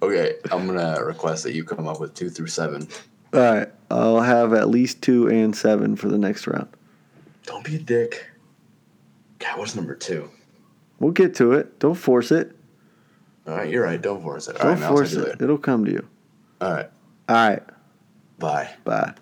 Okay, 0.00 0.34
I'm 0.50 0.66
gonna 0.66 1.04
request 1.04 1.44
that 1.44 1.54
you 1.54 1.64
come 1.64 1.86
up 1.86 2.00
with 2.00 2.14
two 2.14 2.30
through 2.30 2.48
seven. 2.48 2.88
All 3.32 3.40
right, 3.40 3.68
I'll 3.90 4.20
have 4.20 4.52
at 4.52 4.68
least 4.68 5.02
two 5.02 5.28
and 5.28 5.54
seven 5.54 5.96
for 5.96 6.08
the 6.08 6.18
next 6.18 6.46
round. 6.46 6.68
Don't 7.46 7.64
be 7.64 7.76
a 7.76 7.78
dick. 7.78 8.30
God, 9.38 9.58
what's 9.58 9.74
number 9.74 9.94
two? 9.94 10.28
We'll 10.98 11.12
get 11.12 11.34
to 11.36 11.52
it. 11.52 11.78
Don't 11.78 11.94
force 11.94 12.30
it. 12.30 12.56
All 13.46 13.56
right, 13.56 13.68
you're 13.70 13.82
right. 13.84 14.00
Don't 14.00 14.22
force 14.22 14.48
it. 14.48 14.56
All 14.56 14.62
Don't 14.62 14.70
right, 14.72 14.80
man, 14.80 14.88
I'll 14.88 14.96
force 14.96 15.14
talk 15.14 15.26
it. 15.26 15.42
It'll 15.42 15.58
come 15.58 15.84
to 15.84 15.90
you. 15.90 16.06
All 16.60 16.72
right, 16.72 16.90
All 17.28 17.36
right, 17.36 17.62
bye. 18.38 18.70
bye. 18.84 19.14